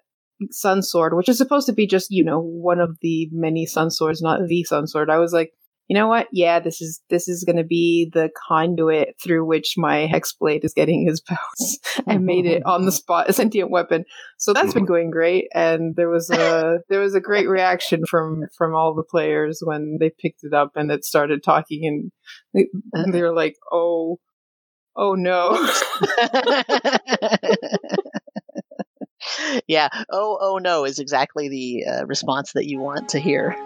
sun 0.51 0.81
sword, 0.81 1.15
which 1.15 1.29
is 1.29 1.37
supposed 1.37 1.67
to 1.67 1.73
be 1.73 1.87
just, 1.87 2.11
you 2.11 2.23
know, 2.23 2.39
one 2.39 2.79
of 2.79 2.97
the 3.01 3.29
many 3.31 3.65
sun 3.65 3.89
swords, 3.89 4.21
not 4.21 4.47
the 4.47 4.63
sun 4.63 4.87
sword. 4.87 5.09
I 5.09 5.17
was 5.17 5.33
like, 5.33 5.51
you 5.87 5.93
know 5.93 6.07
what? 6.07 6.27
Yeah, 6.33 6.59
this 6.59 6.81
is 6.81 7.01
this 7.09 7.29
is 7.29 7.45
going 7.45 7.55
to 7.55 7.63
be 7.63 8.09
the 8.13 8.29
conduit 8.47 9.15
through 9.23 9.45
which 9.45 9.75
my 9.77 10.09
hexblade 10.11 10.65
is 10.65 10.73
getting 10.73 11.07
his 11.07 11.21
powers. 11.21 11.79
I 12.07 12.17
made 12.17 12.45
it 12.45 12.65
on 12.65 12.85
the 12.85 12.91
spot, 12.91 13.29
a 13.29 13.33
sentient 13.33 13.71
weapon. 13.71 14.03
So 14.37 14.51
that's 14.51 14.73
been 14.73 14.85
going 14.85 15.11
great, 15.11 15.47
and 15.53 15.95
there 15.95 16.09
was 16.09 16.29
a 16.29 16.79
there 16.89 16.99
was 16.99 17.15
a 17.15 17.21
great 17.21 17.47
reaction 17.47 18.05
from 18.05 18.43
from 18.57 18.75
all 18.75 18.93
the 18.95 19.03
players 19.03 19.61
when 19.63 19.97
they 19.99 20.09
picked 20.09 20.43
it 20.43 20.53
up 20.53 20.73
and 20.75 20.91
it 20.91 21.05
started 21.05 21.41
talking, 21.41 21.85
and 21.85 22.11
they, 22.53 22.67
and 22.93 23.13
they 23.13 23.21
were 23.21 23.33
like, 23.33 23.55
"Oh, 23.71 24.19
oh 24.97 25.15
no." 25.15 25.53
yeah. 29.67 29.89
Oh, 30.09 30.37
oh 30.39 30.57
no 30.57 30.85
is 30.85 30.99
exactly 30.99 31.49
the 31.49 31.85
uh, 31.85 32.05
response 32.05 32.53
that 32.53 32.67
you 32.67 32.79
want 32.79 33.09
to 33.09 33.19
hear. 33.19 33.55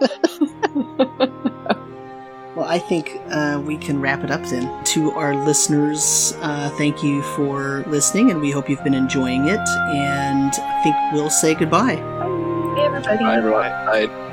Well, 2.54 2.66
I 2.66 2.78
think 2.78 3.18
uh, 3.30 3.62
we 3.64 3.78
can 3.78 4.00
wrap 4.02 4.24
it 4.24 4.30
up 4.30 4.42
then. 4.42 4.84
To 4.84 5.10
our 5.12 5.34
listeners, 5.34 6.34
uh, 6.42 6.68
thank 6.76 7.02
you 7.02 7.22
for 7.34 7.82
listening, 7.86 8.30
and 8.30 8.42
we 8.42 8.50
hope 8.50 8.68
you've 8.68 8.84
been 8.84 8.92
enjoying 8.92 9.48
it. 9.48 9.68
And 9.68 10.52
I 10.52 10.82
think 10.82 10.94
we'll 11.14 11.30
say 11.30 11.54
goodbye. 11.54 11.96
Bye, 11.96 12.84
everybody. 12.84 13.18
Bye, 13.24 13.36
everyone. 13.36 13.70
Bye. 13.86 14.28